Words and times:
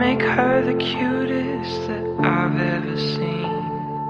Make 0.00 0.22
her 0.22 0.62
the 0.64 0.78
cutest 0.78 1.86
that 1.88 2.02
I've 2.20 2.58
ever 2.58 2.96
seen. 2.98 3.29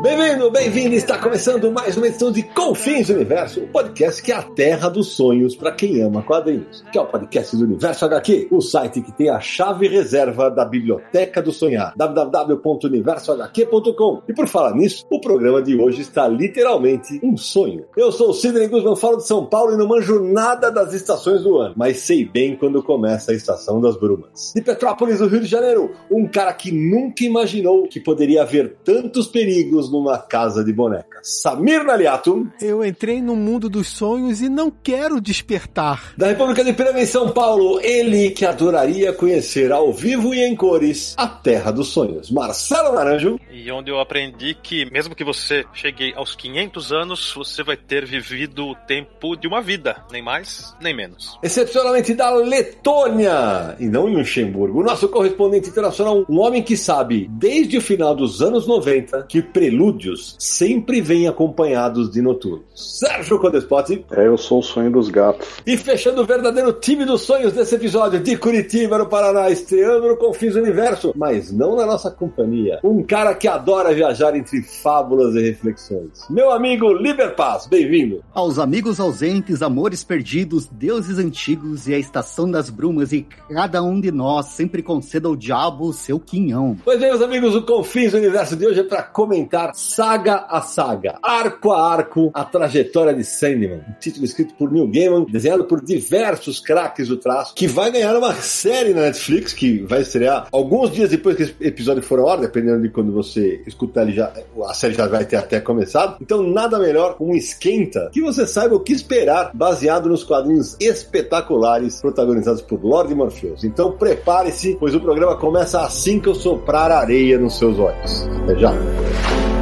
Bem-vindo, 0.03 0.51
bem-vindo! 0.51 0.95
Está 0.95 1.19
começando 1.19 1.71
mais 1.71 1.95
uma 1.95 2.07
edição 2.07 2.33
de 2.33 2.43
Confins 2.43 3.09
do 3.09 3.15
Universo, 3.17 3.61
o 3.61 3.65
um 3.65 3.69
podcast 3.69 4.23
que 4.23 4.33
é 4.33 4.35
a 4.35 4.43
terra 4.43 4.89
dos 4.89 5.09
sonhos 5.09 5.55
para 5.55 5.73
quem 5.73 6.01
ama 6.01 6.23
quadrinhos. 6.23 6.83
Que 6.91 6.97
é 6.97 7.03
o 7.03 7.07
podcast 7.07 7.55
do 7.55 7.65
Universo 7.65 8.07
HQ, 8.07 8.49
o 8.51 8.63
site 8.63 9.03
que 9.03 9.13
tem 9.13 9.29
a 9.29 9.41
chave 9.41 9.89
reserva 9.89 10.51
da 10.51 10.65
biblioteca 10.65 11.43
do 11.43 11.53
sonhar, 11.53 11.93
www.universohq.com. 11.99 14.23
E 14.27 14.33
por 14.33 14.49
falar 14.49 14.75
nisso, 14.75 15.05
o 15.11 15.21
programa 15.21 15.61
de 15.61 15.77
hoje 15.77 16.01
está 16.01 16.27
literalmente 16.27 17.21
um 17.23 17.37
sonho. 17.37 17.85
Eu 17.95 18.11
sou 18.11 18.31
o 18.31 18.35
Sidney 18.35 18.69
Guzman, 18.69 18.97
falo 18.97 19.19
de 19.19 19.27
São 19.27 19.45
Paulo 19.45 19.75
e 19.75 19.77
não 19.77 19.87
manjo 19.87 20.19
nada 20.19 20.71
das 20.71 20.95
estações 20.95 21.43
do 21.43 21.59
ano, 21.59 21.75
mas 21.77 21.99
sei 21.99 22.25
bem 22.25 22.57
quando 22.57 22.83
começa 22.83 23.33
a 23.33 23.35
estação 23.35 23.83
das 23.83 23.99
brumas. 23.99 24.55
De 24.57 24.63
Petrópolis, 24.63 25.19
do 25.19 25.27
Rio 25.27 25.41
de 25.41 25.47
Janeiro, 25.47 25.91
um 26.11 26.27
cara 26.27 26.55
que 26.55 26.73
nunca 26.73 27.23
imaginou 27.23 27.87
que 27.87 28.01
poderia 28.01 28.41
haver 28.41 28.79
tantos 28.83 29.29
perigos 29.29 29.90
numa 29.91 30.19
casa 30.19 30.65
de 30.65 30.73
bonecas. 30.73 31.41
Samir 31.41 31.85
Naliato. 31.85 32.51
Eu 32.61 32.85
entrei 32.85 33.21
no 33.21 33.37
mundo 33.37 33.69
dos 33.69 33.89
sonhos 33.89 34.41
e 34.41 34.49
não 34.49 34.71
quero 34.71 35.21
despertar. 35.21 36.15
Da 36.17 36.29
República 36.29 36.65
de 36.65 36.71
em 36.81 37.07
São 37.07 37.31
Paulo, 37.31 37.79
ele 37.83 38.31
que 38.31 38.45
adoraria 38.45 39.13
conhecer 39.13 39.71
ao 39.71 39.93
vivo 39.93 40.35
e 40.35 40.43
em 40.43 40.57
cores 40.57 41.15
a 41.17 41.27
Terra 41.27 41.71
dos 41.71 41.89
Sonhos. 41.89 42.31
Marcelo 42.31 42.95
Naranjo. 42.95 43.39
E 43.51 43.71
onde 43.71 43.91
eu 43.91 44.01
aprendi 44.01 44.55
que 44.55 44.91
mesmo 44.91 45.15
que 45.15 45.25
você 45.25 45.65
chegue 45.75 46.13
aos 46.15 46.35
500 46.35 46.93
anos, 46.93 47.33
você 47.35 47.63
vai 47.63 47.77
ter 47.77 48.07
vivido 48.07 48.67
o 48.67 48.75
tempo 48.75 49.37
de 49.37 49.47
uma 49.47 49.61
vida, 49.61 50.05
nem 50.11 50.23
mais, 50.23 50.75
nem 50.81 50.95
menos. 50.95 51.39
Excepcionalmente 51.43 52.15
da 52.15 52.31
Letônia, 52.31 53.77
e 53.79 53.87
não 53.87 54.09
em 54.09 54.17
Luxemburgo, 54.17 54.81
o 54.81 54.85
nosso 54.85 55.09
correspondente 55.09 55.69
internacional, 55.69 56.25
um 56.29 56.39
homem 56.39 56.63
que 56.63 56.77
sabe 56.77 57.29
desde 57.31 57.79
o 57.79 57.81
final 57.81 58.15
dos 58.15 58.41
anos 58.41 58.67
90 58.67 59.27
que 59.29 59.43
prelúdio 59.43 59.80
prelúdios 59.81 60.37
sempre 60.39 61.01
vêm 61.01 61.27
acompanhados 61.27 62.11
de 62.11 62.21
noturnos. 62.21 62.65
Sérgio 62.75 63.39
Codespot. 63.39 64.05
É, 64.11 64.27
eu 64.27 64.37
sou 64.37 64.59
o 64.59 64.63
sonho 64.63 64.91
dos 64.91 65.09
gatos. 65.09 65.49
E 65.67 65.77
fechando 65.77 66.21
o 66.21 66.27
verdadeiro 66.27 66.73
time 66.75 67.07
dos 67.07 67.23
sonhos 67.23 67.53
desse 67.53 67.75
episódio, 67.75 68.21
de 68.21 68.37
Curitiba, 68.37 68.99
no 68.99 69.07
Paraná, 69.07 69.49
estreando 69.49 70.09
no 70.09 70.17
Confins 70.17 70.55
Universo, 70.55 71.13
mas 71.17 71.51
não 71.51 71.77
na 71.77 71.87
nossa 71.87 72.11
companhia. 72.11 72.79
Um 72.85 73.03
cara 73.03 73.35
que 73.35 73.49
adora 73.49 73.95
viajar 73.95 74.37
entre 74.37 74.63
fábulas 74.63 75.35
e 75.35 75.41
reflexões. 75.41 76.27
Meu 76.29 76.51
amigo 76.51 76.93
Liber 76.93 77.35
Paz, 77.35 77.67
bem-vindo. 77.67 78.23
Aos 78.35 78.59
amigos 78.59 79.01
ausentes, 79.01 79.63
amores 79.63 80.05
perdidos, 80.05 80.67
deuses 80.67 81.19
antigos 81.19 81.89
e 81.89 81.95
a 81.95 81.99
estação 81.99 82.51
das 82.51 82.69
brumas, 82.69 83.13
e 83.13 83.27
cada 83.49 83.83
um 83.83 83.99
de 83.99 84.11
nós 84.11 84.47
sempre 84.47 84.83
conceda 84.83 85.29
ao 85.29 85.37
diabo 85.37 85.87
o 85.87 85.93
seu 85.93 86.21
quinhão. 86.21 86.77
Pois 86.85 87.01
bem, 87.01 87.09
meus 87.09 87.23
amigos, 87.23 87.55
o 87.55 87.63
Confins 87.63 88.13
Universo 88.13 88.57
de 88.57 88.67
hoje 88.67 88.81
é 88.81 88.85
para 88.85 89.03
comentar 89.03 89.70
saga 89.75 90.47
a 90.49 90.61
saga, 90.61 91.19
arco 91.23 91.73
a 91.73 91.93
arco, 91.93 92.31
a 92.35 92.45
trajetória 92.45 93.15
de 93.15 93.25
Sandman. 93.25 93.83
Um 93.89 93.93
título 94.01 94.25
escrito 94.25 94.55
por 94.55 94.71
Neil 94.71 94.89
Gaiman, 94.89 95.25
desenhado 95.25 95.65
por 95.65 95.85
diversos 95.85 96.61
craques 96.61 97.09
do 97.09 97.17
traço, 97.17 97.55
que 97.55 97.67
vai 97.67 97.91
ganhar 97.91 98.17
uma 98.17 98.35
série 98.35 98.95
na 98.95 99.03
Netflix, 99.03 99.53
que 99.53 99.83
vai 99.83 100.03
estrear 100.03 100.49
alguns 100.53 100.91
dias 100.91 101.11
depois 101.11 101.37
que 101.37 101.43
esse 101.43 101.55
episódio 101.61 102.03
for 102.03 102.19
ao 102.19 102.29
ar, 102.29 102.39
dependendo 102.39 102.83
de 102.83 102.89
quando 102.89 103.13
você 103.13 103.63
escutar 103.67 104.03
ele 104.03 104.13
já, 104.13 104.33
a 104.67 104.75
série 104.75 104.95
já 104.95 105.07
vai 105.07 105.25
ter 105.25 105.37
até 105.37 105.61
começado. 105.61 106.17
Então 106.21 106.43
nada 106.43 106.79
melhor 106.79 107.17
um 107.21 107.35
esquenta 107.35 108.11
que 108.13 108.21
você 108.21 108.47
saiba 108.47 108.75
o 108.75 108.81
que 108.81 108.93
esperar, 108.93 109.51
baseado 109.55 110.09
nos 110.09 110.25
quadrinhos 110.25 110.77
espetaculares 110.81 112.01
protagonizados 112.01 112.63
por 112.63 112.83
Lord 112.83 113.15
Morpheus. 113.15 113.65
Então 113.65 113.93
prepare-se, 113.93 114.77
pois 114.79 114.95
o 114.95 115.01
programa 115.01 115.37
começa 115.37 115.81
assim 115.81 116.21
que 116.21 116.29
eu 116.29 116.35
soprar 116.35 116.91
areia 116.91 117.39
nos 117.39 117.59
seus 117.59 117.79
olhos. 117.79 118.23
Até 118.43 118.59
já! 118.59 119.60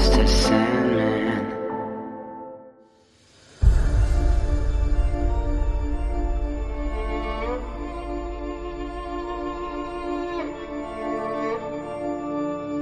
Mr. 0.00 0.26
Sandman. 0.26 0.79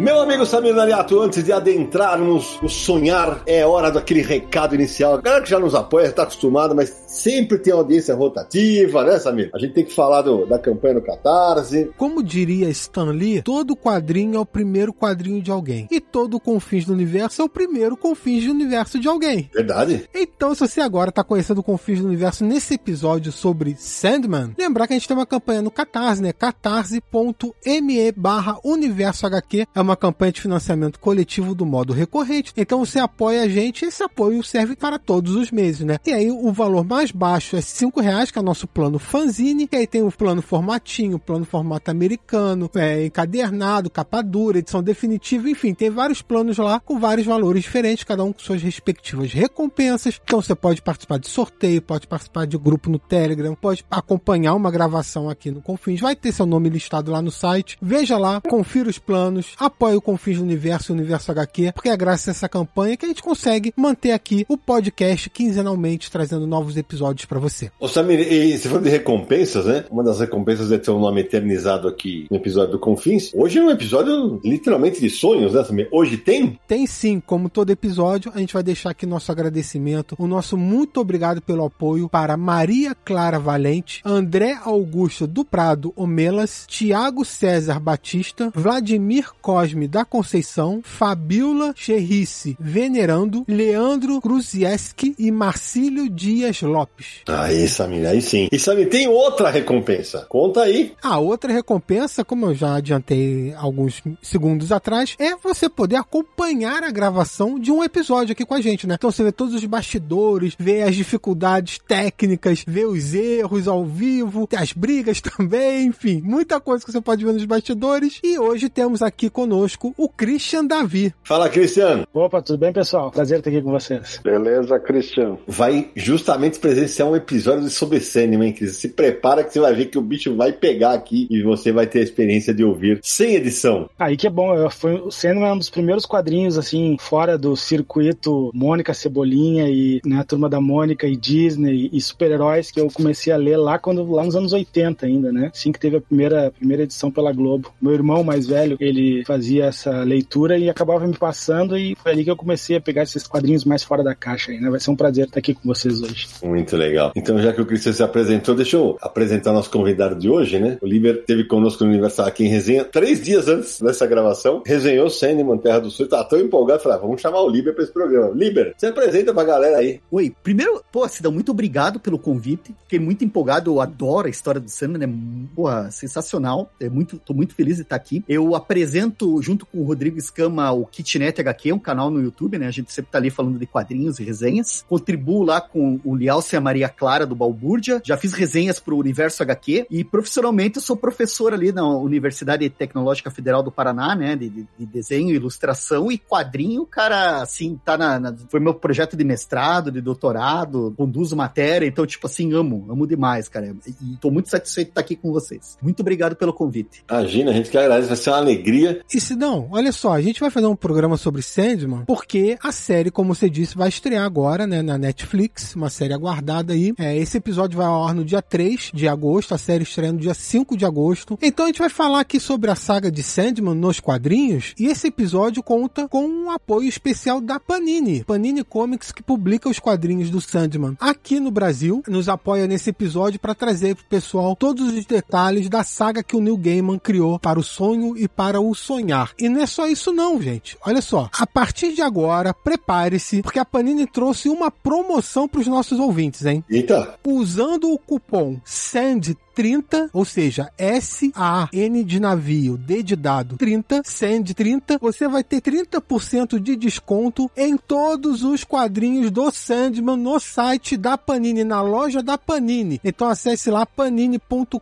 Meu 0.09 0.23
amigo 0.23 0.47
Samir 0.47 0.75
Naliato, 0.75 1.21
antes 1.21 1.45
de 1.45 1.53
adentrarmos 1.53 2.59
o 2.63 2.69
sonhar, 2.69 3.43
é 3.45 3.67
hora 3.67 3.91
daquele 3.91 4.23
recado 4.23 4.75
inicial. 4.75 5.17
A 5.17 5.21
galera 5.21 5.45
que 5.45 5.51
já 5.51 5.61
nos 5.61 5.75
apoia, 5.75 6.07
está 6.07 6.23
acostumada, 6.23 6.75
mas 6.75 6.89
sempre 7.07 7.59
tem 7.59 7.75
audiência 7.75 8.15
rotativa, 8.15 9.05
né, 9.05 9.19
Samir? 9.19 9.51
A 9.53 9.59
gente 9.59 9.75
tem 9.75 9.85
que 9.85 9.95
falar 9.95 10.23
do, 10.23 10.47
da 10.47 10.59
campanha 10.59 10.95
no 10.95 11.03
Catarse. 11.03 11.91
Como 11.99 12.23
diria 12.23 12.71
Stan 12.71 13.11
Lee, 13.11 13.43
todo 13.43 13.77
quadrinho 13.77 14.37
é 14.37 14.41
o 14.41 14.47
primeiro 14.47 14.95
quadrinho 14.95 15.43
de 15.43 15.51
alguém. 15.51 15.87
E 15.91 16.01
todo 16.01 16.41
Confins 16.41 16.87
do 16.87 16.95
Universo 16.95 17.43
é 17.43 17.45
o 17.45 17.49
primeiro 17.49 17.95
Confins 17.95 18.47
do 18.47 18.53
Universo 18.53 18.99
de 18.99 19.09
alguém. 19.09 19.51
Verdade. 19.53 20.09
Então, 20.15 20.55
se 20.55 20.67
você 20.67 20.81
agora 20.81 21.11
está 21.11 21.23
conhecendo 21.23 21.59
o 21.59 21.63
Confins 21.63 22.01
do 22.01 22.07
Universo 22.07 22.47
nesse 22.47 22.73
episódio 22.73 23.31
sobre 23.31 23.77
Sandman, 23.77 24.55
lembrar 24.57 24.87
que 24.87 24.95
a 24.95 24.97
gente 24.97 25.07
tem 25.07 25.15
uma 25.15 25.27
campanha 25.27 25.61
no 25.61 25.71
Catarse, 25.71 26.23
né? 26.23 26.33
catarse.me 26.33 28.13
barra 28.13 28.57
universo 28.65 29.27
HQ. 29.27 29.67
É 29.75 29.81
uma 29.83 29.98
campanha 29.99 30.33
de 30.33 30.41
financiamento 30.41 30.99
coletivo 30.99 31.55
do 31.55 31.67
modo 31.67 31.93
recorrente. 31.93 32.53
Então 32.57 32.85
você 32.85 32.99
apoia 32.99 33.43
a 33.43 33.49
gente 33.49 33.85
e 33.85 33.89
esse 33.89 34.03
apoio 34.03 34.43
serve 34.43 34.77
para 34.77 34.99
todos 34.99 35.35
os 35.35 35.51
meses, 35.51 35.85
né? 35.85 35.99
E 36.07 36.13
aí 36.13 36.31
o 36.31 36.53
valor 36.53 36.85
mais 36.85 37.11
baixo 37.11 37.57
é 37.57 37.61
cinco 37.61 38.01
reais, 38.01 38.31
que 38.31 38.39
é 38.39 38.41
o 38.41 38.45
nosso 38.45 38.67
plano 38.67 38.99
fanzine. 38.99 39.69
E 39.71 39.77
aí 39.77 39.87
tem 39.87 40.03
o 40.03 40.11
plano 40.11 40.41
formatinho, 40.41 41.19
plano 41.19 41.45
formato 41.45 41.91
americano, 41.91 42.71
é, 42.75 43.05
encadernado, 43.05 43.91
capa 43.91 44.23
dura, 44.23 44.59
edição 44.59 44.83
definitiva, 44.83 45.51
enfim, 45.51 45.75
tem 45.75 45.91
vários 45.91 46.23
planos 46.23 46.59
lá 46.59 46.81
com 46.81 46.99
vários 46.99 47.27
valores 47.27 47.63
diferentes, 47.63 48.05
cada 48.05 48.25
um 48.25 48.33
com 48.33 48.41
suas 48.41 48.63
respectivas 48.63 49.33
recompensas. 49.33 50.21
Então 50.23 50.41
você 50.41 50.55
pode 50.55 50.81
participar 50.83 51.19
de 51.19 51.29
sorteio, 51.29 51.83
pode 51.83 52.07
participar 52.07 52.47
de 52.47 52.57
grupo 52.57 52.91
no 52.91 52.99
Telegram, 52.99 53.55
pode 53.55 53.85
acompanhar 53.91 54.55
uma 54.55 54.71
gravação 54.71 55.29
aqui 55.29 55.51
no 55.51 55.61
Confins, 55.61 56.01
vai 56.01 56.15
ter 56.15 56.33
seu 56.33 56.47
nome 56.47 56.69
listado 56.69 57.11
lá 57.11 57.21
no 57.21 57.31
site. 57.31 57.79
Veja 57.81 58.17
lá, 58.19 58.41
confira 58.41 58.89
os 58.89 58.99
planos, 58.99 59.55
apoie 59.59 59.88
o 59.97 60.01
Confins 60.01 60.39
do 60.39 60.43
Universo 60.43 60.91
e 60.91 60.95
o 60.95 60.97
Universo 60.97 61.31
HQ, 61.31 61.73
porque 61.73 61.89
é 61.89 61.97
graças 61.97 62.29
a 62.29 62.31
essa 62.33 62.49
campanha 62.49 62.97
que 62.97 63.05
a 63.05 63.09
gente 63.09 63.23
consegue 63.23 63.73
manter 63.77 64.13
aqui 64.13 64.45
o 64.49 64.57
podcast 64.57 65.31
quinzenalmente, 65.31 66.11
trazendo 66.11 66.47
novos 66.47 66.77
episódios 66.77 67.25
para 67.25 67.39
você. 67.39 67.71
Ô 67.79 67.89
Samir, 67.89 68.21
e 68.21 68.57
você 68.57 68.69
falou 68.69 68.83
de 68.83 68.91
recompensas, 68.91 69.67
né? 69.67 69.85
Uma 69.91 70.03
das 70.03 70.21
recompensas 70.21 70.71
é 70.73 70.79
ter 70.79 70.91
um 70.91 71.01
nome 71.01 71.21
eternizado 71.21 71.89
aqui 71.89 72.27
no 72.31 72.37
episódio 72.37 72.73
do 72.73 72.79
Confins. 72.79 73.33
Hoje 73.35 73.59
é 73.59 73.63
um 73.63 73.71
episódio 73.71 74.41
literalmente 74.45 75.01
de 75.01 75.11
sonhos, 75.11 75.55
né, 75.55 75.65
Samir? 75.65 75.89
Hoje 75.91 76.17
tem? 76.17 76.59
Tem 76.67 76.87
sim, 76.87 77.21
como 77.21 77.49
todo 77.49 77.71
episódio, 77.71 78.33
a 78.35 78.39
gente 78.39 78.55
vai 78.55 78.63
deixar 78.63 78.91
aqui 78.91 79.07
nosso 79.07 79.31
agradecimento, 79.33 80.15
o 80.19 80.27
nosso 80.27 80.57
muito 80.57 81.01
obrigado 81.01 81.41
pelo 81.41 81.65
apoio 81.65 82.09
para 82.09 82.37
Maria 82.37 82.95
Clara 82.95 83.39
Valente, 83.39 84.03
André 84.05 84.59
Augusto 84.63 85.27
do 85.27 85.45
Prado 85.45 85.93
Omelas, 85.97 86.65
Tiago 86.67 87.25
César 87.25 87.81
Batista, 87.81 88.53
Vladimir 88.55 89.33
Cosme 89.69 89.87
da 89.87 90.03
Conceição, 90.03 90.81
Fabiola 90.83 91.75
Cherrice 91.77 92.57
Venerando, 92.59 93.45
Leandro 93.47 94.19
Kruzieski 94.19 95.15
e 95.19 95.31
Marcílio 95.31 96.09
Dias 96.09 96.63
Lopes. 96.63 97.21
Aí, 97.29 97.69
Samir, 97.69 98.07
aí 98.07 98.23
sim. 98.23 98.49
E 98.51 98.59
Samir, 98.59 98.89
tem 98.89 99.07
outra 99.09 99.51
recompensa. 99.51 100.25
Conta 100.27 100.63
aí. 100.63 100.95
A 101.03 101.19
outra 101.19 101.53
recompensa, 101.53 102.25
como 102.25 102.47
eu 102.47 102.55
já 102.55 102.77
adiantei 102.77 103.53
alguns 103.55 104.03
segundos 104.23 104.73
atrás, 104.73 105.15
é 105.19 105.37
você 105.37 105.69
poder 105.69 105.97
acompanhar 105.97 106.83
a 106.83 106.91
gravação 106.91 107.59
de 107.59 107.71
um 107.71 107.85
episódio 107.85 108.33
aqui 108.33 108.47
com 108.47 108.55
a 108.55 108.61
gente, 108.63 108.87
né? 108.87 108.95
Então 108.95 109.11
você 109.11 109.23
vê 109.23 109.33
todos 109.33 109.55
os 109.55 109.65
bastidores, 109.67 110.55
vê 110.59 110.83
as 110.83 110.97
dificuldades 110.97 111.79
técnicas, 111.87 112.65
vê 112.67 112.87
os 112.87 113.13
erros 113.13 113.69
ao 113.69 113.85
vivo, 113.85 114.49
as 114.57 114.73
brigas 114.73 115.21
também, 115.21 115.89
enfim, 115.89 116.23
muita 116.25 116.59
coisa 116.59 116.83
que 116.83 116.91
você 116.91 117.03
pode 117.03 117.23
ver 117.23 117.35
nos 117.35 117.45
bastidores. 117.45 118.19
E 118.25 118.39
hoje 118.39 118.71
temos 118.71 119.03
aqui 119.03 119.29
conosco 119.29 119.58
conosco 119.59 119.93
o 119.97 120.09
Christian 120.09 120.65
Davi. 120.65 121.13
Fala, 121.25 121.49
Cristiano. 121.49 122.07
Opa, 122.15 122.41
tudo 122.41 122.59
bem, 122.59 122.73
pessoal? 122.73 123.11
Prazer 123.11 123.39
estar 123.39 123.51
aqui 123.51 123.61
com 123.61 123.73
vocês. 123.73 124.21
Beleza, 124.23 124.79
Cristiano. 124.79 125.39
Vai 125.49 125.91
justamente 125.97 126.61
presenciar 126.61 127.09
um 127.09 127.17
episódio 127.17 127.69
sobre 127.69 127.99
Sandman, 127.99 128.49
hein, 128.49 128.53
Cris? 128.53 128.77
Se 128.77 128.89
prepara 128.89 129.43
que 129.43 129.53
você 129.53 129.59
vai 129.59 129.75
ver 129.75 129.87
que 129.87 129.99
o 129.99 130.03
bicho 130.03 130.37
vai 130.37 130.53
pegar 130.53 130.93
aqui 130.93 131.27
e 131.29 131.43
você 131.43 131.73
vai 131.73 131.87
ter 131.87 131.99
a 131.99 132.03
experiência 132.03 132.55
de 132.55 132.63
ouvir 132.63 133.01
sem 133.03 133.35
edição. 133.35 133.91
Aí 133.99 134.17
que 134.17 134.29
é 134.29 134.31
bom, 134.31 134.55
eu, 134.55 134.71
foi, 134.71 134.95
o 134.95 135.11
Sandman 135.11 135.49
é 135.49 135.53
um 135.53 135.59
dos 135.59 135.71
primeiros 135.71 136.07
quadrinhos, 136.07 136.57
assim, 136.57 136.97
fora 137.01 137.37
do 137.37 137.57
circuito 137.57 138.51
Mônica 138.55 138.95
Cebolinha 138.95 139.69
e 139.69 140.01
né, 140.07 140.21
a 140.21 140.25
turma 140.25 140.49
da 140.49 140.61
Mônica 140.61 141.07
e 141.07 141.17
Disney 141.17 141.91
e 141.93 142.01
super-heróis 142.01 142.71
que 142.71 142.81
eu 142.81 142.89
comecei 142.93 143.33
a 143.33 143.37
ler 143.37 143.57
lá 143.57 143.79
quando 143.79 144.09
lá 144.11 144.25
nos 144.25 144.37
anos 144.37 144.53
80 144.53 145.05
ainda, 145.05 145.33
né? 145.33 145.51
Assim 145.53 145.73
que 145.73 145.81
teve 145.81 145.97
a 145.97 146.01
primeira, 146.01 146.53
primeira 146.53 146.85
edição 146.85 147.11
pela 147.11 147.33
Globo. 147.33 147.73
Meu 147.81 147.93
irmão 147.93 148.23
mais 148.23 148.47
velho, 148.47 148.77
ele 148.79 149.25
fazia 149.25 149.48
essa 149.61 150.03
leitura 150.03 150.59
e 150.59 150.69
acabava 150.69 151.07
me 151.07 151.17
passando 151.17 151.77
e 151.77 151.97
foi 151.97 152.13
ali 152.13 152.25
que 152.25 152.31
eu 152.31 152.37
comecei 152.37 152.77
a 152.77 152.81
pegar 152.81 153.03
esses 153.03 153.27
quadrinhos 153.27 153.65
mais 153.65 153.83
fora 153.83 154.03
da 154.03 154.15
caixa 154.15 154.53
aí, 154.53 154.61
né? 154.61 154.71
Vai 154.71 154.81
ser 154.81 154.91
um 154.91 154.97
prazer 154.97 155.27
estar 155.27 155.39
aqui 155.39 155.55
com 155.55 155.63
vocês 155.65 156.03
hoje. 156.03 156.29
Muito 156.43 156.77
legal. 156.77 157.13
Então, 157.17 157.39
já 157.41 157.53
que 157.53 157.61
o 157.61 157.67
Cristian 157.67 157.93
se 157.93 158.03
apresentou, 158.03 158.55
deixa 158.55 158.77
eu 158.77 158.97
apresentar 159.01 159.53
nosso 159.53 159.71
convidado 159.71 160.17
de 160.17 160.29
hoje, 160.29 160.59
né? 160.59 160.79
O 160.81 160.87
Liber 160.87 161.25
teve 161.25 161.45
conosco 161.45 161.85
no 161.85 161.91
Universal 161.91 162.27
aqui 162.27 162.45
em 162.45 162.49
resenha 162.49 162.85
três 162.85 163.23
dias 163.23 163.49
antes 163.49 163.81
dessa 163.81 164.07
gravação. 164.07 164.63
Resenhou 164.67 165.09
Sandman, 165.09 165.59
Terra 165.59 165.81
do 165.81 165.91
Sul. 165.91 166.09
Tá 166.09 166.25
tão 166.25 166.39
empolgado, 166.39 166.83
falei, 166.83 166.99
ah, 166.99 167.01
vamos 167.01 167.21
chamar 167.21 167.41
o 167.41 167.49
Liber 167.49 167.75
pra 167.75 167.85
esse 167.85 167.93
programa. 167.93 168.31
Liber, 168.35 168.75
se 168.77 168.87
apresenta 168.87 169.33
pra 169.33 169.45
galera 169.45 169.79
aí. 169.79 170.01
Oi, 170.11 170.35
primeiro, 170.43 170.83
pô, 170.93 171.07
Cidão, 171.09 171.33
muito 171.33 171.51
obrigado 171.51 172.01
pelo 172.01 172.19
convite. 172.19 172.75
Fiquei 172.85 172.99
muito 172.99 173.25
empolgado, 173.25 173.71
eu 173.71 173.81
adoro 173.81 174.27
a 174.27 174.31
história 174.31 174.61
do 174.61 174.71
Sandman, 174.71 175.05
é 175.05 175.55
porra, 175.55 175.91
sensacional. 175.91 176.71
É 176.81 176.89
muito, 176.89 177.19
tô 177.19 177.35
muito 177.35 177.55
feliz 177.55 177.77
de 177.77 177.83
estar 177.83 177.97
aqui. 177.97 178.25
Eu 178.29 178.55
apresento, 178.55 179.38
junto 179.43 179.67
com 179.67 179.79
o 179.79 179.85
Rodrigo 179.85 180.19
Escama, 180.19 180.71
o 180.73 180.85
Kitnet 180.85 181.41
HQ, 181.41 181.73
um 181.73 181.79
canal 181.79 182.11
no 182.11 182.21
YouTube, 182.21 182.59
né? 182.59 182.67
A 182.67 182.71
gente 182.71 182.93
sempre 182.93 183.11
tá 183.11 183.19
ali 183.19 183.31
falando 183.31 183.59
de 183.59 183.67
quadrinhos 183.67 184.19
e 184.19 184.25
resenhas. 184.25 184.85
Contribuo 184.89 185.43
lá 185.43 185.61
com 185.61 186.01
o 186.05 186.15
Lialce 186.15 186.55
e 186.55 186.57
a 186.57 186.61
Maria 186.61 186.89
Clara 186.89 187.27
do 187.27 187.35
Balbúrdia. 187.35 188.01
Já 188.05 188.17
fiz 188.17 188.33
resenhas 188.33 188.81
pro 188.81 188.97
Universo 188.97 189.43
HQ 189.43 189.87
e 189.91 190.05
profissionalmente 190.05 190.77
eu 190.77 190.83
sou 190.83 190.97
professor 190.97 191.53
ali 191.53 191.73
na 191.73 191.87
Universidade 191.87 192.69
Tecnológica 192.69 193.31
Federal 193.31 193.63
do 193.63 193.71
Paraná, 193.71 194.15
né? 194.15 194.37
De, 194.37 194.49
de, 194.49 194.69
de 194.79 194.87
desenho, 194.87 195.35
ilustração 195.35 196.11
e 196.11 196.19
quadrinho, 196.19 196.85
cara, 196.87 197.43
assim, 197.43 197.79
tá 197.85 197.97
na, 197.97 198.19
na, 198.19 198.35
Foi 198.49 198.61
meu 198.61 198.75
projeto 198.75 199.17
de 199.17 199.25
mestrado, 199.25 199.91
de 199.91 200.01
doutorado, 200.01 200.95
conduzo 200.97 201.37
matéria, 201.37 201.87
então, 201.87 202.07
tipo 202.07 202.27
assim, 202.27 202.53
amo, 202.53 202.87
amo 202.89 203.07
demais, 203.07 203.49
cara. 203.49 203.75
E 203.87 204.17
tô 204.21 204.31
muito 204.31 204.51
satisfeito 204.51 204.89
de 204.89 204.93
estar 204.93 205.01
aqui 205.01 205.17
com 205.17 205.33
vocês. 205.33 205.79
Muito 205.81 206.01
obrigado 206.01 206.37
pelo 206.37 206.53
convite. 206.53 207.05
Imagina, 207.11 207.51
a 207.51 207.55
gente 207.55 207.71
que 207.71 207.79
agradece, 207.79 208.09
vai 208.09 208.17
ser 208.17 208.31
uma 208.31 208.39
alegria. 208.39 209.01
E 209.13 209.21
se 209.29 209.37
não, 209.37 209.69
olha 209.73 209.93
só, 209.93 210.15
a 210.15 210.23
gente 210.23 210.41
vai 210.41 210.49
fazer 210.49 210.67
um 210.69 210.75
programa 210.75 211.19
sobre 211.19 211.43
Sandman, 211.43 212.05
porque 212.07 212.57
a 212.63 212.73
série, 212.73 213.11
como 213.11 213.35
você 213.35 213.51
disse, 213.51 213.77
vai 213.77 213.91
estrear 213.91 214.25
agora, 214.25 214.67
né, 214.67 214.81
na 214.81 214.97
Netflix, 214.97 215.75
uma 215.75 215.91
série 215.91 216.15
aguardada 216.15 216.73
aí. 216.73 216.95
É, 216.97 217.15
esse 217.15 217.37
episódio 217.37 217.77
vai 217.77 217.87
ao 217.87 218.09
ar 218.09 218.15
no 218.15 218.25
dia 218.25 218.41
3 218.41 218.91
de 218.95 219.07
agosto, 219.07 219.55
a 219.55 219.59
série 219.59 219.83
estreia 219.83 220.13
no 220.13 220.19
dia 220.19 220.33
5 220.33 220.79
de 220.79 220.87
agosto. 220.87 221.39
Então 221.43 221.67
a 221.67 221.69
gente 221.69 221.79
vai 221.79 221.91
falar 221.91 222.21
aqui 222.21 222.41
sobre 222.41 222.71
a 222.71 222.75
saga 222.75 223.11
de 223.11 223.23
Sandman 223.23 223.75
nos 223.75 224.01
quadrinhos, 224.01 224.73
e 224.79 224.87
esse 224.87 225.09
episódio 225.09 225.63
conta 225.63 226.09
com 226.09 226.27
um 226.27 226.51
apoio 226.51 226.89
especial 226.89 227.39
da 227.39 227.61
Panini, 227.61 228.25
Panini 228.25 228.65
Comics, 228.65 229.13
que 229.13 229.23
publica 229.23 229.69
os 229.69 229.79
quadrinhos 229.79 230.31
do 230.31 230.41
Sandman 230.41 230.97
aqui 230.99 231.39
no 231.39 231.51
Brasil, 231.51 232.03
nos 232.09 232.31
apoia 232.31 232.67
nesse 232.67 232.89
episódio 232.89 233.39
para 233.39 233.55
trazer 233.55 233.95
pro 233.95 234.07
pessoal 234.07 234.57
todos 234.57 234.89
os 234.91 235.05
detalhes 235.05 235.69
da 235.69 235.85
saga 235.85 236.23
que 236.23 236.35
o 236.35 236.41
Neil 236.41 236.57
Gaiman 236.57 236.99
criou 236.99 237.39
para 237.39 237.61
o 237.61 237.63
sonho 237.63 238.17
e 238.17 238.27
para 238.27 238.59
o 238.59 238.75
sonhar. 238.75 239.18
E 239.39 239.49
não 239.49 239.61
é 239.61 239.67
só 239.67 239.87
isso 239.87 240.13
não, 240.13 240.41
gente. 240.41 240.77
Olha 240.85 241.01
só, 241.01 241.29
a 241.33 241.47
partir 241.47 241.95
de 241.95 242.03
agora, 242.03 242.53
prepare-se, 242.53 243.43
porque 243.43 243.59
a 243.59 243.65
Panini 243.65 244.07
trouxe 244.07 244.49
uma 244.49 244.71
promoção 244.71 245.49
para 245.49 245.61
os 245.61 245.67
nossos 245.67 245.99
ouvintes, 245.99 246.45
hein? 246.45 246.65
Eita! 246.69 247.19
Usando 247.27 247.93
o 247.93 247.99
cupom 247.99 248.61
SAND 248.65 249.35
30, 249.59 250.11
ou 250.13 250.25
seja, 250.25 250.71
S-A-N 250.79 252.05
de 252.05 252.21
navio, 252.21 252.79
D 252.79 253.03
de 253.03 253.17
dado, 253.17 253.57
30, 253.57 254.03
SAND 254.05 254.55
30, 254.55 254.99
você 255.01 255.27
vai 255.27 255.43
ter 255.43 255.61
30% 255.61 256.61
de 256.61 256.77
desconto 256.77 257.51
em 257.57 257.77
todos 257.77 258.45
os 258.45 258.63
quadrinhos 258.63 259.33
do 259.33 259.51
Sandman 259.51 260.17
no 260.17 260.39
site 260.39 260.97
da 260.97 261.19
Panini, 261.19 261.65
na 261.65 261.83
loja 261.83 262.23
da 262.23 262.39
Panini. 262.39 263.01
Então 263.03 263.29
acesse 263.29 263.69
lá 263.69 263.85
panini.com.br 263.85 264.79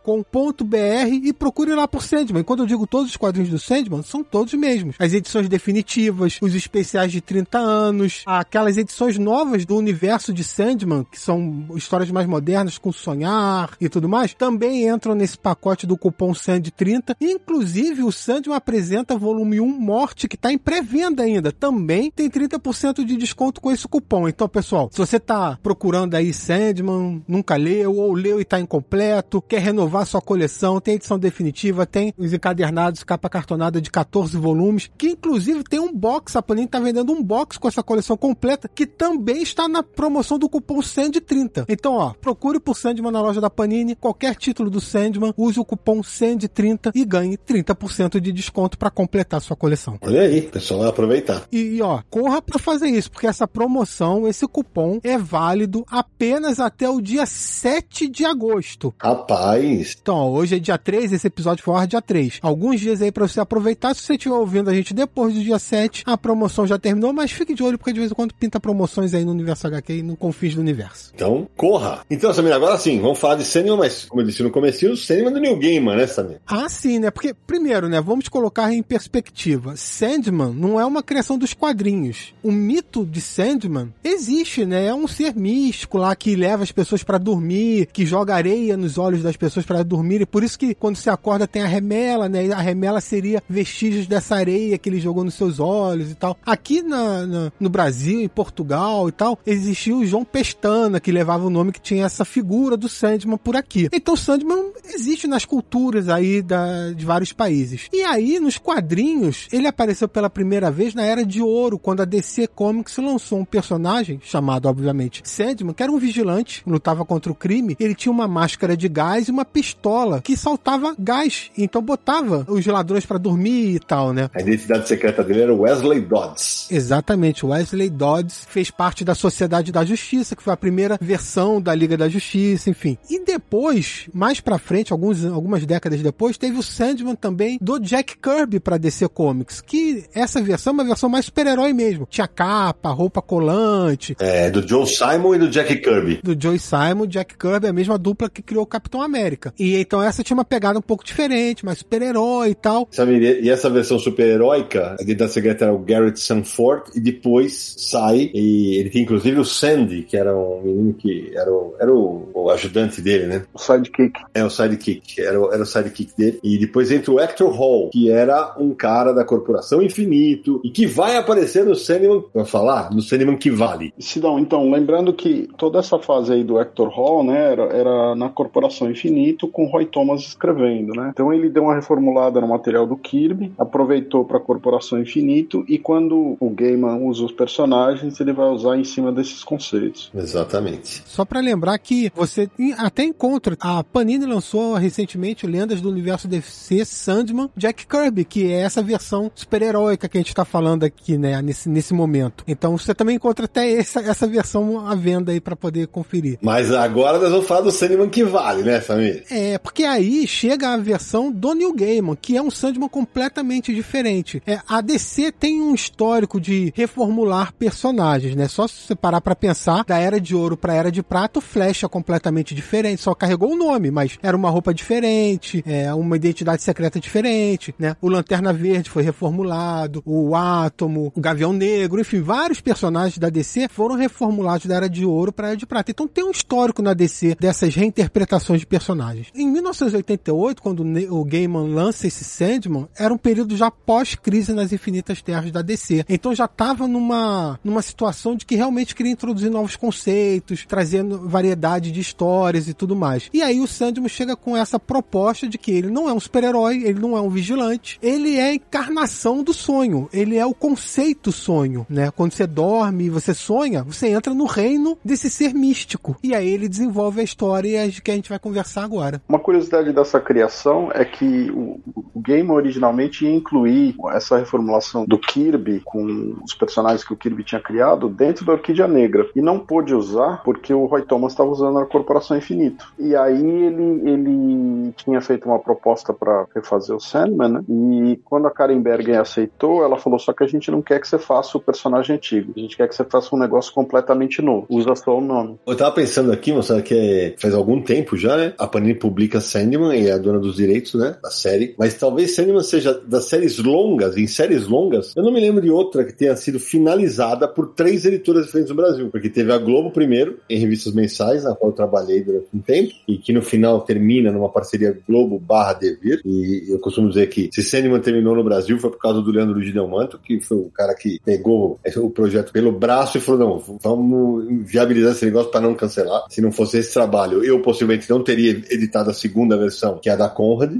e 1.23 1.33
procure 1.33 1.73
lá 1.73 1.87
por 1.87 2.03
Sandman. 2.03 2.43
Quando 2.43 2.59
eu 2.59 2.67
digo 2.67 2.85
todos 2.85 3.09
os 3.09 3.17
quadrinhos 3.17 3.49
do 3.49 3.57
Sandman, 3.57 4.03
são 4.03 4.23
todos 4.23 4.53
mesmos. 4.53 4.95
As 4.99 5.11
edições 5.11 5.49
definitivas, 5.49 6.37
os 6.39 6.53
especiais 6.53 7.11
de 7.11 7.19
30 7.19 7.57
anos, 7.57 8.21
aquelas 8.27 8.77
edições 8.77 9.17
novas 9.17 9.65
do 9.65 9.75
universo 9.75 10.31
de 10.31 10.43
Sandman, 10.43 11.03
que 11.11 11.19
são 11.19 11.65
histórias 11.73 12.11
mais 12.11 12.27
modernas 12.27 12.77
com 12.77 12.91
sonhar 12.91 13.75
e 13.81 13.89
tudo 13.89 14.07
mais, 14.07 14.35
também 14.35 14.66
entram 14.67 15.15
nesse 15.15 15.37
pacote 15.37 15.85
do 15.85 15.97
cupom 15.97 16.31
SAND30. 16.31 17.15
Inclusive, 17.21 18.03
o 18.03 18.11
Sandman 18.11 18.55
apresenta 18.55 19.17
volume 19.17 19.59
1 19.59 19.67
Morte, 19.67 20.27
que 20.27 20.35
está 20.35 20.51
em 20.51 20.57
pré-venda 20.57 21.23
ainda. 21.23 21.51
Também 21.51 22.11
tem 22.11 22.29
30% 22.29 23.03
de 23.03 23.17
desconto 23.17 23.61
com 23.61 23.71
esse 23.71 23.87
cupom. 23.87 24.27
Então, 24.27 24.47
pessoal, 24.47 24.89
se 24.91 24.97
você 24.97 25.17
está 25.17 25.57
procurando 25.61 26.15
aí 26.15 26.33
Sandman, 26.33 27.23
nunca 27.27 27.55
leu, 27.55 27.95
ou 27.95 28.13
leu 28.13 28.39
e 28.39 28.43
está 28.43 28.59
incompleto, 28.59 29.41
quer 29.41 29.59
renovar 29.59 30.05
sua 30.05 30.21
coleção, 30.21 30.79
tem 30.79 30.95
edição 30.95 31.19
definitiva, 31.19 31.85
tem 31.85 32.13
os 32.17 32.33
encadernados, 32.33 33.03
capa 33.03 33.29
cartonada 33.29 33.81
de 33.81 33.91
14 33.91 34.37
volumes, 34.37 34.89
que 34.97 35.09
inclusive 35.09 35.63
tem 35.63 35.79
um 35.79 35.93
box, 35.93 36.35
a 36.35 36.41
Panini 36.41 36.65
está 36.65 36.79
vendendo 36.79 37.11
um 37.11 37.23
box 37.23 37.57
com 37.57 37.67
essa 37.67 37.83
coleção 37.83 38.17
completa, 38.17 38.69
que 38.73 38.85
também 38.85 39.41
está 39.41 39.67
na 39.67 39.83
promoção 39.83 40.39
do 40.39 40.49
cupom 40.49 40.79
SAND30. 40.79 41.65
Então, 41.67 41.93
ó, 41.93 42.13
procure 42.13 42.59
por 42.59 42.75
Sandman 42.75 43.11
na 43.11 43.21
loja 43.21 43.41
da 43.41 43.49
Panini, 43.49 43.95
qualquer 43.95 44.35
título 44.35 44.56
do 44.65 44.81
Sandman, 44.81 45.33
use 45.37 45.59
o 45.59 45.65
cupom 45.65 46.01
SAND30 46.01 46.91
e 46.95 47.05
ganhe 47.05 47.37
30% 47.37 48.19
de 48.19 48.31
desconto 48.31 48.77
para 48.77 48.89
completar 48.89 49.41
sua 49.41 49.55
coleção. 49.55 49.97
Olha 50.01 50.21
aí, 50.21 50.39
o 50.39 50.51
pessoal 50.51 50.81
vai 50.81 50.89
aproveitar. 50.89 51.47
E, 51.51 51.81
ó, 51.81 52.01
corra 52.09 52.41
para 52.41 52.59
fazer 52.59 52.87
isso, 52.87 53.11
porque 53.11 53.27
essa 53.27 53.47
promoção, 53.47 54.27
esse 54.27 54.47
cupom 54.47 54.99
é 55.03 55.17
válido 55.17 55.85
apenas 55.89 56.59
até 56.59 56.89
o 56.89 57.01
dia 57.01 57.25
7 57.25 58.07
de 58.07 58.25
agosto. 58.25 58.93
Rapaz! 58.99 59.97
Então, 60.01 60.15
ó, 60.15 60.29
hoje 60.29 60.55
é 60.55 60.59
dia 60.59 60.77
3, 60.77 61.13
esse 61.13 61.27
episódio 61.27 61.63
foi 61.63 61.73
ao 61.73 61.79
ar 61.81 61.87
dia 61.87 62.01
3. 62.01 62.39
Alguns 62.41 62.79
dias 62.79 63.01
aí 63.01 63.11
para 63.11 63.27
você 63.27 63.39
aproveitar, 63.39 63.93
se 63.95 64.01
você 64.01 64.13
estiver 64.13 64.35
ouvindo 64.35 64.69
a 64.69 64.73
gente 64.73 64.93
depois 64.93 65.33
do 65.33 65.41
dia 65.41 65.59
7, 65.59 66.03
a 66.05 66.17
promoção 66.17 66.65
já 66.65 66.77
terminou, 66.77 67.13
mas 67.13 67.31
fique 67.31 67.53
de 67.53 67.63
olho, 67.63 67.77
porque 67.77 67.93
de 67.93 67.99
vez 67.99 68.11
em 68.11 68.15
quando 68.15 68.33
pinta 68.33 68.59
promoções 68.59 69.13
aí 69.13 69.23
no 69.23 69.31
Universo 69.31 69.67
HQ 69.67 69.93
e 69.93 70.03
no 70.03 70.15
Confins 70.15 70.55
do 70.55 70.61
Universo. 70.61 71.11
Então, 71.13 71.47
corra! 71.55 72.01
Então, 72.09 72.33
Samir, 72.33 72.53
agora 72.53 72.77
sim, 72.77 72.99
vamos 72.99 73.19
falar 73.19 73.35
de 73.35 73.43
Sandman, 73.43 73.77
mas 73.77 74.05
como 74.05 74.21
eu 74.21 74.25
disse 74.37 74.43
no 74.43 74.51
começo, 74.51 74.87
o 74.87 74.95
Sandman 74.95 75.33
do 75.33 75.39
New 75.39 75.57
Gaiman, 75.57 75.95
né, 75.95 76.07
Samir? 76.07 76.39
Ah, 76.45 76.69
sim, 76.69 76.99
né? 76.99 77.09
Porque, 77.09 77.33
primeiro, 77.33 77.89
né, 77.89 77.99
vamos 77.99 78.27
colocar 78.27 78.71
em 78.71 78.83
perspectiva. 78.83 79.75
Sandman 79.75 80.53
não 80.53 80.79
é 80.79 80.85
uma 80.85 81.01
criação 81.01 81.37
dos 81.37 81.53
quadrinhos. 81.53 82.33
O 82.43 82.51
mito 82.51 83.05
de 83.05 83.19
Sandman 83.19 83.93
existe, 84.03 84.65
né? 84.65 84.87
É 84.87 84.93
um 84.93 85.07
ser 85.07 85.35
místico 85.35 85.97
lá 85.97 86.15
que 86.15 86.35
leva 86.35 86.63
as 86.63 86.71
pessoas 86.71 87.03
para 87.03 87.17
dormir, 87.17 87.87
que 87.91 88.05
joga 88.05 88.35
areia 88.35 88.77
nos 88.77 88.97
olhos 88.97 89.23
das 89.23 89.35
pessoas 89.35 89.65
para 89.65 89.83
dormir. 89.83 90.21
E 90.21 90.25
por 90.25 90.43
isso 90.43 90.59
que 90.59 90.75
quando 90.75 90.97
se 90.97 91.09
acorda 91.09 91.47
tem 91.47 91.63
a 91.63 91.67
remela, 91.67 92.29
né? 92.29 92.51
A 92.51 92.61
remela 92.61 93.01
seria 93.01 93.41
vestígios 93.49 94.05
dessa 94.05 94.35
areia 94.35 94.77
que 94.77 94.89
ele 94.89 94.99
jogou 94.99 95.23
nos 95.23 95.33
seus 95.33 95.59
olhos 95.59 96.11
e 96.11 96.15
tal. 96.15 96.37
Aqui 96.45 96.83
na, 96.83 97.25
na, 97.25 97.51
no 97.59 97.69
Brasil, 97.69 98.21
em 98.21 98.27
Portugal 98.27 99.09
e 99.09 99.11
tal, 99.11 99.39
existia 99.45 99.95
o 99.95 100.05
João 100.05 100.23
Pestana, 100.23 100.99
que 100.99 101.11
levava 101.11 101.45
o 101.45 101.49
nome 101.49 101.71
que 101.71 101.81
tinha 101.81 102.05
essa 102.05 102.23
figura 102.23 102.77
do 102.77 102.87
Sandman 102.87 103.37
por 103.37 103.55
aqui. 103.55 103.89
Então 103.91 104.15
Sandman 104.27 104.73
existe 104.93 105.25
nas 105.25 105.45
culturas 105.45 106.09
aí 106.09 106.41
da, 106.41 106.91
de 106.91 107.05
vários 107.05 107.31
países. 107.31 107.87
E 107.93 108.03
aí, 108.03 108.41
nos 108.41 108.57
quadrinhos, 108.57 109.47
ele 109.53 109.67
apareceu 109.67 110.05
pela 110.05 110.29
primeira 110.29 110.69
vez 110.69 110.93
na 110.93 111.05
Era 111.05 111.25
de 111.25 111.41
Ouro, 111.41 111.79
quando 111.79 112.01
a 112.01 112.05
DC 112.05 112.47
Comics 112.47 112.97
lançou 112.97 113.39
um 113.39 113.45
personagem, 113.45 114.19
chamado, 114.21 114.67
obviamente, 114.67 115.21
Sandman, 115.23 115.73
que 115.73 115.81
era 115.81 115.89
um 115.89 115.97
vigilante, 115.97 116.61
lutava 116.67 117.05
contra 117.05 117.31
o 117.31 117.35
crime. 117.35 117.77
Ele 117.79 117.95
tinha 117.95 118.11
uma 118.11 118.27
máscara 118.27 118.75
de 118.75 118.89
gás 118.89 119.29
e 119.29 119.31
uma 119.31 119.45
pistola 119.45 120.19
que 120.21 120.35
saltava 120.35 120.93
gás. 120.99 121.49
Então 121.57 121.81
botava 121.81 122.45
os 122.49 122.65
ladrões 122.65 123.05
para 123.05 123.17
dormir 123.17 123.75
e 123.75 123.79
tal, 123.79 124.11
né? 124.11 124.29
A 124.35 124.41
identidade 124.41 124.89
secreta 124.89 125.23
dele 125.23 125.43
era 125.43 125.55
Wesley 125.55 126.01
Dodds. 126.01 126.67
Exatamente, 126.69 127.45
Wesley 127.45 127.89
Dodds 127.89 128.45
fez 128.49 128.69
parte 128.69 129.05
da 129.05 129.15
Sociedade 129.15 129.71
da 129.71 129.85
Justiça, 129.85 130.35
que 130.35 130.43
foi 130.43 130.51
a 130.51 130.57
primeira 130.57 130.97
versão 130.99 131.61
da 131.61 131.73
Liga 131.73 131.95
da 131.95 132.09
Justiça, 132.09 132.69
enfim. 132.69 132.97
E 133.09 133.23
depois, 133.23 134.09
mais 134.17 134.41
pra 134.41 134.57
frente, 134.57 134.91
alguns, 134.91 135.23
algumas 135.23 135.65
décadas 135.65 136.01
depois, 136.01 136.37
teve 136.37 136.57
o 136.57 136.63
Sandman 136.63 137.15
também 137.15 137.57
do 137.61 137.79
Jack 137.79 138.17
Kirby 138.17 138.59
pra 138.59 138.77
DC 138.77 139.07
Comics, 139.09 139.61
que 139.61 140.05
essa 140.13 140.41
versão 140.41 140.71
é 140.71 140.73
uma 140.73 140.83
versão 140.83 141.07
mais 141.07 141.25
super-herói 141.25 141.71
mesmo. 141.71 142.07
Tinha 142.09 142.27
capa, 142.27 142.89
roupa 142.89 143.21
colante. 143.21 144.15
É, 144.19 144.49
do 144.49 144.67
Joe 144.67 144.87
Simon 144.87 145.35
e 145.35 145.37
do 145.37 145.49
Jack 145.49 145.75
Kirby. 145.77 146.19
Do 146.23 146.35
Joe 146.39 146.57
Simon, 146.57 147.05
Jack 147.05 147.37
Kirby 147.37 147.67
é 147.67 147.69
a 147.69 147.73
mesma 147.73 147.97
dupla 147.97 148.29
que 148.29 148.41
criou 148.41 148.63
o 148.63 148.67
Capitão 148.67 149.01
América. 149.01 149.53
E 149.59 149.77
então 149.77 150.01
essa 150.01 150.23
tinha 150.23 150.35
uma 150.35 150.45
pegada 150.45 150.79
um 150.79 150.81
pouco 150.81 151.05
diferente, 151.05 151.63
mais 151.63 151.79
super-herói 151.79 152.49
e 152.49 152.55
tal. 152.55 152.87
Sabe, 152.91 153.17
e 153.41 153.49
essa 153.49 153.69
versão 153.69 153.99
super-heróica, 153.99 154.95
a 154.99 155.03
identidade 155.03 155.33
secreta 155.33 155.65
era 155.65 155.73
o 155.73 155.79
Garrett 155.79 156.19
Sanford, 156.19 156.91
e 156.95 156.99
depois 156.99 157.75
sai, 157.77 158.31
e 158.33 158.77
ele 158.79 158.89
tem 158.89 159.03
inclusive 159.03 159.39
o 159.39 159.45
Sandy, 159.45 160.03
que 160.03 160.17
era 160.17 160.35
um 160.35 160.61
menino 160.63 160.93
que 160.93 161.31
era 161.35 161.51
o, 161.51 161.75
era 161.79 161.93
o, 161.93 162.29
o 162.33 162.49
ajudante 162.49 163.01
dele, 163.01 163.27
né? 163.27 163.43
O 163.53 163.59
sidekick. 163.59 164.06
É, 164.33 164.43
o 164.43 164.49
sidekick, 164.49 165.19
era, 165.21 165.39
o- 165.39 165.51
era 165.53 165.61
o 165.63 165.65
sidekick 165.65 166.11
dele. 166.17 166.39
E 166.43 166.57
depois 166.57 166.91
entra 166.91 167.11
o 167.11 167.19
Hector 167.19 167.49
Hall, 167.49 167.89
que 167.89 168.11
era 168.11 168.55
um 168.59 168.73
cara 168.73 169.13
da 169.13 169.23
Corporação 169.23 169.81
Infinito, 169.81 170.59
e 170.63 170.69
que 170.69 170.85
vai 170.85 171.17
aparecer 171.17 171.65
no 171.65 171.75
Sandman, 171.75 172.23
vai 172.33 172.45
falar? 172.45 172.91
No 172.93 173.01
Sandman 173.01 173.37
que 173.37 173.49
vale. 173.51 173.93
Sidão, 173.99 174.39
então, 174.39 174.69
lembrando 174.71 175.13
que 175.13 175.47
toda 175.57 175.79
essa 175.79 175.99
fase 175.99 176.33
aí 176.33 176.43
do 176.43 176.59
Hector 176.59 176.89
Hall, 176.89 177.23
né, 177.23 177.51
era, 177.51 177.63
era 177.65 178.15
na 178.15 178.29
Corporação 178.29 178.89
Infinito 178.89 179.47
com 179.47 179.65
Roy 179.65 179.85
Thomas 179.85 180.21
escrevendo, 180.21 180.93
né? 180.93 181.09
Então 181.13 181.33
ele 181.33 181.49
deu 181.49 181.63
uma 181.63 181.75
reformulada 181.75 182.39
no 182.41 182.47
material 182.47 182.85
do 182.85 182.95
Kirby, 182.97 183.51
aproveitou 183.57 184.23
para 184.25 184.39
Corporação 184.39 184.99
Infinito 184.99 185.63
e 185.67 185.77
quando 185.77 186.37
o 186.39 186.49
Gaiman 186.49 186.97
usa 187.05 187.25
os 187.25 187.31
personagens, 187.31 188.19
ele 188.19 188.33
vai 188.33 188.47
usar 188.49 188.77
em 188.77 188.83
cima 188.83 189.11
desses 189.11 189.43
conceitos. 189.43 190.11
Exatamente. 190.15 191.03
Só 191.05 191.25
pra 191.25 191.39
lembrar 191.39 191.77
que 191.79 192.11
você 192.15 192.49
até 192.77 193.03
encontra. 193.03 193.55
A 193.59 193.83
Panini 193.97 194.27
lançou 194.27 194.75
recentemente 194.75 195.47
Lendas 195.47 195.81
do 195.81 195.89
Universo 195.89 196.27
DC 196.27 196.85
Sandman 196.85 197.49
Jack 197.57 197.87
Kirby, 197.87 198.25
que 198.25 198.51
é 198.51 198.59
essa 198.59 198.79
versão 198.79 199.31
super-heróica 199.33 200.07
que 200.07 200.19
a 200.19 200.21
gente 200.21 200.35
tá 200.35 200.45
falando 200.45 200.83
aqui, 200.83 201.17
né, 201.17 201.41
nesse, 201.41 201.67
nesse 201.67 201.95
momento. 201.95 202.43
Então 202.47 202.77
você 202.77 202.93
também 202.93 203.15
encontra 203.15 203.45
até 203.45 203.71
essa, 203.73 203.99
essa 204.01 204.27
versão 204.27 204.87
à 204.87 204.93
venda 204.93 205.31
aí 205.31 205.41
pra 205.41 205.55
poder 205.55 205.87
conferir. 205.87 206.37
Mas 206.43 206.71
agora 206.71 207.17
nós 207.17 207.31
vamos 207.31 207.47
falar 207.47 207.61
do 207.61 207.71
Sandman 207.71 208.07
que 208.07 208.23
vale, 208.23 208.61
né, 208.61 208.79
Samir? 208.81 209.23
É, 209.31 209.57
porque 209.57 209.83
aí 209.83 210.27
chega 210.27 210.73
a 210.73 210.77
versão 210.77 211.31
do 211.31 211.55
Neil 211.55 211.73
Gaiman, 211.73 212.15
que 212.21 212.37
é 212.37 212.41
um 212.41 212.51
Sandman 212.51 212.89
completamente 212.89 213.73
diferente. 213.73 214.43
É, 214.45 214.59
a 214.69 214.79
DC 214.79 215.31
tem 215.31 215.59
um 215.59 215.73
histórico 215.73 216.39
de 216.39 216.71
reformular 216.75 217.51
personagens, 217.51 218.35
né? 218.35 218.47
Só 218.47 218.67
se 218.67 218.75
você 218.75 218.95
parar 218.95 219.21
pra 219.21 219.35
pensar, 219.35 219.83
da 219.85 219.97
Era 219.97 220.21
de 220.21 220.35
Ouro 220.35 220.55
pra 220.55 220.75
Era 220.75 220.91
de 220.91 221.01
Prata, 221.01 221.39
o 221.39 221.41
Flash 221.41 221.83
é 221.83 221.87
completamente 221.87 222.53
diferente, 222.53 223.01
só 223.01 223.15
carregou 223.15 223.53
o 223.53 223.57
nome, 223.57 223.86
mas 223.91 224.17
era 224.21 224.35
uma 224.35 224.49
roupa 224.49 224.73
diferente, 224.73 225.63
é, 225.65 225.93
uma 225.93 226.15
identidade 226.15 226.61
secreta 226.61 226.99
diferente, 226.99 227.73
né? 227.77 227.95
O 228.01 228.09
Lanterna 228.09 228.53
Verde 228.53 228.89
foi 228.89 229.03
reformulado, 229.03 230.01
o 230.05 230.35
Átomo, 230.35 231.11
o 231.15 231.21
Gavião 231.21 231.53
Negro, 231.53 231.99
enfim, 231.99 232.21
vários 232.21 232.61
personagens 232.61 233.17
da 233.17 233.29
DC 233.29 233.67
foram 233.69 233.95
reformulados 233.95 234.65
da 234.65 234.75
Era 234.75 234.89
de 234.89 235.05
Ouro 235.05 235.31
pra 235.31 235.49
Era 235.49 235.57
de 235.57 235.65
Prata. 235.65 235.91
Então 235.91 236.07
tem 236.07 236.23
um 236.23 236.31
histórico 236.31 236.81
na 236.81 236.93
DC 236.93 237.35
dessas 237.39 237.75
reinterpretações 237.75 238.59
de 238.59 238.65
personagens. 238.65 239.27
Em 239.35 239.47
1988, 239.47 240.61
quando 240.61 240.83
o 241.11 241.25
Gaiman 241.25 241.73
lança 241.73 242.07
esse 242.07 242.23
Sandman, 242.23 242.87
era 242.97 243.13
um 243.13 243.17
período 243.17 243.55
já 243.55 243.69
pós-crise 243.69 244.53
nas 244.53 244.71
Infinitas 244.71 245.21
Terras 245.21 245.51
da 245.51 245.61
DC. 245.61 246.05
Então 246.09 246.33
já 246.33 246.45
estava 246.45 246.87
numa, 246.87 247.59
numa 247.63 247.81
situação 247.81 248.35
de 248.35 248.45
que 248.45 248.55
realmente 248.55 248.95
queria 248.95 249.11
introduzir 249.11 249.49
novos 249.49 249.75
conceitos, 249.75 250.65
trazendo 250.67 251.27
variedade 251.27 251.91
de 251.91 251.99
histórias 251.99 252.67
e 252.67 252.73
tudo 252.73 252.95
mais. 252.95 253.29
E 253.33 253.41
aí 253.41 253.59
o 253.59 253.67
Sandman 253.77 254.09
chega 254.09 254.35
com 254.35 254.57
essa 254.57 254.79
proposta 254.79 255.47
de 255.47 255.57
que 255.57 255.71
ele 255.71 255.89
não 255.89 256.09
é 256.09 256.13
um 256.13 256.19
super-herói, 256.19 256.83
ele 256.83 256.99
não 256.99 257.15
é 257.15 257.21
um 257.21 257.29
vigilante, 257.29 257.99
ele 258.01 258.35
é 258.37 258.49
a 258.49 258.53
encarnação 258.53 259.43
do 259.43 259.53
sonho, 259.53 260.09
ele 260.11 260.37
é 260.37 260.45
o 260.45 260.53
conceito 260.53 261.31
sonho, 261.31 261.85
né? 261.89 262.11
Quando 262.11 262.33
você 262.33 262.47
dorme 262.47 263.05
e 263.05 263.09
você 263.09 263.33
sonha, 263.33 263.83
você 263.83 264.09
entra 264.09 264.33
no 264.33 264.45
reino 264.45 264.97
desse 265.03 265.29
ser 265.29 265.53
místico. 265.53 266.17
E 266.23 266.33
aí 266.33 266.47
ele 266.47 266.67
desenvolve 266.67 267.21
a 267.21 267.23
história 267.23 267.87
que 268.03 268.11
a 268.11 268.15
gente 268.15 268.29
vai 268.29 268.39
conversar 268.39 268.83
agora. 268.83 269.21
Uma 269.29 269.39
curiosidade 269.39 269.93
dessa 269.93 270.19
criação 270.19 270.89
é 270.93 271.05
que 271.05 271.51
o, 271.51 271.79
o 272.13 272.19
game 272.19 272.49
originalmente 272.49 273.25
ia 273.25 273.33
incluir 273.33 273.95
essa 274.11 274.37
reformulação 274.37 275.05
do 275.05 275.19
Kirby 275.19 275.81
com 275.85 276.35
os 276.43 276.53
personagens 276.53 277.03
que 277.03 277.13
o 277.13 277.17
Kirby 277.17 277.43
tinha 277.43 277.61
criado 277.61 278.09
dentro 278.09 278.45
da 278.45 278.53
Orquídea 278.53 278.87
Negra 278.87 279.29
e 279.35 279.41
não 279.41 279.59
pôde 279.59 279.93
usar 279.93 280.41
porque 280.43 280.73
o 280.73 280.85
Roy 280.85 281.03
Thomas 281.03 281.33
estava 281.33 281.49
usando 281.49 281.79
a 281.79 281.85
Corporação 281.85 282.37
Infinito. 282.37 282.91
E 282.97 283.15
aí 283.15 283.66
ele, 283.67 284.09
ele 284.09 284.93
tinha 284.97 285.21
feito 285.21 285.45
uma 285.45 285.59
proposta 285.59 286.13
para 286.13 286.45
refazer 286.55 286.95
o 286.95 286.99
Sandman, 286.99 287.49
né? 287.49 287.63
E 287.69 288.19
quando 288.23 288.47
a 288.47 288.51
Karen 288.51 288.81
Bergen 288.81 289.17
aceitou, 289.17 289.83
ela 289.83 289.97
falou: 289.97 290.19
só 290.19 290.33
que 290.33 290.43
a 290.43 290.47
gente 290.47 290.71
não 290.71 290.81
quer 290.81 290.99
que 290.99 291.07
você 291.07 291.19
faça 291.19 291.57
o 291.57 291.61
personagem 291.61 292.15
antigo, 292.15 292.53
a 292.55 292.59
gente 292.59 292.77
quer 292.77 292.87
que 292.87 292.95
você 292.95 293.03
faça 293.03 293.35
um 293.35 293.39
negócio 293.39 293.73
completamente 293.73 294.41
novo. 294.41 294.65
Usa 294.69 294.95
só 294.95 295.17
o 295.17 295.21
nome. 295.21 295.57
Eu 295.65 295.75
tava 295.75 295.91
pensando 295.91 296.31
aqui, 296.31 296.51
moçada, 296.51 296.81
que 296.81 296.93
é- 296.93 297.35
faz 297.37 297.53
algum 297.53 297.81
tempo 297.81 298.17
já, 298.17 298.37
né? 298.37 298.53
A 298.57 298.67
Panini 298.67 298.95
publica 298.95 299.39
Sandman 299.41 299.95
e 299.95 300.07
é 300.07 300.13
a 300.13 300.17
dona 300.17 300.39
dos 300.39 300.55
direitos, 300.55 300.93
né? 300.95 301.15
Da 301.21 301.29
série. 301.29 301.75
Mas 301.77 301.93
talvez 301.95 302.35
Sandman 302.35 302.63
seja 302.63 302.93
das 302.93 303.25
séries 303.25 303.57
longas, 303.57 304.17
em 304.17 304.27
séries 304.27 304.67
longas, 304.67 305.13
eu 305.15 305.23
não 305.23 305.31
me 305.31 305.39
lembro 305.39 305.61
de 305.61 305.69
outra 305.69 306.03
que 306.03 306.13
tenha 306.13 306.35
sido 306.35 306.59
finalizada 306.59 307.47
por 307.47 307.73
três 307.73 308.05
editoras 308.05 308.45
diferentes 308.45 308.69
do 308.69 308.75
Brasil. 308.75 309.09
Porque 309.09 309.29
teve 309.29 309.51
a 309.51 309.57
Globo 309.57 309.91
primeiro, 309.91 310.39
em 310.49 310.59
revistas 310.59 310.93
mensais, 310.93 311.43
na 311.43 311.55
qual 311.55 311.71
eu 311.71 311.75
trabalhei 311.75 312.23
durante 312.23 312.47
um 312.53 312.59
tempo, 312.59 312.93
e 313.07 313.17
que 313.17 313.33
no 313.33 313.41
final 313.41 313.56
termina 313.85 314.31
numa 314.31 314.49
parceria 314.49 314.97
Globo 315.07 315.39
barra 315.39 315.73
Devir. 315.73 316.21
E 316.25 316.65
eu 316.69 316.79
costumo 316.79 317.09
dizer 317.09 317.27
que 317.27 317.49
se 317.53 317.63
Sandman 317.63 317.99
terminou 317.99 318.35
no 318.35 318.43
Brasil 318.43 318.77
foi 318.79 318.89
por 318.89 318.99
causa 318.99 319.21
do 319.21 319.31
Leandro 319.31 319.61
de 319.61 319.71
Delmanto, 319.71 320.19
que 320.23 320.39
foi 320.39 320.57
o 320.57 320.71
cara 320.73 320.93
que 320.95 321.19
pegou 321.23 321.79
o 321.97 322.09
projeto 322.09 322.51
pelo 322.51 322.71
braço 322.71 323.17
e 323.17 323.21
falou: 323.21 323.39
não, 323.61 323.77
vamos 323.81 324.45
viabilizar 324.65 325.11
esse 325.11 325.25
negócio 325.25 325.51
para 325.51 325.61
não 325.61 325.73
cancelar. 325.75 326.23
Se 326.29 326.41
não 326.41 326.51
fosse 326.51 326.77
esse 326.79 326.93
trabalho, 326.93 327.43
eu 327.43 327.61
possivelmente 327.61 328.09
não 328.09 328.23
teria 328.23 328.51
editado 328.51 329.09
a 329.09 329.13
segunda 329.13 329.57
versão, 329.57 329.97
que 330.01 330.09
é 330.09 330.13
a 330.13 330.15
da 330.15 330.29
Conrad, 330.29 330.71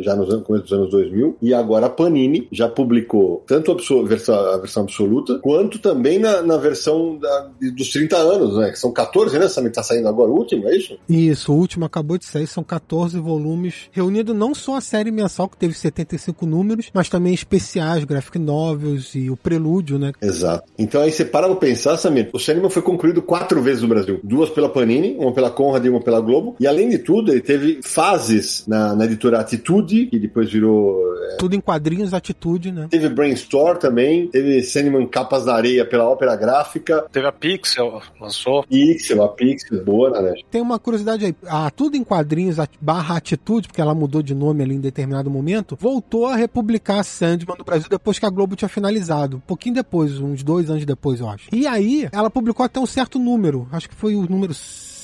já 0.00 0.14
no 0.16 0.42
começo 0.42 0.64
dos 0.64 0.72
anos 0.72 0.90
2000. 0.90 1.36
E 1.42 1.52
agora 1.54 1.86
a 1.86 1.90
Panini 1.90 2.48
já 2.50 2.68
publicou 2.68 3.42
tanto 3.46 3.72
a, 3.72 3.74
versão, 4.04 4.34
a 4.36 4.56
versão 4.58 4.82
absoluta, 4.84 5.38
quanto 5.38 5.78
também 5.78 6.18
na, 6.18 6.42
na 6.42 6.56
versão 6.56 7.16
da- 7.18 7.50
dos 7.76 7.90
30 7.90 8.16
anos, 8.16 8.56
né? 8.56 8.70
Que 8.70 8.78
são 8.78 8.92
14, 8.92 9.38
né? 9.38 9.48
Sabe, 9.48 9.70
tá 9.70 9.82
saindo 9.82 10.08
agora 10.08 10.30
o 10.30 10.34
último, 10.36 10.68
é 10.68 10.76
isso? 10.76 10.96
Isso, 11.08 11.52
o 11.52 11.56
último 11.56 11.84
acabou 11.84 12.13
de 12.18 12.24
sair, 12.24 12.46
são 12.46 12.62
14 12.62 13.18
volumes, 13.18 13.88
reunindo 13.92 14.34
não 14.34 14.54
só 14.54 14.76
a 14.76 14.80
série 14.80 15.10
mensal, 15.10 15.48
que 15.48 15.56
teve 15.56 15.74
75 15.74 16.46
números, 16.46 16.90
mas 16.92 17.08
também 17.08 17.34
especiais, 17.34 18.04
graphic 18.04 18.38
novels 18.38 19.14
e 19.14 19.30
o 19.30 19.36
prelúdio, 19.36 19.98
né? 19.98 20.12
Exato. 20.20 20.64
Então 20.78 21.00
aí 21.02 21.12
você 21.12 21.24
para 21.24 21.46
pra 21.46 21.56
pensar, 21.56 21.96
Samir, 21.96 22.30
o 22.32 22.38
Sandman 22.38 22.70
foi 22.70 22.82
concluído 22.82 23.22
quatro 23.22 23.60
vezes 23.62 23.82
no 23.82 23.88
Brasil. 23.88 24.20
Duas 24.22 24.50
pela 24.50 24.68
Panini, 24.68 25.16
uma 25.18 25.32
pela 25.32 25.50
Conrad 25.50 25.84
e 25.84 25.88
uma 25.88 26.00
pela 26.00 26.20
Globo. 26.20 26.56
E 26.60 26.66
além 26.66 26.88
de 26.88 26.98
tudo, 26.98 27.32
ele 27.32 27.40
teve 27.40 27.80
fases 27.82 28.64
na, 28.66 28.94
na 28.94 29.04
editora 29.04 29.40
Atitude, 29.40 30.06
que 30.06 30.18
depois 30.18 30.50
virou... 30.50 31.00
é, 31.32 31.36
Tudo 31.36 31.54
em 31.54 31.60
quadrinhos, 31.60 32.14
atitude, 32.14 32.72
né? 32.72 32.86
Teve 32.90 33.08
Brainstorm 33.08 33.78
também, 33.78 34.28
teve 34.28 34.62
Sandman 34.62 35.06
Capas 35.06 35.44
da 35.44 35.54
Areia 35.54 35.84
pela 35.84 36.08
Ópera 36.08 36.36
Gráfica, 36.36 37.04
Teve 37.12 37.26
a 37.26 37.32
Pixel, 37.32 38.00
lançou. 38.20 38.64
Pixel, 38.64 39.22
a 39.22 39.28
Pixel, 39.28 39.84
boa, 39.84 40.20
né? 40.20 40.34
Tem 40.50 40.60
uma 40.60 40.78
curiosidade 40.78 41.24
aí, 41.24 41.34
a 41.46 41.70
Tudo 41.70 41.96
em 41.96 42.03
Quadrinhos 42.04 42.56
barra 42.80 43.16
Atitude, 43.16 43.68
porque 43.68 43.80
ela 43.80 43.94
mudou 43.94 44.22
de 44.22 44.34
nome 44.34 44.62
ali 44.62 44.74
em 44.74 44.80
determinado 44.80 45.30
momento, 45.30 45.76
voltou 45.80 46.26
a 46.26 46.36
republicar 46.36 47.04
Sandman 47.04 47.56
no 47.58 47.64
Brasil 47.64 47.88
depois 47.88 48.18
que 48.18 48.26
a 48.26 48.30
Globo 48.30 48.56
tinha 48.56 48.68
finalizado. 48.68 49.38
Um 49.38 49.40
pouquinho 49.40 49.74
depois, 49.74 50.18
uns 50.18 50.42
dois 50.42 50.70
anos 50.70 50.84
depois, 50.84 51.20
eu 51.20 51.28
acho. 51.28 51.48
E 51.52 51.66
aí, 51.66 52.08
ela 52.12 52.30
publicou 52.30 52.64
até 52.64 52.78
um 52.80 52.86
certo 52.86 53.18
número, 53.18 53.68
acho 53.72 53.88
que 53.88 53.94
foi 53.94 54.14
o 54.14 54.28
número 54.28 54.54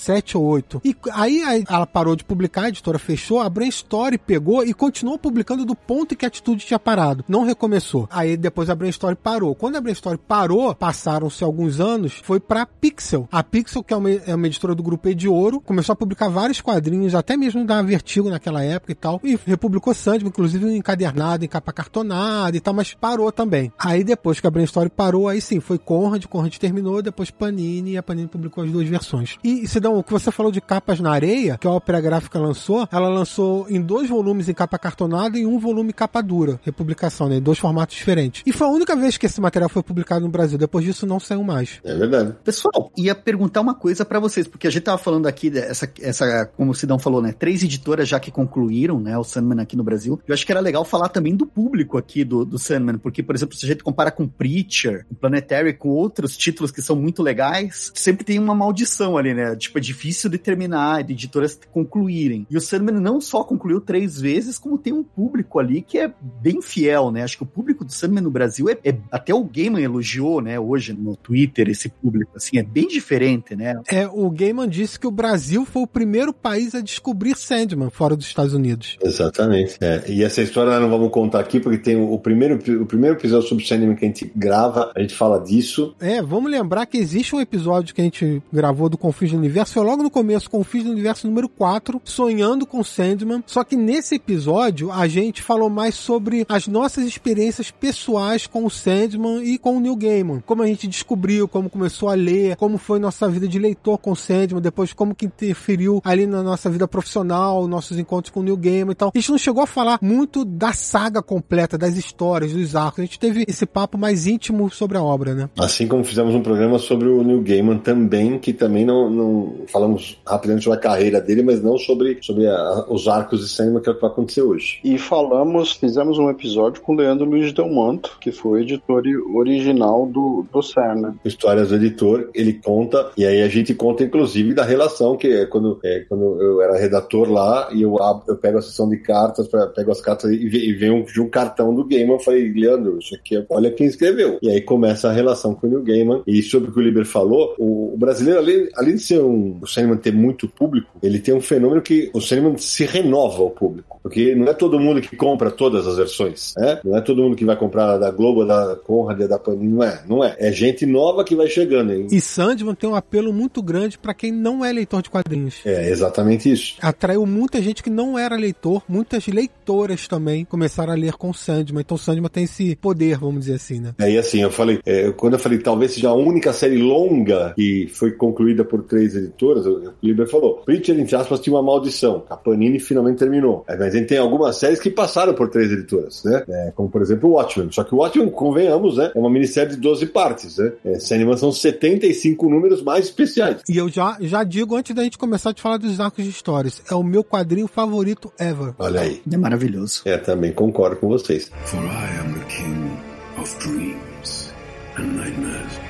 7 0.00 0.36
ou 0.36 0.44
8. 0.44 0.80
E 0.84 0.96
aí 1.12 1.64
ela 1.68 1.86
parou 1.86 2.16
de 2.16 2.24
publicar, 2.24 2.62
a 2.62 2.68
editora 2.68 2.98
fechou, 2.98 3.40
a 3.40 3.48
Brain 3.48 3.68
Story 3.68 4.18
pegou 4.18 4.64
e 4.64 4.72
continuou 4.72 5.18
publicando 5.18 5.64
do 5.64 5.74
ponto 5.74 6.16
que 6.16 6.24
a 6.24 6.28
Atitude 6.28 6.64
tinha 6.64 6.78
parado. 6.78 7.24
Não 7.28 7.44
recomeçou. 7.44 8.08
Aí 8.10 8.36
depois 8.36 8.70
a 8.70 8.74
Brain 8.74 8.90
Story 8.90 9.16
parou. 9.16 9.54
Quando 9.54 9.76
a 9.76 9.80
Brain 9.80 9.92
Story 9.92 10.18
parou, 10.18 10.74
passaram-se 10.74 11.44
alguns 11.44 11.80
anos, 11.80 12.20
foi 12.24 12.40
pra 12.40 12.64
Pixel. 12.64 13.28
A 13.30 13.42
Pixel, 13.42 13.82
que 13.82 13.92
é 13.92 13.96
uma, 13.96 14.10
é 14.10 14.34
uma 14.34 14.46
editora 14.46 14.74
do 14.74 14.82
grupo 14.82 15.08
E 15.08 15.14
de 15.14 15.28
Ouro, 15.28 15.60
começou 15.60 15.92
a 15.92 15.96
publicar 15.96 16.28
vários 16.28 16.60
quadrinhos, 16.60 17.14
até 17.14 17.36
mesmo 17.36 17.66
da 17.66 17.82
Vertigo 17.82 18.30
naquela 18.30 18.62
época 18.62 18.92
e 18.92 18.94
tal. 18.94 19.20
E 19.22 19.38
republicou 19.44 19.92
Sandman, 19.92 20.28
inclusive 20.28 20.74
encadernado, 20.74 21.44
em 21.44 21.48
capa 21.48 21.72
cartonada 21.72 22.56
e 22.56 22.60
tal, 22.60 22.72
mas 22.72 22.94
parou 22.94 23.30
também. 23.30 23.72
Aí 23.78 24.02
depois 24.02 24.40
que 24.40 24.46
a 24.46 24.50
Brain 24.50 24.64
Story 24.64 24.88
parou, 24.88 25.28
aí 25.28 25.40
sim, 25.40 25.60
foi 25.60 25.78
Conrad, 25.78 26.24
Conrad 26.26 26.56
terminou, 26.56 27.02
depois 27.02 27.30
Panini, 27.30 27.92
e 27.92 27.98
a 27.98 28.02
Panini 28.02 28.28
publicou 28.28 28.64
as 28.64 28.70
duas 28.70 28.88
versões. 28.88 29.36
E 29.42 29.66
se 29.66 29.80
dá 29.80 29.89
Então, 29.90 29.98
o 29.98 30.04
que 30.04 30.12
você 30.12 30.30
falou 30.30 30.52
de 30.52 30.60
Capas 30.60 31.00
na 31.00 31.10
Areia, 31.10 31.58
que 31.58 31.66
a 31.66 31.72
Opera 31.72 32.00
Gráfica 32.00 32.38
lançou, 32.38 32.86
ela 32.92 33.08
lançou 33.08 33.66
em 33.68 33.82
dois 33.82 34.08
volumes 34.08 34.48
em 34.48 34.54
capa 34.54 34.78
cartonada 34.78 35.36
e 35.36 35.44
um 35.44 35.58
volume 35.58 35.92
capa 35.92 36.22
dura, 36.22 36.60
republicação, 36.62 37.28
né? 37.28 37.38
Em 37.38 37.42
dois 37.42 37.58
formatos 37.58 37.96
diferentes. 37.96 38.44
E 38.46 38.52
foi 38.52 38.68
a 38.68 38.70
única 38.70 38.94
vez 38.94 39.16
que 39.16 39.26
esse 39.26 39.40
material 39.40 39.68
foi 39.68 39.82
publicado 39.82 40.24
no 40.24 40.30
Brasil. 40.30 40.56
Depois 40.56 40.84
disso, 40.84 41.08
não 41.08 41.18
saiu 41.18 41.42
mais. 41.42 41.80
É 41.82 41.92
verdade. 41.92 42.36
Pessoal, 42.44 42.92
ia 42.96 43.16
perguntar 43.16 43.62
uma 43.62 43.74
coisa 43.74 44.04
pra 44.04 44.20
vocês, 44.20 44.46
porque 44.46 44.68
a 44.68 44.70
gente 44.70 44.84
tava 44.84 44.96
falando 44.96 45.26
aqui 45.26 45.50
dessa, 45.50 45.92
essa, 46.00 46.46
como 46.56 46.70
o 46.70 46.74
Sidão 46.74 46.96
falou, 46.96 47.20
né? 47.20 47.34
Três 47.36 47.64
editoras 47.64 48.08
já 48.08 48.20
que 48.20 48.30
concluíram, 48.30 49.00
né? 49.00 49.18
O 49.18 49.24
Sandman 49.24 49.60
aqui 49.60 49.76
no 49.76 49.82
Brasil. 49.82 50.20
Eu 50.24 50.34
acho 50.34 50.46
que 50.46 50.52
era 50.52 50.60
legal 50.60 50.84
falar 50.84 51.08
também 51.08 51.34
do 51.34 51.46
público 51.46 51.98
aqui 51.98 52.22
do, 52.22 52.44
do 52.44 52.60
Sandman, 52.60 52.98
porque, 52.98 53.24
por 53.24 53.34
exemplo, 53.34 53.56
se 53.56 53.66
a 53.66 53.68
gente 53.68 53.82
compara 53.82 54.12
com 54.12 54.28
Preacher, 54.28 55.04
com 55.08 55.16
Planetary, 55.16 55.74
com 55.74 55.88
outros 55.88 56.36
títulos 56.36 56.70
que 56.70 56.80
são 56.80 56.94
muito 56.94 57.24
legais, 57.24 57.90
sempre 57.92 58.24
tem 58.24 58.38
uma 58.38 58.54
maldição 58.54 59.16
ali, 59.16 59.34
né? 59.34 59.56
Tipo, 59.56 59.79
é 59.80 59.82
difícil 59.82 60.30
de 60.30 60.38
terminar, 60.38 61.02
de 61.02 61.14
editoras 61.14 61.58
concluírem. 61.72 62.46
E 62.50 62.56
o 62.56 62.60
Sandman 62.60 63.00
não 63.00 63.20
só 63.20 63.42
concluiu 63.42 63.80
três 63.80 64.20
vezes, 64.20 64.58
como 64.58 64.78
tem 64.78 64.92
um 64.92 65.02
público 65.02 65.58
ali 65.58 65.80
que 65.80 65.98
é 65.98 66.12
bem 66.40 66.60
fiel, 66.60 67.10
né? 67.10 67.22
Acho 67.22 67.38
que 67.38 67.42
o 67.42 67.46
público 67.46 67.84
do 67.84 67.92
Sandman 67.92 68.22
no 68.22 68.30
Brasil 68.30 68.68
é, 68.68 68.76
é 68.84 68.96
até 69.10 69.34
o 69.34 69.42
Gaiman 69.42 69.82
elogiou, 69.82 70.40
né? 70.40 70.60
Hoje 70.60 70.92
no 70.92 71.16
Twitter 71.16 71.68
esse 71.68 71.88
público, 71.88 72.32
assim, 72.36 72.58
é 72.58 72.62
bem 72.62 72.86
diferente, 72.86 73.56
né? 73.56 73.80
É, 73.88 74.06
o 74.06 74.30
Gaiman 74.30 74.68
disse 74.68 75.00
que 75.00 75.06
o 75.06 75.10
Brasil 75.10 75.64
foi 75.64 75.82
o 75.82 75.86
primeiro 75.86 76.32
país 76.32 76.74
a 76.74 76.80
descobrir 76.80 77.36
Sandman 77.36 77.90
fora 77.90 78.14
dos 78.14 78.26
Estados 78.26 78.52
Unidos. 78.52 78.98
Exatamente. 79.02 79.78
É. 79.80 80.04
E 80.08 80.22
essa 80.22 80.42
história 80.42 80.72
nós 80.72 80.82
não 80.82 80.90
vamos 80.90 81.10
contar 81.10 81.40
aqui, 81.40 81.58
porque 81.58 81.78
tem 81.78 81.96
o, 81.96 82.12
o 82.12 82.18
primeiro, 82.18 82.56
o 82.82 82.86
primeiro 82.86 83.16
episódio 83.16 83.48
sobre 83.48 83.64
Sandman 83.64 83.96
que 83.96 84.04
a 84.04 84.08
gente 84.08 84.30
grava, 84.36 84.92
a 84.94 85.00
gente 85.00 85.14
fala 85.14 85.40
disso. 85.40 85.94
É, 85.98 86.20
vamos 86.20 86.50
lembrar 86.50 86.84
que 86.86 86.98
existe 86.98 87.34
um 87.34 87.40
episódio 87.40 87.94
que 87.94 88.00
a 88.00 88.04
gente 88.04 88.42
gravou 88.52 88.88
do 88.88 88.98
Confins 88.98 89.30
do 89.30 89.38
Universo, 89.38 89.69
logo 89.76 90.02
no 90.02 90.10
começo, 90.10 90.50
Confins 90.50 90.84
do 90.84 90.90
Universo 90.90 91.26
número 91.26 91.48
4, 91.48 92.00
Sonhando 92.04 92.66
com 92.66 92.82
Sandman. 92.82 93.42
Só 93.46 93.62
que 93.62 93.76
nesse 93.76 94.16
episódio 94.16 94.90
a 94.90 95.06
gente 95.06 95.42
falou 95.42 95.70
mais 95.70 95.94
sobre 95.94 96.44
as 96.48 96.66
nossas 96.66 97.04
experiências 97.04 97.70
pessoais 97.70 98.46
com 98.46 98.64
o 98.64 98.70
Sandman 98.70 99.44
e 99.44 99.58
com 99.58 99.76
o 99.76 99.80
Neil 99.80 99.96
Gaiman. 99.96 100.42
Como 100.44 100.62
a 100.62 100.66
gente 100.66 100.86
descobriu, 100.86 101.46
como 101.46 101.70
começou 101.70 102.08
a 102.08 102.14
ler, 102.14 102.56
como 102.56 102.78
foi 102.78 102.98
nossa 102.98 103.28
vida 103.28 103.46
de 103.46 103.58
leitor 103.58 103.98
com 103.98 104.12
o 104.12 104.16
Sandman, 104.16 104.60
depois 104.60 104.92
como 104.92 105.14
que 105.14 105.26
interferiu 105.26 106.00
ali 106.04 106.26
na 106.26 106.42
nossa 106.42 106.68
vida 106.68 106.88
profissional, 106.88 107.68
nossos 107.68 107.98
encontros 107.98 108.32
com 108.32 108.40
o 108.40 108.42
Neil 108.42 108.56
Gaiman 108.56 108.92
e 108.92 108.94
tal. 108.94 109.12
A 109.14 109.18
gente 109.18 109.30
não 109.30 109.38
chegou 109.38 109.62
a 109.62 109.66
falar 109.66 109.98
muito 110.02 110.44
da 110.44 110.72
saga 110.72 111.22
completa, 111.22 111.78
das 111.78 111.96
histórias, 111.96 112.52
dos 112.52 112.74
arcos. 112.74 113.00
A 113.00 113.04
gente 113.04 113.18
teve 113.18 113.44
esse 113.46 113.66
papo 113.66 113.96
mais 113.96 114.26
íntimo 114.26 114.70
sobre 114.70 114.98
a 114.98 115.02
obra, 115.02 115.34
né? 115.34 115.50
Assim 115.58 115.86
como 115.86 116.04
fizemos 116.04 116.34
um 116.34 116.42
programa 116.42 116.78
sobre 116.78 117.08
o 117.08 117.22
Neil 117.22 117.42
Gaiman 117.42 117.78
também, 117.78 118.38
que 118.38 118.52
também 118.52 118.84
não, 118.84 119.10
não 119.10 119.59
falamos 119.68 120.18
rapidamente 120.26 120.64
sobre 120.64 120.78
a 120.78 120.82
carreira 120.82 121.20
dele, 121.20 121.42
mas 121.42 121.62
não 121.62 121.78
sobre, 121.78 122.18
sobre 122.22 122.46
a, 122.46 122.86
os 122.88 123.08
arcos 123.08 123.40
de 123.40 123.48
cinema 123.48 123.80
que 123.80 123.88
é 123.88 123.92
o 123.92 123.94
que 123.94 124.00
vai 124.00 124.10
acontecer 124.10 124.42
hoje. 124.42 124.80
E 124.84 124.98
falamos, 124.98 125.72
fizemos 125.72 126.18
um 126.18 126.30
episódio 126.30 126.80
com 126.82 126.92
o 126.92 126.96
Leandro 126.96 127.26
Luiz 127.26 127.52
Delmanto, 127.52 128.18
que 128.20 128.32
foi 128.32 128.50
o 128.50 128.62
editor 128.62 129.02
original 129.34 130.06
do, 130.06 130.44
do 130.52 130.62
CERN. 130.62 131.14
Histórias 131.24 131.68
do 131.68 131.76
editor, 131.76 132.30
ele 132.34 132.54
conta, 132.54 133.10
e 133.16 133.24
aí 133.24 133.42
a 133.42 133.48
gente 133.48 133.74
conta 133.74 134.04
inclusive 134.04 134.54
da 134.54 134.64
relação 134.64 135.16
que 135.16 135.28
é 135.28 135.46
quando, 135.46 135.78
é, 135.84 136.04
quando 136.08 136.40
eu 136.40 136.62
era 136.62 136.78
redator 136.78 137.30
lá 137.30 137.68
e 137.72 137.82
eu, 137.82 138.00
abro, 138.02 138.24
eu 138.28 138.36
pego 138.36 138.58
a 138.58 138.62
sessão 138.62 138.88
de 138.88 138.98
cartas, 138.98 139.48
pra, 139.48 139.66
pego 139.66 139.90
as 139.90 140.00
cartas 140.00 140.30
e, 140.30 140.36
e 140.36 140.72
vem 140.72 140.90
um, 140.90 141.02
de 141.02 141.20
um 141.20 141.28
cartão 141.28 141.74
do 141.74 141.84
Gaiman, 141.84 142.14
eu 142.14 142.20
falei, 142.20 142.52
Leandro, 142.52 142.98
isso 142.98 143.14
aqui 143.14 143.36
é, 143.36 143.46
olha 143.48 143.70
quem 143.70 143.86
escreveu. 143.86 144.38
E 144.42 144.50
aí 144.50 144.60
começa 144.60 145.08
a 145.08 145.12
relação 145.12 145.54
com 145.54 145.66
o 145.66 145.70
Neil 145.70 145.82
Gaiman. 145.82 146.22
E 146.26 146.42
sobre 146.42 146.70
o 146.70 146.72
que 146.72 146.78
o 146.78 146.82
Liber 146.82 147.06
falou, 147.06 147.54
o, 147.58 147.94
o 147.94 147.96
brasileiro, 147.96 148.40
além, 148.40 148.68
além 148.76 148.94
de 148.94 149.02
ser 149.02 149.20
um, 149.20 149.49
o 149.60 149.66
cinema 149.66 149.96
ter 149.96 150.12
muito 150.12 150.48
público, 150.48 150.90
ele 151.02 151.18
tem 151.18 151.34
um 151.34 151.40
fenômeno 151.40 151.82
que 151.82 152.10
o 152.12 152.20
cinema 152.20 152.56
se 152.58 152.84
renova 152.84 153.42
ao 153.42 153.50
público. 153.50 153.98
Porque 154.02 154.34
não 154.34 154.46
é 154.46 154.54
todo 154.54 154.80
mundo 154.80 155.00
que 155.00 155.14
compra 155.14 155.50
todas 155.50 155.86
as 155.86 155.96
versões, 155.96 156.54
né? 156.56 156.80
Não 156.84 156.96
é 156.96 157.00
todo 157.00 157.22
mundo 157.22 157.36
que 157.36 157.44
vai 157.44 157.56
comprar 157.56 157.98
da 157.98 158.10
Globo, 158.10 158.46
da 158.46 158.76
Conrad, 158.76 159.20
da 159.28 159.38
Panini, 159.38 159.72
não 159.72 159.84
é, 159.84 160.02
não 160.08 160.24
é. 160.24 160.36
É 160.38 160.52
gente 160.52 160.86
nova 160.86 161.22
que 161.22 161.36
vai 161.36 161.48
chegando. 161.48 161.92
Hein? 161.92 162.06
E 162.10 162.20
Sandman 162.20 162.74
tem 162.74 162.88
um 162.88 162.94
apelo 162.94 163.32
muito 163.32 163.62
grande 163.62 163.98
para 163.98 164.14
quem 164.14 164.32
não 164.32 164.64
é 164.64 164.72
leitor 164.72 165.02
de 165.02 165.10
quadrinhos. 165.10 165.60
É, 165.64 165.90
exatamente 165.90 166.50
isso. 166.50 166.76
Atraiu 166.80 167.26
muita 167.26 167.60
gente 167.60 167.82
que 167.82 167.90
não 167.90 168.18
era 168.18 168.36
leitor, 168.36 168.82
muitas 168.88 169.26
leitoras 169.70 170.08
também 170.08 170.44
começaram 170.44 170.92
a 170.92 170.96
ler 170.96 171.12
com 171.14 171.32
Sandman. 171.32 171.80
Então 171.80 171.96
Sandman 171.96 172.28
tem 172.28 172.44
esse 172.44 172.76
poder, 172.76 173.18
vamos 173.18 173.40
dizer 173.40 173.54
assim, 173.54 173.80
né? 173.80 173.94
É, 173.98 174.10
e 174.10 174.18
assim, 174.18 174.42
eu 174.42 174.50
falei, 174.50 174.80
é, 174.84 175.10
quando 175.12 175.34
eu 175.34 175.38
falei 175.38 175.58
talvez 175.58 175.92
seja 175.92 176.08
a 176.08 176.14
única 176.14 176.52
série 176.52 176.76
longa 176.76 177.52
que 177.54 177.88
foi 177.88 178.12
concluída 178.12 178.64
por 178.64 178.82
três 178.82 179.14
editoras, 179.14 179.66
o 179.66 179.92
Liber 180.02 180.28
falou, 180.28 180.62
Preacher, 180.64 180.98
entre 180.98 181.14
aspas, 181.16 181.40
tinha 181.40 181.54
uma 181.54 181.62
maldição. 181.62 182.24
A 182.28 182.36
Panini 182.36 182.80
finalmente 182.80 183.18
terminou. 183.18 183.64
É, 183.68 183.76
mas 183.76 183.94
a 183.94 183.98
gente 183.98 184.08
tem 184.08 184.18
algumas 184.18 184.56
séries 184.56 184.80
que 184.80 184.90
passaram 184.90 185.34
por 185.34 185.48
três 185.48 185.70
editoras, 185.70 186.22
né? 186.24 186.42
É, 186.48 186.72
como, 186.74 186.88
por 186.88 187.02
exemplo, 187.02 187.30
o 187.30 187.32
Watchmen. 187.34 187.70
Só 187.70 187.84
que 187.84 187.94
o 187.94 187.98
Watchmen, 187.98 188.30
convenhamos, 188.30 188.96
né? 188.96 189.12
É 189.14 189.18
uma 189.18 189.30
minissérie 189.30 189.74
de 189.74 189.76
12 189.76 190.06
partes, 190.06 190.58
né? 190.58 190.72
É, 190.84 190.98
Sandman 190.98 191.36
são 191.36 191.52
75 191.52 192.48
números 192.48 192.82
mais 192.82 193.06
especiais. 193.06 193.62
E 193.68 193.76
eu 193.76 193.88
já, 193.88 194.16
já 194.20 194.42
digo, 194.42 194.76
antes 194.76 194.94
da 194.94 195.02
gente 195.02 195.18
começar 195.18 195.50
a 195.50 195.54
falar 195.54 195.76
dos 195.76 196.00
arcos 196.00 196.24
de 196.24 196.30
histórias, 196.30 196.82
é 196.90 196.94
o 196.94 197.02
meu 197.02 197.22
quadrinho 197.22 197.68
favorito 197.68 198.32
ever. 198.38 198.74
Olha 198.78 199.00
aí. 199.02 199.20
É 199.30 199.36
maravilhoso. 199.36 199.59
É, 200.04 200.16
também 200.16 200.52
concordo 200.52 200.96
com 200.96 201.08
vocês. 201.08 201.50
For 201.64 201.80
I 201.80 202.18
am 202.20 202.34
the 202.34 202.44
king 202.46 202.90
of 203.38 203.56
dreams 203.58 204.52
and 204.96 205.16
nightmares. 205.16 205.89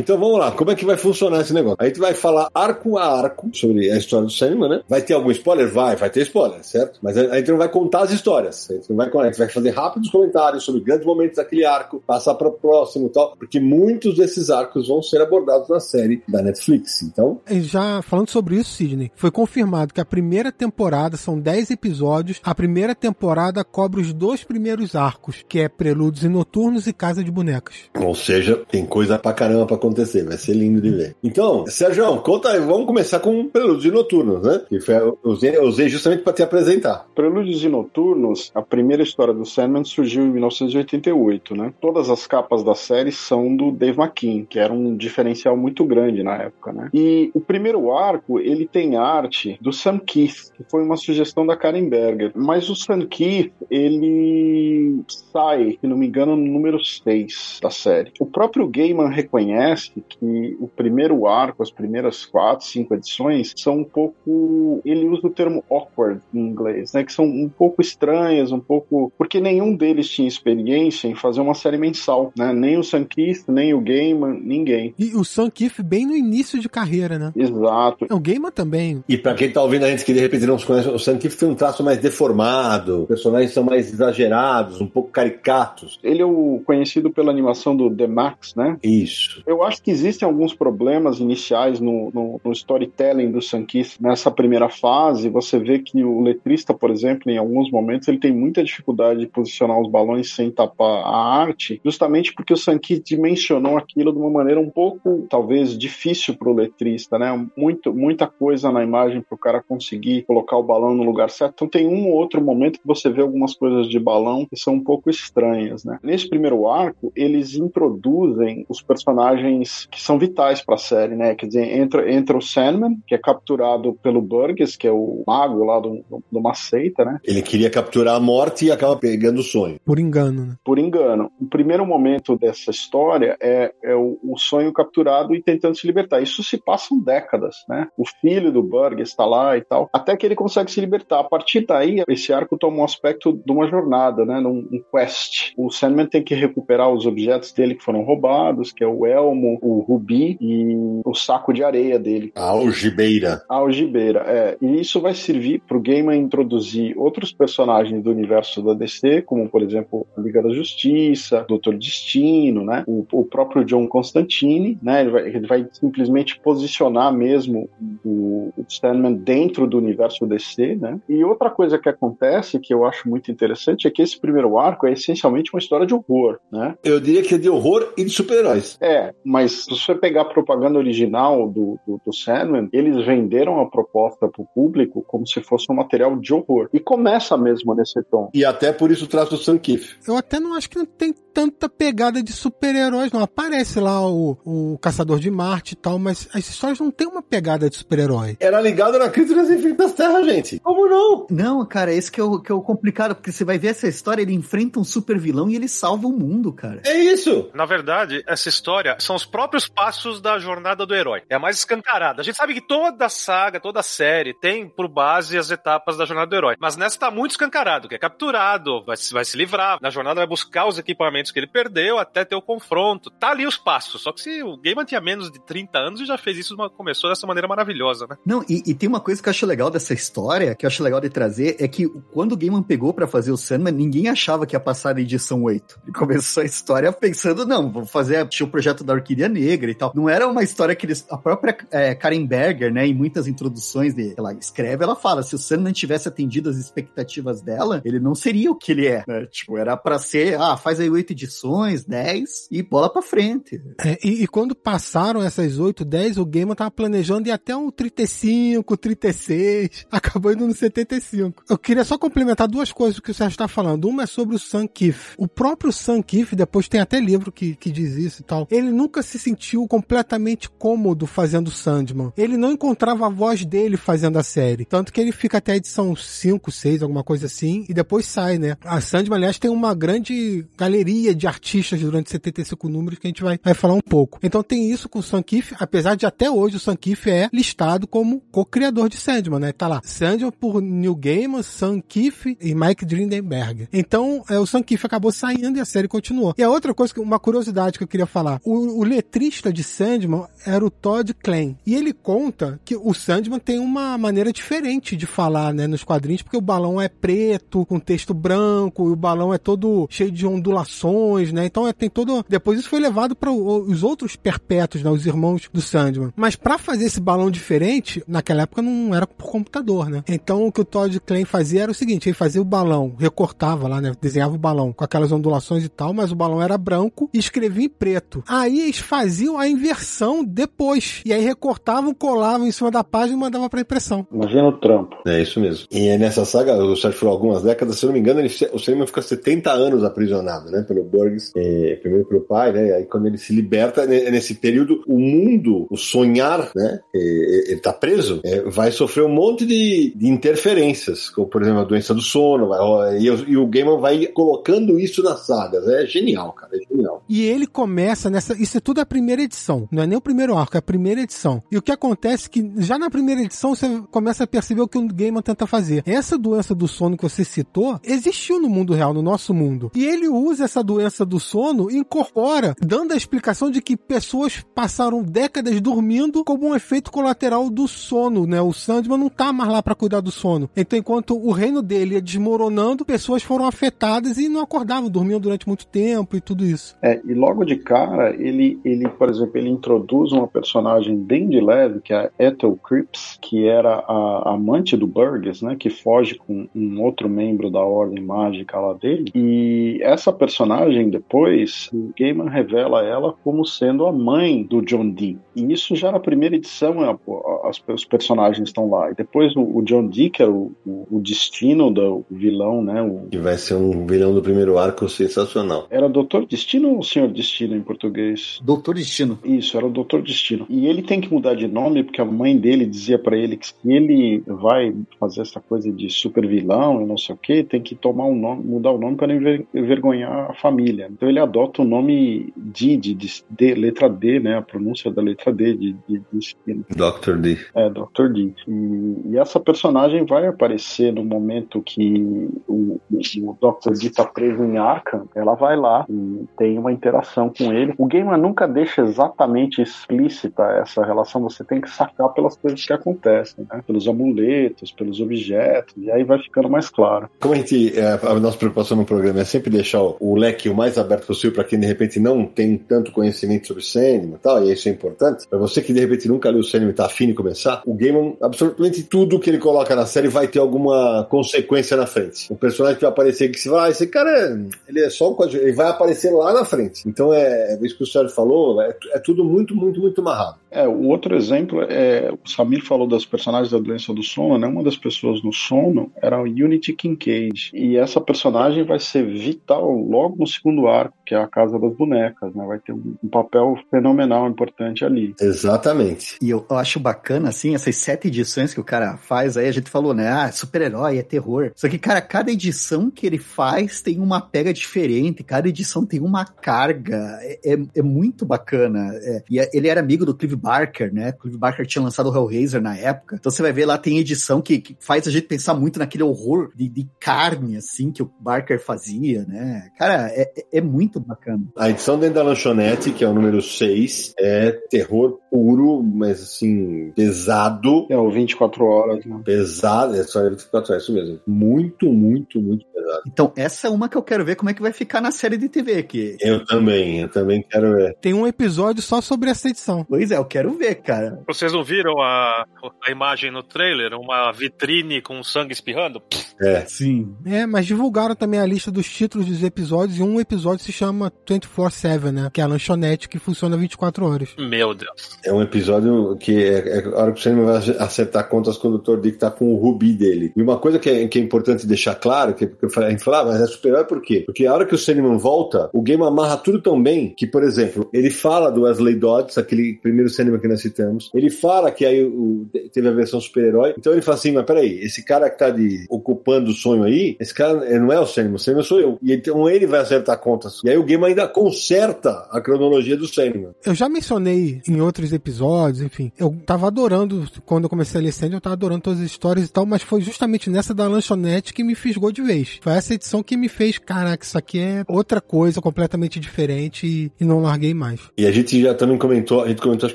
Então 0.00 0.18
vamos 0.18 0.38
lá, 0.38 0.50
como 0.52 0.70
é 0.70 0.74
que 0.74 0.86
vai 0.86 0.96
funcionar 0.96 1.42
esse 1.42 1.52
negócio? 1.52 1.76
A 1.78 1.84
gente 1.84 2.00
vai 2.00 2.14
falar 2.14 2.48
arco 2.54 2.96
a 2.96 3.04
arco 3.04 3.50
sobre 3.52 3.90
a 3.90 3.98
história 3.98 4.24
do 4.24 4.32
Sandman, 4.32 4.70
né? 4.70 4.80
Vai 4.88 5.02
ter 5.02 5.12
algum 5.12 5.30
spoiler? 5.30 5.70
Vai, 5.70 5.94
vai 5.94 6.08
ter 6.08 6.22
spoiler, 6.22 6.64
certo? 6.64 6.98
Mas 7.02 7.18
a 7.18 7.36
gente 7.36 7.50
não 7.50 7.58
vai 7.58 7.68
contar 7.68 8.04
as 8.04 8.10
histórias. 8.10 8.66
A 8.70 8.74
gente, 8.74 8.88
não 8.88 8.96
vai, 8.96 9.08
a 9.08 9.26
gente 9.26 9.38
vai 9.38 9.48
fazer 9.50 9.70
rápidos 9.70 10.08
comentários 10.08 10.64
sobre 10.64 10.80
grandes 10.80 11.04
momentos 11.04 11.36
daquele 11.36 11.66
arco, 11.66 12.02
passar 12.06 12.34
para 12.34 12.48
o 12.48 12.52
próximo 12.52 13.08
e 13.08 13.10
tal, 13.10 13.36
porque 13.36 13.60
muitos 13.60 14.16
desses 14.16 14.48
arcos 14.48 14.88
vão 14.88 15.02
ser 15.02 15.20
abordados 15.20 15.68
na 15.68 15.80
série 15.80 16.22
da 16.26 16.40
Netflix. 16.40 17.02
Então. 17.02 17.38
E 17.50 17.60
já 17.60 18.00
falando 18.00 18.30
sobre 18.30 18.56
isso, 18.56 18.70
Sidney, 18.70 19.12
foi 19.14 19.30
confirmado 19.30 19.92
que 19.92 20.00
a 20.00 20.04
primeira 20.06 20.50
temporada 20.50 21.18
são 21.18 21.38
10 21.38 21.72
episódios. 21.72 22.40
A 22.42 22.54
primeira 22.54 22.94
temporada 22.94 23.62
cobre 23.62 24.00
os 24.00 24.14
dois 24.14 24.44
primeiros 24.44 24.96
arcos, 24.96 25.44
que 25.46 25.60
é 25.60 25.68
Prelúdios 25.68 26.24
e 26.24 26.28
Noturnos 26.28 26.86
e 26.86 26.92
Casa 26.94 27.22
de 27.22 27.30
Bonecas. 27.30 27.76
Ou 28.00 28.14
seja, 28.14 28.62
tem 28.70 28.86
coisa 28.86 29.18
pra 29.18 29.34
caramba 29.34 29.66
pra 29.66 29.76
acontecer, 29.90 30.24
vai 30.24 30.36
ser 30.36 30.54
lindo 30.54 30.80
de 30.80 30.90
ver. 30.90 31.16
Então, 31.22 31.66
Sérgio, 31.66 32.16
conta 32.18 32.50
aí, 32.50 32.60
vamos 32.60 32.86
começar 32.86 33.20
com 33.20 33.48
Prelúdios 33.48 33.84
e 33.84 33.90
Noturnos, 33.90 34.42
né? 34.42 34.62
Que 34.68 34.80
foi, 34.80 34.96
eu, 34.96 35.18
usei, 35.22 35.56
eu 35.56 35.64
usei 35.64 35.88
justamente 35.88 36.22
para 36.22 36.32
te 36.32 36.42
apresentar. 36.42 37.06
Prelúdios 37.14 37.62
e 37.64 37.68
Noturnos, 37.68 38.50
a 38.54 38.62
primeira 38.62 39.02
história 39.02 39.34
do 39.34 39.44
Sandman 39.44 39.84
surgiu 39.84 40.22
em 40.22 40.30
1988, 40.30 41.56
né? 41.56 41.72
Todas 41.80 42.08
as 42.08 42.26
capas 42.26 42.62
da 42.62 42.74
série 42.74 43.12
são 43.12 43.54
do 43.54 43.70
Dave 43.70 43.98
McKean, 43.98 44.44
que 44.44 44.58
era 44.58 44.72
um 44.72 44.96
diferencial 44.96 45.56
muito 45.56 45.84
grande 45.84 46.22
na 46.22 46.36
época, 46.36 46.72
né? 46.72 46.90
E 46.94 47.30
o 47.34 47.40
primeiro 47.40 47.92
arco, 47.92 48.38
ele 48.38 48.66
tem 48.66 48.96
arte 48.96 49.58
do 49.60 49.72
Sam 49.72 49.98
Keith, 49.98 50.52
que 50.56 50.64
foi 50.70 50.82
uma 50.82 50.96
sugestão 50.96 51.46
da 51.46 51.56
Karen 51.56 51.88
Berger. 51.88 52.32
Mas 52.34 52.68
o 52.70 52.76
Sam 52.76 53.06
Keith, 53.06 53.52
ele 53.70 55.02
sai, 55.32 55.78
se 55.80 55.86
não 55.86 55.96
me 55.96 56.06
engano, 56.06 56.36
no 56.36 56.46
número 56.46 56.82
6 56.82 57.60
da 57.62 57.70
série. 57.70 58.12
O 58.20 58.26
próprio 58.26 58.68
Gaiman 58.68 59.08
reconhece 59.08 59.69
que 59.76 60.56
o 60.60 60.68
primeiro 60.68 61.26
arco, 61.26 61.62
as 61.62 61.70
primeiras 61.70 62.24
quatro, 62.24 62.66
cinco 62.66 62.94
edições, 62.94 63.52
são 63.56 63.78
um 63.78 63.84
pouco. 63.84 64.80
Ele 64.84 65.06
usa 65.06 65.26
o 65.26 65.30
termo 65.30 65.64
awkward 65.70 66.20
em 66.32 66.40
inglês, 66.40 66.92
né? 66.92 67.04
Que 67.04 67.12
são 67.12 67.24
um 67.24 67.48
pouco 67.48 67.80
estranhas, 67.80 68.52
um 68.52 68.60
pouco. 68.60 69.12
Porque 69.16 69.40
nenhum 69.40 69.74
deles 69.74 70.08
tinha 70.08 70.28
experiência 70.28 71.08
em 71.08 71.14
fazer 71.14 71.40
uma 71.40 71.54
série 71.54 71.76
mensal, 71.76 72.32
né? 72.36 72.52
Nem 72.52 72.78
o 72.78 72.84
Sam 72.84 73.04
Keith, 73.04 73.44
nem 73.48 73.74
o 73.74 73.80
Gaiman, 73.80 74.40
ninguém. 74.42 74.94
E 74.98 75.14
o 75.14 75.24
Sam 75.24 75.50
Keith 75.50 75.82
bem 75.82 76.06
no 76.06 76.16
início 76.16 76.58
de 76.58 76.68
carreira, 76.68 77.18
né? 77.18 77.32
Exato. 77.34 78.06
O 78.10 78.20
Gaiman 78.20 78.50
também. 78.50 79.02
E 79.08 79.16
pra 79.16 79.34
quem 79.34 79.50
tá 79.50 79.62
ouvindo 79.62 79.84
a 79.84 79.90
gente 79.90 80.04
que 80.04 80.12
de 80.12 80.20
repente 80.20 80.46
não 80.46 80.58
se 80.58 80.66
conhece, 80.66 80.88
o 80.88 80.98
Sam 80.98 81.18
Keith 81.18 81.36
tem 81.36 81.48
um 81.48 81.54
traço 81.54 81.82
mais 81.82 81.98
deformado, 81.98 83.02
os 83.02 83.08
personagens 83.08 83.52
são 83.52 83.64
mais 83.64 83.92
exagerados, 83.92 84.80
um 84.80 84.86
pouco 84.86 85.10
caricatos. 85.10 85.98
Ele 86.02 86.22
é 86.22 86.24
o 86.24 86.60
conhecido 86.64 87.10
pela 87.10 87.30
animação 87.30 87.76
do 87.76 87.90
The 87.90 88.06
Max, 88.06 88.54
né? 88.54 88.76
Isso. 88.82 89.42
Eu 89.46 89.59
acho 89.64 89.82
que 89.82 89.90
existem 89.90 90.26
alguns 90.26 90.54
problemas 90.54 91.18
iniciais 91.18 91.80
no, 91.80 92.10
no, 92.12 92.40
no 92.42 92.52
storytelling 92.52 93.30
do 93.30 93.42
Sankith 93.42 93.96
nessa 94.00 94.30
primeira 94.30 94.68
fase. 94.68 95.28
Você 95.28 95.58
vê 95.58 95.78
que 95.78 96.04
o 96.04 96.20
letrista, 96.20 96.72
por 96.72 96.90
exemplo, 96.90 97.30
em 97.30 97.38
alguns 97.38 97.70
momentos, 97.70 98.08
ele 98.08 98.18
tem 98.18 98.32
muita 98.32 98.62
dificuldade 98.62 99.20
de 99.20 99.26
posicionar 99.26 99.80
os 99.80 99.90
balões 99.90 100.34
sem 100.34 100.50
tapar 100.50 101.04
a 101.04 101.40
arte, 101.40 101.80
justamente 101.84 102.32
porque 102.32 102.52
o 102.52 102.56
Sankith 102.56 103.02
dimensionou 103.04 103.76
aquilo 103.76 104.12
de 104.12 104.18
uma 104.18 104.30
maneira 104.30 104.60
um 104.60 104.70
pouco, 104.70 105.26
talvez, 105.28 105.76
difícil 105.76 106.36
para 106.36 106.48
o 106.48 106.54
letrista, 106.54 107.18
né? 107.18 107.46
Muito, 107.56 107.92
muita 107.92 108.26
coisa 108.26 108.70
na 108.70 108.82
imagem 108.82 109.20
para 109.20 109.34
o 109.34 109.38
cara 109.38 109.62
conseguir 109.62 110.22
colocar 110.22 110.56
o 110.56 110.62
balão 110.62 110.94
no 110.94 111.02
lugar 111.02 111.30
certo. 111.30 111.52
Então 111.54 111.68
tem 111.68 111.86
um 111.86 112.08
ou 112.08 112.14
outro 112.14 112.42
momento 112.42 112.80
que 112.80 112.86
você 112.86 113.08
vê 113.08 113.22
algumas 113.22 113.54
coisas 113.54 113.88
de 113.88 113.98
balão 113.98 114.46
que 114.46 114.56
são 114.56 114.74
um 114.74 114.84
pouco 114.84 115.10
estranhas, 115.10 115.84
né? 115.84 115.98
Nesse 116.02 116.28
primeiro 116.28 116.68
arco, 116.68 117.12
eles 117.14 117.54
introduzem 117.54 118.64
os 118.68 118.80
personagens 118.80 119.49
personagens 119.50 119.86
que 119.90 120.00
são 120.00 120.18
vitais 120.18 120.62
para 120.62 120.76
a 120.76 120.78
série, 120.78 121.16
né? 121.16 121.34
Quer 121.34 121.46
dizer, 121.46 121.78
entra, 121.78 122.12
entra 122.12 122.36
o 122.36 122.42
Sandman, 122.42 122.98
que 123.06 123.14
é 123.14 123.18
capturado 123.18 123.94
pelo 124.02 124.22
Burgess, 124.22 124.76
que 124.76 124.86
é 124.86 124.92
o 124.92 125.22
mago 125.26 125.64
lá 125.64 125.80
do, 125.80 126.04
do, 126.08 126.22
de 126.30 126.38
uma 126.38 126.54
seita, 126.54 127.04
né? 127.04 127.18
Ele 127.24 127.42
queria 127.42 127.70
capturar 127.70 128.16
a 128.16 128.20
morte 128.20 128.66
e 128.66 128.72
acaba 128.72 128.96
pegando 128.96 129.40
o 129.40 129.44
sonho. 129.44 129.78
Por 129.84 129.98
engano, 129.98 130.46
né? 130.46 130.56
Por 130.64 130.78
engano. 130.78 131.30
O 131.40 131.46
primeiro 131.46 131.84
momento 131.84 132.36
dessa 132.36 132.70
história 132.70 133.36
é, 133.40 133.72
é 133.82 133.94
o, 133.94 134.18
o 134.22 134.38
sonho 134.38 134.72
capturado 134.72 135.34
e 135.34 135.42
tentando 135.42 135.76
se 135.76 135.86
libertar. 135.86 136.20
Isso 136.20 136.42
se 136.42 136.58
passam 136.58 136.98
décadas, 137.00 137.56
né? 137.68 137.88
O 137.96 138.04
filho 138.20 138.52
do 138.52 138.62
Burgess 138.62 139.10
está 139.10 139.24
lá 139.24 139.56
e 139.56 139.62
tal, 139.62 139.88
até 139.92 140.16
que 140.16 140.26
ele 140.26 140.34
consegue 140.34 140.70
se 140.70 140.80
libertar. 140.80 141.20
A 141.20 141.24
partir 141.24 141.66
daí, 141.66 142.02
esse 142.08 142.32
arco 142.32 142.56
toma 142.56 142.78
um 142.78 142.84
aspecto 142.84 143.32
de 143.32 143.52
uma 143.52 143.66
jornada, 143.66 144.24
né? 144.24 144.40
Num 144.40 144.60
um 144.70 144.82
quest. 144.90 145.52
O 145.56 145.70
Sandman 145.70 146.06
tem 146.06 146.22
que 146.22 146.34
recuperar 146.34 146.90
os 146.90 147.06
objetos 147.06 147.52
dele 147.52 147.74
que 147.74 147.84
foram 147.84 148.02
roubados, 148.02 148.72
que 148.72 148.84
é 148.84 148.86
o 148.86 149.06
elmo, 149.06 149.39
o 149.62 149.80
rubi 149.80 150.36
e 150.40 151.00
o 151.04 151.14
saco 151.14 151.52
de 151.52 151.62
areia 151.62 151.98
dele. 151.98 152.32
A 152.34 152.50
algibeira. 152.50 153.42
A 153.48 153.56
algibeira, 153.56 154.20
é. 154.26 154.56
E 154.60 154.80
isso 154.80 155.00
vai 155.00 155.14
servir 155.14 155.62
pro 155.66 155.80
Gaiman 155.80 156.16
introduzir 156.16 156.96
outros 156.96 157.32
personagens 157.32 158.02
do 158.02 158.10
universo 158.10 158.62
da 158.62 158.74
DC, 158.74 159.22
como, 159.22 159.48
por 159.48 159.62
exemplo, 159.62 160.06
a 160.16 160.20
Liga 160.20 160.42
da 160.42 160.50
Justiça, 160.50 161.44
Doutor 161.48 161.76
Destino, 161.76 162.64
né? 162.64 162.84
O, 162.86 163.06
o 163.12 163.24
próprio 163.24 163.64
John 163.64 163.86
Constantine, 163.86 164.78
né? 164.82 165.02
Ele 165.02 165.10
vai, 165.10 165.28
ele 165.28 165.46
vai 165.46 165.66
simplesmente 165.72 166.38
posicionar 166.40 167.12
mesmo 167.12 167.68
o, 168.04 168.52
o 168.56 168.64
Sandman 168.68 169.14
dentro 169.14 169.66
do 169.66 169.78
universo 169.78 170.26
DC, 170.26 170.76
né? 170.76 170.98
E 171.08 171.24
outra 171.24 171.50
coisa 171.50 171.78
que 171.78 171.88
acontece, 171.88 172.58
que 172.58 172.72
eu 172.72 172.84
acho 172.84 173.08
muito 173.08 173.30
interessante, 173.30 173.86
é 173.86 173.90
que 173.90 174.02
esse 174.02 174.18
primeiro 174.18 174.58
arco 174.58 174.86
é 174.86 174.92
essencialmente 174.92 175.52
uma 175.52 175.58
história 175.58 175.86
de 175.86 175.94
horror, 175.94 176.38
né? 176.50 176.74
Eu 176.84 177.00
diria 177.00 177.22
que 177.22 177.34
é 177.34 177.38
de 177.38 177.48
horror 177.48 177.92
e 177.96 178.04
de 178.04 178.10
super-heróis. 178.10 178.76
É, 178.80 179.14
mas 179.30 179.64
se 179.64 179.70
você 179.70 179.94
pegar 179.94 180.22
a 180.22 180.24
propaganda 180.24 180.76
original 180.76 181.48
do, 181.48 181.78
do, 181.86 182.00
do 182.04 182.12
Sandman, 182.12 182.68
eles 182.72 183.06
venderam 183.06 183.60
a 183.60 183.70
proposta 183.70 184.26
para 184.26 184.42
o 184.42 184.46
público 184.46 185.04
como 185.06 185.24
se 185.24 185.40
fosse 185.40 185.66
um 185.70 185.76
material 185.76 186.16
de 186.16 186.34
horror. 186.34 186.68
E 186.72 186.80
começa 186.80 187.36
mesmo 187.36 187.72
nesse 187.72 188.02
tom. 188.02 188.28
E 188.34 188.44
até 188.44 188.72
por 188.72 188.90
isso 188.90 189.06
traz 189.06 189.30
o 189.30 189.36
Sam 189.36 189.58
Kiff. 189.58 189.96
Eu 190.06 190.16
até 190.16 190.40
não 190.40 190.54
acho 190.54 190.68
que 190.68 190.78
não 190.78 190.84
tem 190.84 191.14
tanta 191.32 191.68
pegada 191.68 192.20
de 192.20 192.32
super-heróis, 192.32 193.12
não. 193.12 193.20
Aparece 193.20 193.78
lá 193.78 194.04
o, 194.04 194.36
o 194.44 194.78
Caçador 194.78 195.20
de 195.20 195.30
Marte 195.30 195.74
e 195.74 195.76
tal, 195.76 195.96
mas 195.96 196.28
as 196.34 196.48
histórias 196.48 196.80
não 196.80 196.90
tem 196.90 197.06
uma 197.06 197.22
pegada 197.22 197.70
de 197.70 197.76
super-herói. 197.76 198.36
Era 198.40 198.60
ligado 198.60 198.98
na 198.98 199.08
crise 199.08 199.32
das 199.32 199.48
infinitas 199.48 199.92
terras, 199.92 200.26
gente. 200.26 200.58
Como 200.58 200.88
não? 200.88 201.26
Não, 201.30 201.64
cara, 201.64 201.92
esse 201.92 202.10
que 202.10 202.20
é, 202.20 202.24
o, 202.24 202.40
que 202.40 202.50
é 202.50 202.54
o 202.54 202.60
complicado, 202.60 203.14
porque 203.14 203.30
você 203.30 203.44
vai 203.44 203.58
ver 203.58 203.68
essa 203.68 203.86
história, 203.86 204.22
ele 204.22 204.34
enfrenta 204.34 204.80
um 204.80 204.84
super 204.84 205.18
vilão 205.18 205.48
e 205.48 205.54
ele 205.54 205.68
salva 205.68 206.08
o 206.08 206.12
mundo, 206.12 206.52
cara. 206.52 206.82
É 206.84 206.98
isso! 206.98 207.48
Na 207.54 207.64
verdade, 207.64 208.24
essa 208.26 208.48
história 208.48 208.96
são 208.98 209.19
os 209.20 209.26
próprios 209.26 209.68
passos 209.68 210.20
da 210.20 210.38
jornada 210.38 210.86
do 210.86 210.94
herói. 210.94 211.22
É 211.28 211.36
a 211.36 211.38
mais 211.38 211.58
escancarada. 211.58 212.20
A 212.20 212.24
gente 212.24 212.36
sabe 212.36 212.54
que 212.54 212.60
toda 212.60 213.08
saga, 213.08 213.60
toda 213.60 213.82
série 213.82 214.34
tem 214.34 214.68
por 214.68 214.88
base 214.88 215.36
as 215.36 215.50
etapas 215.50 215.96
da 215.96 216.04
jornada 216.04 216.28
do 216.28 216.36
herói. 216.36 216.56
Mas 216.58 216.76
nessa 216.76 216.98
tá 216.98 217.10
muito 217.10 217.32
escancarado, 217.32 217.88
que 217.88 217.94
é 217.94 217.98
capturado, 217.98 218.84
vai, 218.84 218.96
vai 219.12 219.24
se 219.24 219.36
livrar. 219.36 219.78
Na 219.80 219.90
jornada 219.90 220.20
vai 220.20 220.26
buscar 220.26 220.66
os 220.66 220.78
equipamentos 220.78 221.30
que 221.30 221.38
ele 221.38 221.46
perdeu 221.46 221.98
até 221.98 222.24
ter 222.24 222.34
o 222.34 222.42
confronto. 222.42 223.10
Tá 223.10 223.30
ali 223.30 223.46
os 223.46 223.56
passos. 223.56 224.02
Só 224.02 224.12
que 224.12 224.20
se 224.20 224.42
o 224.42 224.56
Gaiman 224.56 224.84
tinha 224.84 225.00
menos 225.00 225.30
de 225.30 225.38
30 225.40 225.78
anos 225.78 226.00
e 226.00 226.06
já 226.06 226.16
fez 226.16 226.38
isso, 226.38 226.56
começou 226.76 227.10
dessa 227.10 227.26
maneira 227.26 227.46
maravilhosa, 227.46 228.06
né? 228.08 228.16
Não, 228.24 228.42
e, 228.48 228.62
e, 228.66 228.74
tem 228.74 228.88
uma 228.88 229.00
coisa 229.00 229.22
que 229.22 229.28
eu 229.28 229.30
acho 229.30 229.46
legal 229.46 229.70
dessa 229.70 229.92
história, 229.92 230.54
que 230.54 230.64
eu 230.64 230.68
acho 230.68 230.82
legal 230.82 231.00
de 231.00 231.10
trazer, 231.10 231.56
é 231.58 231.68
que 231.68 231.88
quando 232.12 232.32
o 232.32 232.36
Gaiman 232.36 232.62
pegou 232.62 232.92
para 232.94 233.06
fazer 233.06 233.32
o 233.32 233.36
Sandman, 233.36 233.72
ninguém 233.72 234.08
achava 234.08 234.46
que 234.46 234.54
ia 234.56 234.60
passar 234.60 234.94
na 234.94 235.00
edição 235.00 235.42
8. 235.42 235.80
Ele 235.84 235.92
começou 235.92 236.42
a 236.42 236.46
história 236.46 236.92
pensando, 236.92 237.46
não, 237.46 237.70
vou 237.70 237.84
fazer, 237.84 238.26
tinha 238.28 238.46
o 238.46 238.50
projeto 238.50 238.84
da 238.84 238.94
Orquídea 239.10 239.28
Negra 239.28 239.70
e 239.70 239.74
tal. 239.74 239.92
Não 239.94 240.08
era 240.08 240.28
uma 240.28 240.42
história 240.42 240.74
que 240.74 240.86
eles, 240.86 241.04
a 241.10 241.16
própria 241.16 241.56
é, 241.70 241.94
Karen 241.94 242.24
Berger, 242.24 242.72
né, 242.72 242.86
em 242.86 242.94
muitas 242.94 243.26
introduções 243.26 243.94
de, 243.94 244.14
ela 244.16 244.32
escreve, 244.34 244.84
ela 244.84 244.94
fala, 244.94 245.22
se 245.22 245.34
o 245.34 245.38
Sandman 245.38 245.72
tivesse 245.72 246.08
atendido 246.08 246.48
as 246.48 246.56
expectativas 246.56 247.42
dela, 247.42 247.82
ele 247.84 247.98
não 247.98 248.14
seria 248.14 248.50
o 248.50 248.54
que 248.54 248.72
ele 248.72 248.86
é, 248.86 249.04
né? 249.06 249.26
Tipo, 249.26 249.58
era 249.58 249.76
para 249.76 249.98
ser, 249.98 250.40
ah, 250.40 250.56
faz 250.56 250.78
aí 250.78 250.88
oito 250.88 251.12
edições, 251.12 251.84
dez, 251.84 252.46
e 252.50 252.62
bola 252.62 252.90
pra 252.90 253.02
frente. 253.02 253.60
É, 253.84 253.98
e, 254.04 254.22
e, 254.22 254.26
quando 254.26 254.54
passaram 254.54 255.22
essas 255.22 255.58
8, 255.58 255.84
10, 255.84 256.18
o 256.18 256.26
Gaiman 256.26 256.54
tava 256.54 256.70
planejando 256.70 257.28
ir 257.28 257.32
até 257.32 257.56
um 257.56 257.70
35, 257.70 258.76
36, 258.76 259.86
acabou 259.90 260.32
indo 260.32 260.46
no 260.46 260.54
75. 260.54 261.44
Eu 261.48 261.58
queria 261.58 261.84
só 261.84 261.98
complementar 261.98 262.46
duas 262.46 262.72
coisas 262.72 263.00
que 263.00 263.10
o 263.10 263.14
Sérgio 263.14 263.38
tá 263.38 263.48
falando. 263.48 263.88
Uma 263.88 264.04
é 264.04 264.06
sobre 264.06 264.36
o 264.36 264.38
Sam 264.38 264.66
Kiff. 264.66 265.14
O 265.18 265.26
próprio 265.26 265.72
Sam 265.72 266.02
Kiff, 266.02 266.36
depois 266.36 266.68
tem 266.68 266.80
até 266.80 267.00
livro 267.00 267.32
que, 267.32 267.56
que 267.56 267.70
diz 267.70 267.96
isso 267.96 268.22
e 268.22 268.24
tal, 268.24 268.46
ele 268.50 268.70
nunca 268.70 268.99
se 269.02 269.18
sentiu 269.18 269.66
completamente 269.66 270.48
cômodo 270.48 271.06
fazendo 271.06 271.50
Sandman. 271.50 272.12
Ele 272.16 272.36
não 272.36 272.52
encontrava 272.52 273.06
a 273.06 273.10
voz 273.10 273.44
dele 273.44 273.76
fazendo 273.76 274.18
a 274.18 274.22
série. 274.22 274.64
Tanto 274.64 274.92
que 274.92 275.00
ele 275.00 275.12
fica 275.12 275.38
até 275.38 275.52
a 275.52 275.56
edição 275.56 275.94
5, 275.94 276.50
6, 276.50 276.82
alguma 276.82 277.04
coisa 277.04 277.26
assim, 277.26 277.64
e 277.68 277.74
depois 277.74 278.06
sai, 278.06 278.38
né? 278.38 278.56
A 278.64 278.80
Sandman, 278.80 279.18
aliás, 279.18 279.38
tem 279.38 279.50
uma 279.50 279.74
grande 279.74 280.46
galeria 280.56 281.14
de 281.14 281.26
artistas 281.26 281.80
durante 281.80 282.10
75 282.10 282.68
números 282.68 282.98
que 282.98 283.06
a 283.06 283.10
gente 283.10 283.22
vai, 283.22 283.38
vai 283.42 283.54
falar 283.54 283.74
um 283.74 283.80
pouco. 283.80 284.18
Então 284.22 284.42
tem 284.42 284.70
isso 284.70 284.88
com 284.88 284.98
o 284.98 285.02
Sam 285.02 285.22
Kiff, 285.22 285.54
apesar 285.58 285.94
de 285.94 286.06
até 286.06 286.30
hoje 286.30 286.56
o 286.56 286.60
Sam 286.60 286.76
Kiff 286.76 287.10
é 287.10 287.28
listado 287.32 287.86
como 287.86 288.20
co-criador 288.30 288.88
de 288.88 288.96
Sandman, 288.96 289.40
né? 289.40 289.52
Tá 289.52 289.68
lá, 289.68 289.80
Sandman 289.84 290.30
por 290.30 290.60
Neil 290.60 290.94
Gaiman, 290.94 291.42
Sam 291.42 291.80
Kiff 291.80 292.36
e 292.40 292.54
Mike 292.54 292.84
Drindenberg. 292.84 293.68
Então, 293.72 294.24
é, 294.28 294.38
o 294.38 294.46
Sam 294.46 294.62
Kiff 294.62 294.86
acabou 294.86 295.12
saindo 295.12 295.58
e 295.58 295.60
a 295.60 295.64
série 295.64 295.88
continuou. 295.88 296.34
E 296.36 296.42
a 296.42 296.50
outra 296.50 296.74
coisa, 296.74 296.94
uma 296.98 297.18
curiosidade 297.18 297.78
que 297.78 297.84
eu 297.84 297.88
queria 297.88 298.06
falar, 298.06 298.40
o, 298.44 298.79
o 298.80 298.84
letrista 298.84 299.52
de 299.52 299.62
Sandman 299.62 300.24
era 300.46 300.64
o 300.64 300.70
Todd 300.70 301.12
Klein. 301.12 301.54
E 301.66 301.74
ele 301.74 301.92
conta 301.92 302.58
que 302.64 302.74
o 302.74 302.94
Sandman 302.94 303.38
tem 303.38 303.58
uma 303.58 303.98
maneira 303.98 304.32
diferente 304.32 304.96
de 304.96 305.04
falar, 305.04 305.52
né, 305.52 305.66
nos 305.66 305.84
quadrinhos, 305.84 306.22
porque 306.22 306.38
o 306.38 306.40
balão 306.40 306.80
é 306.80 306.88
preto, 306.88 307.66
com 307.66 307.78
texto 307.78 308.14
branco, 308.14 308.88
e 308.88 308.92
o 308.92 308.96
balão 308.96 309.34
é 309.34 309.36
todo 309.38 309.86
cheio 309.90 310.10
de 310.10 310.26
ondulações, 310.26 311.30
né? 311.30 311.44
Então 311.44 311.68
é, 311.68 311.74
tem 311.74 311.90
todo. 311.90 312.24
Depois 312.26 312.58
isso 312.58 312.70
foi 312.70 312.80
levado 312.80 313.14
para 313.14 313.30
os 313.30 313.82
outros 313.82 314.16
perpétuos, 314.16 314.82
né? 314.82 314.88
Os 314.88 315.04
irmãos 315.04 315.50
do 315.52 315.60
Sandman. 315.60 316.10
Mas 316.16 316.34
para 316.34 316.56
fazer 316.56 316.86
esse 316.86 317.00
balão 317.02 317.30
diferente, 317.30 318.02
naquela 318.08 318.44
época 318.44 318.62
não 318.62 318.94
era 318.94 319.06
por 319.06 319.30
computador, 319.30 319.90
né? 319.90 320.02
Então 320.08 320.46
o 320.46 320.52
que 320.52 320.62
o 320.62 320.64
Todd 320.64 320.98
Klein 321.00 321.26
fazia 321.26 321.64
era 321.64 321.70
o 321.70 321.74
seguinte: 321.74 322.08
ele 322.08 322.16
fazia 322.16 322.40
o 322.40 322.46
balão, 322.46 322.94
recortava 322.98 323.68
lá, 323.68 323.78
né? 323.78 323.92
Desenhava 324.00 324.36
o 324.36 324.38
balão 324.38 324.72
com 324.72 324.84
aquelas 324.84 325.12
ondulações 325.12 325.64
e 325.64 325.68
tal, 325.68 325.92
mas 325.92 326.10
o 326.10 326.16
balão 326.16 326.40
era 326.40 326.56
branco 326.56 327.10
e 327.12 327.18
escrevia 327.18 327.66
em 327.66 327.68
preto. 327.68 328.24
Aí 328.26 328.69
eles 328.70 328.78
faziam 328.78 329.38
a 329.38 329.48
inversão 329.48 330.24
depois. 330.24 331.02
E 331.04 331.12
aí 331.12 331.22
recortavam, 331.22 331.92
colavam 331.92 332.46
em 332.46 332.52
cima 332.52 332.70
da 332.70 332.84
página 332.84 333.16
e 333.16 333.20
mandavam 333.20 333.48
para 333.48 333.60
impressão. 333.60 334.06
Imagina 334.12 334.48
o 334.48 334.58
trampo. 334.58 334.96
É 335.06 335.20
isso 335.20 335.40
mesmo. 335.40 335.66
E 335.70 335.96
nessa 335.98 336.24
saga, 336.24 336.56
o 336.56 336.76
Sérgio 336.76 337.00
falou 337.00 337.14
algumas 337.14 337.42
décadas, 337.42 337.78
se 337.78 337.84
eu 337.84 337.88
não 337.88 337.94
me 337.94 338.00
engano, 338.00 338.20
ele, 338.20 338.32
o 338.52 338.58
Sandman 338.58 338.86
fica 338.86 339.02
70 339.02 339.50
anos 339.50 339.84
aprisionado, 339.84 340.50
né? 340.50 340.64
Pelo 340.66 340.84
Burgess, 340.84 341.32
é, 341.36 341.76
primeiro 341.76 342.06
pelo 342.06 342.20
pai, 342.22 342.52
né? 342.52 342.74
Aí 342.74 342.86
quando 342.86 343.06
ele 343.06 343.18
se 343.18 343.34
liberta, 343.34 343.86
nesse 343.86 344.34
período, 344.34 344.82
o 344.86 344.98
mundo, 344.98 345.66
o 345.70 345.76
sonhar, 345.76 346.50
né? 346.54 346.80
É, 346.94 347.50
ele 347.50 347.60
tá 347.60 347.72
preso, 347.72 348.20
é, 348.24 348.42
vai 348.42 348.70
sofrer 348.70 349.04
um 349.04 349.12
monte 349.12 349.44
de, 349.44 349.92
de, 349.96 350.08
interferências, 350.08 351.08
como 351.10 351.26
por 351.26 351.42
exemplo 351.42 351.60
a 351.60 351.64
doença 351.64 351.92
do 351.92 352.00
sono, 352.00 352.48
vai, 352.48 352.98
e, 352.98 353.06
e, 353.06 353.36
o 353.36 353.46
Gaiman 353.46 353.78
vai 353.78 354.06
colocando 354.06 354.78
isso 354.78 355.02
nas 355.02 355.26
sagas. 355.26 355.66
É 355.66 355.86
genial, 355.86 356.32
cara, 356.32 356.52
é 356.56 356.74
genial. 356.74 357.02
E 357.08 357.22
ele 357.22 357.46
começa 357.46 358.08
nessa. 358.10 358.40
Isso 358.40 358.59
é 358.60 358.62
tudo 358.62 358.80
a 358.80 358.86
primeira 358.86 359.22
edição, 359.22 359.66
não 359.72 359.82
é 359.82 359.86
nem 359.86 359.96
o 359.96 360.00
primeiro 360.02 360.36
arco, 360.36 360.54
é 360.54 360.58
a 360.58 360.62
primeira 360.62 361.00
edição. 361.00 361.42
E 361.50 361.56
o 361.56 361.62
que 361.62 361.72
acontece 361.72 362.26
é 362.26 362.28
que 362.28 362.52
já 362.58 362.78
na 362.78 362.90
primeira 362.90 363.22
edição 363.22 363.54
você 363.54 363.82
começa 363.90 364.24
a 364.24 364.26
perceber 364.26 364.60
o 364.60 364.68
que 364.68 364.76
o 364.76 364.86
Gaiman 364.86 365.22
tenta 365.22 365.46
fazer. 365.46 365.82
Essa 365.86 366.18
doença 366.18 366.54
do 366.54 366.68
sono 366.68 366.96
que 366.96 367.02
você 367.02 367.24
citou 367.24 367.80
existiu 367.82 368.38
no 368.38 368.50
mundo 368.50 368.74
real, 368.74 368.92
no 368.92 369.00
nosso 369.00 369.32
mundo. 369.32 369.72
E 369.74 369.84
ele 369.84 370.08
usa 370.08 370.44
essa 370.44 370.62
doença 370.62 371.06
do 371.06 371.18
sono 371.18 371.70
e 371.70 371.78
incorpora, 371.78 372.54
dando 372.60 372.92
a 372.92 372.96
explicação 372.96 373.50
de 373.50 373.62
que 373.62 373.76
pessoas 373.76 374.44
passaram 374.54 375.02
décadas 375.02 375.58
dormindo 375.60 376.22
como 376.22 376.48
um 376.48 376.54
efeito 376.54 376.92
colateral 376.92 377.48
do 377.48 377.66
sono, 377.66 378.26
né? 378.26 378.42
O 378.42 378.52
Sandman 378.52 378.98
não 378.98 379.08
tá 379.08 379.32
mais 379.32 379.50
lá 379.50 379.62
para 379.62 379.74
cuidar 379.74 380.00
do 380.00 380.10
sono. 380.10 380.50
Então, 380.54 380.78
enquanto 380.78 381.16
o 381.16 381.32
reino 381.32 381.62
dele 381.62 381.94
ia 381.94 382.02
desmoronando, 382.02 382.84
pessoas 382.84 383.22
foram 383.22 383.46
afetadas 383.46 384.18
e 384.18 384.28
não 384.28 384.42
acordavam, 384.42 384.90
dormiam 384.90 385.18
durante 385.18 385.48
muito 385.48 385.66
tempo 385.66 386.14
e 386.14 386.20
tudo 386.20 386.44
isso. 386.44 386.76
É, 386.82 387.00
e 387.04 387.14
logo 387.14 387.44
de 387.44 387.56
cara, 387.56 388.14
ele, 388.14 388.49
ele 388.64 388.88
por 388.88 389.08
exemplo, 389.08 389.38
ele 389.38 389.48
introduz 389.48 390.12
uma 390.12 390.26
personagem 390.26 390.96
bem 390.96 391.28
de 391.28 391.40
leve, 391.40 391.80
que 391.80 391.92
é 391.92 391.96
a 391.96 392.10
Ethel 392.18 392.58
Cripps, 392.62 393.18
que 393.20 393.46
era 393.46 393.76
a 393.76 394.34
amante 394.34 394.76
do 394.76 394.86
Burgess, 394.86 395.44
né? 395.44 395.56
Que 395.58 395.70
foge 395.70 396.16
com 396.16 396.48
um 396.54 396.82
outro 396.82 397.08
membro 397.08 397.50
da 397.50 397.60
Ordem 397.60 398.04
Mágica 398.04 398.58
lá 398.58 398.74
dele. 398.74 399.10
E 399.14 399.78
essa 399.82 400.12
personagem, 400.12 400.90
depois, 400.90 401.70
o 401.72 401.92
Gaiman 401.98 402.28
revela 402.28 402.84
ela 402.84 403.14
como 403.24 403.46
sendo 403.46 403.86
a 403.86 403.92
mãe 403.92 404.42
do 404.42 404.62
John 404.62 404.90
Dee. 404.90 405.18
E 405.34 405.52
isso 405.52 405.74
já 405.76 405.90
na 405.92 406.00
primeira 406.00 406.36
edição, 406.36 406.98
as, 407.44 407.62
os 407.68 407.84
personagens 407.84 408.48
estão 408.48 408.68
lá. 408.68 408.90
E 408.90 408.94
depois 408.94 409.34
o, 409.36 409.42
o 409.42 409.62
John 409.62 409.86
Dee, 409.86 410.10
que 410.10 410.22
era 410.22 410.30
o, 410.30 410.52
o, 410.66 410.86
o 410.90 411.00
destino 411.00 411.70
do 411.70 412.04
vilão, 412.10 412.62
né? 412.62 412.80
Que 413.10 413.18
vai 413.18 413.38
ser 413.38 413.54
um 413.54 413.86
vilão 413.86 414.14
do 414.14 414.22
primeiro 414.22 414.58
arco 414.58 414.88
sensacional. 414.88 415.66
era 415.70 415.88
Doutor 415.88 416.26
Destino 416.26 416.74
ou 416.74 416.82
Senhor 416.82 417.08
Destino 417.08 417.56
em 417.56 417.62
português? 417.62 418.39
Doutor 418.42 418.74
Destino. 418.74 419.18
Isso, 419.24 419.56
era 419.56 419.66
o 419.66 419.70
Doutor 419.70 420.02
Destino. 420.02 420.46
E 420.48 420.66
ele 420.66 420.82
tem 420.82 421.00
que 421.00 421.12
mudar 421.12 421.34
de 421.34 421.46
nome 421.46 421.84
porque 421.84 422.00
a 422.00 422.04
mãe 422.04 422.36
dele 422.36 422.66
dizia 422.66 422.98
pra 422.98 423.16
ele 423.16 423.36
que 423.36 423.48
se 423.48 423.54
ele 423.64 424.22
vai 424.26 424.74
fazer 424.98 425.22
essa 425.22 425.40
coisa 425.40 425.70
de 425.70 425.88
super 425.90 426.26
vilão 426.26 426.82
e 426.82 426.86
não 426.86 426.96
sei 426.96 427.14
o 427.14 427.18
que, 427.18 427.42
tem 427.42 427.60
que 427.60 427.74
tomar 427.74 428.06
um 428.06 428.14
nome, 428.14 428.42
mudar 428.44 428.70
o 428.72 428.78
nome 428.78 428.96
para 428.96 429.08
não 429.08 429.14
enver- 429.16 429.46
envergonhar 429.54 430.30
a 430.30 430.34
família. 430.34 430.88
Então 430.90 431.08
ele 431.08 431.18
adota 431.18 431.62
o 431.62 431.64
nome 431.64 432.32
Didi, 432.36 432.94
de, 432.94 433.22
de 433.30 433.54
letra 433.54 433.88
D, 433.88 434.20
né? 434.20 434.36
A 434.38 434.42
pronúncia 434.42 434.90
da 434.90 435.02
letra 435.02 435.32
D 435.32 435.54
de, 435.54 435.76
de 435.88 436.02
Destino. 436.12 436.64
Dr. 436.70 437.16
D. 437.18 437.38
É, 437.54 437.68
Dr. 437.68 438.08
D. 438.12 438.32
E, 438.48 439.10
e 439.12 439.18
essa 439.18 439.38
personagem 439.40 440.04
vai 440.04 440.26
aparecer 440.26 440.92
no 440.92 441.04
momento 441.04 441.62
que 441.62 442.28
o, 442.48 442.80
o 442.90 443.36
Dr. 443.40 443.72
D 443.78 443.90
tá 443.90 444.04
preso 444.04 444.42
em 444.44 444.58
Arkham. 444.58 445.08
Ela 445.14 445.34
vai 445.34 445.56
lá 445.56 445.84
e 445.88 446.24
tem 446.36 446.58
uma 446.58 446.72
interação 446.72 447.32
com 447.36 447.52
ele. 447.52 447.74
O 447.78 447.86
gamer 447.86 448.18
nunca 448.30 448.46
deixa 448.46 448.82
exatamente 448.82 449.60
explícita 449.60 450.42
essa 450.62 450.84
relação. 450.84 451.20
Você 451.22 451.42
tem 451.42 451.60
que 451.60 451.68
sacar 451.68 452.08
pelas 452.10 452.36
coisas 452.36 452.64
que 452.64 452.72
acontecem, 452.72 453.46
né? 453.50 453.62
Pelos 453.66 453.88
amuletos, 453.88 454.70
pelos 454.70 455.00
objetos. 455.00 455.74
E 455.76 455.90
aí 455.90 456.04
vai 456.04 456.18
ficando 456.18 456.48
mais 456.48 456.68
claro. 456.68 457.10
Como 457.18 457.34
a 457.34 457.36
gente, 457.36 457.78
é, 457.78 457.98
a 458.02 458.14
nossa 458.20 458.38
preocupação 458.38 458.76
no 458.76 458.84
programa 458.84 459.20
é 459.20 459.24
sempre 459.24 459.50
deixar 459.50 459.82
o, 459.82 460.14
leque 460.14 460.48
o 460.48 460.54
mais 460.54 460.78
aberto 460.78 461.06
possível 461.06 461.32
para 461.32 461.44
quem 461.44 461.58
de 461.58 461.66
repente 461.66 461.98
não 461.98 462.24
tem 462.24 462.56
tanto 462.56 462.92
conhecimento 462.92 463.48
sobre 463.48 463.62
Sandman 463.62 464.14
e 464.14 464.18
tal, 464.18 464.44
e 464.44 464.52
isso 464.52 464.68
é 464.68 464.72
importante. 464.72 465.26
Para 465.28 465.38
você 465.38 465.60
que 465.60 465.72
de 465.72 465.80
repente 465.80 466.08
nunca 466.08 466.30
leu 466.30 466.40
o 466.40 466.44
Sandman 466.44 466.70
e 466.70 466.74
tá 466.74 466.86
afim 466.86 467.08
de 467.08 467.14
começar, 467.14 467.62
o 467.66 467.74
Gaiman, 467.74 468.16
absolutamente 468.22 468.82
tudo 468.84 469.18
que 469.18 469.30
ele 469.30 469.38
coloca 469.38 469.74
na 469.74 469.86
série 469.86 470.08
vai 470.08 470.28
ter 470.28 470.38
alguma 470.38 471.04
consequência 471.10 471.76
na 471.76 471.86
frente. 471.86 472.30
O 472.30 472.36
personagem 472.36 472.76
que 472.76 472.82
vai 472.82 472.90
aparecer 472.90 473.30
que 473.30 473.40
você 473.40 473.48
vai, 473.48 473.70
esse 473.70 473.86
cara, 473.86 474.38
ele 474.68 474.80
é 474.84 474.90
só 474.90 475.10
um 475.10 475.16
ele 475.24 475.52
vai 475.52 475.68
aparecer 475.68 476.10
lá 476.10 476.32
na 476.32 476.44
frente. 476.44 476.82
Então 476.86 477.12
é, 477.12 477.54
é 477.54 477.58
isso 477.62 477.76
que 477.76 477.82
o 477.82 477.86
Sérgio 477.86 478.14
falou, 478.20 478.60
é, 478.62 478.76
é 478.92 478.98
tudo 478.98 479.24
muito, 479.24 479.54
muito, 479.54 479.80
muito 479.80 480.00
amarrado. 480.00 480.38
É, 480.50 480.66
o 480.66 480.88
outro 480.88 481.16
exemplo 481.16 481.62
é. 481.62 482.12
O 482.12 482.28
Samir 482.28 482.64
falou 482.64 482.86
das 482.86 483.04
personagens 483.04 483.52
da 483.52 483.58
doença 483.58 483.94
do 483.94 484.02
sono, 484.02 484.36
né? 484.36 484.46
Uma 484.46 484.64
das 484.64 484.76
pessoas 484.76 485.22
no 485.22 485.32
sono 485.32 485.92
era 486.02 486.16
a 486.16 486.22
Unity 486.22 486.72
Kincaid. 486.72 487.52
E 487.54 487.76
essa 487.76 488.00
personagem 488.00 488.64
vai 488.64 488.80
ser 488.80 489.06
vital 489.06 489.70
logo 489.70 490.16
no 490.18 490.26
segundo 490.26 490.66
arco, 490.66 490.96
que 491.06 491.14
é 491.14 491.18
a 491.18 491.28
Casa 491.28 491.58
das 491.58 491.72
Bonecas, 491.76 492.34
né? 492.34 492.44
Vai 492.44 492.58
ter 492.58 492.72
um, 492.72 492.96
um 493.02 493.08
papel 493.08 493.56
fenomenal, 493.70 494.28
importante 494.28 494.84
ali. 494.84 495.14
Exatamente. 495.20 496.16
E 496.20 496.30
eu, 496.30 496.44
eu 496.50 496.56
acho 496.56 496.80
bacana, 496.80 497.28
assim, 497.28 497.54
essas 497.54 497.76
sete 497.76 498.08
edições 498.08 498.52
que 498.52 498.60
o 498.60 498.64
cara 498.64 498.96
faz 498.96 499.36
aí, 499.36 499.46
a 499.46 499.52
gente 499.52 499.70
falou, 499.70 499.94
né? 499.94 500.08
Ah, 500.08 500.32
super-herói, 500.32 500.98
é 500.98 501.02
terror. 501.02 501.52
Só 501.54 501.68
que, 501.68 501.78
cara, 501.78 502.00
cada 502.00 502.32
edição 502.32 502.90
que 502.90 503.06
ele 503.06 503.18
faz 503.18 503.80
tem 503.80 504.00
uma 504.00 504.20
pega 504.20 504.52
diferente, 504.52 505.22
cada 505.22 505.48
edição 505.48 505.86
tem 505.86 506.00
uma 506.00 506.24
carga. 506.24 507.18
É, 507.22 507.52
é, 507.52 507.58
é 507.76 507.82
muito 507.82 508.09
bacana. 508.24 508.90
É, 508.94 509.22
e 509.30 509.38
ele 509.52 509.68
era 509.68 509.80
amigo 509.80 510.04
do 510.04 510.14
Clive 510.14 510.36
Barker, 510.36 510.92
né? 510.92 511.12
Clive 511.12 511.36
Barker 511.38 511.66
tinha 511.66 511.82
lançado 511.82 512.10
o 512.10 512.14
Hellraiser 512.16 512.60
na 512.60 512.76
época. 512.76 513.16
Então 513.18 513.30
você 513.30 513.42
vai 513.42 513.52
ver 513.52 513.66
lá, 513.66 513.78
tem 513.78 513.98
edição 513.98 514.40
que, 514.40 514.58
que 514.58 514.76
faz 514.80 515.06
a 515.06 515.10
gente 515.10 515.26
pensar 515.26 515.54
muito 515.54 515.78
naquele 515.78 516.04
horror 516.04 516.50
de, 516.54 516.68
de 516.68 516.88
carne, 517.00 517.56
assim, 517.56 517.90
que 517.90 518.02
o 518.02 518.10
Barker 518.20 518.60
fazia, 518.60 519.24
né? 519.26 519.68
Cara, 519.78 520.08
é, 520.08 520.22
é- 520.36 520.58
é 520.58 520.60
muito 520.60 521.00
bacana. 521.00 521.42
A 521.56 521.70
edição 521.70 521.98
dentro 521.98 522.16
da 522.16 522.22
lanchonete, 522.22 522.90
que 522.92 523.04
é 523.04 523.08
o 523.08 523.14
número 523.14 523.40
6, 523.40 524.14
é 524.18 524.52
terror 524.70 525.18
puro, 525.30 525.82
mas 525.82 526.22
assim, 526.22 526.92
pesado. 526.96 527.86
É 527.90 527.96
o 527.96 528.10
24 528.10 528.64
horas, 528.64 529.04
né? 529.04 529.20
Pesado, 529.24 529.94
é 529.96 530.02
só 530.02 530.28
24 530.28 530.72
horas, 530.72 530.82
isso 530.82 530.92
mesmo. 530.92 531.20
Muito, 531.26 531.92
muito, 531.92 532.40
muito 532.40 532.66
pesado. 532.66 533.02
Então, 533.06 533.32
essa 533.36 533.68
é 533.68 533.70
uma 533.70 533.88
que 533.88 533.96
eu 533.96 534.02
quero 534.02 534.24
ver 534.24 534.36
como 534.36 534.50
é 534.50 534.54
que 534.54 534.62
vai 534.62 534.72
ficar 534.72 535.00
na 535.00 535.10
série 535.12 535.36
de 535.36 535.48
TV, 535.48 535.82
que... 535.84 536.16
Eu 536.20 536.44
também, 536.44 537.00
eu 537.00 537.08
também 537.08 537.42
quero 537.48 537.76
ver. 537.76 537.96
Tem 538.00 538.14
um 538.14 538.26
episódio 538.26 538.82
só 538.82 539.00
sobre 539.00 539.30
essa 539.30 539.48
edição. 539.48 539.84
Pois 539.88 540.10
é, 540.10 540.16
eu 540.16 540.24
quero 540.24 540.50
ver, 540.56 540.76
cara. 540.76 541.22
Vocês 541.26 541.52
não 541.52 541.62
viram 541.62 542.00
a, 542.00 542.46
a 542.86 542.90
imagem 542.90 543.30
no 543.30 543.42
trailer? 543.42 543.92
Uma 543.94 544.32
vitrine 544.32 545.00
com 545.02 545.22
sangue 545.22 545.52
espirrando? 545.52 546.00
É. 546.40 546.60
Sim. 546.66 547.14
É, 547.26 547.46
mas 547.46 547.66
divulgaram 547.66 548.14
também 548.14 548.40
a 548.40 548.46
lista 548.46 548.70
dos 548.70 548.88
títulos 548.88 549.26
dos 549.26 549.42
episódios 549.42 549.98
e 549.98 550.02
um 550.02 550.18
episódio 550.20 550.64
se 550.64 550.72
chama 550.72 551.12
24-7, 551.28 552.10
né? 552.10 552.30
Que 552.32 552.40
é 552.40 552.44
a 552.44 552.46
lanchonete 552.46 553.08
que 553.08 553.18
funciona 553.18 553.56
24 553.56 554.04
horas. 554.06 554.30
Meu 554.38 554.74
Deus. 554.74 555.18
É 555.24 555.32
um 555.32 555.42
episódio 555.42 556.16
que 556.16 556.42
é, 556.42 556.78
é 556.78 556.84
a 556.86 556.98
hora 557.02 557.12
que 557.12 557.20
você 557.20 557.34
vai 557.34 557.56
acertar 557.78 558.28
contas 558.28 558.56
com 558.56 558.68
o 558.68 558.78
Dr. 558.78 559.00
Dick 559.00 559.18
tá 559.18 559.30
com 559.30 559.52
o 559.52 559.56
rubi 559.56 559.92
dele. 559.92 560.32
E 560.36 560.42
uma 560.42 560.58
coisa 560.58 560.78
que 560.78 560.88
é, 560.88 561.06
que 561.08 561.18
é 561.18 561.22
importante 561.22 561.66
deixar 561.66 561.94
claro, 561.96 562.34
que, 562.34 562.46
que 562.46 562.64
eu 562.64 562.70
falei- 562.70 562.88
a 562.88 562.92
gente 562.92 563.04
fala, 563.04 563.20
ah, 563.20 563.24
mas 563.26 563.40
é 563.40 563.46
super-herói 563.46 563.84
por 563.84 564.00
quê? 564.00 564.22
Porque 564.24 564.46
a 564.46 564.54
hora 564.54 564.64
que 564.66 564.74
o 564.74 564.78
Sandman 564.78 565.18
volta, 565.18 565.68
o 565.72 565.82
game 565.82 566.02
amarra 566.02 566.36
tudo 566.36 566.60
tão 566.62 566.82
bem 566.82 567.14
que, 567.16 567.26
por 567.26 567.42
exemplo, 567.42 567.79
ele 567.92 568.10
fala 568.10 568.50
do 568.50 568.62
Wesley 568.62 568.96
Dodds, 568.96 569.38
aquele 569.38 569.74
primeiro 569.74 570.08
Sandman 570.10 570.40
que 570.40 570.48
nós 570.48 570.60
citamos, 570.60 571.10
ele 571.14 571.30
fala 571.30 571.70
que 571.70 571.84
aí 571.86 572.04
o- 572.04 572.46
teve 572.72 572.88
a 572.88 572.92
versão 572.92 573.20
super-herói, 573.20 573.74
então 573.78 573.92
ele 573.92 574.02
fala 574.02 574.16
assim, 574.16 574.32
mas 574.32 574.44
peraí, 574.44 574.78
esse 574.82 575.04
cara 575.04 575.30
que 575.30 575.38
tá 575.38 575.50
de, 575.50 575.86
ocupando 575.88 576.50
o 576.50 576.54
sonho 576.54 576.82
aí, 576.84 577.16
esse 577.20 577.34
cara 577.34 577.78
não 577.78 577.92
é 577.92 578.00
o 578.00 578.06
Sandman, 578.06 578.34
o 578.34 578.38
Sandman 578.38 578.62
sou 578.64 578.80
eu. 578.80 578.98
E 579.02 579.12
então 579.12 579.48
ele 579.48 579.66
vai 579.66 579.80
acertar 579.80 580.18
contas. 580.18 580.60
E 580.64 580.70
aí 580.70 580.76
o 580.76 580.82
game 580.84 581.04
ainda 581.04 581.26
conserta 581.28 582.26
a 582.30 582.40
cronologia 582.40 582.96
do 582.96 583.06
Sandman. 583.06 583.50
Eu 583.64 583.74
já 583.74 583.88
mencionei 583.88 584.60
em 584.68 584.80
outros 584.80 585.12
episódios, 585.12 585.82
enfim, 585.82 586.12
eu 586.18 586.36
tava 586.46 586.66
adorando, 586.66 587.26
quando 587.44 587.64
eu 587.64 587.70
comecei 587.70 588.00
a 588.00 588.04
ler 588.04 588.12
Sandy, 588.12 588.34
eu 588.34 588.40
tava 588.40 588.54
adorando 588.54 588.82
todas 588.82 589.00
as 589.00 589.06
histórias 589.06 589.46
e 589.46 589.52
tal, 589.52 589.66
mas 589.66 589.82
foi 589.82 590.00
justamente 590.00 590.48
nessa 590.50 590.74
da 590.74 590.86
lanchonete 590.86 591.52
que 591.52 591.62
me 591.64 591.74
fisgou 591.74 592.12
de 592.12 592.22
vez. 592.22 592.58
Foi 592.62 592.72
essa 592.72 592.94
edição 592.94 593.22
que 593.22 593.36
me 593.36 593.48
fez, 593.48 593.78
caraca, 593.78 594.24
isso 594.24 594.38
aqui 594.38 594.58
é 594.58 594.84
outra 594.88 595.20
coisa 595.20 595.60
completamente 595.60 596.18
diferente 596.20 596.86
e, 596.86 597.12
e 597.20 597.24
não 597.24 597.40
larguei 597.40 597.69
mais. 597.74 598.00
E 598.16 598.26
a 598.26 598.30
gente 598.30 598.60
já 598.60 598.74
também 598.74 598.98
comentou, 598.98 599.42
a 599.42 599.48
gente 599.48 599.60
comentou 599.60 599.86
acho 599.86 599.94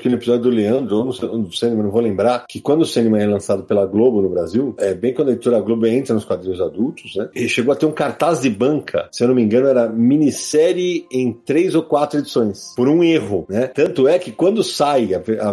que 0.00 0.08
no 0.08 0.16
episódio 0.16 0.42
do 0.42 0.50
Leandro, 0.50 0.96
ou 0.96 1.04
no, 1.04 1.12
do 1.44 1.54
Sandman, 1.56 1.84
não 1.84 1.90
vou 1.90 2.00
lembrar, 2.00 2.44
que 2.48 2.60
quando 2.60 2.82
o 2.82 2.86
Sandman 2.86 3.22
é 3.22 3.26
lançado 3.26 3.62
pela 3.64 3.86
Globo 3.86 4.20
no 4.22 4.28
Brasil, 4.28 4.74
é 4.78 4.94
bem 4.94 5.12
quando 5.14 5.28
a 5.28 5.32
editora 5.32 5.60
Globo 5.60 5.86
entra 5.86 6.14
nos 6.14 6.24
quadrinhos 6.24 6.60
adultos, 6.60 7.14
né? 7.16 7.28
E 7.34 7.48
chegou 7.48 7.72
a 7.72 7.76
ter 7.76 7.86
um 7.86 7.92
cartaz 7.92 8.40
de 8.40 8.50
banca, 8.50 9.08
se 9.12 9.22
eu 9.24 9.28
não 9.28 9.34
me 9.34 9.42
engano, 9.42 9.66
era 9.68 9.88
minissérie 10.30 11.06
em 11.10 11.32
três 11.32 11.74
ou 11.74 11.82
quatro 11.82 12.18
edições, 12.18 12.72
por 12.76 12.88
um 12.88 13.02
erro, 13.02 13.46
né? 13.48 13.66
Tanto 13.68 14.06
é 14.08 14.18
que 14.18 14.30
quando 14.32 14.62
sai 14.62 15.14
a- 15.14 15.22
a- 15.40 15.48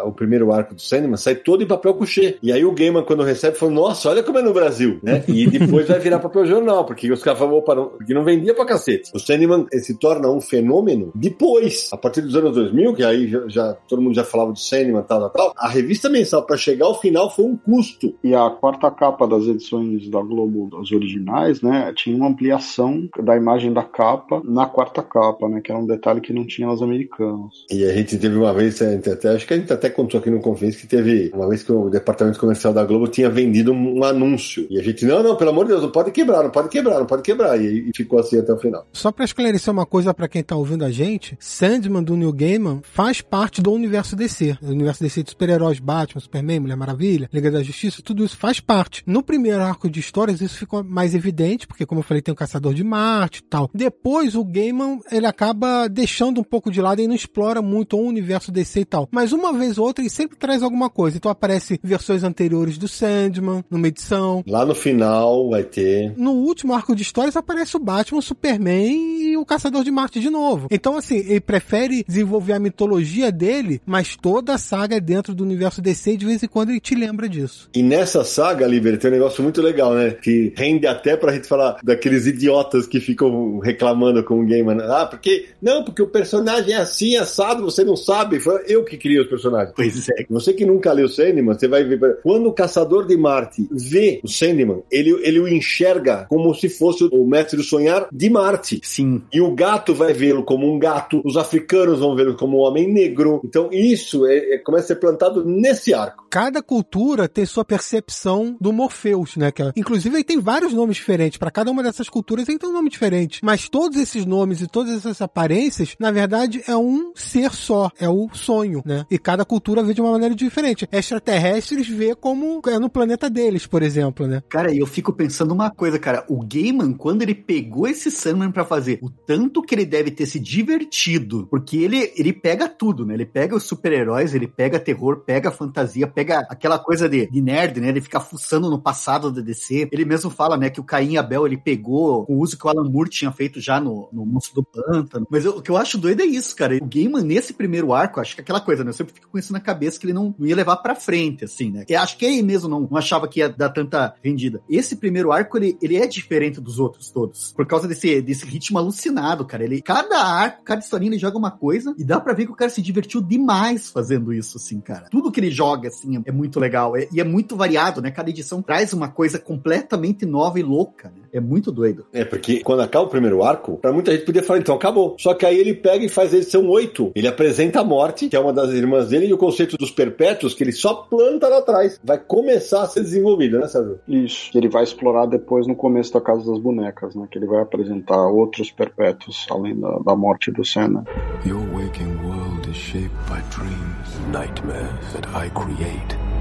a- 0.00 0.04
o 0.06 0.12
primeiro 0.12 0.52
arco 0.52 0.74
do 0.74 0.80
Sandman, 0.80 1.16
sai 1.16 1.34
todo 1.36 1.62
em 1.62 1.66
papel 1.66 1.94
couché. 1.94 2.36
E 2.42 2.52
aí 2.52 2.64
o 2.64 2.72
Gaiman, 2.72 3.04
quando 3.04 3.22
recebe, 3.22 3.56
falou, 3.56 3.74
nossa, 3.74 4.08
olha 4.10 4.22
como 4.22 4.38
é 4.38 4.42
no 4.42 4.52
Brasil, 4.52 4.98
né? 5.02 5.22
E 5.28 5.46
depois 5.46 5.86
vai 5.88 5.98
virar 5.98 6.18
papel 6.18 6.46
jornal, 6.46 6.84
porque 6.84 7.10
os 7.10 7.22
caras 7.22 7.38
falavam, 7.38 7.58
opa, 7.58 7.74
não, 7.74 7.88
porque 7.88 8.14
não 8.14 8.24
vendia 8.24 8.54
pra 8.54 8.64
cacete. 8.64 9.10
O 9.14 9.18
Sandman 9.18 9.66
se 9.80 9.98
torna 9.98 10.30
um 10.30 10.40
fenômeno 10.40 11.10
depois, 11.14 11.61
a 11.92 11.96
partir 11.96 12.20
dos 12.22 12.34
anos 12.36 12.54
2000, 12.54 12.94
que 12.94 13.04
aí 13.04 13.28
já, 13.28 13.48
já- 13.48 13.72
todo 13.88 14.02
mundo 14.02 14.14
já 14.14 14.24
falava 14.24 14.52
do 14.52 14.58
Sandman, 14.58 15.02
tal, 15.02 15.20
tal, 15.20 15.30
tal. 15.30 15.54
A 15.56 15.68
revista 15.68 16.08
mensal, 16.08 16.42
pra 16.44 16.56
chegar 16.56 16.86
ao 16.86 17.00
final, 17.00 17.30
foi 17.34 17.44
um 17.44 17.56
custo. 17.56 18.14
E 18.22 18.34
a 18.34 18.48
quarta 18.50 18.90
capa 18.90 19.26
das 19.26 19.44
edições 19.44 20.08
da 20.08 20.20
Globo, 20.20 20.68
as 20.80 20.90
originais, 20.92 21.60
né, 21.62 21.92
tinha 21.96 22.16
uma 22.16 22.28
ampliação 22.28 23.08
da 23.22 23.36
imagem 23.36 23.72
da 23.72 23.82
capa 23.82 24.40
na 24.44 24.66
quarta 24.66 25.02
capa, 25.02 25.48
né, 25.48 25.60
que 25.62 25.70
era 25.70 25.80
um 25.80 25.86
detalhe 25.86 26.20
que 26.20 26.32
não 26.32 26.46
tinha 26.46 26.66
nos 26.68 26.82
americanos. 26.82 27.66
E 27.70 27.84
a 27.84 27.92
gente 27.92 28.18
teve 28.18 28.36
uma 28.36 28.52
vez, 28.52 28.80
a 28.82 28.90
gente 28.92 29.08
até, 29.10 29.30
acho 29.30 29.46
que 29.46 29.54
a 29.54 29.56
gente 29.56 29.72
até 29.72 29.88
contou 29.90 30.18
aqui 30.20 30.30
no 30.30 30.40
Conferência 30.40 30.80
que 30.80 30.86
teve 30.86 31.30
uma 31.34 31.48
vez 31.48 31.62
que 31.62 31.72
o 31.72 31.88
departamento 31.88 32.38
comercial 32.38 32.72
da 32.72 32.84
Globo 32.84 33.06
tinha 33.08 33.28
vendido 33.30 33.72
um, 33.72 33.98
um 34.00 34.04
anúncio. 34.04 34.66
E 34.70 34.78
a 34.78 34.82
gente, 34.82 35.04
não, 35.04 35.22
não, 35.22 35.36
pelo 35.36 35.50
amor 35.50 35.64
de 35.64 35.70
Deus, 35.72 35.82
não 35.82 35.90
pode 35.90 36.10
quebrar, 36.10 36.42
não 36.42 36.50
pode 36.50 36.68
quebrar, 36.68 36.98
não 36.98 37.06
pode 37.06 37.22
quebrar. 37.22 37.60
E, 37.60 37.88
e 37.88 37.92
ficou 37.96 38.18
assim 38.18 38.38
até 38.38 38.52
o 38.52 38.58
final. 38.58 38.86
Só 38.92 39.12
pra 39.12 39.24
esclarecer 39.24 39.72
uma 39.72 39.86
coisa 39.86 40.12
pra 40.12 40.28
quem 40.28 40.42
tá 40.42 40.56
ouvindo 40.56 40.84
a 40.84 40.90
gente, 40.90 41.36
Sandman 41.52 42.02
do 42.02 42.16
Neil 42.16 42.32
Gaiman 42.32 42.80
faz 42.82 43.20
parte 43.20 43.60
do 43.60 43.70
universo 43.70 44.16
DC. 44.16 44.56
O 44.62 44.68
universo 44.68 45.02
DC 45.02 45.22
de 45.22 45.30
super-heróis, 45.30 45.78
Batman, 45.78 46.20
Superman, 46.20 46.60
Mulher 46.60 46.76
Maravilha, 46.76 47.28
Liga 47.30 47.50
da 47.50 47.62
Justiça, 47.62 48.00
tudo 48.02 48.24
isso 48.24 48.38
faz 48.38 48.58
parte. 48.58 49.02
No 49.06 49.22
primeiro 49.22 49.60
arco 49.60 49.90
de 49.90 50.00
histórias 50.00 50.40
isso 50.40 50.56
ficou 50.56 50.82
mais 50.82 51.14
evidente, 51.14 51.66
porque 51.66 51.84
como 51.84 52.00
eu 52.00 52.04
falei, 52.04 52.22
tem 52.22 52.32
o 52.32 52.36
Caçador 52.36 52.72
de 52.72 52.82
Marte 52.82 53.40
e 53.40 53.42
tal. 53.42 53.68
Depois 53.74 54.34
o 54.34 54.42
Gaiman, 54.42 55.00
ele 55.10 55.26
acaba 55.26 55.88
deixando 55.88 56.40
um 56.40 56.44
pouco 56.44 56.70
de 56.70 56.80
lado 56.80 57.02
e 57.02 57.06
não 57.06 57.14
explora 57.14 57.60
muito 57.60 57.98
o 57.98 58.06
universo 58.06 58.50
DC 58.50 58.80
e 58.80 58.84
tal. 58.86 59.06
Mas 59.10 59.32
uma 59.32 59.52
vez 59.52 59.76
ou 59.76 59.86
outra 59.86 60.02
ele 60.02 60.10
sempre 60.10 60.38
traz 60.38 60.62
alguma 60.62 60.88
coisa. 60.88 61.18
Então 61.18 61.30
aparece 61.30 61.78
versões 61.82 62.24
anteriores 62.24 62.78
do 62.78 62.88
Sandman, 62.88 63.62
numa 63.70 63.88
edição, 63.88 64.42
Lá 64.46 64.64
no 64.64 64.74
final 64.74 65.50
vai 65.50 65.64
ter. 65.64 66.14
no 66.16 66.32
último 66.32 66.72
arco 66.72 66.96
de 66.96 67.02
histórias 67.02 67.36
aparece 67.36 67.76
o 67.76 67.80
Batman, 67.80 68.20
o 68.20 68.22
Superman 68.22 69.20
e 69.20 69.36
o 69.36 69.44
Caçador 69.44 69.84
de 69.84 69.90
Marte 69.90 70.18
de 70.18 70.30
novo. 70.30 70.66
Então, 70.70 70.96
assim, 70.96 71.16
ele 71.16 71.41
prefere 71.42 72.04
desenvolver 72.06 72.52
a 72.54 72.58
mitologia 72.58 73.30
dele, 73.30 73.80
mas 73.84 74.16
toda 74.16 74.54
a 74.54 74.58
saga 74.58 74.96
é 74.96 75.00
dentro 75.00 75.34
do 75.34 75.44
universo 75.44 75.82
DC 75.82 76.12
e 76.12 76.16
de 76.16 76.26
vez 76.26 76.42
em 76.42 76.48
quando 76.48 76.70
ele 76.70 76.80
te 76.80 76.94
lembra 76.94 77.28
disso. 77.28 77.68
E 77.74 77.82
nessa 77.82 78.24
saga, 78.24 78.66
Liber, 78.66 78.98
tem 78.98 79.10
um 79.10 79.14
negócio 79.14 79.42
muito 79.42 79.60
legal, 79.60 79.94
né? 79.94 80.10
Que 80.10 80.52
rende 80.56 80.86
até 80.86 81.16
pra 81.16 81.32
gente 81.32 81.46
falar 81.46 81.78
daqueles 81.82 82.26
idiotas 82.26 82.86
que 82.86 83.00
ficam 83.00 83.58
reclamando 83.58 84.22
com 84.24 84.40
o 84.40 84.46
Gaiman. 84.46 84.80
Ah, 84.82 85.06
porque. 85.06 85.48
Não, 85.60 85.84
porque 85.84 86.02
o 86.02 86.08
personagem 86.08 86.74
é 86.74 86.78
assim, 86.78 87.16
assado, 87.16 87.62
você 87.62 87.84
não 87.84 87.96
sabe. 87.96 88.40
Foi 88.40 88.62
eu 88.66 88.84
que 88.84 88.96
criei 88.96 89.20
os 89.20 89.28
personagens. 89.28 89.72
Pois 89.74 90.08
é. 90.08 90.24
Você 90.32 90.52
que 90.52 90.64
nunca 90.64 90.92
leu 90.92 91.08
Sandman, 91.08 91.54
você 91.54 91.68
vai 91.68 91.84
ver. 91.84 92.18
Quando 92.22 92.48
o 92.48 92.52
Caçador 92.52 93.06
de 93.06 93.16
Marte 93.16 93.68
vê 93.70 94.20
o 94.22 94.28
Sandman, 94.28 94.82
ele, 94.90 95.10
ele 95.22 95.38
o 95.38 95.46
enxerga 95.46 96.26
como 96.28 96.54
se 96.54 96.68
fosse 96.68 97.04
o 97.04 97.26
mestre 97.26 97.56
do 97.56 97.62
sonhar 97.62 98.08
de 98.10 98.30
Marte. 98.30 98.80
Sim. 98.82 99.22
E 99.32 99.40
o 99.40 99.54
gato 99.54 99.94
vai 99.94 100.12
vê-lo 100.12 100.42
como 100.42 100.72
um 100.72 100.78
gato, 100.78 101.22
os 101.32 101.36
africanos 101.36 101.98
vão 102.00 102.14
vê-lo 102.14 102.36
como 102.36 102.58
um 102.58 102.60
homem 102.60 102.92
negro. 102.92 103.40
Então 103.44 103.68
isso 103.72 104.26
é, 104.26 104.54
é- 104.54 104.58
começa 104.58 104.84
a 104.84 104.88
ser 104.88 104.96
plantado 104.96 105.44
nesse 105.44 105.92
arco. 105.94 106.26
Cada 106.30 106.62
cultura 106.62 107.28
tem 107.28 107.44
sua 107.46 107.64
percepção 107.64 108.56
do 108.60 108.72
Morpheus, 108.72 109.36
né? 109.36 109.50
Que, 109.50 109.62
é- 109.62 109.72
inclusive, 109.76 110.14
ele 110.16 110.24
tem 110.24 110.38
vários 110.40 110.72
nomes 110.72 110.96
diferentes. 110.96 111.38
Para 111.38 111.50
cada 111.50 111.70
uma 111.70 111.82
dessas 111.82 112.08
culturas, 112.08 112.48
ele 112.48 112.58
tem 112.58 112.68
um 112.68 112.72
nome 112.72 112.90
diferente. 112.90 113.40
Mas 113.42 113.68
todos 113.68 113.98
esses 113.98 114.24
nomes 114.26 114.60
e 114.60 114.66
todas 114.66 114.94
essas 114.96 115.20
aparências, 115.20 115.94
na 115.98 116.10
verdade, 116.10 116.62
é 116.66 116.76
um 116.76 117.12
ser 117.14 117.52
só. 117.52 117.90
É 117.98 118.08
o 118.08 118.28
sonho, 118.32 118.82
né? 118.84 119.04
E 119.10 119.18
cada 119.18 119.44
cultura 119.44 119.82
vê 119.82 119.94
de 119.94 120.00
uma 120.00 120.12
maneira 120.12 120.34
diferente. 120.34 120.88
Extraterrestres 120.92 121.88
vê 121.88 122.14
como 122.14 122.60
é 122.66 122.78
no 122.78 122.90
planeta 122.90 123.28
deles, 123.30 123.66
por 123.66 123.82
exemplo, 123.82 124.26
né? 124.26 124.42
Cara, 124.48 124.72
e 124.72 124.78
eu 124.78 124.86
fico 124.86 125.12
pensando 125.12 125.52
uma 125.52 125.70
coisa, 125.70 125.98
cara. 125.98 126.24
O 126.28 126.44
Gaiman, 126.44 126.92
quando 126.92 127.22
ele 127.22 127.34
pegou 127.34 127.86
esse 127.86 128.10
Sandman 128.10 128.50
pra 128.50 128.64
fazer, 128.64 128.98
o 129.02 129.10
tanto 129.10 129.62
que 129.62 129.74
ele 129.74 129.84
deve 129.84 130.10
ter 130.10 130.26
se 130.26 130.38
divertido, 130.38 131.21
porque 131.48 131.76
ele, 131.78 132.12
ele 132.16 132.32
pega 132.32 132.68
tudo, 132.68 133.04
né? 133.06 133.14
Ele 133.14 133.26
pega 133.26 133.54
os 133.56 133.64
super-heróis, 133.64 134.34
ele 134.34 134.46
pega 134.46 134.78
terror, 134.78 135.20
pega 135.24 135.50
fantasia, 135.50 136.06
pega 136.06 136.40
aquela 136.48 136.78
coisa 136.78 137.08
de, 137.08 137.26
de 137.30 137.40
nerd, 137.40 137.80
né? 137.80 137.88
Ele 137.88 138.00
fica 138.00 138.20
fuçando 138.20 138.70
no 138.70 138.80
passado 138.80 139.30
da 139.30 139.40
DC. 139.40 139.88
Ele 139.92 140.04
mesmo 140.04 140.30
fala, 140.30 140.56
né, 140.56 140.70
que 140.70 140.80
o 140.80 140.84
Caim 140.84 141.16
Abel 141.16 141.46
ele 141.46 141.56
pegou 141.56 142.24
o 142.28 142.38
uso 142.38 142.58
que 142.58 142.66
o 142.66 142.70
Alan 142.70 142.88
Moore 142.88 143.10
tinha 143.10 143.30
feito 143.32 143.60
já 143.60 143.80
no, 143.80 144.08
no 144.12 144.24
Monstro 144.26 144.56
do 144.56 144.64
Pântano. 144.64 145.26
Mas 145.30 145.44
eu- 145.44 145.58
o 145.58 145.62
que 145.62 145.70
eu 145.70 145.76
acho 145.76 145.98
doido 145.98 146.22
é 146.22 146.26
isso, 146.26 146.54
cara. 146.56 146.76
O 146.80 146.86
Gaiman, 146.86 147.22
nesse 147.22 147.52
primeiro 147.52 147.92
arco, 147.92 148.20
acho 148.20 148.34
que 148.34 148.40
aquela 148.40 148.60
coisa, 148.60 148.82
né? 148.84 148.90
Eu 148.90 148.94
sempre 148.94 149.14
fico 149.14 149.28
com 149.28 149.38
isso 149.38 149.52
na 149.52 149.60
cabeça 149.60 149.98
que 149.98 150.06
ele 150.06 150.12
não, 150.12 150.34
não 150.38 150.46
ia 150.46 150.56
levar 150.56 150.76
pra 150.78 150.94
frente, 150.94 151.44
assim, 151.44 151.70
né? 151.70 151.84
Eu 151.88 152.00
acho 152.00 152.16
que 152.16 152.24
ele 152.24 152.42
mesmo 152.42 152.68
não, 152.68 152.80
não 152.90 152.96
achava 152.96 153.28
que 153.28 153.40
ia 153.40 153.48
dar 153.48 153.70
tanta 153.70 154.14
rendida. 154.22 154.62
Esse 154.68 154.96
primeiro 154.96 155.32
arco, 155.32 155.56
ele, 155.56 155.76
ele 155.80 155.96
é 155.96 156.06
diferente 156.06 156.60
dos 156.60 156.78
outros 156.78 157.10
todos. 157.10 157.52
Por 157.52 157.66
causa 157.66 157.86
desse, 157.86 158.20
desse 158.20 158.44
ritmo 158.46 158.78
alucinado, 158.78 159.44
cara. 159.44 159.64
Ele, 159.64 159.80
cada 159.82 160.18
arco, 160.22 160.62
cada 160.64 160.80
historinha, 160.80 161.11
ele 161.12 161.20
joga 161.20 161.38
uma 161.38 161.50
coisa 161.50 161.94
e 161.98 162.04
dá 162.04 162.20
pra 162.20 162.32
ver 162.32 162.46
que 162.46 162.52
o 162.52 162.56
cara 162.56 162.70
se 162.70 162.82
divertiu 162.82 163.20
demais 163.20 163.90
fazendo 163.90 164.32
isso, 164.32 164.56
assim, 164.56 164.80
cara. 164.80 165.06
Tudo 165.10 165.30
que 165.30 165.40
ele 165.40 165.50
joga, 165.50 165.88
assim, 165.88 166.16
é, 166.16 166.22
é 166.26 166.32
muito 166.32 166.58
legal. 166.58 166.96
É- 166.96 167.08
e 167.12 167.20
é 167.20 167.24
muito 167.24 167.56
variado, 167.56 168.00
né? 168.00 168.10
Cada 168.10 168.30
edição 168.30 168.62
traz 168.62 168.92
uma 168.92 169.08
coisa 169.08 169.38
completamente 169.38 170.24
nova 170.26 170.58
e 170.58 170.62
louca, 170.62 171.08
né? 171.08 171.22
É 171.32 171.40
muito 171.40 171.70
doido. 171.72 172.06
É, 172.12 172.24
porque 172.24 172.60
quando 172.60 172.80
acaba 172.80 173.06
o 173.06 173.08
primeiro 173.08 173.42
arco, 173.42 173.76
pra 173.78 173.92
muita 173.92 174.12
gente 174.12 174.24
podia 174.24 174.42
falar, 174.42 174.58
então 174.60 174.74
acabou. 174.74 175.16
Só 175.18 175.34
que 175.34 175.46
aí 175.46 175.58
ele 175.58 175.74
pega 175.74 176.04
e 176.04 176.08
faz 176.08 176.32
a 176.34 176.36
edição 176.36 176.68
8. 176.68 177.12
Ele 177.14 177.26
apresenta 177.28 177.80
a 177.80 177.84
morte, 177.84 178.28
que 178.28 178.36
é 178.36 178.40
uma 178.40 178.52
das 178.52 178.70
irmãs 178.70 179.08
dele, 179.08 179.26
e 179.26 179.32
o 179.32 179.38
conceito 179.38 179.76
dos 179.76 179.90
perpétuos, 179.90 180.54
que 180.54 180.62
ele 180.62 180.72
só 180.72 180.94
planta 180.94 181.48
lá 181.48 181.58
atrás. 181.58 182.00
Vai 182.02 182.18
começar 182.18 182.82
a 182.82 182.86
ser 182.86 183.00
desenvolvido, 183.00 183.58
né, 183.58 183.68
Sérgio? 183.68 183.98
Isso. 184.06 184.50
Que 184.50 184.58
ele 184.58 184.68
vai 184.68 184.82
explorar 184.82 185.26
depois 185.26 185.66
no 185.66 185.74
começo 185.74 186.12
da 186.12 186.20
Casa 186.20 186.44
das 186.44 186.58
Bonecas, 186.58 187.14
né? 187.14 187.26
Que 187.30 187.38
ele 187.38 187.46
vai 187.46 187.62
apresentar 187.62 188.26
outros 188.28 188.70
perpétuos, 188.70 189.46
além 189.50 189.78
da, 189.78 189.98
da 189.98 190.16
morte 190.16 190.50
do 190.50 190.64
Senna. 190.92 191.04
Your 191.44 191.60
waking 191.74 192.28
world 192.28 192.66
is 192.66 192.76
shaped 192.76 193.14
by 193.28 193.40
dreams, 193.50 194.18
nightmares 194.28 195.12
that 195.12 195.26
I 195.28 195.48
create. 195.50 196.31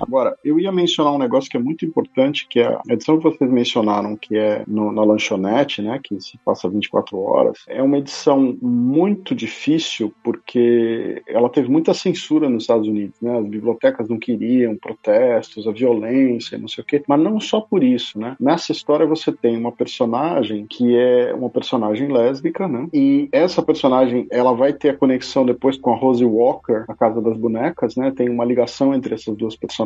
Agora, 0.00 0.36
eu 0.44 0.58
ia 0.60 0.70
mencionar 0.70 1.12
um 1.12 1.18
negócio 1.18 1.50
que 1.50 1.56
é 1.56 1.60
muito 1.60 1.84
importante, 1.84 2.46
que 2.48 2.60
é 2.60 2.66
a 2.66 2.80
edição 2.90 3.18
que 3.18 3.24
vocês 3.24 3.50
mencionaram, 3.50 4.16
que 4.16 4.36
é 4.36 4.62
no- 4.66 4.92
na 4.92 5.02
lanchonete, 5.04 5.82
né, 5.82 6.00
que 6.02 6.20
se 6.20 6.38
passa 6.44 6.68
24 6.68 7.18
horas. 7.18 7.58
É 7.68 7.82
uma 7.82 7.98
edição 7.98 8.56
muito 8.60 9.34
difícil 9.34 10.12
porque 10.22 11.22
ela 11.26 11.48
teve 11.48 11.68
muita 11.70 11.94
censura 11.94 12.48
nos 12.48 12.64
Estados 12.64 12.86
Unidos, 12.88 13.20
né? 13.20 13.38
As 13.38 13.46
bibliotecas 13.46 14.08
não 14.08 14.18
queriam 14.18 14.76
protestos, 14.76 15.66
a 15.66 15.72
violência, 15.72 16.58
não 16.58 16.68
sei 16.68 16.82
o 16.82 16.86
quê. 16.86 17.02
Mas 17.06 17.20
não 17.20 17.40
só 17.40 17.60
por 17.60 17.82
isso, 17.82 18.18
né? 18.18 18.36
Nessa 18.38 18.72
história 18.72 19.06
você 19.06 19.32
tem 19.32 19.56
uma 19.56 19.72
personagem 19.72 20.66
que 20.68 20.96
é 20.96 21.34
uma 21.34 21.50
personagem 21.50 22.08
lésbica, 22.12 22.68
né? 22.68 22.88
E 22.92 23.28
essa 23.32 23.62
personagem, 23.62 24.26
ela 24.30 24.52
vai 24.54 24.72
ter 24.72 24.90
a 24.90 24.96
conexão 24.96 25.44
depois 25.44 25.76
com 25.76 25.92
a 25.92 25.96
Rose 25.96 26.24
Walker, 26.24 26.84
a 26.88 26.94
Casa 26.94 27.20
das 27.20 27.36
Bonecas, 27.36 27.96
né? 27.96 28.12
Tem 28.14 28.28
uma 28.28 28.44
ligação 28.44 28.94
entre 28.94 29.14
essas 29.14 29.36
duas 29.36 29.56
personagens. 29.56 29.85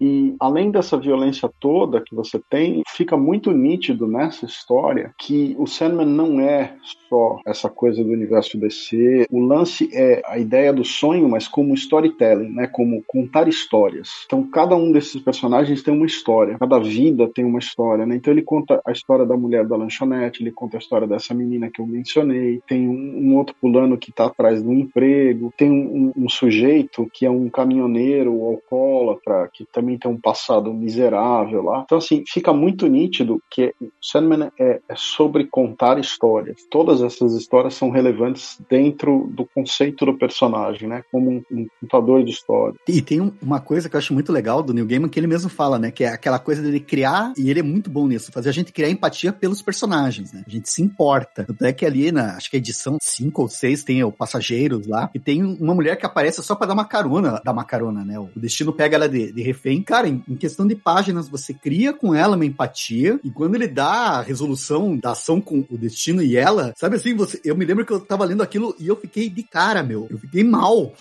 E 0.00 0.34
além 0.40 0.70
dessa 0.70 0.96
violência 0.98 1.50
toda 1.60 2.00
que 2.00 2.14
você 2.14 2.40
tem, 2.50 2.82
fica 2.88 3.16
muito 3.16 3.50
nítido 3.50 4.06
nessa 4.06 4.46
história 4.46 5.12
que 5.18 5.54
o 5.58 5.66
Sandman 5.66 6.06
não 6.06 6.40
é 6.40 6.74
só 7.08 7.38
essa 7.46 7.68
coisa 7.68 8.02
do 8.02 8.10
universo 8.10 8.58
DC. 8.58 9.26
O 9.30 9.40
lance 9.40 9.88
é 9.92 10.22
a 10.26 10.38
ideia 10.38 10.72
do 10.72 10.84
sonho, 10.84 11.28
mas 11.28 11.46
como 11.48 11.74
storytelling, 11.74 12.50
né? 12.50 12.66
Como 12.66 13.02
contar 13.06 13.48
histórias. 13.48 14.08
Então 14.26 14.42
cada 14.50 14.74
um 14.76 14.90
desses 14.92 15.20
personagens 15.22 15.82
tem 15.82 15.94
uma 15.94 16.06
história, 16.06 16.58
cada 16.58 16.78
vida 16.78 17.28
tem 17.34 17.44
uma 17.44 17.58
história, 17.58 18.06
né? 18.06 18.16
Então 18.16 18.32
ele 18.32 18.42
conta 18.42 18.80
a 18.86 18.92
história 18.92 19.24
da 19.26 19.36
mulher 19.36 19.66
da 19.66 19.76
lanchonete, 19.76 20.42
ele 20.42 20.50
conta 20.52 20.76
a 20.76 20.80
história 20.80 21.06
dessa 21.06 21.34
menina 21.34 21.70
que 21.70 21.80
eu 21.80 21.86
mencionei, 21.86 22.60
tem 22.66 22.88
um, 22.88 23.18
um 23.30 23.36
outro 23.36 23.54
pulando 23.60 23.96
que 23.98 24.12
tá 24.12 24.26
atrás 24.26 24.62
do 24.62 24.72
emprego, 24.72 25.52
tem 25.56 25.70
um, 25.70 26.12
um- 26.16 26.24
um 26.24 26.28
sujeito 26.28 27.08
que 27.12 27.26
é 27.26 27.30
um 27.30 27.48
caminhoneiro 27.48 28.32
alcoólatra, 28.44 29.33
que 29.52 29.64
também 29.72 29.98
tem 29.98 30.10
um 30.10 30.20
passado 30.20 30.72
miserável 30.72 31.62
lá. 31.62 31.82
Então 31.84 31.98
assim, 31.98 32.24
fica 32.26 32.52
muito 32.52 32.86
nítido 32.86 33.40
que 33.50 33.74
Sandman 34.02 34.50
é, 34.58 34.80
é 34.88 34.94
sobre 34.96 35.44
contar 35.46 35.98
histórias. 35.98 36.56
Todas 36.70 37.02
essas 37.02 37.34
histórias 37.34 37.74
são 37.74 37.90
relevantes 37.90 38.58
dentro 38.68 39.28
do 39.30 39.44
conceito 39.54 40.04
do 40.06 40.16
personagem, 40.16 40.88
né? 40.88 41.02
Como 41.10 41.30
um, 41.30 41.42
um 41.50 41.66
contador 41.80 42.22
de 42.24 42.30
histórias. 42.30 42.78
E 42.88 43.00
tem 43.02 43.20
um- 43.20 43.32
uma 43.42 43.60
coisa 43.60 43.88
que 43.88 43.96
eu 43.96 43.98
acho 43.98 44.14
muito 44.14 44.32
legal 44.32 44.62
do 44.62 44.72
Neil 44.74 44.86
Gaiman 44.86 45.08
que 45.08 45.18
ele 45.18 45.26
mesmo 45.26 45.50
fala, 45.50 45.78
né? 45.78 45.90
Que 45.90 46.04
é 46.04 46.08
aquela 46.08 46.38
coisa 46.38 46.62
dele 46.62 46.80
criar, 46.80 47.32
e 47.36 47.50
ele 47.50 47.60
é 47.60 47.62
muito 47.62 47.90
bom 47.90 48.06
nisso, 48.06 48.32
fazer 48.32 48.48
a 48.48 48.52
gente 48.52 48.72
criar 48.72 48.88
empatia 48.90 49.32
pelos 49.32 49.62
personagens, 49.62 50.32
né? 50.32 50.42
A 50.46 50.50
gente 50.50 50.70
se 50.70 50.82
importa. 50.82 51.44
Tanto 51.44 51.64
é 51.64 51.72
que 51.72 51.84
ali, 51.86 52.10
na, 52.12 52.36
acho 52.36 52.50
que 52.50 52.56
é 52.56 52.58
edição 52.58 52.96
5 53.00 53.42
ou 53.42 53.48
6, 53.48 53.84
tem 53.84 54.02
o 54.04 54.12
Passageiros 54.12 54.86
lá, 54.86 55.10
e 55.14 55.18
tem 55.18 55.42
uma 55.42 55.74
mulher 55.74 55.96
que 55.96 56.06
aparece 56.06 56.42
só 56.42 56.54
pra 56.54 56.66
dar 56.66 56.74
uma 56.74 56.84
carona, 56.84 57.40
dar 57.44 57.52
uma 57.52 57.64
carona, 57.64 58.04
né? 58.04 58.18
O 58.18 58.28
destino 58.36 58.72
pega 58.72 58.96
ela 58.96 59.08
de, 59.08 59.23
de 59.32 59.42
refém. 59.42 59.82
Cara, 59.82 60.08
em, 60.08 60.22
em 60.28 60.36
questão 60.36 60.66
de 60.66 60.74
páginas, 60.74 61.28
você 61.28 61.52
cria 61.52 61.92
com 61.92 62.14
ela 62.14 62.36
uma 62.36 62.46
empatia, 62.46 63.18
e 63.22 63.30
quando 63.30 63.54
ele 63.54 63.68
dá 63.68 63.84
a 63.84 64.22
resolução 64.22 64.96
da 64.96 65.12
ação 65.12 65.40
com 65.40 65.64
o 65.70 65.78
destino 65.78 66.22
e 66.22 66.36
ela, 66.36 66.72
sabe 66.76 66.96
assim, 66.96 67.14
você, 67.14 67.40
eu 67.44 67.56
me 67.56 67.64
lembro 67.64 67.84
que 67.84 67.92
eu 67.92 68.00
tava 68.00 68.24
lendo 68.24 68.42
aquilo 68.42 68.74
e 68.78 68.88
eu 68.88 68.96
fiquei 68.96 69.28
de 69.28 69.42
cara, 69.42 69.82
meu. 69.82 70.06
Eu 70.10 70.18
fiquei 70.18 70.44
mal. 70.44 70.92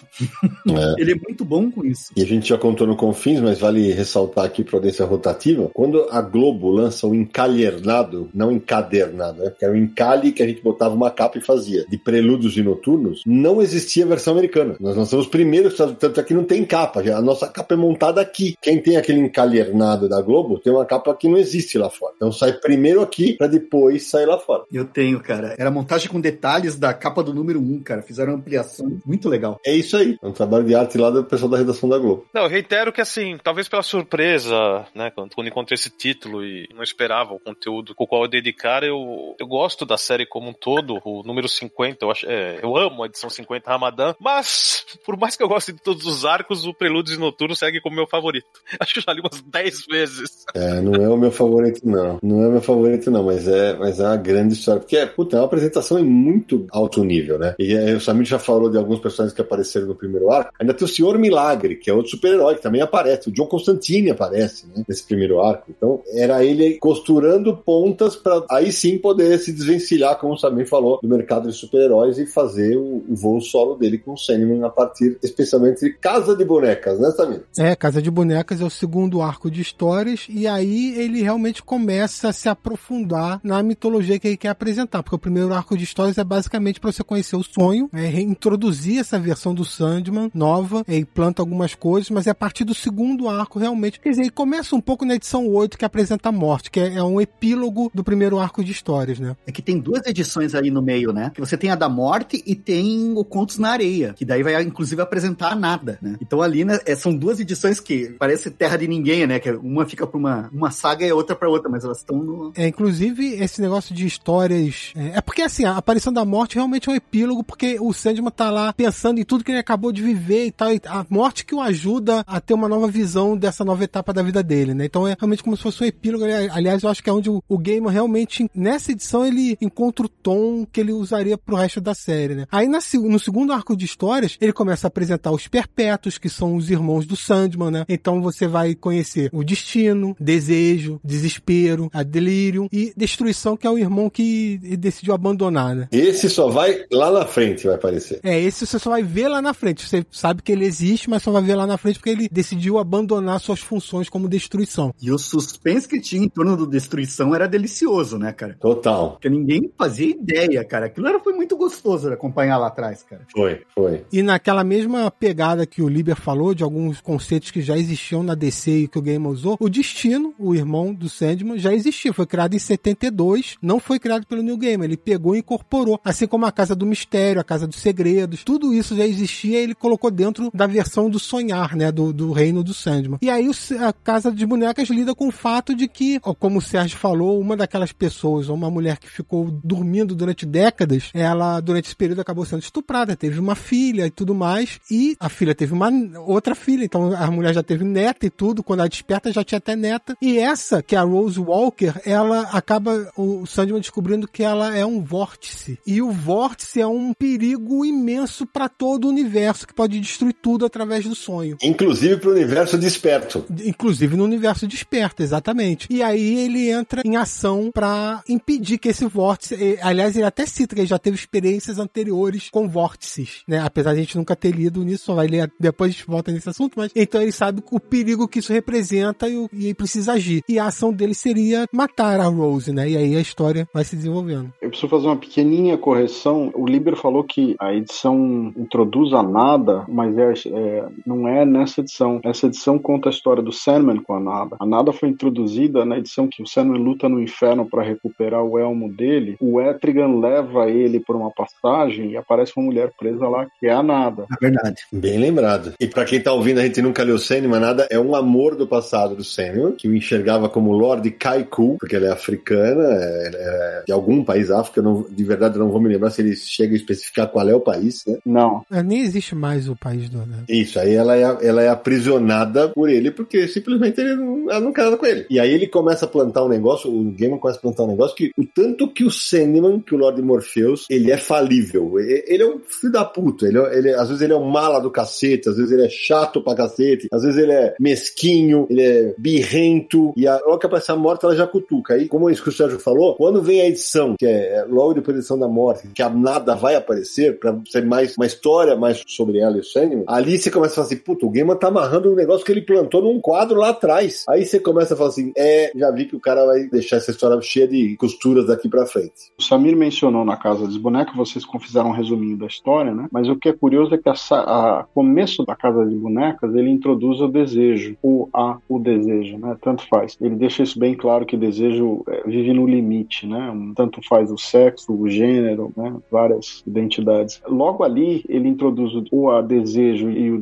É. 0.68 0.96
Ele 1.02 1.14
é 1.14 1.16
muito 1.16 1.44
bom 1.44 1.70
com 1.72 1.86
isso. 1.86 2.12
E 2.16 2.22
a 2.22 2.26
gente 2.26 2.50
já 2.50 2.58
contou 2.58 2.88
no 2.88 2.96
Confins, 2.96 3.40
mas 3.42 3.60
vale 3.60 3.92
ressaltar 3.92 4.46
aqui 4.46 4.64
para 4.64 4.78
audiência 4.78 5.06
rotativa. 5.06 5.70
Quando 5.74 6.08
a 6.10 6.22
Globo 6.22 6.70
lança 6.70 7.08
um 7.08 7.16
encalhernado, 7.16 8.30
não 8.34 8.52
encadernado, 8.52 9.44
né? 9.44 9.54
que 9.58 9.66
era 9.66 9.74
um 9.74 9.78
encalhe 9.78 10.32
que 10.32 10.44
a 10.44 10.48
gente 10.48 10.62
botava 10.62 10.96
uma 10.96 11.12
capa 11.12 11.38
e 11.38 11.42
fazia, 11.42 11.86
de 11.88 11.98
prelúdios 11.98 12.58
e 12.58 12.64
noturnos, 12.64 13.22
não 13.26 13.62
existia 13.62 14.06
versão 14.06 14.34
americana. 14.34 14.76
Nós 14.80 14.96
lançamos 14.96 15.28
primeiro, 15.28 15.72
tanto 15.72 16.20
é 16.20 16.24
que 16.24 16.34
não 16.34 16.44
tem 16.44 16.66
capa. 16.66 17.02
A 17.02 17.22
nossa 17.22 17.48
capa 17.48 17.74
é 17.74 17.78
montada 17.78 18.13
aqui. 18.22 18.56
Quem 18.62 18.82
tem 18.82 18.98
aquele 18.98 19.20
encalhernado 19.20 20.08
da 20.10 20.22
Globo 20.22 20.60
tem 20.60 20.72
uma 20.72 20.86
capa 20.86 21.16
que 21.16 21.28
não 21.28 21.38
existe 21.38 21.78
lá 21.78 21.90
fora. 21.90 22.14
Então 22.16 22.32
sai 22.32 22.54
primeiro 22.54 23.02
aqui 23.02 23.34
para 23.34 23.48
depois 23.48 24.08
sair 24.08 24.26
lá 24.26 24.38
fora. 24.38 24.64
Eu 24.72 24.86
tenho, 24.86 25.20
cara. 25.22 25.56
Era 25.58 25.72
montagem 25.72 26.10
com 26.10 26.20
detalhes 26.20 26.78
da 26.78 26.94
capa 26.94 27.24
do 27.24 27.34
número 27.34 27.60
1, 27.60 27.84
cara. 27.84 28.02
Fizeram 28.02 28.34
uma 28.34 28.40
ampliação 28.40 29.00
muito 29.06 29.30
legal. 29.30 29.60
É 29.66 29.74
isso 29.74 29.98
aí. 29.98 30.18
É 30.22 30.28
um 30.28 30.32
trabalho 30.32 30.66
de 30.66 30.76
arte 30.76 30.98
lá 30.98 31.10
do 31.10 31.24
pessoal 31.24 31.50
da 31.50 31.58
redação 31.58 31.90
da 31.90 31.98
Globo. 31.98 32.26
Não, 32.34 32.44
eu 32.44 32.50
reitero 32.50 32.92
que 32.92 33.02
assim, 33.02 33.38
talvez 33.44 33.68
pela 33.68 33.84
surpresa, 33.84 34.86
né, 34.94 35.12
quando, 35.12 35.34
quando 35.36 35.48
encontrei 35.48 35.76
esse 35.76 35.90
título 35.90 36.44
e 36.44 36.68
não 36.74 36.84
esperava 36.84 37.34
o 37.34 37.40
conteúdo 37.40 37.96
com 37.96 38.04
o 38.04 38.08
qual 38.08 38.24
eu 38.24 38.30
dedicar, 38.30 38.84
eu, 38.84 39.36
eu 39.40 39.48
gosto 39.48 39.86
da 39.86 39.98
série 39.98 40.26
como 40.26 40.50
um 40.50 40.54
todo, 40.54 41.00
o 41.04 41.24
número 41.24 41.48
50, 41.48 42.06
eu 42.06 42.12
acho, 42.12 42.26
é, 42.30 42.60
eu 42.62 42.76
amo 42.78 43.04
a 43.04 43.06
edição 43.06 43.30
50 43.30 43.70
Ramadã, 43.70 44.16
mas 44.20 44.86
por 45.06 45.18
mais 45.18 45.36
que 45.36 45.44
eu 45.44 45.48
goste 45.48 45.74
de 45.74 45.82
todos 45.82 46.06
os 46.06 46.26
arcos, 46.26 46.66
o 46.66 46.74
Prelúdios 46.74 47.18
Noturno 47.18 47.56
segue 47.56 47.82
como 47.82 47.96
meu 47.96 48.03
meu 48.04 48.08
favorito. 48.08 48.46
Acho 48.80 48.94
que 48.94 49.00
eu 49.00 49.04
já 49.04 49.14
li 49.14 49.22
umas 49.22 49.42
10 49.42 49.86
vezes. 49.90 50.46
É, 50.54 50.82
não 50.82 50.94
é 50.94 51.10
o 51.10 51.18
meu 51.18 51.32
favorito, 51.32 51.82
não. 51.84 52.20
Não 52.22 52.44
é 52.44 52.48
o 52.48 52.52
meu 52.52 52.62
favorito, 52.62 53.10
não, 53.10 53.24
mas 53.24 53.48
é, 53.48 53.76
mas 53.78 54.00
é 54.00 54.04
uma 54.04 54.18
grande 54.18 54.54
história. 54.54 54.82
Porque, 54.82 54.98
é, 54.98 55.06
puta, 55.06 55.38
é 55.38 55.40
uma 55.40 55.46
apresentação 55.46 56.00
em 56.00 56.04
muito 56.04 56.68
alto 56.72 57.04
nível, 57.04 57.40
né? 57.40 57.56
E 57.58 57.74
é, 57.74 57.94
o 57.94 58.02
Samir 58.02 58.26
já 58.26 58.40
falou 58.40 58.70
de 58.70 58.78
alguns 58.78 59.00
personagens 59.00 59.36
que 59.36 59.42
apareceram 59.42 59.88
no 59.88 59.96
primeiro 59.96 60.32
arco. 60.32 60.54
Ainda 60.60 60.74
tem 60.74 60.86
o 60.86 60.90
Senhor 60.90 61.18
Milagre, 61.18 61.76
que 61.76 61.90
é 61.90 61.94
outro 61.94 62.12
super-herói, 62.12 62.56
que 62.56 62.62
também 62.62 62.82
aparece. 62.82 63.30
O 63.30 63.32
John 63.32 63.48
Constantine 63.48 64.12
aparece, 64.12 64.68
né? 64.68 64.84
Nesse 64.88 65.04
primeiro 65.04 65.42
arco. 65.42 65.66
Então, 65.70 66.02
era 66.14 66.44
ele 66.44 66.78
costurando 66.78 67.56
pontas 67.58 68.16
para 68.16 68.44
aí 68.50 68.72
sim 68.72 68.98
poder 68.98 69.38
se 69.40 69.52
desvencilhar, 69.52 70.18
como 70.18 70.34
o 70.34 70.38
Samir 70.38 70.68
falou, 70.68 71.00
do 71.02 71.08
mercado 71.08 71.50
de 71.50 71.56
super-heróis 71.56 72.18
e 72.18 72.26
fazer 72.26 72.78
o, 72.78 73.04
o, 73.08 73.16
voo 73.16 73.42
solo 73.42 73.76
dele 73.76 73.98
com 73.98 74.14
o 74.14 74.18
Sandman 74.18 74.64
a 74.64 74.70
partir, 74.70 75.18
especialmente 75.24 75.82
de 75.82 75.94
Casa 75.94 76.36
de 76.36 76.44
Bonecas, 76.44 77.00
né, 77.00 77.12
Samir? 77.12 77.44
É, 77.58 77.76
Casa 77.76 77.93
de 78.02 78.12
Bonecas 78.12 78.62
é 78.62 78.64
o 78.66 78.70
segundo 78.70 79.22
arco 79.22 79.50
de 79.50 79.62
histórias 79.62 80.26
e 80.30 80.48
aí 80.48 80.94
ele 80.98 81.22
realmente 81.22 81.64
começa 81.64 82.30
a 82.30 82.34
se 82.34 82.50
aprofundar 82.50 83.40
na 83.44 83.62
mitologia 83.64 84.20
que 84.20 84.28
ele 84.28 84.38
quer 84.38 84.50
apresentar, 84.50 85.04
porque 85.04 85.16
o 85.16 85.20
primeiro 85.20 85.54
arco 85.54 85.78
de 85.78 85.84
histórias 85.84 86.18
é 86.18 86.24
basicamente 86.24 86.80
para 86.80 86.92
você 86.92 87.04
conhecer 87.04 87.36
o 87.36 87.44
sonho, 87.44 87.90
é 87.94 88.08
reintroduzir 88.08 89.00
essa 89.00 89.20
versão 89.20 89.54
do 89.54 89.66
Sandman 89.66 90.32
nova, 90.34 90.84
e 90.88 91.06
planta 91.06 91.42
algumas 91.42 91.76
coisas, 91.76 92.10
mas 92.10 92.28
é 92.28 92.32
a 92.32 92.36
partir 92.36 92.64
do 92.64 92.74
segundo 92.74 93.30
arco 93.30 93.60
realmente. 93.60 94.00
Quer 94.00 94.10
dizer, 94.12 94.22
ele 94.24 94.32
começa 94.32 94.76
um 94.76 94.82
pouco 94.82 95.06
na 95.06 95.16
edição 95.16 95.48
8 95.48 95.78
que 95.78 95.86
apresenta 95.86 96.30
a 96.30 96.32
morte, 96.32 96.72
que 96.72 96.80
é, 96.80 96.96
é 96.96 97.04
um 97.04 97.20
epílogo 97.20 97.92
do 97.94 98.04
primeiro 98.04 98.40
arco 98.40 98.64
de 98.64 98.72
histórias, 98.72 99.20
né? 99.20 99.36
É 99.46 99.52
que 99.52 99.62
tem 99.62 99.80
duas 99.80 100.06
edições 100.06 100.56
aí 100.56 100.70
no 100.70 100.82
meio, 100.82 101.12
né? 101.12 101.32
Que 101.34 101.42
você 101.42 101.58
tem 101.58 101.70
a 101.70 101.76
da 101.76 101.90
morte 101.90 102.42
e 102.46 102.56
tem 102.56 103.14
o 103.16 103.24
Contos 103.24 103.58
na 103.58 103.70
Areia, 103.70 104.14
que 104.14 104.26
daí 104.26 104.44
vai 104.44 104.62
inclusive 104.62 105.02
apresentar 105.02 105.56
nada, 105.56 105.98
né? 106.02 106.18
Então 106.22 106.42
ali 106.42 106.64
né, 106.64 106.80
é, 106.86 106.96
são 106.96 107.16
duas 107.16 107.40
edições 107.40 107.73
que 107.80 108.16
parece 108.20 108.52
terra 108.52 108.78
de 108.78 108.88
ninguém, 108.88 109.26
né? 109.28 109.40
Que 109.40 109.52
uma 109.52 109.86
fica 109.86 110.06
para 110.06 110.18
uma, 110.18 110.50
uma 110.52 110.72
saga 110.72 111.06
e 111.06 111.10
a 111.10 111.16
outra 111.16 111.36
para 111.36 111.50
outra, 111.50 111.70
mas 111.70 111.84
elas 111.84 112.00
estão 112.00 112.18
no. 112.18 112.54
É, 112.56 112.68
inclusive 112.68 113.36
esse 113.36 113.62
negócio 113.62 113.94
de 113.94 114.06
histórias. 114.06 114.92
É, 114.96 115.18
é, 115.18 115.22
porque 115.22 115.42
assim, 115.42 115.66
a 115.66 115.78
aparição 115.78 116.12
da 116.12 116.26
morte 116.26 116.56
realmente 116.56 116.90
é 116.90 116.92
um 116.92 116.96
epílogo, 116.96 117.44
porque 117.44 117.78
o 117.80 117.94
Sandman 117.94 118.32
tá 118.32 118.50
lá 118.50 118.74
pensando 118.74 119.20
em 119.20 119.24
tudo 119.24 119.44
que 119.44 119.52
ele 119.52 119.60
acabou 119.60 119.92
de 119.92 120.02
viver 120.02 120.46
e 120.46 120.52
tal. 120.52 120.72
E 120.74 120.82
a 120.86 121.06
morte 121.10 121.46
que 121.46 121.56
o 121.56 121.62
ajuda 121.62 122.24
a 122.28 122.40
ter 122.40 122.54
uma 122.54 122.68
nova 122.68 122.88
visão 122.88 123.38
dessa 123.38 123.64
nova 123.64 123.84
etapa 123.84 124.14
da 124.14 124.22
vida 124.22 124.44
dele, 124.44 124.74
né? 124.74 124.86
Então 124.86 125.08
é 125.08 125.16
realmente 125.20 125.44
como 125.44 125.56
se 125.56 125.64
fosse 125.64 125.84
um 125.84 125.88
epílogo. 125.88 126.26
Aliás, 126.52 126.84
eu 126.84 126.90
acho 126.90 127.04
que 127.04 127.10
é 127.10 127.14
onde 127.14 127.30
o, 127.30 127.44
o 127.48 127.58
Gamer 127.58 127.92
realmente, 127.92 128.50
nessa 128.56 128.92
edição, 128.92 129.26
ele 129.26 129.58
encontra 129.62 130.06
o 130.06 130.10
tom 130.10 130.66
que 130.66 130.80
ele 130.80 130.92
usaria 130.92 131.38
pro 131.38 131.56
resto 131.56 131.82
da 131.82 131.94
série, 131.94 132.36
né? 132.36 132.46
Aí 132.52 132.68
na, 132.68 132.80
no 133.04 133.20
segundo 133.20 133.54
arco 133.54 133.76
de 133.76 133.86
histórias, 133.86 134.38
ele 134.40 134.54
começa 134.54 134.88
a 134.88 134.90
apresentar 134.90 135.32
os 135.32 135.48
perpétuos, 135.48 136.18
que 136.18 136.30
são 136.30 136.56
os 136.56 136.70
irmãos 136.70 137.06
do 137.06 137.16
Sandman, 137.16 137.63
né? 137.72 137.86
Então 137.88 138.22
você 138.22 138.48
vai 138.48 138.76
conhecer 138.76 139.30
o 139.32 139.44
destino, 139.44 140.16
desejo, 140.20 141.00
desespero, 141.04 141.90
a 141.94 142.04
delírio 142.04 142.68
e 142.72 142.94
destruição, 142.96 143.58
que 143.58 143.68
é 143.68 143.70
o 143.70 143.78
irmão 143.78 144.10
que 144.10 144.58
decidiu 144.78 145.14
abandonar, 145.14 145.76
né? 145.76 145.88
Esse 145.92 146.30
só 146.30 146.50
vai 146.50 146.86
lá 146.92 147.12
na 147.12 147.26
frente, 147.26 147.66
vai 147.66 147.76
aparecer. 147.76 148.20
É, 148.24 148.40
esse 148.40 148.66
você 148.66 148.80
só 148.80 148.90
vai 148.90 149.04
ver 149.04 149.28
lá 149.28 149.42
na 149.42 149.54
frente. 149.54 149.88
Você 149.88 150.06
sabe 150.12 150.42
que 150.42 150.52
ele 150.52 150.66
existe, 150.66 151.10
mas 151.10 151.24
só 151.24 151.32
vai 151.32 151.42
ver 151.42 151.56
lá 151.56 151.68
na 151.68 151.78
frente 151.78 152.00
porque 152.00 152.10
ele 152.10 152.30
decidiu 152.32 152.78
abandonar 152.78 153.40
suas 153.40 153.60
funções 153.60 154.10
como 154.10 154.28
destruição. 154.28 154.94
E 155.02 155.12
o 155.12 155.18
suspense 155.18 155.88
que 155.88 156.00
tinha 156.00 156.24
em 156.24 156.30
torno 156.30 156.56
do 156.56 156.68
destruição 156.68 157.34
era 157.34 157.48
delicioso, 157.48 158.18
né, 158.18 158.32
cara? 158.32 158.58
Total. 158.60 159.12
Porque 159.12 159.30
ninguém 159.30 159.72
fazia 159.78 160.10
ideia, 160.10 160.64
cara. 160.64 160.88
Aquilo 160.88 161.08
era, 161.08 161.20
foi 161.20 161.34
muito 161.34 161.56
gostoso 161.58 162.08
de 162.08 162.14
acompanhar 162.14 162.58
lá 162.58 162.68
atrás, 162.68 163.04
cara. 163.04 163.26
Foi, 163.32 163.62
foi. 163.74 164.06
E 164.12 164.22
naquela 164.22 164.64
mesma 164.64 165.10
pegada 165.12 165.66
que 165.66 165.82
o 165.82 165.88
Liber 165.88 166.16
falou, 166.16 166.54
de 166.54 166.64
alguns 166.64 167.02
conceitos 167.02 167.52
que 167.54 167.62
já 167.62 167.78
existiam 167.78 168.24
na 168.24 168.34
DC 168.34 168.72
e 168.72 168.88
que 168.88 168.98
o 168.98 169.02
Game 169.02 169.28
usou, 169.28 169.56
o 169.60 169.70
Destino, 169.70 170.34
o 170.40 170.56
irmão 170.56 170.92
do 170.92 171.08
Sandman, 171.08 171.60
já 171.60 171.72
existia. 171.72 172.12
Foi 172.12 172.26
criado 172.26 172.56
em 172.56 172.60
72, 172.60 173.58
não 173.62 173.80
foi 173.80 174.00
criado 174.00 174.26
pelo 174.26 174.42
New 174.42 174.58
Game. 174.58 174.84
Ele 174.84 174.98
pegou 174.98 175.36
e 175.36 175.40
incorporou. 175.40 176.00
Assim 176.04 176.26
como 176.26 176.48
a 176.48 176.52
Casa 176.52 176.76
do 176.76 176.86
Mistério, 176.86 177.40
a 177.40 177.44
Casa 177.44 177.68
dos 177.68 177.78
Segredos, 177.78 178.44
tudo 178.44 178.74
isso 178.74 178.96
já 178.96 179.06
existia 179.06 179.60
e 179.60 179.64
ele 179.64 179.76
colocou 179.76 180.10
dentro 180.10 180.50
da 180.52 180.66
versão 180.66 181.10
do 181.10 181.20
Sonhar, 181.20 181.76
né? 181.76 181.92
Do, 181.92 182.12
do 182.12 182.32
reino 182.32 182.64
do 182.64 182.74
Sandman. 182.74 183.20
E 183.22 183.30
aí 183.30 183.50
a 183.80 183.94
Casa 183.94 184.32
de 184.32 184.46
Bonecas 184.46 184.90
lida 184.90 185.14
com 185.14 185.28
o 185.28 185.32
fato 185.32 185.76
de 185.76 185.88
que, 185.88 186.20
como 186.20 186.58
o 186.58 186.62
Sérgio 186.62 186.98
falou, 186.98 187.40
uma 187.40 187.56
daquelas 187.56 187.92
pessoas, 187.92 188.50
uma 188.50 188.72
mulher 188.72 188.98
que 188.98 189.10
ficou 189.10 189.52
dormindo 189.64 190.16
durante 190.16 190.46
décadas, 190.46 191.12
ela, 191.14 191.60
durante 191.60 191.86
esse 191.86 191.96
período, 191.96 192.22
acabou 192.22 192.46
sendo 192.46 192.64
estuprada, 192.64 193.16
teve 193.16 193.40
uma 193.40 193.54
filha 193.54 194.08
e 194.08 194.12
tudo 194.12 194.34
mais, 194.34 194.80
e 194.90 195.16
a 195.20 195.30
filha 195.30 195.54
teve 195.54 195.74
uma 195.74 195.92
outra 196.26 196.56
filha, 196.56 196.84
então 196.84 197.14
a 197.16 197.30
mulher 197.30 197.43
já 197.52 197.64
teve 197.64 197.84
neta 197.84 198.26
e 198.26 198.30
tudo, 198.30 198.64
quando 198.64 198.80
ela 198.80 198.90
desperta 198.90 199.32
já 199.32 199.44
tinha 199.44 199.58
até 199.58 199.76
neta, 199.76 200.16
e 200.22 200.38
essa, 200.38 200.84
que 200.84 200.96
é 200.96 201.00
a 201.00 201.04
Rose 201.04 201.40
Walker, 201.40 201.94
ela 202.06 202.42
acaba, 202.52 203.12
o 203.18 203.46
Sandman 203.46 203.82
descobrindo 203.82 204.28
que 204.28 204.44
ela 204.44 204.76
é 204.76 204.86
um 204.86 205.02
vórtice, 205.02 205.80
e 205.86 206.02
o 206.02 206.12
vórtice 206.12 206.80
é 206.80 206.88
um 206.88 207.14
perigo 207.14 207.84
imenso 207.84 208.46
para 208.46 208.70
todo 208.70 209.06
o 209.06 209.10
universo, 209.10 209.68
que 209.68 209.74
pode 209.74 210.00
destruir 210.00 210.36
tudo 210.42 210.66
através 210.66 211.06
do 211.06 211.16
sonho. 211.16 211.58
Inclusive 211.62 212.18
pro 212.18 212.32
universo 212.32 212.78
desperto. 212.78 213.46
Inclusive 213.66 214.16
no 214.16 214.24
universo 214.24 214.68
desperto, 214.68 215.24
exatamente. 215.24 215.88
E 215.90 216.04
aí 216.04 216.38
ele 216.46 216.70
entra 216.70 217.02
em 217.04 217.16
ação 217.16 217.72
para 217.74 218.24
impedir 218.30 218.78
que 218.78 218.90
esse 218.90 219.06
vórtice, 219.06 219.78
aliás, 219.82 220.16
ele 220.16 220.26
até 220.26 220.46
cita 220.46 220.76
que 220.76 220.82
ele 220.82 220.88
já 220.88 221.00
teve 221.00 221.16
experiências 221.16 221.80
anteriores 221.80 222.50
com 222.52 222.68
vórtices, 222.68 223.42
né? 223.48 223.60
Apesar 223.60 223.94
de 223.94 224.00
a 224.00 224.04
gente 224.04 224.18
nunca 224.18 224.36
ter 224.36 224.52
lido 224.52 224.84
nisso, 224.84 225.06
só 225.06 225.16
vai 225.16 225.28
ler 225.28 225.52
depois 225.60 225.90
a 225.90 225.94
gente 225.94 226.06
volta 226.06 226.32
nesse 226.32 226.50
assunto, 226.50 226.74
mas 226.78 226.92
então 226.96 227.22
ele 227.22 227.32
sabe 227.34 227.64
o 227.72 227.80
perigo 227.80 228.28
que 228.28 228.40
isso 228.40 228.54
representa 228.54 229.28
e, 229.28 229.48
e 229.54 229.66
ele 229.66 229.74
precisa 229.74 230.14
agir. 230.14 230.44
E 230.48 230.60
a 230.60 230.68
ação 230.68 230.94
dele 230.94 231.14
seria 231.14 231.66
matar 231.72 232.20
a 232.20 232.26
Rose, 232.26 232.72
né? 232.72 232.90
E 232.90 232.98
aí 232.98 233.16
a 233.16 233.22
história 233.22 233.68
vai 233.74 233.84
se 233.84 233.96
desenvolvendo. 233.96 234.52
Eu 234.62 234.70
preciso 234.70 234.90
fazer 234.90 235.08
uma 235.08 235.18
pequenininha 235.18 235.78
correção. 235.78 236.52
O 236.54 236.66
Liber 236.66 236.96
falou 236.96 237.24
que 237.24 237.56
a 237.60 237.74
edição 237.74 238.54
introduz 238.58 239.14
a 239.14 239.24
nada, 239.24 239.86
mas 239.88 240.18
é, 240.18 240.34
é, 240.48 240.86
não 241.06 241.28
é 241.28 241.46
nessa 241.46 241.82
edição. 241.82 242.20
Essa 242.24 242.48
edição 242.48 242.78
conta 242.80 243.10
a 243.10 243.12
história 243.12 243.42
do 243.42 243.52
Sandman 243.52 244.02
com 244.02 244.14
a 244.14 244.20
nada. 244.20 244.56
A 244.60 244.66
nada 244.66 244.92
foi 244.94 245.10
introduzida 245.10 245.86
na 245.86 245.98
edição 245.98 246.28
que 246.28 246.42
o 246.42 246.48
Sandman 246.48 246.82
luta 246.82 247.10
no 247.10 247.22
inferno 247.22 247.68
para 247.70 247.84
recuperar 247.84 248.44
o 248.44 248.58
elmo 248.58 248.92
dele. 248.92 249.36
O 249.40 249.60
Etrigan 249.62 250.20
leva 250.20 250.70
ele 250.70 251.00
por 251.00 251.16
uma 251.16 251.32
passagem 251.32 252.12
e 252.12 252.18
aparece 252.18 252.54
uma 252.56 252.66
mulher 252.66 252.92
presa 252.98 253.28
lá 253.28 253.48
que 253.60 253.68
é 253.68 253.74
a 253.74 253.84
nada. 253.84 254.26
É 254.32 254.36
verdade. 254.40 254.82
Bem 254.92 255.18
lembrado. 255.18 255.74
E 255.80 255.88
para 255.88 256.06
quem 256.06 256.22
tá 256.22 256.34
ouvindo, 256.34 256.60
a 256.60 256.64
gente 256.64 256.82
nunca 256.82 257.04
leu 257.04 257.18
Sandman, 257.24 257.60
nada 257.60 257.88
é 257.90 258.00
um 258.00 258.16
amor 258.16 258.56
do 258.56 258.68
passado 258.68 259.16
do 259.16 259.24
Sandman, 259.24 259.74
que 259.74 259.88
o 259.88 259.96
enxergava 259.96 260.50
como 260.50 260.72
Lord 260.72 261.10
Kaiku, 261.12 261.78
porque 261.80 261.96
ela 261.96 262.08
é 262.08 262.12
africana, 262.12 262.84
é, 262.84 263.32
é 263.34 263.84
de 263.86 263.94
algum 263.94 264.24
país 264.24 264.52
África, 264.52 264.82
não, 264.82 265.06
de 265.10 265.24
verdade 265.24 265.58
não 265.58 265.70
vou 265.70 265.82
me 265.82 265.90
lembrar 265.90 266.10
se 266.10 266.22
ele 266.22 266.36
chega 266.36 266.74
a 266.74 266.78
especificar 266.78 267.28
qual 267.28 267.48
é 267.48 267.56
o 267.56 267.62
país, 267.62 268.04
né? 268.06 268.18
Não. 268.26 268.64
É, 268.72 268.84
nem 268.84 269.00
existe 269.00 269.36
mais 269.36 269.68
o 269.68 269.76
país 269.76 270.10
do 270.10 270.20
né? 270.20 270.44
Isso, 270.48 270.80
aí 270.80 270.94
ela 270.94 271.16
é, 271.16 271.48
ela 271.48 271.62
é 271.62 271.70
aprisionada 271.70 272.70
por 272.70 272.90
ele, 272.90 273.12
porque 273.12 273.48
simplesmente 273.48 274.00
ele 274.00 274.16
não, 274.16 274.50
ela 274.50 274.60
não 274.60 274.74
quer 274.74 274.84
nada 274.84 274.98
com 274.98 275.06
ele. 275.06 275.26
E 275.30 275.40
aí 275.40 275.52
ele 275.52 275.68
começa 275.68 276.06
a 276.06 276.08
plantar 276.08 276.44
um 276.44 276.50
negócio, 276.50 276.92
o 276.92 277.12
Gamer 277.12 277.40
começa 277.40 277.60
a 277.60 277.62
plantar 277.62 277.84
um 277.84 277.88
negócio 277.88 278.16
que 278.16 278.32
o 278.38 278.46
tanto 278.46 278.92
que 278.92 279.04
o 279.04 279.12
Sandman, 279.12 279.80
que 279.80 279.96
o 279.96 279.98
Lord 279.98 280.22
Morpheus, 280.22 280.86
ele 280.90 281.12
é 281.12 281.18
falível. 281.18 282.00
Ele 282.00 282.44
é 282.44 282.46
um 282.46 282.60
filho 282.60 282.94
da 282.94 283.06
puta. 283.06 283.48
Ele, 283.48 283.58
ele, 283.76 283.94
às 283.94 284.08
vezes 284.08 284.22
ele 284.22 284.34
é 284.34 284.38
um 284.38 284.50
mala 284.50 284.80
do 284.80 284.92
cacete, 284.92 285.50
às 285.50 285.58
vezes 285.58 285.72
ele 285.72 285.86
é 285.86 285.90
chato 285.90 286.42
pra 286.42 286.56
cacete, 286.56 287.08
às 287.14 287.22
vezes 287.22 287.38
ele 287.38 287.52
é 287.52 287.76
mesquinho, 287.80 288.66
ele 288.70 288.82
é 288.82 289.16
birrento, 289.18 290.14
e 290.18 290.28
a 290.28 290.40
que 290.60 290.66
aparece 290.66 290.92
a 290.92 290.96
morte, 290.96 291.26
ela 291.26 291.36
já 291.36 291.46
cutuca. 291.46 291.94
Aí, 291.94 292.08
como 292.08 292.30
isso 292.30 292.42
que 292.42 292.50
o 292.50 292.52
Sérgio 292.52 292.80
falou, 292.80 293.16
quando 293.16 293.42
vem 293.42 293.62
a 293.62 293.68
edição, 293.68 294.16
que 294.18 294.26
é 294.26 294.66
logo 294.68 294.94
depois 294.94 295.16
da 295.16 295.20
edição 295.20 295.38
da 295.38 295.48
morte, 295.48 295.88
que 295.90 296.02
a 296.02 296.10
nada 296.10 296.56
vai 296.56 296.76
aparecer, 296.76 297.38
pra 297.40 297.56
ser 297.70 297.86
mais 297.86 298.16
uma 298.18 298.26
história 298.26 298.76
mais 298.76 299.04
sobre 299.08 299.40
ela 299.40 299.58
e 299.58 299.60
o 299.60 299.64
Sandman, 299.64 300.04
ali 300.08 300.38
você 300.38 300.50
começa 300.50 300.74
a 300.74 300.76
falar 300.76 300.88
assim, 300.88 300.98
puta, 300.98 301.26
o 301.26 301.30
Gamer 301.30 301.58
tá 301.58 301.68
amarrando 301.68 302.12
um 302.12 302.16
negócio 302.16 302.46
que 302.46 302.52
ele 302.52 302.62
plantou 302.62 303.02
num 303.02 303.20
quadro 303.20 303.60
lá 303.60 303.70
atrás. 303.70 304.24
Aí 304.28 304.46
você 304.46 304.60
começa 304.60 304.94
a 304.94 304.98
falar 304.98 305.10
assim, 305.10 305.32
é, 305.38 305.72
já 305.76 305.92
vi 305.92 306.06
que 306.06 306.16
o 306.16 306.20
cara 306.20 306.46
vai 306.46 306.64
deixar 306.68 306.98
essa 306.98 307.12
história 307.12 307.40
cheia 307.42 307.68
de 307.68 307.96
costuras 307.98 308.48
daqui 308.48 308.70
pra 308.70 308.86
frente. 308.86 309.14
O 309.38 309.44
Samir 309.44 309.76
mencionou 309.76 310.26
na 310.26 310.38
Casa 310.38 310.66
dos 310.66 310.78
Bonecos, 310.78 311.16
vocês 311.16 311.44
fizeram 311.62 311.90
um 311.90 311.94
resuminho 311.94 312.38
da 312.38 312.48
história, 312.48 312.94
né? 312.94 313.08
Mas 313.12 313.28
o 313.28 313.36
que 313.36 313.50
é 313.50 313.54
curioso 313.54 313.94
é 313.94 313.98
que 313.98 314.10
a 314.10 314.86
começo 314.94 315.46
da 315.46 315.56
Casa 315.56 315.86
de 315.86 315.96
Bonecas 315.96 316.56
ele 316.56 316.70
introduz 316.70 317.03
o 317.04 317.28
desejo, 317.28 317.98
o 318.02 318.30
a 318.34 318.58
o 318.68 318.80
desejo, 318.80 319.38
né? 319.38 319.56
Tanto 319.62 319.88
faz. 319.88 320.18
Ele 320.22 320.36
deixa 320.36 320.64
isso 320.64 320.80
bem 320.80 320.96
claro 320.96 321.26
que 321.26 321.38
desejo 321.38 322.04
é, 322.08 322.24
vive 322.26 322.54
no 322.54 322.66
limite, 322.66 323.28
né? 323.28 323.54
Tanto 323.76 324.02
faz 324.08 324.32
o 324.32 324.38
sexo, 324.38 324.94
o 324.94 325.10
gênero, 325.10 325.72
né? 325.76 325.96
Várias 326.12 326.64
identidades. 326.66 327.42
Logo 327.48 327.84
ali 327.84 328.24
ele 328.28 328.48
introduz 328.48 328.94
o 329.12 329.30
a 329.30 329.42
desejo 329.42 330.10
e 330.10 330.32
o 330.32 330.42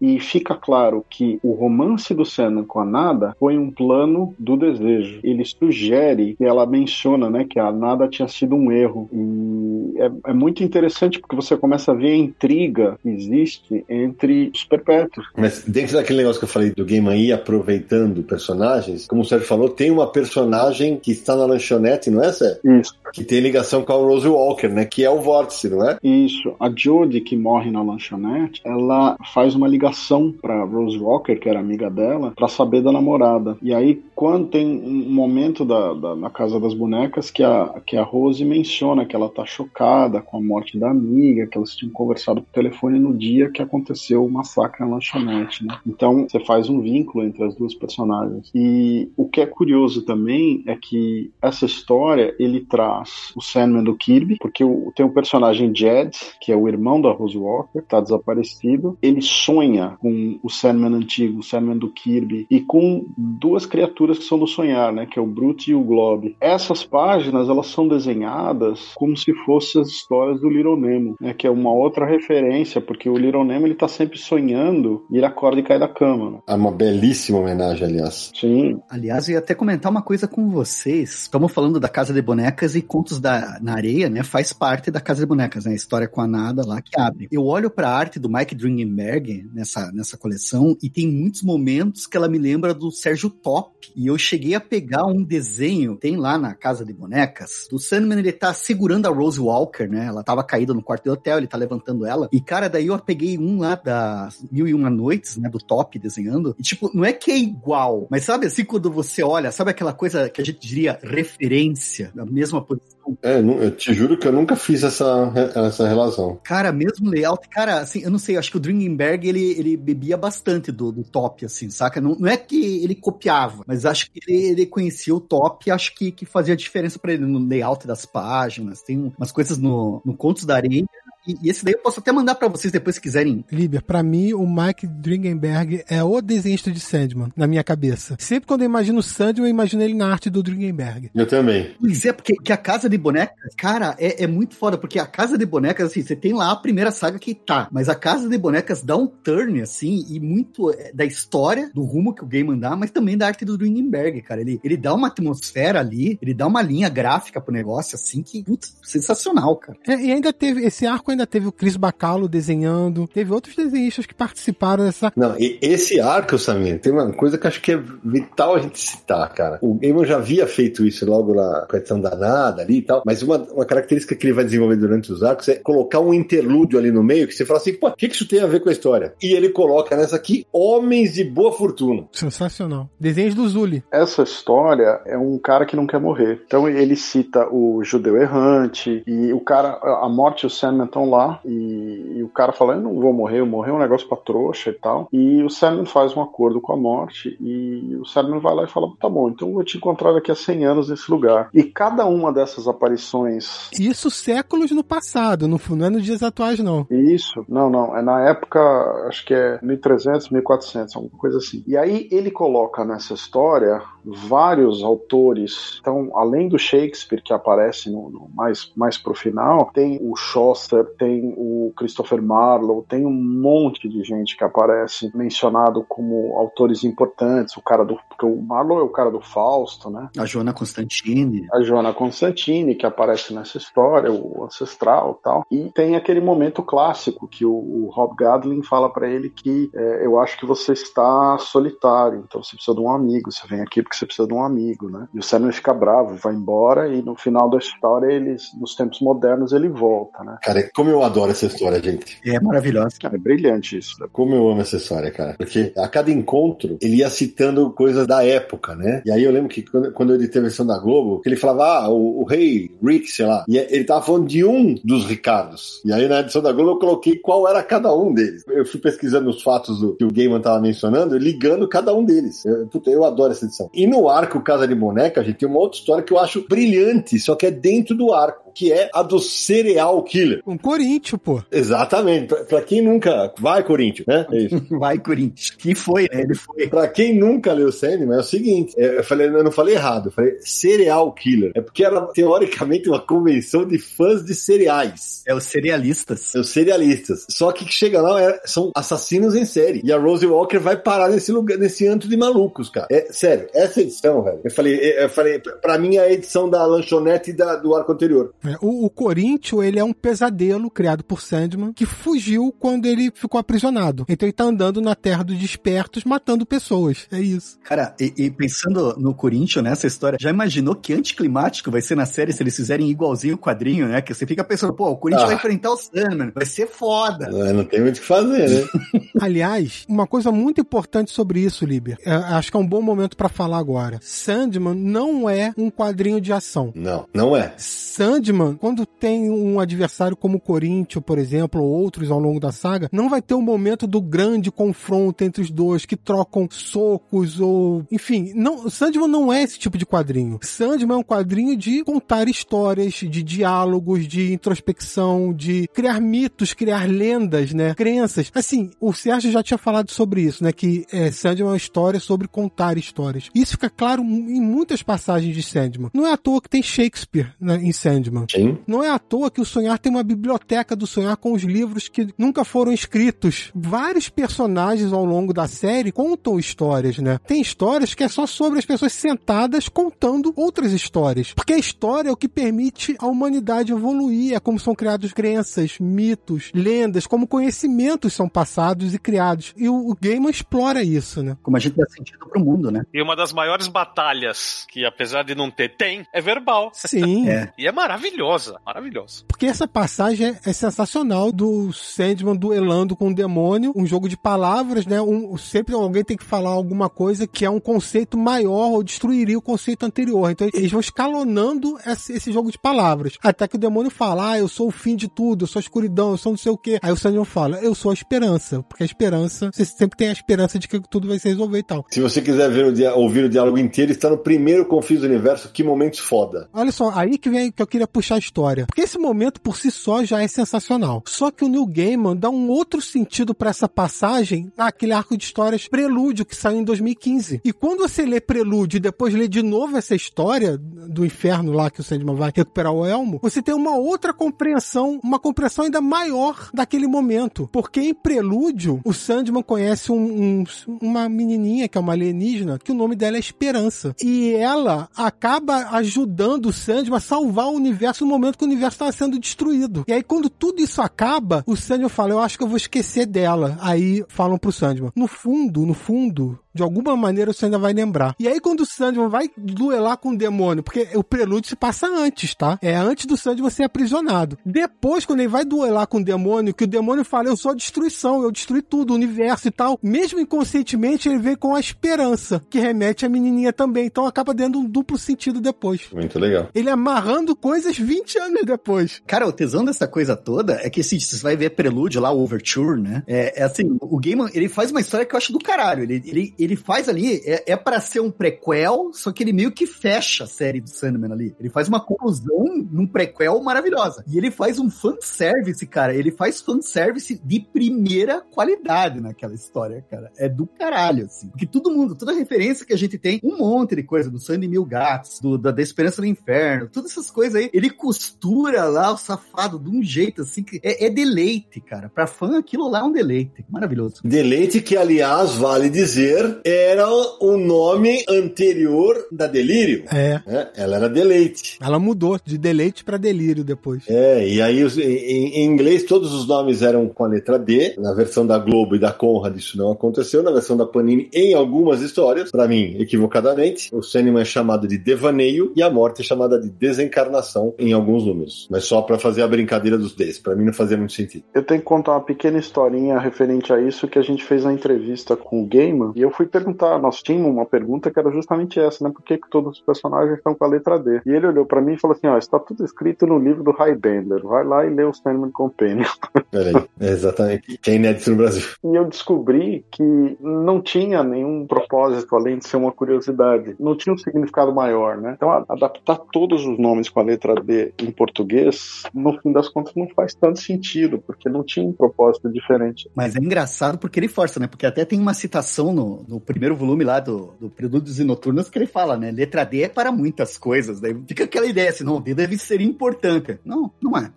e 0.00 0.20
fica 0.20 0.54
claro 0.54 1.04
que 1.08 1.38
o 1.42 1.52
romance 1.52 2.14
do 2.14 2.24
Sandman 2.24 2.64
com 2.64 2.80
a 2.80 2.84
Nada 2.84 3.36
foi 3.38 3.58
um 3.58 3.70
plano 3.70 4.34
do 4.38 4.56
desejo. 4.56 5.20
Ele 5.22 5.44
sugere 5.44 6.34
que 6.36 6.44
ela 6.44 6.66
menciona, 6.66 7.30
né, 7.30 7.44
que 7.48 7.58
a 7.58 7.72
Nada 7.72 8.08
tinha 8.08 8.28
sido 8.28 8.54
um 8.54 8.70
erro 8.70 9.08
e 9.12 9.98
é, 9.98 10.30
é 10.30 10.32
muito 10.32 10.62
interessante 10.62 11.18
porque 11.18 11.36
você 11.36 11.56
começa 11.56 11.92
a 11.92 11.94
ver 11.94 12.12
a 12.12 12.16
intriga 12.16 12.98
que 13.02 13.08
existe 13.08 13.84
entre 13.88 14.50
os 14.54 14.64
perpétuos. 14.64 15.26
Mas 15.36 15.64
dentro 15.64 15.96
daquele 15.96 16.18
negócio 16.18 16.38
que 16.38 16.44
eu 16.44 16.48
falei 16.48 16.70
do 16.70 16.84
Game 16.84 17.08
aí 17.08 17.32
aproveitando 17.32 18.22
personagens, 18.22 19.06
como 19.06 19.22
o 19.22 19.24
Sérgio 19.24 19.46
falou, 19.46 19.68
tem 19.68 19.90
uma 19.90 20.06
personagem 20.10 20.96
que 20.96 21.10
está 21.10 21.34
na 21.36 21.44
lanchonete, 21.44 22.10
não 22.10 22.22
é, 22.22 22.32
Sérgio? 22.32 22.80
Isso. 22.80 22.94
Que 23.12 23.24
tem 23.24 23.40
ligação 23.40 23.82
com 23.82 23.92
a 23.92 23.96
Rose 23.96 24.28
Walker, 24.28 24.68
né? 24.68 24.84
Que 24.84 25.04
é 25.04 25.10
o 25.10 25.20
Vórtice, 25.20 25.68
não 25.68 25.88
é? 25.88 25.98
Isso. 26.02 26.54
A 26.60 26.70
Jodie, 26.74 27.20
que 27.20 27.36
morre 27.36 27.70
na 27.70 27.82
lanchonete, 27.82 28.60
ela 28.64 29.16
faz 29.32 29.47
uma 29.54 29.68
ligação 29.68 30.32
pra 30.40 30.64
Rose 30.64 30.98
Walker, 30.98 31.36
que 31.36 31.48
era 31.48 31.60
amiga 31.60 31.90
dela, 31.90 32.32
pra 32.36 32.48
saber 32.48 32.82
da 32.82 32.92
namorada. 32.92 33.56
E 33.62 33.72
aí, 33.74 34.02
quando 34.14 34.48
tem 34.48 34.66
um 34.66 35.12
momento 35.12 35.64
da, 35.64 35.94
da- 35.94 36.16
na 36.16 36.30
Casa 36.30 36.58
das 36.60 36.74
Bonecas 36.74 37.30
que 37.30 37.42
a, 37.42 37.80
que 37.86 37.96
a 37.96 38.02
Rose 38.02 38.44
menciona 38.44 39.04
que 39.04 39.14
ela 39.16 39.28
tá 39.28 39.44
chocada 39.44 40.20
com 40.20 40.36
a 40.38 40.40
morte 40.42 40.78
da 40.78 40.90
amiga, 40.90 41.46
que 41.46 41.56
elas 41.56 41.74
tinham 41.76 41.92
conversado 41.92 42.42
por 42.42 42.50
telefone 42.52 42.98
no 42.98 43.16
dia 43.16 43.50
que 43.50 43.62
aconteceu 43.62 44.24
o 44.24 44.30
massacre 44.30 44.84
na 44.84 44.90
lanchonete, 44.94 45.64
né? 45.64 45.78
Então, 45.86 46.26
você 46.28 46.40
faz 46.40 46.68
um 46.68 46.80
vínculo 46.80 47.24
entre 47.24 47.44
as 47.44 47.54
duas 47.54 47.74
personagens. 47.74 48.50
E 48.54 49.08
o 49.16 49.28
que 49.28 49.40
é 49.40 49.46
curioso 49.46 50.02
também 50.02 50.62
é 50.66 50.76
que 50.76 51.30
essa 51.40 51.64
história, 51.64 52.34
ele 52.38 52.60
traz 52.60 53.32
o 53.36 53.40
Sandman 53.42 53.84
do 53.84 53.94
Kirby, 53.96 54.36
porque 54.40 54.64
o- 54.64 54.92
tem 54.94 55.04
o 55.06 55.10
personagem 55.12 55.72
Jed, 55.74 56.10
que 56.40 56.52
é 56.52 56.56
o 56.56 56.68
irmão 56.68 57.00
da 57.00 57.10
Rose 57.10 57.36
Walker, 57.36 57.80
tá 57.82 58.00
desaparecido. 58.00 58.96
Ele 59.02 59.20
sonha 59.44 59.96
com 60.00 60.38
o 60.42 60.50
Sandman 60.50 60.94
antigo, 60.94 61.40
o 61.40 61.42
Sandman 61.42 61.78
do 61.78 61.88
Kirby, 61.88 62.46
e 62.50 62.60
com 62.60 63.06
duas 63.16 63.66
criaturas 63.66 64.18
que 64.18 64.24
são 64.24 64.38
do 64.38 64.46
sonhar, 64.46 64.92
né? 64.92 65.06
Que 65.06 65.18
é 65.18 65.22
o 65.22 65.26
Brute 65.26 65.70
e 65.70 65.74
o 65.74 65.82
Glob. 65.82 66.36
Essas 66.40 66.84
páginas, 66.84 67.48
elas 67.48 67.66
são 67.68 67.88
desenhadas 67.88 68.92
como 68.94 69.16
se 69.16 69.32
fossem 69.44 69.80
as 69.80 69.88
histórias 69.88 70.40
do 70.40 70.48
Little 70.48 70.76
Nemo, 70.76 71.16
né? 71.20 71.34
Que 71.34 71.46
é 71.46 71.50
uma 71.50 71.72
outra 71.72 72.06
referência, 72.06 72.80
porque 72.80 73.08
o 73.08 73.16
Little 73.16 73.44
Nemo, 73.44 73.66
ele 73.66 73.74
tá 73.74 73.88
sempre 73.88 74.18
sonhando 74.18 75.04
e 75.10 75.16
ele 75.16 75.26
acorda 75.26 75.60
e 75.60 75.64
cai 75.64 75.78
da 75.78 75.88
cama, 75.88 76.30
né? 76.30 76.38
É 76.46 76.54
uma 76.54 76.72
belíssima 76.72 77.38
homenagem, 77.38 77.86
aliás. 77.86 78.30
Sim, 78.34 78.78
Aliás, 78.90 79.28
eu 79.28 79.34
ia 79.34 79.38
até 79.38 79.54
comentar 79.54 79.90
uma 79.90 80.02
coisa 80.02 80.26
com 80.26 80.48
vocês. 80.48 81.22
Estamos 81.22 81.52
falando 81.52 81.78
da 81.78 81.88
Casa 81.88 82.12
de 82.12 82.22
Bonecas 82.22 82.74
e 82.74 82.82
Contos 82.82 83.20
da, 83.20 83.58
na 83.60 83.74
Areia, 83.74 84.08
né? 84.08 84.22
Faz 84.22 84.52
parte 84.52 84.90
da 84.90 85.00
Casa 85.00 85.20
de 85.20 85.26
Bonecas, 85.26 85.66
né? 85.66 85.72
A 85.72 85.74
história 85.74 86.08
com 86.08 86.20
a 86.20 86.26
nada 86.26 86.64
lá 86.66 86.80
que 86.80 86.98
abre. 86.98 87.28
Eu 87.30 87.44
olho 87.44 87.70
pra 87.70 87.90
arte 87.90 88.18
do 88.18 88.30
Mike 88.30 88.54
Dringenberg 88.54 89.27
nessa, 89.52 89.90
nessa 89.92 90.16
coleção 90.16 90.76
e 90.82 90.90
tem 90.90 91.08
muitos 91.08 91.42
momentos 91.42 92.06
que 92.06 92.16
ela 92.16 92.28
me 92.28 92.38
lembra 92.38 92.74
do 92.74 92.90
Sérgio 92.90 93.30
Top. 93.30 93.76
E 93.94 94.06
eu 94.06 94.18
cheguei 94.18 94.54
a 94.54 94.60
pegar 94.60 95.04
um 95.06 95.22
desenho, 95.22 95.96
tem 95.96 96.16
lá 96.16 96.38
na 96.38 96.54
Casa 96.54 96.84
de 96.84 96.92
Bonecas, 96.92 97.66
do 97.70 97.78
Sandman, 97.78 98.18
ele 98.18 98.32
tá 98.32 98.52
segurando 98.52 99.06
a 99.06 99.10
Rose 99.10 99.40
Walker, 99.40 99.86
né? 99.86 100.06
Ela 100.06 100.22
tava 100.22 100.44
caída 100.44 100.74
no 100.74 100.82
quarto 100.82 101.04
do 101.04 101.12
hotel, 101.12 101.38
ele 101.38 101.46
tá 101.46 101.56
levantando 101.56 102.06
ela. 102.06 102.28
E, 102.32 102.40
cara, 102.40 102.68
daí 102.68 102.86
eu 102.86 102.98
peguei 102.98 103.38
um 103.38 103.58
lá 103.58 103.74
das 103.74 104.44
Mil 104.50 104.66
e 104.66 104.74
Uma 104.74 104.90
Noites, 104.90 105.36
né? 105.36 105.48
Do 105.48 105.58
Top 105.58 105.98
desenhando. 105.98 106.54
E, 106.58 106.62
tipo, 106.62 106.90
não 106.94 107.04
é 107.04 107.12
que 107.12 107.30
é 107.30 107.38
igual, 107.38 108.06
mas 108.10 108.24
sabe 108.24 108.46
assim, 108.46 108.64
quando 108.64 108.90
você 108.90 109.22
olha, 109.22 109.52
sabe 109.52 109.70
aquela 109.70 109.92
coisa 109.92 110.28
que 110.28 110.40
a 110.40 110.44
gente 110.44 110.66
diria 110.66 110.98
referência, 111.02 112.10
da 112.14 112.24
mesma 112.24 112.62
posição? 112.62 112.97
É, 113.22 113.38
eu 113.38 113.70
te 113.74 113.92
juro 113.92 114.18
que 114.18 114.26
eu 114.26 114.32
nunca 114.32 114.56
fiz 114.56 114.82
essa, 114.82 115.32
essa 115.54 115.88
relação. 115.88 116.40
Cara, 116.44 116.72
mesmo 116.72 117.10
layout, 117.10 117.48
cara, 117.48 117.80
assim, 117.80 118.02
eu 118.02 118.10
não 118.10 118.18
sei, 118.18 118.36
acho 118.36 118.50
que 118.50 118.56
o 118.56 118.60
Dringenberg, 118.60 119.28
ele, 119.28 119.52
ele 119.52 119.76
bebia 119.76 120.16
bastante 120.16 120.72
do, 120.72 120.92
do 120.92 121.04
top, 121.04 121.44
assim, 121.44 121.70
saca? 121.70 122.00
Não, 122.00 122.14
não 122.14 122.28
é 122.28 122.36
que 122.36 122.82
ele 122.82 122.94
copiava, 122.94 123.64
mas 123.66 123.84
acho 123.84 124.10
que 124.10 124.20
ele, 124.26 124.50
ele 124.50 124.66
conhecia 124.66 125.14
o 125.14 125.20
top 125.20 125.68
e 125.68 125.70
acho 125.70 125.94
que, 125.94 126.10
que 126.12 126.26
fazia 126.26 126.56
diferença 126.56 126.98
pra 126.98 127.12
ele 127.12 127.24
no 127.24 127.38
layout 127.38 127.86
das 127.86 128.04
páginas, 128.04 128.82
tem 128.82 128.98
um, 128.98 129.12
umas 129.16 129.32
coisas 129.32 129.58
no, 129.58 130.02
no 130.04 130.16
Contos 130.16 130.44
da 130.44 130.56
Areia, 130.56 130.84
e, 131.28 131.36
e 131.42 131.50
esse 131.50 131.64
daí 131.64 131.74
eu 131.74 131.80
posso 131.80 132.00
até 132.00 132.10
mandar 132.10 132.34
pra 132.34 132.48
vocês 132.48 132.72
depois 132.72 132.96
se 132.96 133.02
quiserem. 133.02 133.44
Liber, 133.52 133.82
pra 133.82 134.02
mim, 134.02 134.32
o 134.32 134.46
Mike 134.46 134.86
Dringenberg 134.86 135.84
é 135.88 136.02
o 136.02 136.20
desenhista 136.22 136.70
de 136.70 136.80
Sandman, 136.80 137.30
na 137.36 137.46
minha 137.46 137.62
cabeça. 137.62 138.16
Sempre 138.18 138.46
quando 138.46 138.62
eu 138.62 138.66
imagino 138.66 139.02
Sandman, 139.02 139.46
eu 139.46 139.50
imagino 139.50 139.82
ele 139.82 139.94
na 139.94 140.10
arte 140.10 140.30
do 140.30 140.42
Dringenberg. 140.42 141.10
Eu 141.14 141.26
também. 141.26 141.74
Pois 141.78 142.04
é, 142.04 142.12
porque 142.12 142.34
que 142.34 142.52
a 142.52 142.56
Casa 142.56 142.88
de 142.88 142.96
Bonecas, 142.96 143.54
cara, 143.56 143.94
é, 143.98 144.24
é 144.24 144.26
muito 144.26 144.54
foda, 144.54 144.78
porque 144.78 144.98
a 144.98 145.06
Casa 145.06 145.36
de 145.36 145.44
Bonecas, 145.44 145.90
assim, 145.90 146.02
você 146.02 146.16
tem 146.16 146.32
lá 146.32 146.50
a 146.50 146.56
primeira 146.56 146.90
saga 146.90 147.18
que 147.18 147.34
tá, 147.34 147.68
mas 147.70 147.88
a 147.88 147.94
Casa 147.94 148.28
de 148.28 148.38
Bonecas 148.38 148.82
dá 148.82 148.96
um 148.96 149.06
turn, 149.06 149.60
assim, 149.60 150.06
e 150.08 150.18
muito 150.18 150.70
é, 150.70 150.92
da 150.92 151.04
história, 151.04 151.70
do 151.74 151.82
rumo 151.82 152.14
que 152.14 152.24
o 152.24 152.26
game 152.26 152.50
andar, 152.50 152.76
mas 152.76 152.90
também 152.90 153.18
da 153.18 153.26
arte 153.26 153.44
do 153.44 153.58
Dringenberg, 153.58 154.22
cara. 154.22 154.40
Ele, 154.40 154.58
ele 154.64 154.76
dá 154.76 154.94
uma 154.94 155.08
atmosfera 155.08 155.80
ali, 155.80 156.18
ele 156.22 156.32
dá 156.32 156.46
uma 156.46 156.62
linha 156.62 156.88
gráfica 156.88 157.40
pro 157.40 157.52
negócio, 157.52 157.96
assim, 157.96 158.22
que, 158.22 158.42
putz, 158.42 158.76
sensacional, 158.82 159.56
cara. 159.56 159.78
É, 159.86 159.94
e 160.00 160.12
ainda 160.12 160.32
teve, 160.32 160.64
esse 160.64 160.86
arco 160.86 161.10
ainda 161.10 161.17
teve 161.26 161.46
o 161.46 161.52
Chris 161.52 161.76
Bacalo 161.76 162.28
desenhando, 162.28 163.06
teve 163.06 163.32
outros 163.32 163.54
desenhistas 163.54 164.06
que 164.06 164.14
participaram 164.14 164.84
dessa. 164.84 165.12
Não, 165.16 165.36
e 165.38 165.58
esse 165.60 166.00
arco, 166.00 166.38
Samir, 166.38 166.80
tem 166.80 166.92
uma 166.92 167.12
coisa 167.12 167.38
que 167.38 167.46
acho 167.46 167.60
que 167.60 167.72
é 167.72 167.82
vital 168.04 168.54
a 168.54 168.58
gente 168.58 168.78
citar, 168.78 169.32
cara. 169.32 169.58
O 169.62 169.74
Gaiman 169.74 170.04
já 170.04 170.16
havia 170.16 170.46
feito 170.46 170.86
isso 170.86 171.04
logo 171.06 171.34
na 171.34 171.66
questão 171.70 172.00
danada 172.00 172.62
ali 172.62 172.78
e 172.78 172.82
tal, 172.82 173.02
mas 173.04 173.22
uma, 173.22 173.38
uma 173.52 173.64
característica 173.64 174.14
que 174.14 174.26
ele 174.26 174.34
vai 174.34 174.44
desenvolver 174.44 174.76
durante 174.76 175.12
os 175.12 175.22
arcos 175.22 175.48
é 175.48 175.56
colocar 175.56 176.00
um 176.00 176.14
interlúdio 176.14 176.78
ali 176.78 176.90
no 176.90 177.02
meio 177.02 177.26
que 177.26 177.34
você 177.34 177.44
fala 177.44 177.58
assim, 177.58 177.74
pô, 177.74 177.88
o 177.88 177.92
que, 177.92 178.08
que 178.08 178.14
isso 178.14 178.28
tem 178.28 178.40
a 178.40 178.46
ver 178.46 178.60
com 178.60 178.68
a 178.68 178.72
história? 178.72 179.14
E 179.22 179.32
ele 179.32 179.50
coloca 179.50 179.96
nessa 179.96 180.16
aqui 180.16 180.46
Homens 180.52 181.14
de 181.14 181.24
Boa 181.24 181.52
Fortuna. 181.52 182.06
Sensacional. 182.12 182.88
Desenhos 182.98 183.34
do 183.34 183.48
Zuli. 183.48 183.82
essa 183.90 184.22
história 184.22 185.00
é 185.06 185.16
um 185.16 185.38
cara 185.38 185.66
que 185.66 185.76
não 185.76 185.86
quer 185.86 186.00
morrer. 186.00 186.42
Então 186.46 186.68
ele 186.68 186.96
cita 186.96 187.48
o 187.50 187.82
judeu 187.82 188.16
errante 188.16 189.02
e 189.06 189.32
o 189.32 189.40
cara, 189.40 189.78
a 190.02 190.08
morte 190.08 190.42
e 190.42 190.46
o 190.46 190.50
Sandman 190.50 190.86
estão 190.86 191.07
lá 191.08 191.40
e, 191.44 192.18
e 192.18 192.22
o 192.22 192.28
cara 192.28 192.52
fala, 192.52 192.74
eu 192.74 192.80
não 192.80 193.00
vou 193.00 193.12
morrer, 193.12 193.40
eu 193.40 193.46
morrer 193.46 193.70
é 193.70 193.74
um 193.74 193.78
negócio 193.78 194.08
pra 194.08 194.16
trouxa 194.16 194.70
e 194.70 194.74
tal. 194.74 195.08
E 195.12 195.42
o 195.42 195.50
Sandman 195.50 195.86
faz 195.86 196.16
um 196.16 196.22
acordo 196.22 196.60
com 196.60 196.72
a 196.72 196.76
morte 196.76 197.36
e 197.40 197.96
o 197.96 198.04
Sandman 198.04 198.40
vai 198.40 198.54
lá 198.54 198.64
e 198.64 198.70
fala, 198.70 198.88
tá 199.00 199.08
bom, 199.08 199.28
então 199.28 199.48
eu 199.48 199.54
vou 199.54 199.64
te 199.64 199.76
encontrar 199.76 200.12
daqui 200.12 200.30
a 200.30 200.34
100 200.34 200.64
anos 200.64 200.88
nesse 200.88 201.10
lugar. 201.10 201.50
E 201.52 201.62
cada 201.62 202.06
uma 202.06 202.32
dessas 202.32 202.68
aparições 202.68 203.70
Isso 203.78 204.10
séculos 204.10 204.70
no 204.70 204.84
passado, 204.84 205.48
não, 205.48 205.58
não 205.70 205.86
é 205.86 205.90
nos 205.90 206.04
dias 206.04 206.22
atuais, 206.22 206.58
não. 206.58 206.86
Isso, 206.90 207.44
não, 207.48 207.70
não, 207.70 207.96
é 207.96 208.02
na 208.02 208.28
época, 208.28 208.60
acho 209.08 209.24
que 209.24 209.34
é 209.34 209.58
1300, 209.62 210.30
1400, 210.30 210.96
alguma 210.96 211.18
coisa 211.18 211.38
assim. 211.38 211.62
E 211.66 211.76
aí 211.76 212.08
ele 212.10 212.30
coloca 212.30 212.84
nessa 212.84 213.14
história 213.14 213.82
vários 214.08 214.82
autores, 214.82 215.78
então, 215.80 216.10
além 216.14 216.48
do 216.48 216.58
Shakespeare, 216.58 217.22
que 217.22 217.32
aparece 217.32 217.90
no, 217.90 218.10
no 218.10 218.28
mais, 218.34 218.72
mais 218.76 218.96
pro 218.96 219.14
final, 219.14 219.70
tem 219.72 219.98
o 220.00 220.16
Chaucer, 220.16 220.84
tem 220.98 221.34
o 221.36 221.72
Christopher 221.76 222.22
Marlowe, 222.22 222.84
tem 222.88 223.04
um 223.04 223.12
monte 223.12 223.88
de 223.88 224.02
gente 224.02 224.36
que 224.36 224.44
aparece 224.44 225.10
mencionado 225.14 225.84
como 225.88 226.36
autores 226.36 226.84
importantes, 226.84 227.56
o 227.56 227.62
cara 227.62 227.84
do, 227.84 227.98
porque 228.08 228.24
o 228.24 228.40
Marlowe 228.40 228.80
é 228.80 228.84
o 228.84 228.88
cara 228.88 229.10
do 229.10 229.20
Fausto, 229.20 229.90
né? 229.90 230.08
A 230.16 230.24
Joana 230.24 230.52
Constantine. 230.52 231.46
a 231.52 231.60
Joana 231.60 231.92
Constantine, 231.92 232.74
que 232.74 232.86
aparece 232.86 233.34
nessa 233.34 233.58
história, 233.58 234.10
o 234.10 234.44
ancestral 234.44 235.18
e 235.18 235.22
tal. 235.22 235.46
E 235.50 235.70
tem 235.72 235.96
aquele 235.96 236.20
momento 236.20 236.62
clássico 236.62 237.28
que 237.28 237.44
o, 237.44 237.52
o 237.52 237.90
Rob 237.92 238.14
Gadlin 238.16 238.62
fala 238.62 238.90
pra 238.90 239.08
ele 239.08 239.30
que 239.30 239.70
é, 239.74 240.06
eu 240.06 240.18
acho 240.18 240.38
que 240.38 240.46
você 240.46 240.72
está 240.72 241.36
solitário, 241.38 242.24
então 242.26 242.42
você 242.42 242.56
precisa 242.56 242.76
de 242.76 242.82
um 242.82 242.90
amigo, 242.90 243.30
você 243.30 243.46
vem 243.46 243.60
aqui 243.60 243.82
porque 243.82 243.97
você 243.98 244.06
precisa 244.06 244.28
de 244.28 244.34
um 244.34 244.42
amigo, 244.42 244.88
né? 244.90 245.08
E 245.14 245.18
o 245.18 245.22
Samuel 245.22 245.52
fica 245.52 245.72
bravo, 245.74 246.16
vai 246.16 246.34
embora 246.34 246.88
e 246.88 247.02
no 247.02 247.14
final 247.16 247.48
da 247.50 247.58
história, 247.58 248.12
eles, 248.12 248.50
nos 248.58 248.74
tempos 248.74 249.00
modernos, 249.00 249.52
ele 249.52 249.68
volta, 249.68 250.22
né? 250.24 250.38
Cara, 250.42 250.68
como 250.74 250.90
eu 250.90 251.02
adoro 251.02 251.30
essa 251.30 251.46
história, 251.46 251.82
gente. 251.82 252.18
É 252.24 252.38
maravilhosa. 252.40 252.96
Cara, 253.00 253.16
é 253.16 253.18
brilhante 253.18 253.78
isso. 253.78 253.94
né? 254.00 254.06
Como 254.12 254.34
eu 254.34 254.48
amo 254.48 254.60
essa 254.60 254.76
história, 254.76 255.10
cara. 255.10 255.34
Porque 255.36 255.72
a 255.76 255.88
cada 255.88 256.10
encontro 256.10 256.78
ele 256.80 256.96
ia 256.96 257.10
citando 257.10 257.70
coisas 257.70 258.06
da 258.06 258.24
época, 258.24 258.74
né? 258.74 259.02
E 259.04 259.10
aí 259.10 259.22
eu 259.24 259.32
lembro 259.32 259.48
que 259.48 259.62
quando, 259.62 259.92
quando 259.92 260.10
eu 260.10 260.16
editei 260.16 260.40
a 260.40 260.44
versão 260.44 260.66
da 260.66 260.78
Globo, 260.78 261.20
que 261.20 261.28
ele 261.28 261.36
falava, 261.36 261.84
ah, 261.84 261.88
o, 261.88 262.22
o 262.22 262.24
rei 262.24 262.70
Rick, 262.82 263.08
sei 263.08 263.26
lá. 263.26 263.44
E 263.48 263.56
ele 263.58 263.84
tava 263.84 264.02
falando 264.02 264.26
de 264.26 264.44
um 264.44 264.74
dos 264.84 265.06
Ricardos. 265.06 265.82
E 265.84 265.92
aí 265.92 266.08
na 266.08 266.20
edição 266.20 266.42
da 266.42 266.52
Globo 266.52 266.72
eu 266.72 266.78
coloquei 266.78 267.16
qual 267.16 267.48
era 267.48 267.62
cada 267.62 267.94
um 267.94 268.12
deles. 268.12 268.44
Eu 268.48 268.64
fui 268.66 268.80
pesquisando 268.80 269.28
os 269.30 269.42
fatos 269.42 269.80
do, 269.80 269.96
que 269.96 270.04
o 270.04 270.12
Gaiman 270.12 270.40
tava 270.40 270.60
mencionando, 270.60 271.16
ligando 271.16 271.68
cada 271.68 271.94
um 271.94 272.04
deles. 272.04 272.44
Eu, 272.44 272.66
puta, 272.66 272.90
eu 272.90 273.04
adoro 273.04 273.32
essa 273.32 273.44
edição. 273.44 273.70
E 273.74 273.86
no 273.88 274.08
arco 274.08 274.40
Casa 274.40 274.66
de 274.66 274.74
Boneca, 274.74 275.20
a 275.20 275.24
gente 275.24 275.38
tem 275.38 275.48
uma 275.48 275.58
outra 275.58 275.78
história 275.78 276.04
que 276.04 276.12
eu 276.12 276.18
acho 276.18 276.46
brilhante, 276.48 277.18
só 277.18 277.34
que 277.34 277.46
é 277.46 277.50
dentro 277.50 277.94
do 277.94 278.12
arco 278.12 278.47
que 278.58 278.72
é 278.72 278.90
a 278.92 279.04
do 279.04 279.20
Cereal 279.20 280.02
Killer. 280.02 280.42
Um 280.44 280.58
Corinthians, 280.58 281.20
pô. 281.22 281.40
Exatamente. 281.52 282.26
Pra, 282.26 282.44
pra 282.44 282.60
quem 282.62 282.82
nunca. 282.82 283.32
Vai, 283.38 283.62
Corinthians, 283.62 284.06
né? 284.08 284.26
É 284.32 284.36
isso. 284.38 284.66
Vai, 284.76 284.98
Corinthians. 284.98 285.50
Que 285.50 285.76
foi, 285.76 286.08
né? 286.12 286.22
Ele 286.22 286.34
foi. 286.34 286.66
Pra 286.66 286.88
quem 286.88 287.16
nunca 287.16 287.52
leu 287.52 287.70
Sandman, 287.70 288.16
é 288.16 288.20
o 288.20 288.24
seguinte: 288.24 288.74
é, 288.76 288.98
eu, 288.98 289.04
falei, 289.04 289.28
eu 289.28 289.44
não 289.44 289.52
falei 289.52 289.76
errado, 289.76 290.08
eu 290.08 290.12
falei 290.12 290.38
Cereal 290.40 291.12
Killer. 291.12 291.52
É 291.54 291.60
porque 291.60 291.84
era, 291.84 292.00
teoricamente, 292.08 292.88
uma 292.88 293.00
convenção 293.00 293.64
de 293.64 293.78
fãs 293.78 294.24
de 294.24 294.34
cereais. 294.34 295.22
É 295.24 295.32
os 295.32 295.44
cerealistas. 295.44 296.34
Os 296.34 296.48
cerealistas. 296.48 297.26
Só 297.30 297.52
que 297.52 297.64
chega 297.72 298.02
lá, 298.02 298.20
é- 298.20 298.40
são 298.44 298.72
assassinos 298.74 299.36
em 299.36 299.44
série. 299.44 299.80
E 299.84 299.92
a 299.92 299.98
Rose 299.98 300.26
Walker 300.26 300.58
vai 300.58 300.76
parar 300.76 301.08
nesse 301.10 301.30
lugar, 301.30 301.58
nesse 301.58 301.86
antro 301.86 302.08
de 302.08 302.16
malucos, 302.16 302.68
cara. 302.70 302.88
É, 302.90 303.06
sério, 303.12 303.48
essa 303.54 303.80
edição, 303.80 304.22
velho. 304.24 304.40
Eu 304.42 304.50
falei, 304.50 304.80
eu 304.98 305.08
falei, 305.08 305.38
pra 305.38 305.78
mim 305.78 305.94
é 305.96 306.00
a 306.00 306.12
edição 306.12 306.50
da 306.50 306.66
lanchonete 306.66 307.30
e 307.30 307.32
da- 307.32 307.54
do 307.54 307.76
arco 307.76 307.92
anterior. 307.92 308.32
É, 308.48 308.56
o, 308.60 308.86
o 308.86 308.90
Corinthians, 308.90 309.64
ele 309.64 309.78
é 309.78 309.84
um 309.84 309.92
pesadelo 309.92 310.70
criado 310.70 311.04
por 311.04 311.20
Sandman 311.20 311.72
que 311.72 311.84
fugiu 311.86 312.54
quando 312.58 312.86
ele 312.86 313.10
ficou 313.14 313.38
aprisionado. 313.38 314.04
Então 314.08 314.26
ele 314.26 314.32
tá 314.32 314.44
andando 314.44 314.80
na 314.80 314.94
terra 314.94 315.22
dos 315.22 315.36
despertos, 315.38 316.04
matando 316.04 316.46
pessoas. 316.46 317.06
É 317.12 317.20
isso. 317.20 317.58
Cara, 317.64 317.94
e, 318.00 318.12
e 318.16 318.30
pensando 318.30 318.94
no 318.98 319.14
Corinthians, 319.14 319.64
nessa 319.64 319.86
história, 319.86 320.18
já 320.20 320.30
imaginou 320.30 320.74
que 320.74 320.92
anticlimático 320.92 321.70
vai 321.70 321.80
ser 321.80 321.94
na 321.96 322.06
série 322.06 322.32
se 322.32 322.42
eles 322.42 322.56
fizerem 322.56 322.88
igualzinho 322.90 323.34
o 323.34 323.38
quadrinho, 323.38 323.88
né? 323.88 324.00
Que 324.00 324.14
você 324.14 324.26
fica 324.26 324.42
pensando, 324.44 324.72
pô, 324.72 324.88
o 324.90 324.96
Corinthians 324.96 325.24
Ah. 325.24 325.26
vai 325.26 325.34
enfrentar 325.36 325.70
o 325.70 325.76
Sandman, 325.76 326.30
vai 326.34 326.46
ser 326.46 326.66
foda. 326.68 327.28
Não, 327.30 327.52
não 327.54 327.64
tem 327.64 327.80
muito 327.80 327.96
o 327.98 328.00
que 328.00 328.06
fazer, 328.06 328.48
né? 328.48 328.66
Aliás, 329.20 329.84
uma 329.88 330.06
coisa 330.06 330.30
muito 330.32 330.60
importante 330.60 331.10
sobre 331.10 331.40
isso, 331.40 331.64
Liber, 331.64 331.98
é, 332.04 332.12
acho 332.12 332.50
que 332.50 332.56
é 332.56 332.60
um 332.60 332.66
bom 332.66 332.80
momento 332.80 333.16
pra 333.16 333.28
falar 333.28 333.58
agora. 333.58 333.98
Sandman 334.02 334.74
não 334.74 335.28
é 335.28 335.52
um 335.56 335.70
quadrinho 335.70 336.20
de 336.20 336.32
ação. 336.32 336.72
não, 336.74 337.06
não 337.12 337.36
é. 337.36 337.52
Sandman, 337.56 338.37
quando 338.60 338.86
tem 338.86 339.30
um 339.30 339.60
adversário 339.60 340.16
como 340.16 340.38
o 340.38 340.40
Corinthians, 340.40 341.04
por 341.04 341.18
exemplo, 341.18 341.62
ou 341.62 341.68
outros 341.68 342.10
ao 342.10 342.18
longo 342.18 342.40
da 342.40 342.52
saga, 342.52 342.88
não 342.92 343.08
vai 343.08 343.22
ter 343.22 343.34
o 343.34 343.42
momento 343.42 343.86
do 343.86 344.00
grande 344.00 344.50
confronto 344.50 345.24
entre 345.24 345.42
os 345.42 345.50
dois, 345.50 345.86
que 345.86 345.96
trocam 345.96 346.48
socos 346.50 347.40
ou. 347.40 347.86
Enfim, 347.90 348.32
não, 348.34 348.68
Sandman 348.68 349.08
não 349.08 349.32
é 349.32 349.42
esse 349.42 349.58
tipo 349.58 349.78
de 349.78 349.86
quadrinho. 349.86 350.38
Sandman 350.42 350.96
é 350.96 351.00
um 351.00 351.04
quadrinho 351.04 351.56
de 351.56 351.84
contar 351.84 352.28
histórias, 352.28 352.94
de 352.94 353.22
diálogos, 353.22 354.06
de 354.06 354.32
introspecção, 354.32 355.32
de 355.32 355.68
criar 355.68 356.00
mitos, 356.00 356.52
criar 356.52 356.88
lendas, 356.88 357.52
né? 357.52 357.74
Crenças. 357.74 358.30
Assim, 358.34 358.70
o 358.80 358.92
Sérgio 358.92 359.30
já 359.30 359.42
tinha 359.42 359.58
falado 359.58 359.90
sobre 359.90 360.22
isso, 360.22 360.42
né? 360.42 360.52
Que 360.52 360.86
é, 360.92 361.10
Sandman 361.10 361.48
é 361.48 361.50
uma 361.50 361.56
história 361.56 362.00
sobre 362.00 362.28
contar 362.28 362.76
histórias. 362.76 363.30
Isso 363.34 363.52
fica 363.52 363.70
claro 363.70 364.02
em 364.02 364.40
muitas 364.40 364.82
passagens 364.82 365.34
de 365.34 365.42
Sandman. 365.42 365.90
Não 365.92 366.06
é 366.06 366.12
à 366.12 366.16
toa 366.16 366.40
que 366.40 366.48
tem 366.48 366.62
Shakespeare 366.62 367.32
né, 367.40 367.56
em 367.62 367.72
Sandman. 367.72 368.26
Sim. 368.30 368.58
Não 368.66 368.82
é 368.82 368.90
à 368.90 368.98
toa 368.98 369.30
que 369.30 369.40
o 369.40 369.44
Sonhar 369.44 369.78
tem 369.78 369.90
uma 369.90 370.02
biblioteca 370.02 370.76
do 370.76 370.86
Sonhar 370.86 371.16
com 371.16 371.32
os 371.32 371.42
livros 371.42 371.88
que 371.88 372.08
nunca 372.16 372.44
foram 372.44 372.72
escritos. 372.72 373.50
Vários 373.54 374.08
personagens 374.08 374.92
ao 374.92 375.04
longo 375.04 375.32
da 375.32 375.46
série 375.46 375.92
contam 375.92 376.38
histórias, 376.38 376.98
né? 376.98 377.18
Tem 377.26 377.40
histórias 377.40 377.94
que 377.94 378.04
é 378.04 378.08
só 378.08 378.26
sobre 378.26 378.58
as 378.58 378.66
pessoas 378.66 378.92
sentadas 378.92 379.68
contando 379.68 380.32
outras 380.36 380.72
histórias. 380.72 381.32
Porque 381.32 381.52
a 381.54 381.58
história 381.58 382.10
é 382.10 382.12
o 382.12 382.16
que 382.16 382.28
permite 382.28 382.96
a 382.98 383.06
humanidade 383.06 383.72
evoluir, 383.72 384.34
é 384.34 384.40
como 384.40 384.58
são 384.58 384.74
criados 384.74 385.12
crenças, 385.12 385.78
mitos, 385.78 386.50
lendas, 386.54 387.06
como 387.06 387.26
conhecimentos 387.26 388.12
são 388.12 388.28
passados 388.28 388.94
e 388.94 388.98
criados. 388.98 389.54
E 389.56 389.68
o, 389.68 389.90
o 389.90 389.96
Gaiman 390.00 390.30
explora 390.30 390.82
isso, 390.82 391.22
né? 391.22 391.36
Como 391.42 391.56
a 391.56 391.60
gente 391.60 391.76
dá 391.76 391.86
sentido 391.86 392.26
pro 392.28 392.40
mundo, 392.40 392.70
né? 392.70 392.84
E 392.92 393.00
uma 393.00 393.16
das 393.16 393.32
maiores 393.32 393.68
batalhas, 393.68 394.66
que 394.70 394.84
apesar 394.84 395.22
de 395.22 395.34
não 395.34 395.50
ter, 395.50 395.76
tem, 395.76 396.04
é 396.12 396.20
verbal. 396.20 396.70
Sim. 396.74 397.28
É. 397.28 397.52
E 397.58 397.66
é 397.66 397.72
maravilhosa, 398.10 398.60
maravilhosa. 398.64 399.22
Porque 399.26 399.46
essa 399.46 399.68
passagem 399.68 400.36
é, 400.44 400.52
sensacional 400.52 401.30
do 401.32 401.72
Sandman 401.72 402.36
duelando 402.36 402.96
com 402.96 403.08
o 403.10 403.14
demônio, 403.14 403.72
um 403.76 403.86
jogo 403.86 404.08
de 404.08 404.16
palavras, 404.16 404.86
né? 404.86 405.00
Um, 405.00 405.36
sempre 405.36 405.74
alguém 405.74 406.04
tem 406.04 406.16
que 406.16 406.24
falar 406.24 406.50
alguma 406.50 406.88
coisa 406.88 407.26
que 407.26 407.44
é 407.44 407.50
um 407.50 407.60
conceito 407.60 408.16
maior 408.16 408.70
ou 408.72 408.82
destruiria 408.82 409.38
o 409.38 409.42
conceito 409.42 409.84
anterior. 409.84 410.30
Então 410.30 410.48
eles 410.52 410.70
vão 410.70 410.80
escalonando 410.80 411.78
esse, 411.86 412.12
esse 412.14 412.32
jogo 412.32 412.50
de 412.50 412.58
palavras. 412.58 413.14
Até 413.22 413.46
que 413.46 413.56
o 413.56 413.58
demônio 413.58 413.90
fala, 413.90 414.32
ah, 414.32 414.38
eu 414.38 414.48
sou 414.48 414.68
o 414.68 414.72
fim 414.72 414.96
de 414.96 415.08
tudo, 415.08 415.44
eu 415.44 415.46
sou 415.46 415.60
a 415.60 415.62
escuridão, 415.62 416.10
eu 416.12 416.16
sou 416.16 416.32
não 416.32 416.38
sei 416.38 416.52
o 416.52 416.56
quê. 416.58 416.78
Aí 416.82 416.92
o 416.92 416.96
Sandman 416.96 417.24
fala, 417.24 417.58
eu 417.58 417.74
sou 417.74 417.90
a 417.90 417.94
esperança. 417.94 418.62
Porque 418.62 418.82
a 418.82 418.86
esperança, 418.86 419.50
você 419.52 419.64
sempre 419.64 419.96
tem 419.96 420.08
a 420.08 420.12
esperança 420.12 420.58
de 420.58 420.68
que 420.68 420.80
tudo 420.88 421.08
vai 421.08 421.18
se 421.18 421.28
resolver 421.28 421.58
e 421.58 421.62
tal. 421.62 421.84
Se 421.90 422.00
você 422.00 422.20
quiser 422.20 422.50
ver 422.50 422.66
o 422.66 422.72
dia- 422.72 422.94
ouvir 422.94 423.24
o 423.24 423.28
diálogo 423.28 423.58
inteiro, 423.58 423.92
está 423.92 424.10
no 424.10 424.18
primeiro 424.18 424.66
Confis 424.66 425.00
do 425.00 425.06
Universo. 425.06 425.50
Que 425.52 425.62
momentos 425.62 425.98
foda. 425.98 426.48
Olha 426.52 426.72
só, 426.72 426.90
aí 426.94 427.18
que 427.18 427.28
vem 427.30 427.50
que 427.50 427.62
eu 427.62 427.66
queria 427.66 427.86
puxar 427.98 428.14
a 428.14 428.18
história. 428.18 428.66
Porque 428.66 428.82
esse 428.82 428.98
momento 428.98 429.40
por 429.40 429.56
si 429.56 429.70
só 429.70 430.04
já 430.04 430.22
é 430.22 430.28
sensacional. 430.28 431.02
Só 431.06 431.30
que 431.30 431.44
o 431.44 431.48
Neil 431.48 431.66
Gaiman 431.66 432.16
dá 432.16 432.30
um 432.30 432.48
outro 432.48 432.80
sentido 432.80 433.34
pra 433.34 433.50
essa 433.50 433.68
passagem 433.68 434.52
naquele 434.56 434.92
arco 434.92 435.16
de 435.16 435.24
histórias 435.24 435.66
Prelúdio 435.68 436.24
que 436.24 436.36
saiu 436.36 436.58
em 436.60 436.64
2015. 436.64 437.40
E 437.44 437.52
quando 437.52 437.80
você 437.80 438.04
lê 438.06 438.20
Prelúdio 438.20 438.76
e 438.76 438.80
depois 438.80 439.12
lê 439.14 439.26
de 439.26 439.42
novo 439.42 439.76
essa 439.76 439.94
história 439.94 440.56
do 440.58 441.04
inferno 441.04 441.52
lá 441.52 441.70
que 441.70 441.80
o 441.80 441.84
Sandman 441.84 442.14
vai 442.14 442.30
recuperar 442.34 442.72
o 442.72 442.86
elmo, 442.86 443.18
você 443.22 443.42
tem 443.42 443.54
uma 443.54 443.76
outra 443.76 444.12
compreensão, 444.12 445.00
uma 445.02 445.18
compreensão 445.18 445.64
ainda 445.64 445.80
maior 445.80 446.50
daquele 446.54 446.86
momento. 446.86 447.48
Porque 447.52 447.80
em 447.80 447.94
Prelúdio, 447.94 448.80
o 448.84 448.92
Sandman 448.92 449.42
conhece 449.42 449.90
um- 449.90 450.42
um- 450.42 450.44
uma 450.80 451.08
menininha 451.08 451.66
que 451.68 451.76
é 451.76 451.80
uma 451.80 451.92
alienígena, 451.94 452.58
que 452.62 452.70
o 452.70 452.74
nome 452.74 452.94
dela 452.94 453.16
é 453.16 453.20
Esperança. 453.20 453.94
E 454.02 454.32
ela 454.34 454.88
acaba 454.96 455.68
ajudando 455.76 456.46
o 456.46 456.52
Sandman 456.52 456.96
a 456.96 457.00
salvar 457.00 457.46
o 457.46 457.52
universo 457.56 457.87
no 458.00 458.06
momento 458.06 458.38
que 458.38 458.44
o 458.44 458.46
universo 458.46 458.74
estava 458.74 458.92
sendo 458.92 459.18
destruído. 459.18 459.84
E 459.86 459.92
aí, 459.92 460.02
quando 460.02 460.28
tudo 460.28 460.62
isso 460.62 460.80
acaba, 460.80 461.42
o 461.46 461.56
Sandman 461.56 461.88
fala: 461.88 462.12
Eu 462.12 462.20
acho 462.20 462.36
que 462.36 462.44
eu 462.44 462.48
vou 462.48 462.56
esquecer 462.56 463.06
dela. 463.06 463.56
Aí 463.60 464.04
falam 464.08 464.38
pro 464.38 464.52
Sandman: 464.52 464.90
No 464.94 465.06
fundo, 465.06 465.64
no 465.64 465.74
fundo, 465.74 466.38
de 466.54 466.62
alguma 466.62 466.96
maneira 466.96 467.32
você 467.32 467.44
ainda 467.44 467.58
vai 467.58 467.72
lembrar. 467.72 468.14
E 468.18 468.26
aí, 468.26 468.40
quando 468.40 468.60
o 468.60 468.66
Sandman 468.66 469.08
vai 469.08 469.30
duelar 469.36 469.96
com 469.96 470.10
o 470.10 470.16
demônio, 470.16 470.62
porque 470.62 470.88
o 470.94 471.04
prelúdio 471.04 471.50
se 471.50 471.56
passa 471.56 471.86
antes, 471.86 472.34
tá? 472.34 472.58
É 472.60 472.74
antes 472.74 473.06
do 473.06 473.16
Sandman 473.16 473.50
ser 473.50 473.64
aprisionado. 473.64 474.38
Depois, 474.44 475.04
quando 475.04 475.20
ele 475.20 475.28
vai 475.28 475.44
duelar 475.44 475.86
com 475.86 475.98
o 475.98 476.04
demônio, 476.04 476.54
que 476.54 476.64
o 476.64 476.68
demônio 476.68 477.04
fala: 477.04 477.28
Eu 477.28 477.36
sou 477.36 477.52
a 477.52 477.54
destruição, 477.54 478.22
eu 478.22 478.32
destruí 478.32 478.60
tudo, 478.60 478.90
o 478.90 478.96
universo 478.96 479.48
e 479.48 479.50
tal. 479.50 479.78
Mesmo 479.82 480.18
inconscientemente, 480.18 481.08
ele 481.08 481.18
vem 481.18 481.36
com 481.36 481.54
a 481.54 481.60
esperança, 481.60 482.42
que 482.50 482.58
remete 482.58 483.06
à 483.06 483.08
menininha 483.08 483.52
também. 483.52 483.86
Então 483.86 484.06
acaba 484.06 484.34
dando 484.34 484.58
um 484.58 484.64
duplo 484.64 484.98
sentido 484.98 485.40
depois. 485.40 485.88
Muito 485.92 486.18
legal. 486.18 486.48
Ele 486.54 486.70
amarrando 486.70 487.36
coisas 487.36 487.77
20 487.78 488.18
anos 488.18 488.44
depois. 488.44 489.02
Cara, 489.06 489.26
o 489.26 489.32
tesão 489.32 489.64
dessa 489.64 489.86
coisa 489.86 490.16
toda 490.16 490.60
é 490.62 490.70
que 490.70 490.82
se 490.82 491.00
você 491.00 491.22
vai 491.22 491.36
ver 491.36 491.50
Prelúdio 491.50 492.00
lá, 492.00 492.10
o 492.10 492.22
Overture, 492.22 492.80
né? 492.80 493.02
É, 493.06 493.40
é 493.40 493.44
assim, 493.44 493.76
o 493.80 493.98
Gaiman, 493.98 494.30
ele 494.34 494.48
faz 494.48 494.70
uma 494.70 494.80
história 494.80 495.06
que 495.06 495.14
eu 495.14 495.18
acho 495.18 495.32
do 495.32 495.38
caralho. 495.38 495.82
Ele, 495.82 496.02
ele, 496.04 496.34
ele 496.38 496.56
faz 496.56 496.88
ali, 496.88 497.20
é, 497.24 497.52
é 497.52 497.56
para 497.56 497.80
ser 497.80 498.00
um 498.00 498.10
prequel, 498.10 498.90
só 498.92 499.12
que 499.12 499.22
ele 499.22 499.32
meio 499.32 499.52
que 499.52 499.66
fecha 499.66 500.24
a 500.24 500.26
série 500.26 500.60
do 500.60 500.68
Sandman 500.68 501.12
ali. 501.12 501.34
Ele 501.38 501.50
faz 501.50 501.68
uma 501.68 501.80
conclusão 501.80 502.44
num 502.70 502.86
prequel 502.86 503.40
maravilhosa. 503.42 504.04
E 504.06 504.16
ele 504.16 504.30
faz 504.30 504.58
um 504.58 504.70
fanservice, 504.70 505.66
cara. 505.66 505.94
Ele 505.94 506.10
faz 506.10 506.40
fanservice 506.40 507.20
de 507.24 507.40
primeira 507.40 508.20
qualidade 508.20 509.00
naquela 509.00 509.34
história, 509.34 509.84
cara. 509.90 510.10
É 510.18 510.28
do 510.28 510.46
caralho, 510.46 511.04
assim. 511.06 511.28
Porque 511.28 511.46
todo 511.46 511.70
mundo, 511.70 511.94
toda 511.94 512.12
referência 512.12 512.66
que 512.66 512.72
a 512.72 512.78
gente 512.78 512.98
tem, 512.98 513.20
um 513.22 513.38
monte 513.38 513.76
de 513.76 513.82
coisa, 513.82 514.10
do 514.10 514.18
Sandy 514.18 514.48
Mil 514.48 514.64
Gatos, 514.64 515.20
do, 515.20 515.38
da, 515.38 515.50
da 515.50 515.62
Esperança 515.62 516.00
do 516.00 516.06
Inferno, 516.06 516.68
todas 516.68 516.92
essas 516.92 517.10
coisas 517.10 517.34
aí, 517.34 517.50
ele 517.52 517.67
costura 517.70 518.64
lá 518.64 518.92
o 518.92 518.96
safado 518.96 519.58
de 519.58 519.70
um 519.70 519.82
jeito, 519.82 520.22
assim, 520.22 520.42
que 520.42 520.60
é, 520.62 520.86
é 520.86 520.90
deleite, 520.90 521.60
cara. 521.60 521.90
Pra 521.94 522.06
fã, 522.06 522.38
aquilo 522.38 522.68
lá 522.68 522.80
é 522.80 522.82
um 522.82 522.92
deleite. 522.92 523.44
Maravilhoso. 523.48 523.96
Deleite 524.04 524.60
que, 524.60 524.76
aliás, 524.76 525.34
vale 525.34 525.68
dizer, 525.68 526.40
era 526.44 526.88
o 527.20 527.36
nome 527.36 528.04
anterior 528.08 528.96
da 529.10 529.26
Delírio. 529.26 529.84
É. 529.92 530.20
né? 530.26 530.48
Ela 530.56 530.76
era 530.76 530.88
Deleite. 530.88 531.58
Ela 531.60 531.78
mudou 531.78 532.18
de 532.24 532.38
deleite 532.38 532.84
pra 532.84 532.96
delírio 532.96 533.44
depois. 533.44 533.82
É, 533.88 534.26
e 534.26 534.40
aí 534.40 534.62
em, 534.62 535.44
inglês 535.44 535.84
todos 535.84 536.12
os 536.12 536.26
nomes 536.26 536.62
eram 536.62 536.88
com 536.88 537.04
a 537.04 537.08
letra 537.08 537.38
D. 537.38 537.74
Na 537.78 537.92
versão 537.94 538.26
da 538.26 538.38
Globo 538.38 538.76
e 538.76 538.78
da 538.78 538.92
Conrad 538.92 539.36
isso 539.36 539.56
não 539.56 539.72
aconteceu. 539.72 540.22
Na 540.22 540.30
versão 540.30 540.56
da 540.56 540.66
Panini, 540.66 541.08
em 541.12 541.34
algumas 541.34 541.80
histórias, 541.80 542.30
pra 542.30 542.48
mim, 542.48 542.76
equivocadamente, 542.78 543.74
o 543.74 543.82
Sandman 543.82 544.22
é 544.22 544.24
chamado 544.24 544.66
de 544.66 544.78
Devaneio 544.78 545.52
e 545.54 545.62
a 545.62 545.70
morte 545.70 546.02
é 546.02 546.04
chamada 546.04 546.40
de 546.40 546.48
Desencarnação 546.48 547.54
em 547.58 547.72
alguns 547.72 548.06
números. 548.06 548.48
Mas 548.50 548.64
só 548.64 548.82
pra 548.82 548.98
fazer 548.98 549.22
a 549.22 549.28
brincadeira 549.28 549.76
dos 549.76 549.94
Ds. 549.94 550.18
Pra 550.18 550.34
mim 550.34 550.44
não 550.44 550.52
fazia 550.52 550.76
muito 550.76 550.92
sentido. 550.92 551.24
Eu 551.34 551.42
tenho 551.42 551.60
que 551.60 551.66
contar 551.66 551.92
uma 551.92 552.00
pequena 552.00 552.38
historinha 552.38 552.98
referente 552.98 553.52
a 553.52 553.60
isso 553.60 553.88
que 553.88 553.98
a 553.98 554.02
gente 554.02 554.24
fez 554.24 554.44
na 554.44 554.52
entrevista 554.52 555.16
com 555.16 555.42
o 555.42 555.46
Gaiman. 555.46 555.92
E 555.94 556.02
eu 556.02 556.10
fui 556.10 556.26
perguntar, 556.26 556.78
nós 556.78 557.02
tínhamos 557.02 557.30
uma 557.30 557.46
pergunta 557.46 557.90
que 557.90 557.98
era 557.98 558.10
justamente 558.10 558.60
essa, 558.60 558.84
né? 558.84 558.90
Por 558.90 559.02
que, 559.02 559.18
que 559.18 559.28
todos 559.30 559.58
os 559.58 559.64
personagens 559.64 560.18
estão 560.18 560.34
com 560.34 560.44
a 560.44 560.48
letra 560.48 560.78
D? 560.78 561.00
E 561.04 561.10
ele 561.10 561.26
olhou 561.26 561.46
pra 561.46 561.60
mim 561.60 561.74
e 561.74 561.80
falou 561.80 561.96
assim: 561.96 562.06
ó, 562.06 562.16
está 562.16 562.38
tudo 562.38 562.64
escrito 562.64 563.06
no 563.06 563.18
livro 563.18 563.42
do 563.42 563.50
Highbender. 563.50 564.22
Vai 564.22 564.44
lá 564.44 564.64
e 564.64 564.70
lê 564.70 564.84
o 564.84 564.92
Sandman 564.92 565.30
Companion. 565.30 565.86
Peraí. 566.30 566.54
É 566.80 566.88
exatamente. 566.88 567.58
Que 567.58 567.70
é 567.70 567.74
inédito 567.74 568.10
no 568.10 568.16
Brasil. 568.16 568.42
E 568.64 568.76
eu 568.76 568.84
descobri 568.84 569.64
que 569.70 570.16
não 570.20 570.60
tinha 570.60 571.02
nenhum 571.02 571.46
propósito 571.46 572.14
além 572.14 572.38
de 572.38 572.46
ser 572.46 572.56
uma 572.56 572.72
curiosidade. 572.72 573.56
Não 573.58 573.76
tinha 573.76 573.94
um 573.94 573.98
significado 573.98 574.54
maior, 574.54 574.96
né? 574.96 575.14
Então, 575.16 575.30
adaptar 575.48 575.98
todos 576.12 576.44
os 576.44 576.58
nomes 576.58 576.88
com 576.88 577.00
a 577.00 577.04
letra 577.04 577.34
ler 577.48 577.72
em 577.78 577.90
português, 577.90 578.82
no 578.92 579.18
fim 579.20 579.32
das 579.32 579.48
contas 579.48 579.72
não 579.74 579.88
faz 579.88 580.14
tanto 580.14 580.38
sentido, 580.38 580.98
porque 580.98 581.28
não 581.28 581.42
tinha 581.42 581.66
um 581.66 581.72
propósito 581.72 582.30
diferente. 582.30 582.90
Mas 582.94 583.16
é 583.16 583.18
engraçado 583.18 583.78
porque 583.78 583.98
ele 583.98 584.08
força, 584.08 584.38
né? 584.38 584.46
Porque 584.46 584.66
até 584.66 584.84
tem 584.84 585.00
uma 585.00 585.14
citação 585.14 585.72
no, 585.72 586.04
no 586.06 586.20
primeiro 586.20 586.54
volume 586.54 586.84
lá 586.84 587.00
do, 587.00 587.34
do 587.40 587.48
Prelúdios 587.48 587.98
e 587.98 588.04
Noturnos 588.04 588.50
que 588.50 588.58
ele 588.58 588.66
fala, 588.66 588.96
né? 588.96 589.10
Letra 589.10 589.44
D 589.44 589.62
é 589.62 589.68
para 589.68 589.90
muitas 589.90 590.36
coisas. 590.36 590.80
Daí 590.80 590.94
fica 591.06 591.24
aquela 591.24 591.46
ideia 591.46 591.70
assim, 591.70 591.84
não, 591.84 592.00
D 592.00 592.14
deve 592.14 592.36
ser 592.36 592.60
importante. 592.60 593.38
Não, 593.44 593.72
não 593.80 593.96
é. 593.96 594.10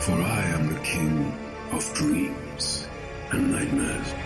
For 0.00 0.14
I 0.14 0.54
am 0.54 0.68
the 0.68 0.80
king 0.82 1.32
of 1.72 1.94
dreams 1.94 2.88
and 3.32 3.50
nightmares. 3.50 4.17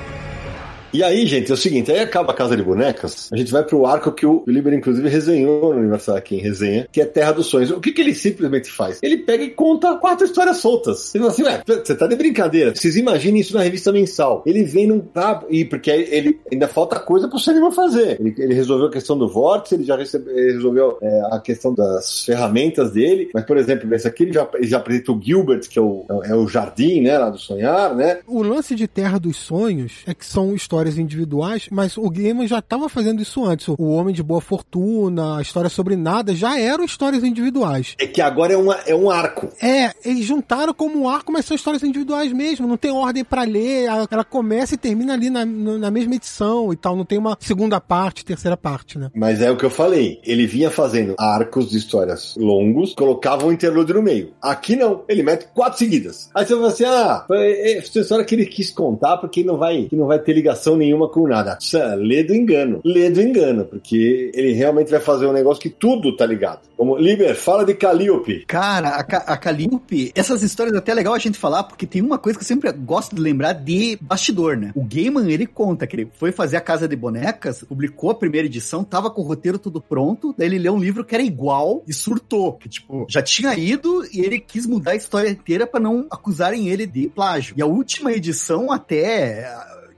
E 0.92 1.02
aí, 1.02 1.26
gente, 1.26 1.50
é 1.50 1.54
o 1.54 1.56
seguinte, 1.56 1.90
aí 1.90 2.00
acaba 2.00 2.32
a 2.32 2.34
Casa 2.34 2.54
de 2.54 2.62
Bonecas, 2.62 3.30
a 3.32 3.36
gente 3.36 3.50
vai 3.50 3.62
pro 3.62 3.86
arco 3.86 4.12
que 4.12 4.26
o 4.26 4.44
Liber, 4.46 4.74
inclusive, 4.74 5.08
resenhou 5.08 5.72
no 5.72 5.80
Universal 5.80 6.16
aqui 6.16 6.36
em 6.36 6.40
resenha, 6.40 6.86
que 6.92 7.00
é 7.00 7.06
Terra 7.06 7.32
dos 7.32 7.46
Sonhos. 7.46 7.70
O 7.70 7.80
que, 7.80 7.92
que 7.92 8.00
ele 8.02 8.14
simplesmente 8.14 8.70
faz? 8.70 8.98
Ele 9.02 9.16
pega 9.16 9.42
e 9.42 9.50
conta 9.50 9.96
quatro 9.96 10.26
histórias 10.26 10.58
soltas. 10.58 11.14
Ele 11.14 11.24
fala 11.24 11.32
assim, 11.32 11.42
ué, 11.44 11.62
você 11.66 11.94
tá 11.94 12.06
de 12.06 12.14
brincadeira. 12.14 12.74
Vocês 12.74 12.96
imaginem 12.96 13.40
isso 13.40 13.54
na 13.54 13.62
revista 13.62 13.90
mensal. 13.90 14.42
Ele 14.44 14.64
vem 14.64 14.86
num... 14.86 15.02
Ah, 15.14 15.42
e 15.48 15.64
porque 15.64 15.90
ele 15.90 16.38
ainda 16.50 16.68
falta 16.68 17.00
coisa 17.00 17.26
pro 17.26 17.38
cinema 17.38 17.72
fazer. 17.72 18.20
Ele, 18.20 18.34
ele 18.36 18.54
resolveu 18.54 18.88
a 18.88 18.90
questão 18.90 19.16
do 19.16 19.28
vórtice, 19.28 19.76
ele 19.76 19.84
já 19.84 19.96
recebe, 19.96 20.30
ele 20.30 20.52
resolveu 20.52 20.98
é, 21.00 21.20
a 21.32 21.40
questão 21.40 21.74
das 21.74 22.22
ferramentas 22.24 22.92
dele, 22.92 23.30
mas, 23.32 23.44
por 23.44 23.56
exemplo, 23.56 23.88
nesse 23.88 24.06
aqui 24.06 24.24
ele 24.24 24.32
já, 24.32 24.46
ele 24.54 24.66
já 24.66 24.76
apresenta 24.76 25.12
o 25.12 25.20
Gilbert, 25.22 25.68
que 25.70 25.78
é 25.78 25.82
o, 25.82 26.04
é 26.24 26.34
o 26.34 26.46
jardim, 26.46 27.00
né, 27.00 27.16
lá 27.16 27.30
do 27.30 27.38
sonhar, 27.38 27.94
né? 27.94 28.18
O 28.26 28.42
lance 28.42 28.74
de 28.74 28.86
Terra 28.86 29.18
dos 29.18 29.36
Sonhos 29.36 30.02
é 30.06 30.12
que 30.12 30.26
são 30.26 30.54
histórias 30.54 30.81
individuais, 30.98 31.68
mas 31.70 31.96
o 31.96 32.08
Gaiman 32.08 32.46
já 32.46 32.58
estava 32.58 32.88
fazendo 32.88 33.22
isso 33.22 33.44
antes. 33.44 33.68
O 33.68 33.88
Homem 33.88 34.14
de 34.14 34.22
Boa 34.22 34.40
Fortuna, 34.40 35.38
a 35.38 35.42
história 35.42 35.70
sobre 35.70 35.96
nada, 35.96 36.34
já 36.34 36.58
eram 36.58 36.84
histórias 36.84 37.22
individuais. 37.22 37.94
É 37.98 38.06
que 38.06 38.20
agora 38.20 38.52
é, 38.52 38.56
uma, 38.56 38.74
é 38.86 38.94
um 38.94 39.10
arco. 39.10 39.48
É, 39.60 39.92
eles 40.04 40.24
juntaram 40.24 40.74
como 40.74 41.00
um 41.00 41.08
arco, 41.08 41.32
mas 41.32 41.44
são 41.44 41.54
histórias 41.54 41.82
individuais 41.82 42.32
mesmo. 42.32 42.66
Não 42.66 42.76
tem 42.76 42.90
ordem 42.90 43.24
para 43.24 43.42
ler. 43.42 43.86
Ela 44.10 44.24
começa 44.24 44.74
e 44.74 44.78
termina 44.78 45.14
ali 45.14 45.30
na, 45.30 45.44
na 45.44 45.90
mesma 45.90 46.14
edição 46.14 46.72
e 46.72 46.76
tal. 46.76 46.96
Não 46.96 47.04
tem 47.04 47.18
uma 47.18 47.36
segunda 47.40 47.80
parte, 47.80 48.24
terceira 48.24 48.56
parte, 48.56 48.98
né? 48.98 49.10
Mas 49.14 49.40
é 49.40 49.50
o 49.50 49.56
que 49.56 49.64
eu 49.64 49.70
falei. 49.70 50.20
Ele 50.24 50.46
vinha 50.46 50.70
fazendo 50.70 51.14
arcos 51.18 51.70
de 51.70 51.78
histórias 51.78 52.34
longos, 52.36 52.94
colocava 52.94 53.46
um 53.46 53.52
interlúdio 53.52 53.96
no 53.96 54.02
meio. 54.02 54.32
Aqui 54.40 54.76
não. 54.76 55.02
Ele 55.08 55.22
mete 55.22 55.46
quatro 55.54 55.78
seguidas. 55.78 56.30
Aí 56.34 56.44
você 56.44 56.54
fala 56.54 56.68
assim: 56.68 56.84
ah, 56.84 57.26
é 57.30 57.78
essa 57.78 58.00
história 58.00 58.24
que 58.24 58.34
ele 58.34 58.46
quis 58.46 58.70
contar 58.70 59.16
porque 59.18 59.44
não 59.44 59.56
vai, 59.56 59.84
que 59.84 59.96
não 59.96 60.06
vai 60.06 60.18
ter 60.18 60.32
ligação 60.32 60.71
nenhuma 60.76 61.08
com 61.08 61.26
nada. 61.26 61.58
Lê 61.96 62.22
do 62.22 62.34
engano. 62.34 62.80
Lê 62.84 63.10
do 63.10 63.20
engano, 63.20 63.64
porque 63.64 64.30
ele 64.34 64.52
realmente 64.52 64.90
vai 64.90 65.00
fazer 65.00 65.26
um 65.26 65.32
negócio 65.32 65.62
que 65.62 65.70
tudo 65.70 66.16
tá 66.16 66.26
ligado. 66.26 66.60
Como, 66.76 66.96
Liber, 66.96 67.34
fala 67.36 67.64
de 67.64 67.74
Calliope. 67.74 68.44
Cara, 68.46 68.90
a, 68.96 69.04
Ca- 69.04 69.24
a 69.26 69.36
Calliope, 69.36 70.12
essas 70.14 70.42
histórias 70.42 70.74
é 70.74 70.78
até 70.78 70.92
legal 70.92 71.14
a 71.14 71.18
gente 71.18 71.38
falar, 71.38 71.62
porque 71.64 71.86
tem 71.86 72.02
uma 72.02 72.18
coisa 72.18 72.38
que 72.38 72.44
eu 72.44 72.48
sempre 72.48 72.70
gosto 72.72 73.14
de 73.14 73.20
lembrar 73.22 73.52
de 73.52 73.96
bastidor, 74.00 74.56
né? 74.56 74.72
O 74.74 74.82
Gaiman, 74.84 75.30
ele 75.30 75.46
conta 75.46 75.86
que 75.86 75.96
ele 75.96 76.08
foi 76.14 76.32
fazer 76.32 76.56
a 76.56 76.60
Casa 76.60 76.88
de 76.88 76.96
Bonecas, 76.96 77.62
publicou 77.62 78.10
a 78.10 78.14
primeira 78.14 78.46
edição, 78.46 78.82
tava 78.84 79.10
com 79.10 79.22
o 79.22 79.24
roteiro 79.24 79.58
tudo 79.58 79.80
pronto, 79.80 80.34
daí 80.36 80.48
ele 80.48 80.58
leu 80.58 80.74
um 80.74 80.78
livro 80.80 81.04
que 81.04 81.14
era 81.14 81.22
igual 81.22 81.82
e 81.86 81.92
surtou. 81.92 82.54
Que, 82.54 82.68
tipo, 82.68 83.06
já 83.08 83.22
tinha 83.22 83.56
ido 83.56 84.04
e 84.12 84.20
ele 84.20 84.38
quis 84.40 84.66
mudar 84.66 84.92
a 84.92 84.96
história 84.96 85.28
inteira 85.28 85.66
pra 85.66 85.78
não 85.80 86.06
acusarem 86.10 86.68
ele 86.68 86.86
de 86.86 87.08
plágio. 87.08 87.54
E 87.56 87.62
a 87.62 87.66
última 87.66 88.12
edição 88.12 88.72
até 88.72 89.48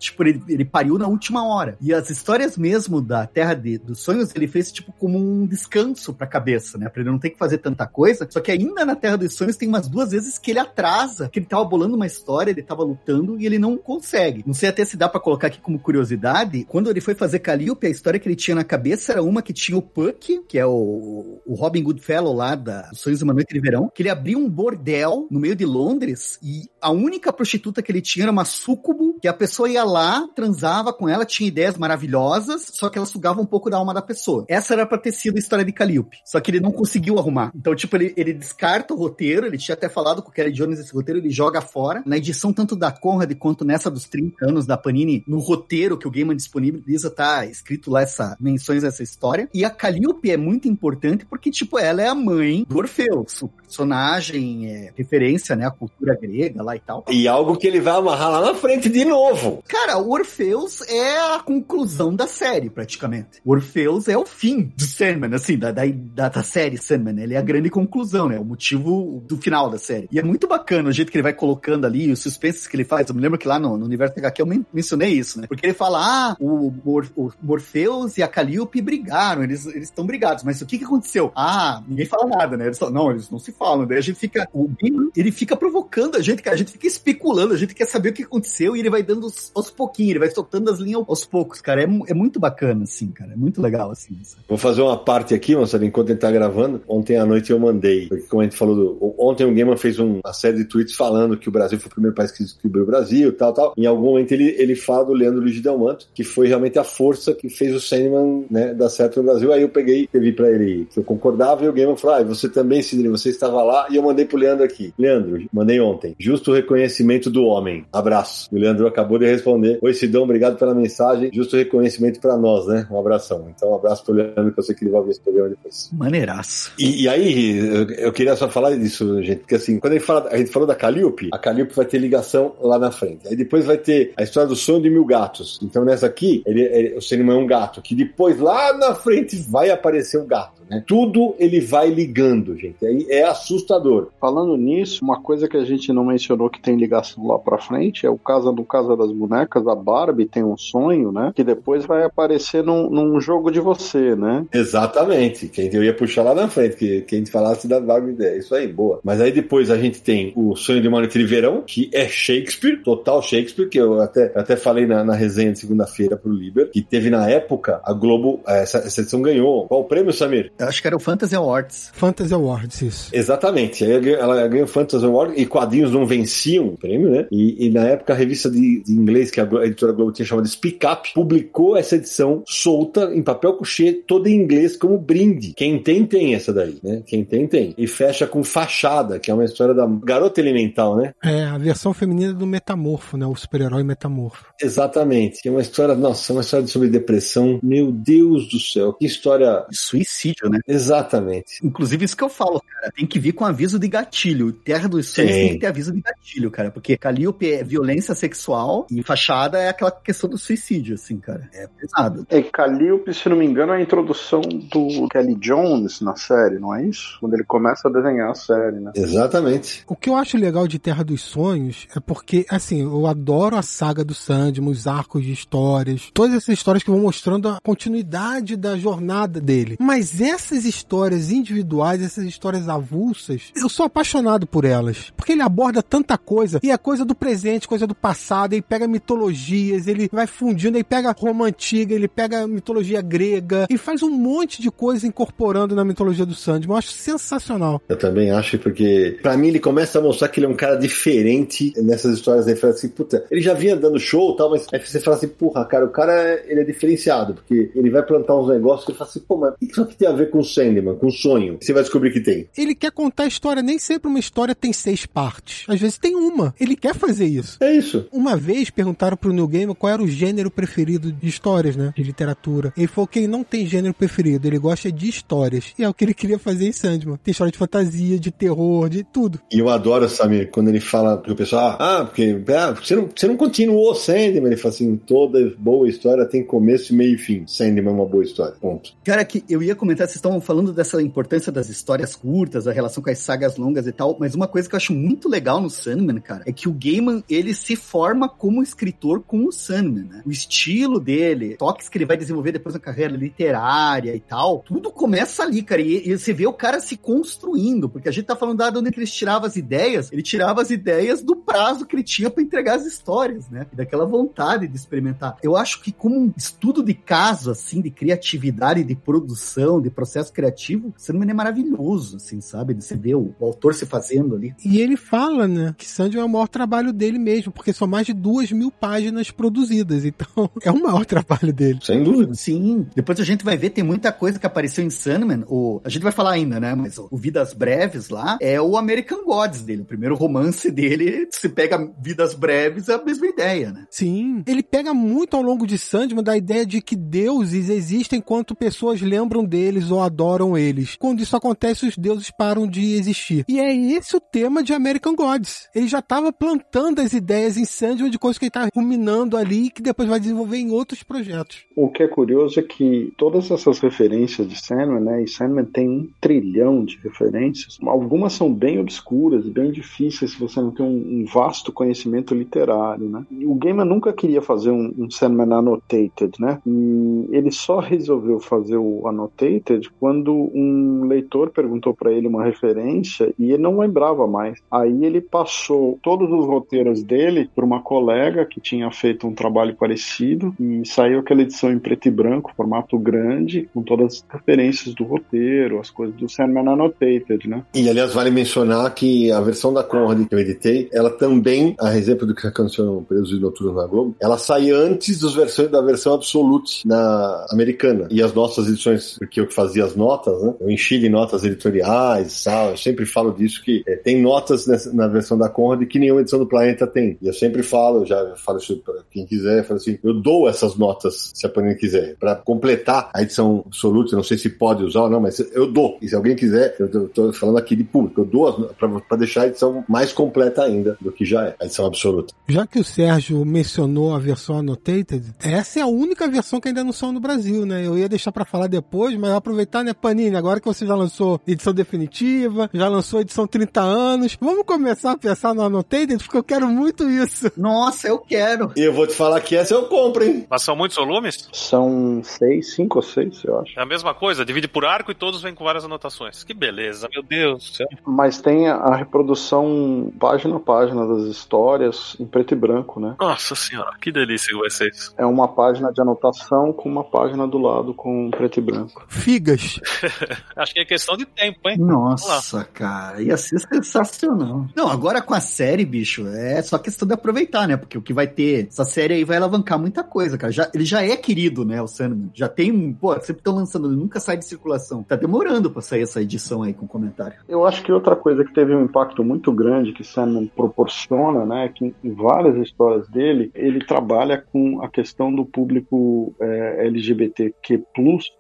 tipo, 0.05 0.22
ele, 0.24 0.42
ele 0.48 0.64
pariu 0.64 0.98
na 0.98 1.07
última 1.07 1.46
hora. 1.46 1.76
E 1.80 1.92
as 1.92 2.11
histórias 2.11 2.57
mesmo 2.57 3.00
da 3.00 3.26
Terra 3.26 3.55
de, 3.55 3.78
dos 3.78 4.00
Sonhos, 4.00 4.30
ele 4.34 4.46
fez, 4.46 4.70
tipo, 4.70 4.92
como 4.92 5.18
um 5.18 5.46
descanso 5.46 6.12
pra 6.12 6.26
cabeça, 6.26 6.78
né? 6.78 6.88
Pra 6.88 7.02
ele 7.02 7.11
não 7.11 7.18
ter 7.18 7.30
que 7.30 7.38
fazer 7.38 7.59
tanta 7.59 7.86
coisa. 7.86 8.26
Só 8.30 8.40
que 8.40 8.50
ainda 8.50 8.84
na 8.84 8.94
Terra 8.94 9.16
dos 9.16 9.34
Sonhos 9.34 9.57
tem 9.57 9.68
umas 9.68 9.88
duas 9.88 10.11
vezes 10.11 10.38
que 10.38 10.50
ele 10.50 10.59
atrasa, 10.59 11.28
que 11.28 11.38
ele 11.38 11.46
tava 11.46 11.64
bolando 11.64 11.96
uma 11.96 12.07
história, 12.07 12.50
ele 12.50 12.62
tava 12.62 12.82
lutando 12.82 13.38
e 13.38 13.46
ele 13.46 13.59
não 13.59 13.76
consegue. 13.76 14.44
Não 14.46 14.55
sei 14.55 14.68
até 14.68 14.84
se 14.84 14.96
dá 14.96 15.09
pra 15.09 15.20
colocar 15.20 15.48
aqui 15.48 15.61
como 15.61 15.78
curiosidade, 15.78 16.64
quando 16.68 16.90
ele 16.90 17.00
foi 17.00 17.14
fazer 17.14 17.38
Calliope, 17.38 17.86
a 17.86 17.90
história 17.90 18.18
que 18.20 18.28
ele 18.28 18.36
tinha 18.36 18.55
na 18.55 18.64
cabeça 18.64 19.12
era 19.12 19.22
uma 19.22 19.42
que 19.42 19.52
tinha 19.52 19.76
o 19.76 19.82
Puck, 19.82 20.42
que 20.48 20.59
é 20.59 20.66
o, 20.66 21.40
o 21.46 21.55
Robin 21.55 21.82
Goodfellow 21.82 22.34
lá 22.34 22.55
da 22.55 22.90
Sonhos 22.92 23.18
de 23.18 23.24
uma 23.24 23.34
Noite 23.34 23.52
de 23.52 23.61
Verão, 23.61 23.90
que 23.94 24.02
ele 24.02 24.11
abriu 24.11 24.38
um 24.38 24.48
bordel 24.48 25.26
no 25.30 25.40
meio 25.40 25.57
de 25.57 25.64
Londres 25.64 26.38
e 26.42 26.68
a 26.80 26.90
única 26.90 27.32
prostituta 27.32 27.82
que 27.82 27.90
ele 27.90 28.02
tinha 28.02 28.24
era 28.24 28.32
uma 28.32 28.44
súcubo, 28.44 29.18
que 29.20 29.28
a 29.28 29.32
pessoa 29.32 29.68
ia 29.68 29.84
lá, 29.84 29.93
transava 30.34 30.92
com 30.92 31.09
ela, 31.09 31.24
tinha 31.24 31.49
ideias 31.49 31.76
maravilhosas, 31.76 32.70
só 32.72 32.88
que 32.88 32.99
ela 32.99 33.07
sugava 33.07 33.40
um 33.40 33.47
pouco 33.47 33.70
da 33.70 33.76
alma 33.76 33.95
da 33.95 34.03
pessoa. 34.03 34.45
Essa 34.49 34.74
era 34.74 34.86
pra 34.86 34.99
ter 34.99 35.12
sido 35.12 35.36
a 35.36 35.38
história 35.38 35.64
de 35.64 35.72
Calliope. 35.72 36.18
Só 36.24 36.40
que 36.40 36.51
ele 36.51 36.61
não 36.61 36.72
conseguiu 36.72 37.18
arrumar. 37.18 37.53
Então, 37.55 37.74
tipo, 37.74 37.97
ele, 37.97 38.14
ele 38.16 38.32
descarta 38.32 38.95
o 38.95 38.97
roteiro, 38.97 39.47
ele 39.47 39.59
tinha 39.59 39.74
até 39.74 39.88
falado 39.88 40.22
com 40.22 40.30
o 40.30 40.32
Kelly 40.32 40.53
Jones 40.53 40.78
esse 40.78 40.92
roteiro, 40.92 41.20
ele 41.20 41.30
joga 41.30 41.61
fora. 41.61 42.03
Na 42.07 42.16
edição 42.16 42.53
tanto 42.53 42.76
da 42.76 42.90
Conrad 42.90 43.32
quanto 43.34 43.64
nessa 43.64 43.90
dos 43.90 44.09
30 44.09 44.47
anos 44.47 44.66
da 44.66 44.76
Panini, 44.76 45.24
no 45.26 45.38
roteiro 45.38 45.99
que 45.99 46.09
o 46.09 46.11
Gaiman 46.11 46.36
disponibiliza, 46.36 47.11
tá 47.11 47.47
escrito 47.47 47.90
lá 47.90 48.03
essa 48.03 48.36
menções 48.40 48.82
dessa 48.82 49.03
história. 49.03 49.49
E 49.53 49.64
a 49.64 49.70
Calliope 49.70 50.30
é 50.30 50.36
muito 50.36 50.68
importante 50.68 51.24
porque, 51.24 51.51
tipo, 51.51 51.78
ela 51.78 52.03
é 52.03 52.09
a 52.09 52.14
mãe 52.14 52.64
do 52.68 52.78
Orfeus. 52.78 53.42
O 53.42 53.51
personagem 53.74 54.70
é 54.70 54.92
referência, 54.96 55.56
né, 55.56 55.66
à 55.66 55.70
cultura 55.70 56.16
grega 56.20 56.62
lá 56.62 56.76
e 56.76 56.80
tal. 56.80 57.04
E 57.10 57.26
algo 57.26 57.56
que 57.56 57.66
ele 57.66 57.80
vai 57.80 57.94
amarrar 57.94 58.30
lá 58.30 58.40
na 58.40 58.54
frente 58.54 58.88
de 58.88 59.04
novo. 59.04 59.62
Cara, 59.66 59.98
o 59.98 60.12
Orfeus 60.12 60.80
é 60.88 61.34
a 61.34 61.40
conclusão 61.40 62.14
da 62.14 62.28
série, 62.28 62.70
praticamente. 62.70 63.40
O 63.44 63.52
Orfeus 63.52 64.06
é 64.08 64.16
o 64.16 64.24
fim 64.24 64.72
do 64.76 64.84
Sandman, 64.84 65.34
assim, 65.34 65.58
da, 65.58 65.72
da, 65.72 65.82
da, 66.28 66.42
série 66.42 66.78
Sandman. 66.78 67.20
Ele 67.20 67.34
é 67.34 67.36
a 67.36 67.42
grande 67.42 67.68
conclusão, 67.68 68.28
né? 68.28 68.38
O 68.38 68.44
motivo 68.44 69.22
do 69.26 69.36
final 69.36 69.68
da 69.68 69.78
série. 69.78 70.08
E 70.12 70.18
é 70.18 70.22
muito 70.22 70.46
bacana 70.46 70.88
o 70.88 70.92
jeito 70.92 71.10
que 71.10 71.18
ele 71.18 71.22
vai 71.22 71.32
colocando 71.32 71.84
ali, 71.84 72.12
os 72.12 72.20
suspensos 72.20 72.66
que 72.66 72.76
ele 72.76 72.84
faz. 72.84 73.08
Eu 73.08 73.14
me 73.14 73.20
lembro 73.20 73.38
que 73.38 73.48
lá 73.48 73.58
no, 73.58 73.76
no 73.76 73.84
universo 73.84 74.14
HQ 74.18 74.42
eu 74.42 74.46
men- 74.46 74.66
mencionei 74.72 75.10
isso, 75.10 75.40
né? 75.40 75.46
Porque 75.48 75.66
ele 75.66 75.74
fala, 75.74 75.98
ah, 76.00 76.36
o, 76.38 76.72
Mor 76.84 77.06
o 77.16 77.30
Morpheus 77.42 78.16
e 78.18 78.22
a 78.22 78.28
Calliope 78.28 78.80
brigaram, 78.80 79.42
eles 79.42 79.66
estão 79.66 80.06
brigados. 80.06 80.44
Mas 80.44 80.60
o 80.60 80.66
que 80.66 80.78
que 80.78 80.84
aconteceu? 80.84 81.32
Ah, 81.34 81.82
ninguém 81.88 82.06
fala 82.06 82.26
nada, 82.26 82.56
né? 82.56 82.66
Eles 82.66 82.78
falam, 82.78 82.94
não, 82.94 83.10
eles 83.10 83.30
não 83.30 83.38
se 83.38 83.50
falam. 83.52 83.63
Daí 83.86 83.98
a 83.98 84.00
gente 84.00 84.18
fica, 84.18 84.48
o 84.52 84.68
ele 85.16 85.32
fica 85.32 85.56
provocando 85.56 86.16
a 86.16 86.20
gente, 86.20 86.42
cara. 86.42 86.54
A 86.54 86.58
gente 86.58 86.72
fica 86.72 86.86
especulando, 86.86 87.54
a 87.54 87.56
gente 87.56 87.74
quer 87.74 87.86
saber 87.86 88.10
o 88.10 88.12
que 88.12 88.22
aconteceu 88.22 88.76
e 88.76 88.80
ele 88.80 88.90
vai 88.90 89.02
dando 89.02 89.24
aos, 89.24 89.50
aos 89.54 89.70
pouquinhos, 89.70 90.10
ele 90.10 90.18
vai 90.18 90.30
soltando 90.30 90.70
as 90.70 90.78
linhas 90.78 91.02
aos 91.08 91.24
poucos, 91.24 91.60
cara. 91.60 91.82
É, 91.82 91.84
é 91.84 92.14
muito 92.14 92.38
bacana, 92.38 92.84
assim, 92.84 93.08
cara. 93.08 93.32
É 93.32 93.36
muito 93.36 93.60
legal, 93.62 93.90
assim. 93.90 94.16
isso. 94.20 94.36
Vou 94.48 94.58
fazer 94.58 94.82
uma 94.82 94.96
parte 94.96 95.34
aqui, 95.34 95.56
moçada, 95.56 95.84
enquanto 95.84 96.10
ele 96.10 96.18
tá 96.18 96.30
gravando. 96.30 96.82
Ontem 96.88 97.16
à 97.16 97.24
noite 97.24 97.50
eu 97.50 97.58
mandei, 97.58 98.08
porque 98.08 98.24
como 98.26 98.42
a 98.42 98.44
gente 98.44 98.56
falou, 98.56 98.74
do, 98.74 99.14
ontem 99.18 99.44
o 99.44 99.54
Gaiman 99.54 99.76
fez 99.76 99.98
um- 99.98 100.20
uma 100.24 100.32
série 100.32 100.58
de 100.58 100.64
tweets 100.64 100.94
falando 100.94 101.36
que 101.36 101.48
o 101.48 101.52
Brasil 101.52 101.78
foi 101.78 101.88
o 101.88 101.92
primeiro 101.92 102.14
país 102.14 102.30
que 102.30 102.42
descobriu 102.42 102.82
o 102.82 102.86
Brasil, 102.86 103.32
tal, 103.36 103.52
tal. 103.52 103.74
Em 103.76 103.86
algum 103.86 104.06
momento 104.06 104.32
ele, 104.32 104.54
ele 104.58 104.74
fala 104.74 105.04
do 105.04 105.12
Leandro 105.12 105.40
Luiz 105.40 105.54
de 105.54 105.60
Delmanto, 105.62 106.06
que 106.14 106.22
foi 106.24 106.48
realmente 106.48 106.78
a 106.78 106.84
força 106.84 107.32
que 107.34 107.48
fez 107.48 107.74
o 107.74 107.80
Sandman, 107.80 108.46
né, 108.50 108.74
dar 108.74 108.88
certo 108.88 109.16
no 109.18 109.24
Brasil. 109.24 109.52
Aí 109.52 109.62
eu 109.62 109.68
peguei, 109.68 110.04
escrevi 110.04 110.32
pra 110.32 110.50
ele 110.50 110.86
que 110.92 110.98
eu 110.98 111.04
concordava 111.04 111.64
e 111.64 111.68
o 111.68 111.72
Gaiman 111.72 111.96
falou, 111.96 112.16
ah, 112.16 112.22
você 112.22 112.48
também, 112.48 112.82
Sidney, 112.82 113.08
você 113.08 113.30
estava 113.30 113.53
lá. 113.62 113.86
E 113.90 113.96
eu 113.96 114.02
mandei 114.02 114.24
pro 114.24 114.38
Leandro 114.38 114.64
aqui. 114.64 114.92
Leandro, 114.98 115.44
mandei 115.52 115.80
ontem. 115.80 116.14
Justo 116.18 116.52
reconhecimento 116.52 117.30
do 117.30 117.44
homem. 117.44 117.84
Abraço. 117.92 118.48
E 118.52 118.57
o 118.57 118.61
Leandro 118.61 118.86
acabou 118.86 119.18
de 119.18 119.26
responder. 119.26 119.78
Oi, 119.82 119.94
Sidão, 119.94 120.22
obrigado 120.22 120.57
pela 120.57 120.74
mensagem. 120.74 121.30
Justo 121.32 121.57
reconhecimento 121.57 122.20
pra 122.20 122.36
nós, 122.36 122.66
né? 122.66 122.86
Um 122.90 122.98
abração. 122.98 123.46
Então, 123.55 123.70
um 123.72 123.74
abraço 123.76 124.05
pro 124.05 124.14
Leandro, 124.14 124.52
que 124.52 124.59
eu 124.59 124.64
sei 124.64 124.74
que 124.74 124.84
ele 124.84 124.90
vai 124.90 125.02
ver 125.02 125.11
esse 125.11 125.20
programa 125.20 125.50
depois. 125.50 125.90
Maneiraço. 125.92 126.72
E, 126.78 127.02
e 127.05 127.09
aí, 127.09 127.59
eu, 127.59 127.90
eu 127.90 128.12
queria 128.12 128.36
só 128.36 128.48
falar 128.48 128.76
disso, 128.76 129.22
gente, 129.22 129.40
porque 129.40 129.55
assim, 129.57 129.78
quando 129.78 129.94
a 129.94 129.96
gente, 129.96 130.07
fala, 130.07 130.28
a 130.30 130.36
gente 130.36 130.50
falou 130.50 130.66
da 130.66 130.74
Calliope, 130.74 131.30
a 131.32 131.38
Calliope 131.38 131.74
vai 131.74 131.84
ter 131.84 131.98
ligação 131.98 132.55
lá 132.61 132.78
na 132.78 132.90
frente. 132.90 133.26
Aí 133.28 133.36
depois 133.36 133.64
vai 133.64 133.76
ter 133.76 134.12
a 134.16 134.22
história 134.22 134.48
do 134.48 134.57
sonho 134.57 134.82
de 134.82 134.90
mil 134.90 135.05
gatos. 135.05 135.59
Então 135.62 135.84
nessa 135.84 136.07
aqui, 136.07 136.42
ele, 136.46 136.62
ele, 136.62 136.94
o 136.94 137.02
Sandman 137.02 137.36
é 137.36 137.38
um 137.38 137.46
gato, 137.46 137.82
que 137.82 137.94
depois 137.94 138.38
lá 138.38 138.76
na 138.76 138.94
frente 138.94 139.36
vai 139.48 139.70
aparecer 139.70 140.18
um 140.18 140.26
gato, 140.26 140.53
né? 140.68 140.82
Tudo 140.86 141.34
ele 141.38 141.60
vai 141.60 141.90
ligando, 141.90 142.56
gente. 142.56 142.84
Aí 142.84 143.06
é 143.08 143.24
assustador. 143.24 144.08
Falando 144.20 144.56
nisso, 144.56 145.04
uma 145.04 145.20
coisa 145.20 145.48
que 145.48 145.56
a 145.56 145.64
gente 145.64 145.92
não 145.92 146.04
mencionou 146.04 146.50
que 146.50 146.60
tem 146.60 146.76
ligação 146.76 147.26
lá 147.26 147.38
pra 147.38 147.58
frente 147.58 148.06
é 148.06 148.10
o 148.10 148.18
caso 148.18 148.52
do 148.52 148.64
Casa 148.64 148.96
das 148.96 149.12
Bonecas, 149.12 149.66
a 149.66 149.74
Barbie 149.74 150.26
tem 150.26 150.44
um 150.44 150.56
sonho, 150.56 151.12
né? 151.12 151.32
Que 151.34 151.44
depois 151.44 151.84
vai 151.84 152.04
aparecer 152.04 152.62
num, 152.62 152.88
num 152.90 153.20
jogo 153.20 153.50
de 153.50 153.60
você, 153.60 154.14
né? 154.14 154.46
Exatamente. 154.52 155.48
Quem 155.48 155.74
eu 155.74 155.82
ia 155.82 155.94
puxar 155.94 156.22
lá 156.22 156.34
na 156.34 156.48
frente, 156.48 156.76
que 156.76 157.00
quem 157.02 157.24
falasse 157.26 157.66
da 157.66 157.80
vaga 157.80 158.10
ideia. 158.10 158.38
Isso 158.38 158.54
aí, 158.54 158.66
boa. 158.66 159.00
Mas 159.02 159.20
aí 159.20 159.32
depois 159.32 159.70
a 159.70 159.76
gente 159.76 160.00
tem 160.00 160.32
o 160.36 160.54
Sonho 160.56 160.80
de 160.80 160.88
uma 160.88 160.98
Noite 160.98 161.18
de 161.18 161.24
Verão, 161.24 161.62
que 161.66 161.90
é 161.92 162.06
Shakespeare, 162.06 162.82
total 162.82 163.22
Shakespeare, 163.22 163.68
que 163.68 163.78
eu 163.78 164.00
até, 164.00 164.32
até 164.34 164.56
falei 164.56 164.86
na, 164.86 165.04
na 165.04 165.14
resenha 165.14 165.52
de 165.52 165.58
segunda-feira 165.58 166.16
pro 166.16 166.32
Liber, 166.32 166.70
que 166.70 166.82
teve 166.82 167.10
na 167.10 167.28
época, 167.28 167.80
a 167.84 167.92
Globo, 167.92 168.40
essa, 168.46 168.78
essa 168.78 169.00
edição 169.00 169.20
ganhou. 169.22 169.66
Qual 169.66 169.80
o 169.80 169.84
prêmio, 169.84 170.12
Samir? 170.12 170.52
Eu 170.59 170.68
acho 170.68 170.80
que 170.80 170.86
era 170.86 170.96
o 170.96 171.00
Fantasy 171.00 171.34
Awards. 171.34 171.90
Fantasy 171.94 172.32
Awards, 172.34 172.82
isso. 172.82 173.11
Exatamente. 173.12 173.84
Aí 173.84 174.11
ela 174.14 174.46
ganhou- 174.48 174.64
o 174.64 174.68
Fantasy 174.68 175.05
Award 175.05 175.34
e 175.40 175.44
quadrinhos 175.46 175.92
não 175.92 176.07
venciam 176.07 176.68
o 176.68 176.76
prêmio, 176.78 177.11
né? 177.11 177.26
E, 177.30 177.66
e 177.66 177.70
na 177.70 177.82
época 177.84 178.12
a 178.12 178.16
revista 178.16 178.48
de, 178.50 178.82
de 178.82 178.92
inglês, 178.92 179.30
que 179.30 179.40
a 179.40 179.44
editora 179.64 179.92
Globo 179.92 180.12
tinha 180.12 180.24
chamado 180.26 180.46
Speak 180.48 180.86
Up, 180.86 181.12
publicou 181.14 181.76
essa 181.76 181.96
edição 181.96 182.42
solta 182.46 183.12
em 183.14 183.22
papel 183.22 183.55
couché, 183.55 183.92
toda 184.07 184.28
em 184.30 184.34
inglês, 184.34 184.76
como 184.76 184.98
brinde. 184.98 185.52
Quem 185.57 185.78
tem, 185.82 186.07
tem 186.07 186.34
essa 186.34 186.52
daí, 186.52 186.78
né? 186.82 187.02
Quem 187.07 187.24
tem, 187.24 187.46
tem. 187.46 187.74
E 187.76 187.86
fecha 187.86 188.26
com 188.26 188.42
Fachada, 188.44 189.18
que 189.18 189.30
é 189.30 189.34
uma 189.34 189.44
história 189.44 189.74
da 189.74 189.86
garota 189.86 190.40
elemental, 190.40 190.96
né? 190.96 191.12
É, 191.22 191.44
a 191.44 191.59
versão 191.59 191.92
feminina 191.92 192.32
do 192.32 192.46
Metamorfo, 192.46 193.16
né? 193.16 193.26
O 193.26 193.34
super-herói 193.34 193.82
Metamorfo. 193.82 194.44
Exatamente. 194.61 195.46
É 195.46 195.50
uma 195.50 195.61
história, 195.61 195.94
nossa, 195.94 196.32
é 196.32 196.36
uma 196.36 196.42
história 196.42 196.66
sobre 196.66 196.88
depressão. 196.88 197.59
Meu 197.62 197.90
Deus 197.90 198.48
do 198.48 198.59
céu, 198.59 198.92
que 198.92 199.05
história. 199.07 199.64
Suicídio, 199.70 200.43
né? 200.49 200.61
Exatamente. 200.66 201.61
Inclusive, 201.62 202.05
isso 202.05 202.16
que 202.16 202.24
eu 202.24 202.28
falo, 202.28 202.61
cara. 202.61 202.92
Tem 202.95 203.07
que 203.07 203.18
vir 203.18 203.32
com 203.32 203.45
aviso 203.45 203.78
de 203.78 203.88
gatilho. 203.88 204.53
Terra 204.53 204.88
dos 204.88 205.09
Sonhos 205.09 205.30
Tem. 205.30 205.53
que 205.53 205.59
ter 205.59 205.66
aviso 205.66 205.92
de 205.92 206.01
gatilho, 206.01 206.51
cara. 206.51 206.70
Porque 206.70 206.97
Calliope 206.97 207.53
é 207.53 207.64
violência 207.64 208.14
sexual 208.14 208.86
e 208.90 209.03
fachada 209.03 209.59
é 209.59 209.68
aquela 209.68 209.90
questão 209.90 210.28
do 210.28 210.38
suicídio, 210.38 210.95
assim, 210.95 211.18
cara. 211.18 211.49
É 211.53 211.66
pesado. 211.66 212.26
É 212.28 212.42
Calliope, 212.42 213.12
se 213.14 213.28
não 213.28 213.36
me 213.36 213.47
engano, 213.47 213.72
é 213.72 213.76
a 213.78 213.80
introdução 213.80 214.40
do 214.40 215.09
Kelly 215.09 215.34
Jones 215.36 216.01
na 216.01 216.16
série, 216.16 216.59
não 216.59 216.74
é 216.74 216.84
isso? 216.84 217.18
Quando 217.20 217.34
ele 217.34 217.45
começa 217.45 217.88
a 217.88 217.92
desenhar 217.92 218.30
a 218.30 218.34
série, 218.34 218.80
né? 218.80 218.92
Exatamente. 218.95 219.84
O 219.86 219.97
que 219.97 220.09
eu 220.09 220.16
acho 220.16 220.36
legal 220.36 220.66
de 220.66 220.78
Terra 220.78 221.05
dos 221.05 221.22
Sonhos 221.22 221.86
é 221.95 222.01
porque, 222.01 222.47
assim, 222.51 222.82
eu 222.82 223.07
adoro 223.07 223.57
a 223.57 223.62
saga 223.62 224.05
do 224.05 224.14
Sandman, 224.14 224.70
os 224.70 224.86
arcos 224.86 225.24
de 225.24 225.32
histórias, 225.32 226.11
todas 226.12 226.36
essas 226.36 226.55
histórias 226.55 226.82
que 226.82 226.90
vão 226.90 227.01
mostrando 227.01 227.49
a 227.49 227.59
continuidade 227.62 228.57
da 228.57 228.76
jornada 228.76 229.40
dele. 229.40 229.76
Mas 229.80 230.20
essas 230.35 230.64
histórias 230.64 231.30
individuais, 231.30 232.03
essas 232.03 232.24
histórias 232.24 232.68
avulsas, 232.68 233.53
eu 233.57 233.68
sou 233.68 233.87
apaixonado 233.87 234.47
por 234.47 234.64
elas. 234.64 235.12
Porque 235.16 235.32
ele 235.32 235.43
aborda 235.43 235.82
tanta 235.82 236.18
coisa, 236.18 236.61
e 236.62 236.70
é 236.70 236.76
coisa 236.76 237.05
do 237.05 237.14
presente, 237.14 237.68
coisa 237.68 237.87
do 237.87 237.95
passado, 237.95 238.53
ele 238.53 238.62
pega 238.62 238.87
mitologias, 238.89 239.87
ele 239.87 240.09
vai 240.12 240.26
fundindo, 240.26 240.76
aí 240.76 240.85
pega 240.85 241.14
Roma 241.16 241.47
antiga, 241.47 241.95
ele 241.95 242.09
pega 242.09 242.47
mitologia 242.47 243.01
grega, 243.01 243.66
e 243.70 243.78
faz 243.78 244.03
um 244.03 244.11
monte 244.11 244.61
de 244.61 244.70
coisa 244.70 245.07
incorporando 245.07 245.74
na 245.74 245.85
mitologia 245.85 246.26
do 246.26 246.35
Sandman. 246.35 246.74
Eu 246.74 246.76
acho 246.76 246.91
sensacional. 246.91 247.80
Eu 247.89 247.97
também 247.97 248.30
acho, 248.30 248.59
porque 248.59 249.18
pra 249.22 249.37
mim 249.37 249.49
ele 249.49 249.61
começa 249.61 249.99
a 249.99 250.03
mostrar 250.03 250.28
que 250.28 250.41
ele 250.41 250.47
é 250.47 250.49
um 250.49 250.57
cara 250.57 250.76
diferente 250.76 251.72
nessas 251.76 252.14
histórias. 252.14 252.47
Aí 252.49 252.57
fala 252.57 252.72
assim, 252.72 252.89
puta, 252.89 253.24
ele 253.30 253.41
já 253.41 253.55
vinha 253.55 253.76
dando 253.76 253.99
show 253.99 254.35
e 254.35 254.37
tal, 254.37 254.51
mas 254.51 254.66
aí 254.72 254.80
você 254.80 255.01
fala 255.01 255.16
assim, 255.16 255.28
porra, 255.28 255.64
cara, 255.64 255.85
o 255.85 255.91
cara 255.91 256.43
ele 256.47 256.61
é 256.61 256.64
diferenciado, 256.64 257.35
porque 257.35 257.70
ele 257.74 257.91
vai 257.91 258.03
plantar 258.03 258.37
uns 258.37 258.49
negócios 258.49 258.85
que 258.85 258.93
ele 258.93 258.99
fala 258.99 259.11
assim, 259.11 259.20
pô, 259.20 259.37
mas 259.37 259.55
o 259.55 259.59
que 259.59 259.66
isso 259.66 259.82
aqui 259.82 259.97
tem 259.97 260.09
a 260.09 260.12
ver 260.12 260.23
com 260.26 260.38
o 260.38 260.44
Sandman, 260.44 260.96
com 260.96 261.06
o 261.06 261.12
sonho? 261.12 261.58
Você 261.60 261.72
vai 261.72 261.82
descobrir 261.82 262.12
que 262.12 262.20
tem. 262.20 262.48
ele 262.56 262.74
quer 262.74 262.90
contar 262.90 263.24
a 263.24 263.28
história. 263.28 263.62
Nem 263.62 263.78
sempre 263.78 264.08
uma 264.08 264.18
história 264.18 264.54
tem 264.54 264.72
seis 264.72 265.06
partes. 265.06 265.64
Às 265.68 265.80
vezes 265.80 265.98
tem 265.98 266.14
uma. 266.14 266.54
Ele 266.58 266.76
quer 266.76 266.94
fazer 266.94 267.26
isso. 267.26 267.58
É 267.60 267.72
isso. 267.72 268.06
Uma 268.12 268.36
vez 268.36 268.70
perguntaram 268.70 269.16
pro 269.16 269.32
New 269.32 269.48
Gamer 269.48 269.74
qual 269.74 269.92
era 269.92 270.02
o 270.02 270.08
gênero 270.08 270.50
preferido 270.50 271.12
de 271.12 271.28
histórias, 271.28 271.76
né? 271.76 271.92
De 271.96 272.02
literatura. 272.02 272.72
Ele 272.76 272.86
falou 272.86 273.06
que 273.06 273.18
ele 273.18 273.28
não 273.28 273.44
tem 273.44 273.66
gênero 273.66 273.94
preferido, 273.94 274.46
ele 274.46 274.58
gosta 274.58 274.90
de 274.90 275.08
histórias. 275.08 275.72
E 275.78 275.84
é 275.84 275.88
o 275.88 275.94
que 275.94 276.04
ele 276.04 276.14
queria 276.14 276.38
fazer 276.38 276.66
em 276.66 276.72
Sandman. 276.72 277.18
Tem 277.22 277.32
história 277.32 277.52
de 277.52 277.58
fantasia, 277.58 278.18
de 278.18 278.30
terror, 278.30 278.88
de 278.88 279.04
tudo. 279.04 279.40
E 279.52 279.58
eu 279.58 279.68
adoro, 279.68 280.08
Samir, 280.08 280.50
quando 280.50 280.68
ele 280.68 280.80
fala 280.80 281.16
pro 281.16 281.34
pessoal, 281.34 281.76
ah, 281.78 282.04
porque, 282.04 282.42
ah, 282.48 282.72
porque 282.72 282.86
você, 282.86 282.96
não, 282.96 283.08
você 283.14 283.26
não 283.26 283.36
continuou 283.36 283.94
Sandman. 283.94 284.46
Ele 284.46 284.56
fala 284.56 284.74
assim, 284.74 284.96
toda 284.96 285.54
boa 285.58 285.88
história 285.88 286.24
tem 286.26 286.44
começo, 286.44 286.94
meio 286.94 287.14
e 287.14 287.18
fim. 287.18 287.44
Sandman 287.46 287.88
é 287.88 287.90
uma 287.90 288.06
boa 288.06 288.24
história. 288.24 288.54
Ponto. 288.60 288.92
Cara, 289.04 289.24
que 289.24 289.44
eu 289.48 289.62
ia 289.62 289.74
comentar, 289.74 290.06
vocês 290.14 290.20
estão 290.20 290.40
falando 290.40 290.72
dessa 290.72 291.02
importância 291.02 291.50
das 291.50 291.68
histórias 291.68 292.14
curtas, 292.14 292.68
a 292.68 292.72
relação 292.72 293.02
com 293.02 293.10
as 293.10 293.18
sagas 293.18 293.56
longas 293.56 293.86
e 293.86 293.92
tal, 293.92 294.16
mas 294.18 294.34
uma 294.34 294.46
coisa 294.46 294.68
que 294.68 294.74
eu 294.74 294.76
acho 294.76 294.92
muito 294.92 295.28
legal 295.28 295.60
no 295.60 295.68
Sandman, 295.68 296.20
cara, 296.20 296.44
é 296.46 296.52
que 296.52 296.68
o 296.68 296.72
Gaiman, 296.72 297.22
ele 297.28 297.52
se 297.52 297.74
forma 297.74 298.28
como 298.28 298.62
escritor 298.62 299.22
com 299.22 299.44
o 299.44 299.52
Sandman, 299.52 300.04
né? 300.04 300.22
O 300.24 300.30
estilo 300.30 301.00
dele, 301.00 301.56
toques 301.56 301.88
que 301.88 301.98
ele 301.98 302.04
vai 302.04 302.16
desenvolver 302.16 302.52
depois 302.52 302.74
na 302.74 302.80
carreira 302.80 303.16
literária 303.16 304.14
e 304.14 304.20
tal, 304.20 304.60
tudo 304.60 304.90
começa 304.90 305.42
ali, 305.42 305.62
cara, 305.62 305.80
e, 305.80 306.08
e 306.08 306.16
você 306.16 306.32
vê 306.32 306.46
o 306.46 306.52
cara 306.52 306.78
se 306.80 306.96
construindo, 306.96 307.88
porque 307.88 308.08
a 308.08 308.12
gente 308.12 308.26
tá 308.26 308.36
falando 308.36 308.58
da 308.58 308.78
onde 308.78 308.90
ele 308.94 309.06
tirava 309.06 309.46
as 309.46 309.56
ideias, 309.56 310.12
ele 310.12 310.22
tirava 310.22 310.62
as 310.62 310.70
ideias 310.70 311.22
do 311.22 311.34
prazo 311.36 311.86
que 311.86 311.96
ele 311.96 312.04
tinha 312.04 312.30
pra 312.30 312.42
entregar 312.42 312.76
as 312.76 312.86
histórias, 312.86 313.48
né? 313.48 313.66
Daquela 313.72 314.06
vontade 314.06 314.68
de 314.68 314.76
experimentar. 314.76 315.36
Eu 315.42 315.56
acho 315.56 315.82
que 315.82 315.90
como 315.90 316.18
um 316.18 316.32
estudo 316.36 316.82
de 316.84 316.94
caso, 316.94 317.50
assim, 317.50 317.80
de 317.80 317.90
criatividade, 317.90 318.84
de 318.84 318.94
produção, 318.94 319.80
de 319.80 319.90
processo 320.05 320.32
criativo, 320.32 320.92
Sandman 320.98 321.30
é 321.30 321.34
maravilhoso, 321.34 322.18
assim, 322.18 322.40
sabe? 322.40 322.74
Você 322.74 322.94
ver 322.94 323.14
o, 323.14 323.34
o 323.40 323.46
autor 323.46 323.74
se 323.74 323.86
fazendo 323.86 324.34
ali. 324.34 324.55
E 324.62 324.80
ele 324.80 324.96
fala, 324.96 325.48
né, 325.48 325.74
que 325.78 325.88
Sandman 325.88 326.22
é 326.22 326.24
o 326.24 326.28
maior 326.28 326.46
trabalho 326.46 326.92
dele 326.92 327.18
mesmo, 327.18 327.50
porque 327.50 327.72
são 327.72 327.88
mais 327.88 328.07
de 328.07 328.12
duas 328.12 328.52
mil 328.52 328.70
páginas 328.70 329.30
produzidas. 329.30 330.05
Então, 330.05 330.50
é 330.62 330.70
o 330.70 330.82
maior 330.82 331.07
trabalho 331.07 331.52
dele. 331.52 331.78
Sem 331.82 332.02
dúvida. 332.05 332.34
Sim, 332.34 332.86
depois 332.94 333.18
a 333.18 333.24
gente 333.24 333.44
vai 333.44 333.57
ver, 333.57 333.70
tem 333.70 333.82
muita 333.82 334.12
coisa 334.12 334.38
que 334.38 334.46
apareceu 334.46 334.84
em 334.84 334.90
Sandman. 334.90 335.44
O, 335.48 335.80
a 335.82 335.88
gente 335.88 336.02
vai 336.02 336.12
falar 336.12 336.32
ainda, 336.32 336.61
né? 336.61 336.74
Mas 336.74 336.98
o, 336.98 337.09
o 337.11 337.16
Vidas 337.16 337.55
Breves 337.55 338.11
lá 338.11 338.36
é 338.40 338.61
o 338.61 338.76
American 338.76 339.24
Gods 339.24 339.62
dele. 339.62 339.82
O 339.82 339.86
primeiro 339.86 340.14
romance 340.14 340.70
dele, 340.70 341.26
se 341.30 341.48
pega 341.48 341.90
Vidas 341.98 342.34
Breves, 342.34 342.90
é 342.90 342.94
a 342.94 343.02
mesma 343.02 343.26
ideia, 343.26 343.72
né? 343.72 343.86
Sim, 343.90 344.42
ele 344.46 344.62
pega 344.62 344.92
muito 344.92 345.34
ao 345.34 345.42
longo 345.42 345.66
de 345.66 345.78
Sandman 345.78 346.22
da 346.22 346.36
ideia 346.36 346.66
de 346.66 346.82
que 346.82 346.94
deuses 346.94 347.70
existem 347.70 348.18
enquanto 348.18 348.55
pessoas 348.55 349.00
lembram 349.00 349.44
deles 349.44 349.90
ou 349.95 350.03
adoram 350.03 350.57
eles. 350.57 350.97
Quando 350.97 351.20
isso 351.20 351.36
acontece, 351.36 351.86
os 351.86 351.97
deuses 351.97 352.30
param 352.30 352.66
de 352.66 352.95
existir. 352.95 353.45
E 353.49 353.59
é 353.59 353.74
esse 353.74 354.16
o 354.16 354.20
tema 354.20 354.62
de 354.62 354.72
American 354.72 355.14
Gods. 355.14 355.68
Ele 355.74 355.88
já 355.88 356.01
estava 356.01 356.32
plantando 356.32 357.01
as 357.01 357.12
ideias 357.12 357.57
em 357.57 357.64
Sandman 357.64 358.11
de 358.11 358.18
coisas 358.18 358.38
que 358.38 358.47
ele 358.47 358.51
tá 358.51 358.68
ruminando 358.74 359.36
ali 359.36 359.66
e 359.66 359.70
que 359.70 359.82
depois 359.82 360.09
vai 360.09 360.20
desenvolver 360.20 360.59
em 360.59 360.70
outros 360.70 361.03
projetos. 361.03 361.64
O 361.76 361.88
que 361.88 362.03
é 362.03 362.09
curioso 362.09 362.59
é 362.59 362.62
que 362.62 363.12
todas 363.16 363.51
essas 363.51 363.78
referências 363.78 364.49
de 364.49 364.61
Sandman, 364.61 365.01
né, 365.01 365.22
e 365.22 365.28
Sandman 365.28 365.64
tem 365.64 365.88
um 365.88 366.09
trilhão 366.20 366.84
de 366.84 366.99
referências, 366.99 367.78
algumas 367.82 368.32
são 368.32 368.53
bem 368.53 368.78
obscuras 368.78 369.47
bem 369.49 369.70
difíceis 369.70 370.32
se 370.32 370.38
você 370.38 370.61
não 370.61 370.70
tem 370.70 370.84
um, 370.84 371.20
um 371.20 371.24
vasto 371.24 371.72
conhecimento 371.72 372.34
literário, 372.34 373.09
né. 373.09 373.24
E 373.30 373.47
o 373.47 373.55
Gaiman 373.55 373.84
nunca 373.84 374.12
queria 374.12 374.42
fazer 374.42 374.70
um, 374.70 374.92
um 374.99 375.11
Sandman 375.11 375.53
annotated, 375.53 376.32
né, 376.40 376.61
e 376.66 377.28
ele 377.30 377.51
só 377.51 377.78
resolveu 377.78 378.40
fazer 378.40 378.76
o 378.76 379.07
annotated 379.07 379.84
quando 380.01 380.32
um 380.55 381.07
leitor 381.07 381.51
perguntou 381.51 381.95
para 381.95 382.12
ele 382.12 382.26
uma 382.26 382.45
referência 382.45 383.32
e 383.39 383.53
ele 383.53 383.62
não 383.62 383.78
lembrava 383.78 384.26
mais. 384.26 384.59
Aí 384.70 385.05
ele 385.05 385.20
passou 385.20 385.99
todos 386.03 386.30
os 386.30 386.47
roteiros 386.47 387.03
dele 387.03 387.49
para 387.55 387.64
uma 387.64 387.82
colega 387.82 388.45
que 388.45 388.61
tinha 388.61 388.91
feito 388.91 389.26
um 389.26 389.35
trabalho 389.35 389.74
parecido 389.74 390.55
e 390.59 390.87
saiu 390.87 391.20
aquela 391.20 391.43
edição 391.43 391.72
em 391.72 391.78
preto 391.78 392.07
e 392.09 392.11
branco, 392.11 392.53
formato 392.57 392.99
grande, 392.99 393.68
com 393.72 393.82
todas 393.82 394.14
as 394.14 394.24
referências 394.28 394.95
do 394.95 395.05
roteiro, 395.05 395.80
as 395.80 395.91
coisas 395.91 396.14
do 396.16 396.28
Sandman 396.28 396.68
Annotated, 396.68 397.49
né? 397.49 397.64
E 397.74 397.89
aliás, 397.89 398.12
vale 398.12 398.30
mencionar 398.30 398.93
que 398.95 399.30
a 399.30 399.41
versão 399.41 399.72
da 399.72 399.82
Conrad 399.82 400.26
que 400.26 400.35
eu 400.35 400.39
editei, 400.39 400.89
ela 400.93 401.11
também, 401.11 401.74
a 401.80 401.97
exemplo 401.97 402.26
do 402.26 402.35
que 402.35 402.47
aconteceu 402.47 402.85
no 402.85 403.03
Período 403.03 403.28
de 403.28 403.41
Noturno 403.41 403.74
na 403.74 403.87
Globo, 403.87 404.16
ela 404.20 404.39
sai 404.39 404.70
antes 404.70 405.18
dos 405.18 405.35
versões, 405.35 405.70
da 405.70 405.80
versão 405.80 406.14
Absolute 406.14 406.87
na 406.87 407.47
americana. 407.51 408.09
E 408.11 408.22
as 408.22 408.32
nossas 408.32 408.68
edições, 408.68 409.16
porque 409.18 409.41
eu 409.41 409.47
que 409.47 409.55
fazia 409.55 409.63
as 409.64 409.96
notas, 409.96 410.42
né? 410.42 410.54
Eu 410.60 410.70
enchi 410.70 410.98
de 410.98 411.08
notas 411.08 411.44
editoriais 411.44 412.40
e 412.40 412.44
tal. 412.44 412.70
Eu 412.70 412.76
sempre 412.76 413.06
falo 413.06 413.32
disso 413.32 413.62
que 413.62 413.82
é, 413.86 413.96
tem 413.96 414.20
notas 414.20 414.66
nessa, 414.66 414.92
na 414.92 415.06
versão 415.06 415.38
da 415.38 415.48
Conrad 415.48 415.86
que 415.86 415.98
nenhuma 415.98 416.20
edição 416.20 416.38
do 416.38 416.46
Planeta 416.46 416.86
tem. 416.86 417.16
E 417.20 417.26
eu 417.26 417.32
sempre 417.32 417.62
falo, 417.62 418.04
já 418.04 418.34
falo 418.36 418.58
isso 418.58 418.76
pra 418.78 418.94
quem 419.10 419.26
quiser, 419.26 419.58
eu 419.58 419.64
falo 419.64 419.76
assim, 419.76 419.98
eu 420.02 420.14
dou 420.14 420.48
essas 420.48 420.76
notas 420.76 421.32
se 421.34 421.46
a 421.46 421.48
Panini 421.48 421.76
quiser, 421.76 422.16
para 422.16 422.36
completar 422.36 423.10
a 423.12 423.22
edição 423.22 423.64
Absolute, 423.66 424.14
não 424.14 424.22
sei 424.22 424.38
se 424.38 424.48
pode 424.48 424.84
usar 424.84 425.02
ou 425.02 425.10
não, 425.10 425.20
mas 425.20 425.38
eu 425.52 425.70
dou. 425.70 425.98
E 426.00 426.08
se 426.08 426.14
alguém 426.14 426.36
quiser, 426.36 426.76
eu 426.78 427.08
tô, 427.08 427.32
falando 427.32 427.58
aqui 427.58 427.74
de 427.74 427.84
público, 427.84 428.20
eu 428.20 428.24
dou 428.24 428.70
pra 429.08 429.16
deixar 429.16 429.42
a 429.42 429.46
edição 429.46 429.84
mais 429.88 430.12
completa 430.12 430.62
ainda 430.62 430.96
do 431.00 431.12
que 431.12 431.24
já 431.24 431.46
é, 431.46 431.56
a 431.60 431.64
edição 431.64 431.86
absoluta. 431.86 432.32
Já 432.48 432.66
que 432.66 432.78
o 432.78 432.84
Sérgio 432.84 433.44
mencionou 433.44 434.14
a 434.14 434.18
versão 434.18 434.58
annotated, 434.58 435.24
essa 435.42 435.80
é 435.80 435.82
a 435.82 435.86
única 435.86 436.28
versão 436.28 436.60
que 436.60 436.68
ainda 436.68 436.84
não 436.84 436.92
saiu 436.92 437.12
no 437.12 437.20
Brasil, 437.20 437.66
né? 437.66 437.86
Eu 437.86 437.98
ia 437.98 438.08
deixar 438.08 438.32
pra 438.32 438.44
falar 438.44 438.66
depois, 438.66 439.16
mas 439.16 439.30
eu 439.30 439.36
aproveitar, 439.55 439.84
né, 439.84 439.94
Panini, 439.94 440.36
agora 440.36 440.59
que 440.61 440.66
você 440.66 440.84
já 440.84 440.94
lançou 440.94 441.40
edição 441.46 441.72
definitiva, 441.72 442.68
já 442.74 442.88
lançou 442.88 443.20
edição 443.20 443.46
30 443.46 443.80
anos, 443.80 444.36
vamos 444.40 444.64
começar 444.64 445.12
a 445.12 445.16
pensar 445.16 445.55
no 445.55 445.62
annotated, 445.62 446.18
porque 446.18 446.36
eu 446.36 446.42
quero 446.42 446.68
muito 446.68 447.09
isso. 447.09 447.50
Nossa, 447.57 448.09
eu 448.09 448.18
quero. 448.18 448.72
E 448.76 448.82
eu 448.82 448.92
vou 448.92 449.07
te 449.07 449.14
falar 449.14 449.40
que 449.40 449.55
essa 449.55 449.74
eu 449.74 449.86
compro, 449.86 450.24
hein? 450.24 450.46
Mas 450.50 450.62
são 450.62 450.74
muitos 450.74 450.96
volumes? 450.96 451.48
São 451.52 452.20
seis, 452.24 452.74
cinco 452.74 452.98
ou 452.98 453.02
seis, 453.02 453.42
eu 453.44 453.61
acho. 453.61 453.78
É 453.78 453.82
a 453.82 453.86
mesma 453.86 454.12
coisa, 454.12 454.44
divide 454.44 454.66
por 454.66 454.84
arco 454.84 455.11
e 455.11 455.14
todos 455.14 455.40
vêm 455.40 455.55
com 455.55 455.64
várias 455.64 455.84
anotações. 455.84 456.42
Que 456.42 456.52
beleza, 456.52 457.09
meu 457.12 457.22
Deus 457.22 457.70
do 457.70 457.76
céu. 457.76 457.86
Mas 458.05 458.40
tem 458.40 458.68
a 458.68 458.96
reprodução 458.96 460.12
página 460.18 460.57
a 460.57 460.61
página 460.61 461.07
das 461.07 461.22
histórias 461.24 462.16
em 462.18 462.26
preto 462.26 462.52
e 462.52 462.57
branco, 462.57 462.98
né? 462.98 463.14
Nossa 463.20 463.55
senhora, 463.55 463.96
que 464.00 464.11
delícia 464.11 464.52
que 464.52 464.59
vai 464.59 464.70
ser 464.70 464.90
isso. 464.90 465.14
É 465.16 465.24
uma 465.24 465.48
página 465.48 465.92
de 465.92 466.00
anotação 466.00 466.72
com 466.72 466.88
uma 466.88 467.05
página 467.05 467.46
do 467.46 467.59
lado 467.59 467.94
com 467.94 468.30
preto 468.30 468.59
e 468.59 468.61
branco. 468.61 469.05
Gigas. 469.45 469.80
Acho 470.57 470.74
que 470.74 470.80
é 470.80 470.84
questão 470.84 471.16
de 471.16 471.26
tempo, 471.26 471.68
hein? 471.68 471.76
Nossa, 471.78 472.64
cara, 472.64 473.20
ia 473.20 473.36
ser 473.36 473.59
sensacional. 473.59 474.66
Não, 474.74 474.88
agora 474.88 475.20
com 475.20 475.34
a 475.34 475.40
série, 475.40 475.84
bicho, 475.84 476.26
é 476.28 476.62
só 476.62 476.78
questão 476.78 477.07
de 477.07 477.14
aproveitar, 477.14 477.68
né? 477.68 477.76
Porque 477.76 477.99
o 477.99 478.03
que 478.03 478.12
vai 478.12 478.26
ter, 478.26 478.68
essa 478.68 478.84
série 478.84 479.14
aí 479.14 479.24
vai 479.24 479.36
alavancar 479.36 479.78
muita 479.78 480.03
coisa, 480.03 480.38
cara. 480.38 480.53
Já, 480.53 480.70
ele 480.74 480.84
já 480.84 481.03
é 481.03 481.16
querido, 481.16 481.64
né, 481.64 481.82
o 481.82 481.86
Sandman. 481.86 482.30
Já 482.32 482.49
tem, 482.49 482.92
pô, 482.95 483.12
sempre 483.20 483.40
estão 483.40 483.55
lançando, 483.55 483.88
ele 483.88 483.97
nunca 483.97 484.18
sai 484.18 484.36
de 484.36 484.47
circulação. 484.47 485.03
Tá 485.03 485.16
demorando 485.16 485.70
pra 485.70 485.82
sair 485.82 486.03
essa 486.03 486.22
edição 486.22 486.62
aí 486.62 486.72
com 486.72 486.86
comentário. 486.86 487.36
Eu 487.49 487.66
acho 487.66 487.82
que 487.82 487.92
outra 487.92 488.16
coisa 488.16 488.45
que 488.45 488.55
teve 488.55 488.74
um 488.74 488.84
impacto 488.84 489.22
muito 489.22 489.53
grande 489.53 489.92
que 489.92 490.05
Sandman 490.05 490.47
proporciona, 490.47 491.45
né, 491.45 491.66
é 491.66 491.68
que 491.68 491.95
em 492.03 492.14
várias 492.14 492.57
histórias 492.57 493.09
dele, 493.09 493.51
ele 493.55 493.84
trabalha 493.84 494.42
com 494.53 494.82
a 494.82 494.88
questão 494.88 495.34
do 495.34 495.45
público 495.45 496.34
é, 496.40 496.86
LGBTQ+, 496.86 497.84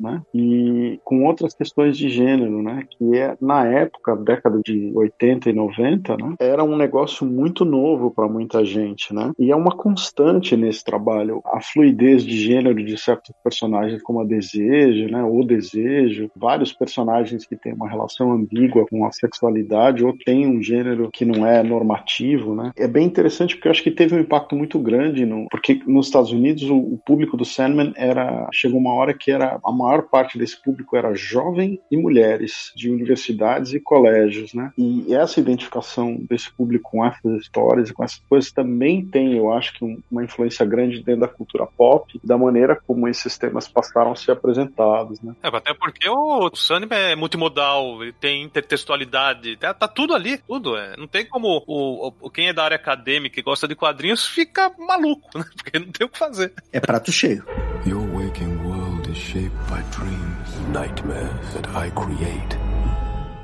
né, 0.00 0.22
e 0.32 0.93
com 1.02 1.24
outras 1.24 1.54
questões 1.54 1.96
de 1.96 2.08
gênero, 2.08 2.62
né, 2.62 2.84
que 2.90 3.16
é, 3.16 3.36
na 3.40 3.66
época, 3.66 4.16
década 4.16 4.60
de 4.64 4.92
80 4.94 5.50
e 5.50 5.52
90, 5.52 6.16
né, 6.16 6.34
era 6.38 6.62
um 6.62 6.76
negócio 6.76 7.26
muito 7.26 7.64
novo 7.64 8.10
para 8.10 8.28
muita 8.28 8.64
gente, 8.64 9.12
né, 9.14 9.32
e 9.38 9.50
é 9.50 9.56
uma 9.56 9.76
constante 9.76 10.56
nesse 10.56 10.84
trabalho, 10.84 11.40
a 11.46 11.60
fluidez 11.60 12.24
de 12.24 12.36
gênero 12.36 12.82
de 12.82 12.96
certos 12.96 13.34
personagens 13.42 14.02
como 14.02 14.20
a 14.20 14.24
Desejo, 14.24 15.08
né, 15.10 15.22
o 15.22 15.44
Desejo, 15.44 16.30
vários 16.36 16.72
personagens 16.72 17.46
que 17.46 17.56
têm 17.56 17.72
uma 17.72 17.88
relação 17.88 18.32
ambígua 18.32 18.86
com 18.88 19.04
a 19.04 19.12
sexualidade 19.12 20.04
ou 20.04 20.14
tem 20.24 20.46
um 20.46 20.62
gênero 20.62 21.10
que 21.12 21.24
não 21.24 21.46
é 21.46 21.62
normativo, 21.62 22.54
né, 22.54 22.72
é 22.76 22.86
bem 22.86 23.06
interessante 23.06 23.54
porque 23.54 23.68
eu 23.68 23.72
acho 23.72 23.82
que 23.82 23.90
teve 23.90 24.14
um 24.14 24.20
impacto 24.20 24.54
muito 24.56 24.78
grande, 24.78 25.24
no, 25.24 25.46
porque 25.50 25.80
nos 25.86 26.06
Estados 26.06 26.32
Unidos 26.32 26.64
o, 26.64 26.76
o 26.76 26.98
público 27.04 27.36
do 27.36 27.44
Sandman 27.44 27.92
era, 27.96 28.48
chegou 28.52 28.78
uma 28.78 28.94
hora 28.94 29.14
que 29.14 29.30
era, 29.30 29.58
a 29.64 29.72
maior 29.72 30.02
parte 30.02 30.38
desse 30.38 30.60
público 30.60 30.83
era 30.92 31.14
jovem 31.14 31.80
e 31.90 31.96
mulheres 31.96 32.72
de 32.74 32.90
universidades 32.90 33.72
e 33.72 33.80
colégios, 33.80 34.54
né, 34.54 34.72
e 34.76 35.14
essa 35.14 35.40
identificação 35.40 36.16
desse 36.28 36.50
público 36.52 36.90
com 36.90 37.04
essas 37.04 37.40
histórias 37.42 37.90
e 37.90 37.92
com 37.92 38.04
essas 38.04 38.20
coisas 38.28 38.52
também 38.52 39.04
tem, 39.04 39.36
eu 39.36 39.52
acho 39.52 39.74
que 39.74 39.84
um, 39.84 40.00
uma 40.10 40.24
influência 40.24 40.64
grande 40.66 41.02
dentro 41.02 41.22
da 41.22 41.28
cultura 41.28 41.66
pop, 41.66 42.20
da 42.22 42.36
maneira 42.36 42.78
como 42.86 43.08
esses 43.08 43.38
temas 43.38 43.68
passaram 43.68 44.12
a 44.12 44.16
ser 44.16 44.32
apresentados, 44.32 45.20
né. 45.20 45.34
É, 45.42 45.48
até 45.48 45.72
porque 45.74 46.08
o 46.08 46.50
Sandman 46.54 46.98
é 46.98 47.16
multimodal, 47.16 48.02
ele 48.02 48.12
tem 48.12 48.42
intertextualidade, 48.42 49.56
tá, 49.56 49.74
tá 49.74 49.88
tudo 49.88 50.14
ali, 50.14 50.38
tudo. 50.38 50.76
É. 50.76 50.96
Não 50.96 51.06
tem 51.06 51.26
como 51.26 51.62
o, 51.66 52.12
o, 52.20 52.30
quem 52.30 52.48
é 52.48 52.52
da 52.52 52.64
área 52.64 52.76
acadêmica 52.76 53.38
e 53.38 53.42
gosta 53.42 53.68
de 53.68 53.74
quadrinhos 53.74 54.26
fica 54.26 54.72
maluco, 54.78 55.28
né? 55.38 55.44
Porque 55.56 55.78
não 55.78 55.90
tem 55.90 56.06
o 56.06 56.10
que 56.10 56.18
fazer. 56.18 56.52
É 56.72 56.80
prato 56.80 57.12
cheio. 57.12 57.44
Your 57.86 58.02
waking 58.14 58.63
is 59.14 59.22
shaped 59.22 59.68
by 59.68 59.80
dreams, 59.92 60.58
nightmares 60.70 61.54
that 61.54 61.68
I 61.68 61.90
create. 61.90 62.63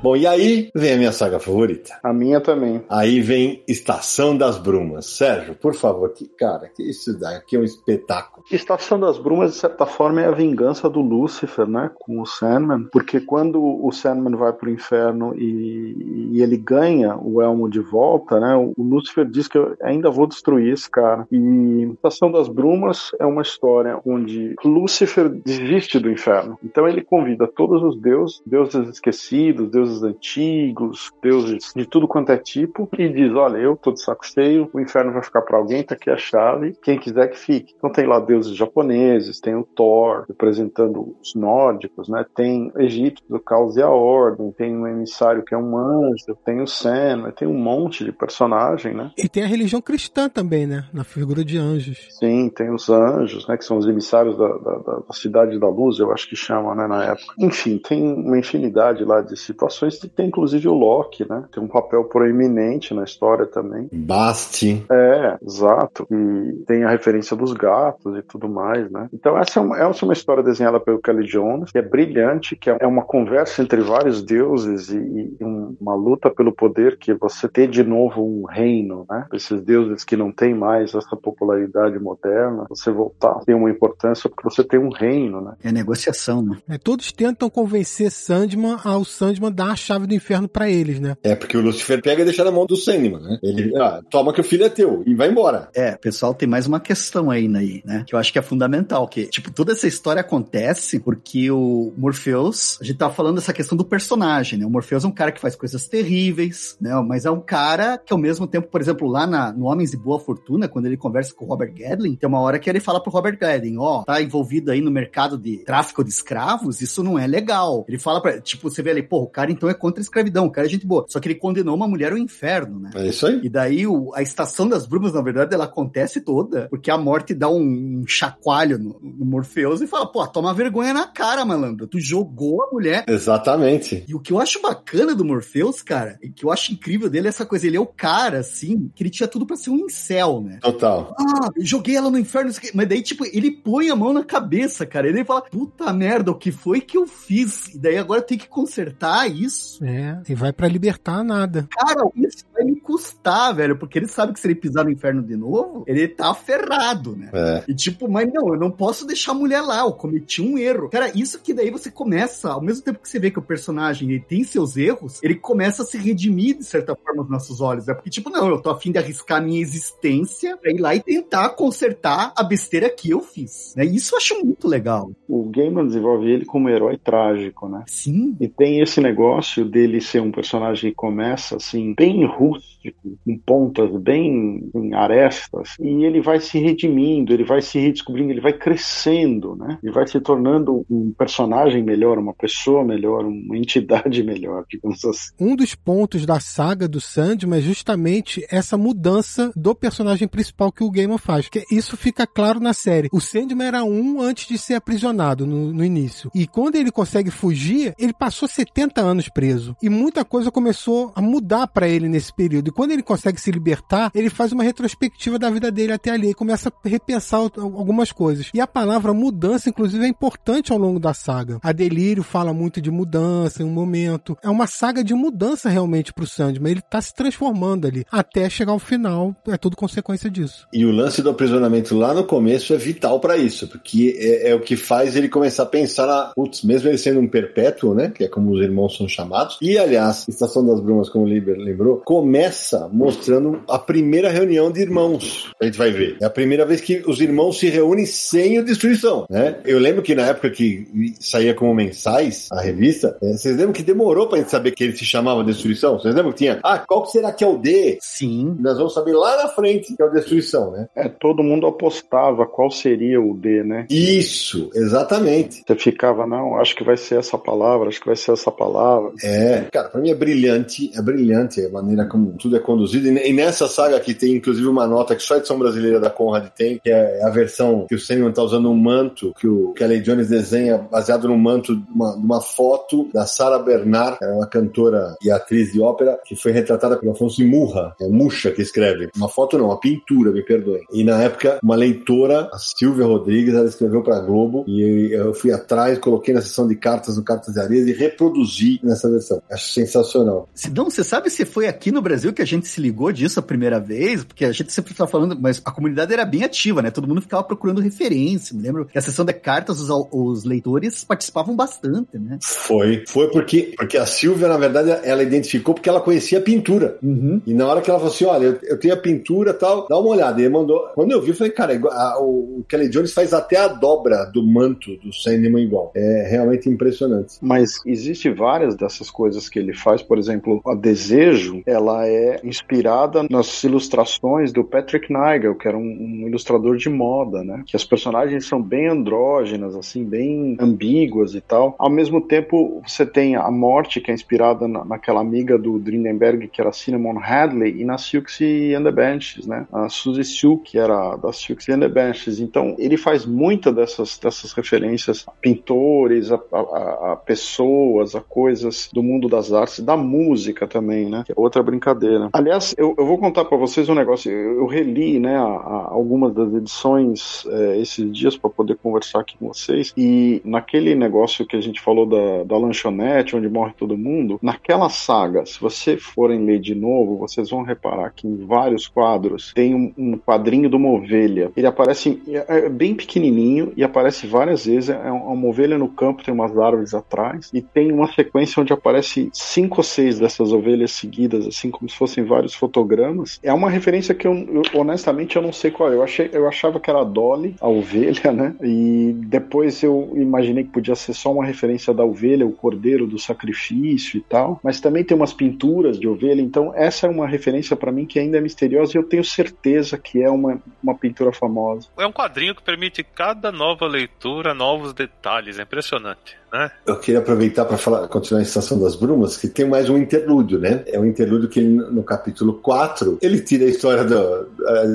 Bom, 0.01 0.15
e 0.15 0.25
aí 0.25 0.71
vem 0.73 0.93
a 0.93 0.97
minha 0.97 1.11
saga 1.11 1.39
favorita. 1.39 1.93
A 2.01 2.11
minha 2.11 2.41
também. 2.41 2.81
Aí 2.89 3.21
vem 3.21 3.61
Estação 3.67 4.35
das 4.35 4.57
Brumas. 4.57 5.05
Sérgio, 5.05 5.53
por 5.53 5.75
favor, 5.75 6.11
que 6.11 6.27
cara, 6.27 6.67
que 6.75 6.81
isso 6.81 7.19
daqui 7.19 7.55
é 7.55 7.59
um 7.59 7.63
espetáculo. 7.63 8.43
Estação 8.51 8.99
das 8.99 9.19
Brumas, 9.19 9.51
de 9.51 9.59
certa 9.59 9.85
forma, 9.85 10.21
é 10.21 10.25
a 10.25 10.31
vingança 10.31 10.89
do 10.89 11.01
Lúcifer, 11.01 11.67
né? 11.67 11.91
Com 11.99 12.19
o 12.19 12.25
Sandman. 12.25 12.85
Porque 12.91 13.21
quando 13.21 13.61
o 13.61 13.91
Sandman 13.91 14.35
vai 14.35 14.51
pro 14.51 14.71
inferno 14.71 15.35
e, 15.37 16.31
e 16.31 16.41
ele 16.41 16.57
ganha 16.57 17.15
o 17.15 17.39
elmo 17.39 17.69
de 17.69 17.79
volta, 17.79 18.39
né? 18.39 18.55
O 18.55 18.81
Lúcifer 18.81 19.25
diz 19.25 19.47
que 19.47 19.57
eu 19.59 19.77
ainda 19.83 20.09
vou 20.09 20.25
destruir 20.25 20.73
esse 20.73 20.89
cara. 20.89 21.27
E 21.31 21.91
Estação 21.93 22.31
das 22.31 22.47
Brumas 22.47 23.11
é 23.19 23.25
uma 23.25 23.43
história 23.43 23.99
onde 24.03 24.55
Lúcifer 24.65 25.29
desiste 25.29 25.99
do 25.99 26.09
inferno. 26.09 26.57
Então 26.63 26.87
ele 26.87 27.03
convida 27.03 27.47
todos 27.47 27.83
os 27.83 27.95
deuses, 28.01 28.41
deuses 28.47 28.89
esquecidos, 28.89 29.69
deuses 29.69 29.90
antigos, 30.03 31.11
deuses 31.21 31.71
de 31.75 31.85
tudo 31.85 32.07
quanto 32.07 32.31
é 32.31 32.37
tipo, 32.37 32.89
e 32.97 33.09
diz: 33.09 33.33
Olha, 33.33 33.57
eu 33.57 33.75
tô 33.75 33.91
de 33.91 34.01
saco 34.01 34.25
cheio, 34.25 34.69
o 34.73 34.79
inferno 34.79 35.11
vai 35.11 35.23
ficar 35.23 35.41
para 35.41 35.57
alguém, 35.57 35.83
tá 35.83 35.95
aqui 35.95 36.09
a 36.09 36.17
chave, 36.17 36.73
quem 36.81 36.97
quiser 36.97 37.27
que 37.29 37.37
fique. 37.37 37.73
Então 37.77 37.91
tem 37.91 38.07
lá 38.07 38.19
deuses 38.19 38.55
japoneses, 38.55 39.39
tem 39.39 39.55
o 39.55 39.63
Thor 39.63 40.25
representando 40.27 41.15
os 41.21 41.35
nórdicos, 41.35 42.07
né? 42.07 42.25
Tem 42.35 42.71
Egito 42.77 43.21
do 43.29 43.39
caos 43.39 43.75
e 43.77 43.81
a 43.81 43.89
ordem, 43.89 44.51
tem 44.51 44.75
um 44.75 44.87
emissário 44.87 45.43
que 45.43 45.53
é 45.53 45.57
um 45.57 45.77
anjo, 45.77 46.37
tem 46.45 46.61
o 46.61 46.67
Senna, 46.67 47.31
tem 47.31 47.47
um 47.47 47.57
monte 47.57 48.03
de 48.03 48.11
personagem, 48.11 48.93
né? 48.93 49.11
E 49.17 49.27
tem 49.27 49.43
a 49.43 49.47
religião 49.47 49.81
cristã 49.81 50.29
também, 50.29 50.67
né? 50.67 50.85
Na 50.93 51.03
figura 51.03 51.43
de 51.43 51.57
anjos. 51.57 52.07
Sim, 52.19 52.49
tem 52.49 52.71
os 52.71 52.89
anjos, 52.89 53.47
né? 53.47 53.57
Que 53.57 53.65
são 53.65 53.77
os 53.77 53.87
emissários 53.87 54.37
da, 54.37 54.47
da, 54.57 54.77
da 55.07 55.13
cidade 55.13 55.59
da 55.59 55.67
luz, 55.67 55.99
eu 55.99 56.11
acho 56.11 56.29
que 56.29 56.35
chama, 56.35 56.75
né? 56.75 56.87
Na 56.87 57.05
época. 57.05 57.33
Enfim, 57.39 57.77
tem 57.77 58.01
uma 58.13 58.37
infinidade 58.37 59.03
lá 59.03 59.21
de 59.21 59.37
situações 59.37 59.80
tem 60.15 60.27
inclusive 60.27 60.67
o 60.67 60.73
Loki, 60.73 61.27
né? 61.27 61.43
Tem 61.51 61.63
um 61.63 61.67
papel 61.67 62.03
proeminente 62.05 62.93
na 62.93 63.03
história 63.03 63.45
também. 63.45 63.89
Basti. 63.91 64.85
É, 64.91 65.37
exato. 65.45 66.07
E 66.11 66.63
tem 66.65 66.83
a 66.83 66.89
referência 66.89 67.35
dos 67.35 67.53
gatos 67.53 68.17
e 68.17 68.21
tudo 68.21 68.49
mais, 68.49 68.89
né? 68.91 69.09
Então 69.13 69.37
essa 69.37 69.59
é 69.59 69.63
uma, 69.63 69.77
essa 69.77 70.03
é 70.03 70.05
uma 70.05 70.13
história 70.13 70.43
desenhada 70.43 70.79
pelo 70.79 71.01
Kelly 71.01 71.25
Jones, 71.25 71.71
que 71.71 71.77
é 71.77 71.81
brilhante, 71.81 72.55
que 72.55 72.69
é 72.69 72.87
uma 72.87 73.03
conversa 73.03 73.61
entre 73.61 73.81
vários 73.81 74.23
deuses 74.23 74.89
e, 74.89 75.37
e 75.39 75.43
uma 75.79 75.95
luta 75.95 76.29
pelo 76.29 76.51
poder 76.51 76.97
que 76.97 77.13
você 77.13 77.47
ter 77.47 77.67
de 77.67 77.83
novo 77.83 78.23
um 78.23 78.45
reino, 78.45 79.05
né? 79.09 79.25
Esses 79.33 79.61
deuses 79.61 80.03
que 80.03 80.15
não 80.15 80.31
têm 80.31 80.53
mais 80.53 80.93
essa 80.93 81.15
popularidade 81.15 81.99
moderna, 81.99 82.65
você 82.69 82.91
voltar 82.91 83.31
a 83.31 83.39
ter 83.39 83.53
uma 83.53 83.69
importância 83.69 84.29
porque 84.29 84.43
você 84.43 84.63
tem 84.63 84.79
um 84.79 84.89
reino, 84.89 85.41
né? 85.41 85.53
É 85.63 85.71
negociação, 85.71 86.41
né? 86.41 86.57
É, 86.69 86.77
todos 86.77 87.11
tentam 87.11 87.49
convencer 87.49 88.11
Sandman 88.11 88.77
ao 88.83 89.03
Sandman 89.03 89.51
dar 89.51 89.70
a 89.71 89.75
chave 89.75 90.07
do 90.07 90.13
inferno 90.13 90.47
para 90.47 90.69
eles, 90.69 90.99
né? 90.99 91.15
É, 91.23 91.35
porque 91.35 91.57
o 91.57 91.61
Lucifer 91.61 92.01
pega 92.01 92.21
e 92.21 92.25
deixa 92.25 92.43
na 92.43 92.51
mão 92.51 92.65
do 92.65 92.75
Sandman, 92.75 93.19
né? 93.19 93.39
Ele, 93.41 93.75
ah, 93.77 94.01
toma 94.09 94.33
que 94.33 94.41
o 94.41 94.43
filho 94.43 94.65
é 94.65 94.69
teu 94.69 95.03
e 95.05 95.13
vai 95.13 95.29
embora. 95.29 95.69
É, 95.73 95.95
pessoal, 95.97 96.33
tem 96.33 96.47
mais 96.47 96.67
uma 96.67 96.79
questão 96.79 97.29
aí, 97.29 97.47
né? 97.47 98.03
Que 98.05 98.15
eu 98.15 98.19
acho 98.19 98.31
que 98.31 98.39
é 98.39 98.41
fundamental, 98.41 99.07
que, 99.07 99.27
tipo, 99.27 99.51
toda 99.51 99.71
essa 99.71 99.87
história 99.87 100.21
acontece 100.21 100.99
porque 100.99 101.49
o 101.51 101.93
Morpheus, 101.97 102.77
a 102.81 102.83
gente 102.83 102.97
tava 102.97 103.13
falando 103.13 103.35
dessa 103.35 103.53
questão 103.53 103.77
do 103.77 103.85
personagem, 103.85 104.59
né? 104.59 104.65
O 104.65 104.69
Morpheus 104.69 105.03
é 105.03 105.07
um 105.07 105.11
cara 105.11 105.31
que 105.31 105.41
faz 105.41 105.55
coisas 105.55 105.87
terríveis, 105.87 106.77
né? 106.79 106.93
Mas 107.07 107.25
é 107.25 107.31
um 107.31 107.41
cara 107.41 107.97
que, 107.97 108.13
ao 108.13 108.19
mesmo 108.19 108.47
tempo, 108.47 108.67
por 108.67 108.81
exemplo, 108.81 109.07
lá 109.07 109.25
na, 109.25 109.51
no 109.51 109.65
Homens 109.65 109.91
de 109.91 109.97
Boa 109.97 110.19
Fortuna, 110.19 110.67
quando 110.67 110.85
ele 110.85 110.97
conversa 110.97 111.33
com 111.33 111.45
o 111.45 111.47
Robert 111.47 111.73
Gadlin, 111.73 112.15
tem 112.15 112.27
uma 112.27 112.39
hora 112.39 112.59
que 112.59 112.69
ele 112.69 112.79
fala 112.79 113.01
pro 113.01 113.11
Robert 113.11 113.37
Gadlin, 113.37 113.77
ó, 113.77 113.99
oh, 113.99 114.03
tá 114.03 114.21
envolvido 114.21 114.71
aí 114.71 114.81
no 114.81 114.91
mercado 114.91 115.37
de 115.37 115.57
tráfico 115.63 116.03
de 116.03 116.09
escravos, 116.09 116.81
isso 116.81 117.03
não 117.03 117.17
é 117.17 117.27
legal. 117.27 117.85
Ele 117.87 117.97
fala 117.97 118.21
pra, 118.21 118.39
tipo, 118.39 118.69
você 118.69 118.81
vê 118.81 118.91
ali, 118.91 119.03
pô, 119.03 119.23
o 119.23 119.27
cara 119.27 119.51
então 119.61 119.69
é 119.69 119.75
contra 119.75 120.01
a 120.01 120.03
escravidão, 120.03 120.47
o 120.47 120.51
cara 120.51 120.65
é 120.65 120.69
gente 120.69 120.87
boa. 120.87 121.05
Só 121.07 121.19
que 121.19 121.27
ele 121.27 121.35
condenou 121.35 121.75
uma 121.75 121.87
mulher 121.87 122.11
ao 122.11 122.17
inferno, 122.17 122.79
né? 122.79 122.89
É 122.95 123.07
isso 123.07 123.27
aí. 123.27 123.41
E 123.43 123.49
daí 123.49 123.85
o, 123.85 124.11
a 124.15 124.23
estação 124.23 124.67
das 124.67 124.87
brumas, 124.87 125.13
na 125.13 125.21
verdade, 125.21 125.53
ela 125.53 125.65
acontece 125.65 126.19
toda, 126.21 126.67
porque 126.67 126.89
a 126.89 126.97
morte 126.97 127.35
dá 127.35 127.47
um, 127.47 127.61
um 127.61 128.03
chacoalho 128.07 128.79
no, 128.79 128.99
no, 128.99 129.25
Morpheus 129.25 129.79
e 129.81 129.87
fala, 129.87 130.11
pô, 130.11 130.25
toma 130.25 130.51
vergonha 130.51 130.95
na 130.95 131.05
cara, 131.05 131.45
malandro. 131.45 131.85
Tu 131.85 131.99
jogou 131.99 132.63
a 132.63 132.71
mulher. 132.71 133.05
Exatamente. 133.07 134.03
E 134.07 134.15
o 134.15 134.19
que 134.19 134.33
eu 134.33 134.39
acho 134.39 134.59
bacana 134.63 135.13
do 135.13 135.23
Morpheus, 135.23 135.83
cara, 135.83 136.17
e 136.23 136.31
que 136.31 136.43
eu 136.43 136.51
acho 136.51 136.73
incrível 136.73 137.07
dele 137.07 137.27
é 137.27 137.29
essa 137.29 137.45
coisa, 137.45 137.67
ele 137.67 137.77
é 137.77 137.79
o 137.79 137.85
cara, 137.85 138.39
assim, 138.39 138.89
que 138.95 139.03
ele 139.03 139.11
tinha 139.11 139.27
tudo 139.27 139.45
pra 139.45 139.55
ser 139.55 139.69
um 139.69 139.77
incel, 139.77 140.41
né? 140.41 140.57
Total. 140.59 141.15
Ah, 141.19 141.49
eu 141.55 141.63
joguei 141.63 141.95
ela 141.95 142.09
no 142.09 142.17
inferno, 142.17 142.51
mas 142.73 142.89
daí, 142.89 143.03
tipo, 143.03 143.25
ele 143.25 143.51
põe 143.51 143.91
a 143.91 143.95
mão 143.95 144.11
na 144.11 144.23
cabeça, 144.23 144.87
cara. 144.87 145.07
Ele 145.07 145.23
fala, 145.23 145.41
puta 145.41 145.93
merda, 145.93 146.31
o 146.31 146.35
que 146.35 146.51
foi 146.51 146.81
que 146.81 146.97
eu 146.97 147.05
fiz? 147.05 147.67
E 147.75 147.77
daí 147.77 147.97
agora 147.97 148.23
tenho 148.23 148.39
que 148.41 148.47
consertar 148.47 149.29
isso. 149.43 149.83
É, 149.83 150.21
e 150.27 150.35
vai 150.35 150.51
para 150.51 150.67
libertar 150.67 151.23
nada. 151.23 151.67
Cara, 151.71 152.09
isso 152.15 152.45
vai 152.53 152.63
me 152.63 152.75
custar, 152.79 153.55
velho, 153.55 153.77
porque 153.77 153.99
ele 153.99 154.07
sabe 154.07 154.33
que 154.33 154.39
se 154.39 154.47
ele 154.47 154.55
pisar 154.55 154.83
no 154.83 154.91
inferno 154.91 155.21
de 155.21 155.35
novo, 155.35 155.83
ele 155.87 156.07
tá 156.07 156.33
ferrado, 156.33 157.15
né? 157.15 157.29
É. 157.33 157.63
E 157.67 157.73
tipo, 157.73 158.09
mas 158.09 158.31
não, 158.31 158.53
eu 158.53 158.59
não 158.59 158.71
posso 158.71 159.05
deixar 159.05 159.31
a 159.31 159.35
mulher 159.35 159.61
lá, 159.61 159.81
eu 159.81 159.93
cometi 159.93 160.41
um 160.41 160.57
erro. 160.57 160.89
Cara, 160.89 161.11
isso 161.15 161.39
que 161.41 161.53
daí 161.53 161.69
você 161.71 161.89
começa, 161.89 162.49
ao 162.49 162.61
mesmo 162.61 162.83
tempo 162.83 162.99
que 162.99 163.09
você 163.09 163.19
vê 163.19 163.31
que 163.31 163.39
o 163.39 163.43
personagem 163.43 164.09
ele 164.09 164.19
tem 164.19 164.43
seus 164.43 164.77
erros, 164.77 165.19
ele 165.23 165.35
começa 165.35 165.83
a 165.83 165.85
se 165.85 165.97
redimir 165.97 166.57
de 166.57 166.63
certa 166.63 166.95
forma 166.95 167.21
aos 167.21 167.29
nossos 167.29 167.61
olhos. 167.61 167.87
É 167.87 167.91
né? 167.91 167.95
porque, 167.95 168.09
tipo, 168.09 168.29
não, 168.29 168.49
eu 168.49 168.61
tô 168.61 168.69
afim 168.69 168.91
de 168.91 168.97
arriscar 168.97 169.39
a 169.39 169.41
minha 169.41 169.61
existência 169.61 170.57
pra 170.57 170.71
ir 170.71 170.79
lá 170.79 170.95
e 170.95 171.01
tentar 171.01 171.49
consertar 171.49 172.33
a 172.35 172.43
besteira 172.43 172.89
que 172.89 173.09
eu 173.09 173.21
fiz. 173.21 173.73
Né? 173.75 173.85
Isso 173.85 174.15
eu 174.15 174.17
acho 174.17 174.43
muito 174.43 174.67
legal. 174.67 175.11
O 175.27 175.49
Gaiman 175.49 175.85
desenvolve 175.85 176.29
ele 176.29 176.45
como 176.45 176.69
herói 176.69 176.97
trágico, 176.97 177.67
né? 177.67 177.83
Sim. 177.87 178.35
E 178.39 178.47
tem 178.47 178.81
esse 178.81 178.99
negócio 178.99 179.30
negócio 179.31 179.63
dele 179.63 180.01
ser 180.01 180.21
um 180.21 180.31
personagem 180.31 180.89
que 180.89 180.95
começa 180.95 181.55
assim, 181.55 181.93
bem 181.93 182.25
rústico, 182.25 183.17
com 183.23 183.37
pontas 183.37 183.89
bem 184.01 184.69
em 184.75 184.93
arestas, 184.93 185.75
e 185.79 186.03
ele 186.03 186.21
vai 186.21 186.39
se 186.39 186.59
redimindo, 186.59 187.33
ele 187.33 187.43
vai 187.43 187.61
se 187.61 187.79
redescobrindo, 187.79 188.31
ele 188.31 188.41
vai 188.41 188.53
crescendo, 188.53 189.55
né? 189.55 189.79
Ele 189.81 189.91
vai 189.91 190.05
se 190.05 190.19
tornando 190.19 190.85
um 190.89 191.13
personagem 191.17 191.81
melhor, 191.83 192.17
uma 192.17 192.33
pessoa 192.33 192.83
melhor, 192.83 193.25
uma 193.25 193.57
entidade 193.57 194.21
melhor, 194.23 194.65
digamos 194.69 195.03
assim. 195.05 195.33
Um 195.39 195.55
dos 195.55 195.75
pontos 195.75 196.25
da 196.25 196.39
saga 196.39 196.87
do 196.87 196.99
Sandman 196.99 197.59
é 197.59 197.61
justamente 197.61 198.45
essa 198.49 198.77
mudança 198.77 199.51
do 199.55 199.73
personagem 199.73 200.27
principal 200.27 200.71
que 200.71 200.83
o 200.83 200.91
Gaiman 200.91 201.17
faz, 201.17 201.47
que 201.47 201.63
isso 201.71 201.95
fica 201.95 202.27
claro 202.27 202.59
na 202.59 202.73
série. 202.73 203.09
O 203.11 203.21
Sandman 203.21 203.67
era 203.67 203.83
um 203.83 204.19
antes 204.19 204.47
de 204.47 204.57
ser 204.57 204.75
aprisionado 204.75 205.45
no, 205.45 205.71
no 205.71 205.85
início. 205.85 206.29
E 206.33 206.45
quando 206.47 206.75
ele 206.75 206.91
consegue 206.91 207.31
fugir, 207.31 207.93
ele 207.97 208.13
passou 208.13 208.47
70 208.47 209.01
anos 209.01 209.20
preso. 209.29 209.75
E 209.81 209.89
muita 209.89 210.23
coisa 210.23 210.51
começou 210.51 211.11
a 211.15 211.21
mudar 211.21 211.67
para 211.67 211.87
ele 211.87 212.07
nesse 212.07 212.33
período. 212.33 212.69
E 212.69 212.71
quando 212.71 212.91
ele 212.91 213.03
consegue 213.03 213.39
se 213.39 213.51
libertar, 213.51 214.11
ele 214.15 214.29
faz 214.29 214.51
uma 214.51 214.63
retrospectiva 214.63 215.37
da 215.37 215.49
vida 215.49 215.71
dele 215.71 215.93
até 215.93 216.11
ali 216.11 216.29
e 216.29 216.33
começa 216.33 216.69
a 216.69 216.89
repensar 216.89 217.39
algumas 217.39 218.11
coisas. 218.11 218.49
E 218.53 218.61
a 218.61 218.67
palavra 218.67 219.13
mudança, 219.13 219.69
inclusive, 219.69 220.03
é 220.03 220.07
importante 220.07 220.71
ao 220.71 220.77
longo 220.77 220.99
da 220.99 221.13
saga. 221.13 221.59
A 221.61 221.71
Delírio 221.71 222.23
fala 222.23 222.53
muito 222.53 222.81
de 222.81 222.91
mudança 222.91 223.61
em 223.61 223.65
um 223.65 223.71
momento. 223.71 224.37
É 224.43 224.49
uma 224.49 224.67
saga 224.67 225.03
de 225.03 225.13
mudança 225.13 225.69
realmente 225.69 226.13
pro 226.13 226.27
Sandman. 226.27 226.71
Ele 226.71 226.81
tá 226.81 227.01
se 227.01 227.13
transformando 227.13 227.87
ali. 227.87 228.05
Até 228.11 228.49
chegar 228.49 228.71
ao 228.71 228.79
final, 228.79 229.35
é 229.47 229.57
tudo 229.57 229.75
consequência 229.75 230.29
disso. 230.29 230.67
E 230.73 230.85
o 230.85 230.91
lance 230.91 231.21
do 231.21 231.29
aprisionamento 231.29 231.95
lá 231.95 232.13
no 232.13 232.23
começo 232.23 232.73
é 232.73 232.77
vital 232.77 233.19
para 233.19 233.37
isso, 233.37 233.67
porque 233.67 234.17
é, 234.19 234.49
é, 234.49 234.55
o 234.55 234.61
que 234.61 234.75
faz 234.75 235.15
ele 235.15 235.29
começar 235.29 235.63
a 235.63 235.67
pensar 235.67 236.05
na. 236.05 236.31
Putz, 236.35 236.63
mesmo 236.63 236.89
ele 236.89 236.97
sendo 236.97 237.19
um 237.19 237.27
perpétuo, 237.27 237.93
né? 237.93 238.09
Que 238.09 238.25
é 238.25 238.27
como 238.27 238.51
os 238.51 238.61
irmãos 238.61 238.95
são 238.95 239.07
chamados. 239.11 239.57
E, 239.61 239.77
aliás, 239.77 240.25
Estação 240.27 240.65
das 240.65 240.79
Brumas, 240.79 241.09
como 241.09 241.25
o 241.25 241.27
Liber 241.27 241.57
lembrou, 241.57 242.01
começa 242.03 242.89
mostrando 242.91 243.61
a 243.67 243.77
primeira 243.77 244.29
reunião 244.29 244.71
de 244.71 244.81
irmãos. 244.81 245.51
A 245.61 245.65
gente 245.65 245.77
vai 245.77 245.91
ver. 245.91 246.17
É 246.21 246.25
a 246.25 246.29
primeira 246.29 246.65
vez 246.65 246.81
que 246.81 247.03
os 247.05 247.21
irmãos 247.21 247.59
se 247.59 247.69
reúnem 247.69 248.05
sem 248.05 248.59
o 248.59 248.65
Destruição, 248.65 249.25
né? 249.29 249.59
Eu 249.65 249.79
lembro 249.79 250.01
que 250.01 250.15
na 250.15 250.27
época 250.27 250.49
que 250.49 250.87
saía 251.19 251.53
como 251.53 251.73
mensais 251.73 252.47
a 252.51 252.61
revista, 252.61 253.17
é, 253.21 253.33
vocês 253.33 253.55
lembram 253.55 253.73
que 253.73 253.83
demorou 253.83 254.27
pra 254.27 254.37
gente 254.37 254.51
saber 254.51 254.71
que 254.71 254.83
ele 254.83 254.95
se 254.95 255.05
chamava 255.05 255.43
Destruição? 255.43 255.99
Vocês 255.99 256.13
lembram 256.13 256.31
que 256.31 256.39
tinha? 256.39 256.59
Ah, 256.63 256.79
qual 256.79 257.03
que 257.03 257.11
será 257.11 257.31
que 257.31 257.43
é 257.43 257.47
o 257.47 257.57
D? 257.57 257.97
Sim. 258.01 258.55
Nós 258.59 258.77
vamos 258.77 258.93
saber 258.93 259.13
lá 259.13 259.43
na 259.43 259.49
frente 259.49 259.95
que 259.95 260.01
é 260.01 260.05
o 260.05 260.11
Destruição, 260.11 260.71
né? 260.71 260.87
É, 260.95 261.09
todo 261.09 261.43
mundo 261.43 261.67
apostava 261.67 262.45
qual 262.45 262.69
seria 262.69 263.21
o 263.21 263.33
D, 263.33 263.63
né? 263.63 263.85
Isso, 263.89 264.69
exatamente. 264.73 265.63
Você 265.67 265.75
ficava, 265.75 266.25
não, 266.27 266.55
acho 266.55 266.75
que 266.75 266.83
vai 266.83 266.97
ser 266.97 267.19
essa 267.19 267.37
palavra, 267.37 267.89
acho 267.89 267.99
que 267.99 268.07
vai 268.07 268.15
ser 268.15 268.31
essa 268.31 268.51
palavra. 268.51 269.00
É, 269.23 269.67
cara, 269.71 269.89
pra 269.89 270.01
mim 270.01 270.09
é 270.09 270.15
brilhante, 270.15 270.91
é 270.95 271.01
brilhante 271.01 271.65
a 271.65 271.69
maneira 271.69 272.05
como 272.05 272.33
tudo 272.33 272.55
é 272.55 272.59
conduzido. 272.59 273.07
E 273.07 273.33
nessa 273.33 273.67
saga 273.67 273.97
aqui 273.97 274.13
tem 274.13 274.35
inclusive 274.35 274.67
uma 274.67 274.87
nota 274.87 275.15
que 275.15 275.23
só 275.23 275.35
a 275.35 275.37
edição 275.37 275.57
brasileira 275.57 275.99
da 275.99 276.09
Conrad 276.09 276.47
tem, 276.49 276.79
que 276.79 276.89
é 276.89 277.23
a 277.23 277.29
versão 277.29 277.85
que 277.87 277.95
o 277.95 277.99
Sandman 277.99 278.31
tá 278.31 278.43
usando 278.43 278.69
um 278.69 278.75
manto 278.75 279.33
que 279.39 279.47
o 279.47 279.73
Kelly 279.73 280.01
Jones 280.01 280.29
desenha 280.29 280.77
baseado 280.77 281.27
no 281.27 281.37
manto 281.37 281.75
de 281.75 281.83
uma, 281.93 282.15
de 282.15 282.23
uma 282.23 282.41
foto 282.41 283.09
da 283.13 283.25
Sarah 283.25 283.59
Bernard, 283.59 284.17
que 284.17 284.25
é 284.25 284.29
uma 284.29 284.47
cantora 284.47 285.15
e 285.23 285.31
atriz 285.31 285.71
de 285.71 285.81
ópera, 285.81 286.19
que 286.25 286.35
foi 286.35 286.51
retratada 286.51 286.97
pelo 286.97 287.11
Afonso 287.11 287.45
Murra, 287.45 287.95
é 288.01 288.07
Muxa 288.07 288.51
que 288.51 288.61
escreve. 288.61 289.09
Uma 289.15 289.29
foto 289.29 289.57
não, 289.57 289.65
uma 289.65 289.79
pintura, 289.79 290.31
me 290.31 290.43
perdoem. 290.43 290.83
E 290.91 291.03
na 291.03 291.21
época, 291.21 291.59
uma 291.63 291.75
leitora, 291.75 292.49
a 292.51 292.57
Silvia 292.57 293.05
Rodrigues, 293.05 293.53
ela 293.53 293.67
escreveu 293.67 294.03
pra 294.03 294.19
Globo 294.19 294.63
e 294.67 295.11
eu 295.11 295.33
fui 295.33 295.51
atrás, 295.51 295.97
coloquei 295.99 296.33
na 296.33 296.41
seção 296.41 296.67
de 296.67 296.75
cartas 296.75 297.17
no 297.17 297.23
Cartas 297.23 297.53
de 297.53 297.59
Areia 297.59 297.81
e 297.81 297.93
reproduzi 297.93 298.79
nessa 298.91 299.09
versão. 299.09 299.41
Acho 299.49 299.67
sensacional. 299.69 300.47
Sidão, 300.53 300.89
você 300.89 301.03
sabe 301.03 301.29
se 301.29 301.45
foi 301.45 301.67
aqui 301.67 301.91
no 301.91 302.01
Brasil 302.01 302.33
que 302.33 302.41
a 302.41 302.45
gente 302.45 302.67
se 302.67 302.79
ligou 302.79 303.11
disso 303.11 303.39
a 303.39 303.43
primeira 303.43 303.79
vez? 303.79 304.23
Porque 304.23 304.45
a 304.45 304.51
gente 304.51 304.71
sempre 304.71 304.93
tá 304.93 305.07
falando, 305.07 305.37
mas 305.39 305.61
a 305.63 305.71
comunidade 305.71 306.13
era 306.13 306.25
bem 306.25 306.43
ativa, 306.43 306.81
né? 306.81 306.91
Todo 306.91 307.07
mundo 307.07 307.21
ficava 307.21 307.43
procurando 307.43 307.81
referência. 307.81 308.55
Me 308.55 308.61
lembro 308.61 308.85
que 308.85 308.97
a 308.97 309.01
sessão 309.01 309.25
de 309.25 309.33
cartas, 309.33 309.79
os, 309.79 309.89
os 310.11 310.43
leitores 310.43 311.03
participavam 311.03 311.55
bastante, 311.55 312.17
né? 312.17 312.37
Foi. 312.41 313.03
Foi 313.07 313.29
porque, 313.31 313.73
porque 313.77 313.97
a 313.97 314.05
Silvia, 314.05 314.47
na 314.47 314.57
verdade, 314.57 314.89
ela 315.03 315.23
identificou 315.23 315.73
porque 315.73 315.89
ela 315.89 316.01
conhecia 316.01 316.39
a 316.39 316.41
pintura. 316.41 316.97
Uhum. 317.01 317.41
E 317.45 317.53
na 317.53 317.67
hora 317.67 317.81
que 317.81 317.89
ela 317.89 317.99
falou 317.99 318.13
assim: 318.13 318.25
olha, 318.25 318.45
eu, 318.45 318.59
eu 318.63 318.79
tenho 318.79 318.93
a 318.93 318.97
pintura 318.97 319.53
tal, 319.53 319.87
dá 319.87 319.97
uma 319.97 320.09
olhada. 320.09 320.39
E 320.39 320.43
ele 320.45 320.53
mandou. 320.53 320.89
Quando 320.93 321.11
eu 321.11 321.21
vi, 321.21 321.29
eu 321.29 321.35
falei, 321.35 321.53
cara, 321.53 321.79
a, 321.91 322.21
o, 322.21 322.59
o 322.59 322.65
Kelly 322.67 322.89
Jones 322.89 323.13
faz 323.13 323.33
até 323.33 323.57
a 323.57 323.67
dobra 323.67 324.25
do 324.25 324.45
manto 324.45 324.95
do 324.97 325.13
Sandman 325.13 325.63
igual. 325.63 325.91
É 325.95 326.27
realmente 326.29 326.69
impressionante. 326.69 327.35
Mas 327.41 327.79
existe 327.85 328.29
várias 328.31 328.75
dessas 328.81 329.09
coisas 329.09 329.47
que 329.47 329.59
ele 329.59 329.73
faz, 329.73 330.01
por 330.01 330.17
exemplo, 330.17 330.61
a 330.65 330.75
Desejo, 330.75 331.61
ela 331.65 332.07
é 332.07 332.41
inspirada 332.43 333.25
nas 333.29 333.63
ilustrações 333.63 334.51
do 334.51 334.63
Patrick 334.63 335.11
Nigel, 335.11 335.55
que 335.55 335.67
era 335.67 335.77
um, 335.77 335.81
um 335.81 336.27
ilustrador 336.27 336.75
de 336.75 336.89
moda, 336.89 337.43
né? 337.43 337.63
Que 337.65 337.75
as 337.75 337.85
personagens 337.85 338.45
são 338.45 338.61
bem 338.61 338.87
andrógenas, 338.87 339.75
assim, 339.75 340.03
bem 340.03 340.57
ambíguas 340.59 341.35
e 341.35 341.41
tal. 341.41 341.75
Ao 341.77 341.89
mesmo 341.89 342.21
tempo, 342.21 342.81
você 342.85 343.05
tem 343.05 343.35
a 343.35 343.49
morte, 343.51 344.01
que 344.01 344.11
é 344.11 344.13
inspirada 344.13 344.67
na, 344.67 344.83
naquela 344.83 345.21
amiga 345.21 345.57
do 345.57 345.79
Drindenberg, 345.79 346.47
que 346.47 346.59
era 346.59 346.71
Cinnamon 346.71 347.19
Hadley, 347.19 347.81
e 347.81 347.85
na 347.85 347.97
Silksy 347.97 348.73
and 348.75 348.83
the 348.83 348.91
Benches, 348.91 349.45
né? 349.45 349.67
A 349.71 349.89
Suzy 349.89 350.23
Silk, 350.23 350.71
que 350.71 350.77
era 350.77 351.15
da 351.17 351.31
Silksy 351.31 351.71
and 351.71 351.79
the 351.79 351.89
Benches. 351.89 352.39
Então, 352.39 352.75
ele 352.79 352.97
faz 352.97 353.25
muita 353.25 353.71
dessas, 353.71 354.17
dessas 354.17 354.51
referências 354.53 355.23
a 355.27 355.31
pintores, 355.31 356.31
a, 356.31 356.39
a, 356.51 357.11
a 357.11 357.15
pessoas, 357.15 358.15
a 358.15 358.21
coisas 358.21 358.70
do 358.93 359.03
mundo 359.03 359.27
das 359.27 359.51
artes, 359.51 359.79
da 359.79 359.97
música 359.97 360.67
também, 360.67 361.09
né? 361.09 361.23
Que 361.25 361.31
é 361.31 361.35
outra 361.37 361.61
brincadeira. 361.63 362.29
Aliás, 362.33 362.75
eu, 362.77 362.95
eu 362.97 363.05
vou 363.05 363.17
contar 363.17 363.45
para 363.45 363.57
vocês 363.57 363.89
um 363.89 363.95
negócio. 363.95 364.31
Eu, 364.31 364.57
eu 364.59 364.65
reli, 364.65 365.19
né, 365.19 365.37
a, 365.37 365.43
a 365.43 365.91
algumas 365.91 366.33
das 366.33 366.53
edições 366.53 367.45
é, 367.47 367.79
esses 367.79 368.11
dias 368.11 368.37
para 368.37 368.49
poder 368.49 368.77
conversar 368.77 369.21
aqui 369.21 369.37
com 369.37 369.47
vocês. 369.47 369.93
E 369.95 370.41
naquele 370.43 370.95
negócio 370.95 371.45
que 371.45 371.55
a 371.55 371.61
gente 371.61 371.81
falou 371.81 372.05
da, 372.05 372.43
da 372.43 372.57
lanchonete, 372.57 373.35
onde 373.35 373.49
morre 373.49 373.73
todo 373.77 373.97
mundo, 373.97 374.39
naquela 374.41 374.89
saga, 374.89 375.45
se 375.45 375.59
vocês 375.59 376.01
forem 376.01 376.45
ler 376.45 376.59
de 376.59 376.75
novo, 376.75 377.17
vocês 377.17 377.49
vão 377.49 377.63
reparar 377.63 378.11
que 378.11 378.27
em 378.27 378.45
vários 378.45 378.87
quadros 378.87 379.51
tem 379.53 379.75
um, 379.75 379.93
um 379.97 380.17
quadrinho 380.17 380.69
de 380.69 380.75
uma 380.75 380.89
ovelha. 380.89 381.51
Ele 381.55 381.67
aparece 381.67 382.21
é, 382.27 382.65
é 382.65 382.69
bem 382.69 382.95
pequenininho 382.95 383.73
e 383.75 383.83
aparece 383.83 384.27
várias 384.27 384.65
vezes. 384.65 384.89
É 384.89 385.11
uma 385.11 385.47
ovelha 385.47 385.77
no 385.77 385.87
campo, 385.87 386.23
tem 386.23 386.33
umas 386.33 386.57
árvores 386.57 386.93
atrás 386.93 387.49
e 387.53 387.61
tem 387.61 387.91
uma 387.91 388.11
sequência 388.11 388.60
onde 388.61 388.73
aparece 388.73 389.29
cinco 389.33 389.77
ou 389.77 389.83
seis 389.83 390.19
dessas 390.19 390.51
ovelhas 390.51 390.91
seguidas, 390.91 391.45
assim 391.47 391.69
como 391.69 391.89
se 391.89 391.95
fossem 391.95 392.23
vários 392.23 392.53
fotogramas. 392.53 393.39
É 393.43 393.53
uma 393.53 393.69
referência 393.69 394.15
que 394.15 394.27
eu, 394.27 394.33
eu 394.33 394.79
honestamente 394.79 395.35
eu 395.35 395.41
não 395.41 395.51
sei 395.51 395.71
qual 395.71 395.91
é. 395.91 395.95
Eu 395.95 396.03
achei, 396.03 396.29
eu 396.33 396.47
achava 396.47 396.79
que 396.79 396.89
era 396.89 397.01
a 397.01 397.03
Dolly, 397.03 397.55
a 397.59 397.67
ovelha, 397.67 398.31
né? 398.31 398.55
E 398.61 399.13
depois 399.15 399.81
eu 399.83 400.11
imaginei 400.15 400.63
que 400.63 400.71
podia 400.71 400.95
ser 400.95 401.13
só 401.13 401.31
uma 401.31 401.45
referência 401.45 401.93
da 401.93 402.03
ovelha, 402.03 402.45
o 402.45 402.51
cordeiro 402.51 403.07
do 403.07 403.19
sacrifício 403.19 404.17
e 404.17 404.21
tal. 404.21 404.59
Mas 404.63 404.79
também 404.79 405.03
tem 405.03 405.15
umas 405.15 405.33
pinturas 405.33 405.99
de 405.99 406.07
ovelha. 406.07 406.41
Então 406.41 406.73
essa 406.75 407.07
é 407.07 407.09
uma 407.09 407.27
referência 407.27 407.75
para 407.75 407.91
mim 407.91 408.05
que 408.05 408.19
ainda 408.19 408.37
é 408.37 408.41
misteriosa 408.41 408.95
e 408.95 408.99
eu 408.99 409.03
tenho 409.03 409.23
certeza 409.23 409.97
que 409.97 410.21
é 410.21 410.29
uma, 410.29 410.61
uma 410.81 410.95
pintura 410.95 411.31
famosa. 411.31 411.87
É 411.97 412.05
um 412.05 412.11
quadrinho 412.11 412.55
que 412.55 412.61
permite 412.61 413.03
cada 413.03 413.51
nova 413.51 413.87
leitura 413.87 414.53
novos 414.53 414.93
detalhes. 414.93 415.59
É 415.59 415.63
impressionante. 415.63 416.40
Né? 416.51 416.69
Eu 416.85 416.97
queria 416.97 417.19
aproveitar 417.19 417.65
para 417.65 417.77
falar, 417.77 418.07
continuar 418.07 418.41
a 418.41 418.43
Estação 418.43 418.79
das 418.79 418.95
Brumas, 418.95 419.37
que 419.37 419.47
tem 419.47 419.65
mais 419.65 419.89
um 419.89 419.97
interlúdio, 419.97 420.59
né? 420.59 420.83
É 420.87 420.99
um 420.99 421.05
interlúdio 421.05 421.47
que 421.47 421.59
ele, 421.59 421.69
no 421.69 422.03
capítulo 422.03 422.53
4, 422.55 423.19
ele 423.21 423.39
tira 423.39 423.65
a 423.65 423.69
história 423.69 424.03
do, 424.03 424.47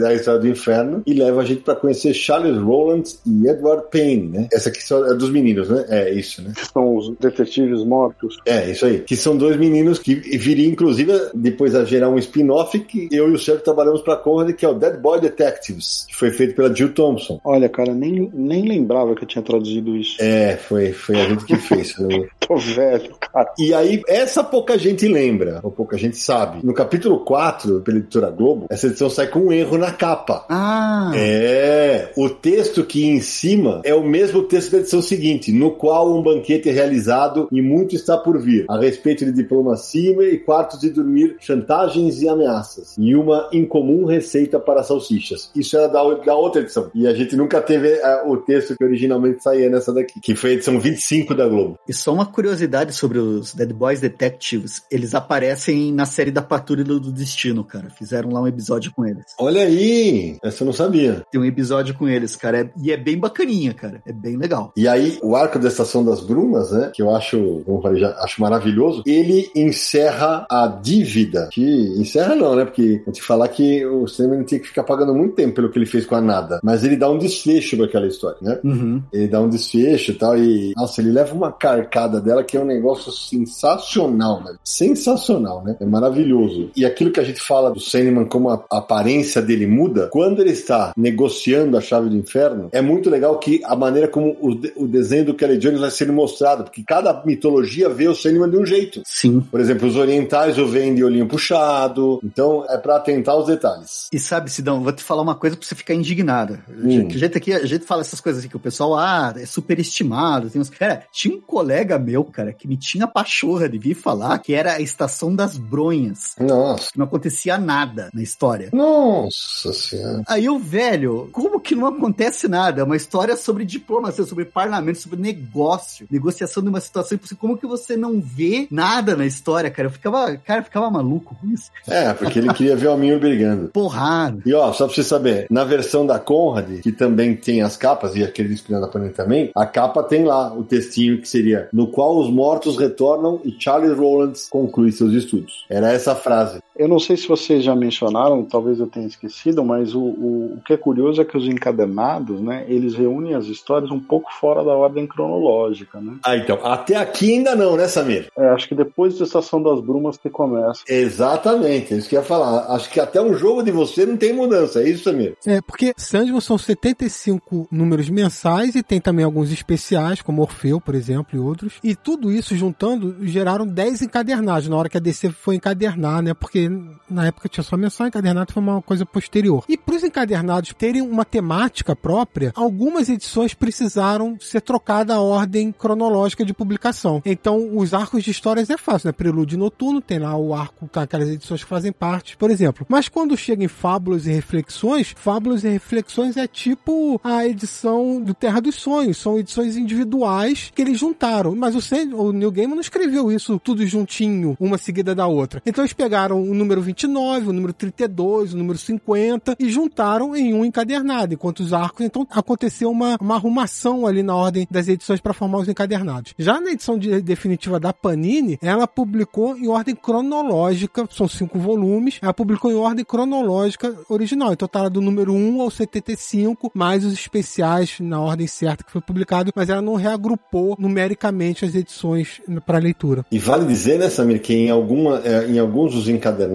a, 0.07 0.15
história 0.15 0.41
do 0.41 0.49
inferno 0.49 1.03
e 1.07 1.15
leva 1.15 1.41
a 1.41 1.45
gente 1.45 1.63
para 1.63 1.75
conhecer 1.75 2.13
Charles 2.13 2.59
Rowland 2.59 3.17
e 3.27 3.49
Edward 3.49 3.85
Payne, 3.91 4.29
né? 4.29 4.49
Essa 4.53 4.69
aqui 4.69 4.81
é 4.93 5.15
dos 5.15 5.31
meninos, 5.31 5.69
né? 5.69 5.85
É 5.89 6.13
isso, 6.13 6.43
né? 6.43 6.53
Que 6.55 6.67
são 6.67 6.97
os 6.97 7.17
detetives 7.19 7.85
mortos. 7.85 8.39
É, 8.45 8.71
isso 8.71 8.85
aí. 8.85 9.01
Que 9.01 9.17
são 9.17 9.37
dois 9.37 9.57
meninos 9.57 9.99
que 9.99 10.15
viriam, 10.15 10.71
inclusive, 10.71 11.13
depois 11.35 11.75
a 11.75 11.85
gerar 11.85 12.11
um 12.11 12.19
spin-off 12.19 12.79
que 12.81 13.09
eu 13.11 13.31
e 13.31 13.35
o 13.35 13.39
Sérgio 13.39 13.65
trabalhamos 13.65 14.03
para 14.03 14.15
a 14.15 14.19
Conrad, 14.19 14.55
que 14.55 14.65
é 14.65 14.69
o 14.69 14.75
Dead 14.75 14.99
Boy 14.99 15.21
Detectives, 15.21 16.07
que 16.09 16.17
foi 16.17 16.31
feito 16.31 16.55
pela 16.55 16.75
Jill 16.75 16.93
Thompson. 16.93 17.41
Olha, 17.45 17.69
cara, 17.69 17.95
nem, 17.95 18.31
nem 18.35 18.67
lembrava 18.67 19.15
que 19.15 19.25
eu 19.25 19.29
tinha 19.29 19.43
traduzido 19.43 19.97
isso. 19.97 20.17
É, 20.21 20.57
foi, 20.57 20.93
foi 20.93 21.17
a 21.17 21.29
gente 21.29 21.45
que 21.47 21.57
fez. 21.57 21.97
Né? 21.99 22.26
Tô 22.40 22.57
velho, 22.57 23.14
cara. 23.20 23.53
E 23.59 23.74
aí, 23.74 24.03
essa 24.09 24.44
pouca 24.44 24.78
gente 24.78 25.07
lembra, 25.09 25.61
ou 25.62 25.70
pouca 25.70 25.97
gente 25.97 26.16
sabe. 26.16 26.64
No 26.64 26.74
capítulo 26.74 27.20
4, 27.20 27.80
pela 27.80 27.99
editora 27.99 28.30
Globo, 28.30 28.66
essa 28.70 28.86
edição 28.86 29.11
sai 29.11 29.26
com 29.26 29.40
um 29.40 29.53
erro 29.53 29.78
na 29.78 29.92
capa. 29.92 30.44
Ah! 30.49 31.12
É, 31.14 32.12
o 32.16 32.28
texto 32.28 32.84
que 32.84 33.05
em 33.05 33.20
cima 33.20 33.80
é 33.84 33.94
o 33.94 34.05
mesmo 34.05 34.42
texto 34.42 34.72
da 34.72 34.78
edição 34.78 35.03
seguinte, 35.03 35.53
no 35.53 35.72
qual 35.72 36.16
um 36.16 36.22
banquete 36.22 36.68
é 36.68 36.72
realizado 36.72 37.49
e 37.51 37.61
muito 37.61 37.94
está 37.94 38.16
por 38.16 38.38
vir, 38.38 38.64
a 38.68 38.78
respeito 38.78 39.24
de 39.24 39.32
diplomacia 39.32 40.22
e 40.22 40.38
quartos 40.38 40.80
de 40.80 40.90
dormir, 40.90 41.36
chantagens 41.40 42.22
e 42.22 42.28
ameaças, 42.28 42.94
e 42.99 43.14
uma 43.14 43.49
incomum 43.53 44.05
receita 44.05 44.59
para 44.59 44.82
salsichas. 44.82 45.51
Isso 45.55 45.76
era 45.76 45.88
da, 45.88 46.03
da 46.14 46.34
outra 46.34 46.62
edição. 46.62 46.90
E 46.94 47.07
a 47.07 47.14
gente 47.14 47.36
nunca 47.36 47.61
teve 47.61 47.88
uh, 47.94 48.30
o 48.30 48.36
texto 48.36 48.76
que 48.76 48.84
originalmente 48.84 49.42
saía 49.42 49.68
nessa 49.68 49.92
daqui, 49.92 50.20
que 50.20 50.34
foi 50.34 50.51
a 50.51 50.53
edição 50.55 50.78
25 50.78 51.34
da 51.37 51.47
Globo. 51.49 51.78
E 51.89 51.93
só 51.93 52.12
uma 52.12 52.26
curiosidade 52.26 52.93
sobre 52.93 53.18
os 53.18 53.55
Dead 53.55 53.72
Boys 53.72 54.01
Detectives. 54.01 54.82
Eles 54.91 55.14
aparecem 55.14 55.93
na 55.93 56.07
série 56.07 56.30
da 56.30 56.43
Patrulha 56.43 56.84
do 56.84 57.01
Destino, 57.12 57.64
cara. 57.64 57.89
Fizeram 57.91 58.30
lá 58.30 58.41
um 58.43 58.47
episódio 58.47 58.93
com 58.95 59.05
eles. 59.07 59.24
Olha 59.39 59.62
aí, 59.62 60.37
essa 60.43 60.62
eu 60.62 60.66
não 60.66 60.72
sabia. 60.72 61.24
Tem 61.30 61.41
um 61.41 61.45
episódio 61.45 61.95
com 61.95 62.09
eles, 62.09 62.34
cara. 62.37 62.61
é- 62.61 62.70
e 62.82 62.91
é 62.93 62.97
bem 62.97 63.18
bacaninha, 63.18 63.74
cara. 63.74 64.01
É 64.07 64.12
bem 64.12 64.37
legal. 64.37 64.72
E 64.76 64.87
aí, 64.89 65.18
o 65.22 65.34
arco 65.37 65.59
da 65.59 65.68
Estação 65.68 66.05
das 66.05 66.20
Brumas, 66.20 66.70
né? 66.72 66.91
Que 66.95 67.03
eu 67.03 67.14
acho, 67.14 67.62
como 67.64 67.78
eu 67.78 67.82
falei, 67.82 68.01
já 68.01 68.11
acho 68.20 68.41
maravilhoso. 68.41 69.03
Ele 69.07 69.51
encerra 69.55 70.47
a 70.51 70.66
dívida. 70.66 71.49
Que 71.53 71.62
encerra 72.01 72.34
não, 72.34 72.55
né? 72.57 72.64
Porque 72.64 73.03
vou 73.05 73.12
te 73.12 73.22
falar 73.22 73.49
que 73.49 73.84
o 73.87 74.07
Sandman 74.07 74.43
tinha 74.45 74.61
que 74.61 74.68
ficar 74.68 74.84
pagando 74.84 75.14
muito 75.14 75.34
tempo 75.34 75.55
pelo 75.55 75.70
que 75.70 75.78
ele 75.78 75.87
fez 75.87 76.07
com 76.07 76.14
a 76.14 76.20
nada. 76.20 76.61
Mas 76.62 76.84
ele 76.84 76.97
dá 76.97 77.11
um 77.11 77.18
desfecho 77.18 77.76
pra 77.76 77.87
aquela 77.87 78.07
história, 78.07 78.39
né? 78.41 78.59
Uhum. 78.64 79.03
Ele 79.12 79.28
dá 79.28 79.41
um 79.41 79.49
desfecho 79.49 80.12
e 80.12 80.14
tal, 80.14 80.37
e 80.39 80.72
nossa, 80.76 81.01
ele 81.01 81.11
leva 81.11 81.26
uma 81.33 81.53
carcada 81.53 82.20
dela 82.20 82.45
que 82.45 82.57
é 82.57 82.61
um 82.61 82.64
negócio 82.64 83.12
sensacional, 83.12 84.43
né? 84.43 84.55
Sensacional, 84.64 85.62
né? 85.64 85.77
É 85.81 85.85
maravilhoso. 85.85 86.70
E 86.77 86.85
aquilo 86.85 87.11
que 87.11 87.20
a 87.20 87.24
gente 87.24 87.41
fala 87.41 87.70
do 87.70 87.81
Sandman, 87.81 88.27
como 88.27 88.51
a 88.51 88.64
aparência 88.70 89.41
dele 89.43 89.66
muda, 89.66 90.09
quando 90.12 90.41
ele 90.41 90.51
está 90.51 90.93
negociando 90.97 91.77
a 91.77 91.81
chave 91.81 92.09
do 92.09 92.16
inferno, 92.16 92.68
é 92.72 92.81
muito 92.81 93.11
legal 93.11 93.39
que 93.39 93.61
a 93.64 93.77
maneira 93.77 94.09
como 94.09 94.37
o, 94.41 94.55
de- 94.55 94.72
o 94.77 94.87
desenho 94.87 95.27
do 95.27 95.35
Kelly 95.35 95.59
Jones 95.59 95.81
vai 95.81 95.91
sendo 95.91 96.12
mostrado, 96.12 96.64
porque 96.64 96.83
cada 96.87 97.22
mitologia 97.24 97.89
vê 97.89 98.09
o 98.09 98.14
Sandman 98.14 98.51
de 98.51 98.57
um 98.57 98.66
jeito. 98.66 99.03
Sim. 99.05 99.41
Por 99.41 99.61
exemplo, 99.61 99.87
os 99.89 99.97
orientais 99.97 100.59
o 100.59 100.66
veem 100.66 100.95
de 100.95 101.05
olhinho 101.05 101.27
puxado, 101.27 102.20
então 102.22 102.64
é 102.68 102.77
pra 102.79 102.97
atentar 102.97 103.35
aos 103.35 103.47
detalhes. 103.47 104.09
E 104.12 104.18
sabe, 104.18 104.51
Sidão, 104.51 104.83
vou 104.83 104.93
te 104.93 105.03
falar 105.03 105.22
uma 105.22 105.35
coisa 105.35 105.57
pra 105.57 105.66
você 105.66 105.74
ficar 105.74 105.95
indignada. 105.95 106.61
Hum. 106.68 107.09
A 107.09 107.18
gente 107.18 107.37
aqui, 107.39 107.53
a 107.53 107.66
gente 107.66 107.85
fala 107.85 108.01
essas 108.01 108.20
coisas 108.20 108.41
assim, 108.41 108.49
que 108.49 108.57
o 108.57 108.61
pessoal, 108.61 108.95
ah, 108.95 109.35
é 109.37 109.47
superestimado. 109.47 110.51
Tem 110.51 110.61
uns... 110.61 110.70
Cara, 110.70 111.05
tinha 111.17 111.35
um 111.35 111.41
colega 111.41 111.99
meu, 111.99 112.23
cara, 112.23 112.53
que 112.53 112.69
me 112.69 112.77
tinha 112.77 113.07
pachorra 113.07 113.71
de 113.71 113.79
vir 113.79 113.95
falar 113.95 114.39
que 114.39 114.53
era 114.53 114.75
a 114.75 114.81
estação 114.83 115.35
das 115.35 115.57
bronhas. 115.57 116.35
Nossa. 116.39 116.93
Que 116.93 116.99
não 116.99 117.07
acontecia 117.07 117.57
nada 117.57 118.11
na 118.12 118.23
história. 118.23 118.69
Nossa 118.71 119.73
senhora. 119.73 120.23
Aí 120.29 120.47
o 120.47 120.59
velho, 120.59 121.31
como 121.33 121.59
que 121.59 121.75
não 121.75 121.87
acontece 121.87 122.47
nada? 122.47 122.83
É 122.83 122.85
uma 122.85 122.97
história 122.97 123.35
sobre 123.35 123.64
diplomacia, 123.64 124.27
sobre 124.27 124.45
parlamento, 124.45 124.99
sobre 124.99 125.19
negócio, 125.19 126.07
negociação 126.11 126.62
de 126.62 126.69
uma 126.69 126.81
situação 126.81 127.17
impossível. 127.17 127.41
Como 127.41 127.57
que 127.57 127.67
você 127.67 127.97
não 127.97 128.21
vê 128.21 128.69
nada 128.71 129.17
na 129.17 129.25
história, 129.25 129.71
cara? 129.71 129.89
Eu 129.89 129.93
ficava, 129.93 130.37
cara, 130.37 130.61
eu 130.61 130.64
ficava 130.64 130.91
maluco 130.91 131.35
com 131.41 131.47
isso. 131.47 131.71
É, 131.89 132.12
porque 132.12 132.41
ele 132.41 132.53
queria 132.53 132.77
ver 132.77 132.89
o 132.89 132.91
Alminho 132.91 133.19
brigando. 133.19 133.69
Porrada. 133.69 134.43
E 134.45 134.53
ó, 134.53 134.71
só 134.75 134.85
pra 134.85 134.95
você 134.95 135.03
saber, 135.03 135.47
na 135.51 135.64
versão 135.64 136.07
da 136.07 136.19
Conrad, 136.19 136.83
que 136.83 136.93
também 136.93 137.35
tem 137.35 137.62
as 137.62 137.75
capas, 137.75 138.14
e 138.17 138.23
aquele 138.23 138.51
disco 138.51 138.71
da 138.71 138.87
Panini 138.87 139.14
também, 139.14 139.51
a 139.57 139.64
capa 139.64 140.03
tem 140.03 140.23
lá 140.23 140.53
o 140.53 140.62
textinho 140.62 141.06
que 141.21 141.28
seria 141.28 141.69
no 141.73 141.87
qual 141.89 142.19
os 142.19 142.31
mortos 142.31 142.77
retornam 142.77 143.41
e 143.45 143.55
Charles 143.59 143.97
Rowlands 143.97 144.49
conclui 144.49 144.93
seus 144.93 145.12
estudos. 145.12 145.65
Era 145.69 145.93
essa 145.93 146.15
frase. 146.15 146.61
Eu 146.78 146.89
não 146.89 146.98
sei 146.98 147.16
se 147.16 147.27
vocês 147.27 147.65
já 147.65 147.74
mencionaram, 147.74 148.44
talvez 148.44 148.78
eu 148.78 148.86
tenha 148.86 149.07
esquecido, 149.07 149.65
mas 149.65 149.94
o, 149.94 150.01
o, 150.01 150.55
o 150.57 150.61
que 150.65 150.73
é 150.73 150.77
curioso 150.77 151.20
é 151.20 151.24
que 151.24 151.36
os 151.36 151.47
encadernados, 151.47 152.40
né, 152.40 152.65
eles 152.69 152.94
reúnem 152.94 153.35
as 153.35 153.47
histórias 153.47 153.90
um 153.90 154.01
pouco 154.01 154.31
fora 154.32 154.62
da 154.62 154.73
ordem 154.73 155.07
cronológica, 155.07 156.01
né? 156.01 156.16
Ah, 156.24 156.36
então, 156.36 156.59
até 156.62 156.97
aqui 156.97 157.35
ainda 157.35 157.57
não, 157.57 157.77
né, 157.77 157.89
Samir? 157.89 158.28
É, 158.36 158.48
acho 158.48 158.69
que 158.69 158.74
depois 158.74 159.19
da 159.19 159.24
Estação 159.24 159.62
das 159.62 159.81
Brumas 159.81 160.16
que 160.16 160.28
começa. 160.28 160.82
Exatamente, 160.89 161.94
é 161.94 161.97
isso 161.97 162.09
que 162.09 162.16
eu 162.16 162.20
ia 162.20 162.27
falar. 162.27 162.74
Acho 162.74 162.90
que 162.90 163.01
até 163.01 163.20
um 163.20 163.35
jogo 163.35 163.62
de 163.62 163.70
você 163.70 164.05
não 164.05 164.16
tem 164.16 164.32
mudança, 164.32 164.82
é 164.82 164.89
isso, 164.89 165.05
Samir? 165.05 165.36
É, 165.47 165.61
porque 165.61 165.94
Sandman 165.97 166.40
são 166.40 166.59
75 166.59 167.69
números 167.70 168.11
mensais 168.11 168.74
e 168.74 168.82
tem 168.82 169.01
também 169.01 169.24
alguns 169.24 169.51
especiais, 169.51 170.20
como 170.20 170.43
Orfeu, 170.43 170.81
por 170.81 170.94
exemplo, 170.94 171.36
e 171.36 171.39
outros. 171.39 171.74
E 171.82 171.94
tudo 171.94 172.31
isso 172.31 172.57
juntando 172.57 173.16
geraram 173.23 173.66
10 173.66 174.03
encadernados 174.03 174.69
na 174.69 174.77
hora 174.77 174.89
que 174.89 174.97
a 174.97 175.01
DC 175.01 175.31
foi 175.31 175.57
encadernar, 175.57 176.23
né? 176.23 176.35
Porque 176.35 176.65
na 177.09 177.26
época 177.26 177.48
tinha 177.48 177.64
só 177.64 177.76
mensal, 177.76 178.06
encadernado 178.06 178.52
foi 178.52 178.62
uma 178.62 178.82
coisa 178.82 179.05
posterior. 179.06 179.64
E 179.68 179.76
para 179.76 179.94
os 179.97 180.05
encadernados 180.05 180.72
terem 180.76 181.02
uma 181.02 181.24
temática 181.24 181.94
própria, 181.94 182.52
algumas 182.55 183.09
edições 183.09 183.55
precisaram 183.55 184.36
ser 184.40 184.60
trocada 184.60 185.14
a 185.14 185.20
ordem 185.20 185.72
cronológica 185.72 186.44
de 186.44 186.52
publicação. 186.55 187.22
Então, 187.24 187.76
os 187.76 187.94
arcos 187.94 188.24
de 188.24 188.30
histórias 188.30 188.70
é 188.70 188.76
fácil, 188.76 189.09
né? 189.09 189.12
Prelúdio 189.12 189.59
Noturno, 189.59 190.01
tem 190.01 190.18
lá 190.18 190.36
o 190.36 190.55
arco, 190.55 190.88
tá, 190.88 191.02
aquelas 191.02 191.28
edições 191.28 191.62
que 191.62 191.68
fazem 191.68 191.93
parte, 191.93 192.36
por 192.36 192.51
exemplo. 192.51 192.86
Mas 192.88 193.09
quando 193.09 193.36
chega 193.36 193.64
em 193.64 193.68
Fábulas 193.68 194.26
e 194.26 194.32
Reflexões, 194.32 195.14
Fábulas 195.16 195.64
e 195.64 195.68
Reflexões 195.68 196.36
é 196.36 196.47
tipo 196.47 197.20
a 197.22 197.47
edição 197.47 198.20
do 198.20 198.34
Terra 198.34 198.60
dos 198.60 198.76
Sonhos, 198.76 199.16
são 199.18 199.38
edições 199.38 199.76
individuais 199.76 200.70
que 200.74 200.82
eles 200.82 200.98
juntaram. 200.98 201.55
Mas 201.55 201.74
o, 201.74 201.80
Sand- 201.80 202.14
o 202.14 202.32
Neil 202.32 202.51
Gaiman 202.51 202.74
não 202.74 202.80
escreveu 202.80 203.30
isso 203.30 203.59
tudo 203.59 203.86
juntinho, 203.86 204.56
uma 204.60 204.78
seguida 204.78 205.14
da 205.14 205.26
outra. 205.26 205.62
Então 205.66 205.82
eles 205.82 205.93
pegaram 205.93 206.43
o 206.43 206.55
número 206.57 206.81
29, 206.83 207.49
o 207.49 207.53
número 207.53 207.73
32, 207.73 208.55
o 208.55 208.57
número 208.57 208.78
50 208.78 209.57
e 209.59 209.69
juntaram 209.69 210.35
em 210.35 210.53
um 210.55 210.65
encadernado, 210.65 211.35
enquanto 211.35 211.61
os 211.61 211.73
arcos, 211.73 212.05
então 212.05 212.27
aconteceu 212.31 212.91
uma, 212.91 213.16
uma 213.20 213.35
arrumação 213.37 214.07
ali 214.07 214.23
na 214.23 214.35
ordem 214.35 214.66
das 214.70 214.89
edições 214.89 215.20
para 215.20 215.33
formar 215.33 215.59
os 215.59 215.69
encadernados. 215.69 216.35
Já 216.39 216.61
na 216.61 216.73
edição 216.73 216.99
de- 216.99 217.20
definitiva 217.20 217.78
da 217.78 217.93
Panini, 217.93 218.59
ela 218.62 218.87
publicou 218.87 219.57
em 219.57 219.69
ordem 219.69 219.95
cronológica, 219.95 221.07
são 221.11 221.28
cinco 221.28 221.59
volumes, 221.59 222.19
ela 222.23 222.35
publicou 222.35 222.70
em 222.70 222.74
ordem 222.77 223.05
cronológica 223.05 223.95
original. 224.09 224.53
Então 224.53 224.66
tá 224.69 224.89
do 224.89 225.01
número 225.01 225.33
1 225.33 225.61
ao 225.62 225.70
75, 225.70 226.70
mais 226.74 227.05
os 227.05 227.12
especiais 227.12 227.99
na 228.01 228.20
ordem 228.20 228.47
certa 228.47 228.85
que 228.85 228.91
foi 228.93 229.01
publicado, 229.01 229.53
mas 229.55 229.69
ela 229.69 229.83
não 229.83 229.95
reagrupou 229.95 230.77
numericamente 230.78 231.65
as 231.65 231.74
edições 231.74 232.41
para 232.65 232.78
leitura. 232.78 233.24
E 233.31 233.39
vale 233.39 233.66
dizer, 233.66 233.99
né, 233.99 234.09
Samir, 234.09 234.41
que 234.41 234.55
em, 234.55 234.70
alguma, 234.70 235.20
eh, 235.24 235.47
em 235.49 235.59
alguns 235.59 235.93
dos 235.95 236.09
encadernados 236.09 236.45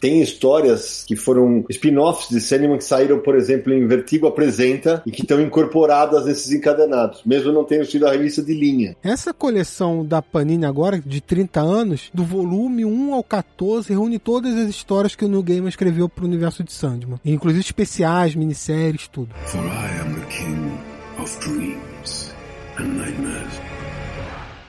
tem 0.00 0.22
histórias 0.22 1.04
que 1.06 1.16
foram 1.16 1.64
spin-offs 1.68 2.28
de 2.28 2.40
Sandman 2.40 2.78
que 2.78 2.84
saíram, 2.84 3.18
por 3.18 3.36
exemplo, 3.36 3.72
em 3.72 3.86
Vertigo 3.86 4.26
Apresenta 4.26 5.02
e 5.06 5.10
que 5.10 5.22
estão 5.22 5.40
incorporadas 5.40 6.26
nesses 6.26 6.52
encadernados, 6.52 7.22
mesmo 7.24 7.52
não 7.52 7.64
tendo 7.64 7.84
sido 7.84 8.06
a 8.06 8.10
revista 8.10 8.42
de 8.42 8.54
linha. 8.54 8.96
Essa 9.02 9.32
coleção 9.32 10.04
da 10.04 10.22
Panini 10.22 10.64
agora, 10.64 11.00
de 11.04 11.20
30 11.20 11.60
anos, 11.60 12.10
do 12.12 12.24
volume 12.24 12.84
1 12.84 13.14
ao 13.14 13.22
14, 13.22 13.90
reúne 13.90 14.18
todas 14.18 14.54
as 14.56 14.68
histórias 14.68 15.14
que 15.14 15.24
o 15.24 15.28
Neil 15.28 15.42
Gaiman 15.42 15.68
escreveu 15.68 16.08
para 16.08 16.24
o 16.24 16.28
universo 16.28 16.62
de 16.62 16.72
Sandman. 16.72 17.20
Inclusive 17.24 17.60
especiais, 17.60 18.34
minisséries, 18.34 19.08
tudo. 19.08 19.34
For 19.46 19.60
I 19.60 20.00
am 20.00 20.14
the 20.14 20.26
king 20.26 20.72
of 21.18 21.40
dreams 21.40 22.34
and 22.78 22.98
nightmares. 22.98 23.63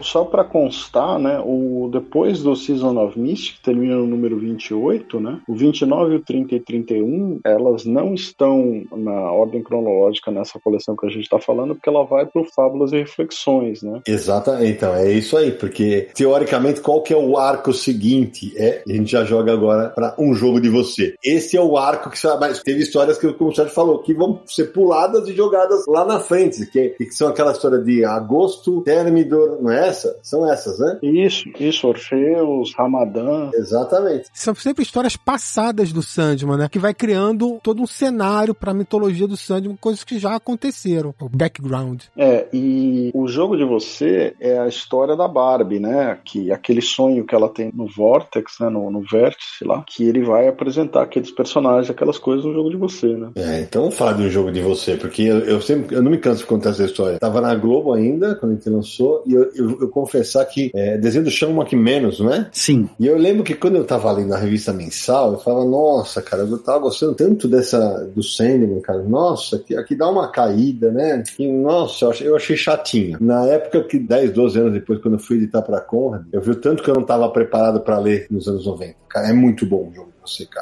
Só 0.05 0.23
para 0.23 0.43
constar, 0.43 1.19
né, 1.19 1.41
o, 1.43 1.89
depois 1.91 2.41
do 2.41 2.55
Season 2.55 2.97
of 3.03 3.19
Mist, 3.19 3.55
que 3.55 3.63
termina 3.63 3.95
no 3.95 4.07
número 4.07 4.37
28, 4.37 5.19
né, 5.19 5.39
o 5.47 5.55
29, 5.55 6.15
o 6.15 6.19
30 6.19 6.55
e 6.55 6.59
31, 6.59 7.39
elas 7.43 7.85
não 7.85 8.13
estão 8.13 8.83
na 8.91 9.31
ordem 9.31 9.63
cronológica 9.63 10.31
nessa 10.31 10.59
coleção 10.59 10.95
que 10.95 11.05
a 11.05 11.09
gente 11.09 11.23
está 11.23 11.39
falando, 11.39 11.75
porque 11.75 11.89
ela 11.89 12.05
vai 12.05 12.25
para 12.25 12.43
Fábulas 12.55 12.91
e 12.91 12.97
Reflexões, 12.97 13.81
né? 13.81 14.01
Exatamente, 14.07 14.71
então, 14.71 14.93
é 14.93 15.11
isso 15.11 15.35
aí, 15.37 15.51
porque 15.51 16.09
teoricamente 16.13 16.81
qual 16.81 17.01
que 17.01 17.13
é 17.13 17.17
o 17.17 17.37
arco 17.37 17.73
seguinte? 17.73 18.53
É, 18.55 18.83
a 18.87 18.93
gente 18.93 19.11
já 19.11 19.23
joga 19.23 19.51
agora 19.51 19.89
para 19.89 20.15
um 20.19 20.33
jogo 20.33 20.59
de 20.59 20.69
você. 20.69 21.15
Esse 21.23 21.57
é 21.57 21.61
o 21.61 21.77
arco 21.77 22.09
que 22.09 22.17
mas 22.39 22.61
teve 22.61 22.81
histórias 22.81 23.17
que, 23.17 23.31
como 23.33 23.51
o 23.51 23.55
Sérgio 23.55 23.73
falou, 23.73 23.99
que 23.99 24.13
vão 24.13 24.41
ser 24.45 24.71
puladas 24.71 25.27
e 25.27 25.33
jogadas 25.33 25.85
lá 25.87 26.05
na 26.05 26.19
frente, 26.19 26.65
que, 26.65 26.89
que 26.89 27.11
são 27.11 27.27
aquela 27.27 27.51
história 27.51 27.79
de 27.79 28.03
agosto, 28.03 28.81
Thermidor, 28.81 29.61
não 29.61 29.71
é 29.71 29.93
essa? 29.95 30.17
São 30.21 30.51
essas, 30.51 30.79
né? 30.79 30.99
Isso, 31.01 31.49
isso, 31.59 31.87
Orfeus, 31.87 32.73
Ramadã. 32.75 33.49
Exatamente. 33.53 34.29
São 34.33 34.53
sempre 34.53 34.83
histórias 34.83 35.15
passadas 35.15 35.91
do 35.91 36.03
Sandman, 36.03 36.57
né? 36.57 36.69
Que 36.69 36.79
vai 36.79 36.93
criando 36.93 37.59
todo 37.63 37.81
um 37.81 37.87
cenário 37.87 38.53
para 38.53 38.71
a 38.71 38.73
mitologia 38.73 39.27
do 39.27 39.37
Sandman, 39.37 39.77
coisas 39.77 40.03
que 40.03 40.19
já 40.19 40.35
aconteceram. 40.35 41.13
O 41.19 41.29
background. 41.29 42.03
É, 42.17 42.47
e 42.53 43.11
o 43.13 43.27
jogo 43.27 43.55
de 43.55 43.63
você 43.63 44.35
é 44.39 44.59
a 44.59 44.67
história 44.67 45.15
da 45.15 45.27
Barbie, 45.27 45.79
né? 45.79 46.19
Que 46.23 46.51
aquele 46.51 46.81
sonho 46.81 47.25
que 47.25 47.33
ela 47.33 47.49
tem 47.49 47.71
no 47.73 47.87
Vortex, 47.87 48.57
né? 48.59 48.69
No, 48.69 48.91
no 48.91 49.01
vértice 49.01 49.63
lá, 49.63 49.83
que 49.87 50.03
ele 50.03 50.23
vai 50.23 50.47
apresentar 50.47 51.03
aqueles 51.03 51.31
personagens, 51.31 51.89
aquelas 51.89 52.17
coisas 52.17 52.45
no 52.45 52.53
jogo 52.53 52.69
de 52.69 52.77
você, 52.77 53.07
né? 53.07 53.31
É, 53.35 53.61
então 53.61 53.89
de 53.89 54.23
um 54.23 54.29
jogo 54.29 54.51
de 54.51 54.61
você, 54.61 54.95
porque 54.95 55.23
eu, 55.23 55.39
eu 55.39 55.61
sempre, 55.61 55.95
eu 55.95 56.03
não 56.03 56.11
me 56.11 56.17
canso 56.17 56.41
de 56.41 56.45
contar 56.45 56.71
essa 56.71 56.83
história. 56.83 57.19
Tava 57.19 57.41
na 57.41 57.55
Globo 57.55 57.93
ainda, 57.93 58.35
quando 58.35 58.53
a 58.53 58.55
gente 58.55 58.69
lançou, 58.69 59.23
e 59.25 59.33
eu, 59.33 59.51
eu, 59.55 59.84
eu 59.85 59.89
confessar 59.89 60.45
que 60.45 60.71
é, 60.73 60.97
desenho 60.97 61.23
do 61.23 61.31
chão 61.31 61.51
uma 61.51 61.65
que 61.65 61.75
menos, 61.75 62.19
não 62.19 62.33
é? 62.33 62.49
Sim. 62.51 62.89
E 62.99 63.07
eu 63.07 63.17
lembro 63.17 63.43
que 63.43 63.55
quando 63.55 63.75
eu 63.75 63.85
tava 63.85 64.11
lendo 64.11 64.29
na 64.29 64.37
revista 64.37 64.73
mensal, 64.73 65.33
eu 65.33 65.39
falava, 65.39 65.65
nossa, 65.65 66.21
cara, 66.21 66.43
eu 66.43 66.57
tava 66.57 66.79
gostando 66.79 67.15
tanto 67.15 67.47
dessa 67.47 68.09
do 68.15 68.23
Sandman, 68.23 68.81
cara. 68.81 69.03
Nossa, 69.03 69.57
aqui, 69.57 69.75
aqui 69.75 69.95
dá 69.95 70.09
uma 70.09 70.29
caída, 70.29 70.91
né? 70.91 71.23
E, 71.39 71.47
nossa, 71.47 72.05
eu 72.05 72.09
achei, 72.09 72.27
eu 72.27 72.35
achei 72.35 72.57
chatinho. 72.57 73.17
Na 73.21 73.45
época 73.47 73.83
que 73.83 73.99
10, 73.99 74.31
12 74.31 74.59
anos 74.59 74.73
depois, 74.73 75.01
quando 75.01 75.15
eu 75.15 75.19
fui 75.19 75.37
editar 75.37 75.61
pra 75.61 75.81
Conrad, 75.81 76.23
eu 76.31 76.41
vi 76.41 76.51
o 76.51 76.55
tanto 76.55 76.83
que 76.83 76.89
eu 76.89 76.95
não 76.95 77.03
tava 77.03 77.29
preparado 77.29 77.81
pra 77.81 77.99
ler 77.99 78.27
nos 78.29 78.47
anos 78.47 78.65
90. 78.65 78.95
Cara, 79.09 79.29
é 79.29 79.33
muito 79.33 79.65
bom 79.65 79.89
o 79.89 79.93
jogo. 79.93 80.14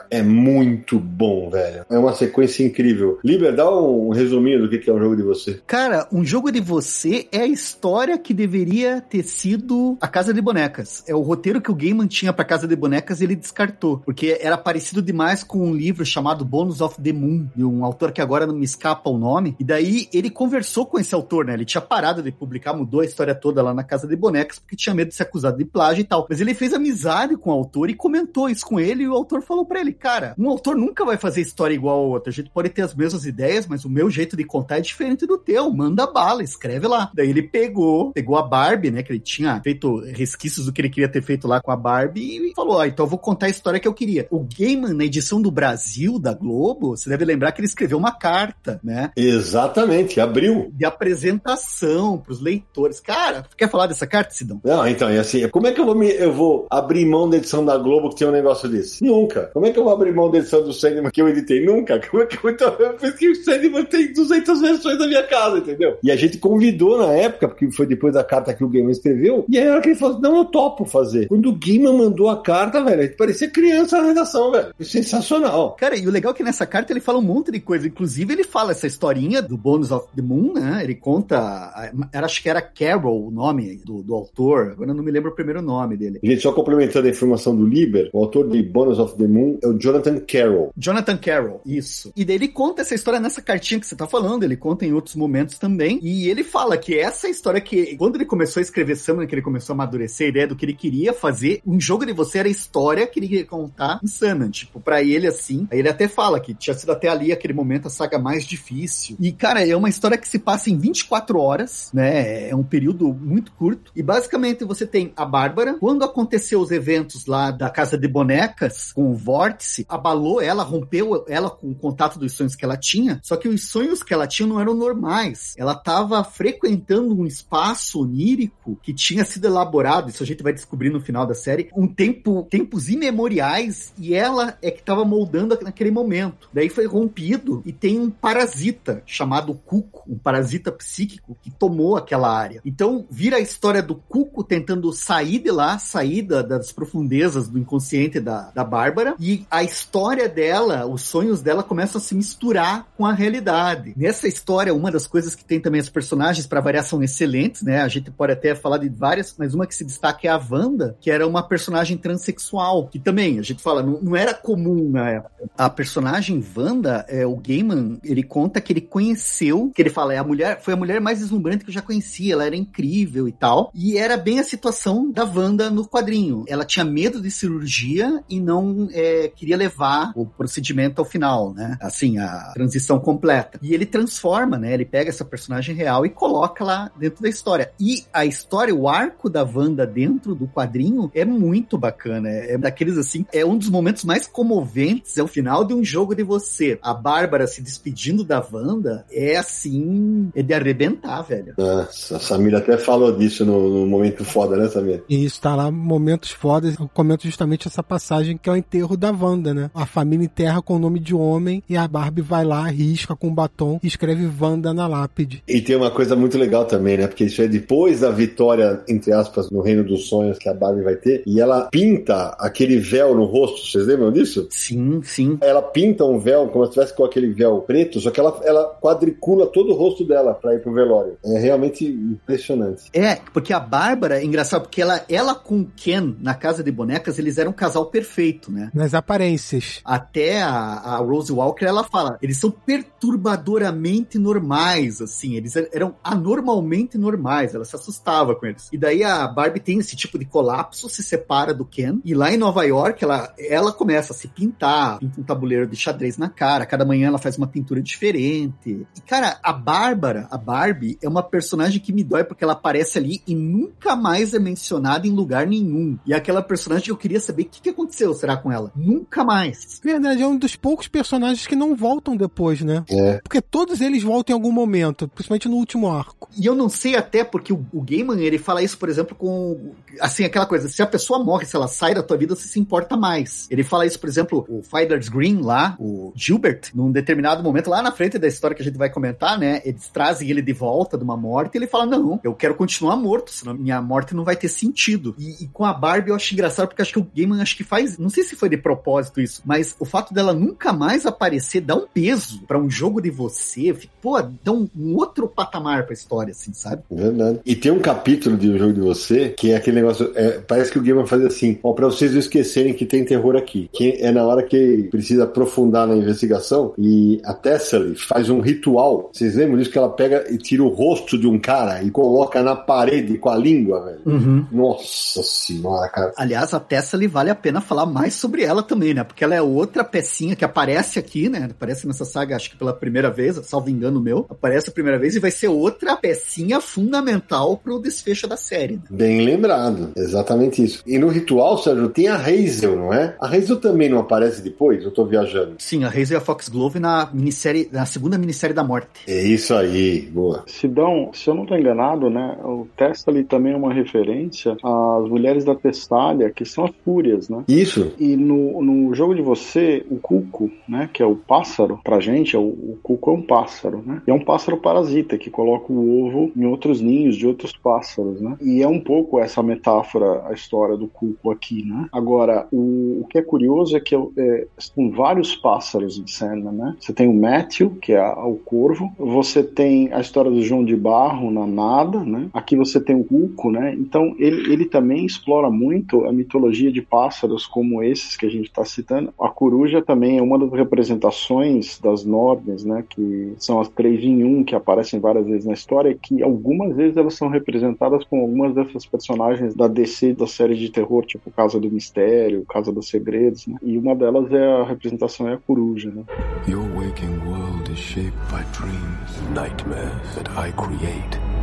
É 0.10 0.22
muito 0.22 1.00
bom, 1.00 1.50
velho. 1.50 1.86
É 1.90 1.98
uma 1.98 2.14
sequência 2.14 2.64
incrível. 2.64 3.20
Liber, 3.24 3.56
dá 3.56 3.70
um 3.70 4.10
resuminho 4.10 4.62
do 4.62 4.70
que 4.70 4.90
é 4.90 4.94
um 4.94 5.00
jogo 5.00 5.16
de 5.16 5.24
você. 5.24 5.62
Cara, 5.66 6.08
um 6.12 6.24
jogo 6.24 6.52
de 6.52 6.60
você 6.60 7.28
é 7.32 7.40
a 7.40 7.48
história 7.48 8.18
que 8.18 8.34
deveria 8.34 9.02
ter 9.02 9.24
sido 9.24 9.98
a 10.02 10.08
Casa 10.08 10.34
de 10.34 10.42
Bonecas. 10.42 11.04
É 11.08 11.16
o 11.16 11.22
roteiro 11.22 11.62
que 11.62 11.72
o 11.72 11.76
Gaiman 11.76 12.08
tinha 12.08 12.34
pra 12.34 12.46
Casa 12.46 12.68
de 12.68 12.76
Bonecas 12.76 13.22
e 13.22 13.24
ele 13.24 13.36
descartou. 13.36 14.00
Porque 14.00 14.38
era 14.42 14.58
parecido 14.58 15.02
demais 15.02 15.44
com 15.44 15.60
um 15.60 15.74
livro 15.74 16.06
chamado 16.06 16.44
Bonus 16.44 16.82
of 16.82 17.02
the 17.02 17.14
Moon, 17.14 17.48
de 17.56 17.64
um 17.64 17.86
autor 17.86 18.12
que 18.12 18.22
agora 18.22 18.46
não 18.46 18.56
me 18.56 18.66
escapa 18.66 19.10
o 19.10 19.18
nome. 19.18 19.56
E 19.60 19.64
daí 19.64 20.08
ele 20.14 20.30
conversou 20.30 20.86
com 20.86 21.00
esse 21.00 21.14
autor, 21.14 21.46
né? 21.46 21.54
Ele 21.54 21.66
tinha 21.66 21.82
parado 21.82 22.22
de 22.22 22.32
publicar, 22.32 22.74
mudou 22.74 23.02
a 23.02 23.06
história 23.06 23.36
toda 23.36 23.62
lá 23.62 23.74
na 23.74 23.84
Casa 23.84 24.08
de 24.08 24.16
Bonecas, 24.16 24.60
porque 24.60 24.76
tinha 24.76 24.96
medo 24.96 25.10
de 25.10 25.16
ser 25.16 25.24
acusado 25.24 25.58
de 25.58 25.66
plágio 25.66 26.02
e 26.02 26.06
tal. 26.06 26.26
Mas 26.30 26.42
ele 26.42 26.54
fez 26.54 26.74
amizade 26.74 27.38
com 27.38 27.50
o 27.50 27.54
autor 27.54 27.90
e 27.90 27.94
comentou 27.94 28.50
isso 28.50 28.66
com 28.66 28.80
ele, 28.80 29.04
e 29.04 29.08
o 29.08 29.14
autor 29.14 29.42
falou 29.42 29.53
para 29.66 29.80
ele: 29.80 29.94
Cara, 29.94 30.34
um 30.38 30.50
autor 30.50 30.76
nunca 30.76 31.06
vai 31.06 31.18
fazer 31.18 31.42
história 31.42 31.74
igual 31.74 32.00
ao 32.00 32.10
outro. 32.10 32.30
A 32.30 32.34
gente 32.34 32.50
pode 32.50 32.70
ter 32.70 32.82
as 32.82 32.96
mesmas 32.96 33.26
ideias, 33.26 33.68
mas 33.68 33.86
o 33.86 33.90
meu 33.90 34.10
jeito 34.10 34.36
de 34.36 34.44
contar 34.44 34.78
é 34.78 34.82
diferente 34.82 35.26
do 35.26 35.38
teu. 35.38 35.70
Manda 35.72 36.08
bala, 36.08 36.44
escreve 36.44 36.88
lá. 36.88 37.12
Daí 37.14 37.30
ele 37.30 37.44
pegou, 37.44 38.12
pegou 38.12 38.38
a 38.38 38.42
Barbie, 38.42 38.92
né? 38.92 39.04
Que 39.04 39.12
ele 39.12 39.20
tinha 39.20 39.62
feito 39.62 40.00
resquícios 40.00 40.66
do 40.66 40.74
que 40.74 40.82
ele 40.82 40.90
queria 40.90 41.10
ter 41.10 41.22
feito 41.22 41.48
lá 41.48 41.62
com 41.62 41.72
a 41.72 41.76
Barbie 41.76 42.50
e 42.50 42.54
falou: 42.56 42.80
Ah, 42.80 42.88
então 42.88 43.06
eu 43.06 43.10
vou 43.10 43.20
contar 43.20 43.48
a 43.48 43.50
história 43.50 43.80
que 43.80 43.88
eu 43.88 43.94
queria. 43.94 44.28
O 44.32 44.40
Gaiman, 44.58 44.94
na 44.94 45.06
edição 45.06 45.42
do 45.42 45.52
Brasil 45.52 46.18
da 46.18 46.34
Globo, 46.34 46.96
você 46.96 47.10
deve 47.10 47.26
lembrar 47.26 47.52
que 47.52 47.62
ele 47.62 47.68
escreveu 47.68 47.98
uma 47.98 48.12
carta, 48.12 48.80
né? 48.84 49.12
Exatamente, 49.16 50.20
abriu. 50.20 50.72
De 50.74 50.86
apresentação 50.86 52.18
pros 52.18 52.40
leitores. 52.40 53.00
Cara, 53.00 53.46
quer 53.58 53.70
falar 53.70 53.88
dessa 53.88 54.08
carta, 54.08 54.34
Sidão? 54.34 54.62
Não, 54.64 54.88
então, 54.88 55.12
e 55.12 55.18
assim, 55.18 55.48
como 55.50 55.68
é 55.68 55.72
que 55.72 55.80
eu 55.80 55.86
vou, 55.86 55.96
me, 55.96 56.10
eu 56.10 56.32
vou 56.32 56.68
abrir 56.70 57.06
mão 57.06 57.30
da 57.30 57.38
edição 57.38 57.66
da 57.66 57.78
Globo 57.78 58.10
que 58.10 58.16
tem 58.16 58.28
um 58.28 58.32
negócio 58.32 58.70
desse? 58.70 59.04
Nunca. 59.04 59.43
Como 59.54 59.66
é 59.66 59.72
que 59.72 59.80
eu 59.80 59.84
vou 59.84 59.94
abrir 59.94 60.14
mão 60.14 60.30
da 60.30 60.38
edição 60.38 60.64
do 60.64 60.74
Sandman 60.74 61.12
que 61.12 61.22
eu 61.22 61.28
editei? 61.28 61.66
Nunca. 61.66 62.00
Como 62.00 62.24
é 62.24 62.26
que 62.26 62.38
eu, 62.44 62.50
então, 62.50 62.76
eu 62.80 62.98
fiz 63.00 63.14
que 63.14 63.30
o 63.30 63.36
Sandman 63.36 63.86
tem 63.86 64.14
200 64.14 64.62
versões 64.62 65.00
na 65.00 65.08
minha 65.08 65.24
casa, 65.24 65.58
entendeu? 65.58 65.98
E 66.04 66.12
a 66.12 66.16
gente 66.16 66.38
convidou 66.38 66.98
na 66.98 67.14
época, 67.14 67.48
porque 67.48 67.70
foi 67.72 67.86
depois 67.86 68.14
da 68.14 68.24
carta 68.24 68.54
que 68.54 68.64
o 68.64 68.70
Gaiman 68.70 68.92
escreveu, 68.92 69.46
e 69.50 69.58
aí 69.58 69.68
a 69.68 69.74
hora 69.74 69.82
que 69.82 69.90
ele 69.90 69.96
falou, 69.96 70.20
não, 70.20 70.38
eu 70.38 70.46
topo 70.46 70.86
fazer. 70.86 71.28
Quando 71.28 71.50
o 71.50 71.58
Gaiman 71.58 71.98
mandou 71.98 72.30
a 72.30 72.42
carta, 72.42 72.84
velho, 72.84 73.16
parecia 73.18 73.50
criança 73.50 74.02
na 74.02 74.10
redação, 74.10 74.52
velho. 74.52 74.74
Sensacional. 74.82 75.76
Cara, 75.80 75.98
e 75.98 76.08
o 76.08 76.12
legal 76.12 76.32
é 76.34 76.36
que 76.36 76.44
nessa 76.44 76.66
carta 76.66 76.94
ele 76.94 77.00
fala 77.00 77.20
um 77.20 77.24
monte 77.24 77.52
de 77.52 77.60
coisa. 77.60 77.88
Inclusive, 77.88 78.34
ele 78.34 78.44
fala 78.44 78.72
essa 78.72 78.88
historinha 78.88 79.42
do 79.42 79.58
Bonus 79.58 79.92
of 79.92 80.08
the 80.16 80.22
Moon, 80.22 80.54
né? 80.54 80.82
Ele 80.84 80.96
conta. 80.96 81.92
Era, 82.12 82.26
acho 82.26 82.42
que 82.42 82.50
era 82.50 82.62
Carol 82.62 83.28
o 83.28 83.32
nome 83.32 83.82
do, 83.86 84.04
do 84.04 84.14
autor. 84.14 84.72
Agora 84.72 84.92
eu 84.92 84.96
não 84.96 85.04
me 85.04 85.12
lembro 85.12 85.32
o 85.32 85.36
primeiro 85.36 85.62
nome 85.62 85.98
dele. 85.98 86.20
Gente, 86.24 86.42
só 86.42 86.52
complementando 86.52 87.08
a 87.08 87.12
informação 87.12 87.56
do 87.56 87.66
Liber, 87.66 88.10
o 88.14 88.20
autor 88.20 88.50
de 88.50 88.62
Bonus 88.64 89.00
of 89.00 89.16
the 89.18 89.28
Moon 89.34 89.58
é 89.62 89.68
o 89.68 89.78
Jonathan 89.78 90.20
Carroll. 90.20 90.72
Jonathan 90.78 91.18
Carroll, 91.18 91.62
isso. 91.66 92.14
E 92.16 92.24
daí 92.24 92.36
ele 92.36 92.48
conta 92.48 92.82
essa 92.82 92.94
história 92.94 93.20
nessa 93.20 93.42
cartinha 93.42 93.80
que 93.80 93.88
você 93.88 93.96
tá 93.96 94.08
falando, 94.08 94.44
ele 94.44 94.56
conta 94.56 94.86
em 94.86 94.94
outros 94.94 95.16
momentos 95.16 95.58
também. 95.58 96.00
E 96.02 96.30
ele 96.30 96.44
fala 96.44 96.78
que 96.78 96.98
essa 96.98 97.28
história 97.28 97.60
que, 97.60 97.96
quando 97.98 98.16
ele 98.16 98.26
começou 98.26 98.60
a 98.60 98.64
escrever 98.64 98.96
Summoner, 98.96 99.28
que 99.28 99.36
ele 99.36 99.42
começou 99.42 99.74
a 99.74 99.76
amadurecer 99.76 100.28
a 100.28 100.30
ideia 100.30 100.48
do 100.48 100.56
que 100.56 100.66
ele 100.66 100.74
queria 100.74 101.14
fazer, 101.14 101.62
um 101.66 101.80
jogo 101.80 102.06
de 102.06 102.14
você 102.14 102.40
era 102.40 102.48
a 102.48 102.52
história 102.52 103.08
que 103.08 103.20
ele 103.20 103.28
queria 103.28 103.46
contar 103.46 104.00
em 104.04 104.08
Summoner. 104.08 104.52
Tipo, 104.52 104.80
pra 104.80 105.02
ele 105.02 105.28
assim. 105.28 105.68
Ele 105.72 105.90
até 105.90 106.08
fala 106.08 106.40
que 106.40 106.54
tinha 106.54 106.74
sido 106.74 106.92
até 106.92 107.08
ali 107.08 107.32
aquele 107.32 107.54
momento 107.54 107.88
a 107.88 107.92
saga 107.92 108.20
mais 108.20 108.46
difícil. 108.46 109.16
E, 109.20 109.32
cara, 109.32 109.66
é 109.68 109.76
uma 109.76 109.90
história 109.90 110.18
que 110.18 110.28
se 110.28 110.38
passa 110.38 110.70
em 110.70 110.78
24 110.78 111.40
horas, 111.40 111.90
né? 111.94 112.50
É 112.50 112.56
um 112.56 112.64
período 112.64 113.14
muito 113.14 113.52
curto. 113.54 113.92
E 113.96 114.04
basicamente 114.04 114.64
você 114.64 114.86
tem 114.86 115.12
a 115.16 115.26
Bárbara. 115.26 115.78
Quando 115.80 116.04
aconteceu 116.04 116.60
os 116.60 116.72
eventos 116.72 117.26
lá 117.26 117.52
da 117.52 117.70
Casa 117.70 117.98
de 117.98 118.08
Bonecas 118.08 118.92
com 118.92 119.14
Vórtice, 119.24 119.86
abalou 119.88 120.42
ela, 120.42 120.64
rompeu 120.64 121.26
ela 121.28 121.50
com 121.50 121.72
o 121.72 121.76
contato 121.76 122.20
dos 122.20 122.34
sonhos 122.34 122.56
que 122.56 122.66
ela 122.66 122.78
tinha. 122.78 123.20
Só 123.24 123.38
que 123.38 123.48
os 123.48 123.70
sonhos 123.70 124.04
que 124.04 124.14
ela 124.14 124.28
tinha 124.28 124.48
não 124.48 124.60
eram 124.60 124.74
normais. 124.74 125.54
Ela 125.58 125.74
estava 125.74 126.24
frequentando 126.24 127.16
um 127.16 127.26
espaço 127.26 128.02
onírico 128.02 128.78
que 128.82 128.94
tinha 128.94 129.24
sido 129.24 129.46
elaborado, 129.46 130.10
isso 130.10 130.24
a 130.24 130.26
gente 130.26 130.44
vai 130.44 130.54
descobrir 130.54 130.90
no 130.90 131.02
final 131.02 131.26
da 131.26 131.34
série, 131.34 131.70
um 131.76 131.88
tempo, 131.88 132.48
tempos 132.50 132.90
imemoriais, 132.90 133.94
e 133.98 134.14
ela 134.14 134.58
é 134.62 134.72
que 134.72 134.80
estava 134.80 135.06
moldando 135.06 135.58
naquele 135.62 135.92
momento. 135.92 136.50
Daí 136.54 136.70
foi 136.70 136.86
rompido 136.86 137.62
e 137.66 137.72
tem 137.72 138.00
um 138.00 138.10
parasita 138.10 139.02
chamado 139.06 139.54
Cuco, 139.54 140.04
um 140.08 140.18
parasita 140.18 140.72
psíquico 140.72 141.38
que 141.42 141.52
tomou 141.52 141.96
aquela 141.96 142.36
área. 142.36 142.62
Então 142.66 143.06
vira 143.10 143.38
a 143.38 143.42
história 143.42 143.82
do 143.82 143.96
Cuco 143.96 144.44
tentando 144.44 144.92
sair 144.92 145.40
de 145.40 145.52
lá, 145.52 145.78
sair 145.78 146.22
da, 146.22 146.42
das 146.42 146.72
profundezas 146.72 147.48
do 147.48 147.60
inconsciente 147.60 148.20
da, 148.20 148.52
da 148.52 148.64
Bárbara, 148.64 149.13
e 149.20 149.46
a 149.50 149.64
história 149.64 150.28
dela, 150.28 150.86
os 150.86 151.02
sonhos 151.02 151.42
dela 151.42 151.64
começam 151.64 152.00
a 152.00 152.04
se 152.04 152.16
misturar 152.16 152.88
com 152.98 153.06
a 153.06 153.14
realidade. 153.14 153.94
Nessa 153.96 154.28
história, 154.28 154.74
uma 154.74 154.92
das 154.92 155.08
coisas 155.08 155.36
que 155.36 155.46
tem 155.46 155.60
também 155.60 155.82
as 155.82 155.90
personagens, 155.90 156.48
para 156.48 156.62
variar, 156.62 156.84
são 156.84 157.02
excelentes, 157.04 157.62
né? 157.62 157.82
A 157.82 157.88
gente 157.88 158.12
pode 158.12 158.34
até 158.34 158.56
falar 158.56 158.78
de 158.78 158.90
várias, 158.90 159.36
mas 159.38 159.54
uma 159.54 159.68
que 159.68 159.76
se 159.76 159.86
destaca 159.86 160.28
é 160.28 160.30
a 160.30 160.38
Wanda, 160.38 160.98
que 161.00 161.12
era 161.12 161.28
uma 161.28 161.44
personagem 161.44 161.98
transexual, 161.98 162.88
que 162.88 163.00
também, 163.00 163.40
a 163.40 163.44
gente 163.44 163.62
fala, 163.62 163.82
não, 163.84 164.00
não 164.02 164.16
era 164.16 164.34
comum 164.34 164.90
na 164.90 165.10
época. 165.10 165.34
A 165.58 165.70
personagem 165.70 166.44
Wanda, 166.56 167.06
é, 167.08 167.26
o 167.26 167.36
Gaiman, 167.36 168.00
ele 168.04 168.24
conta 168.24 168.62
que 168.62 168.74
ele 168.74 168.82
conheceu, 168.82 169.72
que 169.74 169.82
ele 169.82 169.90
fala, 169.90 170.14
é 170.14 170.18
a 170.18 170.24
mulher, 170.24 170.62
foi 170.62 170.74
a 170.74 170.78
mulher 170.78 171.00
mais 171.00 171.20
deslumbrante 171.20 171.64
que 171.64 171.70
eu 171.70 171.74
já 171.74 171.82
conhecia, 171.82 172.34
ela 172.34 172.46
era 172.46 172.56
incrível 172.56 173.28
e 173.28 173.32
tal, 173.32 173.72
e 173.74 173.98
era 173.98 174.18
bem 174.18 174.40
a 174.40 174.44
situação 174.44 175.12
da 175.12 175.24
Wanda 175.24 175.70
no 175.70 175.88
quadrinho. 175.88 176.44
Ela 176.48 176.66
tinha 176.66 176.86
medo 176.86 177.22
de 177.22 177.32
cirurgia 177.32 178.24
e 178.30 178.40
não 178.40 178.88
é, 178.94 179.28
queria 179.28 179.58
levar 179.58 180.12
o 180.16 180.26
procedimento 180.26 181.00
ao 181.00 181.06
final, 181.06 181.54
né? 181.54 181.78
Assim, 181.82 182.18
a 182.18 182.52
transição 182.54 183.00
completa. 183.00 183.60
E 183.62 183.74
ele 183.74 183.86
transforma, 183.86 184.58
né? 184.58 184.74
Ele 184.74 184.86
pega 184.86 185.10
essa 185.10 185.26
personagem 185.26 185.76
real 185.76 186.06
e 186.06 186.10
coloca 186.10 186.64
lá 186.64 186.92
dentro 186.98 187.24
da 187.24 187.30
história. 187.30 187.72
E 187.80 188.04
a 188.14 188.26
história, 188.26 188.74
o 188.74 188.88
arco 188.88 189.30
da 189.30 189.44
Wanda 189.44 189.86
dentro 189.86 190.36
do 190.36 190.48
quadrinho 190.48 191.12
é 191.14 191.26
muito 191.26 191.78
bacana. 191.78 192.30
É 192.30 192.58
daqueles 192.58 192.98
assim, 192.98 193.26
é 193.34 193.46
um 193.46 193.58
dos 193.58 193.70
momentos 193.70 194.04
mais 194.04 194.28
comoventes, 194.28 195.18
é 195.18 195.24
o 195.24 195.28
final 195.28 195.66
de 195.66 195.74
um 195.74 195.84
jogo 195.84 196.16
de 196.16 196.24
você. 196.24 196.78
A 196.82 196.94
Bárbara 196.94 197.48
se 197.48 197.62
despedindo 197.62 198.24
da 198.24 198.46
Wanda 198.52 199.06
é 199.12 199.38
assim, 199.38 200.32
é 200.36 200.42
de 200.42 200.54
arrebentar, 200.54 201.22
velho. 201.24 201.54
Nossa, 201.58 202.18
a 202.18 202.20
Samira 202.20 202.60
até 202.60 202.78
falou 202.78 203.16
disso 203.16 203.46
no, 203.46 203.70
no 203.70 203.88
momento 203.88 204.24
foda, 204.24 204.56
né, 204.56 204.68
Samira? 204.68 205.04
E 205.10 205.26
está 205.26 205.56
lá, 205.56 205.72
momentos 205.72 206.32
fodas. 206.32 206.76
Eu 206.80 206.90
comento 206.90 207.24
justamente 207.24 207.68
essa 207.68 207.82
passagem 207.82 208.38
que 208.38 208.50
é 208.50 208.54
o 208.54 208.56
enterro 208.56 208.83
da 208.98 209.12
Wanda, 209.12 209.54
né? 209.54 209.72
A 209.74 209.86
família 209.86 210.26
enterra 210.26 210.62
com 210.62 210.76
o 210.76 210.80
nome 210.80 211.00
de 211.00 211.16
homem 211.16 211.64
e 211.70 211.76
a 211.76 211.88
Barbie 211.88 212.22
vai 212.22 212.44
lá, 212.44 212.68
risca 212.68 213.16
com 213.16 213.34
batom 213.34 213.80
e 213.82 213.88
escreve 213.88 214.30
Wanda 214.40 214.74
na 214.74 214.88
lápide. 214.88 215.44
E 215.48 215.62
tem 215.62 215.76
uma 215.76 215.92
coisa 215.92 216.16
muito 216.16 216.38
legal 216.38 216.66
também, 216.66 216.98
né? 216.98 217.08
Porque 217.08 217.26
isso 217.26 217.42
é 217.42 217.48
depois 217.48 218.02
da 218.02 218.12
vitória, 218.12 218.82
entre 218.88 219.12
aspas, 219.12 219.50
no 219.50 219.62
Reino 219.62 219.84
dos 219.84 220.08
Sonhos 220.08 220.38
que 220.38 220.50
a 220.50 220.54
Barbie 220.54 220.84
vai 220.84 220.96
ter. 220.96 221.24
E 221.26 221.40
ela 221.40 221.70
pinta 221.72 222.36
aquele 222.40 222.78
véu 222.78 223.16
no 223.16 223.26
rosto. 223.26 223.66
Vocês 223.66 223.88
lembram 223.88 224.12
disso? 224.12 224.48
Sim, 224.50 225.02
sim. 225.04 225.38
Ela 225.42 225.62
pinta 225.62 226.06
um 226.06 226.20
véu 226.20 226.48
como 226.48 226.66
se 226.66 226.72
estivesse 226.72 226.96
com 226.96 227.06
aquele 227.06 227.32
véu 227.32 227.62
preto, 227.62 228.00
só 228.00 228.12
que 228.12 228.20
ela, 228.20 228.40
ela 228.44 228.66
quadricula 228.82 229.48
todo 229.48 229.72
o 229.72 229.76
rosto 229.76 230.06
dela 230.06 230.34
pra 230.34 230.56
ir 230.56 230.60
pro 230.60 230.74
velório. 230.74 231.18
É 231.24 231.40
realmente 231.40 231.86
impressionante. 231.86 232.84
É, 232.94 233.18
porque 233.34 233.54
a 233.54 233.60
Bárbara, 233.60 234.20
é 234.20 234.26
engraçado, 234.26 234.64
porque 234.64 234.82
ela, 234.82 235.04
ela 235.10 235.36
com 235.36 235.62
o 235.62 235.68
Ken 235.76 236.16
na 236.20 236.34
casa 236.34 236.64
de 236.64 236.72
bonecas, 236.72 237.20
eles 237.20 237.38
eram 237.38 237.52
um 237.52 237.54
casal 237.54 237.86
perfeito, 237.86 238.52
né? 238.52 238.72
Nas 238.74 238.94
aparências. 238.94 239.82
Até 239.86 240.42
a, 240.42 240.50
a 240.50 240.98
Rose 240.98 241.32
Walker, 241.32 241.66
ela 241.66 241.84
fala, 241.84 242.18
eles 242.22 242.38
são 242.38 242.50
perturbadoramente 242.50 244.18
normais, 244.18 245.02
assim, 245.02 245.36
eles 245.36 245.56
eram 245.56 245.96
anormalmente 246.04 246.98
normais, 246.98 247.54
ela 247.54 247.66
se 247.66 247.76
assustava 247.76 248.36
com 248.36 248.46
eles. 248.46 248.70
E 248.72 248.78
daí 248.78 249.04
a 249.04 249.28
Barbie 249.28 249.60
tem 249.60 249.80
esse 249.80 249.96
tipo 249.96 250.18
de 250.18 250.26
colapso, 250.26 250.90
se 250.90 251.04
separa 251.04 251.54
do 251.54 251.66
Ken, 251.66 252.00
e 252.04 252.16
lá 252.16 252.32
em 252.32 252.38
Nova 252.38 252.64
York, 252.64 253.04
ela, 253.04 253.34
ela 253.38 253.72
começa 253.72 254.14
a 254.14 254.16
se 254.16 254.28
pintar, 254.28 255.00
pinta 255.00 255.22
um 255.22 255.24
tabuleiro 255.24 255.68
de 255.68 255.76
xadrez 255.76 256.18
na 256.18 256.30
cara, 256.30 256.66
cada 256.66 256.86
manhã 256.86 257.08
ela 257.08 257.20
faz 257.20 257.38
uma 257.38 257.48
pintura 257.48 257.82
diferente. 257.82 258.88
E, 258.96 259.02
cara, 259.02 259.40
a 259.44 259.54
Bárbara, 259.54 260.28
a 260.32 260.38
Barbie, 260.38 260.98
é 261.02 261.08
uma 261.08 261.22
personagem 261.22 261.80
que 261.80 261.94
me 261.94 262.04
dói 262.04 262.24
porque 262.24 262.44
ela 262.44 262.54
aparece 262.54 262.98
ali 262.98 263.22
e 263.28 263.36
nunca 263.36 263.96
mais 263.96 264.34
é 264.34 264.40
mencionada 264.40 265.08
em 265.08 265.12
lugar 265.12 265.46
nenhum. 265.46 265.98
E 266.06 266.14
aquela 266.14 266.42
personagem 266.42 266.90
eu 266.90 266.98
queria 266.98 267.20
saber 267.20 267.44
o 267.44 267.46
que, 267.46 267.62
que 267.62 267.70
aconteceu, 267.70 268.14
será, 268.14 268.36
com 268.38 268.52
ela? 268.52 268.63
Nunca 268.76 269.24
mais. 269.24 269.80
Verdade, 269.84 270.22
é 270.22 270.28
um 270.28 270.38
dos 270.38 270.56
poucos 270.56 270.88
personagens 270.88 271.46
que 271.48 271.56
não 271.56 271.76
voltam 271.76 272.16
depois, 272.16 272.62
né? 272.62 272.84
É. 272.90 273.20
Porque 273.24 273.42
todos 273.42 273.82
eles 273.82 274.04
voltam 274.04 274.34
em 274.34 274.38
algum 274.40 274.52
momento, 274.52 275.08
principalmente 275.08 275.48
no 275.48 275.56
último 275.56 275.90
arco. 275.90 276.30
E 276.38 276.46
eu 276.46 276.56
não 276.56 276.70
sei 276.70 276.96
até 276.96 277.24
porque 277.24 277.54
o, 277.54 277.66
o 277.74 277.82
Gaiman, 277.82 278.22
ele 278.22 278.38
fala 278.38 278.62
isso, 278.62 278.78
por 278.78 278.90
exemplo, 278.90 279.16
com, 279.16 279.74
assim, 280.00 280.24
aquela 280.24 280.46
coisa, 280.46 280.68
se 280.68 280.82
a 280.82 280.88
pessoa 280.88 281.24
morre, 281.24 281.46
se 281.46 281.56
ela 281.56 281.68
sai 281.68 281.94
da 281.94 282.04
tua 282.04 282.18
vida, 282.18 282.36
você 282.36 282.48
se 282.48 282.60
importa 282.60 282.98
mais. 282.98 283.48
Ele 283.50 283.64
fala 283.64 283.86
isso, 283.86 284.00
por 284.00 284.10
exemplo, 284.10 284.46
o 284.50 284.62
Fidler's 284.62 285.10
Green 285.10 285.42
lá, 285.42 285.76
o 285.80 286.12
Gilbert, 286.16 286.72
num 286.74 286.92
determinado 286.92 287.44
momento, 287.44 287.70
lá 287.70 287.82
na 287.82 287.92
frente 287.92 288.18
da 288.18 288.28
história 288.28 288.56
que 288.56 288.62
a 288.62 288.66
gente 288.66 288.78
vai 288.78 288.90
comentar, 288.90 289.38
né, 289.38 289.62
eles 289.64 289.88
trazem 289.88 290.30
ele 290.30 290.42
de 290.42 290.54
volta 290.54 290.98
de 290.98 291.04
uma 291.04 291.18
morte, 291.18 291.56
e 291.56 291.58
ele 291.58 291.68
fala, 291.68 291.86
não, 291.86 292.20
eu 292.24 292.34
quero 292.34 292.56
continuar 292.56 292.96
morto, 292.96 293.32
senão 293.32 293.54
minha 293.54 293.82
morte 293.82 294.16
não 294.16 294.24
vai 294.24 294.36
ter 294.36 294.50
sentido. 294.50 295.16
E, 295.18 295.44
e 295.44 295.48
com 295.48 295.66
a 295.66 295.74
Barbie 295.74 296.10
eu 296.10 296.16
acho 296.16 296.34
engraçado, 296.34 296.68
porque 296.68 296.82
acho 296.82 296.94
que 296.94 297.00
o 297.00 297.08
Gaiman 297.16 297.42
acho 297.42 297.58
que 297.58 297.64
faz, 297.64 297.98
não 297.98 298.10
sei 298.10 298.24
se 298.24 298.36
foi 298.36 298.50
de 298.56 298.62
propósito 298.62 299.20
isso, 299.20 299.42
mas 299.46 299.76
o 299.80 299.86
fato 299.86 300.14
dela 300.14 300.34
nunca 300.34 300.72
mais 300.72 301.06
aparecer 301.06 301.62
dá 301.62 301.76
um 301.76 301.86
peso 301.92 302.42
pra 302.48 302.60
um 302.60 302.70
jogo 302.70 303.02
de 303.02 303.10
você, 303.10 303.76
pô, 304.02 304.22
dá 304.22 304.52
um, 304.52 304.68
um 304.78 304.96
outro 304.96 305.28
patamar 305.28 305.86
pra 305.86 305.94
história, 305.94 306.32
assim, 306.32 306.54
sabe? 306.54 306.84
Verdade. 306.90 307.40
E 307.46 307.56
tem 307.56 307.72
um 307.72 307.80
capítulo 307.80 308.38
de 308.38 308.50
um 308.50 308.58
jogo 308.58 308.74
de 308.74 308.82
você 308.82 309.30
que 309.30 309.52
é 309.52 309.56
aquele 309.56 309.78
negócio. 309.78 310.12
é, 310.16 310.40
parece 310.40 310.72
que 310.72 310.80
o 310.80 310.82
game 310.82 311.00
vai 311.00 311.08
fazer 311.08 311.28
assim: 311.28 311.58
ó, 311.64 311.74
pra 311.74 311.88
vocês 311.88 312.12
não 312.12 312.20
esquecerem 312.20 312.74
que 312.74 312.86
tem 312.86 313.04
terror 313.04 313.36
aqui. 313.36 313.70
Que 313.72 313.94
é 314.00 314.12
na 314.12 314.24
hora 314.24 314.44
que 314.44 314.88
precisa 314.90 315.24
aprofundar 315.24 315.88
na 315.88 315.96
investigação 315.96 316.74
e 316.78 317.22
a 317.24 317.34
Tessely 317.34 317.96
faz 317.96 318.30
um 318.30 318.40
ritual. 318.40 319.10
Vocês 319.12 319.36
lembram 319.36 319.58
disso? 319.58 319.72
Que 319.72 319.78
ela 319.78 319.90
pega 319.90 320.26
e 320.30 320.38
tira 320.38 320.64
o 320.64 320.70
rosto 320.70 321.18
de 321.18 321.28
um 321.28 321.40
cara 321.40 321.82
e 321.84 321.90
coloca 321.90 322.42
na 322.42 322.56
parede 322.56 323.18
com 323.18 323.30
a 323.30 323.36
língua, 323.36 323.86
velho. 323.86 324.02
Uhum. 324.06 324.46
Nossa 324.52 325.22
senhora, 325.24 325.88
cara. 325.90 326.14
Aliás, 326.18 326.54
a 326.54 326.60
Tessely 326.60 327.08
vale 327.08 327.30
a 327.30 327.36
pena 327.36 327.62
falar 327.62 327.86
mais 327.86 328.14
sobre 328.14 328.43
ela 328.44 328.64
também, 328.64 328.94
né? 328.94 329.04
Porque 329.04 329.24
ela 329.24 329.36
é 329.36 329.42
outra 329.42 329.84
pecinha 329.84 330.36
que 330.36 330.46
aparece 330.46 331.00
aqui, 331.00 331.30
né? 331.30 331.48
Aparece 331.52 331.88
nessa 331.88 332.06
saga, 332.06 332.36
acho 332.36 332.50
que 332.52 332.58
pela 332.58 332.74
primeira 332.74 333.10
vez, 333.10 333.40
salvo 333.44 333.70
engano 333.70 334.00
meu. 334.02 334.26
Aparece 334.30 334.70
a 334.70 334.74
primeira 334.74 335.00
vez 335.00 335.16
e 335.16 335.20
vai 335.20 335.32
ser 335.32 335.48
outra 335.48 335.96
pecinha 335.96 336.60
fundamental 336.62 337.58
pro 337.58 337.80
desfecho 337.80 338.28
da 338.28 338.38
série. 338.38 338.76
né? 338.76 338.82
Bem 338.90 339.22
lembrado, 339.26 339.92
exatamente 339.96 340.64
isso. 340.64 340.84
E 340.86 340.98
no 340.98 341.08
ritual, 341.08 341.58
Sérgio, 341.58 341.90
tem 341.90 342.08
a 342.08 342.16
Hazel, 342.16 342.76
não 342.76 342.94
é? 342.94 343.16
A 343.20 343.28
Hazel 343.28 343.60
também 343.60 343.90
não 343.90 344.00
aparece 344.00 344.42
depois? 344.42 344.84
Eu 344.84 344.92
tô 344.92 345.06
viajando. 345.06 345.56
Sim, 345.58 345.84
a 345.84 345.88
Hazel 345.88 346.12
e 346.12 346.16
a 346.16 346.22
Foxglove 346.22 346.80
na 346.80 347.10
minissérie, 347.14 347.70
na 347.72 347.86
segunda 347.86 348.18
minissérie 348.18 348.54
da 348.56 348.64
morte. 348.64 348.88
É 349.08 349.22
isso 349.24 349.54
aí, 349.54 350.02
boa. 350.12 350.44
Sidão, 350.48 351.10
se 351.14 351.30
eu 351.30 351.36
não 351.36 351.44
estou 351.44 351.58
enganado, 351.58 352.10
né, 352.10 352.38
o 352.44 352.68
Testali 352.78 353.24
também 353.24 353.54
é 353.54 353.58
uma 353.58 353.74
referência 353.74 354.52
às 354.64 355.10
mulheres 355.10 355.44
da 355.46 355.56
Testália, 355.56 356.30
que 356.30 356.46
são 356.46 356.66
as 356.66 356.72
fúrias, 356.84 357.30
né? 357.30 357.44
Isso. 357.48 357.92
E 358.00 358.16
no, 358.16 358.33
no 358.36 358.94
jogo 358.94 359.16
de 359.16 359.22
você, 359.22 359.86
o 359.90 359.98
cuco, 359.98 360.52
né, 360.68 360.90
que 360.92 361.02
é 361.02 361.06
o 361.06 361.16
pássaro, 361.16 361.80
pra 361.84 362.00
gente, 362.00 362.36
é 362.36 362.40
o, 362.40 362.44
o 362.44 362.80
cuco 362.82 363.12
é 363.12 363.14
um 363.14 363.22
pássaro, 363.22 363.82
né? 363.86 364.02
E 364.08 364.12
é 364.12 364.14
um 364.14 364.24
pássaro 364.24 364.58
parasita 364.58 365.18
que 365.18 365.30
coloca 365.30 365.72
o 365.72 366.06
ovo 366.06 366.32
em 366.36 366.46
outros 366.46 366.82
ninhos 366.82 367.16
de 367.16 367.28
outros 367.28 367.54
pássaros, 367.54 368.22
né? 368.22 368.38
E 368.42 368.62
é 368.62 368.68
um 368.68 368.80
pouco 368.80 369.20
essa 369.20 369.42
metáfora, 369.42 370.28
a 370.28 370.34
história 370.34 370.78
do 370.78 370.88
cuco 370.88 371.32
aqui, 371.32 371.64
né? 371.64 371.88
Agora, 371.92 372.48
o, 372.52 373.02
o 373.02 373.08
que 373.10 373.18
é 373.18 373.22
curioso 373.22 373.76
é 373.76 373.80
que 373.80 373.96
é, 373.96 374.48
são 374.58 374.92
vários 374.92 375.36
pássaros 375.36 375.98
em 375.98 376.08
cena, 376.08 376.52
né? 376.52 376.76
Você 376.80 376.94
tem 376.94 377.08
o 377.08 377.14
Matthew, 377.14 377.72
que 377.82 377.94
é 377.94 378.06
o 378.06 378.36
corvo, 378.36 378.92
você 378.98 379.44
tem 379.44 379.92
a 379.94 380.00
história 380.00 380.32
do 380.32 380.42
João 380.42 380.64
de 380.64 380.76
Barro 380.76 381.32
na 381.32 381.46
Nada, 381.46 382.04
né? 382.04 382.30
Aqui 382.34 382.56
você 382.56 382.80
tem 382.80 382.96
o 382.96 383.04
cuco, 383.04 383.52
né? 383.52 383.74
Então, 383.74 384.16
ele, 384.18 384.52
ele 384.52 384.66
também 384.66 385.06
explora 385.06 385.50
muito 385.50 386.06
a 386.06 386.12
mitologia 386.12 386.72
de 386.72 386.82
pássaros 386.82 387.46
como 387.46 387.82
esses 387.84 388.16
que 388.24 388.28
a 388.28 388.30
gente 388.30 388.46
está 388.46 388.64
citando. 388.64 389.14
A 389.20 389.28
coruja 389.28 389.82
também 389.82 390.18
é 390.18 390.22
uma 390.22 390.40
das 390.40 390.52
representações 390.52 391.78
das 391.80 392.06
Nordens, 392.06 392.64
né? 392.64 392.84
Que 392.88 393.34
são 393.38 393.60
as 393.60 393.68
três 393.68 394.02
em 394.02 394.24
um 394.24 394.44
que 394.44 394.56
aparecem 394.56 395.00
várias 395.00 395.26
vezes 395.26 395.46
na 395.46 395.54
história, 395.54 395.94
que 395.94 396.24
algumas 396.24 396.76
vezes 396.76 396.96
elas 396.96 397.16
são 397.16 397.28
representadas 397.28 398.04
com 398.06 398.22
algumas 398.22 398.54
dessas 398.54 398.86
personagens 398.86 399.54
da 399.54 399.68
DC 399.68 400.14
da 400.14 400.28
série 400.28 400.56
de 400.56 400.70
terror, 400.70 401.06
tipo 401.06 401.30
Casa 401.32 401.60
do 401.60 401.70
Mistério, 401.70 402.46
Casa 402.48 402.72
dos 402.72 402.88
Segredos, 402.88 403.46
né? 403.46 403.58
E 403.62 403.78
uma 403.78 403.96
delas 403.96 404.32
é 404.32 404.62
a 404.62 404.64
representação 404.64 405.28
é 405.28 405.34
a 405.34 405.38
coruja, 405.38 405.92
né? 405.92 406.04
Your 406.48 406.64
waking 406.76 407.18
world 407.28 407.72
is 407.72 407.80
shaped 407.80 408.14
by 408.32 408.44
dreams, 408.54 409.22
nightmares 409.36 410.16
that 410.16 410.30
I 410.32 410.52
create. 410.54 411.43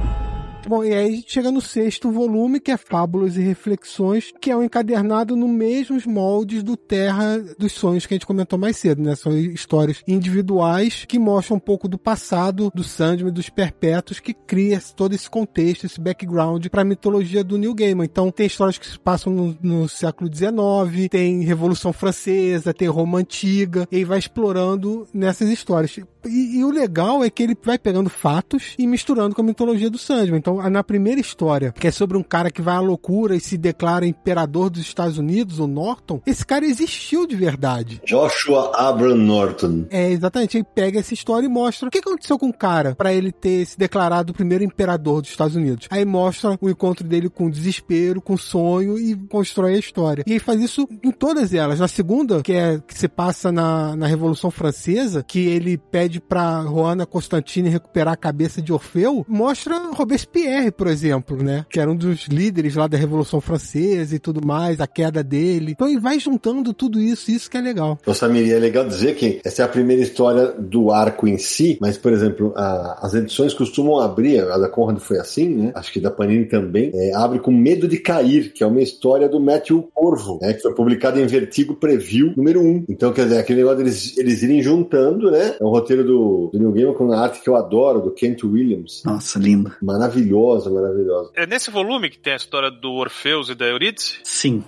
Bom, 0.70 0.84
e 0.84 0.94
aí 0.94 1.09
a 1.09 1.10
gente 1.10 1.32
chega 1.32 1.51
no 1.51 1.60
sexto 1.60 2.12
volume, 2.12 2.60
que 2.60 2.70
é 2.70 2.76
Fábulas 2.76 3.36
e 3.36 3.40
Reflexões, 3.40 4.32
que 4.40 4.52
é 4.52 4.56
um 4.56 4.62
encadernado 4.62 5.34
no 5.34 5.48
mesmos 5.48 6.06
moldes 6.06 6.62
do 6.62 6.76
Terra 6.76 7.38
dos 7.59 7.72
Sonhos 7.72 8.06
que 8.06 8.14
a 8.14 8.16
gente 8.16 8.24
comentou 8.24 8.56
mais 8.56 8.76
cedo, 8.76 9.02
né? 9.02 9.16
São 9.16 9.36
histórias 9.36 10.01
individuais 10.06 11.05
que 11.09 11.18
mostram 11.18 11.56
um 11.56 11.60
pouco 11.60 11.88
do 11.88 11.98
passado 11.98 12.70
do 12.72 12.84
Sandman 12.84 13.32
dos 13.32 13.48
Perpétuos, 13.48 14.20
que 14.20 14.32
cria 14.32 14.80
todo 14.94 15.12
esse 15.12 15.28
contexto, 15.28 15.86
esse 15.86 16.01
background 16.01 16.64
para 16.68 16.82
a 16.82 16.84
mitologia 16.84 17.42
do 17.42 17.59
New 17.59 17.74
Gaiman. 17.74 18.05
Então, 18.05 18.30
tem 18.30 18.47
histórias 18.47 18.78
que 18.78 18.86
se 18.86 18.97
passam 18.97 19.32
no, 19.32 19.59
no 19.60 19.88
século 19.88 20.30
XIX, 20.32 21.09
tem 21.10 21.42
Revolução 21.42 21.92
Francesa, 21.92 22.72
tem 22.72 22.86
Roma 22.86 23.18
Antiga, 23.18 23.88
e 23.90 24.05
vai 24.05 24.20
explorando 24.20 25.05
nessas 25.12 25.48
histórias. 25.48 25.98
E, 26.24 26.59
e 26.59 26.64
o 26.64 26.70
legal 26.70 27.24
é 27.24 27.30
que 27.30 27.42
ele 27.42 27.56
vai 27.60 27.78
pegando 27.78 28.09
fatos 28.09 28.76
e 28.78 28.86
misturando 28.86 29.34
com 29.34 29.42
a 29.42 29.44
mitologia 29.44 29.90
do 29.90 29.98
Sandman. 29.98 30.38
Então, 30.38 30.60
na 30.69 30.82
primeira 30.82 31.20
história, 31.20 31.73
que 31.73 31.87
é 31.87 31.91
sobre 31.91 32.16
um 32.16 32.23
cara 32.23 32.51
que 32.51 32.61
vai 32.61 32.74
à 32.74 32.81
loucura 32.81 33.37
e 33.37 33.41
se 33.41 33.57
declara 33.57 34.07
imperador 34.07 34.70
dos 34.70 34.82
Estados 34.82 35.19
Unidos, 35.19 35.59
o 35.59 35.66
Norton, 35.66 36.20
esse 36.27 36.45
cara 36.45 36.65
existiu 36.65 37.27
de 37.27 37.37
verdade. 37.37 38.01
Joshua 38.07 38.73
Abram 38.74 39.16
Norton. 39.16 39.87
É, 39.91 40.11
exatamente. 40.11 40.57
Ele 40.57 40.66
pega 40.74 40.99
essa 40.99 41.15
história 41.15 41.47
e 41.47 41.49
mostra 41.49 41.89
o 41.89 41.91
que 41.91 41.99
aconteceu 41.99 42.39
com 42.39 42.49
o 42.49 42.53
cara 42.53 42.95
para 42.95 43.12
ele 43.12 43.32
ter 43.32 43.65
se 43.65 43.78
declarado 43.78 44.32
o 44.32 44.35
primeiro 44.35 44.65
imperador 44.65 45.20
dos 45.23 45.31
Estados 45.31 45.57
Unidos. 45.57 45.87
Aí 45.91 46.05
mostra 46.05 46.59
o 46.61 46.69
encontro 46.69 47.07
dele 47.07 47.28
com 47.28 47.49
desespero, 47.49 48.20
com 48.20 48.37
sonho 48.37 48.99
e 48.99 49.16
constrói 49.28 49.74
a 49.74 49.78
história. 49.78 50.24
E 50.27 50.32
ele 50.32 50.41
faz 50.41 50.61
isso 50.61 50.89
em 51.03 51.11
todas 51.11 51.55
elas. 51.55 51.78
Na 51.78 51.89
segunda, 51.89 52.43
que 52.43 52.53
é 52.53 52.81
que 52.87 52.99
se 52.99 53.09
passa 53.09 53.53
na, 53.53 53.95
na 53.97 54.07
Revolução 54.07 54.51
Francesa, 54.51 55.23
que 55.23 55.47
ele 55.47 55.78
pede 55.78 56.20
pra 56.20 56.62
Juana 56.62 57.07
Constantine 57.07 57.69
recuperar 57.69 58.15
a 58.15 58.16
cabeça 58.16 58.61
de 58.62 58.73
Orfeu, 58.73 59.24
mostra 59.28 59.91
Robespierre, 59.93 60.39
por 60.76 60.86
exemplo, 60.86 61.36
né? 61.42 61.64
Que 61.70 61.80
era 61.80 61.90
um 61.90 61.96
dos 61.96 62.26
líderes 62.28 62.74
lá 62.74 62.86
da 62.86 62.96
Revolução 62.96 63.40
Francesa 63.40 64.14
e 64.14 64.18
tudo 64.18 64.44
mais, 64.44 64.80
a 64.80 64.86
queda 64.86 65.22
dele. 65.22 65.72
Então 65.72 65.88
ele 65.88 66.00
vai 66.00 66.18
juntando 66.18 66.72
tudo 66.72 67.00
isso, 67.00 67.30
isso 67.30 67.50
que 67.50 67.56
é 67.56 67.60
legal. 67.60 67.98
Ô 68.06 68.14
Samir, 68.14 68.50
é 68.52 68.58
legal 68.58 68.86
dizer 68.86 69.14
que 69.16 69.40
essa 69.44 69.62
é 69.62 69.64
a 69.64 69.68
primeira 69.68 70.02
história 70.02 70.52
do 70.58 70.90
arco 70.90 71.26
em 71.28 71.38
si, 71.38 71.78
mas, 71.80 71.96
por 71.96 72.12
exemplo, 72.12 72.52
a- 72.56 72.98
as 73.02 73.14
edições 73.14 73.54
costumam 73.54 73.98
abrir, 74.00 74.40
a 74.40 74.58
da 74.58 74.68
Conrad 74.68 74.98
foi 74.98 75.18
assim, 75.18 75.48
né? 75.48 75.72
Acho 75.74 75.92
que 75.92 76.00
da 76.00 76.10
Panini 76.10 76.44
também, 76.46 76.90
é, 76.94 77.14
abre 77.14 77.38
com 77.38 77.50
Medo 77.50 77.86
de 77.88 77.98
Cair, 77.98 78.52
que 78.52 78.62
é 78.62 78.66
uma 78.66 78.80
história 78.80 79.28
do 79.28 79.40
Matthew 79.40 79.88
Corvo, 79.94 80.38
né? 80.40 80.52
Que 80.54 80.60
foi 80.62 80.74
publicada 80.74 81.20
em 81.20 81.26
Vertigo 81.26 81.74
Preview 81.74 82.32
número 82.36 82.60
1. 82.60 82.84
Então, 82.88 83.12
quer 83.12 83.24
dizer, 83.24 83.38
aquele 83.38 83.58
negócio 83.60 83.78
deles 83.78 84.16
eles 84.18 84.42
irem 84.42 84.62
juntando, 84.62 85.30
né? 85.30 85.54
É 85.60 85.64
um 85.64 85.68
roteiro 85.70 86.04
do, 86.04 86.50
do 86.52 86.58
New 86.58 86.72
Game 86.72 86.94
com 86.94 87.10
a 87.12 87.20
arte 87.20 87.40
que 87.40 87.48
eu 87.48 87.56
adoro, 87.56 88.00
do 88.00 88.10
Kent 88.10 88.44
Williams. 88.44 89.02
Nossa, 89.04 89.38
lindo. 89.38 89.72
Maravilhosa, 90.31 90.70
maravilhosa. 90.70 91.31
É 91.35 91.47
nesse 91.47 91.70
volume 91.70 92.09
que 92.09 92.19
tem 92.19 92.32
a 92.32 92.36
história 92.36 92.70
do 92.70 92.93
Orfeus 92.93 93.48
e 93.48 93.55
da 93.55 93.66
Eurídice? 93.66 94.19
Sim. 94.23 94.65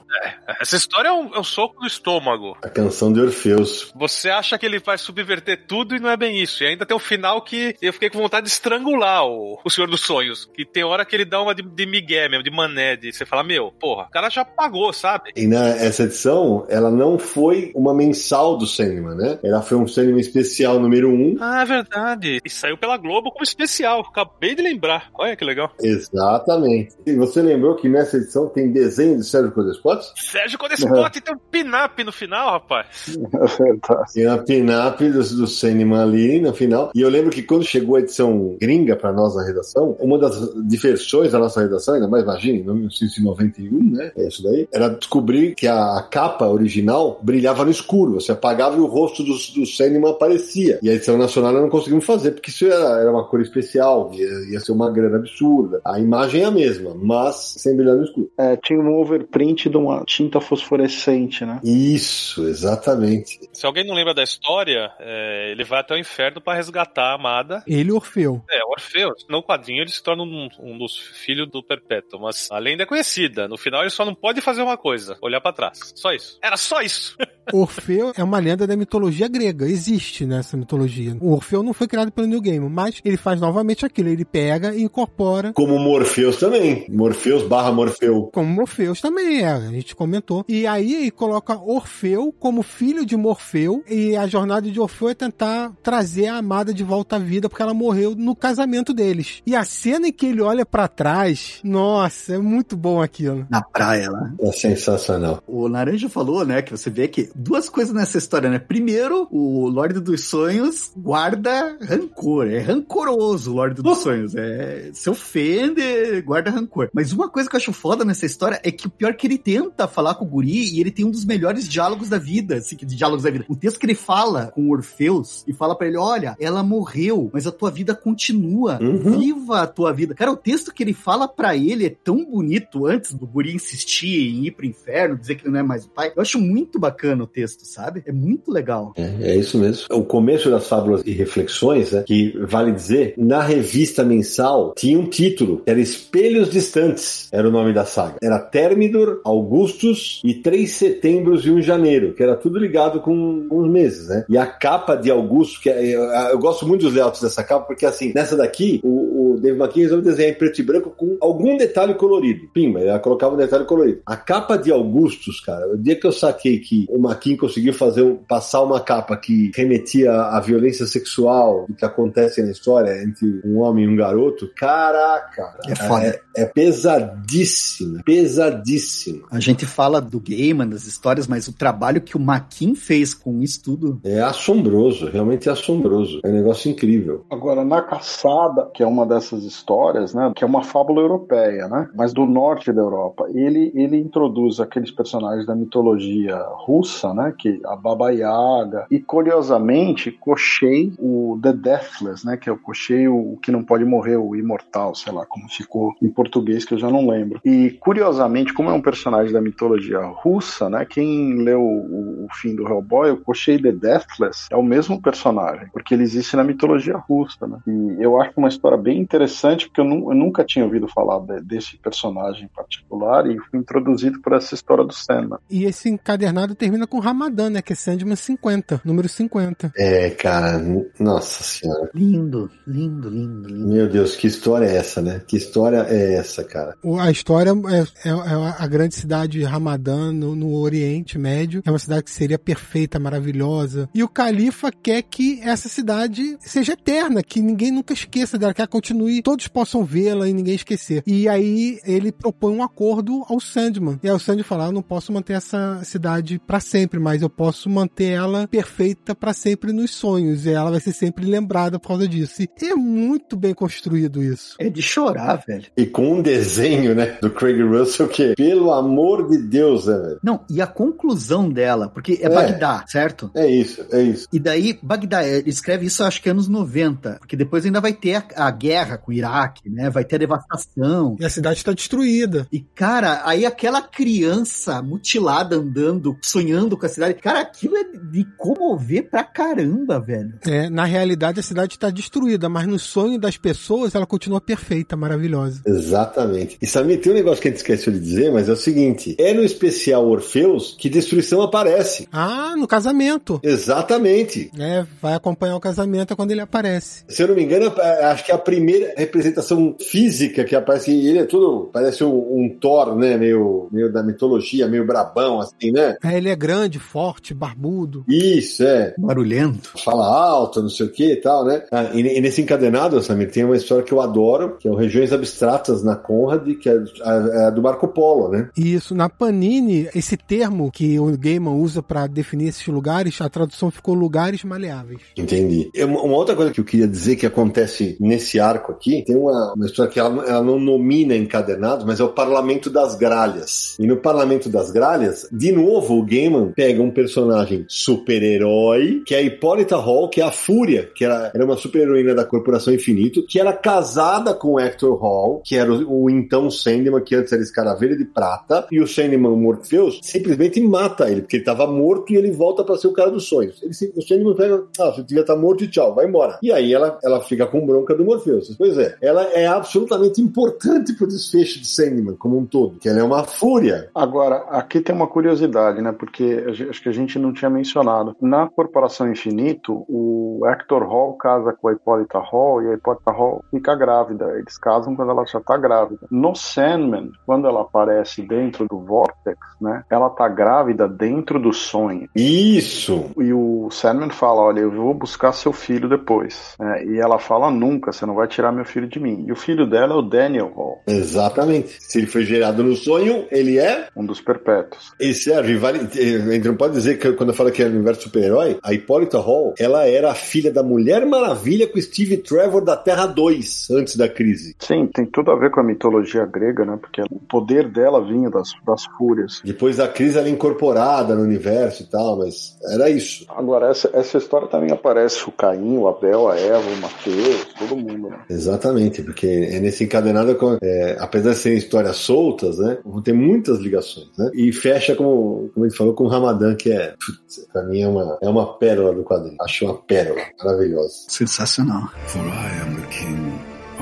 Essa 0.60 0.76
história 0.76 1.09
é 1.09 1.12
um, 1.12 1.34
é 1.34 1.39
um 1.39 1.44
soco 1.44 1.80
no 1.80 1.86
estômago. 1.86 2.56
A 2.62 2.68
canção 2.68 3.12
de 3.12 3.20
Orfeus. 3.20 3.93
Você 3.94 4.28
acha 4.28 4.59
que 4.59 4.66
ele 4.66 4.80
vai 4.80 4.98
subverter 4.98 5.66
tudo 5.66 5.94
e 5.94 6.01
não 6.01 6.10
é 6.10 6.16
bem 6.16 6.43
isso. 6.43 6.64
E 6.64 6.66
ainda 6.66 6.84
tem 6.84 6.97
um 6.97 7.01
final 7.01 7.43
que 7.43 7.76
eu 7.80 7.93
fiquei 7.93 8.10
com 8.10 8.18
vontade 8.18 8.47
de 8.47 8.52
estrangular 8.52 9.24
o, 9.24 9.59
o 9.64 9.70
Senhor 9.70 9.89
dos 9.89 10.01
Sonhos. 10.01 10.51
Que 10.55 10.64
tem 10.64 10.84
hora 10.84 11.05
que 11.05 11.14
ele 11.14 11.24
dá 11.24 11.40
uma 11.40 11.55
de, 11.55 11.62
de 11.62 11.86
migué 11.86 12.28
mesmo, 12.28 12.43
de 12.43 12.51
mané. 12.51 12.97
De, 12.97 13.12
você 13.12 13.24
fala, 13.24 13.44
meu, 13.44 13.70
porra, 13.72 14.05
o 14.05 14.10
cara 14.10 14.28
já 14.28 14.44
pagou, 14.44 14.93
sabe? 14.93 15.30
E 15.36 15.47
nessa 15.47 16.05
edição, 16.05 16.66
ela 16.68 16.90
não 16.90 17.18
foi 17.18 17.70
uma 17.74 17.94
mensal 17.94 18.56
do 18.56 18.66
Sandman, 18.66 19.14
né? 19.14 19.39
Ela 19.43 19.62
foi 19.62 19.76
um 19.76 19.86
Sandman 19.86 20.20
especial 20.20 20.80
número 20.80 21.09
1. 21.10 21.36
Ah, 21.40 21.62
é 21.62 21.64
verdade. 21.64 22.40
E 22.44 22.51
saiu 22.51 22.76
pela 22.76 22.97
Globo 22.97 23.30
como 23.30 23.44
especial. 23.44 24.01
Acabei 24.01 24.55
de 24.55 24.62
lembrar. 24.62 25.10
Olha 25.14 25.36
que 25.36 25.44
legal. 25.44 25.51
Exatamente. 25.80 26.94
E 27.06 27.14
você 27.14 27.42
lembrou 27.42 27.76
que 27.76 27.88
nessa 27.88 28.16
edição 28.16 28.48
tem 28.48 28.70
desenho 28.70 29.16
de 29.16 29.24
Sérgio 29.24 29.52
Codespot? 29.52 30.02
Sérgio 30.16 30.58
Codespot 30.58 31.20
tem 31.20 31.34
um 31.34 31.38
pin-up 31.50 32.02
no 32.04 32.12
final, 32.12 32.52
rapaz. 32.52 33.16
Tem 34.12 34.26
a 34.26 34.38
pin-up 34.38 35.08
do, 35.08 35.18
do 35.18 35.46
Sandman 35.46 36.00
ali 36.00 36.40
no 36.40 36.52
final. 36.52 36.90
E 36.94 37.00
eu 37.00 37.08
lembro 37.08 37.30
que 37.30 37.42
quando 37.42 37.64
chegou 37.64 37.96
a 37.96 38.00
edição 38.00 38.56
gringa 38.60 38.96
para 38.96 39.12
nós 39.12 39.34
na 39.34 39.44
redação, 39.44 39.96
uma 40.00 40.18
das 40.18 40.36
diversões 40.66 41.32
da 41.32 41.38
nossa 41.38 41.60
redação, 41.60 41.94
ainda 41.94 42.08
mais 42.08 42.22
imagine, 42.22 42.60
em 42.60 42.64
1991, 42.64 43.96
né? 43.96 44.12
É 44.16 44.28
isso 44.28 44.42
daí. 44.42 44.68
Era 44.72 44.88
descobrir 44.88 45.54
que 45.54 45.66
a 45.66 46.06
capa 46.10 46.46
original 46.46 47.18
brilhava 47.22 47.64
no 47.64 47.70
escuro. 47.70 48.14
Você 48.14 48.32
apagava 48.32 48.76
e 48.76 48.80
o 48.80 48.86
rosto 48.86 49.22
do, 49.22 49.32
do 49.32 49.66
Sandman 49.66 50.10
aparecia. 50.10 50.78
E 50.82 50.90
a 50.90 50.94
edição 50.94 51.16
nacional 51.16 51.52
não 51.52 51.68
conseguimos 51.68 52.04
fazer, 52.04 52.32
porque 52.32 52.50
isso 52.50 52.66
era, 52.66 53.00
era 53.00 53.10
uma 53.10 53.24
cor 53.24 53.40
especial. 53.40 54.10
Ia, 54.12 54.52
ia 54.52 54.60
ser 54.60 54.72
uma 54.72 54.90
grana 54.90 55.16
absurda. 55.16 55.41
A 55.85 55.98
imagem 55.98 56.43
é 56.43 56.44
a 56.44 56.51
mesma, 56.51 56.94
mas 56.94 57.55
sem 57.59 57.77
brilhar 57.77 57.97
no 57.97 58.05
escuro. 58.05 58.31
É, 58.39 58.56
tinha 58.56 58.81
um 58.81 58.98
overprint 59.01 59.69
de 59.69 59.77
uma 59.77 60.05
tinta 60.05 60.40
fosforescente, 60.40 61.44
né? 61.44 61.60
Isso, 61.64 62.47
exatamente. 62.47 63.40
Se 63.62 63.66
alguém 63.66 63.86
não 63.86 63.94
lembra 63.94 64.12
da 64.12 64.24
história, 64.24 64.90
é, 64.98 65.52
ele 65.52 65.62
vai 65.62 65.78
até 65.78 65.94
o 65.94 65.97
inferno 65.97 66.40
pra 66.40 66.55
resgatar 66.55 67.12
a 67.12 67.14
amada. 67.14 67.62
Ele 67.64 67.90
e 67.90 67.93
Orfeu. 67.93 68.43
É, 68.51 68.59
Orfeus. 68.66 69.24
No 69.30 69.40
quadrinho 69.40 69.82
ele 69.82 69.89
se 69.93 70.02
torna 70.02 70.24
um, 70.24 70.48
um 70.59 70.76
dos 70.76 70.98
filhos 70.98 71.48
do 71.48 71.62
Perpétuo, 71.62 72.18
mas 72.20 72.48
a 72.51 72.59
lenda 72.59 72.82
é 72.82 72.86
conhecida. 72.86 73.47
No 73.47 73.56
final 73.56 73.82
ele 73.82 73.90
só 73.90 74.05
não 74.05 74.16
pode 74.16 74.40
fazer 74.40 74.62
uma 74.62 74.76
coisa, 74.76 75.16
olhar 75.22 75.40
pra 75.40 75.52
trás. 75.52 75.93
Só 75.94 76.10
isso. 76.10 76.40
Era 76.43 76.56
só 76.56 76.82
isso. 76.82 77.16
Orfeu 77.52 78.12
é 78.16 78.22
uma 78.24 78.39
lenda 78.39 78.66
da 78.66 78.76
mitologia 78.76 79.28
grega, 79.28 79.66
existe 79.66 80.24
nessa 80.26 80.56
mitologia. 80.56 81.16
O 81.20 81.32
Orfeu 81.32 81.62
não 81.62 81.72
foi 81.72 81.86
criado 81.86 82.10
pelo 82.10 82.26
New 82.26 82.40
Game, 82.40 82.68
mas 82.68 83.01
ele 83.05 83.16
faz 83.16 83.40
novamente 83.40 83.86
aquilo, 83.86 84.09
ele 84.09 84.24
pega 84.24 84.74
e 84.74 84.82
incorpora. 84.82 85.52
Como 85.52 85.78
Morpheus 85.78 86.36
também. 86.36 86.86
Morpheus 86.89 87.47
barra 87.47 87.70
Morfeu. 87.70 88.28
Como 88.32 88.48
Morpheus 88.48 89.01
também 89.01 89.43
é, 89.43 89.52
a 89.52 89.70
gente 89.70 89.94
comentou. 89.94 90.44
E 90.48 90.66
aí 90.66 90.94
ele 90.94 91.10
coloca 91.12 91.56
Orfeu 91.56 92.32
como 92.39 92.62
filho 92.62 93.06
de 93.06 93.16
Morfeu 93.16 93.51
e 93.88 94.16
a 94.16 94.26
jornada 94.26 94.70
de 94.70 94.80
Orfeu 94.80 95.08
é 95.08 95.14
tentar 95.14 95.72
trazer 95.82 96.26
a 96.26 96.36
amada 96.36 96.72
de 96.72 96.82
volta 96.82 97.16
à 97.16 97.18
vida 97.18 97.48
porque 97.48 97.62
ela 97.62 97.74
morreu 97.74 98.14
no 98.14 98.34
casamento 98.34 98.92
deles. 98.94 99.42
E 99.46 99.54
a 99.54 99.64
cena 99.64 100.08
em 100.08 100.12
que 100.12 100.26
ele 100.26 100.40
olha 100.40 100.64
pra 100.64 100.88
trás, 100.88 101.60
nossa, 101.62 102.34
é 102.34 102.38
muito 102.38 102.76
bom 102.76 103.02
aquilo. 103.02 103.46
Na 103.50 103.62
praia 103.62 104.10
lá. 104.10 104.32
É 104.40 104.52
sensacional. 104.52 105.42
O 105.46 105.68
Naranja 105.68 106.08
falou, 106.08 106.44
né, 106.44 106.62
que 106.62 106.70
você 106.70 106.90
vê 106.90 107.08
que 107.08 107.30
duas 107.34 107.68
coisas 107.68 107.94
nessa 107.94 108.18
história, 108.18 108.48
né? 108.48 108.58
Primeiro, 108.58 109.28
o 109.30 109.68
Lorde 109.68 110.00
dos 110.00 110.24
Sonhos 110.24 110.92
guarda 110.96 111.76
rancor. 111.80 112.46
É 112.48 112.58
rancoroso 112.58 113.52
o 113.52 113.54
Lorde 113.54 113.82
dos 113.82 113.98
Sonhos. 113.98 114.34
É, 114.34 114.90
se 114.92 115.10
ofende, 115.10 116.20
guarda 116.22 116.50
rancor. 116.50 116.90
Mas 116.92 117.12
uma 117.12 117.28
coisa 117.28 117.48
que 117.48 117.56
eu 117.56 117.58
acho 117.58 117.72
foda 117.72 118.04
nessa 118.04 118.26
história 118.26 118.60
é 118.62 118.70
que 118.70 118.86
o 118.86 118.90
pior 118.90 119.10
é 119.10 119.14
que 119.14 119.26
ele 119.26 119.38
tenta 119.38 119.88
falar 119.88 120.14
com 120.14 120.24
o 120.24 120.28
guri 120.28 120.74
e 120.74 120.80
ele 120.80 120.90
tem 120.90 121.04
um 121.04 121.10
dos 121.10 121.24
melhores 121.24 121.68
diálogos 121.68 122.08
da 122.08 122.18
vida, 122.18 122.56
assim, 122.56 122.76
de 122.76 122.96
diálogos 122.96 123.24
da 123.24 123.30
vida. 123.32 123.44
O 123.48 123.56
texto 123.56 123.78
que 123.78 123.86
ele 123.86 123.94
fala 123.94 124.46
com 124.46 124.70
Orfeus 124.70 125.44
e 125.46 125.52
fala 125.52 125.74
para 125.74 125.86
ele, 125.86 125.96
olha, 125.96 126.36
ela 126.40 126.62
morreu, 126.62 127.30
mas 127.32 127.46
a 127.46 127.52
tua 127.52 127.70
vida 127.70 127.94
continua. 127.94 128.78
Uhum. 128.80 129.18
Viva 129.18 129.62
a 129.62 129.66
tua 129.66 129.92
vida. 129.92 130.14
Cara, 130.14 130.32
o 130.32 130.36
texto 130.36 130.72
que 130.72 130.82
ele 130.82 130.92
fala 130.92 131.26
para 131.26 131.56
ele 131.56 131.86
é 131.86 131.90
tão 131.90 132.24
bonito 132.24 132.86
antes 132.86 133.14
do 133.14 133.26
guri 133.26 133.54
insistir 133.54 134.30
em 134.30 134.46
ir 134.46 134.52
pro 134.52 134.66
inferno, 134.66 135.16
dizer 135.16 135.36
que 135.36 135.44
ele 135.44 135.52
não 135.52 135.60
é 135.60 135.62
mais 135.62 135.84
o 135.84 135.88
pai. 135.88 136.12
Eu 136.14 136.22
acho 136.22 136.38
muito 136.40 136.78
bacana 136.78 137.24
o 137.24 137.26
texto, 137.26 137.64
sabe? 137.64 138.02
É 138.06 138.12
muito 138.12 138.50
legal. 138.50 138.92
É, 138.96 139.32
é 139.32 139.36
isso 139.36 139.59
mesmo. 139.59 139.86
O 139.90 140.04
começo 140.04 140.50
das 140.50 140.66
fábulas 140.66 141.02
e 141.04 141.12
reflexões, 141.12 141.92
né, 141.92 142.04
que 142.06 142.36
vale 142.46 142.72
dizer, 142.72 143.14
na 143.16 143.42
revista 143.42 144.04
mensal 144.04 144.74
tinha 144.76 144.98
um 144.98 145.06
título, 145.06 145.62
era 145.66 145.80
Espelhos 145.80 146.50
Distantes, 146.50 147.28
era 147.32 147.48
o 147.48 147.52
nome 147.52 147.72
da 147.72 147.84
saga. 147.84 148.16
Era 148.22 148.38
Thermidor, 148.38 149.20
Augustus 149.24 150.20
e 150.24 150.34
três 150.34 150.72
setembros 150.72 151.46
e 151.46 151.50
um 151.50 151.60
janeiro, 151.60 152.14
que 152.14 152.22
era 152.22 152.36
tudo 152.36 152.59
ligado 152.59 153.00
com 153.00 153.21
uns 153.50 153.70
meses, 153.70 154.08
né? 154.08 154.24
E 154.28 154.36
a 154.36 154.46
capa 154.46 154.96
de 154.96 155.10
Augusto, 155.10 155.60
que 155.60 155.70
é, 155.70 155.94
eu, 155.94 156.02
eu 156.02 156.38
gosto 156.38 156.66
muito 156.66 156.82
dos 156.82 156.94
layouts 156.94 157.20
dessa 157.20 157.42
capa, 157.44 157.66
porque 157.66 157.86
assim, 157.86 158.12
nessa 158.14 158.36
daqui, 158.36 158.80
o, 158.82 159.34
o 159.34 159.40
Dave 159.40 159.58
McKean 159.58 159.82
resolveu 159.84 160.10
desenhar 160.10 160.30
em 160.32 160.34
preto 160.38 160.60
e 160.60 160.64
branco 160.64 160.90
com 160.90 161.16
algum 161.20 161.56
detalhe 161.56 161.94
colorido. 161.94 162.48
Pimba, 162.52 162.80
ela 162.80 162.98
colocava 162.98 163.34
um 163.34 163.38
detalhe 163.38 163.64
colorido. 163.64 164.00
A 164.06 164.16
capa 164.16 164.56
de 164.56 164.70
Augustus, 164.70 165.40
cara, 165.40 165.66
o 165.72 165.76
dia 165.76 165.96
que 165.96 166.06
eu 166.06 166.12
saquei 166.12 166.58
que 166.58 166.86
o 166.88 166.98
McKean 166.98 167.36
conseguiu 167.36 167.72
fazer 167.72 168.02
passar 168.28 168.62
uma 168.62 168.80
capa 168.80 169.16
que 169.16 169.50
remetia 169.54 170.12
à 170.12 170.40
violência 170.40 170.86
sexual 170.86 171.66
que 171.78 171.84
acontece 171.84 172.42
na 172.42 172.50
história 172.50 173.02
entre 173.02 173.40
um 173.44 173.58
homem 173.58 173.84
e 173.84 173.88
um 173.88 173.96
garoto, 173.96 174.50
caraca, 174.56 175.56
É 175.66 175.74
foda. 175.74 176.06
é, 176.36 176.42
é 176.42 176.46
pesadíssimo, 176.46 178.02
pesadíssimo. 178.04 179.22
A 179.30 179.40
gente 179.40 179.66
fala 179.66 180.00
do 180.00 180.20
Gaiman, 180.20 180.68
das 180.68 180.86
histórias, 180.86 181.26
mas 181.26 181.48
o 181.48 181.52
trabalho 181.52 182.00
que 182.00 182.16
o 182.16 182.20
Maquin 182.20 182.74
fez 182.74 183.11
com 183.14 183.40
isso 183.40 183.62
tudo. 183.62 184.01
É 184.05 184.20
assombroso, 184.20 185.06
realmente 185.06 185.48
é 185.48 185.52
assombroso. 185.52 186.20
É 186.24 186.28
um 186.28 186.32
negócio 186.32 186.70
incrível. 186.70 187.24
Agora, 187.30 187.64
na 187.64 187.82
Caçada, 187.82 188.70
que 188.72 188.82
é 188.82 188.86
uma 188.86 189.06
dessas 189.06 189.44
histórias, 189.44 190.14
né, 190.14 190.32
que 190.34 190.44
é 190.44 190.47
uma 190.47 190.62
fábula 190.62 191.01
europeia, 191.01 191.68
né, 191.68 191.89
mas 191.94 192.12
do 192.12 192.26
norte 192.26 192.72
da 192.72 192.80
Europa, 192.80 193.26
ele, 193.32 193.72
ele 193.74 193.98
introduz 193.98 194.60
aqueles 194.60 194.90
personagens 194.90 195.47
da 195.47 195.55
mitologia 195.55 196.36
russa, 196.66 197.12
né, 197.14 197.34
que 197.36 197.60
a 197.64 197.76
Baba 197.76 198.10
Yaga, 198.10 198.86
e 198.90 199.01
curiosamente, 199.01 200.10
Koshei, 200.10 200.93
o 200.98 201.39
The 201.43 201.52
Deathless, 201.52 202.26
né, 202.26 202.36
que 202.36 202.48
é 202.48 202.52
o 202.52 202.59
Koshei, 202.59 203.09
o 203.09 203.39
que 203.43 203.51
não 203.51 203.62
pode 203.62 203.84
morrer, 203.84 204.16
o 204.16 204.34
imortal, 204.36 204.94
sei 204.94 205.12
lá 205.12 205.26
como 205.26 205.48
ficou 205.48 205.94
em 206.01 206.09
português, 206.09 206.64
que 206.64 206.74
eu 206.74 206.78
já 206.78 206.90
não 206.90 207.09
lembro. 207.09 207.40
E 207.44 207.70
curiosamente, 207.80 208.52
como 208.52 208.70
é 208.70 208.72
um 208.72 208.82
personagem 208.82 209.32
da 209.32 209.40
mitologia 209.40 210.01
russa, 210.01 210.68
né, 210.68 210.84
quem 210.84 211.43
leu 211.43 211.62
o, 211.62 212.24
o 212.24 212.28
fim 212.32 212.55
do 212.55 212.66
Hellboy, 212.66 213.01
o 213.10 213.16
Koshei 213.16 213.60
The 213.60 213.72
Deathless 213.72 214.46
é 214.50 214.56
o 214.56 214.62
mesmo 214.62 215.00
personagem, 215.00 215.68
porque 215.72 215.94
ele 215.94 216.02
existe 216.02 216.36
na 216.36 216.44
mitologia 216.44 216.96
russa, 216.96 217.46
né? 217.46 217.58
E 217.66 218.02
eu 218.02 218.20
acho 218.20 218.32
uma 218.36 218.48
história 218.48 218.76
bem 218.78 219.00
interessante, 219.00 219.66
porque 219.66 219.80
eu, 219.80 219.84
nu- 219.84 220.10
eu 220.12 220.16
nunca 220.16 220.44
tinha 220.44 220.64
ouvido 220.64 220.86
falar 220.88 221.18
de- 221.20 221.40
desse 221.42 221.76
personagem 221.78 222.44
em 222.44 222.48
particular 222.48 223.26
e 223.26 223.38
fui 223.38 223.58
introduzido 223.58 224.20
por 224.20 224.32
essa 224.34 224.54
história 224.54 224.84
do 224.84 224.92
Sandman. 224.92 225.38
E 225.50 225.64
esse 225.64 225.88
encadernado 225.88 226.54
termina 226.54 226.86
com 226.86 226.98
Ramadan, 226.98 227.50
né? 227.50 227.62
Que 227.62 227.72
é 227.72 227.76
Sandman 227.76 228.16
50, 228.16 228.80
número 228.84 229.08
50. 229.08 229.72
É, 229.76 230.10
cara, 230.10 230.58
nossa 230.98 231.42
senhora. 231.42 231.90
Lindo, 231.94 232.50
lindo, 232.66 233.08
lindo, 233.08 233.48
lindo. 233.48 233.68
Meu 233.68 233.88
Deus, 233.88 234.16
que 234.16 234.26
história 234.26 234.66
é 234.66 234.76
essa, 234.76 235.00
né? 235.00 235.20
Que 235.26 235.36
história 235.36 235.86
é 235.88 236.14
essa, 236.14 236.44
cara? 236.44 236.76
O- 236.82 236.98
A 236.98 237.10
história 237.10 237.50
é, 237.50 238.08
é- 238.08 238.12
é 238.12 238.54
a 238.58 238.66
grande 238.66 238.94
cidade 238.94 239.38
de 239.38 239.44
Ramadã, 239.44 240.12
no, 240.12 240.34
no 240.34 240.54
Oriente 240.54 241.18
Médio. 241.18 241.62
É 241.64 241.70
uma 241.70 241.78
cidade 241.78 242.04
que 242.04 242.10
seria 242.10 242.38
perfeita, 242.38 242.91
maravilhosa. 242.98 243.89
E 243.94 244.02
o 244.02 244.09
califa 244.09 244.70
quer 244.70 245.02
que 245.02 245.40
essa 245.43 245.69
cidade 245.69 246.36
seja 246.40 246.73
eterna, 246.73 247.23
que 247.23 247.40
ninguém 247.40 247.70
nunca 247.70 247.93
esqueça 247.93 248.39
dela, 248.39 248.52
que 248.55 248.60
ela 248.60 248.69
continue, 248.69 249.23
todos 249.23 249.48
possam 249.48 249.85
vê-la 249.85 250.28
e 250.28 250.32
ninguém 250.32 250.55
esquecer. 250.55 251.02
E 251.06 251.28
aí 251.28 251.78
ele 251.85 252.12
propõe 252.12 252.55
um 252.56 252.62
acordo 252.62 253.24
ao 253.28 253.40
Sandman. 253.40 253.98
E 254.02 254.09
aí 254.09 254.14
o 254.14 254.19
Sandman 254.19 254.44
fala: 254.44 254.64
"Ah, 254.64 254.69
Eu 254.69 254.73
não 254.73 254.82
posso 254.82 255.12
manter 255.12 255.35
essa 255.35 255.81
cidade 255.85 256.40
pra 256.47 256.60
sempre, 256.60 256.98
mas 256.98 257.23
eu 257.23 257.28
posso 257.31 257.69
manter 257.69 258.12
ela 258.12 258.47
perfeita 258.48 259.14
pra 259.14 259.32
sempre 259.32 259.73
nos 259.73 259.90
sonhos. 259.90 260.47
E 260.47 260.51
ela 260.51 260.70
vai 260.70 260.81
ser 260.81 260.93
sempre 260.93 261.27
lembrada 261.27 261.78
por 261.78 261.89
causa 261.89 262.09
disso. 262.09 262.43
E 262.43 262.48
é 262.64 262.74
muito 262.74 263.36
bem 263.36 263.55
construído 263.55 264.23
isso. 264.23 264.56
É 264.59 264.69
de 264.69 264.82
chorar, 264.82 265.43
velho. 265.47 265.66
E 265.77 265.86
com 265.86 266.14
um 266.19 266.23
desenho, 266.23 266.94
né, 266.94 267.19
do 267.20 267.31
Craig 267.31 267.60
Russell 267.62 268.09
que, 268.09 268.35
pelo 268.35 268.73
amor 268.73 269.28
de 269.28 269.39
Deus, 269.39 269.86
né, 269.86 269.98
velho? 269.98 270.19
Não, 270.23 270.44
e 270.51 270.60
a 270.60 270.66
conclusão 270.66 271.51
dela, 271.51 271.89
porque 271.89 272.19
é, 272.23 272.27
É. 272.27 272.28
Bagdá, 272.28 272.81
certo? 272.86 273.30
É 273.34 273.46
isso, 273.46 273.84
é 273.90 274.02
isso. 274.02 274.28
E 274.32 274.38
daí, 274.38 274.78
Bagdá, 274.82 275.26
ele 275.26 275.50
escreve 275.50 275.86
isso 275.86 276.02
acho 276.04 276.22
que 276.22 276.28
anos 276.28 276.48
90, 276.48 277.16
porque 277.18 277.36
depois 277.36 277.64
ainda 277.64 277.80
vai 277.80 277.92
ter 277.92 278.16
a, 278.16 278.46
a 278.46 278.50
guerra 278.50 278.98
com 278.98 279.10
o 279.10 279.14
Iraque, 279.14 279.68
né? 279.68 279.90
Vai 279.90 280.04
ter 280.04 280.16
a 280.16 280.20
devastação. 280.20 281.16
E 281.18 281.24
a 281.24 281.30
cidade 281.30 281.59
está 281.59 281.72
destruída. 281.72 282.46
E, 282.52 282.60
cara, 282.60 283.22
aí 283.24 283.44
aquela 283.44 283.82
criança 283.82 284.82
mutilada 284.82 285.56
andando, 285.56 286.16
sonhando 286.22 286.76
com 286.76 286.86
a 286.86 286.88
cidade. 286.88 287.14
Cara, 287.14 287.40
aquilo 287.40 287.76
é 287.76 287.84
de 287.84 288.24
comover 288.36 289.09
pra 289.10 289.24
caramba, 289.24 290.00
velho. 290.00 290.34
É, 290.46 290.68
na 290.68 290.84
realidade, 290.84 291.40
a 291.40 291.42
cidade 291.42 291.74
está 291.74 291.90
destruída, 291.90 292.48
mas 292.48 292.66
no 292.66 292.78
sonho 292.78 293.18
das 293.18 293.36
pessoas 293.36 293.94
ela 293.94 294.06
continua 294.06 294.40
perfeita, 294.40 294.96
maravilhosa. 294.96 295.62
Exatamente. 295.66 296.59
E 296.60 296.66
sabe, 296.66 296.96
tem 296.96 297.12
um 297.12 297.14
negócio 297.14 297.40
que 297.40 297.48
a 297.48 297.50
gente 297.50 297.59
esqueceu 297.60 297.92
de 297.92 298.00
dizer, 298.00 298.32
mas 298.32 298.48
é 298.48 298.52
o 298.52 298.56
seguinte: 298.56 299.14
é 299.18 299.32
no 299.32 299.42
especial 299.42 300.06
Orfeus 300.06 300.76
que 300.78 300.88
destruição 300.88 301.42
aparece. 301.42 302.09
Ah, 302.12 302.54
no 302.56 302.66
casamento. 302.72 303.38
Exatamente. 303.42 304.50
É, 304.58 304.86
vai 305.00 305.12
acompanhar 305.12 305.56
o 305.56 305.60
casamento 305.60 306.14
é 306.14 306.16
quando 306.16 306.30
ele 306.30 306.40
aparece. 306.40 307.04
Se 307.06 307.22
eu 307.22 307.28
não 307.28 307.34
me 307.34 307.42
engano, 307.42 307.70
é- 307.78 308.04
acho 308.06 308.24
que 308.24 308.32
é 308.32 308.34
a 308.34 308.38
primeira 308.38 308.94
representação 308.96 309.76
física 309.78 310.42
que 310.42 310.56
aparece, 310.56 310.90
ele 310.90 311.18
é 311.18 311.24
tudo, 311.24 311.68
parece 311.70 312.02
um, 312.02 312.08
um 312.10 312.56
Thor, 312.58 312.96
né, 312.96 313.18
meio, 313.18 313.68
meio 313.70 313.92
da 313.92 314.02
mitologia, 314.02 314.66
meio 314.68 314.86
brabão, 314.86 315.40
assim, 315.40 315.70
né? 315.70 315.96
É, 316.02 316.16
ele 316.16 316.30
é 316.30 316.36
grande, 316.36 316.78
forte, 316.78 317.34
barbudo. 317.34 318.04
Isso, 318.08 318.62
é. 318.62 318.94
Barulhento. 318.96 319.72
Fala 319.78 320.06
alto, 320.06 320.62
não 320.62 320.70
sei 320.70 320.86
o 320.86 320.90
que 320.90 321.12
e 321.12 321.16
tal, 321.16 321.44
né? 321.44 321.64
Ah, 321.70 321.90
e, 321.92 322.00
e 322.00 322.20
nesse 322.22 322.40
encadenado, 322.40 323.02
Samir, 323.02 323.30
tem 323.30 323.44
uma 323.44 323.56
história 323.56 323.84
que 323.84 323.92
eu 323.92 324.00
adoro, 324.00 324.56
que 324.58 324.66
é 324.66 324.70
o 324.70 324.76
Regiões 324.76 325.12
Abstratas 325.12 325.82
na 325.82 325.96
Conrad, 325.96 326.48
que 326.56 326.70
é 326.70 326.82
a, 327.02 327.12
é 327.12 327.44
a 327.46 327.50
do 327.50 327.60
Marco 327.60 327.88
Polo, 327.88 328.30
né? 328.30 328.48
Isso, 328.56 328.94
na 328.94 329.10
Panini, 329.10 329.88
esse 329.94 330.16
termo 330.16 330.70
que 330.70 330.98
o 330.98 331.16
Gaiman 331.18 331.56
usa 331.56 331.82
para 331.82 332.06
definir 332.06 332.52
esses 332.62 332.72
lugares, 332.72 333.20
a 333.20 333.28
tradução 333.28 333.70
ficou 333.70 333.94
lugares 333.94 334.44
maleáveis. 334.44 335.01
Entendi. 335.16 335.70
Uma 335.84 336.16
outra 336.16 336.34
coisa 336.34 336.52
que 336.52 336.60
eu 336.60 336.64
queria 336.64 336.86
dizer 336.86 337.16
que 337.16 337.26
acontece 337.26 337.97
nesse 338.01 338.39
arco 338.39 338.72
aqui, 338.72 339.02
tem 339.05 339.16
uma, 339.16 339.55
uma 339.55 339.66
história 339.66 339.90
que 339.90 339.98
ela, 339.98 340.24
ela 340.24 340.43
não 340.43 340.59
nomina 340.59 341.16
encadenado, 341.16 341.84
mas 341.86 342.01
é 342.01 342.05
o 342.05 342.09
Parlamento 342.09 342.70
das 342.70 342.94
Gralhas. 342.94 343.76
E 343.78 343.86
no 343.86 343.97
Parlamento 343.97 344.48
das 344.48 344.70
Gralhas, 344.70 345.28
de 345.32 345.52
novo, 345.52 345.98
o 345.98 346.05
Gaiman 346.05 346.52
pega 346.52 346.82
um 346.82 346.90
personagem 346.90 347.64
super-herói, 347.68 349.02
que 349.05 349.14
é 349.14 349.18
a 349.18 349.22
Hippolyta 349.22 349.76
Hall, 349.76 350.09
que 350.09 350.20
é 350.20 350.24
a 350.24 350.30
Fúria, 350.30 350.90
que 350.94 351.05
era, 351.05 351.30
era 351.34 351.44
uma 351.44 351.56
super-heroína 351.56 352.14
da 352.14 352.24
Corporação 352.24 352.72
Infinito, 352.72 353.24
que 353.26 353.40
era 353.40 353.52
casada 353.52 354.34
com 354.34 354.60
Hector 354.60 354.94
Hall, 354.94 355.43
que 355.44 355.56
era 355.56 355.72
o, 355.72 356.05
o 356.05 356.10
então 356.10 356.51
Sandman, 356.51 357.02
que 357.02 357.14
antes 357.14 357.32
era 357.32 357.43
Escaravelho 357.43 357.97
de 357.97 358.05
Prata, 358.05 358.66
e 358.70 358.80
o 358.80 358.86
Sandman 358.86 359.36
Morpheus 359.36 360.01
simplesmente 360.02 360.60
mata 360.60 361.10
ele, 361.10 361.22
porque 361.22 361.36
ele 361.36 361.43
estava 361.43 361.66
morto 361.66 362.12
e 362.12 362.16
ele 362.16 362.30
volta 362.43 362.64
para 362.64 362.77
ser 362.77 362.89
o 362.89 362.93
cara 362.93 363.10
dos 363.10 363.28
sonhos. 363.28 363.62
Ele, 363.62 363.73
se- 363.73 363.93
o 363.97 364.02
Sandman 364.02 364.35
pega, 364.35 364.64
ah, 364.81 364.90
você 364.90 365.02
devia 365.02 365.20
estar 365.23 365.36
morto 365.36 365.62
e 365.64 365.69
tchau, 365.69 365.94
vai 365.94 366.06
embora. 366.06 366.39
E 366.43 366.51
aí 366.52 366.73
ela, 366.74 366.98
ela 367.05 367.20
fica 367.20 367.47
com 367.47 367.64
bronca 367.64 367.94
do 367.94 368.05
Morpheus. 368.05 368.55
Pois 368.56 368.77
é, 368.78 368.97
ela 369.01 369.23
é 369.32 369.47
absolutamente 369.47 370.20
importante 370.20 370.93
pro 370.97 371.06
desfecho 371.06 371.60
de 371.60 371.66
Sandman 371.66 372.16
como 372.16 372.36
um 372.39 372.44
todo, 372.47 372.78
que 372.81 372.89
ela 372.89 372.98
é 372.98 373.02
uma 373.02 373.23
fúria. 373.24 373.89
Agora, 373.94 374.36
aqui 374.51 374.81
tem 374.81 374.94
uma 374.94 375.06
curiosidade, 375.06 375.81
né? 375.81 375.93
Porque 375.93 376.44
acho 376.69 376.82
que 376.82 376.89
a 376.89 376.93
gente 376.93 377.19
não 377.19 377.32
tinha 377.32 377.51
mencionado. 377.51 378.16
Na 378.20 378.48
Corporação 378.48 379.10
Infinito, 379.10 379.85
o 379.89 380.40
Hector 380.47 380.82
Hall 380.85 381.14
casa 381.16 381.52
com 381.52 381.69
a 381.69 381.73
Hipólita 381.73 382.19
Hall 382.19 382.62
e 382.62 382.69
a 382.70 382.74
Hipólita 382.74 383.10
Hall 383.12 383.44
fica 383.51 383.74
grávida. 383.77 384.24
Eles 384.39 384.59
casam 384.59 384.97
quando 384.97 385.10
ela 385.10 385.24
já 385.27 385.40
tá 385.40 385.56
grávida. 385.56 386.06
No 386.10 386.35
Sandman, 386.35 387.10
quando 387.27 387.47
ela 387.47 387.62
aparece 387.62 388.23
dentro 388.23 388.66
do 388.69 388.78
Vortex, 388.81 389.39
né? 389.60 389.85
Ela 389.90 390.10
tá 390.10 390.28
grávida 390.28 390.89
dentro 390.89 391.39
do 391.39 391.52
sonho. 391.52 392.09
Isso! 392.32 393.10
E 393.18 393.32
o 393.32 393.68
Sandman 393.70 394.10
fala: 394.10 394.40
Olha, 394.40 394.60
eu 394.60 394.70
vou 394.70 394.94
buscar 394.94 395.32
seu 395.32 395.52
filho 395.52 395.88
depois. 395.88 396.54
né? 396.59 396.84
e 396.86 396.98
ela 396.98 397.18
fala: 397.18 397.50
Nunca, 397.50 397.92
você 397.92 398.06
não 398.06 398.14
vai 398.14 398.26
tirar 398.26 398.52
meu 398.52 398.64
filho 398.64 398.88
de 398.88 398.98
mim. 398.98 399.24
E 399.26 399.32
o 399.32 399.36
filho 399.36 399.68
dela 399.68 399.92
é 399.92 399.96
o 399.96 400.02
Daniel 400.02 400.52
Hall, 400.54 400.82
Exatamente. 400.86 401.76
Se 401.80 401.98
ele 401.98 402.06
foi 402.06 402.24
gerado 402.24 402.62
no 402.62 402.74
sonho, 402.74 403.26
ele 403.30 403.59
é. 403.59 403.88
um 403.94 404.04
dos 404.04 404.20
perpétuos. 404.20 404.92
E 404.98 405.12
serve, 405.12 405.56
vale, 405.56 405.80
eh, 405.96 406.16
a 406.16 406.32
gente 406.32 406.48
não 406.48 406.56
pode 406.56 406.74
dizer 406.74 406.98
que 406.98 407.12
quando 407.12 407.30
eu 407.30 407.34
falo 407.34 407.50
que 407.50 407.62
é 407.62 407.68
no 407.68 407.76
universo 407.76 408.02
super-herói, 408.02 408.59
a 408.62 408.72
Hippolyta 408.72 409.18
Hall, 409.18 409.54
ela 409.59 409.86
era 409.86 410.10
a 410.10 410.14
filha 410.14 410.50
da 410.50 410.62
Mulher 410.62 411.04
Maravilha 411.06 411.66
com 411.66 411.80
Steve 411.80 412.16
Trevor 412.16 412.64
da 412.64 412.76
Terra 412.76 413.06
2, 413.06 413.68
antes 413.72 413.96
da 413.96 414.09
crise. 414.09 414.56
Sim, 414.59 414.86
tem 414.86 415.06
tudo 415.06 415.30
a 415.30 415.36
ver 415.36 415.50
com 415.50 415.60
a 415.60 415.64
mitologia 415.64 416.24
grega, 416.24 416.64
né? 416.64 416.78
Porque 416.80 417.02
o 417.02 417.20
poder 417.20 417.68
dela 417.68 418.04
vinha 418.04 418.30
das, 418.30 418.52
das 418.66 418.84
fúrias. 418.96 419.40
Depois 419.44 419.76
da 419.76 419.88
crise 419.88 420.18
ela 420.18 420.28
é 420.28 420.30
incorporada 420.30 421.14
no 421.14 421.22
universo 421.22 421.82
e 421.82 421.86
tal, 421.86 422.21
mas 422.24 422.56
era 422.72 422.88
isso. 422.88 423.24
Agora, 423.28 423.68
essa, 423.70 423.90
essa 423.92 424.18
história 424.18 424.48
também 424.48 424.70
aparece 424.72 425.28
o 425.28 425.32
Caim, 425.32 425.76
o 425.78 425.88
Abel, 425.88 426.28
a 426.28 426.38
Eva, 426.38 426.58
o 426.70 426.76
Mateus, 426.80 427.46
todo 427.58 427.76
mundo, 427.76 428.10
né? 428.10 428.20
Exatamente, 428.30 429.02
porque 429.02 429.26
é 429.52 429.60
nesse 429.60 429.84
encadenado, 429.84 430.34
com- 430.36 430.58
é, 430.62 430.96
apesar 431.00 431.30
de 431.30 431.36
serem 431.36 431.58
histórias 431.58 431.96
soltas, 431.96 432.58
né? 432.58 432.78
Vão 432.84 433.02
ter 433.02 433.12
muitas 433.12 433.58
ligações, 433.58 434.08
né? 434.18 434.30
E 434.34 434.52
fecha, 434.52 434.94
como, 434.94 435.50
como 435.54 435.66
gente 435.66 435.76
falou, 435.76 435.94
com 435.94 436.04
o 436.04 436.08
Ramadã, 436.08 436.54
que 436.54 436.70
é, 436.72 436.94
putz, 437.04 437.46
pra 437.52 437.62
mim, 437.64 437.82
é 437.82 437.88
uma, 437.88 438.18
é 438.22 438.28
uma 438.28 438.58
pérola 438.58 438.94
do 438.94 439.02
quadrinho. 439.02 439.36
Acho 439.40 439.64
uma 439.66 439.74
pérola 439.74 440.20
maravilhosa. 440.42 440.92
Sensacional. 441.08 441.88
For 442.06 442.20
I 442.20 442.60
am 442.62 442.76
the 442.80 442.86
king 442.88 443.32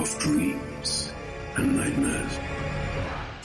of 0.00 0.18
dreams 0.18 1.12
and 1.58 1.76
nightmares. 1.76 2.39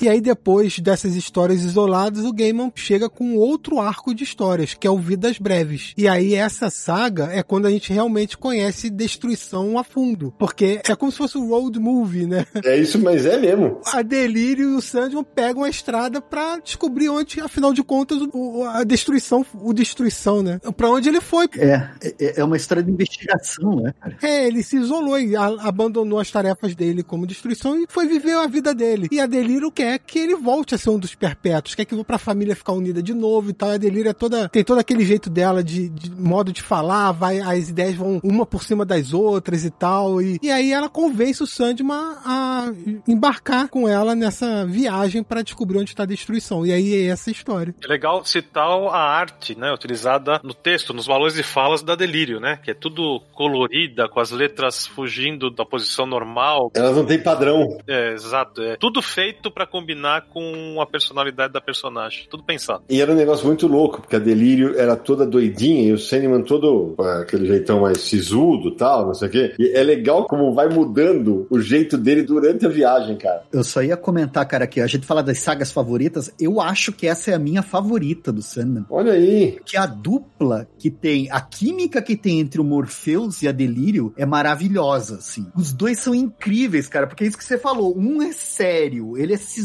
E 0.05 0.07
aí, 0.09 0.21
depois 0.21 0.77
dessas 0.77 1.15
histórias 1.15 1.63
isoladas, 1.63 2.25
o 2.25 2.31
Gaiman 2.31 2.71
chega 2.75 3.09
com 3.09 3.35
outro 3.37 3.79
arco 3.79 4.13
de 4.13 4.23
histórias, 4.23 4.75
que 4.75 4.85
é 4.85 4.89
o 4.91 4.99
Vidas 4.99 5.39
Breves. 5.39 5.93
E 5.97 6.07
aí, 6.07 6.35
essa 6.35 6.69
saga 6.69 7.29
é 7.31 7.41
quando 7.41 7.65
a 7.65 7.71
gente 7.71 7.91
realmente 7.91 8.37
conhece 8.37 8.87
destruição 8.91 9.79
a 9.79 9.83
fundo. 9.83 10.31
Porque 10.37 10.79
é 10.87 10.95
como 10.95 11.11
se 11.11 11.17
fosse 11.17 11.39
o 11.39 11.47
road 11.49 11.79
movie, 11.79 12.27
né? 12.27 12.45
É 12.63 12.77
isso, 12.77 12.99
mas 12.99 13.25
é 13.25 13.35
mesmo. 13.39 13.81
A 13.91 14.03
Delírio 14.03 14.73
e 14.73 14.75
o 14.75 14.81
Sandman 14.81 15.23
pegam 15.23 15.63
a 15.63 15.69
estrada 15.69 16.21
pra 16.21 16.59
descobrir 16.59 17.09
onde, 17.09 17.41
afinal 17.41 17.73
de 17.73 17.81
contas, 17.81 18.19
o, 18.31 18.63
a 18.63 18.83
destruição, 18.83 19.43
o 19.55 19.73
destruição, 19.73 20.43
né? 20.43 20.59
Pra 20.77 20.91
onde 20.91 21.09
ele 21.09 21.19
foi. 21.19 21.47
É, 21.57 21.89
é, 22.19 22.39
é 22.41 22.43
uma 22.43 22.57
história 22.57 22.83
de 22.83 22.91
investigação, 22.91 23.77
né, 23.77 23.91
cara? 23.99 24.17
É, 24.21 24.45
ele 24.45 24.61
se 24.61 24.77
isolou 24.77 25.19
e 25.19 25.35
a- 25.35 25.47
abandonou 25.61 26.19
as 26.19 26.29
tarefas 26.29 26.75
dele 26.75 27.01
como 27.01 27.25
destruição 27.25 27.75
e 27.81 27.85
foi 27.89 28.05
viver 28.05 28.35
a 28.37 28.45
vida 28.45 28.71
dele. 28.71 29.07
E 29.11 29.19
a 29.19 29.25
Delírio 29.25 29.71
quer 29.71 29.94
que 29.97 30.19
ele 30.19 30.35
volte 30.35 30.75
a 30.75 30.77
ser 30.77 30.89
um 30.89 30.99
dos 30.99 31.15
perpétuos, 31.15 31.75
quer 31.75 31.85
que 31.85 31.95
pra 32.03 32.17
família 32.17 32.55
ficar 32.55 32.73
unida 32.73 33.01
de 33.01 33.13
novo 33.13 33.49
e 33.49 33.53
tal. 33.53 33.69
A 33.69 33.77
Delírio 33.77 34.09
é 34.09 34.13
toda, 34.13 34.49
tem 34.49 34.63
todo 34.63 34.79
aquele 34.79 35.03
jeito 35.03 35.29
dela 35.29 35.63
de, 35.63 35.89
de 35.89 36.11
modo 36.11 36.51
de 36.51 36.61
falar, 36.61 37.11
vai, 37.11 37.39
as 37.39 37.69
ideias 37.69 37.95
vão 37.95 38.19
uma 38.23 38.45
por 38.45 38.63
cima 38.63 38.85
das 38.85 39.13
outras 39.13 39.65
e 39.65 39.71
tal. 39.71 40.21
E, 40.21 40.39
e 40.41 40.51
aí 40.51 40.71
ela 40.71 40.89
convence 40.89 41.41
o 41.41 41.47
Sandman 41.47 42.15
a 42.23 42.71
embarcar 43.07 43.69
com 43.69 43.87
ela 43.87 44.15
nessa 44.15 44.65
viagem 44.65 45.23
pra 45.23 45.41
descobrir 45.41 45.79
onde 45.79 45.91
está 45.91 46.03
a 46.03 46.07
destruição. 46.07 46.65
E 46.65 46.71
aí 46.71 46.93
é 46.93 47.07
essa 47.07 47.29
a 47.29 47.31
história. 47.31 47.75
É 47.83 47.87
legal 47.87 48.23
citar 48.25 48.67
a 48.67 48.97
arte, 48.97 49.57
né, 49.57 49.71
utilizada 49.73 50.39
no 50.43 50.53
texto, 50.53 50.93
nos 50.93 51.05
valores 51.05 51.35
de 51.35 51.43
falas 51.43 51.81
da 51.81 51.95
Delírio, 51.95 52.39
né, 52.39 52.59
que 52.63 52.71
é 52.71 52.73
tudo 52.73 53.21
colorida, 53.33 54.07
com 54.07 54.19
as 54.19 54.31
letras 54.31 54.87
fugindo 54.87 55.49
da 55.49 55.65
posição 55.65 56.05
normal. 56.05 56.71
Elas 56.75 56.95
não 56.95 57.05
têm 57.05 57.21
padrão. 57.21 57.77
É, 57.87 58.13
exato, 58.13 58.61
é 58.61 58.77
tudo 58.77 59.01
feito 59.01 59.51
pra 59.51 59.65
combinar 59.65 59.84
com 60.31 60.79
a 60.81 60.85
personalidade 60.85 61.53
da 61.53 61.61
personagem, 61.61 62.27
tudo 62.29 62.43
pensado. 62.43 62.83
E 62.89 63.01
era 63.01 63.11
um 63.11 63.15
negócio 63.15 63.45
muito 63.45 63.67
louco, 63.67 64.01
porque 64.01 64.15
a 64.15 64.19
Delírio 64.19 64.77
era 64.77 64.95
toda 64.95 65.25
doidinha 65.25 65.83
e 65.83 65.93
o 65.93 65.97
Sandman 65.97 66.41
todo 66.43 66.93
com 66.95 67.03
aquele 67.03 67.45
jeitão 67.45 67.81
mais 67.81 68.01
sisudo 68.01 68.69
e 68.69 68.75
tal, 68.75 69.07
não 69.07 69.13
sei 69.13 69.27
o 69.27 69.31
quê. 69.31 69.53
E 69.59 69.69
é 69.75 69.83
legal 69.83 70.25
como 70.25 70.53
vai 70.53 70.69
mudando 70.69 71.47
o 71.49 71.59
jeito 71.59 71.97
dele 71.97 72.23
durante 72.23 72.65
a 72.65 72.69
viagem, 72.69 73.17
cara. 73.17 73.43
Eu 73.51 73.63
só 73.63 73.81
ia 73.83 73.97
comentar, 73.97 74.45
cara, 74.47 74.67
que 74.67 74.79
a 74.79 74.87
gente 74.87 75.05
fala 75.05 75.23
das 75.23 75.39
sagas 75.39 75.71
favoritas, 75.71 76.31
eu 76.39 76.61
acho 76.61 76.91
que 76.91 77.07
essa 77.07 77.31
é 77.31 77.33
a 77.33 77.39
minha 77.39 77.61
favorita 77.61 78.31
do 78.31 78.41
Sandman. 78.41 78.85
Olha 78.89 79.13
aí. 79.13 79.59
Que 79.65 79.77
a 79.77 79.85
dupla 79.85 80.67
que 80.77 80.89
tem, 80.89 81.29
a 81.31 81.41
química 81.41 82.01
que 82.01 82.15
tem 82.15 82.39
entre 82.39 82.61
o 82.61 82.63
Morpheus 82.63 83.41
e 83.41 83.47
a 83.47 83.51
Delírio 83.51 84.13
é 84.17 84.25
maravilhosa, 84.25 85.15
assim. 85.15 85.47
Os 85.55 85.73
dois 85.73 85.99
são 85.99 86.13
incríveis, 86.13 86.87
cara, 86.87 87.07
porque 87.07 87.23
é 87.23 87.27
isso 87.27 87.37
que 87.37 87.43
você 87.43 87.57
falou. 87.57 87.97
Um 87.97 88.21
é 88.21 88.31
sério, 88.31 89.17
ele 89.17 89.33
é 89.33 89.37
sisudo. 89.37 89.64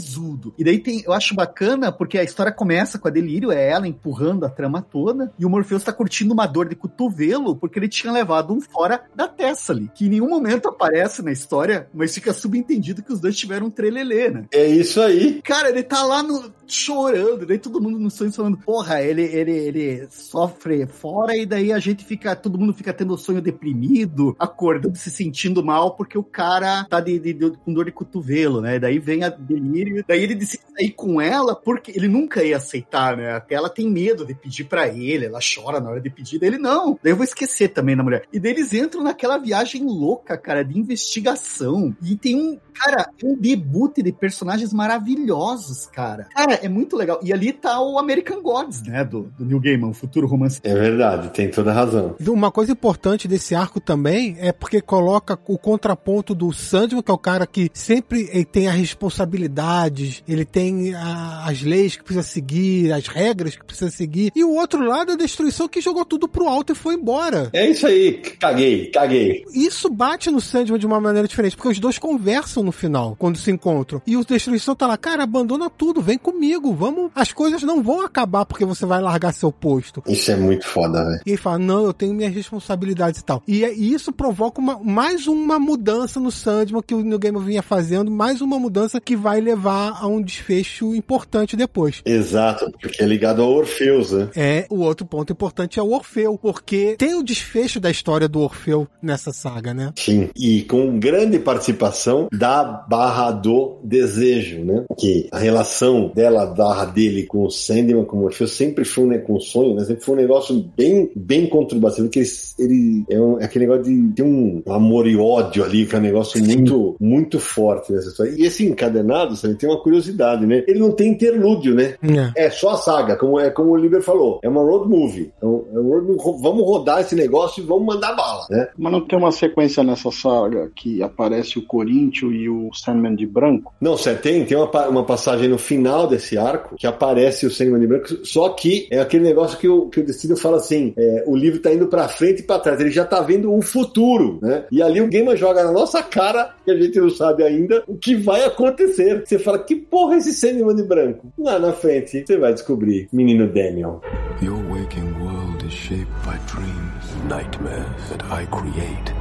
E 0.58 0.64
daí 0.64 0.78
tem, 0.78 1.02
eu 1.04 1.12
acho 1.12 1.34
bacana, 1.34 1.92
porque 1.92 2.18
a 2.18 2.24
história 2.24 2.52
começa 2.52 2.98
com 2.98 3.08
a 3.08 3.10
Delírio, 3.10 3.52
é 3.52 3.70
ela 3.70 3.88
empurrando 3.88 4.44
a 4.44 4.50
trama 4.50 4.82
toda, 4.82 5.32
e 5.38 5.44
o 5.44 5.50
Morpheus 5.50 5.84
tá 5.84 5.92
curtindo 5.92 6.32
uma 6.32 6.46
dor 6.46 6.68
de 6.68 6.74
cotovelo, 6.74 7.56
porque 7.56 7.78
ele 7.78 7.88
tinha 7.88 8.12
levado 8.12 8.52
um 8.52 8.60
fora 8.60 9.04
da 9.14 9.28
testa 9.28 9.72
ali, 9.72 9.90
que 9.94 10.06
em 10.06 10.10
nenhum 10.10 10.28
momento 10.28 10.68
aparece 10.68 11.22
na 11.22 11.32
história, 11.32 11.88
mas 11.92 12.14
fica 12.14 12.32
subentendido 12.32 13.02
que 13.02 13.12
os 13.12 13.20
dois 13.20 13.36
tiveram 13.36 13.66
um 13.66 13.70
trelelê, 13.70 14.30
né? 14.30 14.44
É 14.52 14.66
isso 14.66 15.00
aí. 15.00 15.40
Cara, 15.42 15.68
ele 15.68 15.82
tá 15.82 16.02
lá 16.02 16.22
no, 16.22 16.52
chorando, 16.74 17.46
daí 17.46 17.58
todo 17.58 17.80
mundo 17.80 17.98
no 17.98 18.10
sonho 18.10 18.32
falando, 18.32 18.58
porra, 18.58 19.02
ele, 19.02 19.22
ele, 19.22 19.52
ele 19.52 20.08
sofre 20.10 20.86
fora 20.86 21.36
e 21.36 21.44
daí 21.46 21.72
a 21.72 21.78
gente 21.78 22.04
fica, 22.04 22.34
todo 22.36 22.58
mundo 22.58 22.72
fica 22.74 22.92
tendo 22.92 23.16
sonho 23.16 23.40
deprimido, 23.40 24.34
acordando, 24.38 24.96
se 24.96 25.10
sentindo 25.10 25.64
mal 25.64 25.94
porque 25.96 26.16
o 26.18 26.22
cara 26.22 26.84
tá 26.84 27.00
de, 27.00 27.18
de- 27.18 27.32
de- 27.34 27.50
com 27.64 27.72
dor 27.72 27.84
de 27.86 27.92
cotovelo, 27.92 28.60
né? 28.60 28.78
Daí 28.78 28.98
vem 28.98 29.24
a 29.24 29.28
delírio, 29.28 30.04
daí 30.06 30.22
ele 30.22 30.34
decide 30.34 30.62
sair 30.76 30.90
com 30.92 31.20
ela 31.20 31.54
porque 31.54 31.90
ele 31.94 32.08
nunca 32.08 32.42
ia 32.44 32.56
aceitar, 32.56 33.16
né? 33.16 33.32
Até 33.32 33.54
ela 33.54 33.68
tem 33.68 33.88
medo 33.90 34.24
de 34.26 34.34
pedir 34.34 34.64
pra 34.64 34.88
ele, 34.88 35.26
ela 35.26 35.38
chora 35.40 35.80
na 35.80 35.90
hora 35.90 36.00
de 36.00 36.10
pedir, 36.10 36.38
daí 36.38 36.48
ele 36.50 36.58
não, 36.58 36.98
daí 37.02 37.12
eu 37.12 37.16
vou 37.16 37.24
esquecer 37.24 37.68
também 37.68 37.96
na 37.96 38.02
mulher. 38.02 38.24
E 38.32 38.38
daí 38.38 38.52
eles 38.52 38.72
entram 38.72 39.02
naquela 39.02 39.38
viagem 39.38 39.84
louca, 39.84 40.36
cara, 40.36 40.62
de 40.64 40.78
investigação. 40.78 41.94
E 42.02 42.16
tem 42.16 42.36
um, 42.36 42.58
cara, 42.82 43.10
um 43.22 43.36
debut 43.36 43.96
de 43.98 44.12
personagens 44.12 44.72
maravilhosos, 44.72 45.86
cara. 45.86 46.26
Cara, 46.34 46.54
é 46.62 46.68
muito 46.68 46.96
legal. 46.96 47.20
E 47.22 47.32
ali 47.32 47.52
tá 47.52 47.80
o 47.80 47.98
American 47.98 48.42
Gods, 48.42 48.82
né, 48.82 49.04
do, 49.04 49.30
do 49.38 49.44
New 49.44 49.60
Gaiman, 49.60 49.90
o 49.90 49.94
futuro 49.94 50.26
romance. 50.26 50.60
É 50.62 50.74
verdade, 50.74 51.30
tem 51.30 51.50
toda 51.50 51.70
a 51.70 51.74
razão. 51.74 52.14
Uma 52.26 52.50
coisa 52.50 52.72
importante 52.72 53.26
desse 53.28 53.54
arco 53.54 53.80
também 53.80 54.36
é 54.38 54.52
porque 54.52 54.80
coloca 54.80 55.38
o 55.46 55.58
contraponto 55.58 56.34
do 56.34 56.52
Sandman, 56.52 57.02
que 57.02 57.10
é 57.10 57.14
o 57.14 57.18
cara 57.18 57.46
que 57.46 57.70
sempre 57.74 58.44
tem 58.46 58.68
as 58.68 58.74
responsabilidades, 58.74 60.22
ele 60.28 60.44
tem 60.44 60.94
a- 60.94 61.44
as 61.46 61.62
leis 61.62 61.96
que 61.96 62.04
precisa 62.04 62.26
seguir, 62.26 62.92
as 62.92 63.06
regras 63.06 63.56
que 63.56 63.64
precisa 63.64 63.90
seguir, 63.90 64.32
e 64.34 64.44
o 64.44 64.50
outro 64.54 64.82
lado 64.84 65.10
é 65.10 65.14
a 65.14 65.18
destruição 65.18 65.68
que 65.68 65.80
jogou 65.80 66.04
tudo 66.04 66.28
pro 66.28 66.48
alto 66.48 66.72
e 66.72 66.74
foi 66.76 66.94
embora. 66.94 67.50
É 67.52 67.68
isso 67.68 67.86
aí. 67.86 68.14
Caguei, 68.38 68.86
caguei. 68.90 69.44
Isso 69.52 69.88
bate 69.90 70.30
no 70.30 70.40
Sandman 70.40 70.78
de 70.78 70.86
uma 70.86 71.00
maneira 71.00 71.26
diferente, 71.28 71.56
porque 71.56 71.68
os 71.70 71.78
dois 71.78 71.98
conversam 71.98 72.62
no 72.62 72.69
final, 72.72 73.16
quando 73.18 73.38
se 73.38 73.50
encontram. 73.50 74.00
E 74.06 74.16
o 74.16 74.24
Destruição 74.24 74.74
tá 74.74 74.86
lá, 74.86 74.96
cara, 74.96 75.22
abandona 75.22 75.68
tudo, 75.70 76.00
vem 76.00 76.18
comigo, 76.18 76.74
vamos. 76.74 77.10
As 77.14 77.32
coisas 77.32 77.62
não 77.62 77.82
vão 77.82 78.04
acabar 78.04 78.44
porque 78.44 78.64
você 78.64 78.86
vai 78.86 79.00
largar 79.00 79.32
seu 79.32 79.50
posto. 79.52 80.02
Isso 80.06 80.30
é 80.30 80.36
muito 80.36 80.66
foda, 80.66 81.04
velho. 81.04 81.20
E 81.26 81.30
ele 81.30 81.36
fala, 81.36 81.58
não, 81.58 81.84
eu 81.84 81.92
tenho 81.92 82.14
minhas 82.14 82.34
responsabilidades 82.34 83.20
e 83.20 83.24
tal. 83.24 83.42
E, 83.46 83.64
é- 83.64 83.74
e 83.74 83.92
isso 83.92 84.12
provoca 84.12 84.60
uma- 84.60 84.78
mais 84.78 85.26
uma 85.26 85.58
mudança 85.58 86.18
no 86.20 86.30
Sandman 86.30 86.82
que 86.86 86.94
o 86.94 87.00
New 87.02 87.18
Game 87.18 87.38
vinha 87.40 87.62
fazendo, 87.62 88.10
mais 88.10 88.40
uma 88.40 88.58
mudança 88.58 89.00
que 89.00 89.16
vai 89.16 89.40
levar 89.40 89.98
a 90.00 90.06
um 90.06 90.20
desfecho 90.22 90.94
importante 90.94 91.56
depois. 91.56 92.02
Exato, 92.04 92.70
porque 92.80 93.02
é 93.02 93.06
ligado 93.06 93.42
ao 93.42 93.50
Orfeus, 93.50 94.12
né? 94.12 94.28
É, 94.36 94.66
o 94.70 94.80
outro 94.80 95.04
ponto 95.06 95.32
importante 95.32 95.78
é 95.78 95.82
o 95.82 95.90
Orfeu, 95.92 96.38
porque 96.40 96.96
tem 96.98 97.14
o 97.14 97.22
desfecho 97.22 97.80
da 97.80 97.90
história 97.90 98.28
do 98.28 98.40
Orfeu 98.40 98.86
nessa 99.02 99.32
saga, 99.32 99.72
né? 99.74 99.92
Sim, 99.96 100.28
e 100.36 100.62
com 100.62 100.98
grande 100.98 101.38
participação 101.38 102.28
da 102.32 102.49
barra 102.88 103.30
do 103.30 103.76
desejo, 103.82 104.64
né? 104.64 104.84
Que 104.98 105.28
a 105.32 105.38
relação 105.38 106.10
dela, 106.14 106.46
barra 106.46 106.84
dele 106.84 107.24
com 107.24 107.44
o 107.44 107.50
Sandman, 107.50 108.04
com 108.04 108.16
o 108.16 108.20
Morpheus, 108.20 108.52
sempre 108.52 108.84
foi, 108.84 109.04
né, 109.06 109.18
com 109.18 109.34
o 109.34 109.40
sonho, 109.40 109.74
né? 109.74 109.84
Sempre 109.84 110.04
foi 110.04 110.14
um 110.14 110.18
negócio 110.18 110.64
bem, 110.76 111.10
bem 111.14 111.46
conturbativo, 111.48 112.08
que 112.08 112.18
ele, 112.20 112.28
ele 112.58 113.04
é, 113.10 113.20
um- 113.20 113.38
é 113.40 113.44
aquele 113.44 113.66
negócio 113.66 113.84
de 113.92 114.12
ter 114.14 114.22
um 114.22 114.62
amor 114.68 115.06
e 115.06 115.16
ódio 115.16 115.64
ali, 115.64 115.86
que 115.86 115.94
é 115.94 115.98
um 115.98 116.02
negócio 116.02 116.42
muito, 116.44 116.96
muito 117.00 117.38
forte 117.38 117.92
nessa 117.92 118.08
história. 118.08 118.34
E 118.36 118.42
esse 118.44 118.66
encadenado, 118.66 119.36
sabe, 119.36 119.54
tem 119.54 119.68
uma 119.68 119.80
curiosidade, 119.82 120.46
né? 120.46 120.64
Ele 120.66 120.78
não 120.78 120.92
tem 120.92 121.10
interlúdio, 121.10 121.74
né? 121.74 121.94
É. 122.36 122.46
É 122.46 122.50
só 122.50 122.70
a 122.70 122.76
saga, 122.76 123.16
como, 123.16 123.38
é 123.38 123.50
como 123.50 123.70
o 123.70 123.76
Liber 123.76 124.02
falou. 124.02 124.40
É 124.42 124.48
uma 124.48 124.62
road 124.62 124.88
movie. 124.88 125.30
É 125.40 125.46
um- 125.46 125.64
é 125.74 125.78
um 125.80 125.88
road 125.88 126.06
movie. 126.06 126.42
Vamos 126.42 126.64
rodar 126.64 127.00
esse 127.00 127.14
negócio 127.14 127.62
e 127.62 127.66
vamos 127.66 127.84
mandar 127.86 128.14
bala, 128.14 128.46
né? 128.50 128.68
Mas 128.76 128.92
não 128.92 129.00
tem 129.06 129.18
uma 129.18 129.32
sequência 129.32 129.82
nessa 129.82 130.10
saga 130.10 130.70
que 130.74 131.02
aparece 131.02 131.58
o 131.58 131.66
Corinthians 131.66 132.32
e 132.40 132.48
o 132.48 132.70
Sandman 132.72 133.14
de 133.14 133.26
branco? 133.26 133.72
Não, 133.80 133.96
tem, 133.96 134.44
tem 134.44 134.56
uma, 134.56 134.88
uma 134.88 135.04
passagem 135.04 135.48
no 135.48 135.58
final 135.58 136.06
desse 136.06 136.38
arco 136.38 136.76
que 136.76 136.86
aparece 136.86 137.46
o 137.46 137.50
Sandman 137.50 137.80
de 137.80 137.86
branco, 137.86 138.08
só 138.24 138.48
que 138.50 138.88
é 138.90 139.00
aquele 139.00 139.24
negócio 139.24 139.58
que 139.58 139.68
o, 139.68 139.88
que 139.88 140.00
o 140.00 140.04
Destino 140.04 140.36
fala 140.36 140.56
assim, 140.56 140.92
é, 140.96 141.24
o 141.26 141.36
livro 141.36 141.60
tá 141.60 141.72
indo 141.72 141.86
pra 141.86 142.08
frente 142.08 142.40
e 142.40 142.42
pra 142.42 142.58
trás, 142.58 142.80
ele 142.80 142.90
já 142.90 143.04
tá 143.04 143.20
vendo 143.20 143.52
um 143.52 143.60
futuro, 143.60 144.38
né? 144.42 144.64
E 144.70 144.82
ali 144.82 145.00
o 145.00 145.08
Gaiman 145.08 145.36
joga 145.36 145.64
na 145.64 145.72
nossa 145.72 146.02
cara, 146.02 146.54
que 146.64 146.70
a 146.70 146.76
gente 146.76 146.98
não 146.98 147.10
sabe 147.10 147.42
ainda, 147.42 147.82
o 147.86 147.96
que 147.96 148.14
vai 148.14 148.44
acontecer. 148.44 149.22
Você 149.24 149.38
fala, 149.38 149.58
que 149.58 149.76
porra 149.76 150.14
é 150.14 150.18
esse 150.18 150.32
Sandman 150.32 150.74
de 150.74 150.82
branco? 150.82 151.32
Lá 151.38 151.58
na 151.58 151.72
frente, 151.72 152.24
você 152.26 152.38
vai 152.38 152.52
descobrir, 152.52 153.08
menino 153.12 153.46
Daniel. 153.46 154.00
Your 154.42 154.58
waking 154.70 155.12
world 155.20 155.66
is 155.66 155.72
shaped 155.72 156.06
by 156.24 156.38
dreams, 156.46 157.28
nightmares 157.28 158.08
that 158.08 158.24
I 158.30 158.46
create. 158.46 159.19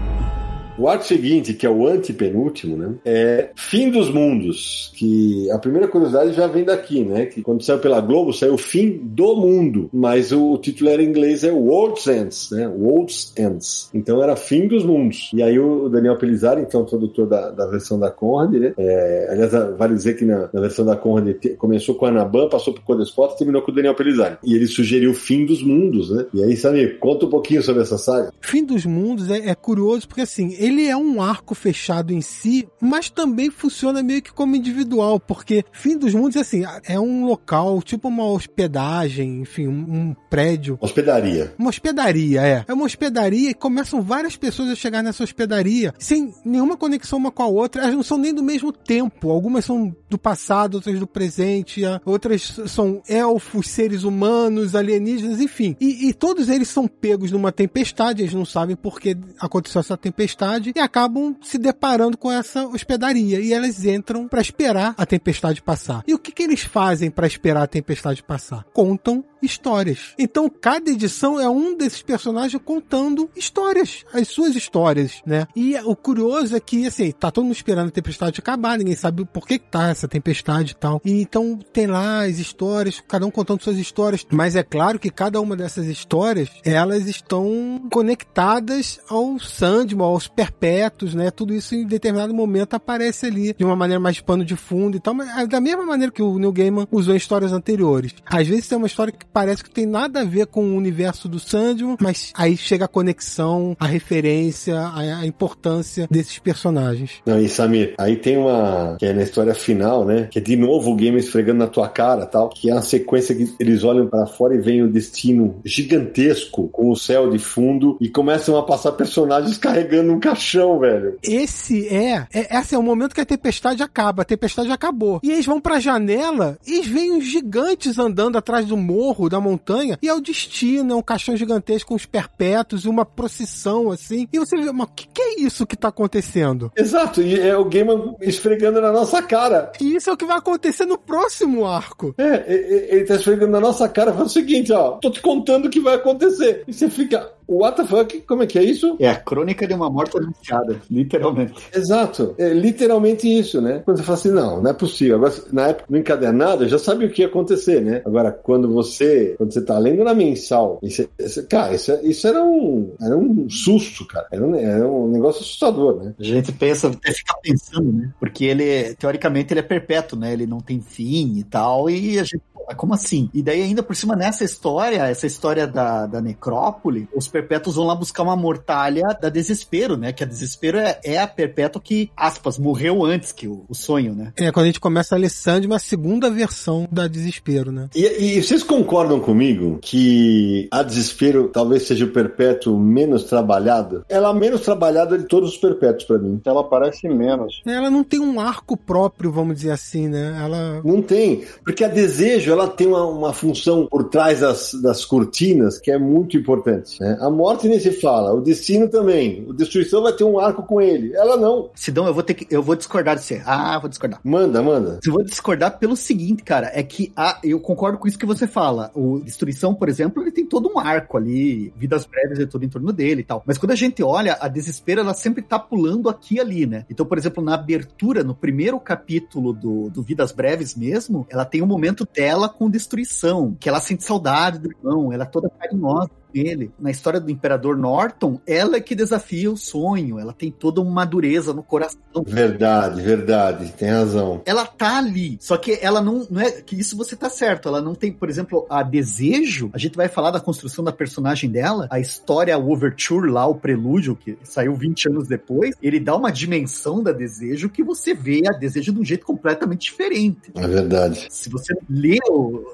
O 0.79 0.87
arco 0.87 1.05
seguinte, 1.05 1.53
que 1.53 1.65
é 1.65 1.69
o 1.69 1.85
antepenúltimo, 1.85 2.77
né? 2.77 2.93
É 3.03 3.49
Fim 3.53 3.91
dos 3.91 4.09
Mundos, 4.09 4.93
que 4.95 5.51
a 5.51 5.59
primeira 5.59 5.89
curiosidade 5.89 6.31
já 6.31 6.47
vem 6.47 6.63
daqui, 6.63 7.03
né? 7.03 7.25
Que 7.25 7.41
quando 7.41 7.61
saiu 7.61 7.79
pela 7.79 7.99
Globo, 7.99 8.31
saiu 8.31 8.57
Fim 8.57 8.97
do 9.03 9.35
Mundo, 9.35 9.89
mas 9.91 10.31
o, 10.31 10.53
o 10.53 10.57
título 10.57 10.89
era 10.89 11.03
em 11.03 11.09
inglês 11.09 11.43
é 11.43 11.51
World's 11.51 12.07
Ends, 12.07 12.49
né? 12.51 12.65
World's 12.65 13.33
Ends. 13.37 13.89
Então 13.93 14.23
era 14.23 14.37
Fim 14.37 14.69
dos 14.69 14.85
Mundos. 14.85 15.29
E 15.33 15.43
aí 15.43 15.59
o 15.59 15.89
Daniel 15.89 16.17
Pelizari, 16.17 16.61
então 16.61 16.85
tradutor 16.85 17.27
da, 17.27 17.51
da 17.51 17.67
versão 17.67 17.99
da 17.99 18.09
Conrad, 18.09 18.53
né? 18.53 18.73
É, 18.77 19.27
aliás, 19.31 19.51
vale 19.77 19.95
dizer 19.95 20.15
que 20.15 20.23
na, 20.23 20.49
na 20.53 20.61
versão 20.61 20.85
da 20.85 20.95
Conrad 20.95 21.35
começou 21.57 21.95
com 21.95 22.05
a 22.05 22.09
Anaban, 22.09 22.47
passou 22.47 22.73
por 22.73 22.83
Codespot 22.83 23.33
e 23.33 23.37
terminou 23.37 23.61
com 23.63 23.71
o 23.73 23.75
Daniel 23.75 23.95
Pelizari. 23.95 24.37
E 24.45 24.55
ele 24.55 24.65
sugeriu 24.65 25.13
Fim 25.13 25.45
dos 25.45 25.61
Mundos, 25.61 26.09
né? 26.09 26.25
E 26.33 26.41
aí, 26.41 26.55
Samir, 26.55 26.99
conta 26.99 27.25
um 27.25 27.29
pouquinho 27.29 27.61
sobre 27.61 27.81
essa 27.81 27.97
saga. 27.97 28.31
Fim 28.39 28.63
dos 28.63 28.85
Mundos 28.85 29.29
é, 29.29 29.49
é 29.49 29.55
curioso 29.55 30.07
porque 30.07 30.21
assim, 30.21 30.55
ele 30.57 30.68
é 30.87 30.95
um 30.97 31.21
arco 31.21 31.55
fechado 31.55 32.13
em 32.13 32.21
si, 32.21 32.67
mas 32.81 33.09
também 33.09 33.49
funciona 33.49 34.01
meio 34.03 34.21
que 34.21 34.31
como 34.31 34.55
individual, 34.55 35.19
porque 35.19 35.63
Fim 35.71 35.97
dos 35.97 36.13
Mundos 36.13 36.37
assim, 36.37 36.63
é 36.85 36.99
um 36.99 37.25
local, 37.25 37.81
tipo 37.81 38.07
uma 38.07 38.25
hospedagem, 38.25 39.41
enfim, 39.41 39.67
um, 39.67 39.71
um 40.09 40.15
prédio 40.29 40.77
Hospedaria. 40.81 41.53
Uma 41.57 41.69
hospedaria, 41.69 42.41
é. 42.41 42.65
É 42.67 42.73
uma 42.73 42.85
hospedaria 42.85 43.49
e 43.49 43.53
começam 43.53 44.01
várias 44.01 44.35
pessoas 44.35 44.69
a 44.69 44.75
chegar 44.75 45.01
nessa 45.01 45.23
hospedaria 45.23 45.93
sem 45.97 46.33
nenhuma 46.45 46.77
conexão 46.77 47.17
uma 47.17 47.31
com 47.31 47.43
a 47.43 47.47
outra. 47.47 47.81
Elas 47.83 47.95
não 47.95 48.03
são 48.03 48.17
nem 48.17 48.33
do 48.33 48.43
mesmo 48.43 48.71
tempo. 48.71 49.29
Algumas 49.31 49.65
são 49.65 49.95
do 50.09 50.17
passado, 50.17 50.75
outras 50.75 50.99
do 50.99 51.07
presente, 51.07 51.85
a- 51.85 52.01
outras 52.05 52.59
são 52.67 53.01
elfos, 53.07 53.69
seres 53.69 54.03
humanos, 54.03 54.75
alienígenas, 54.75 55.39
enfim. 55.39 55.75
E, 55.79 56.09
e 56.09 56.13
todos 56.13 56.49
eles 56.49 56.67
são 56.67 56.87
pegos 56.87 57.31
numa 57.31 57.51
tempestade, 57.51 58.21
eles 58.23 58.33
não 58.33 58.45
sabem 58.45 58.75
por 58.75 58.99
que 58.99 59.15
aconteceu 59.39 59.79
essa 59.79 59.97
tempestade 59.97 60.58
e 60.67 60.79
acabam 60.79 61.35
se 61.41 61.57
deparando 61.57 62.17
com 62.17 62.31
essa 62.31 62.65
hospedaria. 62.67 63.39
E 63.39 63.53
elas 63.53 63.85
entram 63.85 64.27
pra 64.27 64.41
esperar 64.41 64.93
a 64.97 65.05
tempestade 65.05 65.61
passar. 65.61 66.03
E 66.07 66.13
o 66.13 66.19
que, 66.19 66.31
que 66.31 66.43
eles 66.43 66.61
fazem 66.61 67.09
pra 67.11 67.27
esperar 67.27 67.63
a 67.63 67.67
tempestade 67.67 68.23
passar? 68.23 68.65
Contam 68.73 69.23
histórias. 69.41 70.13
Então, 70.17 70.49
cada 70.49 70.89
edição 70.91 71.39
é 71.39 71.49
um 71.49 71.75
desses 71.75 72.01
personagens 72.01 72.61
contando 72.63 73.29
histórias, 73.35 74.05
as 74.13 74.27
suas 74.27 74.55
histórias, 74.55 75.21
né? 75.25 75.47
E 75.55 75.75
o 75.77 75.95
curioso 75.95 76.55
é 76.55 76.59
que, 76.59 76.85
assim, 76.85 77.11
tá 77.11 77.31
todo 77.31 77.45
mundo 77.45 77.55
esperando 77.55 77.87
a 77.87 77.91
tempestade 77.91 78.39
acabar, 78.39 78.77
ninguém 78.77 78.95
sabe 78.95 79.25
por 79.25 79.47
que 79.47 79.59
que 79.59 79.69
tá 79.69 79.89
essa 79.89 80.07
tempestade 80.07 80.71
e 80.71 80.75
tal. 80.75 81.01
E 81.03 81.21
então 81.21 81.57
tem 81.71 81.87
lá 81.87 82.25
as 82.25 82.37
histórias, 82.37 83.01
cada 83.07 83.25
um 83.25 83.31
contando 83.31 83.63
suas 83.63 83.77
histórias, 83.77 84.25
mas 84.29 84.55
é 84.55 84.63
claro 84.63 84.99
que 84.99 85.09
cada 85.09 85.39
uma 85.39 85.55
dessas 85.55 85.85
histórias, 85.85 86.49
elas 86.63 87.07
estão 87.07 87.87
conectadas 87.91 88.99
ao 89.09 89.39
Sandman, 89.39 90.05
aos 90.05 90.27
perpétuos, 90.39 91.13
né? 91.13 91.29
Tudo 91.29 91.53
isso 91.53 91.75
em 91.75 91.85
determinado 91.85 92.33
momento 92.33 92.73
aparece 92.73 93.25
ali 93.25 93.53
de 93.53 93.65
uma 93.65 93.75
maneira 93.75 93.99
mais 93.99 94.21
pano 94.21 94.45
de 94.45 94.55
fundo 94.55 94.95
e 94.95 94.99
tal, 94.99 95.13
mas 95.13 95.27
é 95.37 95.45
da 95.45 95.59
mesma 95.59 95.85
maneira 95.85 96.13
que 96.13 96.21
o 96.21 96.39
Neil 96.39 96.53
Gaiman 96.53 96.87
usou 96.89 97.13
em 97.13 97.17
histórias 97.17 97.51
anteriores. 97.51 98.15
Às 98.25 98.47
vezes 98.47 98.69
tem 98.69 98.77
uma 98.77 98.87
história 98.87 99.11
que 99.11 99.25
parece 99.25 99.61
que 99.61 99.69
tem 99.69 99.85
nada 99.85 100.21
a 100.21 100.23
ver 100.23 100.47
com 100.47 100.63
o 100.63 100.77
universo 100.77 101.27
do 101.27 101.39
Sandman, 101.39 101.97
mas 101.99 102.31
aí 102.33 102.55
chega 102.55 102.85
a 102.85 102.87
conexão, 102.87 103.75
a 103.77 103.85
referência, 103.85 104.79
a, 104.79 105.19
a 105.19 105.25
importância 105.25 106.07
desses 106.09 106.39
personagens. 106.39 107.15
Não, 107.25 107.37
e 107.37 107.49
Samir, 107.49 107.95
aí 107.97 108.15
tem 108.15 108.37
uma. 108.37 108.95
que 108.97 109.05
é 109.05 109.13
na 109.13 109.23
história 109.23 109.53
final, 109.53 110.05
né? 110.05 110.29
Que 110.31 110.39
é 110.39 110.41
de 110.41 110.55
novo 110.55 110.91
o 110.91 110.95
game 110.95 111.19
esfregando 111.19 111.59
na 111.59 111.67
tua 111.67 111.89
cara 111.89 112.25
tal. 112.25 112.47
Que 112.47 112.69
é 112.69 112.73
uma 112.73 112.81
sequência 112.81 113.35
que 113.35 113.53
eles 113.59 113.83
olham 113.83 114.07
pra 114.07 114.25
fora 114.25 114.55
e 114.55 114.59
veem 114.59 114.83
o 114.83 114.89
destino 114.89 115.59
gigantesco 115.65 116.69
com 116.69 116.89
o 116.89 116.95
céu 116.95 117.29
de 117.29 117.39
fundo 117.39 117.97
e 117.99 118.07
começam 118.07 118.55
a 118.55 118.63
passar 118.63 118.93
personagens 118.93 119.57
carregando 119.57 120.13
um 120.13 120.19
caixão, 120.29 120.79
velho. 120.79 121.17
Esse 121.23 121.87
é, 121.87 122.27
é 122.33 122.57
esse 122.59 122.75
é 122.75 122.77
o 122.77 122.83
momento 122.83 123.13
que 123.15 123.21
a 123.21 123.25
tempestade 123.25 123.81
acaba, 123.83 124.21
a 124.21 124.25
tempestade 124.25 124.71
acabou. 124.71 125.19
E 125.23 125.31
eles 125.31 125.45
vão 125.45 125.59
pra 125.59 125.79
janela 125.79 126.57
e 126.65 126.73
eles 126.75 126.87
veem 126.87 127.11
uns 127.11 127.25
gigantes 127.25 127.97
andando 127.97 128.37
atrás 128.37 128.65
do 128.65 128.77
morro, 128.77 129.29
da 129.29 129.39
montanha, 129.39 129.97
e 130.01 130.07
é 130.07 130.13
o 130.13 130.21
destino, 130.21 130.93
é 130.93 130.95
um 130.95 131.01
caixão 131.01 131.35
gigantesco 131.35 131.89
com 131.89 131.95
os 131.95 132.05
perpétuos, 132.05 132.85
uma 132.85 133.05
procissão 133.05 133.91
assim. 133.91 134.27
E 134.31 134.39
você 134.39 134.55
vê, 134.57 134.71
mas 134.71 134.87
o 134.87 134.91
que, 134.95 135.07
que 135.07 135.21
é 135.21 135.39
isso 135.41 135.65
que 135.65 135.75
tá 135.75 135.87
acontecendo? 135.87 136.71
Exato, 136.75 137.21
e 137.21 137.39
é 137.39 137.55
o 137.57 137.65
game 137.65 137.89
esfregando 138.21 138.79
na 138.81 138.91
nossa 138.91 139.21
cara. 139.21 139.71
E 139.81 139.95
isso 139.95 140.09
é 140.09 140.13
o 140.13 140.17
que 140.17 140.25
vai 140.25 140.37
acontecer 140.37 140.85
no 140.85 140.97
próximo 140.97 141.65
arco. 141.65 142.13
É, 142.17 142.45
e- 142.47 142.55
e- 142.55 142.95
ele 142.95 143.05
tá 143.05 143.15
esfregando 143.15 143.51
na 143.51 143.59
nossa 143.59 143.87
cara, 143.89 144.11
falando 144.11 144.27
o 144.27 144.31
seguinte, 144.31 144.71
ó, 144.71 144.91
tô 144.97 145.09
te 145.09 145.21
contando 145.21 145.65
o 145.65 145.69
que 145.69 145.79
vai 145.79 145.95
acontecer. 145.95 146.63
E 146.67 146.73
você 146.73 146.89
fica, 146.89 147.31
what 147.49 147.77
the 147.77 147.85
fuck? 147.85 148.21
Como 148.21 148.43
é 148.43 148.47
que 148.47 148.59
é 148.59 148.63
isso? 148.63 148.95
É 148.99 149.09
a 149.09 149.15
crônica 149.15 149.67
de 149.67 149.73
uma 149.73 149.89
morte 149.89 150.17
anunciada, 150.17 150.79
literalmente. 150.89 151.53
Exato, 151.73 152.35
é 152.37 152.49
literalmente 152.53 153.27
isso, 153.27 153.61
né? 153.61 153.81
Quando 153.85 153.97
você 153.97 154.03
fala 154.03 154.17
assim, 154.17 154.31
não, 154.31 154.61
não 154.61 154.71
é 154.71 154.73
possível. 154.73 155.15
Agora, 155.17 155.33
na 155.51 155.67
época 155.69 155.85
do 155.89 155.97
encadernado, 155.97 156.63
eu 156.63 156.69
já 156.69 156.79
sabia 156.79 157.07
o 157.07 157.11
que 157.11 157.21
ia 157.21 157.27
acontecer, 157.27 157.81
né? 157.81 158.01
Agora, 158.05 158.31
quando 158.31 158.71
você, 158.71 159.35
quando 159.37 159.53
você 159.53 159.61
tá 159.61 159.77
lendo 159.79 160.03
na 160.03 160.13
mensal, 160.13 160.79
e 160.83 160.89
você- 160.91 161.09
você- 161.19 161.43
cara, 161.43 161.73
isso, 161.73 161.91
isso 162.03 162.27
era 162.27 162.43
um, 162.43 162.93
era 163.01 163.17
um 163.17 163.49
susto, 163.49 164.05
cara. 164.07 164.27
Era 164.31 164.45
um, 164.45 164.55
era 164.55 164.87
um 164.87 165.07
negócio 165.09 165.41
assustador, 165.41 166.03
né? 166.03 166.13
A 166.19 166.23
gente 166.23 166.51
pensa, 166.51 166.87
até 166.87 167.11
fica 167.11 167.33
pensando, 167.41 167.91
né? 167.91 168.09
Porque 168.19 168.45
ele, 168.45 168.93
teoricamente, 168.95 169.53
ele 169.53 169.59
é 169.61 169.63
perpétuo, 169.63 170.17
né? 170.19 170.33
Ele 170.33 170.45
não 170.45 170.59
tem 170.59 170.79
fim 170.81 171.37
e 171.37 171.43
tal, 171.43 171.89
e 171.89 172.19
a 172.19 172.23
gente, 172.23 172.41
como 172.75 172.93
assim? 172.93 173.29
E 173.33 173.41
daí, 173.41 173.61
ainda 173.61 173.83
por 173.83 173.95
cima, 173.95 174.15
nessa 174.15 174.43
história, 174.43 175.07
essa 175.07 175.27
história 175.27 175.67
da, 175.67 176.05
da 176.05 176.21
necrópole, 176.21 177.07
os 177.15 177.27
perpétuos 177.27 177.75
vão 177.75 177.85
lá 177.85 177.95
buscar 177.95 178.23
uma 178.23 178.35
mortalha 178.35 179.03
da 179.21 179.29
desespero, 179.29 179.97
né? 179.97 180.11
Que 180.13 180.23
a 180.23 180.27
desespero 180.27 180.77
é, 180.77 180.99
é 181.03 181.19
a 181.19 181.27
perpétua 181.27 181.81
que, 181.81 182.11
aspas, 182.15 182.57
morreu 182.57 183.03
antes 183.03 183.31
que 183.31 183.47
o, 183.47 183.65
o 183.67 183.75
sonho, 183.75 184.13
né? 184.13 184.33
É 184.37 184.51
quando 184.51 184.65
a 184.65 184.67
gente 184.67 184.79
começa 184.79 185.15
a 185.15 185.17
ler 185.17 185.29
Sandman, 185.29 185.75
a 185.75 185.79
segunda 185.79 186.29
versão 186.29 186.87
da 186.91 187.07
Desespero, 187.07 187.71
né? 187.71 187.89
E, 187.95 188.37
e 188.37 188.43
vocês 188.43 188.63
concordam 188.63 189.19
comigo 189.19 189.79
que 189.81 190.67
a 190.71 190.83
desespero 190.83 191.49
talvez 191.49 191.83
seja 191.83 192.05
o 192.05 192.11
perpétuo 192.11 192.77
menos 192.77 193.23
trabalhado? 193.23 194.05
Ela 194.09 194.27
é 194.27 194.31
a 194.31 194.33
menos 194.33 194.61
trabalhada 194.61 195.17
de 195.17 195.25
todos 195.25 195.51
os 195.51 195.57
perpétuos 195.57 196.03
pra 196.05 196.17
mim. 196.17 196.39
Ela 196.45 196.63
parece 196.63 197.07
menos. 197.07 197.61
Ela 197.65 197.89
não 197.89 198.03
tem 198.03 198.19
um 198.19 198.39
arco 198.39 198.77
próprio, 198.77 199.31
vamos 199.31 199.55
dizer 199.55 199.71
assim, 199.71 200.07
né? 200.07 200.37
Ela 200.39 200.81
Não 200.83 201.01
tem, 201.01 201.43
porque 201.63 201.83
a 201.83 201.87
desejo 201.87 202.51
ela 202.59 202.69
tem 202.69 202.87
uma, 202.87 203.05
uma 203.05 203.33
função 203.33 203.87
por 203.87 204.05
trás 204.09 204.39
das, 204.41 204.73
das 204.81 205.05
cortinas 205.05 205.79
que 205.79 205.91
é 205.91 205.97
muito 205.97 206.37
importante. 206.37 206.99
né? 207.01 207.17
A 207.21 207.29
morte 207.29 207.67
nem 207.67 207.79
se 207.79 207.91
fala, 207.91 208.33
o 208.33 208.41
destino 208.41 208.87
também. 208.89 209.45
O 209.47 209.53
destruição 209.53 210.01
vai 210.01 210.13
ter 210.13 210.23
um 210.23 210.39
arco 210.39 210.63
com 210.63 210.81
ele. 210.81 211.13
Ela 211.15 211.37
não. 211.37 211.69
Sidão, 211.75 212.05
eu 212.07 212.13
vou 212.13 212.23
ter 212.23 212.33
que, 212.33 212.47
eu 212.53 212.61
vou 212.61 212.75
discordar 212.75 213.15
de 213.15 213.23
você. 213.23 213.41
Ah, 213.45 213.79
vou 213.79 213.89
discordar. 213.89 214.19
Manda, 214.23 214.61
manda. 214.61 214.99
Eu 215.05 215.13
vou 215.13 215.23
discordar 215.23 215.77
pelo 215.79 215.95
seguinte, 215.95 216.43
cara, 216.43 216.71
é 216.73 216.83
que 216.83 217.11
a, 217.15 217.39
eu 217.43 217.59
concordo 217.59 217.97
com 217.97 218.07
isso 218.07 218.19
que 218.19 218.25
você 218.25 218.47
fala. 218.47 218.91
O 218.93 219.19
Destruição, 219.19 219.73
por 219.73 219.89
exemplo, 219.89 220.21
ele 220.21 220.31
tem 220.31 220.45
todo 220.45 220.71
um 220.73 220.79
arco 220.79 221.17
ali, 221.17 221.73
vidas 221.75 222.05
breves 222.05 222.39
e 222.39 222.45
tudo 222.45 222.65
em 222.65 222.69
torno 222.69 222.91
dele 222.91 223.21
e 223.21 223.23
tal. 223.23 223.43
Mas 223.45 223.57
quando 223.57 223.71
a 223.71 223.75
gente 223.75 224.03
olha, 224.03 224.37
a 224.39 224.47
Desespero, 224.47 225.01
ela 225.01 225.13
sempre 225.13 225.41
tá 225.41 225.57
pulando 225.57 226.09
aqui 226.09 226.35
e 226.35 226.39
ali, 226.39 226.65
né? 226.65 226.85
Então, 226.89 227.05
por 227.05 227.17
exemplo, 227.17 227.43
na 227.43 227.55
abertura, 227.55 228.23
no 228.23 228.35
primeiro 228.35 228.79
capítulo 228.79 229.53
do, 229.53 229.89
do 229.89 230.01
Vidas 230.01 230.31
Breves 230.31 230.75
mesmo, 230.75 231.25
ela 231.29 231.45
tem 231.45 231.61
um 231.61 231.65
momento 231.65 232.07
dela 232.13 232.48
com 232.49 232.69
Destruição, 232.69 233.55
que 233.59 233.69
ela 233.69 233.79
sente 233.79 234.03
saudade 234.03 234.59
do 234.59 234.69
irmão, 234.71 235.11
ela 235.13 235.23
é 235.23 235.27
toda 235.27 235.49
carinhosa 235.49 236.09
com 236.31 236.37
ele. 236.39 236.71
Na 236.79 236.91
história 236.91 237.19
do 237.19 237.31
Imperador 237.31 237.77
Norton, 237.77 238.39
ela 238.45 238.77
é 238.77 238.81
que 238.81 238.95
desafia 238.95 239.51
o 239.51 239.57
sonho, 239.57 240.19
ela 240.19 240.33
tem 240.33 240.51
toda 240.51 240.81
uma 240.81 241.05
dureza 241.05 241.53
no 241.53 241.63
coração 241.63 241.99
Verdade, 242.25 243.01
verdade. 243.01 243.73
Tem 243.77 243.89
razão. 243.89 244.41
ela 244.45 244.65
tá 244.65 244.97
ali. 244.97 245.37
Só 245.39 245.57
que 245.57 245.77
ela 245.81 246.01
não, 246.01 246.27
não 246.29 246.41
é. 246.41 246.51
Que 246.51 246.79
isso 246.79 246.97
você 246.97 247.15
tá 247.15 247.29
certo. 247.29 247.69
Ela 247.69 247.81
não 247.81 247.93
tem, 247.93 248.11
por 248.11 248.29
exemplo, 248.29 248.65
a 248.69 248.83
desejo. 248.83 249.69
A 249.73 249.77
gente 249.77 249.95
vai 249.95 250.07
falar 250.07 250.31
da 250.31 250.39
construção 250.39 250.83
da 250.83 250.91
personagem 250.91 251.49
dela. 251.49 251.87
A 251.91 251.99
história, 251.99 252.57
o 252.57 252.71
Overture 252.71 253.29
lá, 253.29 253.45
o 253.45 253.55
prelúdio, 253.55 254.15
que 254.15 254.37
saiu 254.43 254.75
20 254.75 255.09
anos 255.09 255.27
depois, 255.27 255.75
ele 255.81 255.99
dá 255.99 256.15
uma 256.15 256.31
dimensão 256.31 257.03
da 257.03 257.11
desejo 257.11 257.69
que 257.69 257.83
você 257.83 258.13
vê 258.13 258.41
a 258.47 258.57
desejo 258.57 258.93
de 258.93 258.99
um 258.99 259.05
jeito 259.05 259.25
completamente 259.25 259.91
diferente. 259.91 260.51
É 260.55 260.67
verdade. 260.67 261.27
Se 261.29 261.49
você 261.49 261.73
lê 261.89 262.17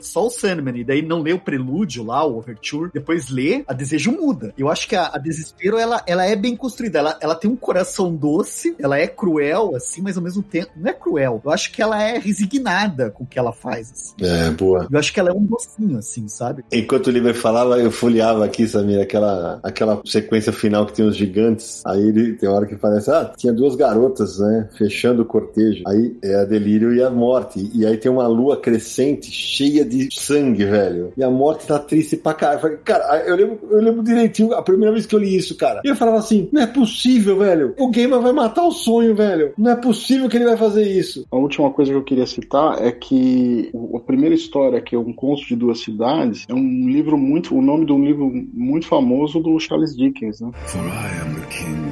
só 0.01 0.27
o 0.27 0.29
Sandman 0.29 0.77
e 0.77 0.83
daí 0.83 1.01
não 1.01 1.21
lê 1.21 1.33
o 1.33 1.39
prelúdio 1.39 2.03
lá, 2.03 2.25
o 2.25 2.37
Overture, 2.37 2.91
depois 2.93 3.29
lê 3.29 3.44
lê, 3.45 3.63
a 3.67 3.73
desejo 3.73 4.11
muda. 4.11 4.53
Eu 4.57 4.69
acho 4.69 4.87
que 4.87 4.95
a, 4.95 5.11
a 5.13 5.17
desespero, 5.17 5.77
ela, 5.77 6.03
ela 6.07 6.25
é 6.25 6.35
bem 6.35 6.55
construída. 6.55 6.99
Ela, 6.99 7.17
ela 7.21 7.35
tem 7.35 7.49
um 7.49 7.55
coração 7.55 8.13
doce, 8.13 8.75
ela 8.79 8.97
é 8.97 9.07
cruel, 9.07 9.75
assim, 9.75 10.01
mas 10.01 10.17
ao 10.17 10.23
mesmo 10.23 10.41
tempo. 10.41 10.71
Não 10.75 10.89
é 10.89 10.93
cruel. 10.93 11.41
Eu 11.43 11.51
acho 11.51 11.71
que 11.71 11.81
ela 11.81 12.01
é 12.01 12.17
resignada 12.17 13.11
com 13.11 13.23
o 13.23 13.27
que 13.27 13.37
ela 13.37 13.53
faz. 13.53 13.91
Assim. 13.91 14.15
É, 14.21 14.49
boa. 14.51 14.87
Eu 14.91 14.99
acho 14.99 15.13
que 15.13 15.19
ela 15.19 15.29
é 15.29 15.33
um 15.33 15.45
docinho, 15.45 15.97
assim, 15.97 16.27
sabe? 16.27 16.63
Enquanto 16.71 17.07
o 17.07 17.11
Liber 17.11 17.35
falava, 17.35 17.77
eu 17.77 17.91
folheava 17.91 18.43
aqui, 18.45 18.67
Samir, 18.67 19.01
aquela, 19.01 19.59
aquela 19.63 20.01
sequência 20.05 20.51
final 20.51 20.85
que 20.85 20.93
tem 20.93 21.05
os 21.05 21.15
gigantes. 21.15 21.81
Aí 21.85 22.01
ele 22.01 22.33
tem 22.33 22.49
hora 22.49 22.65
que 22.65 22.75
parece, 22.75 23.11
ah, 23.11 23.33
tinha 23.35 23.53
duas 23.53 23.75
garotas, 23.75 24.39
né, 24.39 24.69
fechando 24.77 25.21
o 25.21 25.25
cortejo. 25.25 25.83
Aí 25.87 26.17
é 26.23 26.35
a 26.35 26.45
delírio 26.45 26.93
e 26.93 27.01
a 27.01 27.09
morte. 27.09 27.69
E 27.73 27.85
aí 27.85 27.97
tem 27.97 28.11
uma 28.11 28.27
lua 28.27 28.57
crescente, 28.57 29.31
cheia 29.31 29.85
de 29.85 30.09
sangue, 30.11 30.65
velho. 30.65 31.13
E 31.15 31.23
a 31.23 31.29
morte 31.29 31.67
tá 31.67 31.79
triste 31.79 32.17
pra 32.17 32.33
caralho. 32.33 32.79
Cara, 32.83 33.23
eu 33.25 33.34
lembro, 33.35 33.59
eu 33.69 33.81
lembro 33.81 34.03
direitinho 34.03 34.53
a 34.53 34.61
primeira 34.61 34.91
vez 34.93 35.05
que 35.05 35.15
eu 35.15 35.19
li 35.19 35.35
isso, 35.35 35.55
cara. 35.55 35.81
E 35.83 35.87
eu 35.89 35.95
falava 35.95 36.17
assim, 36.17 36.49
não 36.51 36.61
é 36.61 36.67
possível, 36.67 37.37
velho. 37.37 37.73
O 37.77 37.89
Gamer 37.89 38.19
vai 38.19 38.31
matar 38.31 38.63
o 38.63 38.71
sonho, 38.71 39.15
velho. 39.15 39.53
Não 39.57 39.71
é 39.71 39.75
possível 39.75 40.27
que 40.29 40.37
ele 40.37 40.45
vai 40.45 40.57
fazer 40.57 40.83
isso. 40.83 41.25
A 41.31 41.37
última 41.37 41.69
coisa 41.71 41.91
que 41.91 41.97
eu 41.97 42.03
queria 42.03 42.25
citar 42.25 42.81
é 42.81 42.91
que 42.91 43.69
o- 43.73 43.97
a 43.97 43.99
primeira 43.99 44.35
história, 44.35 44.81
que 44.81 44.95
é 44.95 44.99
Um 44.99 45.13
Conto 45.13 45.45
de 45.45 45.55
Duas 45.55 45.79
Cidades, 45.81 46.45
é 46.49 46.53
um 46.53 46.87
livro 46.89 47.17
muito. 47.17 47.55
O 47.55 47.61
nome 47.61 47.85
de 47.85 47.91
um 47.91 48.03
livro 48.03 48.31
muito 48.53 48.87
famoso 48.87 49.39
do 49.39 49.59
Charles 49.59 49.95
Dickens, 49.95 50.41
né? 50.41 50.51
For 50.65 50.79
I 50.81 51.21
am 51.21 51.35
the 51.35 51.45
king 51.47 51.91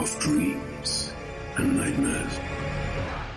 of 0.00 0.16
dreams 0.20 1.12
and 1.58 1.78
nightmares. 1.78 2.43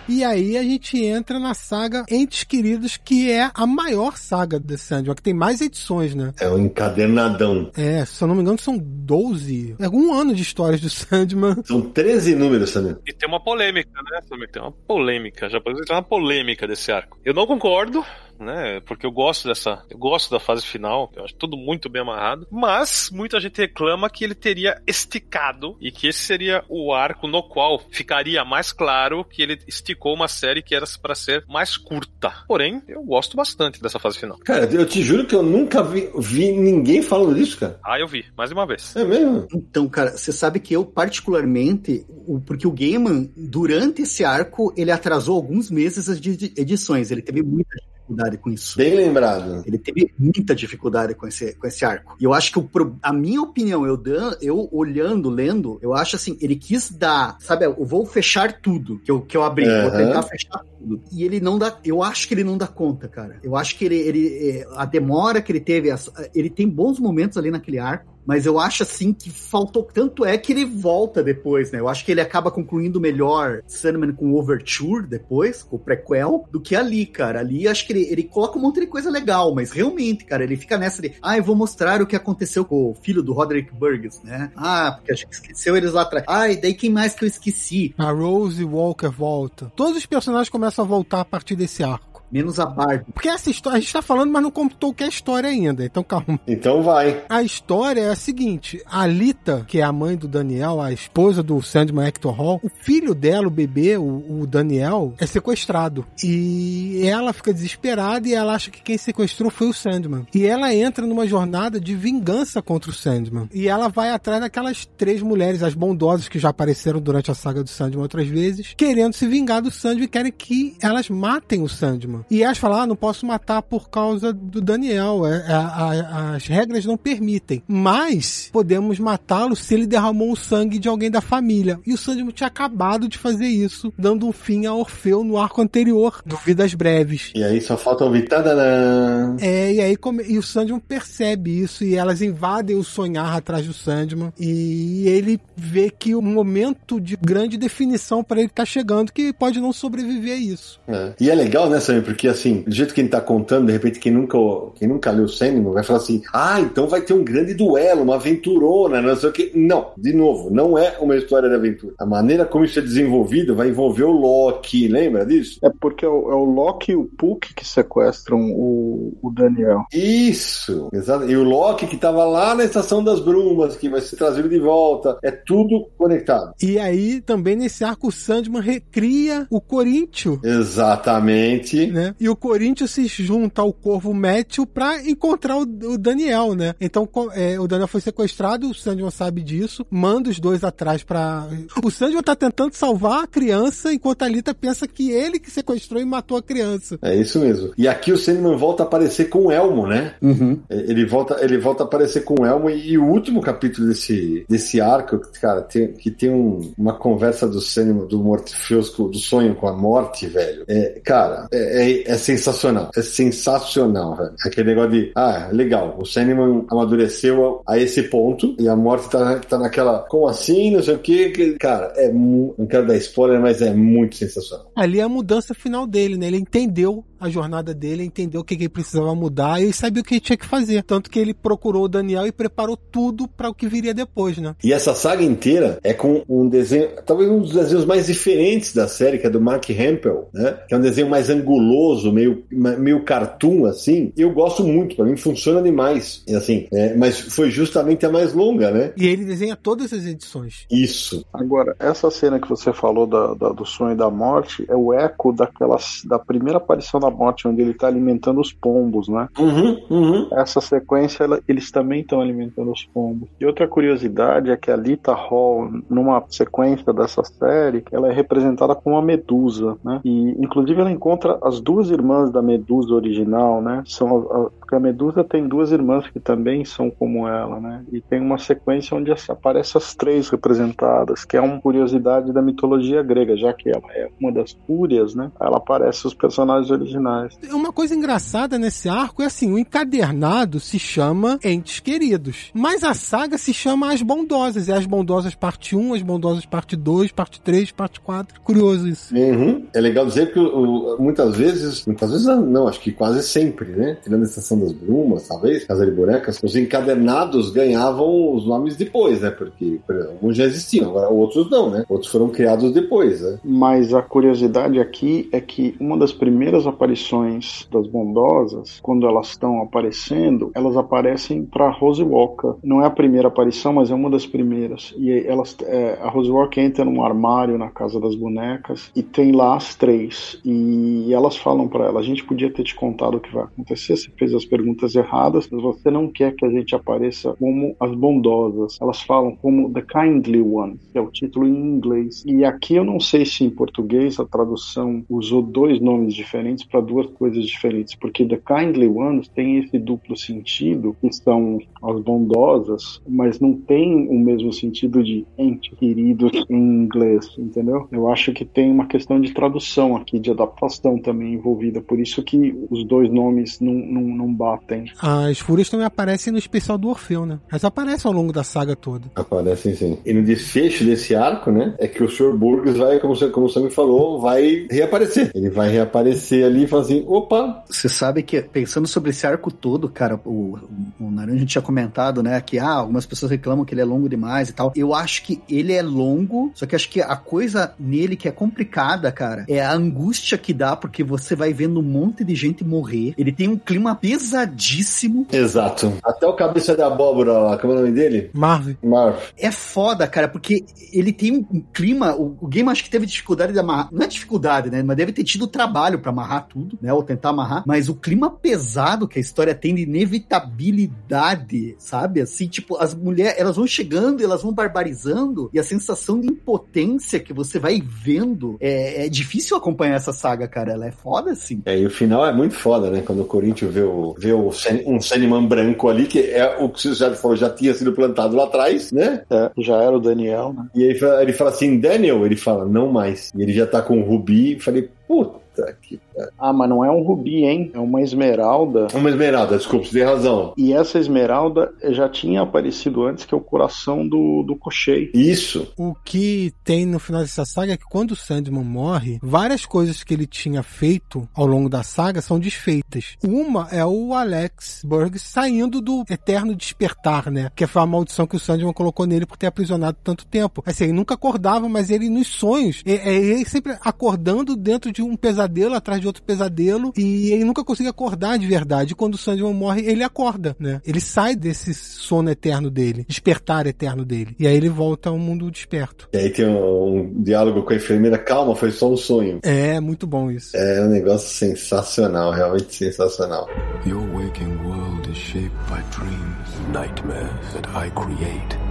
E 0.08 0.24
aí 0.24 0.56
a 0.56 0.62
gente 0.62 1.04
entra 1.04 1.38
na 1.38 1.52
saga 1.52 2.04
Entes 2.10 2.42
Queridos, 2.42 2.96
que 2.96 3.30
é 3.30 3.50
a 3.52 3.66
maior 3.66 4.16
saga 4.16 4.58
de 4.58 4.78
Sandman, 4.78 5.14
que 5.14 5.22
tem 5.22 5.34
mais 5.34 5.60
edições, 5.60 6.14
né? 6.14 6.32
É 6.40 6.48
um 6.48 6.58
encadernadão. 6.58 7.70
É, 7.76 8.04
se 8.06 8.22
eu 8.22 8.28
não 8.28 8.34
me 8.34 8.40
engano, 8.40 8.58
são 8.58 8.78
12. 8.78 9.76
É 9.78 9.88
um 9.88 10.14
ano 10.14 10.34
de 10.34 10.42
histórias 10.42 10.80
do 10.80 10.88
Sandman. 10.90 11.56
São 11.64 11.82
13 11.82 12.34
números, 12.34 12.70
Samir. 12.70 12.96
E 13.06 13.12
tem 13.12 13.28
uma 13.28 13.42
polêmica, 13.42 13.90
né? 14.10 14.20
Samir? 14.28 14.50
Tem 14.50 14.62
uma 14.62 14.72
polêmica. 14.72 15.48
Já 15.50 15.60
pode 15.60 15.84
ter 15.84 15.92
uma 15.92 16.02
polêmica 16.02 16.66
desse 16.66 16.90
arco. 16.90 17.18
Eu 17.22 17.34
não 17.34 17.46
concordo, 17.46 18.02
né? 18.38 18.80
Porque 18.80 19.04
eu 19.06 19.10
gosto 19.12 19.48
dessa. 19.48 19.82
Eu 19.90 19.98
gosto 19.98 20.30
da 20.30 20.40
fase 20.40 20.64
final. 20.64 21.10
Eu 21.16 21.24
acho 21.24 21.34
tudo 21.34 21.56
muito 21.56 21.88
bem 21.88 22.02
amarrado. 22.02 22.46
Mas 22.50 23.10
muita 23.12 23.40
gente 23.40 23.58
reclama 23.60 24.08
que 24.10 24.24
ele 24.24 24.34
teria 24.34 24.80
esticado 24.86 25.76
e 25.80 25.90
que 25.90 26.06
esse 26.08 26.20
seria 26.20 26.64
o 26.68 26.92
arco 26.92 27.26
no 27.26 27.42
qual 27.42 27.78
ficaria 27.90 28.44
mais 28.44 28.72
claro 28.72 29.24
que 29.24 29.42
ele 29.42 29.58
esticou 29.66 30.14
uma 30.14 30.28
série 30.28 30.62
que 30.62 30.74
era 30.74 30.84
para 31.02 31.14
ser 31.14 31.44
mais 31.48 31.76
curta. 31.76 32.32
Porém, 32.46 32.82
eu 32.88 33.02
gosto 33.02 33.36
bastante 33.36 33.80
dessa 33.82 33.98
fase 33.98 34.18
final. 34.18 34.38
Cara, 34.38 34.64
eu 34.72 34.86
te 34.86 35.02
juro 35.02 35.26
que 35.26 35.34
eu 35.34 35.42
nunca 35.42 35.82
vi, 35.82 36.10
vi 36.18 36.52
ninguém 36.52 37.02
falando 37.02 37.34
disso, 37.34 37.58
cara. 37.58 37.78
Ah, 37.84 37.98
eu 37.98 38.06
vi, 38.06 38.24
mais 38.36 38.50
uma 38.52 38.66
vez. 38.66 38.94
É 38.96 39.04
mesmo? 39.04 39.46
Então, 39.52 39.88
cara, 39.88 40.16
você 40.16 40.32
sabe 40.32 40.60
que 40.60 40.74
eu, 40.74 40.84
particularmente, 40.84 42.06
porque 42.46 42.66
o 42.66 42.72
Gaiman, 42.72 43.30
durante 43.36 44.02
esse 44.02 44.24
arco, 44.24 44.72
ele 44.76 44.90
atrasou 44.90 45.36
alguns 45.36 45.70
meses 45.70 46.08
as 46.08 46.20
de- 46.20 46.52
edições. 46.56 47.10
Ele 47.10 47.22
teve 47.22 47.42
muita 47.42 47.76
dificuldade 48.08 48.38
com 48.38 48.50
isso. 48.50 48.76
Bem 48.76 48.94
lembrado. 48.94 49.62
Ele 49.66 49.78
teve 49.78 50.12
muita 50.18 50.54
dificuldade 50.54 51.14
com 51.14 51.26
esse, 51.26 51.54
com 51.54 51.66
esse 51.66 51.84
arco. 51.84 52.16
E 52.18 52.24
eu 52.24 52.32
acho 52.32 52.50
que 52.52 52.58
o, 52.58 52.68
a 53.02 53.12
minha 53.12 53.42
opinião, 53.42 53.86
eu, 53.86 53.96
dan- 53.96 54.36
eu 54.40 54.68
olhando, 54.72 55.28
lendo, 55.28 55.78
eu 55.82 55.94
acho 55.94 56.16
assim, 56.16 56.36
ele 56.40 56.56
quis 56.56 56.90
dar, 56.90 57.36
sabe, 57.40 57.66
eu 57.66 57.84
vou 57.84 58.06
fechar 58.06 58.60
tudo 58.60 58.98
que 59.00 59.10
eu, 59.10 59.20
que 59.20 59.36
eu 59.36 59.44
abri, 59.44 59.66
vou 59.66 59.90
Aham. 59.90 59.96
tentar 59.96 60.22
fechar. 60.22 60.64
E 61.12 61.24
ele 61.24 61.40
não 61.40 61.58
dá, 61.58 61.78
eu 61.84 62.02
acho 62.02 62.28
que 62.28 62.34
ele 62.34 62.44
não 62.44 62.56
dá 62.56 62.66
conta, 62.66 63.08
cara. 63.08 63.38
Eu 63.42 63.56
acho 63.56 63.76
que 63.76 63.84
ele, 63.84 63.96
ele 63.96 64.50
é, 64.50 64.66
a 64.74 64.84
demora 64.84 65.42
que 65.42 65.52
ele 65.52 65.60
teve, 65.60 65.88
ele 66.34 66.50
tem 66.50 66.68
bons 66.68 66.98
momentos 66.98 67.36
ali 67.36 67.50
naquele 67.50 67.78
arco. 67.78 68.18
Mas 68.28 68.44
eu 68.44 68.58
acho 68.58 68.82
assim 68.82 69.10
que 69.10 69.30
faltou. 69.30 69.84
Tanto 69.84 70.22
é 70.22 70.36
que 70.36 70.52
ele 70.52 70.66
volta 70.66 71.22
depois, 71.22 71.72
né? 71.72 71.80
Eu 71.80 71.88
acho 71.88 72.04
que 72.04 72.12
ele 72.12 72.20
acaba 72.20 72.50
concluindo 72.50 73.00
melhor 73.00 73.62
Sandman 73.66 74.12
com 74.12 74.34
Overture 74.34 75.06
depois, 75.06 75.62
com 75.62 75.76
o 75.76 75.78
prequel, 75.78 76.46
do 76.52 76.60
que 76.60 76.76
ali, 76.76 77.06
cara. 77.06 77.40
Ali 77.40 77.66
acho 77.66 77.86
que 77.86 77.92
ele, 77.94 78.02
ele 78.02 78.24
coloca 78.24 78.58
um 78.58 78.60
monte 78.60 78.80
de 78.80 78.86
coisa 78.86 79.10
legal, 79.10 79.54
mas 79.54 79.70
realmente, 79.70 80.26
cara, 80.26 80.44
ele 80.44 80.58
fica 80.58 80.76
nessa 80.76 81.00
de. 81.00 81.14
Ah, 81.22 81.38
eu 81.38 81.42
vou 81.42 81.56
mostrar 81.56 82.02
o 82.02 82.06
que 82.06 82.14
aconteceu 82.14 82.66
com 82.66 82.90
o 82.90 82.94
filho 82.94 83.22
do 83.22 83.32
Roderick 83.32 83.72
Burgess, 83.72 84.22
né? 84.22 84.52
Ah, 84.54 84.92
porque 84.94 85.12
a 85.12 85.16
gente 85.16 85.32
esqueceu 85.32 85.74
eles 85.74 85.94
lá 85.94 86.02
atrás. 86.02 86.26
Ah, 86.28 86.50
e 86.50 86.60
daí 86.60 86.74
quem 86.74 86.90
mais 86.90 87.14
que 87.14 87.24
eu 87.24 87.28
esqueci? 87.28 87.94
A 87.96 88.10
Rose 88.10 88.62
Walker 88.62 89.08
volta. 89.08 89.72
Todos 89.74 89.96
os 89.96 90.04
personagens 90.04 90.50
começam 90.50 90.67
a 90.76 90.84
voltar 90.84 91.20
a 91.20 91.24
partir 91.24 91.56
desse 91.56 91.82
arco. 91.82 92.07
Menos 92.30 92.60
a 92.60 92.66
Barbie. 92.66 93.12
Porque 93.12 93.28
essa 93.28 93.50
história, 93.50 93.78
a 93.78 93.80
gente 93.80 93.92
tá 93.92 94.02
falando, 94.02 94.30
mas 94.30 94.42
não 94.42 94.50
contou 94.50 94.90
o 94.90 94.94
que 94.94 95.02
é 95.02 95.06
a 95.06 95.08
história 95.08 95.48
ainda, 95.48 95.84
então 95.84 96.02
calma. 96.02 96.38
Então 96.46 96.82
vai. 96.82 97.24
A 97.28 97.42
história 97.42 98.00
é 98.00 98.10
a 98.10 98.16
seguinte: 98.16 98.82
a 98.86 99.06
Lita, 99.06 99.64
que 99.66 99.80
é 99.80 99.82
a 99.82 99.92
mãe 99.92 100.16
do 100.16 100.28
Daniel, 100.28 100.80
a 100.80 100.92
esposa 100.92 101.42
do 101.42 101.60
Sandman 101.62 102.06
Hector 102.06 102.32
Hall, 102.32 102.60
o 102.62 102.68
filho 102.68 103.14
dela, 103.14 103.46
o 103.46 103.50
bebê, 103.50 103.96
o, 103.96 104.40
o 104.40 104.46
Daniel, 104.46 105.14
é 105.18 105.26
sequestrado. 105.26 106.06
E 106.22 107.02
ela 107.04 107.32
fica 107.32 107.52
desesperada 107.52 108.28
e 108.28 108.34
ela 108.34 108.54
acha 108.54 108.70
que 108.70 108.82
quem 108.82 108.98
sequestrou 108.98 109.50
foi 109.50 109.68
o 109.68 109.72
Sandman. 109.72 110.26
E 110.34 110.46
ela 110.46 110.74
entra 110.74 111.06
numa 111.06 111.26
jornada 111.26 111.80
de 111.80 111.94
vingança 111.94 112.60
contra 112.60 112.90
o 112.90 112.94
Sandman. 112.94 113.48
E 113.52 113.68
ela 113.68 113.88
vai 113.88 114.10
atrás 114.10 114.40
daquelas 114.40 114.84
três 114.96 115.22
mulheres, 115.22 115.62
as 115.62 115.74
bondosas 115.74 116.28
que 116.28 116.38
já 116.38 116.50
apareceram 116.50 117.00
durante 117.00 117.30
a 117.30 117.34
saga 117.34 117.62
do 117.62 117.70
Sandman 117.70 118.02
outras 118.02 118.26
vezes, 118.26 118.74
querendo 118.76 119.14
se 119.14 119.26
vingar 119.26 119.62
do 119.62 119.70
Sandman 119.70 120.04
e 120.04 120.08
querem 120.08 120.32
que 120.32 120.76
elas 120.80 121.08
matem 121.08 121.62
o 121.62 121.68
Sandman. 121.68 122.17
E 122.30 122.42
elas 122.42 122.58
falam: 122.58 122.80
ah, 122.82 122.86
não 122.86 122.96
posso 122.96 123.26
matar 123.26 123.62
por 123.62 123.88
causa 123.90 124.32
do 124.32 124.60
Daniel. 124.60 125.26
É, 125.26 125.36
é, 125.48 125.52
a- 125.52 126.32
as 126.36 126.46
regras 126.46 126.84
não 126.84 126.96
permitem. 126.96 127.62
Mas 127.66 128.48
podemos 128.52 128.98
matá-lo 128.98 129.54
se 129.56 129.74
ele 129.74 129.86
derramou 129.86 130.32
o 130.32 130.36
sangue 130.36 130.78
de 130.78 130.88
alguém 130.88 131.10
da 131.10 131.20
família. 131.20 131.78
E 131.86 131.92
o 131.92 131.98
Sandman 131.98 132.30
tinha 132.32 132.46
acabado 132.46 133.08
de 133.08 133.18
fazer 133.18 133.46
isso, 133.46 133.92
dando 133.98 134.26
um 134.26 134.32
fim 134.32 134.66
a 134.66 134.74
Orfeu 134.74 135.22
no 135.24 135.36
arco 135.38 135.60
anterior, 135.62 136.20
do 136.24 136.36
Vidas 136.36 136.74
Breves. 136.74 137.32
E 137.34 137.42
aí 137.42 137.60
só 137.60 137.76
falta 137.76 138.04
ouvir. 138.04 138.28
Tadadã. 138.28 139.36
É, 139.40 139.72
e 139.72 139.80
aí 139.80 139.96
come- 139.96 140.24
e 140.24 140.38
o 140.38 140.42
Sandman 140.42 140.80
percebe 140.80 141.60
isso 141.62 141.84
e 141.84 141.94
elas 141.94 142.20
invadem 142.22 142.76
o 142.76 142.84
sonhar 142.84 143.36
atrás 143.36 143.66
do 143.66 143.72
Sandman 143.72 144.32
e 144.38 145.04
ele 145.06 145.40
vê 145.56 145.90
que 145.90 146.14
o 146.14 146.22
momento 146.22 147.00
de 147.00 147.16
grande 147.16 147.56
definição 147.56 148.22
para 148.22 148.40
ele 148.40 148.48
tá 148.48 148.64
chegando 148.64 149.12
que 149.12 149.32
pode 149.32 149.60
não 149.60 149.72
sobreviver 149.72 150.34
a 150.34 150.36
isso. 150.36 150.80
É. 150.88 151.12
E 151.20 151.30
é 151.30 151.34
legal, 151.34 151.68
né, 151.70 151.80
Samir? 151.80 152.02
Porque 152.08 152.26
assim, 152.26 152.62
do 152.66 152.74
jeito 152.74 152.94
que 152.94 153.02
ele 153.02 153.10
tá 153.10 153.20
contando, 153.20 153.66
de 153.66 153.72
repente, 153.72 153.98
quem 153.98 154.10
nunca, 154.10 154.38
quem 154.76 154.88
nunca 154.88 155.10
leu 155.10 155.24
o 155.24 155.28
Sandman 155.28 155.74
vai 155.74 155.84
falar 155.84 155.98
assim: 155.98 156.22
ah, 156.32 156.58
então 156.58 156.88
vai 156.88 157.02
ter 157.02 157.12
um 157.12 157.22
grande 157.22 157.52
duelo, 157.52 158.02
uma 158.02 158.14
aventurona, 158.14 159.02
não 159.02 159.14
sei 159.14 159.28
o 159.28 159.32
que. 159.32 159.52
Não, 159.54 159.92
de 159.96 160.14
novo, 160.14 160.50
não 160.50 160.78
é 160.78 160.96
uma 161.00 161.16
história 161.16 161.50
de 161.50 161.54
aventura. 161.54 161.92
A 161.98 162.06
maneira 162.06 162.46
como 162.46 162.64
isso 162.64 162.78
é 162.78 162.82
desenvolvido 162.82 163.54
vai 163.54 163.68
envolver 163.68 164.04
o 164.04 164.12
Loki, 164.12 164.88
lembra 164.88 165.26
disso? 165.26 165.58
É 165.62 165.68
porque 165.68 166.06
é 166.06 166.08
o, 166.08 166.30
é 166.30 166.34
o 166.34 166.44
Loki 166.44 166.92
e 166.92 166.96
o 166.96 167.04
Puck 167.04 167.52
que 167.54 167.66
sequestram 167.66 168.40
o, 168.52 169.14
o 169.22 169.30
Daniel. 169.30 169.84
Isso, 169.92 170.88
exato. 170.90 171.28
E 171.30 171.36
o 171.36 171.44
Loki 171.44 171.86
que 171.86 171.98
tava 171.98 172.24
lá 172.24 172.54
na 172.54 172.64
Estação 172.64 173.04
das 173.04 173.20
Brumas, 173.20 173.76
que 173.76 173.90
vai 173.90 174.00
ser 174.00 174.16
trazido 174.16 174.48
de 174.48 174.58
volta. 174.58 175.18
É 175.22 175.30
tudo 175.30 175.90
conectado. 175.98 176.54
E 176.62 176.78
aí 176.78 177.20
também 177.20 177.54
nesse 177.54 177.84
arco 177.84 178.08
o 178.08 178.12
Sandman 178.12 178.62
recria 178.62 179.46
o 179.50 179.60
Corinthians. 179.60 180.38
Exatamente. 180.42 181.90
Né? 181.98 182.14
E 182.20 182.28
o 182.28 182.36
Corinthians 182.36 182.92
se 182.92 183.06
junta 183.06 183.60
ao 183.60 183.72
Corvo 183.72 184.14
Matthew 184.14 184.64
pra 184.66 185.02
encontrar 185.04 185.56
o, 185.56 185.62
o 185.62 185.98
Daniel, 185.98 186.54
né? 186.54 186.74
Então 186.80 187.08
é, 187.32 187.58
o 187.58 187.66
Daniel 187.66 187.88
foi 187.88 188.00
sequestrado, 188.00 188.70
o 188.70 188.74
Sandman 188.74 189.10
sabe 189.10 189.42
disso, 189.42 189.84
manda 189.90 190.30
os 190.30 190.38
dois 190.38 190.62
atrás 190.62 191.02
pra. 191.02 191.48
O 191.82 191.90
Sandman 191.90 192.22
tá 192.22 192.36
tentando 192.36 192.74
salvar 192.74 193.24
a 193.24 193.26
criança, 193.26 193.92
enquanto 193.92 194.22
a 194.22 194.28
Lita 194.28 194.54
pensa 194.54 194.86
que 194.86 195.10
ele 195.10 195.40
que 195.40 195.50
sequestrou 195.50 196.00
e 196.00 196.04
matou 196.04 196.36
a 196.36 196.42
criança. 196.42 196.98
É 197.02 197.16
isso 197.16 197.40
mesmo. 197.40 197.72
E 197.76 197.88
aqui 197.88 198.12
o 198.12 198.18
Sandman 198.18 198.56
volta 198.56 198.84
a 198.84 198.86
aparecer 198.86 199.28
com 199.28 199.46
o 199.46 199.50
Elmo, 199.50 199.86
né? 199.88 200.14
Uhum. 200.22 200.60
Ele 200.70 201.04
volta, 201.04 201.38
ele 201.40 201.58
volta 201.58 201.82
a 201.82 201.86
aparecer 201.86 202.22
com 202.22 202.42
o 202.42 202.46
Elmo 202.46 202.70
e, 202.70 202.92
e 202.92 202.98
o 202.98 203.04
último 203.06 203.40
capítulo 203.40 203.88
desse, 203.88 204.44
desse 204.48 204.80
arco, 204.80 205.18
cara, 205.40 205.62
tem, 205.62 205.92
que 205.94 206.10
tem 206.12 206.30
um- 206.30 206.72
uma 206.78 206.94
conversa 206.94 207.48
do 207.48 207.60
Sandman, 207.60 208.06
do 208.06 208.22
Morpheus, 208.22 208.90
do 208.92 209.18
sonho 209.18 209.54
com 209.56 209.66
a 209.66 209.72
morte, 209.72 210.26
velho. 210.28 210.64
É, 210.68 211.00
cara, 211.02 211.48
é, 211.50 211.82
é- 211.82 211.87
é 212.06 212.16
sensacional. 212.16 212.90
É 212.96 213.02
sensacional, 213.02 214.16
velho. 214.16 214.34
Aquele 214.44 214.68
negócio 214.68 214.90
de, 214.90 215.12
ah, 215.14 215.48
legal, 215.52 215.96
o 215.98 216.04
Sandman 216.04 216.64
amadureceu 216.70 217.62
a, 217.66 217.74
a 217.74 217.78
esse 217.78 218.02
ponto 218.04 218.54
e 218.58 218.68
a 218.68 218.76
morte 218.76 219.08
tá, 219.10 219.38
tá 219.40 219.58
naquela, 219.58 220.00
como 220.08 220.28
assim, 220.28 220.70
não 220.70 220.82
sei 220.82 220.94
o 220.94 220.98
que, 220.98 221.56
cara, 221.58 221.92
é 221.96 222.12
não 222.12 222.66
quero 222.68 222.86
dar 222.86 222.96
spoiler, 222.96 223.40
mas 223.40 223.62
é 223.62 223.72
muito 223.72 224.16
sensacional. 224.16 224.70
Ali 224.74 225.00
é 225.00 225.02
a 225.02 225.08
mudança 225.08 225.54
final 225.54 225.86
dele, 225.86 226.16
né? 226.16 226.26
Ele 226.26 226.38
entendeu 226.38 227.04
a 227.20 227.28
jornada 227.28 227.74
dele, 227.74 228.04
entendeu 228.04 228.40
o 228.40 228.44
que, 228.44 228.56
que 228.56 228.62
ele 228.64 228.68
precisava 228.68 229.14
mudar 229.14 229.60
e 229.62 229.72
sabia 229.72 230.00
o 230.02 230.04
que 230.04 230.14
ele 230.14 230.20
tinha 230.20 230.36
que 230.36 230.46
fazer. 230.46 230.82
Tanto 230.82 231.10
que 231.10 231.18
ele 231.18 231.34
procurou 231.34 231.84
o 231.84 231.88
Daniel 231.88 232.26
e 232.26 232.32
preparou 232.32 232.76
tudo 232.76 233.26
para 233.28 233.48
o 233.48 233.54
que 233.54 233.66
viria 233.68 233.92
depois, 233.94 234.38
né? 234.38 234.54
E 234.62 234.72
essa 234.72 234.94
saga 234.94 235.22
inteira 235.22 235.78
é 235.82 235.92
com 235.92 236.22
um 236.28 236.48
desenho, 236.48 236.90
talvez 237.04 237.30
um 237.30 237.40
dos 237.40 237.52
desenhos 237.52 237.84
mais 237.84 238.06
diferentes 238.06 238.72
da 238.74 238.86
série, 238.88 239.18
que 239.18 239.26
é 239.26 239.30
do 239.30 239.40
Mark 239.40 239.68
Hempel, 239.70 240.28
né? 240.32 240.58
Que 240.68 240.74
é 240.74 240.76
um 240.78 240.80
desenho 240.80 241.08
mais 241.08 241.28
anguloso, 241.30 242.12
meio, 242.12 242.44
meio 242.50 243.02
cartoon, 243.04 243.66
assim. 243.66 244.12
Eu 244.16 244.30
gosto 244.32 244.62
muito, 244.64 244.96
para 244.96 245.04
mim 245.04 245.16
funciona 245.16 245.60
demais. 245.62 246.22
Assim, 246.36 246.66
é, 246.72 246.94
mas 246.94 247.18
foi 247.20 247.50
justamente 247.50 248.04
a 248.06 248.10
mais 248.10 248.32
longa, 248.32 248.70
né? 248.70 248.92
E 248.96 249.06
ele 249.06 249.24
desenha 249.24 249.56
todas 249.56 249.92
as 249.92 250.04
edições. 250.04 250.66
Isso. 250.70 251.24
Agora, 251.32 251.74
essa 251.78 252.10
cena 252.10 252.38
que 252.40 252.48
você 252.48 252.72
falou 252.72 253.06
da, 253.06 253.34
da- 253.34 253.48
do 253.50 253.64
sonho 253.64 253.96
da 253.96 254.10
morte 254.10 254.64
é 254.68 254.76
o 254.76 254.92
eco 254.92 255.32
daquela, 255.32 255.76
da 256.04 256.18
primeira 256.18 256.58
aparição 256.58 257.00
da 257.00 257.07
morte, 257.10 257.46
onde 257.48 257.62
ele 257.62 257.74
tá 257.74 257.86
alimentando 257.86 258.40
os 258.40 258.52
pombos, 258.52 259.08
né? 259.08 259.28
Uhum, 259.38 259.78
uhum. 259.90 260.28
Essa 260.32 260.60
sequência, 260.60 261.24
ela- 261.24 261.40
eles 261.48 261.70
também 261.70 262.00
estão 262.00 262.20
alimentando 262.20 262.70
os 262.70 262.84
pombos. 262.84 263.28
E 263.40 263.46
outra 263.46 263.66
curiosidade 263.66 264.50
é 264.50 264.56
que 264.56 264.70
a 264.70 264.76
Lita 264.76 265.12
Hall, 265.12 265.70
numa 265.88 266.22
sequência 266.28 266.92
dessa 266.92 267.22
série, 267.24 267.84
ela 267.90 268.08
é 268.08 268.12
representada 268.12 268.74
como 268.74 268.96
uma 268.96 269.02
medusa, 269.02 269.76
né? 269.84 270.00
E, 270.04 270.30
inclusive, 270.42 270.80
ela 270.80 270.90
encontra 270.90 271.38
as 271.42 271.60
duas 271.60 271.90
irmãs 271.90 272.30
da 272.30 272.42
medusa 272.42 272.94
original, 272.94 273.60
né? 273.60 273.82
São 273.86 274.50
porque 274.68 274.76
a 274.76 274.80
medusa 274.80 275.24
tem 275.24 275.48
duas 275.48 275.72
irmãs 275.72 276.06
que 276.10 276.20
também 276.20 276.62
são 276.62 276.90
como 276.90 277.26
ela, 277.26 277.58
né? 277.58 277.82
E 277.90 278.02
tem 278.02 278.20
uma 278.20 278.36
sequência 278.36 278.94
onde 278.94 279.10
aparecem 279.26 279.78
as 279.80 279.94
três 279.94 280.28
representadas, 280.28 281.24
que 281.24 281.38
é 281.38 281.40
uma 281.40 281.58
curiosidade 281.58 282.34
da 282.34 282.42
mitologia 282.42 283.02
grega, 283.02 283.34
já 283.34 283.50
que 283.54 283.70
ela 283.70 283.90
é 283.94 284.10
uma 284.20 284.30
das 284.30 284.54
fúrias, 284.66 285.14
né? 285.14 285.32
Ela 285.40 285.56
aparece 285.56 286.06
os 286.06 286.12
personagens 286.12 286.70
originais. 286.70 287.38
Uma 287.50 287.72
coisa 287.72 287.94
engraçada 287.94 288.58
nesse 288.58 288.90
arco 288.90 289.22
é 289.22 289.24
assim, 289.24 289.50
o 289.50 289.58
encadernado 289.58 290.60
se 290.60 290.78
chama 290.78 291.38
Entes 291.42 291.80
Queridos, 291.80 292.50
mas 292.52 292.84
a 292.84 292.92
saga 292.92 293.38
se 293.38 293.54
chama 293.54 293.90
As 293.94 294.02
Bondosas. 294.02 294.68
É 294.68 294.74
As 294.74 294.84
Bondosas 294.84 295.34
parte 295.34 295.74
1, 295.74 295.94
As 295.94 296.02
Bondosas 296.02 296.44
parte 296.44 296.76
2, 296.76 297.10
parte 297.10 297.40
3, 297.40 297.72
parte 297.72 298.00
4. 298.02 298.38
Curioso 298.42 298.86
isso. 298.86 299.14
Uhum. 299.16 299.64
É 299.72 299.80
legal 299.80 300.04
dizer 300.04 300.30
que 300.30 300.38
o- 300.38 300.96
o- 300.96 301.02
muitas 301.02 301.34
vezes, 301.36 301.86
muitas 301.86 302.10
vezes 302.10 302.26
não, 302.26 302.42
não, 302.42 302.68
acho 302.68 302.80
que 302.80 302.92
quase 302.92 303.22
sempre, 303.22 303.70
né? 303.70 303.96
Tirando 304.02 304.20
a 304.20 304.24
Estação 304.24 304.57
das 304.58 304.72
Brumas, 304.72 305.26
talvez, 305.28 305.64
Casa 305.64 305.84
de 305.84 305.92
Bonecas, 305.92 306.40
os 306.42 306.56
encadernados 306.56 307.50
ganhavam 307.50 308.34
os 308.34 308.46
nomes 308.46 308.76
depois, 308.76 309.20
né? 309.20 309.30
Porque 309.30 309.78
por 309.86 309.94
exemplo, 309.94 310.12
alguns 310.12 310.36
já 310.36 310.44
existiam, 310.44 310.90
agora 310.90 311.08
outros 311.08 311.50
não, 311.50 311.70
né? 311.70 311.84
Outros 311.88 312.10
foram 312.10 312.28
criados 312.28 312.72
depois, 312.72 313.20
né? 313.20 313.38
Mas 313.44 313.94
a 313.94 314.02
curiosidade 314.02 314.80
aqui 314.80 315.28
é 315.32 315.40
que 315.40 315.74
uma 315.80 315.96
das 315.96 316.12
primeiras 316.12 316.66
aparições 316.66 317.66
das 317.70 317.86
bondosas, 317.86 318.78
quando 318.82 319.06
elas 319.06 319.28
estão 319.28 319.62
aparecendo, 319.62 320.50
elas 320.54 320.76
aparecem 320.76 321.44
para 321.44 321.70
Rose 321.70 322.02
Walker. 322.02 322.54
Não 322.62 322.82
é 322.82 322.86
a 322.86 322.90
primeira 322.90 323.28
aparição, 323.28 323.72
mas 323.72 323.90
é 323.90 323.94
uma 323.94 324.10
das 324.10 324.26
primeiras. 324.26 324.94
E 324.96 325.10
elas, 325.26 325.56
é, 325.62 325.98
a 326.00 326.08
Rose 326.08 326.30
Walker 326.30 326.60
entra 326.60 326.84
num 326.84 327.02
armário 327.02 327.58
na 327.58 327.68
casa 327.70 328.00
das 328.00 328.14
bonecas 328.14 328.90
e 328.94 329.02
tem 329.02 329.32
lá 329.32 329.56
as 329.56 329.74
três. 329.74 330.40
E 330.44 331.12
elas 331.12 331.36
falam 331.36 331.68
para 331.68 331.86
ela: 331.86 332.00
a 332.00 332.02
gente 332.02 332.24
podia 332.24 332.50
ter 332.50 332.64
te 332.64 332.74
contado 332.74 333.16
o 333.16 333.20
que 333.20 333.32
vai 333.32 333.44
acontecer. 333.44 333.96
Você 333.96 334.10
fez 334.16 334.34
as 334.34 334.44
perguntas 334.48 334.94
erradas, 334.94 335.48
mas 335.50 335.62
você 335.62 335.90
não 335.90 336.08
quer 336.08 336.34
que 336.34 336.44
a 336.44 336.50
gente 336.50 336.74
apareça 336.74 337.34
como 337.38 337.76
as 337.78 337.94
bondosas. 337.94 338.78
Elas 338.80 339.00
falam 339.02 339.36
como 339.36 339.72
The 339.72 339.82
Kindly 339.82 340.40
One, 340.40 340.78
que 340.90 340.98
é 340.98 341.00
o 341.00 341.10
título 341.10 341.46
em 341.46 341.54
inglês. 341.54 342.24
E 342.26 342.44
aqui 342.44 342.74
eu 342.74 342.84
não 342.84 342.98
sei 342.98 343.24
se 343.24 343.44
em 343.44 343.50
português 343.50 344.18
a 344.18 344.24
tradução 344.24 345.04
usou 345.08 345.42
dois 345.42 345.80
nomes 345.80 346.14
diferentes 346.14 346.64
para 346.64 346.80
duas 346.80 347.06
coisas 347.06 347.44
diferentes, 347.46 347.94
porque 347.94 348.24
The 348.24 348.38
Kindly 348.38 348.88
Ones 348.88 349.28
tem 349.28 349.58
esse 349.58 349.78
duplo 349.78 350.16
sentido, 350.16 350.96
que 351.00 351.12
são 351.12 351.58
as 351.82 352.00
bondosas, 352.00 353.00
mas 353.06 353.40
não 353.40 353.54
tem 353.54 354.08
o 354.08 354.18
mesmo 354.18 354.52
sentido 354.52 355.02
de 355.02 355.26
ente 355.36 355.74
querido 355.76 356.30
em 356.48 356.56
inglês, 356.56 357.34
entendeu? 357.38 357.88
Eu 357.92 358.08
acho 358.08 358.32
que 358.32 358.44
tem 358.44 358.70
uma 358.70 358.86
questão 358.86 359.20
de 359.20 359.32
tradução 359.32 359.96
aqui, 359.96 360.18
de 360.18 360.30
adaptação 360.30 360.98
também 360.98 361.34
envolvida, 361.34 361.80
por 361.80 361.98
isso 361.98 362.22
que 362.22 362.54
os 362.70 362.84
dois 362.84 363.10
nomes 363.10 363.60
não, 363.60 363.74
não, 363.74 364.02
não 364.02 364.34
batem. 364.38 364.84
As 365.00 365.38
fúrias 365.40 365.68
também 365.68 365.84
aparecem 365.86 366.32
no 366.32 366.38
especial 366.38 366.78
do 366.78 366.88
Orfeu, 366.88 367.26
né? 367.26 367.38
Mas 367.50 367.64
aparecem 367.64 368.08
ao 368.08 368.14
longo 368.16 368.32
da 368.32 368.44
saga 368.44 368.76
toda. 368.76 369.10
Aparecem 369.16 369.74
sim. 369.74 369.98
E 370.06 370.12
no 370.12 370.22
desfecho 370.22 370.84
desse 370.84 371.14
arco, 371.14 371.50
né? 371.50 371.74
É 371.78 371.88
que 371.88 372.02
o 372.02 372.08
Sr. 372.08 372.32
Burgess 372.36 372.76
vai, 372.78 372.98
como, 373.00 373.14
você- 373.16 373.28
como 373.28 373.46
o 373.46 373.48
Sam 373.48 373.64
me 373.64 373.70
falou, 373.70 374.20
vai 374.20 374.66
reaparecer. 374.70 375.30
Ele 375.34 375.50
vai 375.50 375.68
reaparecer 375.70 376.44
ali 376.44 376.64
e 376.64 376.66
falar 376.66 376.82
assim: 376.82 377.04
opa, 377.06 377.64
Você 377.68 377.88
sabe 377.88 378.22
que, 378.22 378.40
pensando 378.42 378.86
sobre 378.86 379.10
esse 379.10 379.26
arco 379.26 379.50
todo, 379.50 379.88
cara, 379.88 380.20
o, 380.24 380.58
o 381.00 381.10
Naranjo 381.10 381.44
tinha 381.46 381.62
comentado, 381.62 382.22
né, 382.22 382.40
que 382.40 382.58
ah, 382.58 382.70
algumas 382.74 383.06
pessoas 383.06 383.30
reclamam 383.32 383.64
que 383.64 383.74
ele 383.74 383.80
é 383.80 383.84
longo 383.84 384.08
demais 384.08 384.48
e 384.48 384.52
tal. 384.52 384.72
Eu 384.76 384.94
acho 384.94 385.22
que 385.24 385.40
ele 385.48 385.72
é 385.72 385.82
longo, 385.82 386.52
só 386.54 386.64
que 386.66 386.76
acho 386.76 386.88
que 386.88 387.00
a 387.00 387.16
coisa 387.16 387.72
nele 387.78 388.16
que 388.16 388.28
é 388.28 388.30
complicada, 388.30 389.10
cara, 389.10 389.44
é 389.48 389.60
a 389.60 389.72
angústia 389.72 390.38
que 390.38 390.52
dá, 390.52 390.76
porque 390.76 391.02
você 391.02 391.34
vai 391.34 391.52
vendo 391.52 391.80
um 391.80 391.82
monte 391.82 392.22
de 392.24 392.34
gente 392.34 392.64
morrer. 392.64 393.14
Ele 393.18 393.32
tem 393.32 393.48
um 393.48 393.56
clima 393.56 393.94
pesadíssimo. 394.28 395.26
exato. 395.32 395.94
Até 396.04 396.26
o 396.26 396.34
cabeça 396.34 396.74
de 396.74 396.82
abóbora, 396.82 397.32
lá, 397.32 397.56
como 397.58 397.72
é 397.72 397.76
o 397.76 397.80
nome 397.80 397.92
dele? 397.92 398.30
Marvel. 398.34 398.76
Marv. 398.82 399.16
É 399.36 399.50
foda, 399.50 400.06
cara, 400.06 400.28
porque 400.28 400.64
ele 400.92 401.12
tem 401.12 401.46
um 401.50 401.62
clima. 401.72 402.14
O, 402.14 402.36
o 402.40 402.46
game 402.46 402.68
acho 402.68 402.84
que 402.84 402.90
teve 402.90 403.06
dificuldade 403.06 403.52
de 403.52 403.58
amarrar. 403.58 403.88
Não 403.90 404.04
é 404.04 404.06
dificuldade, 404.06 404.70
né? 404.70 404.82
Mas 404.82 404.96
deve 404.96 405.12
ter 405.12 405.24
tido 405.24 405.46
trabalho 405.46 405.98
pra 405.98 406.10
amarrar 406.10 406.46
tudo, 406.46 406.78
né? 406.80 406.92
Ou 406.92 407.02
tentar 407.02 407.30
amarrar. 407.30 407.64
Mas 407.66 407.88
o 407.88 407.94
clima 407.94 408.30
pesado 408.30 409.08
que 409.08 409.18
a 409.18 409.22
história 409.22 409.54
tem 409.54 409.74
de 409.74 409.82
inevitabilidade, 409.82 411.74
sabe? 411.78 412.20
Assim, 412.20 412.46
tipo, 412.46 412.76
as 412.76 412.94
mulheres, 412.94 413.38
elas 413.38 413.56
vão 413.56 413.66
chegando, 413.66 414.22
elas 414.22 414.42
vão 414.42 414.52
barbarizando, 414.52 415.48
e 415.52 415.58
a 415.58 415.64
sensação 415.64 416.20
de 416.20 416.28
impotência 416.28 417.18
que 417.20 417.32
você 417.32 417.58
vai 417.58 417.82
vendo 417.82 418.56
é, 418.60 419.06
é 419.06 419.08
difícil 419.08 419.56
acompanhar 419.56 419.94
essa 419.94 420.12
saga, 420.12 420.46
cara. 420.46 420.72
Ela 420.72 420.86
é 420.86 420.92
foda, 420.92 421.30
assim. 421.30 421.62
É, 421.64 421.78
e 421.78 421.86
o 421.86 421.90
final 421.90 422.26
é 422.26 422.32
muito 422.32 422.54
foda, 422.54 422.90
né? 422.90 423.02
Quando 423.04 423.22
o 423.22 423.24
Corinthians 423.24 423.72
vê, 423.72 423.82
o, 423.82 424.14
vê 424.18 424.32
o, 424.32 424.50
um 424.86 425.00
Sandman 425.00 425.46
branco 425.46 425.88
ali, 425.88 426.06
que 426.06 426.20
é 426.20 426.56
o 426.58 426.68
que 426.68 426.82
você 426.82 426.94
já 426.94 427.14
falou, 427.14 427.36
já 427.36 427.50
tinha 427.50 427.72
sido 427.74 427.92
plantado 427.92 428.36
lá 428.36 428.44
atrás, 428.44 428.90
né? 428.92 429.22
É, 429.30 429.50
já 429.58 429.76
era 429.76 429.96
o 429.96 430.00
Daniel, 430.00 430.52
né? 430.52 430.66
E 430.74 430.82
aí 430.82 430.90
ele 430.90 430.98
fala, 430.98 431.22
ele 431.22 431.32
fala 431.32 431.50
assim, 431.50 431.78
Daniel, 431.78 432.26
ele 432.26 432.36
fala, 432.36 432.64
não 432.64 432.90
mais. 432.90 433.30
E 433.34 433.42
ele 433.42 433.52
já 433.52 433.66
tá 433.66 433.80
com 433.80 434.00
o 434.00 434.04
Rubi, 434.04 434.56
e 434.56 434.60
falei, 434.60 434.88
puta 435.06 435.47
que 435.80 436.00
pariu. 436.14 436.30
Ah, 436.38 436.52
mas 436.52 436.68
não 436.68 436.84
é 436.84 436.90
um 436.90 437.02
rubi, 437.02 437.44
hein? 437.44 437.70
É 437.74 437.78
uma 437.78 438.02
esmeralda. 438.02 438.88
Uma 438.94 439.10
esmeralda, 439.10 439.56
desculpa, 439.56 439.86
você 439.86 439.98
tem 439.98 440.04
razão. 440.04 440.52
E 440.56 440.72
essa 440.72 440.98
esmeralda 440.98 441.72
já 441.90 442.08
tinha 442.08 442.42
aparecido 442.42 443.04
antes, 443.04 443.24
que 443.24 443.34
é 443.34 443.36
o 443.36 443.40
coração 443.40 444.06
do, 444.06 444.42
do 444.42 444.56
Koshei. 444.56 445.10
Isso. 445.14 445.72
O 445.76 445.94
que 446.04 446.52
tem 446.64 446.86
no 446.86 446.98
final 446.98 447.22
dessa 447.22 447.44
saga 447.44 447.72
é 447.72 447.76
que 447.76 447.84
quando 447.84 448.12
o 448.12 448.16
Sandman 448.16 448.64
morre, 448.64 449.18
várias 449.22 449.64
coisas 449.64 450.02
que 450.02 450.14
ele 450.14 450.26
tinha 450.26 450.62
feito 450.62 451.28
ao 451.34 451.46
longo 451.46 451.68
da 451.68 451.82
saga 451.82 452.20
são 452.20 452.38
desfeitas. 452.38 453.16
Uma 453.22 453.68
é 453.70 453.84
o 453.84 454.14
Alex 454.14 454.82
Burg 454.84 455.18
saindo 455.18 455.80
do 455.80 456.04
eterno 456.10 456.54
despertar, 456.54 457.30
né? 457.30 457.50
Que 457.54 457.66
foi 457.66 457.82
a 457.82 457.86
maldição 457.86 458.26
que 458.26 458.36
o 458.36 458.40
Sandman 458.40 458.72
colocou 458.72 459.06
nele 459.06 459.26
por 459.26 459.36
ter 459.36 459.46
aprisionado 459.46 459.98
tanto 460.02 460.26
tempo. 460.26 460.62
Assim, 460.66 460.84
ele 460.84 460.92
nunca 460.92 461.14
acordava, 461.14 461.68
mas 461.68 461.90
ele 461.90 462.08
nos 462.08 462.28
sonhos, 462.28 462.82
é, 462.84 462.94
é 462.94 463.14
ele 463.14 463.44
sempre 463.44 463.76
acordando 463.80 464.56
dentro 464.56 464.92
de 464.92 465.02
um 465.02 465.16
pesadelo, 465.16 465.47
atrás 465.74 466.00
de 466.00 466.06
outro 466.06 466.22
pesadelo, 466.22 466.92
e 466.96 467.30
ele 467.32 467.44
nunca 467.44 467.64
conseguia 467.64 467.90
acordar 467.90 468.38
de 468.38 468.46
verdade. 468.46 468.92
E 468.92 468.94
quando 468.94 469.14
o 469.14 469.18
Sandman 469.18 469.52
morre, 469.52 469.82
ele 469.82 470.02
acorda, 470.02 470.56
né? 470.58 470.80
Ele 470.86 471.00
sai 471.00 471.34
desse 471.34 471.74
sono 471.74 472.30
eterno 472.30 472.70
dele, 472.70 473.04
despertar 473.08 473.66
eterno 473.66 474.04
dele. 474.04 474.34
E 474.38 474.46
aí 474.46 474.56
ele 474.56 474.68
volta 474.68 475.10
ao 475.10 475.18
mundo 475.18 475.50
desperto. 475.50 476.08
E 476.12 476.16
aí 476.16 476.30
tem 476.30 476.46
um, 476.46 476.98
um 476.98 477.22
diálogo 477.22 477.62
com 477.62 477.72
a 477.72 477.76
enfermeira, 477.76 478.18
calma, 478.18 478.54
foi 478.54 478.70
só 478.70 478.92
um 478.92 478.96
sonho. 478.96 479.40
É 479.42 479.80
muito 479.80 480.06
bom 480.06 480.30
isso. 480.30 480.56
É 480.56 480.82
um 480.82 480.88
negócio 480.88 481.28
sensacional, 481.28 482.32
realmente 482.32 482.74
sensacional. 482.74 483.48
Your 483.86 484.02
waking 484.14 484.56
world 484.64 485.10
is 485.10 485.16
shaped 485.16 485.50
by 485.68 485.82
dreams, 485.90 486.72
nightmares 486.72 487.52
that 487.54 487.68
I 487.74 487.90
create. 487.90 488.67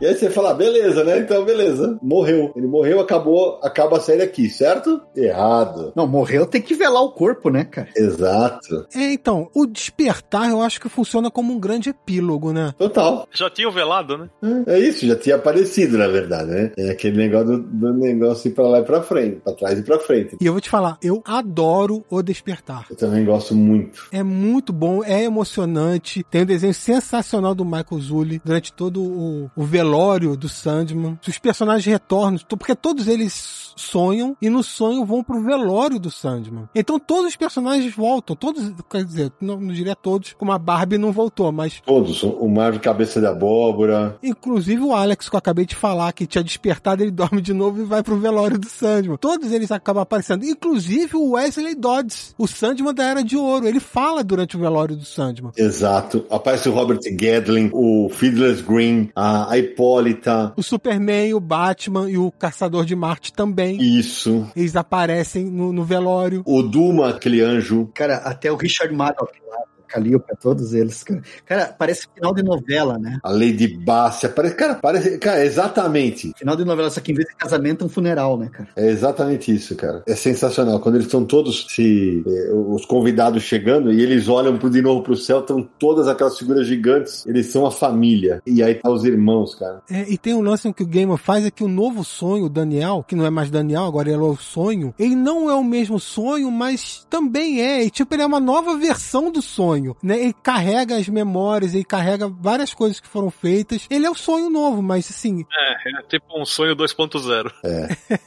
E 0.00 0.06
aí 0.06 0.14
você 0.14 0.30
fala, 0.30 0.54
beleza, 0.54 1.04
né? 1.04 1.18
Então, 1.18 1.44
beleza. 1.44 1.98
Morreu. 2.02 2.52
Ele 2.56 2.66
morreu, 2.66 3.00
acabou, 3.00 3.60
acaba 3.62 3.98
a 3.98 4.00
série 4.00 4.22
aqui, 4.22 4.48
certo? 4.48 4.98
Errado. 5.14 5.92
Não, 5.94 6.06
morreu 6.06 6.46
tem 6.46 6.62
que 6.62 6.74
velar 6.74 7.02
o 7.02 7.12
corpo, 7.12 7.50
né, 7.50 7.64
cara? 7.64 7.88
Exato. 7.94 8.86
É, 8.94 9.12
então, 9.12 9.50
o 9.54 9.66
despertar 9.66 10.48
eu 10.48 10.62
acho 10.62 10.80
que 10.80 10.88
funciona 10.88 11.30
como 11.30 11.52
um 11.52 11.60
grande 11.60 11.90
epílogo, 11.90 12.50
né? 12.50 12.74
Total. 12.78 13.28
Já 13.30 13.50
tinha 13.50 13.68
o 13.68 13.72
velado, 13.72 14.16
né? 14.16 14.30
É 14.66 14.78
isso, 14.78 15.06
já 15.06 15.16
tinha 15.16 15.36
aparecido, 15.36 15.98
na 15.98 16.08
verdade, 16.08 16.50
né? 16.50 16.72
É 16.78 16.90
aquele 16.90 17.18
negócio 17.18 17.58
do, 17.58 17.58
do 17.58 17.92
negócio 17.92 18.48
ir 18.48 18.52
pra 18.52 18.66
lá 18.66 18.78
e 18.78 18.84
pra 18.84 19.02
frente, 19.02 19.36
pra 19.44 19.52
trás 19.52 19.78
e 19.78 19.82
pra 19.82 19.98
frente. 19.98 20.36
E 20.40 20.46
eu 20.46 20.52
vou 20.52 20.62
te 20.62 20.70
falar, 20.70 20.96
eu 21.02 21.22
adoro 21.26 22.02
o 22.08 22.22
despertar. 22.22 22.86
Eu 22.88 22.96
também 22.96 23.22
gosto 23.22 23.54
muito. 23.54 24.08
É 24.10 24.22
muito 24.22 24.72
bom, 24.72 25.04
é 25.04 25.24
emocionante. 25.24 26.24
Tem 26.30 26.42
um 26.42 26.46
desenho 26.46 26.72
sensacional 26.72 27.54
do 27.54 27.66
Michael 27.66 28.00
Zulli 28.00 28.40
durante 28.42 28.72
todo 28.72 29.02
o, 29.02 29.50
o 29.54 29.64
velório 29.64 29.89
velório 29.90 30.36
do 30.36 30.48
Sandman, 30.48 31.18
os 31.26 31.38
personagens 31.38 31.84
retornam, 31.84 32.38
porque 32.48 32.74
todos 32.76 33.08
eles 33.08 33.72
sonham 33.76 34.36
e 34.40 34.48
no 34.48 34.62
sonho 34.62 35.04
vão 35.04 35.22
pro 35.22 35.42
velório 35.42 35.98
do 35.98 36.10
Sandman. 36.10 36.68
Então 36.74 36.98
todos 36.98 37.26
os 37.26 37.36
personagens 37.36 37.94
voltam, 37.94 38.36
todos, 38.36 38.72
quer 38.88 39.04
dizer, 39.04 39.32
não, 39.40 39.58
não 39.58 39.72
diria 39.72 39.96
todos, 39.96 40.34
como 40.34 40.52
a 40.52 40.58
Barbie 40.58 40.98
não 40.98 41.12
voltou, 41.12 41.50
mas 41.50 41.80
Todos. 41.84 42.22
O 42.22 42.48
Marvel 42.48 42.80
Cabeça 42.80 43.20
de 43.20 43.26
Abóbora. 43.26 44.16
inclusive 44.22 44.82
o 44.82 44.94
Alex 44.94 45.28
que 45.28 45.34
eu 45.34 45.38
acabei 45.38 45.64
de 45.64 45.74
falar 45.74 46.12
que 46.12 46.26
tinha 46.26 46.44
despertado, 46.44 47.02
ele 47.02 47.10
dorme 47.10 47.40
de 47.40 47.52
novo 47.52 47.80
e 47.80 47.84
vai 47.84 48.02
pro 48.02 48.16
velório 48.18 48.58
do 48.58 48.68
Sandman. 48.68 49.16
Todos 49.16 49.50
eles 49.52 49.72
acabam 49.72 50.02
aparecendo, 50.02 50.44
inclusive 50.44 51.16
o 51.16 51.32
Wesley 51.32 51.74
Dodds, 51.74 52.34
o 52.38 52.46
Sandman 52.46 52.94
da 52.94 53.04
Era 53.04 53.24
de 53.24 53.36
Ouro. 53.36 53.66
Ele 53.66 53.80
fala 53.80 54.22
durante 54.22 54.56
o 54.56 54.60
velório 54.60 54.94
do 54.94 55.04
Sandman. 55.04 55.52
Exato. 55.56 56.24
Aparece 56.30 56.68
o 56.68 56.72
Robert 56.72 57.00
Gadlin, 57.12 57.70
o 57.72 58.08
Fiddler's 58.10 58.60
Green, 58.60 59.10
a, 59.16 59.50
a 59.52 59.58
Hipólita. 59.80 60.52
O 60.56 60.62
Superman, 60.62 61.32
o 61.32 61.40
Batman 61.40 62.10
e 62.10 62.18
o 62.18 62.30
Caçador 62.30 62.84
de 62.84 62.94
Marte 62.94 63.32
também. 63.32 63.80
Isso. 63.80 64.46
Eles 64.54 64.76
aparecem 64.76 65.46
no, 65.46 65.72
no 65.72 65.84
velório. 65.84 66.42
O 66.44 66.62
Duma, 66.62 67.08
aquele 67.08 67.40
anjo. 67.40 67.90
Cara, 67.94 68.16
até 68.16 68.52
o 68.52 68.56
Richard 68.56 68.94
Maddox 68.94 69.32
lá, 69.48 69.62
Calilpa, 69.90 70.36
todos 70.40 70.72
eles, 70.72 71.02
cara. 71.02 71.22
Cara, 71.44 71.74
parece 71.78 72.06
final 72.14 72.32
de 72.32 72.42
novela, 72.42 72.98
né? 72.98 73.18
A 73.22 73.30
Lady 73.30 73.68
Bássia. 73.68 74.28
Parece, 74.28 74.54
cara, 74.54 74.74
parece. 74.76 75.18
Cara, 75.18 75.44
exatamente. 75.44 76.32
Final 76.38 76.56
de 76.56 76.64
novela, 76.64 76.90
só 76.90 77.00
que 77.00 77.12
em 77.12 77.14
vez 77.14 77.28
de 77.28 77.34
casamento 77.36 77.82
é 77.82 77.86
um 77.86 77.90
funeral, 77.90 78.38
né, 78.38 78.48
cara? 78.50 78.68
É 78.76 78.88
exatamente 78.88 79.54
isso, 79.54 79.74
cara. 79.76 80.02
É 80.06 80.14
sensacional. 80.14 80.80
Quando 80.80 80.96
eles 80.96 81.06
estão 81.06 81.24
todos 81.24 81.66
se. 81.68 82.22
eh, 82.26 82.50
os 82.52 82.84
convidados 82.84 83.42
chegando 83.42 83.92
e 83.92 84.00
eles 84.02 84.28
olham 84.28 84.56
pro, 84.58 84.70
de 84.70 84.80
novo 84.82 85.02
pro 85.02 85.16
céu, 85.16 85.40
estão 85.40 85.68
todas 85.78 86.06
aquelas 86.08 86.38
figuras 86.38 86.66
gigantes. 86.66 87.26
Eles 87.26 87.46
são 87.46 87.66
a 87.66 87.70
família. 87.70 88.42
E 88.46 88.62
aí 88.62 88.74
tá 88.74 88.90
os 88.90 89.04
irmãos, 89.04 89.54
cara. 89.54 89.82
É, 89.90 90.08
e 90.08 90.16
tem 90.16 90.34
um 90.34 90.42
lance 90.42 90.72
que 90.72 90.82
o 90.82 90.86
Gamer 90.86 91.16
faz 91.16 91.44
é 91.44 91.50
que 91.50 91.64
o 91.64 91.68
novo 91.68 92.04
sonho, 92.04 92.44
o 92.44 92.48
Daniel, 92.48 93.04
que 93.06 93.16
não 93.16 93.24
é 93.26 93.30
mais 93.30 93.50
Daniel, 93.50 93.84
agora 93.84 94.08
ele 94.08 94.18
é 94.18 94.20
o 94.22 94.36
sonho, 94.36 94.94
ele 94.98 95.14
não 95.16 95.50
é 95.50 95.54
o 95.54 95.64
mesmo 95.64 95.98
sonho, 95.98 96.50
mas 96.50 97.06
também 97.08 97.60
é. 97.62 97.84
E 97.84 97.90
tipo, 97.90 98.14
ele 98.14 98.22
é 98.22 98.26
uma 98.26 98.40
nova 98.40 98.76
versão 98.76 99.30
do 99.30 99.40
sonho, 99.40 99.79
né? 100.02 100.18
Ele 100.20 100.34
carrega 100.42 100.96
as 100.96 101.08
memórias, 101.08 101.74
ele 101.74 101.84
carrega 101.84 102.28
várias 102.28 102.72
coisas 102.74 103.00
que 103.00 103.08
foram 103.08 103.30
feitas. 103.30 103.86
Ele 103.90 104.06
é 104.06 104.10
o 104.10 104.14
sonho 104.14 104.50
novo, 104.50 104.82
mas 104.82 105.08
assim, 105.10 105.44
É, 105.52 106.00
é 106.00 106.02
tipo 106.08 106.26
um 106.40 106.44
sonho 106.44 106.74
2.0. 106.76 107.50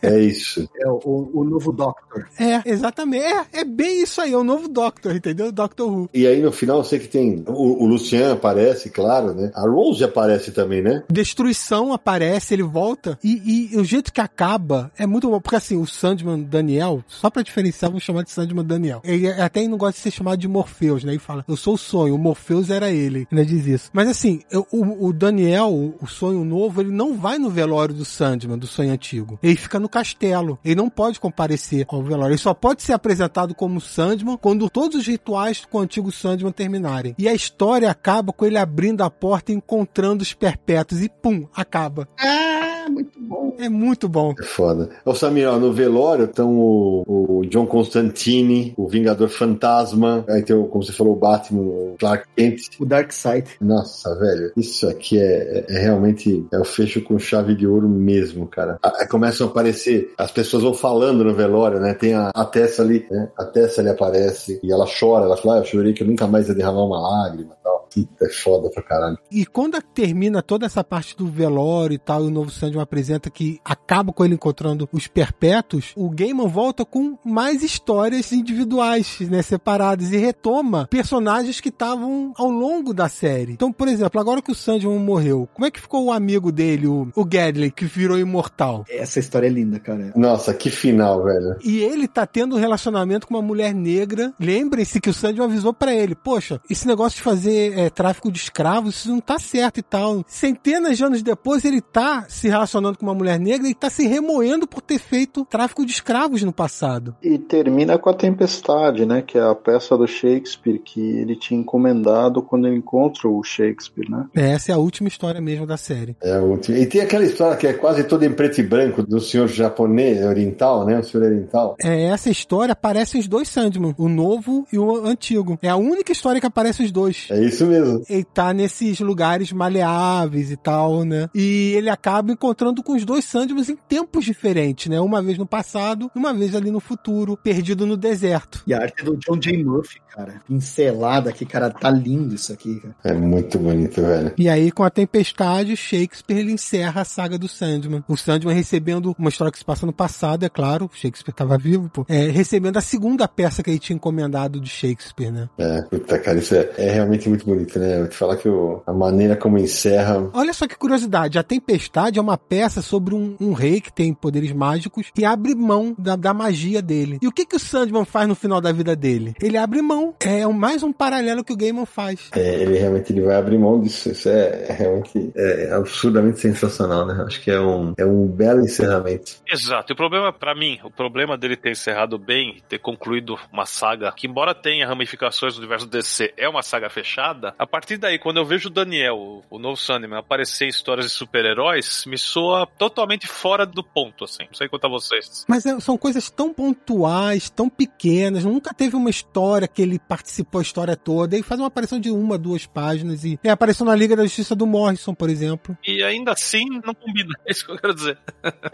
É 0.01 0.19
isso. 0.19 0.67
É 0.83 0.87
o, 0.87 1.29
o 1.33 1.43
novo 1.45 1.71
Doctor. 1.71 2.27
é, 2.37 2.61
exatamente. 2.65 3.23
É, 3.25 3.61
é 3.61 3.63
bem 3.63 4.01
isso 4.03 4.19
aí, 4.21 4.33
é 4.33 4.37
o 4.37 4.43
novo 4.43 4.67
Doctor, 4.67 5.15
entendeu? 5.15 5.49
Doctor 5.51 5.89
Who. 5.89 6.09
E 6.13 6.27
aí 6.27 6.41
no 6.41 6.51
final 6.51 6.79
eu 6.79 6.83
sei 6.83 6.99
que 6.99 7.07
tem. 7.07 7.43
O, 7.47 7.83
o 7.83 7.87
Lucian 7.87 8.33
aparece, 8.33 8.89
claro, 8.89 9.33
né? 9.33 9.51
A 9.55 9.61
Rose 9.61 10.03
aparece 10.03 10.51
também, 10.51 10.81
né? 10.81 11.03
Destruição 11.09 11.93
aparece, 11.93 12.53
ele 12.53 12.63
volta. 12.63 13.17
E, 13.23 13.71
e 13.73 13.77
o 13.77 13.83
jeito 13.85 14.11
que 14.11 14.19
acaba 14.21 14.91
é 14.97 15.05
muito 15.07 15.29
bom. 15.29 15.39
Porque 15.39 15.55
assim, 15.55 15.77
o 15.77 15.85
Sandman 15.87 16.41
Daniel, 16.43 17.03
só 17.07 17.29
pra 17.29 17.41
diferenciar, 17.41 17.89
vou 17.91 17.99
chamar 17.99 18.23
de 18.23 18.31
Sandman 18.31 18.65
Daniel. 18.65 19.01
Ele 19.03 19.27
até 19.29 19.65
não 19.67 19.77
gosta 19.77 19.93
de 19.97 19.99
ser 20.03 20.11
chamado 20.11 20.37
de 20.37 20.47
Morpheus, 20.47 21.03
né? 21.03 21.13
Ele 21.13 21.19
fala, 21.19 21.42
eu 21.47 21.55
sou 21.55 21.75
o 21.75 21.77
sonho, 21.77 22.15
o 22.15 22.17
Morpheus 22.17 22.69
era 22.69 22.91
ele. 22.91 23.27
Ele 23.31 23.45
diz 23.45 23.65
isso. 23.65 23.89
Mas 23.93 24.07
assim, 24.07 24.41
eu- 24.51 24.67
o, 24.71 25.07
o 25.07 25.13
Daniel, 25.13 25.95
o 26.01 26.07
sonho 26.07 26.43
novo, 26.43 26.81
ele 26.81 26.91
não 26.91 27.17
vai 27.17 27.37
no 27.37 27.49
velório 27.49 27.93
do 27.95 28.05
Sandman, 28.05 28.57
do 28.57 28.67
sonho 28.67 28.91
antigo. 28.91 29.39
Ele 29.41 29.55
fica 29.55 29.79
no 29.79 29.89
castelo. 29.89 30.57
Ele 30.63 30.75
não 30.75 30.89
pode 30.89 31.19
comparecer 31.19 31.85
ao 31.89 32.03
velório. 32.03 32.31
Ele 32.33 32.37
só 32.37 32.53
pode 32.53 32.81
ser 32.83 32.93
apresentado 32.93 33.53
como 33.55 33.79
Sandman 33.81 34.37
quando 34.37 34.69
todos 34.69 34.99
os 34.99 35.07
rituais 35.07 35.65
com 35.69 35.77
o 35.79 35.81
antigo 35.81 36.11
Sandman 36.11 36.51
terminarem. 36.51 37.15
E 37.17 37.27
a 37.27 37.33
história 37.33 37.89
acaba 37.89 38.31
com 38.33 38.45
ele 38.45 38.57
abrindo 38.57 39.01
a 39.03 39.09
porta 39.09 39.51
e 39.51 39.55
encontrando 39.55 40.21
os 40.23 40.33
perpétuos. 40.33 41.01
E 41.01 41.09
pum, 41.09 41.47
acaba. 41.55 42.07
Ah, 42.19 42.72
muito 42.89 43.19
bom. 43.19 43.55
É 43.59 43.69
muito 43.69 44.09
bom. 44.09 44.33
É 44.39 44.43
foda. 44.43 44.89
Ô 45.05 45.13
Samir, 45.13 45.47
ó, 45.49 45.57
no 45.57 45.71
velório 45.71 46.25
estão 46.25 46.51
o, 46.57 47.03
o 47.39 47.45
John 47.47 47.65
Constantine, 47.65 48.73
o 48.77 48.87
Vingador 48.87 49.29
Fantasma, 49.29 50.23
aí 50.27 50.41
tem, 50.43 50.55
o, 50.55 50.65
como 50.65 50.83
você 50.83 50.91
falou, 50.91 51.13
o 51.13 51.15
Batman, 51.19 51.61
o 51.61 51.95
Clark 51.99 52.25
Kent. 52.35 52.69
O 52.79 52.85
Dark 52.85 53.11
Side. 53.11 53.45
Nossa, 53.61 54.13
velho, 54.17 54.51
isso 54.57 54.87
aqui 54.87 55.19
é, 55.19 55.65
é- 55.69 55.75
é 55.75 55.79
realmente 55.79 56.45
é 56.51 56.59
o 56.59 56.63
fecho 56.65 57.01
com 57.01 57.17
chave 57.19 57.55
de 57.55 57.65
ouro 57.67 57.87
mesmo, 57.87 58.47
cara. 58.47 58.77
Aí 58.83 59.07
começam 59.07 59.47
a 59.47 59.49
aparecer, 59.49 60.11
as 60.17 60.31
pessoas 60.31 60.63
vão 60.63 60.73
falando 60.73 61.23
no 61.23 61.33
velório, 61.33 61.79
né? 61.79 61.93
Tem 61.93 62.13
a, 62.13 62.31
a 62.33 62.45
Tessa 62.45 62.81
ali, 62.81 63.05
né? 63.09 63.29
A 63.37 63.45
Tessa 63.45 63.81
ali 63.81 63.89
aparece 63.89 64.59
e 64.63 64.71
ela 64.71 64.85
chora, 64.99 65.25
ela 65.25 65.37
fala, 65.37 65.55
ah, 65.55 65.59
eu 65.59 65.65
chorei 65.65 65.93
que 65.93 66.03
eu 66.03 66.07
nunca 66.07 66.27
mais 66.27 66.47
ia 66.47 66.55
derramar 66.55 66.83
uma 66.85 66.99
lágrima. 67.01 67.55
Puta, 67.93 68.25
é 68.25 68.29
foda 68.29 68.69
pra 68.69 68.81
caralho. 68.81 69.17
E 69.31 69.45
quando 69.45 69.81
termina 69.81 70.41
toda 70.41 70.65
essa 70.65 70.83
parte 70.83 71.15
do 71.15 71.27
velório 71.27 71.95
e 71.95 71.97
tal, 71.97 72.23
e 72.23 72.27
o 72.27 72.31
novo 72.31 72.49
Sandman 72.49 72.81
apresenta 72.81 73.29
que 73.29 73.59
acaba 73.63 74.11
com 74.13 74.23
ele 74.23 74.35
encontrando 74.35 74.87
os 74.91 75.07
perpétuos, 75.07 75.93
o 75.95 76.09
Gaiman 76.09 76.47
volta 76.47 76.85
com 76.85 77.17
mais 77.23 77.63
histórias 77.63 78.31
individuais, 78.31 79.19
né, 79.21 79.41
separadas, 79.41 80.11
e 80.11 80.17
retoma 80.17 80.87
personagens 80.87 81.59
que 81.59 81.69
estavam 81.69 82.33
ao 82.37 82.49
longo 82.49 82.93
da 82.93 83.09
série. 83.09 83.53
Então, 83.53 83.71
por 83.71 83.87
exemplo, 83.87 84.19
agora 84.19 84.41
que 84.41 84.51
o 84.51 84.55
Sandman 84.55 84.99
morreu, 84.99 85.47
como 85.53 85.65
é 85.65 85.71
que 85.71 85.81
ficou 85.81 86.05
o 86.05 86.11
amigo 86.11 86.51
dele, 86.51 86.87
o, 86.87 87.09
o 87.15 87.25
Gadley, 87.25 87.71
que 87.71 87.85
virou 87.85 88.17
imortal? 88.17 88.85
Essa 88.89 89.19
história 89.19 89.47
é 89.47 89.49
linda, 89.49 89.79
cara. 89.79 90.11
Nossa, 90.15 90.53
que 90.53 90.69
final, 90.69 91.23
velho. 91.23 91.57
E 91.63 91.79
ele 91.79 92.07
tá 92.07 92.25
tendo 92.25 92.55
um 92.55 92.59
relacionamento 92.59 93.27
com 93.27 93.33
uma 93.33 93.41
mulher 93.41 93.73
negra. 93.73 94.33
Lembrem-se 94.39 94.99
que 94.99 95.09
o 95.09 95.13
Sandman 95.13 95.45
avisou 95.45 95.73
pra 95.73 95.93
ele: 95.93 96.15
Poxa, 96.15 96.59
esse 96.69 96.87
negócio 96.87 97.17
de 97.17 97.23
fazer 97.23 97.82
é, 97.85 97.89
tráfico 97.89 98.31
de 98.31 98.39
escravos, 98.39 98.95
isso 98.95 99.09
não 99.09 99.19
tá 99.19 99.39
certo 99.39 99.79
e 99.79 99.83
tal. 99.83 100.23
Centenas 100.27 100.97
de 100.97 101.03
anos 101.03 101.21
depois, 101.21 101.65
ele 101.65 101.81
tá 101.81 102.25
se 102.27 102.47
relacionando 102.47 102.97
com 102.97 103.05
uma 103.05 103.13
mulher 103.13 103.39
negra 103.39 103.67
e 103.67 103.73
tá 103.73 103.89
se 103.89 104.07
remoendo 104.07 104.67
por 104.67 104.81
ter 104.81 104.99
feito 104.99 105.45
tráfico 105.45 105.85
de 105.85 105.91
escravos 105.91 106.43
no 106.43 106.53
passado. 106.53 107.15
E 107.21 107.37
termina 107.37 107.97
com 107.97 108.09
a 108.09 108.13
Tempestade, 108.13 109.05
né? 109.05 109.21
Que 109.21 109.37
é 109.37 109.41
a 109.41 109.55
peça 109.55 109.97
do 109.97 110.07
Shakespeare 110.07 110.79
que 110.79 111.01
ele 111.01 111.35
tinha 111.35 111.59
encomendado 111.59 112.41
quando 112.41 112.67
ele 112.67 112.77
encontra 112.77 113.27
o 113.27 113.43
Shakespeare, 113.43 114.09
né? 114.09 114.25
Essa 114.33 114.71
é 114.71 114.75
a 114.75 114.77
última 114.77 115.07
história 115.07 115.41
mesmo 115.41 115.65
da 115.65 115.77
série. 115.77 116.15
É 116.21 116.37
o 116.39 116.43
último. 116.43 116.77
E 116.77 116.85
tem 116.85 117.01
aquela 117.01 117.23
história 117.23 117.57
que 117.57 117.67
é 117.67 117.73
quase 117.73 118.03
toda 118.03 118.25
em 118.25 118.31
preto 118.31 118.59
e 118.59 118.63
branco 118.63 119.03
do 119.03 119.19
senhor 119.19 119.47
japonês, 119.47 120.25
oriental, 120.25 120.85
né? 120.85 120.99
O 120.99 121.03
senhor 121.03 121.25
oriental. 121.25 121.75
É, 121.81 122.03
essa 122.05 122.29
história 122.29 122.73
aparecem 122.73 123.19
os 123.19 123.27
dois 123.27 123.47
Sandman, 123.47 123.93
o 123.97 124.07
novo 124.07 124.65
e 124.71 124.77
o 124.77 125.05
antigo. 125.05 125.57
É 125.61 125.69
a 125.69 125.75
única 125.75 126.11
história 126.11 126.39
que 126.39 126.47
aparece 126.47 126.83
os 126.83 126.91
dois. 126.91 127.27
É 127.29 127.43
isso 127.43 127.65
mesmo. 127.65 127.72
Ele 128.09 128.23
tá 128.23 128.53
nesses 128.53 128.99
lugares 128.99 129.51
maleáveis 129.51 130.51
e 130.51 130.57
tal, 130.57 131.03
né? 131.03 131.29
E 131.33 131.73
ele 131.75 131.89
acaba 131.89 132.31
encontrando 132.31 132.83
com 132.83 132.95
os 132.95 133.05
dois 133.05 133.25
Sandmans 133.25 133.69
em 133.69 133.75
tempos 133.75 134.25
diferentes, 134.25 134.87
né? 134.87 134.99
Uma 134.99 135.21
vez 135.21 135.37
no 135.37 135.45
passado 135.45 136.09
e 136.15 136.19
uma 136.19 136.33
vez 136.33 136.55
ali 136.55 136.71
no 136.71 136.79
futuro, 136.79 137.37
perdido 137.37 137.85
no 137.85 137.97
deserto. 137.97 138.63
E 138.67 138.73
a 138.73 138.81
arte 138.81 139.03
do 139.03 139.15
John 139.17 139.37
J. 139.39 139.63
Murphy, 139.63 140.01
cara. 140.15 140.41
Pincelada 140.47 141.29
aqui, 141.29 141.45
cara. 141.45 141.69
Tá 141.69 141.89
lindo 141.89 142.35
isso 142.35 142.51
aqui, 142.53 142.79
cara. 142.79 142.95
É 143.03 143.13
muito 143.13 143.57
bonito, 143.59 144.01
velho. 144.01 144.33
E 144.37 144.47
aí, 144.49 144.71
com 144.71 144.83
a 144.83 144.89
tempestade, 144.89 145.75
Shakespeare 145.75 146.39
ele 146.39 146.51
encerra 146.51 147.01
a 147.01 147.05
saga 147.05 147.37
do 147.37 147.47
Sandman. 147.47 148.03
O 148.07 148.15
Sandman 148.17 148.55
recebendo 148.55 149.15
uma 149.17 149.29
história 149.29 149.51
que 149.51 149.57
se 149.57 149.65
passa 149.65 149.85
no 149.85 149.93
passado, 149.93 150.45
é 150.45 150.49
claro, 150.49 150.89
Shakespeare 150.93 151.31
estava 151.33 151.57
vivo, 151.57 151.89
pô. 151.89 152.05
É, 152.07 152.27
recebendo 152.29 152.77
a 152.77 152.81
segunda 152.81 153.27
peça 153.27 153.63
que 153.63 153.69
ele 153.69 153.79
tinha 153.79 153.95
encomendado 153.95 154.59
de 154.59 154.69
Shakespeare, 154.69 155.31
né? 155.31 155.49
É, 155.57 155.81
puta, 155.83 156.19
cara, 156.19 156.37
isso 156.39 156.55
é, 156.55 156.69
é 156.77 156.91
realmente 156.91 157.27
muito 157.29 157.45
bonito, 157.45 157.77
né? 157.79 157.95
Eu 157.95 157.99
vou 158.01 158.07
te 158.09 158.15
falar 158.17 158.37
que 158.37 158.49
o- 158.49 158.81
a 158.85 158.93
maneira 158.93 159.35
como 159.35 159.57
encerra. 159.57 160.29
Olha 160.33 160.53
só 160.53 160.67
que 160.67 160.77
curiosidade, 160.77 161.37
a 161.39 161.43
Tempestade 161.43 162.19
é 162.19 162.21
uma 162.21 162.37
peça 162.37 162.81
sobre 162.81 163.13
um, 163.15 163.35
um 163.39 163.53
rei 163.53 163.79
que 163.81 163.91
tem 163.91 164.13
poderes 164.13 164.51
mágicos 164.51 165.07
e 165.17 165.25
abre 165.25 165.55
mão 165.55 165.95
da, 165.97 166.15
da 166.15 166.33
magia 166.33 166.81
dele. 166.81 167.17
E 167.21 167.27
o 167.27 167.31
que 167.31 167.45
que 167.45 167.55
o 167.55 167.59
Sandman 167.59 168.05
faz 168.05 168.27
no 168.27 168.35
final 168.35 168.59
da 168.59 168.71
vida 168.71 168.95
dele? 168.95 169.33
Ele 169.41 169.57
abre 169.57 169.81
mão. 169.81 170.02
É 170.25 170.47
um- 170.47 170.53
mais 170.53 170.81
um 170.83 170.91
paralelo 170.91 171.43
que 171.43 171.53
o 171.53 171.57
Gaiman 171.57 171.85
faz. 171.85 172.29
É, 172.35 172.55
ele 172.61 172.77
realmente 172.77 173.11
ele 173.11 173.21
vai 173.21 173.35
abrir 173.35 173.57
mão 173.57 173.79
disso. 173.81 174.09
Isso 174.11 174.29
é, 174.29 174.65
é 174.69 174.73
realmente 174.73 175.31
é 175.35 175.71
absurdamente 175.73 176.39
sensacional, 176.39 177.05
né? 177.05 177.23
Acho 177.25 177.41
que 177.41 177.51
é 177.51 177.59
um, 177.59 177.93
é 177.97 178.05
um 178.05 178.27
belo 178.27 178.61
encerramento. 178.61 179.33
Exato. 179.51 179.91
E 179.91 179.93
o 179.93 179.95
problema, 179.95 180.31
pra 180.31 180.55
mim, 180.55 180.79
o 180.83 180.89
problema 180.91 181.37
dele 181.37 181.55
ter 181.55 181.71
encerrado 181.71 182.17
bem, 182.17 182.61
ter 182.69 182.79
concluído 182.79 183.37
uma 183.51 183.65
saga 183.65 184.11
que, 184.15 184.27
embora 184.27 184.53
tenha 184.55 184.87
ramificações 184.87 185.53
do 185.55 185.59
universo 185.59 185.87
DC, 185.87 186.33
é 186.37 186.47
uma 186.47 186.61
saga 186.63 186.89
fechada. 186.89 187.53
A 187.57 187.67
partir 187.67 187.97
daí, 187.97 188.17
quando 188.17 188.37
eu 188.37 188.45
vejo 188.45 188.69
o 188.69 188.71
Daniel, 188.71 189.15
o, 189.17 189.43
o 189.49 189.59
novo 189.59 189.77
Sandman, 189.77 190.19
aparecer 190.19 190.65
em 190.65 190.69
histórias 190.69 191.05
de 191.07 191.11
super-heróis, 191.11 192.05
me 192.07 192.17
soa 192.17 192.65
totalmente 192.77 193.27
fora 193.27 193.65
do 193.65 193.83
ponto, 193.83 194.23
assim. 194.23 194.43
Não 194.47 194.53
sei 194.53 194.67
quanto 194.67 194.85
a 194.85 194.89
vocês. 194.89 195.45
Mas 195.47 195.65
é- 195.65 195.79
são 195.79 195.97
coisas 195.97 196.29
tão 196.29 196.53
pontuais, 196.53 197.49
tão 197.49 197.69
pequenas. 197.69 198.43
Nunca 198.45 198.73
teve 198.73 198.95
uma 198.95 199.09
história 199.09 199.67
que 199.67 199.81
ele 199.81 199.92
participou 199.99 200.59
a 200.59 200.61
história 200.61 200.95
toda. 200.95 201.35
Ele 201.35 201.43
faz 201.43 201.59
uma 201.59 201.67
aparição 201.67 201.99
de 201.99 202.09
uma, 202.11 202.37
duas 202.37 202.65
páginas. 202.65 203.23
E, 203.23 203.39
e 203.43 203.49
apareceu 203.49 203.85
na 203.85 203.95
Liga 203.95 204.15
da 204.15 204.23
Justiça 204.23 204.55
do 204.55 204.65
Morrison, 204.65 205.13
por 205.13 205.29
exemplo. 205.29 205.77
E 205.85 206.03
ainda 206.03 206.31
assim, 206.31 206.65
não 206.85 206.93
combina. 206.93 207.33
É 207.45 207.51
isso 207.51 207.65
que 207.65 207.71
eu 207.73 207.77
quero 207.77 207.93
dizer. 207.93 208.17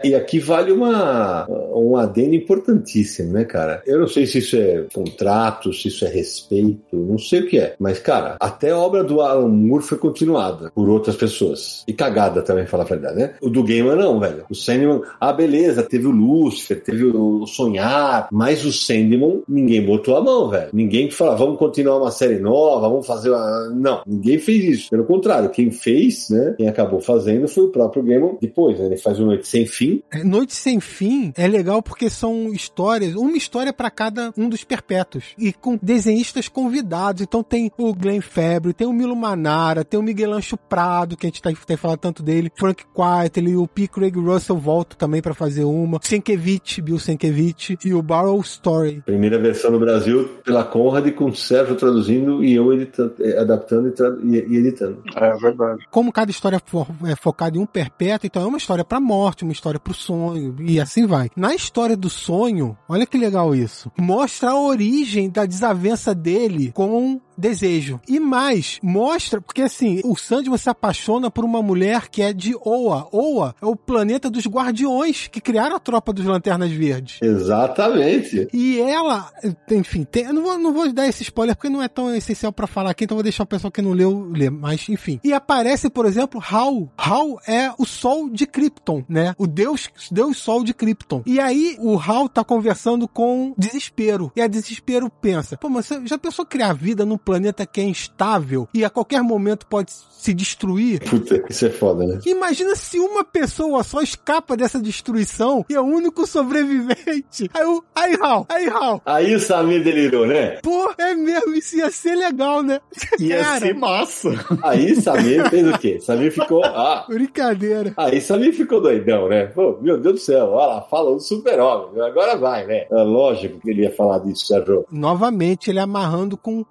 E 0.04 0.14
aqui 0.14 0.38
vale 0.38 0.70
uma, 0.70 1.44
um 1.74 1.96
adendo 1.96 2.36
importantíssimo, 2.36 3.32
né, 3.32 3.44
cara? 3.44 3.82
Eu 3.84 3.98
não 3.98 4.06
sei 4.06 4.26
se 4.26 4.38
isso 4.38 4.56
é 4.56 4.86
contrato, 4.92 5.72
se 5.72 5.88
isso 5.88 6.04
é 6.04 6.08
respeito, 6.08 6.96
não 6.96 7.18
sei 7.18 7.40
o 7.40 7.48
que 7.48 7.58
é. 7.58 7.74
Mas, 7.78 7.98
cara, 7.98 8.36
Até 8.38 8.70
a 8.70 8.78
obra 8.78 9.02
do 9.02 9.20
Alan 9.20 9.48
Moore 9.48 9.82
foi 9.82 9.98
continuada 9.98 10.70
por 10.74 10.88
outras 10.88 11.16
pessoas. 11.16 11.84
E 11.86 11.92
cagada 11.92 12.42
também, 12.42 12.66
falar 12.66 12.84
a 12.84 12.86
verdade, 12.86 13.16
né? 13.16 13.34
O 13.40 13.50
do 13.50 13.62
Gaiman 13.62 13.96
não, 13.96 14.18
velho. 14.20 14.44
O 14.48 14.54
Sandman, 14.54 15.02
ah, 15.20 15.32
beleza, 15.32 15.82
teve 15.82 16.06
o 16.06 16.10
Lucifer, 16.10 16.82
teve 16.82 17.04
o 17.04 17.46
Sonhar, 17.46 18.28
mas 18.30 18.64
o 18.64 18.72
Sandman, 18.72 19.42
ninguém 19.48 19.84
botou 19.84 20.16
a 20.16 20.22
mão, 20.22 20.48
velho. 20.48 20.70
Ninguém 20.72 21.09
que 21.10 21.16
fala, 21.16 21.36
vamos 21.36 21.58
continuar 21.58 21.98
uma 21.98 22.10
série 22.10 22.38
nova, 22.38 22.88
vamos 22.88 23.06
fazer 23.06 23.30
uma... 23.30 23.68
Não, 23.70 24.02
ninguém 24.06 24.38
fez 24.38 24.64
isso. 24.64 24.90
Pelo 24.90 25.04
contrário, 25.04 25.50
quem 25.50 25.70
fez, 25.70 26.30
né, 26.30 26.54
quem 26.56 26.68
acabou 26.68 27.00
fazendo 27.00 27.48
foi 27.48 27.64
o 27.64 27.68
próprio 27.68 28.02
Gaiman 28.02 28.36
depois, 28.40 28.78
né? 28.78 28.86
Ele 28.86 28.96
faz 28.96 29.18
o 29.18 29.26
Noite 29.26 29.46
Sem 29.46 29.66
Fim. 29.66 30.02
É, 30.10 30.24
Noite 30.24 30.54
Sem 30.54 30.80
Fim 30.80 31.32
é 31.36 31.46
legal 31.46 31.82
porque 31.82 32.08
são 32.08 32.52
histórias, 32.52 33.14
uma 33.14 33.36
história 33.36 33.72
para 33.72 33.90
cada 33.90 34.32
um 34.36 34.48
dos 34.48 34.64
perpétuos. 34.64 35.34
E 35.38 35.52
com 35.52 35.78
desenhistas 35.80 36.48
convidados. 36.48 37.22
Então 37.22 37.42
tem 37.42 37.70
o 37.76 37.94
Glenn 37.94 38.20
Febre, 38.20 38.72
tem 38.72 38.86
o 38.86 38.92
Milo 38.92 39.16
Manara, 39.16 39.84
tem 39.84 39.98
o 39.98 40.02
Miguel 40.02 40.32
Ancho 40.32 40.56
Prado, 40.56 41.16
que 41.16 41.26
a 41.26 41.28
gente 41.28 41.42
tá, 41.42 41.50
tem 41.66 41.76
falado 41.76 41.98
tanto 41.98 42.22
dele, 42.22 42.50
Frank 42.54 42.84
Quitely, 42.84 43.56
o 43.56 43.66
P. 43.66 43.88
Craig 43.88 44.16
Russell 44.16 44.56
volta 44.56 44.96
também 44.96 45.20
para 45.20 45.34
fazer 45.34 45.64
uma, 45.64 45.98
Sienkiewicz, 46.02 46.78
Bill 46.80 46.98
Sienkiewicz 46.98 47.76
e 47.84 47.94
o 47.94 48.02
Barrow 48.02 48.40
Story. 48.40 49.02
Primeira 49.04 49.38
versão 49.38 49.70
no 49.70 49.78
Brasil 49.78 50.28
pela 50.44 50.64
Conrad 50.64 50.99
com 51.12 51.26
o 51.26 51.34
Sérgio 51.36 51.76
traduzindo 51.76 52.42
e 52.44 52.54
eu 52.54 52.72
editando, 52.72 53.14
eh, 53.20 53.38
adaptando 53.38 53.88
e, 53.88 53.92
tradu- 53.92 54.20
e- 54.26 54.46
e 54.48 54.56
editando. 54.56 55.02
É 55.16 55.32
verdade. 55.36 55.84
Como 55.90 56.12
cada 56.12 56.30
história 56.30 56.60
for, 56.64 56.86
é 57.04 57.14
focada 57.14 57.56
em 57.56 57.60
um 57.60 57.66
perpétuo, 57.66 58.26
então 58.26 58.42
é 58.42 58.46
uma 58.46 58.58
história 58.58 58.84
pra 58.84 58.98
morte, 59.00 59.44
uma 59.44 59.52
história 59.52 59.78
pro 59.78 59.94
sonho, 59.94 60.56
e 60.60 60.80
assim 60.80 61.06
vai. 61.06 61.30
Na 61.36 61.54
história 61.54 61.96
do 61.96 62.10
sonho, 62.10 62.76
olha 62.88 63.06
que 63.06 63.16
legal 63.18 63.54
isso. 63.54 63.90
Mostra 63.98 64.50
a 64.50 64.60
origem 64.60 65.30
da 65.30 65.46
desavença 65.46 66.14
dele 66.14 66.72
com 66.72 67.20
desejo. 67.36 68.00
E 68.08 68.18
mais, 68.20 68.78
mostra, 68.82 69.40
porque 69.40 69.62
assim, 69.62 70.00
o 70.04 70.16
Sandman 70.16 70.56
se 70.58 70.68
apaixona 70.70 71.30
por 71.30 71.44
uma 71.44 71.62
mulher 71.62 72.08
que 72.08 72.22
é 72.22 72.32
de 72.32 72.54
Oa. 72.64 73.08
Oa 73.12 73.54
é 73.60 73.66
o 73.66 73.74
planeta 73.76 74.28
dos 74.30 74.46
guardiões 74.46 75.26
que 75.28 75.40
criaram 75.40 75.76
a 75.76 75.80
tropa 75.80 76.12
dos 76.12 76.24
Lanternas 76.24 76.70
Verdes. 76.70 77.18
Exatamente. 77.22 78.48
E 78.52 78.80
ela, 78.80 79.30
enfim, 79.70 80.04
tem- 80.04 80.24
eu 80.24 80.32
não 80.34 80.42
vou, 80.42 80.58
não 80.58 80.72
vou 80.72 80.92
dar 80.92 81.06
esse 81.06 81.22
spoiler 81.22 81.54
porque 81.56 81.68
não 81.68 81.82
é 81.82 81.88
tão 81.88 82.14
essencial 82.14 82.52
pra 82.52 82.66
falar 82.66 82.90
aqui, 82.90 83.04
então 83.04 83.16
vou 83.16 83.22
deixar 83.22 83.44
o 83.44 83.46
pessoal 83.46 83.70
que 83.70 83.82
não 83.82 83.92
leu 83.92 84.28
ler, 84.30 84.50
mas 84.50 84.88
enfim. 84.88 85.20
E 85.24 85.32
aparece, 85.32 85.88
por 85.90 86.06
exemplo, 86.06 86.40
Hal. 86.50 86.90
Hal 86.96 87.40
é 87.46 87.70
o 87.78 87.84
sol 87.84 88.28
de 88.28 88.46
Krypton, 88.46 89.04
né? 89.08 89.34
O 89.38 89.46
deus, 89.46 89.88
deus 90.10 90.38
sol 90.38 90.64
de 90.64 90.72
Krypton. 90.74 91.22
E 91.26 91.38
aí 91.40 91.76
o 91.80 91.98
Hal 91.98 92.28
tá 92.28 92.42
conversando 92.44 93.06
com 93.08 93.54
Desespero. 93.56 94.32
E 94.36 94.40
a 94.40 94.46
Desespero 94.46 95.10
pensa: 95.10 95.56
"Pô, 95.56 95.68
mas 95.68 95.86
você 95.86 96.00
já 96.06 96.18
pensou 96.18 96.44
criar 96.46 96.72
vida 96.72 97.04
num 97.04 97.16
planeta 97.18 97.29
que 97.66 97.80
é 97.80 97.84
instável 97.84 98.68
e 98.72 98.84
a 98.84 98.90
qualquer 98.90 99.22
momento 99.22 99.66
pode 99.66 99.90
se 99.92 100.34
destruir?" 100.34 101.00
Puta, 101.08 101.42
isso 101.48 101.66
é 101.66 101.70
foda, 101.70 102.04
né? 102.06 102.20
Imagina 102.26 102.74
se 102.76 102.98
uma 102.98 103.24
pessoa 103.24 103.82
só 103.82 104.00
escapa 104.00 104.56
dessa 104.56 104.80
destruição 104.80 105.64
e 105.68 105.74
é 105.74 105.80
o 105.80 105.84
único 105.84 106.26
sobrevivente. 106.26 107.50
Aí 107.52 107.64
o. 107.64 107.82
Aí, 107.94 108.16
Hal, 108.20 108.46
aí, 108.48 108.68
Hal. 108.68 109.02
Aí 109.04 109.34
o 109.34 109.40
Samir 109.40 109.82
delirou, 109.82 110.26
né? 110.26 110.58
Pô, 110.62 110.92
é 110.98 111.14
mesmo, 111.14 111.54
isso 111.54 111.76
ia 111.76 111.90
ser 111.90 112.14
legal, 112.14 112.62
né? 112.62 112.80
Ia 113.18 113.42
Cara, 113.42 113.60
ser 113.60 113.74
massa. 113.74 114.30
Aí 114.62 114.96
Samir 115.00 115.48
fez 115.50 115.68
o 115.68 115.78
quê? 115.78 116.00
Samir 116.00 116.32
ficou. 116.32 116.64
Ah, 116.64 117.04
Brincadeira. 117.08 117.92
Aí 117.96 118.20
Samir 118.20 118.54
ficou 118.54 118.80
doidão, 118.80 119.28
né? 119.28 119.46
Pô, 119.46 119.78
meu 119.80 119.98
Deus 119.98 120.14
do 120.14 120.20
céu, 120.20 120.48
olha 120.50 120.66
lá, 120.66 120.82
falou 120.82 121.16
do 121.16 121.20
super-homem, 121.20 122.00
agora 122.02 122.36
vai, 122.36 122.66
né? 122.66 122.86
É 122.90 123.02
lógico 123.02 123.60
que 123.60 123.70
ele 123.70 123.82
ia 123.82 123.94
falar 123.94 124.18
disso, 124.18 124.46
Sérgio. 124.46 124.84
Novamente, 124.90 125.70
ele 125.70 125.78
amarrando 125.78 126.36
com 126.36 126.62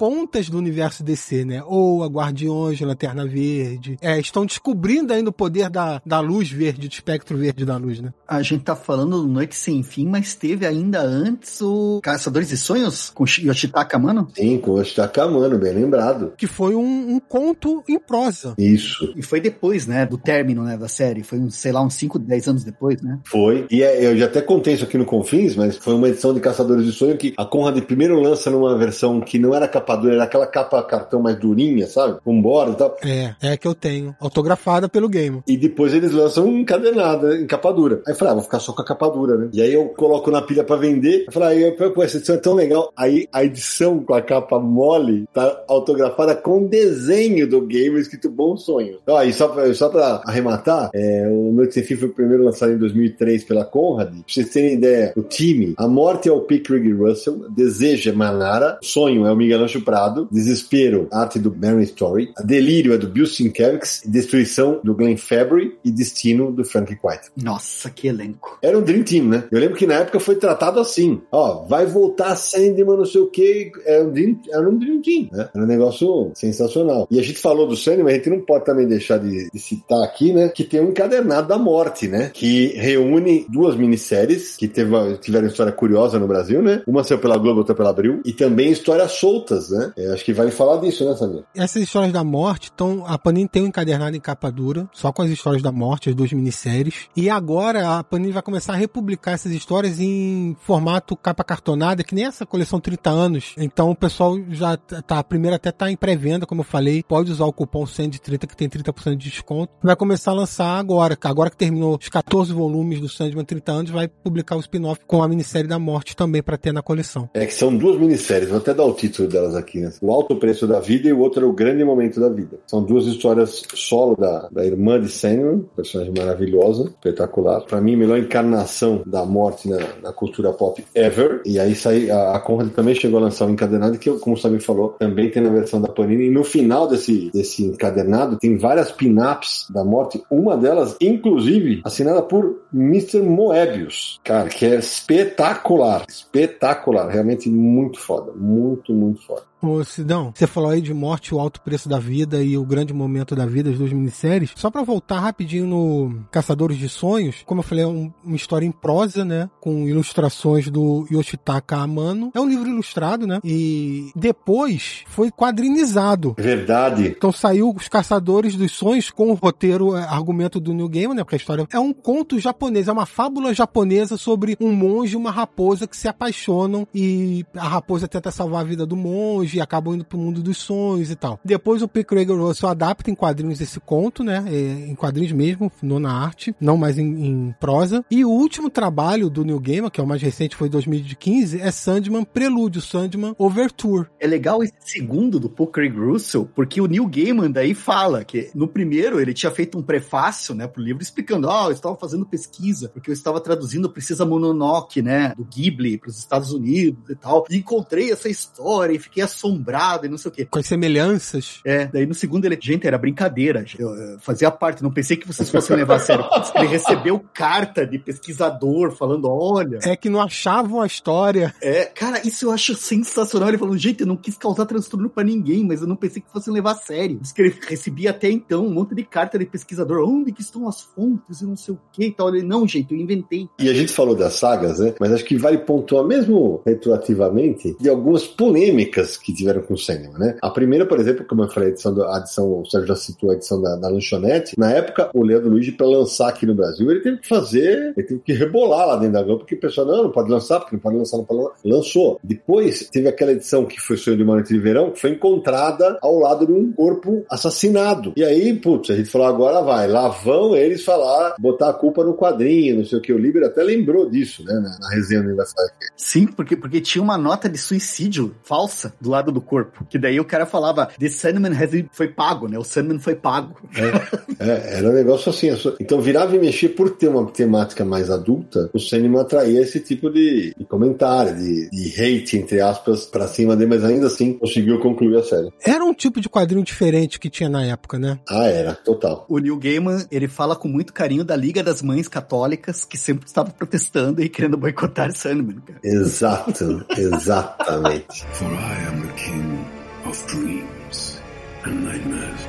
do 0.47 0.57
universo 0.57 1.03
DC, 1.03 1.43
né? 1.43 1.63
Ou 1.65 2.03
a 2.03 2.07
Guardiões, 2.07 2.79
Lanterna 2.79 3.25
Verde. 3.25 3.97
É, 4.01 4.19
estão 4.19 4.45
descobrindo 4.45 5.11
ainda 5.13 5.29
o 5.29 5.33
poder 5.33 5.69
da, 5.69 6.01
da 6.05 6.19
luz 6.19 6.49
verde, 6.49 6.87
do 6.87 6.93
espectro 6.93 7.37
verde 7.37 7.65
da 7.65 7.77
luz, 7.77 7.99
né? 7.99 8.13
A 8.27 8.41
gente 8.41 8.63
tá 8.63 8.75
falando 8.75 9.21
do 9.21 9.27
Noite 9.27 9.55
Sem 9.55 9.83
Fim, 9.83 10.05
mas 10.07 10.35
teve 10.35 10.65
ainda 10.65 11.01
antes 11.01 11.61
o 11.61 11.99
Caçadores 12.03 12.49
de 12.49 12.57
Sonhos 12.57 13.09
com 13.09 13.25
Yoshitaka 13.25 13.97
Mano. 13.97 14.29
Sim, 14.35 14.57
com 14.59 14.71
o 14.71 14.83
Takamano, 14.83 15.57
bem 15.57 15.73
lembrado. 15.73 16.33
Que 16.37 16.47
foi 16.47 16.75
um, 16.75 17.15
um 17.15 17.19
conto 17.19 17.83
em 17.87 17.99
prosa. 17.99 18.53
Isso. 18.57 19.13
E 19.15 19.21
foi 19.21 19.39
depois, 19.39 19.87
né, 19.87 20.05
do 20.05 20.17
término, 20.17 20.63
né, 20.63 20.77
da 20.77 20.87
série. 20.87 21.23
Foi, 21.23 21.39
uns, 21.39 21.55
sei 21.55 21.71
lá, 21.71 21.81
uns 21.81 21.93
5, 21.95 22.19
10 22.19 22.47
anos 22.47 22.63
depois, 22.63 23.01
né? 23.01 23.19
Foi. 23.25 23.65
E 23.69 23.81
é- 23.81 24.05
eu 24.05 24.17
já 24.17 24.25
até 24.25 24.41
contei 24.41 24.73
isso 24.73 24.83
aqui 24.83 24.97
no 24.97 25.05
Confins, 25.05 25.55
mas 25.55 25.77
foi 25.77 25.93
uma 25.93 26.09
edição 26.09 26.33
de 26.33 26.39
Caçadores 26.39 26.85
de 26.85 26.91
Sonho 26.91 27.17
que 27.17 27.33
a 27.37 27.45
Conrad 27.45 27.79
primeiro 27.81 28.19
lança 28.19 28.49
numa 28.49 28.77
versão 28.77 29.21
que 29.21 29.39
não 29.39 29.53
era 29.53 29.67
capa 29.67 29.95
dura, 29.95 30.15
era 30.15 30.27
aquela 30.30 30.47
capa 30.47 30.81
cartão 30.84 31.22
mais 31.22 31.38
durinha, 31.38 31.88
sabe? 31.88 32.19
Com 32.23 32.41
borda 32.41 32.72
e 32.72 32.76
tal. 32.76 32.97
É, 33.03 33.35
é 33.41 33.51
a 33.53 33.57
que 33.57 33.68
eu 33.68 33.76
tenho. 33.76 34.15
Autografada 34.19 34.88
pelo 34.88 35.10
game. 35.10 35.41
E 35.47 35.57
depois 35.57 35.93
eles 35.93 36.11
lançam 36.11 36.45
um 36.45 36.60
encadernado, 36.60 37.35
em 37.35 37.47
capa 37.47 37.72
dura. 37.72 38.01
Aí 38.07 38.14
eu 38.14 38.18
falei, 38.18 38.31
ah, 38.31 38.35
vou 38.35 38.43
ficar 38.43 38.60
só 38.60 38.72
com 38.72 38.81
a 38.81 38.85
capa 38.85 39.10
dura, 39.10 39.38
né? 39.38 39.49
E 39.53 39.61
aí 39.61 39.73
eu 39.73 39.89
coloco 39.89 40.31
na 40.31 40.41
pilha 40.41 40.64
pra 40.64 40.76
vender. 40.76 41.26
Eu 41.27 41.34
falei, 41.34 41.68
ah, 41.68 41.89
pô, 41.89 42.03
essa 42.03 42.18
edição 42.18 42.35
é 42.35 42.39
tão 42.39 42.53
legal. 42.53 42.91
Aí 42.95 43.27
a 43.31 43.43
edição 43.43 43.99
com 43.99 44.14
a 44.14 44.22
capa 44.22 44.60
mole 44.60 45.26
tá 45.34 45.64
autografada 45.68 46.35
com 46.35 46.65
desenho 46.65 47.47
do 47.47 47.61
game 47.61 47.99
escrito 47.99 48.30
Bom 48.30 48.56
Sonho. 48.56 48.99
Então 49.01 49.18
aí, 49.18 49.34
só 49.34 49.47
pra, 49.47 49.73
só 49.73 49.89
pra 49.89 50.22
arrematar, 50.26 50.89
é, 50.93 51.27
o 51.30 51.51
Noite 51.51 51.73
Sem 51.73 51.84
Fim 51.84 51.95
foi 51.95 52.10
o 52.10 52.14
primeiro 52.14 52.43
lançado 52.43 52.72
em 52.72 52.77
2003 52.77 53.43
pela 53.43 53.65
Conrad. 53.65 54.10
Pra 54.10 54.23
vocês 54.27 54.49
terem 54.49 54.73
ideia, 54.73 55.14
o 55.15 55.22
time, 55.22 55.73
a 55.77 55.88
morte 55.88 56.30
é 56.30 56.31
o 56.31 56.41
P. 56.41 56.60
Craig 56.60 56.91
Russell, 56.93 57.49
desejo 57.49 58.10
é 58.10 58.14
Manara, 58.14 58.77
sonho 58.81 59.26
é 59.26 59.31
o 59.31 59.35
Miguel 59.35 59.64
Ancho 59.64 59.81
Prado, 59.81 60.18
desespero, 60.31 61.07
arte 61.11 61.39
do 61.39 61.55
Mary 61.55 61.83
Story, 61.83 62.29
delírio 62.43 62.93
é 62.93 62.97
do 62.97 63.07
Bill 63.07 63.25
Sienkiewicz, 63.25 64.01
destruição 64.05 64.79
do 64.83 64.93
Glenn 64.95 65.17
Fabry 65.17 65.77
e 65.83 65.91
destino 65.91 66.51
do 66.51 66.63
Frank 66.63 66.91
White. 67.03 67.29
Nossa, 67.41 67.89
que 67.89 68.07
elenco. 68.07 68.57
Era 68.61 68.77
um 68.77 68.81
Dream 68.81 69.03
Team, 69.03 69.25
né? 69.25 69.43
Eu 69.51 69.59
lembro 69.59 69.75
que 69.77 69.87
na 69.87 69.95
época 69.95 70.19
foi 70.19 70.35
tratado 70.35 70.79
assim, 70.79 71.21
ó, 71.31 71.65
vai 71.65 71.85
voltar 71.85 72.35
Sandman, 72.35 72.97
não 72.97 73.05
sei 73.05 73.21
o 73.21 73.27
que, 73.27 73.71
era 73.85 74.03
um 74.03 74.11
Dream, 74.11 74.39
era 74.51 74.69
um 74.69 74.77
Dream 74.77 75.01
Team, 75.01 75.27
né? 75.31 75.49
Era 75.53 75.63
um 75.63 75.67
negócio 75.67 76.31
sensacional. 76.35 77.07
E 77.11 77.19
a 77.19 77.23
gente 77.23 77.39
falou 77.39 77.67
do 77.67 77.75
Sandman, 77.75 78.13
a 78.13 78.17
gente 78.17 78.29
não 78.29 78.41
pode 78.41 78.65
também 78.65 78.87
deixar 78.87 79.17
de, 79.19 79.49
de 79.51 79.59
citar 79.59 80.03
aqui, 80.03 80.33
né, 80.33 80.49
que 80.49 80.63
tem 80.63 80.79
um 80.81 80.89
encadernado 80.89 81.47
da 81.47 81.57
morte, 81.57 82.07
né, 82.07 82.31
que 82.33 82.67
reúne 82.75 83.45
duas 83.49 83.75
minisséries 83.75 84.55
que 84.57 84.67
teve, 84.67 84.89
uma- 84.89 85.13
tiveram 85.17 85.47
história 85.47 85.71
curiosa 85.71 86.19
no 86.19 86.27
Brasil, 86.27 86.61
né? 86.61 86.81
Uma 86.87 87.03
saiu 87.03 87.19
pela 87.19 87.37
Globo, 87.37 87.59
outra 87.59 87.75
pela 87.75 87.89
Abril, 87.89 88.21
e 88.25 88.33
também 88.33 88.71
histórias 88.71 89.11
soltas, 89.13 89.69
né? 89.69 89.91
É, 89.97 90.09
acho 90.14 90.26
que 90.26 90.34
vale 90.34 90.52
falar 90.52 90.77
disso, 90.77 91.06
né, 91.06 91.15
Samir? 91.15 91.44
Essas 91.56 91.81
histórias 91.81 92.14
da 92.14 92.23
morte, 92.23 92.72
então, 92.73 93.03
a 93.06 93.18
Panini 93.18 93.48
tem 93.48 93.64
um 93.64 93.68
encadernado 93.68 94.15
em 94.15 94.19
capa 94.19 94.52
dura, 94.52 94.90
só 94.94 95.11
com 95.11 95.22
as 95.22 95.30
histórias 95.30 95.61
da 95.61 95.72
morte, 95.72 96.10
as 96.10 96.15
duas 96.15 96.31
minisséries. 96.31 97.07
E 97.15 97.30
agora 97.30 97.99
a 97.99 98.03
Panini 98.03 98.31
vai 98.31 98.41
começar 98.41 98.73
a 98.73 98.76
republicar 98.76 99.34
essas 99.34 99.52
histórias 99.52 99.99
em 99.99 100.56
formato 100.61 101.15
capa 101.15 101.44
cartonada, 101.44 102.03
que 102.03 102.15
nem 102.15 102.26
essa 102.26 102.45
coleção 102.45 102.80
30 102.80 103.10
anos. 103.10 103.56
Então 103.57 103.90
o 103.90 103.95
pessoal 103.95 104.38
já 104.49 104.77
tá, 104.77 105.19
a 105.19 105.23
primeira 105.23 105.56
até 105.56 105.72
tá 105.72 105.91
em 105.91 105.95
pré-venda, 105.95 106.45
como 106.45 106.61
eu 106.61 106.65
falei, 106.65 107.03
pode 107.03 107.31
usar 107.31 107.45
o 107.45 107.53
cupom 107.53 107.86
130 107.86 108.48
que 108.48 108.56
tem 108.56 108.69
30% 108.69 109.15
de 109.15 109.30
desconto. 109.30 109.73
Vai 109.81 109.95
começar 109.95 110.31
a 110.31 110.34
lançar 110.34 110.77
agora, 110.77 111.18
agora 111.23 111.49
que 111.49 111.57
terminou 111.57 111.98
os 111.99 112.10
14 112.10 112.53
volumes 112.53 112.99
do 112.99 113.10
Sandman 113.10 113.45
30 113.45 113.72
anos, 113.72 113.91
vai 113.91 114.07
publicar 114.07 114.56
o 114.56 114.60
spin-off 114.60 115.02
com 115.06 115.22
a 115.22 115.27
minissérie 115.27 115.68
da 115.68 115.80
morte 115.80 116.15
também 116.15 116.41
para 116.41 116.57
ter 116.57 116.72
na 116.72 116.81
coleção. 116.81 117.30
É 117.34 117.45
que 117.45 117.53
são 117.53 117.76
duas 117.76 117.99
minisséries, 117.99 118.49
vou 118.49 118.57
até 118.57 118.73
dar 118.73 118.86
o 118.86 118.94
título 118.94 119.27
delas 119.27 119.56
aqui, 119.56 119.80
né? 119.80 119.91
O 120.01 120.11
Alto 120.11 120.35
Preço 120.35 120.65
da 120.65 120.80
Vida 120.80 121.09
e 121.09 121.13
o 121.13 121.19
outro 121.19 121.45
é 121.45 121.47
o 121.47 121.53
Grande 121.53 121.84
Momento 121.84 122.19
da 122.19 122.30
Vida. 122.30 122.57
São 122.67 122.84
duas 122.84 123.05
histórias 123.05 123.63
solo 123.73 124.15
da, 124.15 124.47
da 124.51 124.65
irmã 124.65 124.99
de 124.99 125.09
Sandman, 125.09 125.65
personagem 125.76 126.13
maravilhosa, 126.17 126.85
espetacular. 126.85 127.61
Pra 127.65 127.81
mim, 127.81 127.95
melhor 127.95 128.17
encarnação 128.17 129.01
da 129.05 129.26
morte 129.26 129.69
na, 129.69 129.77
na 130.01 130.13
cultura 130.13 130.53
pop 130.53 130.84
ever. 130.95 131.41
E 131.45 131.59
aí 131.59 131.76
sai, 131.76 132.09
a, 132.09 132.35
a 132.35 132.39
Conrad 132.39 132.69
também 132.71 132.95
chegou 132.95 133.19
a 133.19 133.23
lançar 133.23 133.45
um 133.45 133.51
encadernado 133.51 133.97
que, 133.97 134.09
como 134.19 134.35
o 134.35 134.39
Samir 134.39 134.61
falou, 134.61 134.89
também 134.99 135.30
tem 135.30 135.41
na 135.41 135.49
versão 135.49 135.81
da 135.81 135.89
Panini. 135.89 136.27
E 136.27 136.31
no 136.31 136.43
final 136.43 136.88
desse, 136.88 137.30
desse 137.31 137.65
encadernado 137.65 138.38
tem 138.38 138.57
várias 138.57 138.91
pin-ups 138.91 139.67
da 139.69 139.84
morte. 139.84 140.21
Uma 140.30 140.55
delas, 140.55 140.95
inclusive, 141.01 141.81
assinada 141.84 142.21
por 142.21 142.61
Mr. 142.73 143.21
Moebius. 143.21 144.19
Cara, 144.23 144.49
que 144.49 144.65
é 144.65 144.76
espetacular. 144.76 146.05
Espetacular. 146.07 147.07
Realmente 147.09 147.49
muito 147.49 147.99
foda. 147.99 148.31
Muito, 148.35 148.93
muito 148.93 149.21
foda. 149.26 149.48
Ô, 149.61 149.84
Sidão, 149.84 150.31
você 150.34 150.48
falou 150.48 150.69
aí 150.69 150.81
de 150.81 150.94
Morte, 150.94 151.36
o 151.36 151.40
Alto 151.40 151.60
Preço 151.61 151.90
da 151.90 151.99
Vida 151.99 152.41
e 152.41 152.57
o 152.57 152.64
Grande 152.65 152.94
Momento 152.94 153.36
da 153.36 153.45
Vida, 153.45 153.69
as 153.69 153.77
duas 153.77 153.91
minisséries. 153.91 154.52
Só 154.56 154.72
pra 154.72 154.84
voltar 154.84 155.19
rapidinho 155.19 155.68
no 155.68 156.23
Caçadores 156.31 156.77
de 156.77 156.88
Sonhos, 156.88 157.44
como 157.45 157.60
eu 157.60 157.64
falei, 157.64 157.84
é 157.84 157.88
um- 157.88 158.10
uma 158.23 158.38
história 158.38 158.65
em 158.65 158.72
prosa, 158.72 159.26
né? 159.26 159.49
Com 159.60 159.86
ilustrações 159.86 160.69
do 160.69 161.06
Yoshitaka 161.11 161.76
Amano. 161.76 162.31
É 162.34 162.40
um 162.40 162.48
livro 162.48 162.69
ilustrado, 162.69 163.27
né? 163.27 163.40
E 163.44 164.11
depois 164.15 165.03
foi 165.07 165.30
quadrinizado. 165.30 166.36
Verdade. 166.38 167.07
Então 167.18 167.31
saiu 167.34 167.73
Os 167.76 167.90
Caçadores 167.90 168.56
dos 168.56 168.72
Sonhos 168.72 169.10
com 169.11 169.30
o 169.30 169.34
roteiro, 169.34 169.94
é, 169.95 170.03
argumento 170.06 170.60
do 170.61 170.73
New 170.73 170.88
Game, 170.88 171.14
né? 171.14 171.22
Porque 171.23 171.36
a 171.36 171.38
história 171.38 171.68
é 171.69 171.80
um 171.80 171.91
conto 171.91 172.40
japonês, 172.40 172.88
é 172.88 172.91
uma 172.94 173.06
fábula 173.06 173.53
japonesa 173.53 174.15
sobre 174.15 174.56
um 174.61 174.72
monge 174.72 175.15
e 175.15 175.18
uma 175.18 175.31
raposa 175.31 175.86
que 175.86 175.98
se 175.98 176.07
apaixonam 176.07 176.88
e 176.95 177.45
a 177.56 177.68
raposa 177.68 178.07
tenta 178.07 178.31
salvar 178.31 178.61
a 178.61 178.64
vida 178.64 178.86
do 178.86 178.95
monge 178.95 179.48
e 179.53 179.61
acabam 179.61 179.95
indo 179.95 180.05
pro 180.05 180.17
mundo 180.17 180.41
dos 180.41 180.57
sonhos 180.57 181.09
e 181.09 181.15
tal. 181.15 181.39
Depois 181.43 181.81
o 181.81 181.88
P. 181.88 182.03
Craig 182.03 182.30
Russell 182.31 182.69
adapta 182.69 183.09
em 183.09 183.15
quadrinhos 183.15 183.61
esse 183.61 183.80
conto, 183.80 184.23
né? 184.23 184.43
É, 184.47 184.89
em 184.89 184.95
quadrinhos 184.95 185.31
mesmo, 185.31 185.71
não 185.81 185.99
na 185.99 186.11
arte, 186.11 186.55
não 186.59 186.77
mais 186.77 186.97
em, 186.97 187.26
em, 187.26 187.55
prosa. 187.59 188.03
E 188.09 188.23
o 188.23 188.30
último 188.30 188.69
trabalho 188.69 189.30
do 189.30 189.43
New 189.43 189.59
Gamer, 189.59 189.91
que 189.91 189.99
é 189.99 190.03
o 190.03 190.07
mais 190.07 190.21
recente, 190.21 190.55
foi 190.55 190.69
2015, 190.69 191.61
é 191.61 191.71
Sandman 191.71 192.23
Prelúdio, 192.23 192.81
Sandman 192.81 193.35
Overture. 193.38 194.07
É 194.19 194.27
legal 194.27 194.63
esse 194.63 194.73
segundo 194.80 195.39
do 195.39 195.49
Paul 195.49 195.69
Craig 195.69 195.93
Russell, 195.93 196.49
porque 196.55 196.81
o 196.81 196.88
Neil 196.88 197.07
Gaiman 197.07 197.51
daí 197.51 197.73
fala 197.73 198.23
que 198.23 198.51
no 198.53 198.67
primeiro 198.67 199.19
ele 199.19 199.34
tinha 199.34 199.51
feito 199.51 199.77
um 199.77 199.84
prefácio, 199.84 200.53
né, 200.53 200.67
pro 200.67 200.84
livro 200.84 201.01
explicando, 201.01 201.47
ó, 201.47 201.65
oh, 201.65 201.69
eu 201.69 201.73
estava 201.73 201.95
fazendo 201.95 202.26
pesquisa, 202.26 202.89
porque 202.89 203.09
eu 203.09 203.13
estava 203.13 203.39
traduzindo 203.39 203.89
Precisa 203.89 204.26
Mononoke, 204.26 205.01
né, 205.01 205.34
do 205.35 205.43
Ghibli 205.43 205.97
para 205.97 206.09
os 206.09 206.17
Estados 206.17 206.51
Unidos 206.51 207.09
e 207.09 207.15
tal, 207.15 207.45
e 207.49 207.57
encontrei 207.57 208.11
essa 208.11 208.30
história 208.30 208.93
e 208.93 208.99
fiquei 208.99 209.23
assombrado 209.39 210.05
e 210.05 210.09
não 210.09 210.17
sei 210.17 210.29
o 210.29 210.33
quê. 210.33 210.45
Com 210.45 210.59
as 210.59 210.65
semelhanças. 210.65 211.61
É, 211.65 211.85
daí 211.85 212.05
no 212.05 212.13
segundo 212.13 212.45
ele, 212.45 212.57
gente, 212.61 212.85
era 212.85 212.97
brincadeira, 212.97 213.65
eu, 213.77 213.89
eu 213.95 214.19
fazia 214.19 214.51
parte, 214.51 214.83
não 214.83 214.91
pensei 214.91 215.15
que 215.15 215.25
vocês 215.25 215.49
fossem 215.49 215.75
levar 215.75 215.95
a 215.95 215.99
sério. 215.99 216.25
Ele 216.55 216.67
recebeu 216.67 217.23
carta 217.33 217.85
de 217.85 217.97
pesquisador 217.97 218.91
falando, 218.91 219.29
olha... 219.29 219.79
É 219.83 219.95
que 219.95 220.09
não 220.09 220.21
achavam 220.21 220.81
a 220.81 220.87
história. 220.87 221.53
É, 221.61 221.85
cara, 221.85 222.25
isso 222.27 222.45
eu 222.45 222.51
acho 222.51 222.75
sensacional. 222.75 223.49
Ele 223.49 223.57
falou, 223.57 223.77
gente, 223.77 224.01
eu 224.01 224.07
não 224.07 224.17
quis 224.17 224.37
causar 224.37 224.65
transtorno 224.65 225.09
para 225.09 225.23
ninguém, 225.23 225.63
mas 225.65 225.81
eu 225.81 225.87
não 225.87 225.95
pensei 225.95 226.21
que 226.21 226.31
fossem 226.31 226.53
levar 226.53 226.71
a 226.71 226.75
sério. 226.75 227.19
Diz 227.21 227.31
que 227.31 227.41
ele 227.41 227.55
recebia 227.67 228.09
até 228.09 228.29
então 228.29 228.65
um 228.65 228.73
monte 228.73 228.93
de 228.95 229.03
carta 229.03 229.37
de 229.37 229.45
pesquisador, 229.45 230.07
onde 230.07 230.31
que 230.31 230.41
estão 230.41 230.67
as 230.67 230.81
fontes 230.81 231.41
e 231.41 231.45
não 231.45 231.55
sei 231.55 231.73
o 231.73 231.79
que 231.91 232.05
e 232.05 232.11
tal. 232.11 232.29
Ele, 232.29 232.45
não, 232.45 232.67
gente, 232.67 232.93
eu 232.93 232.99
inventei. 232.99 233.47
E 233.59 233.69
a 233.69 233.73
gente 233.73 233.91
falou 233.91 234.15
das 234.15 234.33
sagas, 234.33 234.79
né? 234.79 234.93
Mas 234.99 235.11
acho 235.11 235.25
que 235.25 235.37
vale 235.37 235.59
pontuar 235.59 236.05
mesmo 236.05 236.61
retroativamente 236.65 237.75
de 237.79 237.89
algumas 237.89 238.25
polêmicas 238.25 239.17
que 239.17 239.28
tiveram 239.34 239.61
com 239.61 239.73
o 239.73 239.77
cinema, 239.77 240.18
né? 240.18 240.38
A 240.41 240.49
primeira, 240.49 240.85
por 240.85 240.99
exemplo, 240.99 241.26
como 241.26 241.43
eu 241.43 241.49
falei, 241.49 241.69
a 241.69 241.72
edição, 241.72 242.14
a 242.14 242.18
edição 242.19 242.60
o 242.60 242.65
Sérgio 242.65 242.88
já 242.88 242.95
citou 242.95 243.31
a 243.31 243.34
edição 243.34 243.61
da, 243.61 243.76
da 243.76 243.89
lanchonete. 243.89 244.57
Na 244.57 244.72
época, 244.72 245.10
o 245.14 245.23
Leandro 245.23 245.49
Luiz, 245.49 245.69
para 245.72 245.88
lançar 245.88 246.30
aqui 246.30 246.45
no 246.45 246.56
Brasil, 246.56 246.89
ele 246.89 247.01
teve 247.01 247.18
que 247.18 247.27
fazer, 247.27 247.93
ele 247.95 248.07
teve 248.07 248.19
que 248.19 248.34
rebolar 248.34 248.88
lá 248.88 248.95
dentro 248.95 249.14
da 249.14 249.23
Globo, 249.23 249.39
porque 249.39 249.56
o 249.56 249.60
pessoal, 249.60 249.88
não, 249.88 250.03
não 250.03 250.11
pode 250.11 250.30
lançar, 250.30 250.60
porque 250.60 250.76
não 250.76 250.81
pode 250.81 250.97
lançar, 250.97 251.18
não 251.18 251.26
pode 251.26 251.41
lançar. 251.41 251.56
Lançou. 251.64 252.19
Depois, 252.23 252.89
teve 252.89 253.07
aquela 253.07 253.31
edição 253.31 253.65
que 253.65 253.80
foi 253.80 253.97
Sonho 253.97 254.18
de 254.18 254.23
uma 254.23 254.34
Noite 254.34 254.53
de 254.53 254.60
Verão, 254.60 254.91
que 254.91 254.99
foi 254.99 255.11
encontrada 255.11 255.97
ao 256.01 256.18
lado 256.19 256.45
de 256.45 256.51
um 256.51 256.72
corpo 256.72 257.26
assassinado. 257.30 258.14
E 258.15 258.23
aí, 258.23 258.53
putz, 258.53 258.89
a 258.89 258.95
gente 258.95 259.10
falou, 259.10 259.27
agora 259.27 259.61
vai. 259.61 259.88
Lá 259.88 260.10
vão 260.10 260.56
eles 260.56 260.84
falar, 260.84 261.35
botar 261.39 261.69
a 261.69 261.73
culpa 261.73 262.03
no 262.03 262.15
quadrinho, 262.15 262.77
não 262.77 262.85
sei 262.85 262.97
o 262.97 263.01
que. 263.01 263.14
O 263.14 263.18
Liber 263.18 263.43
até 263.43 263.64
lembrou 263.64 264.10
disso, 264.10 264.43
né, 264.43 264.53
na, 264.53 264.77
na 264.80 264.89
resenha 264.95 265.22
do 265.22 265.27
aniversário. 265.27 265.72
Sim, 265.95 266.27
porque, 266.27 266.56
porque 266.56 266.81
tinha 266.81 267.01
uma 267.01 267.18
nota 267.18 267.49
de 267.49 267.57
suicídio 267.57 268.35
falsa 268.43 268.93
do 268.99 269.10
lado 269.10 269.18
do 269.23 269.41
corpo. 269.41 269.85
Que 269.89 269.97
daí 269.97 270.19
o 270.19 270.25
cara 270.25 270.45
falava, 270.45 270.89
The 270.99 271.09
Sandman 271.09 271.51
has, 271.51 271.71
foi 271.91 272.07
pago, 272.07 272.47
né? 272.47 272.57
O 272.57 272.63
Sandman 272.63 272.99
foi 272.99 273.15
pago. 273.15 273.55
É, 273.75 274.49
é, 274.49 274.77
era 274.77 274.89
um 274.89 274.93
negócio 274.93 275.29
assim. 275.29 275.49
Então 275.79 276.01
virava 276.01 276.35
e 276.35 276.39
mexia 276.39 276.69
por 276.69 276.91
ter 276.91 277.07
uma 277.07 277.25
temática 277.25 277.83
mais 277.83 278.09
adulta, 278.09 278.69
o 278.73 278.79
Sandman 278.79 279.21
atraía 279.21 279.61
esse 279.61 279.79
tipo 279.79 280.09
de, 280.09 280.53
de 280.57 280.65
comentário, 280.65 281.35
de, 281.35 281.69
de 281.69 282.01
hate, 282.01 282.37
entre 282.37 282.61
aspas, 282.61 283.05
pra 283.05 283.27
cima 283.27 283.55
dele, 283.55 283.69
mas 283.69 283.83
ainda 283.83 284.07
assim 284.07 284.33
conseguiu 284.33 284.79
concluir 284.79 285.17
a 285.17 285.23
série. 285.23 285.49
Era 285.65 285.83
um 285.83 285.93
tipo 285.93 286.21
de 286.21 286.29
quadrinho 286.29 286.63
diferente 286.63 287.19
que 287.19 287.29
tinha 287.29 287.49
na 287.49 287.65
época, 287.65 287.97
né? 287.97 288.19
Ah, 288.29 288.45
era, 288.45 288.73
total. 288.73 289.25
O 289.29 289.39
Neil 289.39 289.57
Gaiman, 289.57 290.05
ele 290.11 290.27
fala 290.27 290.55
com 290.55 290.67
muito 290.67 290.93
carinho 290.93 291.23
da 291.23 291.35
Liga 291.35 291.63
das 291.63 291.81
Mães 291.81 292.07
Católicas, 292.07 292.85
que 292.85 292.97
sempre 292.97 293.25
estava 293.25 293.51
protestando 293.51 294.21
e 294.21 294.29
querendo 294.29 294.57
boicotar 294.57 295.11
Sandman, 295.11 295.59
cara. 295.65 295.79
Exato, 295.83 296.85
exatamente. 296.97 298.25
For 298.33 298.47
I 298.47 298.87
am 298.87 299.09
the 299.10 299.15
king 299.15 299.65
of 300.06 300.27
dreams 300.27 301.19
and 301.65 301.84
nightmares. 301.84 302.48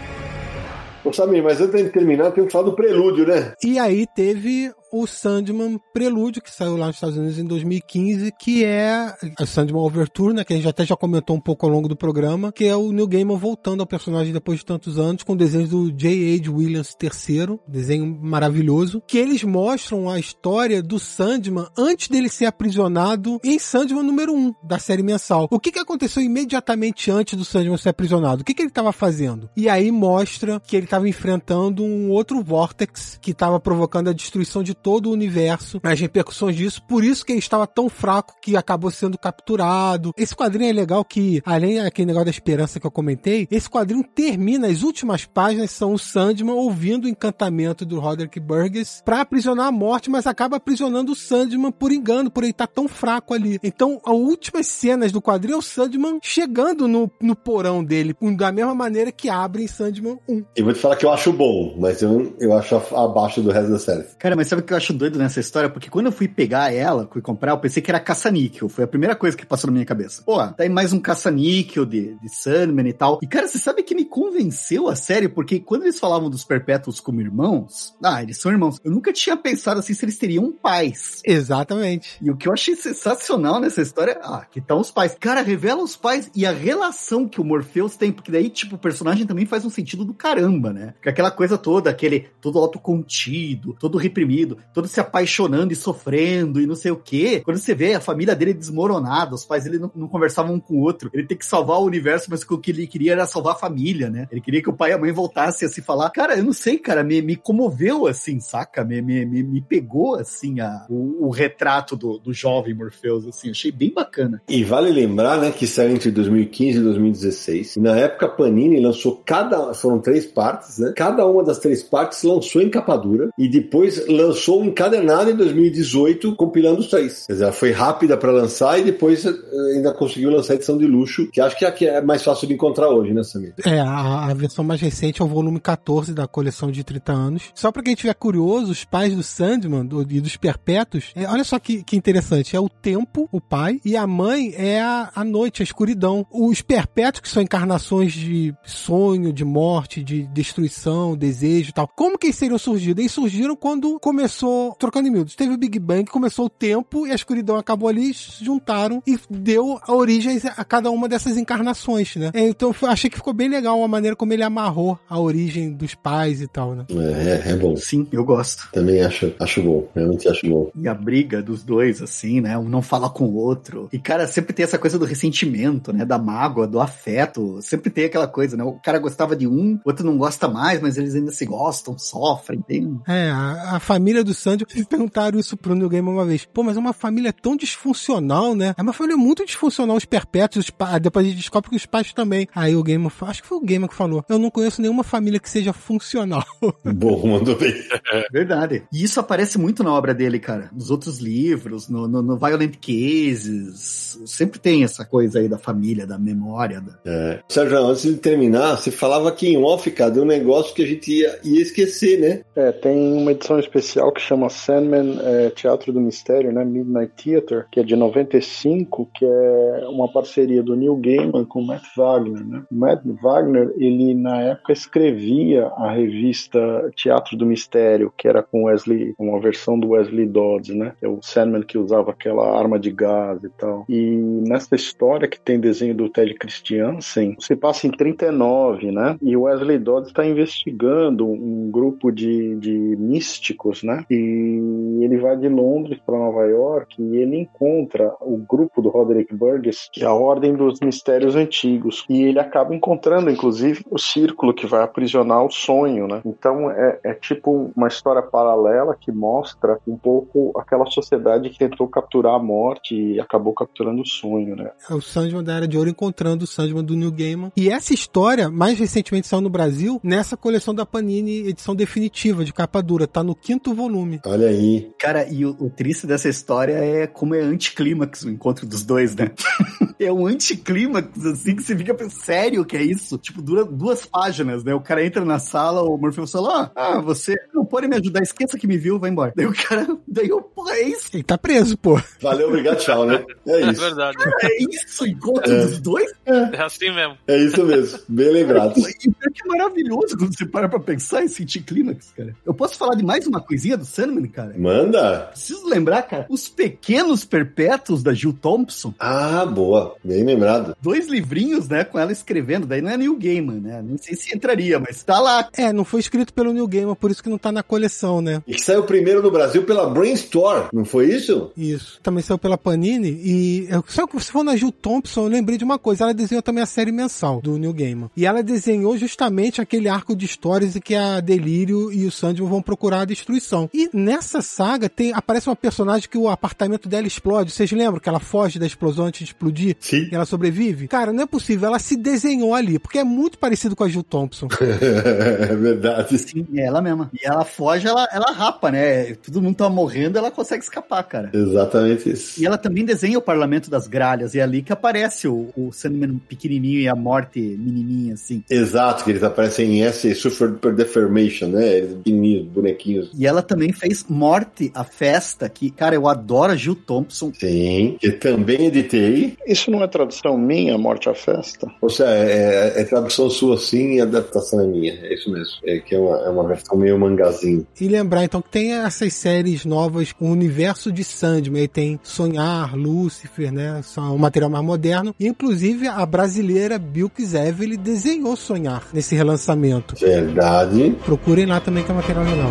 Ô 1.05 1.13
Samir, 1.13 1.43
mas 1.43 1.61
antes 1.61 1.85
de 1.85 1.91
terminar, 1.91 2.33
tem 2.33 2.45
que 2.45 2.53
falar 2.53 2.65
do 2.67 2.77
prelúdio, 2.77 3.27
né? 3.27 3.55
E 3.65 3.79
aí 3.79 4.07
teve 4.15 4.71
o 4.93 5.07
Sandman 5.07 5.81
Prelúdio, 5.93 6.43
que 6.43 6.53
saiu 6.53 6.77
lá 6.77 6.87
nos 6.87 6.97
Estados 6.97 7.17
Unidos 7.17 7.39
em 7.39 7.45
2015, 7.45 8.33
que 8.39 8.65
é 8.65 9.15
a 9.39 9.47
Sandman 9.47 9.83
Overture, 9.83 10.35
né, 10.35 10.45
que 10.45 10.53
a 10.53 10.57
gente 10.57 10.69
até 10.69 10.85
já 10.85 10.97
comentou 10.97 11.37
um 11.37 11.41
pouco 11.41 11.67
ao 11.67 11.73
longo 11.73 11.89
do 11.89 11.97
programa, 11.97 12.53
que 12.53 12.65
é 12.65 12.77
o 12.77 12.93
Neil 12.93 13.07
Gaiman 13.07 13.37
voltando 13.37 13.81
ao 13.81 13.87
personagem 13.87 14.33
depois 14.33 14.59
de 14.59 14.65
tantos 14.65 14.99
anos, 14.99 15.23
com 15.23 15.37
desenhos 15.37 15.71
do 15.71 15.93
J.H. 15.93 16.51
Williams 16.51 16.97
III, 17.01 17.59
desenho 17.67 18.19
maravilhoso, 18.21 19.03
que 19.07 19.19
eles 19.19 19.43
mostram 19.43 20.09
a 20.09 20.19
história 20.19 20.83
do 20.83 20.99
Sandman 20.99 21.67
antes 21.77 22.09
dele 22.09 22.29
ser 22.29 22.47
aprisionado 22.47 23.41
em 23.45 23.59
Sandman 23.59 24.03
número 24.03 24.35
1 24.35 24.55
da 24.63 24.79
série 24.79 25.03
mensal. 25.03 25.49
O 25.51 25.61
que, 25.61 25.73
que 25.73 25.79
aconteceu 25.79 26.23
imediatamente 26.23 27.11
antes 27.11 27.39
do 27.39 27.45
Sandman 27.45 27.77
ser 27.77 27.91
aprisionado? 27.91 28.43
O 28.43 28.45
que, 28.45 28.55
que 28.55 28.63
ele 28.63 28.69
estava 28.69 28.93
fazendo? 28.93 29.49
E 29.57 29.69
aí 29.69 29.91
mostra 29.91 30.61
que 30.61 30.77
ele 30.77 30.85
estava 30.85 31.09
enfrentando 31.09 31.83
um 31.83 32.11
outro 32.11 32.43
Vortex 32.43 33.19
que 33.21 33.31
estava 33.31 33.61
provocando 33.61 34.09
a 34.09 34.13
destruição 34.13 34.63
de 34.63 34.75
todo 34.83 35.07
o 35.07 35.13
universo, 35.13 35.81
as 35.83 36.01
repercussões 36.01 36.57
disso, 36.57 36.83
por 36.83 37.05
isso 37.05 37.25
que 37.25 37.33
ele 37.33 37.39
estava 37.39 37.67
tão 37.67 37.89
fraco 37.89 38.37
que 38.41 38.57
acabou 38.57 38.91
sendo 38.91 39.19
capturado. 39.19 40.13
Esse 40.17 40.35
quadrinho 40.35 40.71
é 40.71 40.73
legal 40.73 41.05
que, 41.05 41.43
além 41.45 41.83
daquele 41.83 42.07
negócio 42.07 42.27
da 42.27 42.31
esperança 42.31 42.81
que 42.81 42.87
eu 42.87 42.91
comentei, 42.91 43.47
esse 43.51 43.69
quadrinho 43.69 44.05
termina, 44.05 44.69
as 44.69 44.83
últimas 44.83 45.25
páginas 45.25 45.71
são 45.71 45.95
o 45.95 45.99
Sandman 45.99 46.55
ouvindo 46.55 47.05
o 47.05 47.09
encantamento 47.09 47.85
do 47.85 48.01
Roderick 48.01 48.41
Burgess 48.41 49.03
para 49.05 49.21
aprisionar 49.21 49.67
a 49.67 49.73
morte, 49.73 50.11
mas 50.11 50.27
acaba 50.27 50.57
aprisionando 50.57 51.13
o 51.13 51.17
Sandman 51.17 51.73
por 51.73 51.93
engano, 51.93 52.31
por 52.31 52.43
ele 52.43 52.53
estar 52.53 52.67
tá 52.67 52.73
tão 52.75 52.89
fraco 52.89 53.35
ali. 53.35 53.59
Então, 53.63 54.01
as 54.05 54.15
últimas 54.15 54.67
cenas 54.67 55.13
do 55.13 55.23
quadrinho 55.23 55.57
é 55.57 55.59
o 55.59 55.63
Sandman 55.63 56.19
chegando 56.23 56.89
no, 56.89 57.11
no 57.21 57.37
porão 57.37 57.85
dele, 57.85 58.15
da 58.37 58.53
mesma 58.53 58.75
maneira 58.75 59.13
que 59.13 59.29
abre 59.29 59.63
em 59.63 59.69
Sandman 59.69 60.19
1. 60.29 60.45
Eu 60.57 60.65
vou 60.65 60.75
te 60.75 60.81
falar 60.81 60.97
que 60.97 61.05
eu 61.05 61.13
acho 61.13 61.33
bom, 61.33 61.75
mas 61.79 62.03
eu, 62.03 62.35
eu 62.39 62.53
acho 62.53 62.77
abaixo 62.95 63.41
do 63.41 63.51
resto 63.51 63.71
da 63.71 63.79
série. 63.79 64.05
Cara, 64.19 64.37
mas 64.37 64.49
sabe 64.49 64.63
o 64.63 64.65
que 64.71 64.75
eu 64.75 64.77
acho 64.77 64.93
doido 64.93 65.19
nessa 65.19 65.41
história? 65.41 65.69
Porque 65.69 65.91
quando 65.91 66.07
eu 66.07 66.13
fui 66.13 66.29
pegar 66.29 66.73
ela, 66.73 67.09
fui 67.13 67.21
comprar, 67.21 67.51
eu 67.51 67.59
pensei 67.59 67.83
que 67.83 67.91
era 67.91 67.99
caça-níquel. 67.99 68.69
Foi 68.69 68.85
a 68.85 68.87
primeira 68.89 69.17
coisa 69.17 69.37
que 69.37 69.45
passou 69.45 69.67
na 69.67 69.73
minha 69.73 69.85
cabeça. 69.85 70.23
Pô, 70.23 70.37
tá 70.39 70.63
aí 70.63 70.69
mais 70.69 70.93
um 70.93 71.01
caça-níquel 71.01 71.85
de, 71.85 72.15
de 72.15 72.29
Sandman 72.29 72.89
e 72.89 72.93
tal. 72.93 73.19
E, 73.21 73.27
cara, 73.27 73.49
você 73.49 73.59
sabe 73.59 73.83
que 73.83 73.97
me 73.97 74.05
convenceu 74.05 74.89
a 74.89 74.95
série? 74.95 75.29
Porque 75.29 75.59
quando 75.59 75.83
eles 75.83 75.99
falavam 75.99 76.31
dos 76.31 76.45
Perpétuos 76.45 77.01
como 77.01 77.21
irmãos, 77.21 77.97
ah, 78.03 78.23
eles 78.23 78.41
são 78.41 78.53
irmãos. 78.53 78.79
Eu 78.85 78.93
nunca 78.93 79.13
tinha 79.13 79.37
pensado 79.37 79.81
assim 79.81 79.93
se 79.93 80.05
eles 80.05 80.19
teriam 80.19 80.53
pais. 80.53 81.21
Exatamente. 81.25 82.19
E 82.23 82.31
o 82.31 82.37
que 82.37 82.47
eu 82.47 82.53
achei 82.53 82.77
sensacional 82.77 83.59
nessa 83.59 83.83
história, 83.83 84.21
ah, 84.23 84.47
que 84.49 84.61
estão 84.61 84.79
os 84.79 84.93
pais. 84.93 85.17
Cara, 85.19 85.43
revela 85.43 85.83
os 85.83 85.97
pais 85.97 86.31
e 86.33 86.47
a 86.47 86.53
relação 86.53 87.27
que 87.27 87.41
o 87.41 87.45
Morpheus 87.45 87.97
tem, 87.97 88.13
porque 88.13 88.31
daí, 88.31 88.49
tipo, 88.49 88.77
o 88.77 88.79
personagem 88.79 89.27
também 89.27 89.47
faz 89.47 89.65
um 89.65 89.71
sentido 89.71 90.05
do 90.05 90.15
caramba, 90.15 90.73
né? 90.73 90.93
Porque 90.93 91.09
aquela 91.09 91.33
coisa 91.33 91.59
toda, 91.59 91.91
aquele 91.91 92.29
todo 92.41 92.59
autocontido, 92.61 93.77
todo 93.81 93.99
reprimido, 93.99 94.60
todo 94.73 94.89
se 94.89 95.01
apaixonando 95.01 95.73
e 95.73 95.77
sofrendo 95.77 96.61
e 96.61 96.67
não 96.67 96.75
sei 96.75 96.91
o 96.91 96.97
quê. 96.97 97.41
Quando 97.45 97.59
você 97.59 97.75
vê 97.75 97.95
a 97.95 98.01
família 98.01 98.35
dele 98.35 98.55
desmoronada, 98.55 99.35
os 99.35 99.45
pais 99.45 99.65
dele 99.65 99.79
não, 99.79 99.91
não 99.95 100.09
conversavam 100.09 100.55
um 100.55 100.61
com 100.61 100.75
o 100.75 100.81
outro. 100.81 101.11
Ele 101.13 101.27
tem 101.27 101.37
que 101.37 101.47
salvar 101.47 101.79
o 101.79 101.85
universo, 101.85 102.29
mas 102.31 102.43
o 102.43 102.59
que 102.59 102.71
ele 102.71 102.87
queria 102.87 103.13
era 103.13 103.27
salvar 103.27 103.55
a 103.55 103.59
família, 103.59 104.11
né? 104.11 104.29
Ele 104.31 104.41
queria 104.41 104.63
que 104.63 104.71
o 104.71 104.73
pai 104.73 104.91
e 104.91 104.95
a 104.95 104.99
mãe 104.99 105.13
voltassem 105.13 105.67
a 105.67 105.71
se 105.71 105.83
falar. 105.83 106.11
Cara, 106.11 106.37
eu 106.37 106.45
não 106.45 106.53
sei, 106.53 106.79
cara, 106.79 107.03
me, 107.03 107.23
me 107.23 107.37
comoveu 107.37 108.07
assim, 108.07 108.41
saca? 108.41 108.85
Me, 108.85 109.01
me, 109.01 109.25
me, 109.25 109.43
me 109.43 109.61
pegou 109.61 110.17
assim 110.17 110.61
a, 110.61 110.87
o, 110.89 111.27
o 111.27 111.31
retrato 111.31 111.97
do, 111.97 112.19
do 112.19 112.33
jovem 112.33 112.75
Morpheus, 112.75 113.27
assim, 113.27 113.51
achei 113.51 113.71
bem 113.71 113.93
bacana. 113.93 114.43
E 114.49 114.65
vale 114.65 114.91
lembrar, 114.91 115.39
né, 115.41 115.51
que 115.51 115.67
saiu 115.67 115.93
entre 115.93 116.11
2015 116.11 116.79
e 116.79 116.83
2016. 116.83 117.77
E 117.77 117.81
na 117.81 117.97
época, 117.97 118.29
Panini 118.29 118.81
lançou 118.81 119.23
cada. 119.25 119.73
Foram 119.75 119.99
três 120.01 120.27
partes, 120.27 120.79
né? 120.79 120.93
Cada 120.97 121.27
uma 121.27 121.45
das 121.45 121.59
três 121.59 121.83
partes 121.83 122.23
lançou 122.23 122.61
em 122.63 122.71
capa 122.71 122.97
dura 122.97 123.31
e 123.39 123.49
depois 123.49 124.07
lançou 124.09 124.50
em 124.65 124.69
encadernada 124.69 125.31
em 125.31 125.37
2018, 125.37 126.35
compilando 126.35 126.81
os 126.81 126.89
três. 126.89 127.27
Quer 127.27 127.33
dizer, 127.35 127.45
ela 127.45 127.53
foi 127.53 127.71
rápida 127.73 128.17
para 128.17 128.33
lançar 128.33 128.79
e 128.79 128.85
depois 128.85 129.25
eh, 129.25 129.33
ainda 129.75 129.93
conseguiu 129.93 130.31
lançar 130.31 130.55
a 130.55 130.57
edição 130.57 130.79
de 130.79 130.87
luxo, 130.87 131.29
que 131.31 131.41
acho 131.41 131.57
que 131.57 131.65
é 131.65 131.69
a 131.69 131.73
que 131.73 131.87
é 131.87 132.01
mais 132.01 132.23
fácil 132.23 132.49
de 132.49 132.55
encontrar 132.55 132.89
hoje, 132.89 133.13
né, 133.13 133.23
Samir? 133.23 133.55
É, 133.65 133.81
a, 133.81 134.27
a 134.27 134.35
versão 134.35 134.65
mais 134.65 134.81
recente 134.81 135.21
é 135.21 135.25
o 135.25 135.29
volume 135.29 135.61
14 135.61 136.13
da 136.13 136.27
coleção 136.27 136.71
de 136.71 136.83
30 136.83 137.13
anos. 137.13 137.43
Só 137.55 137.71
para 137.71 137.83
quem 137.83 137.93
estiver 137.93 138.15
curioso, 138.15 138.73
os 138.73 138.85
pais 138.85 139.15
do 139.15 139.23
Sandman 139.23 139.85
do, 139.85 140.03
e 140.03 140.21
dos 140.21 140.37
Perpétuos, 140.37 141.13
é, 141.15 141.27
olha 141.27 141.45
só 141.45 141.59
que, 141.59 141.83
que 141.83 141.97
interessante, 141.97 142.57
é 142.57 142.61
o 142.61 142.69
tempo, 142.69 143.29
o 143.31 143.41
pai, 143.41 143.81
e 143.85 143.97
a 143.97 144.07
mãe 144.07 144.55
é 144.57 144.81
a, 144.81 145.11
a 145.15 145.25
noite, 145.25 145.63
a 145.63 145.65
escuridão. 145.65 146.27
Os 146.31 146.63
Perpétuos, 146.63 147.21
que 147.21 147.29
são 147.29 147.43
encarnações 147.43 148.13
de 148.13 148.55
sonho, 148.65 149.33
de 149.33 149.45
morte, 149.45 150.03
de 150.03 150.23
destruição, 150.29 151.17
desejo 151.17 151.71
e 151.71 151.73
tal, 151.73 151.89
como 151.89 152.19
que 152.19 152.27
eles 152.27 152.37
seriam 152.37 152.59
surgidos? 152.59 153.01
Eles 153.01 153.13
surgiram 153.13 153.55
quando 153.55 153.99
começou 154.01 154.40
começou, 154.41 154.75
trocando 154.79 155.09
em 155.09 155.11
miúdos, 155.11 155.35
teve 155.35 155.53
o 155.53 155.59
Big 155.59 155.79
Bang, 155.79 156.05
começou 156.07 156.47
o 156.47 156.51
tempo 156.51 157.07
e 157.07 157.13
a 157.13 157.15
escuridão 157.15 157.57
acabou 157.57 157.89
ali, 157.89 158.15
se 158.15 158.43
juntaram 158.45 159.03
e 159.07 159.19
deu 159.29 159.79
a 159.83 159.93
origem 159.93 160.41
a 160.57 160.65
cada 160.65 160.91
uma 160.91 161.09
dessas 161.09 161.37
encarnações, 161.37 162.17
né? 162.17 162.31
É, 162.33 162.49
Então 162.49 162.75
eu 162.81 162.89
achei 162.89 163.11
que 163.11 163.17
ficou 163.17 163.35
bem 163.35 163.49
legal 163.49 163.83
a 163.83 163.89
maneira 163.89 164.17
como 164.17 164.33
ele 164.33 164.43
amarrou 164.43 164.99
a 165.09 165.19
origem 165.19 165.73
dos 165.73 165.95
pais 165.95 166.41
e 166.41 166.47
tal, 166.47 166.75
né? 166.75 166.87
É, 166.91 167.51
é 167.51 167.57
bom. 167.57 167.77
Sim, 167.77 168.07
eu 168.11 168.25
gosto. 168.25 168.69
Também 168.73 169.03
acho, 169.03 169.33
acho 169.39 169.63
bom. 169.63 169.89
Realmente 169.95 170.29
acho 170.29 170.49
bom. 170.49 170.71
E 170.75 170.89
a 170.89 170.95
briga 170.95 171.43
dos 171.43 171.63
dois, 171.63 172.01
assim, 172.01 172.41
né? 172.41 172.57
Um 172.57 172.69
não 172.69 172.83
fala 172.83 173.11
com 173.11 173.25
o 173.25 173.37
outro. 173.37 173.89
E, 173.93 173.99
cara, 173.99 174.27
sempre 174.27 174.53
tem 174.55 174.65
essa 174.65 174.79
coisa 174.79 174.99
do 174.99 175.05
ressentimento, 175.05 175.93
né? 175.93 176.05
Da 176.05 176.19
mágoa, 176.19 176.67
do 176.67 176.81
afeto. 176.81 177.59
Sempre 177.61 177.91
tem 177.91 178.05
aquela 178.07 178.27
coisa, 178.27 178.57
né? 178.57 178.65
O 178.65 178.73
cara 178.73 178.99
gostava 178.99 179.37
de 179.37 179.47
um, 179.47 179.79
o 179.85 179.89
outro 179.89 180.07
não 180.07 180.17
gosta 180.17 180.49
mais, 180.49 180.81
mas 180.81 180.97
eles 180.97 181.15
ainda 181.15 181.31
se 181.31 181.45
gostam, 181.45 181.99
sofrem. 181.99 182.61
Tem... 182.63 183.01
É, 183.07 183.31
a, 183.31 183.77
a 183.77 183.81
família 183.81 184.20
do 184.25 184.35
Sandy, 184.35 184.65
perguntaram 184.89 185.39
isso 185.39 185.57
pro 185.57 185.75
New 185.75 185.89
Game 185.89 186.09
uma 186.09 186.25
vez. 186.25 186.45
Pô, 186.45 186.63
mas 186.63 186.77
é 186.77 186.81
uma 186.81 186.93
família 186.93 187.33
tão 187.33 187.57
disfuncional, 187.57 188.55
né? 188.55 188.75
É 188.77 188.83
uma 188.83 188.93
família 188.93 189.17
muito 189.17 189.45
disfuncional, 189.45 189.97
os 189.97 190.05
perpétuos, 190.05 190.67
os 190.67 190.71
pa- 190.71 190.99
depois 190.99 191.25
a 191.27 191.29
gente 191.29 191.39
descobre 191.39 191.71
que 191.71 191.77
os 191.77 191.87
pais 191.87 192.13
também. 192.13 192.47
Aí 192.55 192.75
o 192.77 192.83
Gamer, 192.83 193.11
acho 193.23 193.43
que 193.43 193.49
foi 193.49 193.59
o 193.59 193.63
Gamer 193.63 193.89
que 193.89 193.95
falou, 193.95 194.25
eu 194.29 194.39
não 194.39 194.51
conheço 194.51 194.81
nenhuma 194.83 195.03
família 195.05 195.41
que 195.41 195.49
seja 195.51 195.73
funcional. 195.73 196.45
Bom, 196.85 197.27
mandou 197.27 197.57
bem. 197.57 197.75
Verdade. 198.33 198.83
E 198.93 199.03
isso 199.03 199.19
aparece 199.21 199.59
muito 199.59 199.83
na 199.83 199.93
obra 199.93 200.15
dele, 200.15 200.39
cara. 200.39 200.71
Nos 200.73 200.91
outros 200.91 201.19
livros, 201.19 201.89
no, 201.89 202.07
no, 202.09 202.23
no 202.23 202.37
Violent 202.37 202.77
Cases. 202.81 204.19
Sempre 204.27 204.59
tem 204.59 204.85
essa 204.85 205.05
coisa 205.05 205.39
aí 205.39 205.49
da 205.49 205.59
família, 205.59 206.07
da 206.07 206.19
memória. 206.19 206.81
Da... 206.81 206.99
É. 207.05 207.41
Sérgio, 207.49 207.79
antes 207.79 208.03
de 208.03 208.15
terminar, 208.15 208.77
você 208.77 208.91
falava 208.91 209.29
aqui 209.29 209.49
em 209.49 209.57
off, 209.63 209.91
cara, 209.91 210.11
de 210.11 210.21
um 210.21 210.25
negócio 210.25 210.75
que 210.75 210.83
a 210.83 210.87
gente 210.87 211.11
ia, 211.13 211.39
ia 211.45 211.63
esquecer, 211.63 212.19
né? 212.21 212.41
É, 212.55 212.73
tem 212.73 212.97
uma 213.17 213.33
edição 213.33 213.59
especial 213.59 214.10
que 214.13 214.21
chama 214.21 214.49
Sandman 214.49 215.19
é, 215.23 215.51
Teatro 215.51 215.93
do 215.93 216.01
Mistério, 216.01 216.53
né? 216.53 216.65
Midnight 216.65 217.13
Theater, 217.23 217.67
que 217.71 217.81
é 217.81 217.83
de 217.83 217.97
95, 217.97 219.09
que 219.15 219.25
é 219.25 219.87
uma 219.89 220.11
parceria 220.11 220.63
do 220.63 220.77
Neil 220.77 220.97
Gaiman 220.97 221.45
com 221.45 221.61
o 221.61 221.67
Matt 221.67 221.85
Wagner, 221.97 222.45
né? 222.45 222.63
O 222.71 222.75
Matt 222.75 223.03
Wagner, 223.23 223.73
ele 223.77 224.15
na 224.15 224.41
época 224.43 224.73
escrevia 224.73 225.67
a 225.77 225.91
revista 225.91 226.91
Teatro 226.95 227.37
do 227.37 227.47
Mistério, 227.47 228.13
que 228.17 228.29
era 228.29 228.43
com 228.43 228.65
Wesley, 228.65 229.15
uma 229.19 229.41
versão 229.41 229.79
do 229.79 229.91
Wesley 229.91 230.27
Dodds, 230.27 230.75
né? 230.75 230.93
É 231.03 231.09
o 231.09 231.21
Sandman 231.23 231.63
que 231.63 231.79
usava 231.79 232.11
aquela 232.11 232.59
arma 232.59 232.79
de 232.79 232.91
gás 232.91 233.43
e 233.45 233.49
tal. 233.51 233.85
E 233.89 234.17
nessa 234.47 234.75
história 234.75 235.29
que 235.29 235.41
tem 235.41 235.61
desenho 235.61 235.95
do 235.95 236.09
Ted 236.09 236.35
Christiansen, 236.35 237.37
se 237.39 237.57
passa 237.57 237.87
em 237.87 237.91
39, 237.91 238.91
né? 238.91 239.17
E 239.23 239.37
o 239.37 239.43
Wesley 239.43 239.79
Dodds 239.79 240.09
está 240.09 240.25
investigando 240.25 241.27
um 241.27 241.71
grupo 241.71 242.11
de, 242.11 242.57
de 242.57 242.97
místicos, 242.97 243.83
né? 243.83 244.00
E 244.11 245.05
ele 245.05 245.19
vai 245.19 245.37
de 245.37 245.49
Londres 245.49 245.99
para 246.05 246.19
Nova 246.19 246.45
York 246.45 247.03
e 247.03 247.17
ele 247.17 247.37
encontra 247.37 248.15
o 248.21 248.37
grupo 248.37 248.83
do 248.83 248.89
Roderick 248.89 249.35
Burgess, 249.35 249.89
que 249.93 250.03
é 250.03 250.07
a 250.07 250.15
Ordem 250.15 250.55
dos 250.55 250.81
Mistérios 250.81 251.35
Antigos. 251.37 252.05
E 252.09 252.23
ele 252.23 252.39
acaba 252.39 252.75
encontrando, 252.75 253.31
inclusive, 253.31 253.85
o 253.91 253.99
círculo 253.99 254.55
que 254.55 254.67
vai 254.67 254.83
aprisionar 254.83 255.45
o 255.45 255.51
sonho, 255.51 256.07
né? 256.07 256.21
Então 256.25 256.71
é, 256.71 257.01
é 257.05 257.15
tipo 257.15 257.73
uma 257.77 257.89
história 257.89 258.23
paralela 258.23 258.97
que 258.99 259.13
mostra 259.13 259.79
um 259.87 259.97
pouco 259.97 260.53
aquela 260.57 260.87
sociedade 260.87 261.51
que 261.51 261.59
tentou 261.59 261.89
capturar 261.89 262.35
a 262.35 262.39
morte 262.39 262.95
e 262.95 263.21
acabou 263.21 263.53
capturando 263.53 264.03
o 264.03 264.07
sonho, 264.07 264.57
né? 264.57 264.71
É 264.89 264.95
o 264.95 265.01
Sandman 265.01 265.43
da 265.43 265.55
Era 265.55 265.69
de 265.69 265.77
Ouro 265.77 265.91
encontrando 265.91 266.45
o 266.45 266.47
Sandman 266.47 266.85
do 266.85 266.95
New 266.95 267.13
Gaiman. 267.13 267.53
E 267.57 267.69
essa 267.69 267.93
história, 267.93 268.51
mais 268.51 268.79
recentemente 268.79 269.27
saiu 269.27 269.41
no 269.41 269.51
Brasil, 269.51 270.01
nessa 270.03 270.37
coleção 270.37 270.75
da 270.75 270.87
Panini, 270.87 271.49
edição 271.49 271.75
definitiva, 271.75 272.45
de 272.45 272.53
capa 272.53 272.83
dura. 272.83 273.07
Tá 273.07 273.23
no 273.23 273.35
quinto 273.35 273.75
volume. 273.75 273.90
Olha 274.27 274.49
aí. 274.49 274.91
Cara, 274.99 275.27
e 275.29 275.45
o, 275.45 275.51
o 275.59 275.71
triste 275.71 276.07
dessa 276.07 276.29
história 276.29 276.75
é 276.75 277.07
como 277.07 277.35
é 277.35 277.41
anticlímax 277.41 278.23
o 278.23 278.31
encontro 278.31 278.67
dos 278.67 278.85
dois, 278.85 279.15
né? 279.17 279.31
é 279.99 280.13
um 280.13 280.27
anticlímax, 280.27 281.25
assim, 281.27 281.57
que 281.57 281.63
você 281.63 281.77
fica 281.77 281.95
pensando, 281.95 282.11
sério 282.25 282.65
que 282.65 282.77
é 282.77 282.83
isso? 282.83 283.17
Tipo, 283.19 283.41
dura 283.43 283.65
duas 283.65 284.05
páginas, 284.07 284.63
né? 284.65 284.75
O 284.75 284.81
cara 284.81 285.05
entra 285.05 285.25
na 285.25 285.39
sala, 285.39 285.83
o 285.83 285.97
Morpheus 285.97 286.31
fala, 286.33 286.71
ah, 286.75 286.97
ah, 286.97 287.01
você 287.01 287.35
não 287.55 287.65
pode 287.65 287.87
me 287.89 287.97
ajudar, 287.97 288.23
esqueça 288.23 288.59
que 288.59 288.67
me 288.67 288.77
viu, 288.77 288.99
vai 288.99 289.11
embora. 289.11 289.33
Daí 289.37 289.47
o 289.47 289.53
cara, 289.55 289.87
daí 290.07 290.29
eu, 290.29 290.41
porra, 290.43 290.73
é 290.75 290.83
isso? 290.89 291.09
Ele 291.15 291.23
tá 291.23 291.37
preso, 291.39 291.77
pô. 291.79 292.01
Valeu, 292.21 292.49
obrigado, 292.49 292.79
tchau, 292.79 293.07
né? 293.07 293.25
É 293.47 293.63
É 293.63 293.71
isso. 293.71 293.81
verdade. 293.81 294.17
É 294.43 294.63
isso, 294.63 295.05
o 295.05 295.07
encontro 295.07 295.53
É. 295.53 295.65
dos 295.67 295.79
dois? 295.81 296.11
É 296.27 296.63
assim 296.63 296.91
mesmo. 296.93 297.17
É 297.27 297.37
isso 297.37 297.65
mesmo. 297.65 297.99
Bem 298.09 298.31
lembrado. 298.33 298.75
E 298.77 298.81
o 299.09 299.13
pior 299.15 299.33
que 299.35 299.43
é 299.45 299.47
maravilhoso 299.49 300.17
quando 300.17 300.37
você 300.37 300.47
para 300.47 300.69
pra 300.69 300.81
pensar 300.81 301.25
esse 301.25 301.43
anticlímax, 301.43 302.13
cara. 302.17 302.35
Eu 302.45 302.55
posso 302.55 302.77
falar 302.77 302.95
de 302.95 303.05
mais 303.05 303.27
uma 303.27 303.41
coisinha 303.41 303.77
do 303.81 303.87
Sandman, 303.87 304.27
cara? 304.29 304.55
Manda. 304.57 305.29
Preciso 305.33 305.69
lembrar, 305.69 306.03
cara, 306.03 306.27
os 306.29 306.49
pequenos 306.49 307.25
perpétuos 307.25 308.03
da 308.03 308.15
Jill 308.15 308.33
Thompson. 308.41 308.95
Ah, 308.99 309.45
boa. 309.45 309.97
Bem 310.05 310.25
lembrado. 310.25 310.77
Dois 310.81 311.09
livrinhos, 311.09 311.69
né, 311.69 311.85
com 311.85 311.99
ela 311.99 312.13
escrevendo. 312.13 312.67
Daí 312.67 312.81
não 312.81 312.91
é 312.91 312.97
New 312.97 313.17
Gaiman, 313.17 313.61
né? 313.61 313.83
Nem 313.83 313.99
sei 313.99 314.15
se 314.15 314.35
entraria, 314.35 314.79
mas 314.79 315.03
tá 315.03 315.19
lá. 315.19 315.49
É, 315.57 315.73
não 315.73 315.85
foi 315.85 316.01
escrito 316.01 316.33
pelo 316.33 316.53
New 316.53 316.67
Gaiman, 316.69 316.95
por 316.95 317.11
isso 317.11 317.23
que 317.23 317.29
não 317.29 317.39
tá 317.39 317.51
na 317.51 317.63
coleção, 317.63 318.21
né? 318.21 318.43
E 318.47 318.55
que 318.55 318.63
saiu 318.63 318.85
primeiro 318.85 319.23
no 319.23 319.31
Brasil 319.31 319.65
pela 319.65 319.89
Brainstorm, 319.89 320.69
não 320.73 320.85
foi 320.85 321.07
isso? 321.07 321.51
Isso. 321.57 321.99
Também 322.03 322.23
saiu 322.23 322.39
pela 322.39 322.59
Panini. 322.59 323.11
E 323.23 323.67
eu, 323.71 323.85
só 323.89 324.07
que 324.07 324.21
se 324.21 324.31
for 324.31 324.45
na 324.45 324.57
Jill 324.57 324.73
Thompson, 324.73 325.23
eu 325.23 325.29
lembrei 325.29 325.57
de 325.57 325.65
uma 325.65 325.79
coisa. 325.79 326.05
Ela 326.05 326.15
desenhou 326.15 326.43
também 326.43 326.63
a 326.63 326.67
série 326.67 326.93
mensal 326.93 327.41
do 327.41 327.57
New 327.57 327.73
Gaiman. 327.73 328.11
E 328.17 328.27
ela 328.27 328.43
desenhou 328.43 328.97
justamente 328.97 329.61
aquele 329.61 329.89
arco 329.89 330.15
de 330.15 330.27
histórias 330.27 330.77
em 330.77 330.81
que 330.81 330.95
a 330.95 331.21
Delírio 331.21 331.93
e 331.93 332.05
o 332.07 332.13
Sandman 332.13 332.49
vão 332.49 332.63
procurar 332.63 333.01
a 333.03 333.05
destruição. 333.05 333.70
E 333.73 333.89
nessa 333.93 334.43
saga 334.43 334.89
tem 334.89 335.13
aparece 335.13 335.49
uma 335.49 335.57
personagem 335.57 336.09
que 336.09 336.19
o 336.19 336.29
apartamento 336.29 336.89
dela 336.89 337.07
explode. 337.07 337.53
Vocês 337.53 337.71
lembram 337.73 338.01
que 338.01 338.09
ela 338.09 338.21
foge 338.21 338.59
da 338.59 338.67
explosão 338.67 339.07
antes 339.07 339.21
de 339.21 339.25
explodir? 339.27 339.77
Sim. 339.81 340.09
E 340.11 340.15
ela 340.15 340.25
sobrevive? 340.25 340.89
Cara, 340.89 341.13
não 341.13 341.23
é 341.23 341.27
possível. 341.27 341.69
Ela 341.69 341.79
se 341.79 341.97
desenhou 341.97 342.55
ali, 342.55 342.79
porque 342.79 342.99
é 342.99 343.05
muito 343.05 343.39
parecido 343.39 343.77
com 343.77 343.85
a 343.85 343.89
Jill 343.89 344.03
Thompson. 344.03 344.49
é 344.61 345.55
verdade. 345.55 346.19
Sim, 346.19 346.47
é 346.55 346.67
ela 346.67 346.81
mesma. 346.81 347.11
E 347.13 347.27
ela 347.27 347.45
foge, 347.45 347.87
ela, 347.87 348.09
ela 348.13 348.33
rapa, 348.33 348.71
né? 348.71 349.15
Todo 349.15 349.43
mundo 349.43 349.57
tá 349.57 349.69
morrendo, 349.69 350.19
ela 350.19 350.31
consegue 350.31 350.63
escapar, 350.63 351.03
cara. 351.05 351.31
Exatamente 351.33 352.11
isso. 352.11 352.41
E 352.41 352.47
ela 352.47 352.59
também 352.59 352.85
desenha 352.85 353.19
o 353.19 353.23
Parlamento 353.23 353.71
das 353.71 353.87
Gralhas, 353.87 354.35
e 354.35 354.39
é 354.39 354.43
ali 354.43 354.63
que 354.63 354.73
aparece 354.73 355.29
o, 355.29 355.51
o 355.57 355.73
Sandman 355.73 356.21
pequenininho 356.29 356.81
e 356.81 356.89
a 356.89 356.95
morte 356.95 357.41
menininha, 357.41 358.15
assim. 358.15 358.43
Exato, 358.49 359.05
que 359.05 359.11
eles 359.11 359.23
aparecem 359.23 359.79
em 359.79 359.83
S 359.83 360.15
Suffered 360.15 360.59
per 360.59 360.75
Deformation, 360.75 361.49
né? 361.49 361.79
Eles 361.79 361.95
pequenininhos, 361.95 362.47
bonequinhos. 362.47 363.11
E 363.15 363.27
ela 363.27 363.43
também 363.43 363.60
fez 363.73 364.05
Morte, 364.09 364.71
a 364.75 364.85
Festa, 364.85 365.49
que, 365.49 365.71
cara, 365.71 365.95
eu 365.95 366.09
adoro 366.09 366.53
a 366.53 366.57
Jill 366.57 366.75
Thompson. 366.75 367.33
Sim, 367.39 367.97
que 368.01 368.11
também 368.13 368.67
editei. 368.67 369.37
Isso 369.47 369.71
não 369.71 369.83
é 369.83 369.87
tradução 369.87 370.37
minha, 370.39 370.79
Morte 370.79 371.09
à 371.09 371.15
Festa? 371.15 371.71
Ou 371.81 371.91
seja, 371.91 372.09
é, 372.11 372.73
é- 372.77 372.81
é 372.81 372.85
tradução 372.85 373.29
sua 373.29 373.59
sim 373.59 373.95
e 373.95 374.01
a 374.01 374.05
adaptação 374.05 374.61
é 374.61 374.67
minha. 374.67 374.93
É 375.03 375.15
isso 375.15 375.31
mesmo. 375.31 375.55
É 375.65 375.79
que 375.79 375.95
é 375.95 375.99
uma, 375.99 376.17
é 376.25 376.29
uma 376.31 376.47
versão 376.47 376.77
meio 376.79 376.99
mangazinho. 376.99 377.67
E 377.81 377.89
lembrar 377.89 378.25
então 378.25 378.41
que 378.41 378.51
tem 378.51 378.73
essas 378.73 379.13
séries 379.15 379.65
novas, 379.65 380.15
o 380.21 380.27
universo 380.27 380.91
de 380.93 381.05
Sandman, 381.05 381.63
aí 381.63 381.69
tem 381.69 381.99
Sonhar, 382.03 382.75
Lúcifer, 382.77 383.53
né? 383.53 383.81
São 383.83 384.15
um 384.15 384.19
material 384.19 384.51
mais 384.51 384.65
moderno. 384.65 385.15
E, 385.19 385.27
inclusive 385.27 385.87
a 385.87 386.05
brasileira 386.07 386.79
Bilks 386.79 387.35
Evelyn 387.35 387.79
desenhou 387.79 388.37
Sonhar 388.37 388.87
nesse 388.93 389.15
relançamento. 389.15 389.95
Verdade. 390.01 390.97
Procurem 391.05 391.47
lá 391.47 391.61
também 391.61 391.85
que 391.85 391.91
é 391.91 391.95
material 391.95 392.25
legal. 392.25 392.51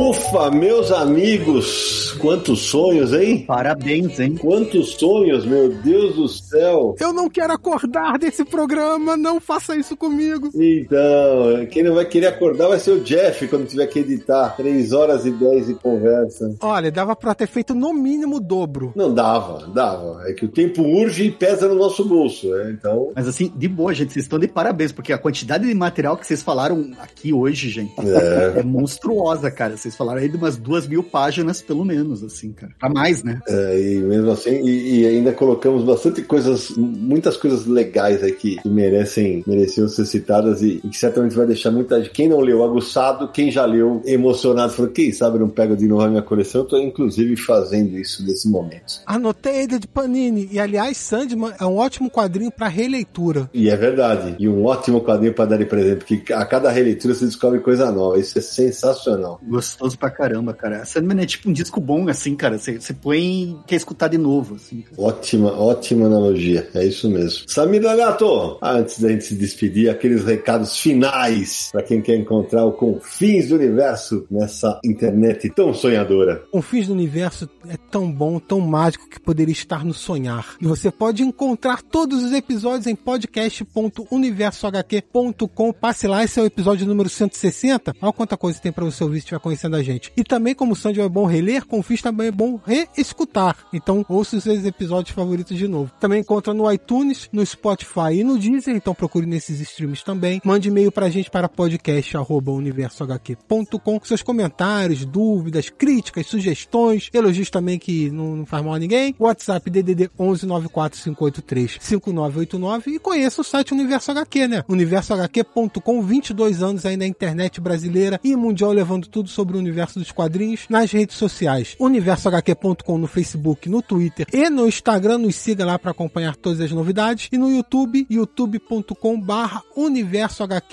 Ufa, 0.00 0.50
meus 0.50 0.90
amigos, 0.90 2.16
quantos 2.18 2.60
sonhos, 2.60 3.12
hein? 3.12 3.44
Parabéns, 3.46 4.18
hein? 4.18 4.34
Quantos 4.34 4.94
sonhos, 4.94 5.44
meu 5.44 5.68
Deus 5.82 6.16
do 6.16 6.26
céu. 6.26 6.94
Eu 6.98 7.12
não 7.12 7.28
quero 7.28 7.52
acordar 7.52 8.18
desse 8.18 8.46
programa, 8.46 9.14
não 9.14 9.40
faça 9.40 9.76
isso 9.76 9.94
comigo. 9.94 10.48
Então, 10.54 11.66
quem 11.70 11.82
não 11.82 11.96
vai 11.96 12.06
querer 12.06 12.28
acordar 12.28 12.68
vai 12.68 12.78
ser 12.78 12.92
o 12.92 13.00
Jeff 13.00 13.46
quando 13.48 13.66
tiver 13.66 13.86
que 13.88 13.98
editar 13.98 14.56
3 14.56 14.92
horas 14.94 15.26
e 15.26 15.32
10 15.32 15.66
de 15.66 15.74
conversa. 15.74 16.54
Olha, 16.60 16.90
dava 16.90 17.14
pra 17.14 17.34
ter 17.34 17.46
feito 17.46 17.74
no 17.74 17.92
mínimo 17.92 18.36
o 18.36 18.40
dobro. 18.40 18.92
Não 18.96 19.12
dava, 19.12 19.66
dava. 19.68 20.22
É 20.26 20.32
que 20.32 20.46
o 20.46 20.48
tempo 20.48 20.82
urge 20.82 21.24
e 21.24 21.30
pesa 21.30 21.68
no 21.68 21.74
nosso 21.74 22.06
bolso, 22.06 22.48
né? 22.48 22.70
Então, 22.70 23.12
Mas 23.14 23.28
assim, 23.28 23.52
de 23.54 23.68
boa, 23.68 23.92
gente, 23.92 24.14
vocês 24.14 24.24
estão 24.24 24.38
de 24.38 24.48
parabéns, 24.48 24.92
porque 24.92 25.12
a 25.12 25.18
quantidade 25.18 25.66
de 25.66 25.74
material 25.74 26.16
que 26.16 26.26
vocês 26.26 26.42
falaram 26.42 26.90
aqui 26.98 27.34
hoje, 27.34 27.68
gente, 27.68 27.92
é. 28.00 28.60
é 28.60 28.62
monstruosa, 28.78 29.50
cara. 29.50 29.76
Vocês 29.76 29.96
falaram 29.96 30.20
aí 30.20 30.28
de 30.28 30.36
umas 30.36 30.56
duas 30.56 30.86
mil 30.86 31.02
páginas, 31.02 31.60
pelo 31.60 31.84
menos, 31.84 32.22
assim, 32.22 32.52
cara. 32.52 32.72
Pra 32.78 32.88
mais, 32.88 33.22
né? 33.22 33.40
É, 33.48 33.80
e 33.80 33.96
mesmo 33.98 34.30
assim, 34.30 34.60
e, 34.62 35.00
e 35.00 35.06
ainda 35.06 35.32
colocamos 35.32 35.82
bastante 35.84 36.22
coisas, 36.22 36.70
muitas 36.76 37.36
coisas 37.36 37.66
legais 37.66 38.22
aqui 38.22 38.58
que 38.62 38.68
merecem, 38.68 39.42
mereciam 39.46 39.88
ser 39.88 40.06
citadas 40.06 40.62
e, 40.62 40.80
e 40.84 40.88
que 40.88 40.96
certamente 40.96 41.34
vai 41.34 41.46
deixar 41.46 41.70
muita 41.70 41.98
gente, 41.98 42.10
quem 42.10 42.28
não 42.28 42.40
leu, 42.40 42.62
aguçado, 42.62 43.28
quem 43.28 43.50
já 43.50 43.64
leu, 43.64 44.00
emocionado, 44.04 44.72
falou, 44.72 44.90
quem 44.90 45.12
sabe 45.12 45.36
eu 45.36 45.40
não 45.40 45.48
pego 45.48 45.76
de 45.76 45.86
novo 45.86 46.02
a 46.02 46.08
minha 46.08 46.22
coleção, 46.22 46.62
eu 46.62 46.66
tô 46.66 46.78
inclusive 46.78 47.36
fazendo 47.36 47.98
isso 47.98 48.24
nesse 48.24 48.48
momento. 48.48 49.00
Anotei 49.06 49.66
de 49.66 49.86
Panini. 49.86 50.48
E 50.52 50.60
aliás, 50.60 50.96
Sandman 50.96 51.52
é 51.58 51.64
um 51.64 51.76
ótimo 51.76 52.10
quadrinho 52.10 52.50
pra 52.50 52.68
releitura. 52.68 53.50
E 53.52 53.68
é 53.68 53.76
verdade. 53.76 54.36
E 54.38 54.48
um 54.48 54.64
ótimo 54.64 55.00
quadrinho 55.00 55.34
para 55.34 55.46
dar 55.46 55.56
de 55.58 55.64
presente, 55.64 56.04
porque 56.04 56.32
a 56.32 56.44
cada 56.44 56.70
releitura 56.70 57.14
você 57.14 57.24
descobre 57.24 57.60
coisa 57.60 57.90
nova. 57.90 58.18
Isso 58.18 58.38
é 58.38 58.42
sensacional. 58.72 59.40
Gostoso 59.46 59.96
pra 59.98 60.10
caramba, 60.10 60.52
cara. 60.54 60.84
Sandman 60.84 61.22
é 61.22 61.26
tipo 61.26 61.48
um 61.48 61.52
disco 61.52 61.80
bom, 61.80 62.08
assim, 62.08 62.34
cara. 62.34 62.58
Você, 62.58 62.80
você 62.80 62.92
põe 62.92 63.18
e 63.18 63.56
quer 63.66 63.76
escutar 63.76 64.08
de 64.08 64.18
novo, 64.18 64.56
assim. 64.56 64.80
cara. 64.82 64.94
Ótima, 64.98 65.52
ótima 65.52 66.06
analogia. 66.06 66.68
É 66.74 66.84
isso 66.84 67.08
mesmo. 67.10 67.44
Samir 67.48 67.82
Gato, 67.82 68.58
antes 68.62 69.00
da 69.00 69.08
gente 69.08 69.24
se 69.24 69.34
despedir, 69.34 69.88
aqueles 69.90 70.24
recados 70.24 70.76
finais 70.78 71.70
para 71.72 71.82
quem 71.82 72.00
quer 72.02 72.16
encontrar 72.16 72.64
o 72.64 72.72
Confins 72.72 73.48
do 73.48 73.56
Universo 73.56 74.26
nessa 74.30 74.78
internet 74.84 75.50
tão 75.50 75.74
sonhadora. 75.74 76.42
O 76.52 76.62
Fins 76.62 76.86
do 76.86 76.92
Universo 76.92 77.48
é 77.68 77.76
tão 77.90 78.08
bom, 78.10 78.38
tão 78.38 78.60
mágico 78.60 79.08
que 79.08 79.18
poderia 79.20 79.52
estar 79.52 79.84
no 79.84 79.92
sonhar. 79.94 80.54
E 80.60 80.66
você 80.66 80.90
pode 80.90 81.22
encontrar 81.22 81.82
todos 81.82 82.22
os 82.22 82.32
episódios 82.32 82.86
em 82.86 82.94
podcast.universohq.com. 82.94 85.72
Passe 85.72 86.06
lá, 86.06 86.22
esse 86.24 86.38
é 86.38 86.42
o 86.42 86.46
episódio 86.46 86.86
número 86.86 87.08
160. 87.08 87.94
Olha 88.00 88.12
quanta 88.12 88.36
coisa 88.36 88.57
tem 88.60 88.72
para 88.72 88.84
você 88.84 89.02
ouvir 89.02 89.16
se 89.16 89.24
estiver 89.24 89.40
conhecendo 89.40 89.76
a 89.76 89.82
gente. 89.82 90.12
E 90.16 90.24
também, 90.24 90.54
como 90.54 90.72
o 90.72 90.76
Sandy 90.76 91.00
é 91.00 91.08
bom 91.08 91.26
reler, 91.26 91.64
Fins 91.82 92.02
também 92.02 92.28
é 92.28 92.32
bom 92.32 92.60
reescutar. 92.64 93.56
Então, 93.72 94.04
ouça 94.08 94.36
os 94.36 94.44
seus 94.44 94.64
episódios 94.64 95.14
favoritos 95.14 95.56
de 95.56 95.68
novo. 95.68 95.90
Também 95.98 96.20
encontra 96.20 96.52
no 96.52 96.70
iTunes, 96.70 97.28
no 97.32 97.44
Spotify 97.44 98.14
e 98.14 98.24
no 98.24 98.38
Deezer, 98.38 98.74
então 98.74 98.94
procure 98.94 99.26
nesses 99.26 99.60
streams 99.60 100.04
também. 100.04 100.40
Mande 100.44 100.68
e-mail 100.68 100.92
pra 100.92 101.08
gente 101.08 101.30
para 101.30 101.48
podcast.universohq.com 101.48 103.78
com 103.78 104.00
seus 104.04 104.22
comentários, 104.22 105.04
dúvidas, 105.04 105.70
críticas, 105.70 106.26
sugestões, 106.26 107.08
elogios 107.12 107.50
também 107.50 107.78
que 107.78 108.10
não, 108.10 108.36
não 108.36 108.46
faz 108.46 108.64
mal 108.64 108.74
a 108.74 108.78
ninguém. 108.78 109.14
WhatsApp 109.18 109.70
DDD 109.70 110.10
11 110.18 110.46
94583 110.46 111.78
5989 111.80 112.90
e 112.90 112.98
conheça 112.98 113.40
o 113.40 113.44
site 113.44 113.72
Universo 113.72 114.10
HQ, 114.10 114.48
né? 114.48 114.64
universohq.com, 114.68 116.02
22 116.02 116.62
anos 116.62 116.84
aí 116.84 116.96
na 116.96 117.06
internet 117.06 117.60
brasileira 117.60 118.20
e 118.22 118.36
mundial 118.36 118.47
levando 118.72 119.06
tudo 119.06 119.28
sobre 119.28 119.56
o 119.56 119.60
universo 119.60 119.98
dos 119.98 120.12
quadrinhos 120.12 120.66
nas 120.68 120.90
redes 120.90 121.16
sociais. 121.16 121.76
universohq.com 121.78 122.98
no 122.98 123.06
Facebook, 123.06 123.68
no 123.68 123.82
Twitter 123.82 124.26
e 124.32 124.48
no 124.50 124.66
Instagram, 124.66 125.18
nos 125.18 125.36
siga 125.36 125.64
lá 125.64 125.78
para 125.78 125.90
acompanhar 125.90 126.36
todas 126.36 126.60
as 126.60 126.70
novidades 126.70 127.28
e 127.32 127.38
no 127.38 127.50
YouTube, 127.50 128.06
youtube.com 128.10 129.20
barra 129.20 129.62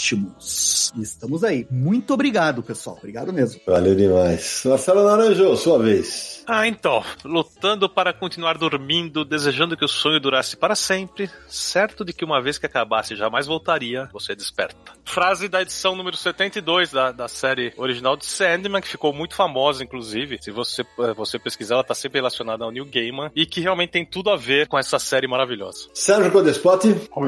Liberoptimus. 0.00 0.92
E 0.96 1.02
Estamos 1.02 1.44
aí. 1.44 1.66
Muito 1.70 2.14
obrigado, 2.14 2.62
pessoal. 2.62 2.96
Obrigado 2.98 3.32
mesmo. 3.32 3.60
Valeu 3.66 3.94
demais. 3.94 4.62
Marcelo 4.64 5.04
Naranjo, 5.04 5.56
sua 5.56 5.78
vez. 5.78 6.42
Ah, 6.46 6.66
então, 6.66 7.04
lutando 7.24 7.88
para 7.88 8.12
continuar 8.12 8.56
dormindo, 8.58 9.24
desejando 9.24 9.76
que 9.76 9.84
o 9.84 9.88
sonho 9.88 10.18
durasse 10.18 10.56
para 10.56 10.74
sempre, 10.74 11.30
certo 11.46 12.04
de 12.04 12.12
que 12.12 12.24
uma 12.24 12.40
vez 12.40 12.58
que 12.58 12.66
acabasse 12.66 13.14
jamais 13.14 13.46
voltaria, 13.46 14.08
você 14.12 14.34
desperta. 14.34 14.92
Frase 15.04 15.48
da 15.48 15.62
edição 15.62 15.94
número 15.94 16.16
72 16.16 16.90
da, 16.90 17.12
da 17.12 17.28
série 17.28 17.72
original 17.76 18.16
de 18.16 18.26
Sandman, 18.26 18.80
que 18.80 18.88
ficou 18.88 19.12
muito 19.12 19.34
famosa, 19.36 19.84
inclusive. 19.84 20.38
Se 20.40 20.50
você, 20.50 20.82
eh, 20.82 21.14
você 21.14 21.38
pesquisar, 21.38 21.74
ela 21.74 21.84
tá 21.84 21.94
sempre 21.94 22.18
relacionada 22.18 22.64
ao 22.64 22.70
Neil 22.70 22.86
Gaiman 22.86 23.30
e 23.36 23.46
que 23.46 23.60
realmente 23.60 23.90
tem 23.90 24.04
tudo 24.04 24.30
a 24.30 24.36
ver 24.36 24.66
com 24.66 24.78
essa 24.78 24.98
série 24.98 25.28
maravilhosa. 25.28 25.88
Sérgio 25.94 26.32
Codespot. 26.32 26.80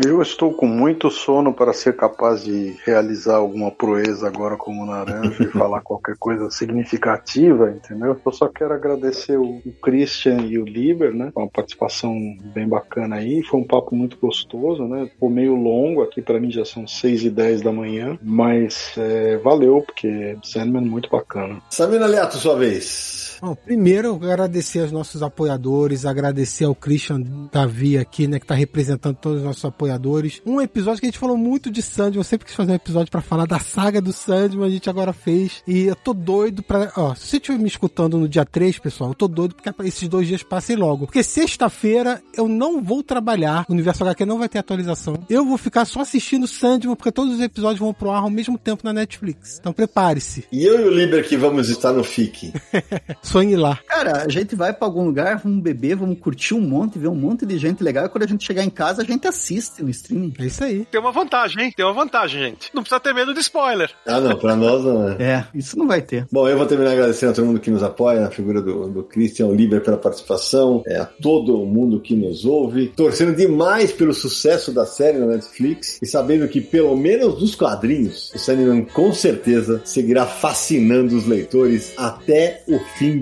Eu 0.04 0.22
estou 0.22 0.54
com 0.54 0.66
muito 0.66 1.10
sono 1.10 1.52
para 1.52 1.72
ser 1.72 1.96
capaz 1.96 2.42
de 2.44 2.61
realizar 2.84 3.36
alguma 3.36 3.70
proeza 3.70 4.26
agora 4.26 4.56
como 4.56 4.86
naranja 4.86 5.42
e 5.42 5.46
falar 5.48 5.80
qualquer 5.82 6.16
coisa 6.16 6.50
significativa, 6.50 7.70
entendeu? 7.70 8.18
Eu 8.24 8.32
só 8.32 8.48
quero 8.48 8.74
agradecer 8.74 9.36
o, 9.36 9.60
Christian 9.82 10.42
e 10.42 10.58
o 10.58 10.64
Liber, 10.64 11.14
né? 11.14 11.32
Uma 11.34 11.48
participação 11.48 12.14
bem 12.54 12.68
bacana 12.68 13.16
aí. 13.16 13.42
Foi 13.42 13.60
um 13.60 13.66
papo 13.66 13.94
muito 13.94 14.16
gostoso, 14.18 14.84
né? 14.84 15.08
Ficou 15.12 15.30
meio 15.30 15.54
longo 15.54 16.02
aqui, 16.02 16.22
para 16.22 16.40
mim 16.40 16.50
já 16.50 16.64
são 16.64 16.86
6 16.86 17.24
e 17.24 17.30
10 17.30 17.62
da 17.62 17.72
manhã, 17.72 18.18
mas 18.22 18.94
é, 18.96 19.36
valeu, 19.38 19.82
porque 19.82 20.36
Sandman 20.42 20.84
é 20.84 20.88
muito 20.88 21.10
bacana. 21.10 21.60
Samina 21.70 22.06
Leto, 22.06 22.36
sua 22.36 22.56
vez. 22.56 23.31
Bom, 23.42 23.56
primeiro 23.56 24.14
agradecer 24.22 24.82
aos 24.82 24.92
nossos 24.92 25.20
apoiadores, 25.20 26.06
agradecer 26.06 26.64
ao 26.64 26.76
Christian 26.76 27.20
Davi 27.50 27.98
aqui, 27.98 28.28
né, 28.28 28.38
que 28.38 28.46
tá 28.46 28.54
representando 28.54 29.16
todos 29.16 29.38
os 29.38 29.44
nossos 29.44 29.64
apoiadores. 29.64 30.40
Um 30.46 30.60
episódio 30.60 31.00
que 31.00 31.06
a 31.06 31.08
gente 31.08 31.18
falou 31.18 31.36
muito 31.36 31.68
de 31.68 31.82
Sandman, 31.82 32.20
eu 32.20 32.24
sempre 32.24 32.46
quis 32.46 32.54
fazer 32.54 32.70
um 32.70 32.76
episódio 32.76 33.10
pra 33.10 33.20
falar 33.20 33.44
da 33.46 33.58
saga 33.58 34.00
do 34.00 34.12
Sandman, 34.12 34.64
a 34.64 34.70
gente 34.70 34.88
agora 34.88 35.12
fez. 35.12 35.60
E 35.66 35.86
eu 35.86 35.96
tô 35.96 36.14
doido 36.14 36.62
pra. 36.62 36.92
Ó, 36.96 37.16
se 37.16 37.26
você 37.26 37.38
estiver 37.38 37.58
me 37.58 37.66
escutando 37.66 38.16
no 38.16 38.28
dia 38.28 38.44
3, 38.44 38.78
pessoal, 38.78 39.10
eu 39.10 39.14
tô 39.14 39.26
doido 39.26 39.56
porque 39.56 39.88
esses 39.88 40.06
dois 40.06 40.28
dias 40.28 40.44
passem 40.44 40.76
logo. 40.76 41.06
Porque 41.06 41.24
sexta-feira 41.24 42.22
eu 42.36 42.46
não 42.46 42.80
vou 42.80 43.02
trabalhar, 43.02 43.66
o 43.68 43.72
Universo 43.72 44.04
HQ 44.04 44.24
não 44.24 44.38
vai 44.38 44.48
ter 44.48 44.60
atualização. 44.60 45.18
Eu 45.28 45.44
vou 45.44 45.58
ficar 45.58 45.84
só 45.84 46.02
assistindo 46.02 46.46
Sandman, 46.46 46.94
porque 46.94 47.10
todos 47.10 47.34
os 47.34 47.40
episódios 47.40 47.80
vão 47.80 47.92
pro 47.92 48.12
ar 48.12 48.22
ao 48.22 48.30
mesmo 48.30 48.56
tempo 48.56 48.82
na 48.84 48.92
Netflix. 48.92 49.58
Então 49.58 49.72
prepare-se. 49.72 50.44
E 50.52 50.62
eu 50.62 50.80
e 50.80 50.84
o 50.84 50.94
Liber 50.94 51.26
que 51.26 51.36
vamos 51.36 51.68
estar 51.68 51.92
no 51.92 52.04
FIC. 52.04 52.52
Sonhe 53.32 53.56
lá. 53.56 53.78
Cara, 53.86 54.24
a 54.24 54.28
gente 54.28 54.54
vai 54.54 54.74
pra 54.74 54.86
algum 54.86 55.06
lugar, 55.06 55.38
vamos 55.42 55.62
beber, 55.62 55.96
vamos 55.96 56.18
curtir 56.18 56.52
um 56.52 56.60
monte, 56.60 56.98
ver 56.98 57.08
um 57.08 57.14
monte 57.14 57.46
de 57.46 57.56
gente 57.56 57.82
legal. 57.82 58.04
E 58.04 58.08
quando 58.10 58.24
a 58.24 58.26
gente 58.26 58.44
chegar 58.44 58.62
em 58.62 58.68
casa, 58.68 59.00
a 59.00 59.04
gente 59.06 59.26
assiste 59.26 59.82
no 59.82 59.88
streaming. 59.88 60.34
É 60.38 60.44
isso 60.44 60.62
aí. 60.62 60.84
Tem 60.90 61.00
uma 61.00 61.10
vantagem, 61.10 61.64
hein? 61.64 61.72
Tem 61.74 61.82
uma 61.82 61.94
vantagem, 61.94 62.42
gente. 62.42 62.68
Não 62.74 62.82
precisa 62.82 63.00
ter 63.00 63.14
medo 63.14 63.32
de 63.32 63.40
spoiler. 63.40 63.90
Ah, 64.06 64.20
não, 64.20 64.36
pra 64.36 64.54
nós 64.54 64.84
não 64.84 65.08
é. 65.08 65.16
É, 65.32 65.46
isso 65.54 65.78
não 65.78 65.88
vai 65.88 66.02
ter. 66.02 66.26
Bom, 66.30 66.46
eu 66.46 66.58
vou 66.58 66.66
terminar 66.66 66.92
agradecendo 66.92 67.32
a 67.32 67.34
todo 67.34 67.46
mundo 67.46 67.60
que 67.60 67.70
nos 67.70 67.82
apoia, 67.82 68.20
na 68.20 68.30
figura 68.30 68.60
do, 68.60 68.90
do 68.90 69.02
Christian, 69.02 69.46
o 69.46 69.54
Liber 69.54 69.80
pela 69.80 69.96
participação, 69.96 70.82
é, 70.86 70.98
a 70.98 71.06
todo 71.06 71.56
mundo 71.64 72.00
que 72.00 72.14
nos 72.14 72.44
ouve, 72.44 72.88
torcendo 72.88 73.34
demais 73.34 73.92
pelo 73.92 74.12
sucesso 74.12 74.72
da 74.72 74.84
série 74.84 75.16
na 75.16 75.26
Netflix 75.26 75.98
e 76.02 76.06
sabendo 76.06 76.46
que, 76.48 76.60
pelo 76.60 76.94
menos 76.94 77.38
dos 77.38 77.54
quadrinhos, 77.54 78.30
o 78.34 78.38
Sandman 78.38 78.84
com 78.84 79.10
certeza 79.10 79.80
seguirá 79.86 80.26
fascinando 80.26 81.16
os 81.16 81.26
leitores 81.26 81.94
até 81.96 82.62
o 82.68 82.78
fim 82.98 83.21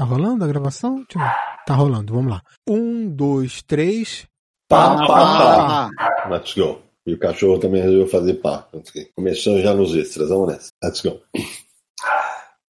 Tá 0.00 0.06
rolando 0.06 0.42
a 0.46 0.48
gravação? 0.48 0.94
Deixa 0.94 1.18
eu 1.18 1.20
ver. 1.20 1.34
Tá 1.66 1.74
rolando, 1.74 2.14
vamos 2.14 2.30
lá. 2.32 2.42
Um, 2.66 3.06
dois, 3.10 3.60
três. 3.60 4.26
Pá, 4.66 4.96
pá, 4.96 5.06
pá. 5.06 5.90
Let's 6.30 6.54
go. 6.54 6.80
E 7.06 7.12
o 7.12 7.18
cachorro 7.18 7.58
também 7.58 7.82
resolveu 7.82 8.06
fazer 8.06 8.32
pá. 8.34 8.66
Começou 9.14 9.60
já 9.60 9.74
nos 9.74 9.94
extras, 9.94 10.30
vamos 10.30 10.48
nessa. 10.54 10.70
Let's 10.82 11.02
go. 11.02 11.20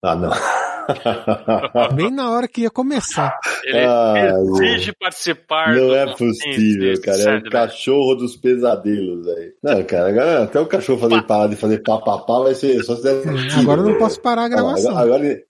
Ah, 0.02 0.16
não. 0.16 0.30
Bem 1.94 2.10
na 2.10 2.30
hora 2.32 2.48
que 2.48 2.62
ia 2.62 2.70
começar. 2.70 3.38
Ele 3.62 3.78
Ah, 3.78 4.32
exige 4.56 4.92
participar. 4.98 5.68
Não 5.76 5.86
do 5.86 5.94
é 5.94 6.06
possível, 6.16 7.00
cara. 7.00 7.18
É 7.22 7.36
o 7.38 7.50
cachorro 7.50 8.14
dos 8.16 8.34
pesadelos, 8.36 9.24
velho. 9.24 9.52
Não, 9.62 9.84
cara, 9.84 10.08
agora 10.08 10.42
até 10.42 10.58
o 10.58 10.66
cachorro 10.66 10.98
fazer 10.98 11.22
parar 11.22 11.46
de 11.46 11.54
fazer 11.54 11.78
pá, 11.84 11.98
pá, 11.98 12.18
pá 12.18 12.40
vai 12.40 12.54
ser 12.56 12.82
só 12.82 12.96
se 12.96 13.04
der 13.04 13.20
um 13.28 13.36
tiro, 13.46 13.60
Agora 13.60 13.80
eu 13.82 13.84
não 13.84 13.92
velho. 13.92 13.98
posso 14.00 14.20
parar 14.20 14.42
a 14.42 14.44
Ah, 14.46 14.48
gravação. 14.48 14.98
Agora, 14.98 15.22
agora, 15.24 15.44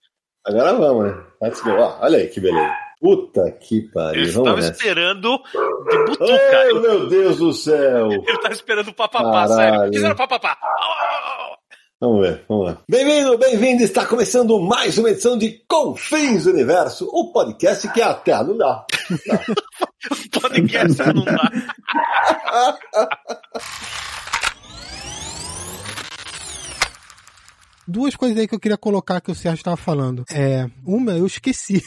agora 0.45 0.73
vamos, 0.77 1.05
né? 1.17 1.23
Let's 1.41 1.61
go. 1.61 1.71
Ó, 1.71 1.97
olha 2.01 2.19
aí 2.19 2.27
que 2.27 2.39
beleza. 2.39 2.71
Puta 2.99 3.51
que 3.59 3.77
Ele 3.77 3.87
pariu. 3.91 4.23
estava 4.23 4.45
Vamos 4.45 4.65
nessa. 4.65 4.77
esperando 4.77 5.37
de 5.41 5.97
Ai, 5.97 6.05
butuca. 6.05 6.81
meu 6.81 7.07
Deus 7.07 7.37
do 7.37 7.51
céu. 7.53 8.11
Ele 8.27 8.37
tá 8.37 8.49
esperando 8.51 8.89
o 8.89 8.93
papapá, 8.93 9.47
sério. 9.47 9.91
Fizeram 9.93 10.15
papapá. 10.15 10.57
Oh, 10.61 11.55
Vamos 11.99 12.27
ver, 12.27 12.43
vamos 12.49 12.65
lá. 12.65 12.77
Bem-vindo, 12.89 13.37
bem-vindo. 13.37 13.83
Está 13.83 14.05
começando 14.07 14.59
mais 14.59 14.97
uma 14.97 15.09
edição 15.11 15.37
de 15.37 15.63
Confins 15.67 16.47
Universo, 16.47 17.07
o 17.11 17.31
podcast 17.31 17.87
que 17.91 18.01
a 18.01 18.13
Terra 18.13 18.43
não 18.43 18.57
dá. 18.57 18.85
O 20.33 20.41
podcast 20.41 20.97
não 21.13 21.23
dá. 21.23 22.79
Duas 27.91 28.15
coisas 28.15 28.37
aí 28.37 28.47
que 28.47 28.55
eu 28.55 28.59
queria 28.59 28.77
colocar 28.77 29.19
que 29.19 29.29
o 29.29 29.35
Sérgio 29.35 29.59
estava 29.59 29.75
falando. 29.75 30.23
É, 30.31 30.65
uma 30.85 31.11
eu 31.11 31.25
esqueci. 31.27 31.83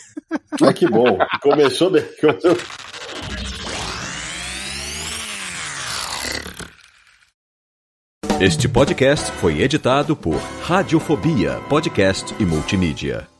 Ah, 0.62 0.72
que 0.72 0.86
bom. 0.86 1.16
Começou 1.40 1.90
bem. 1.90 2.04
Este 8.40 8.68
podcast 8.68 9.32
foi 9.32 9.62
editado 9.62 10.14
por 10.14 10.36
Radiofobia, 10.62 11.60
podcast 11.68 12.34
e 12.38 12.44
multimídia. 12.44 13.33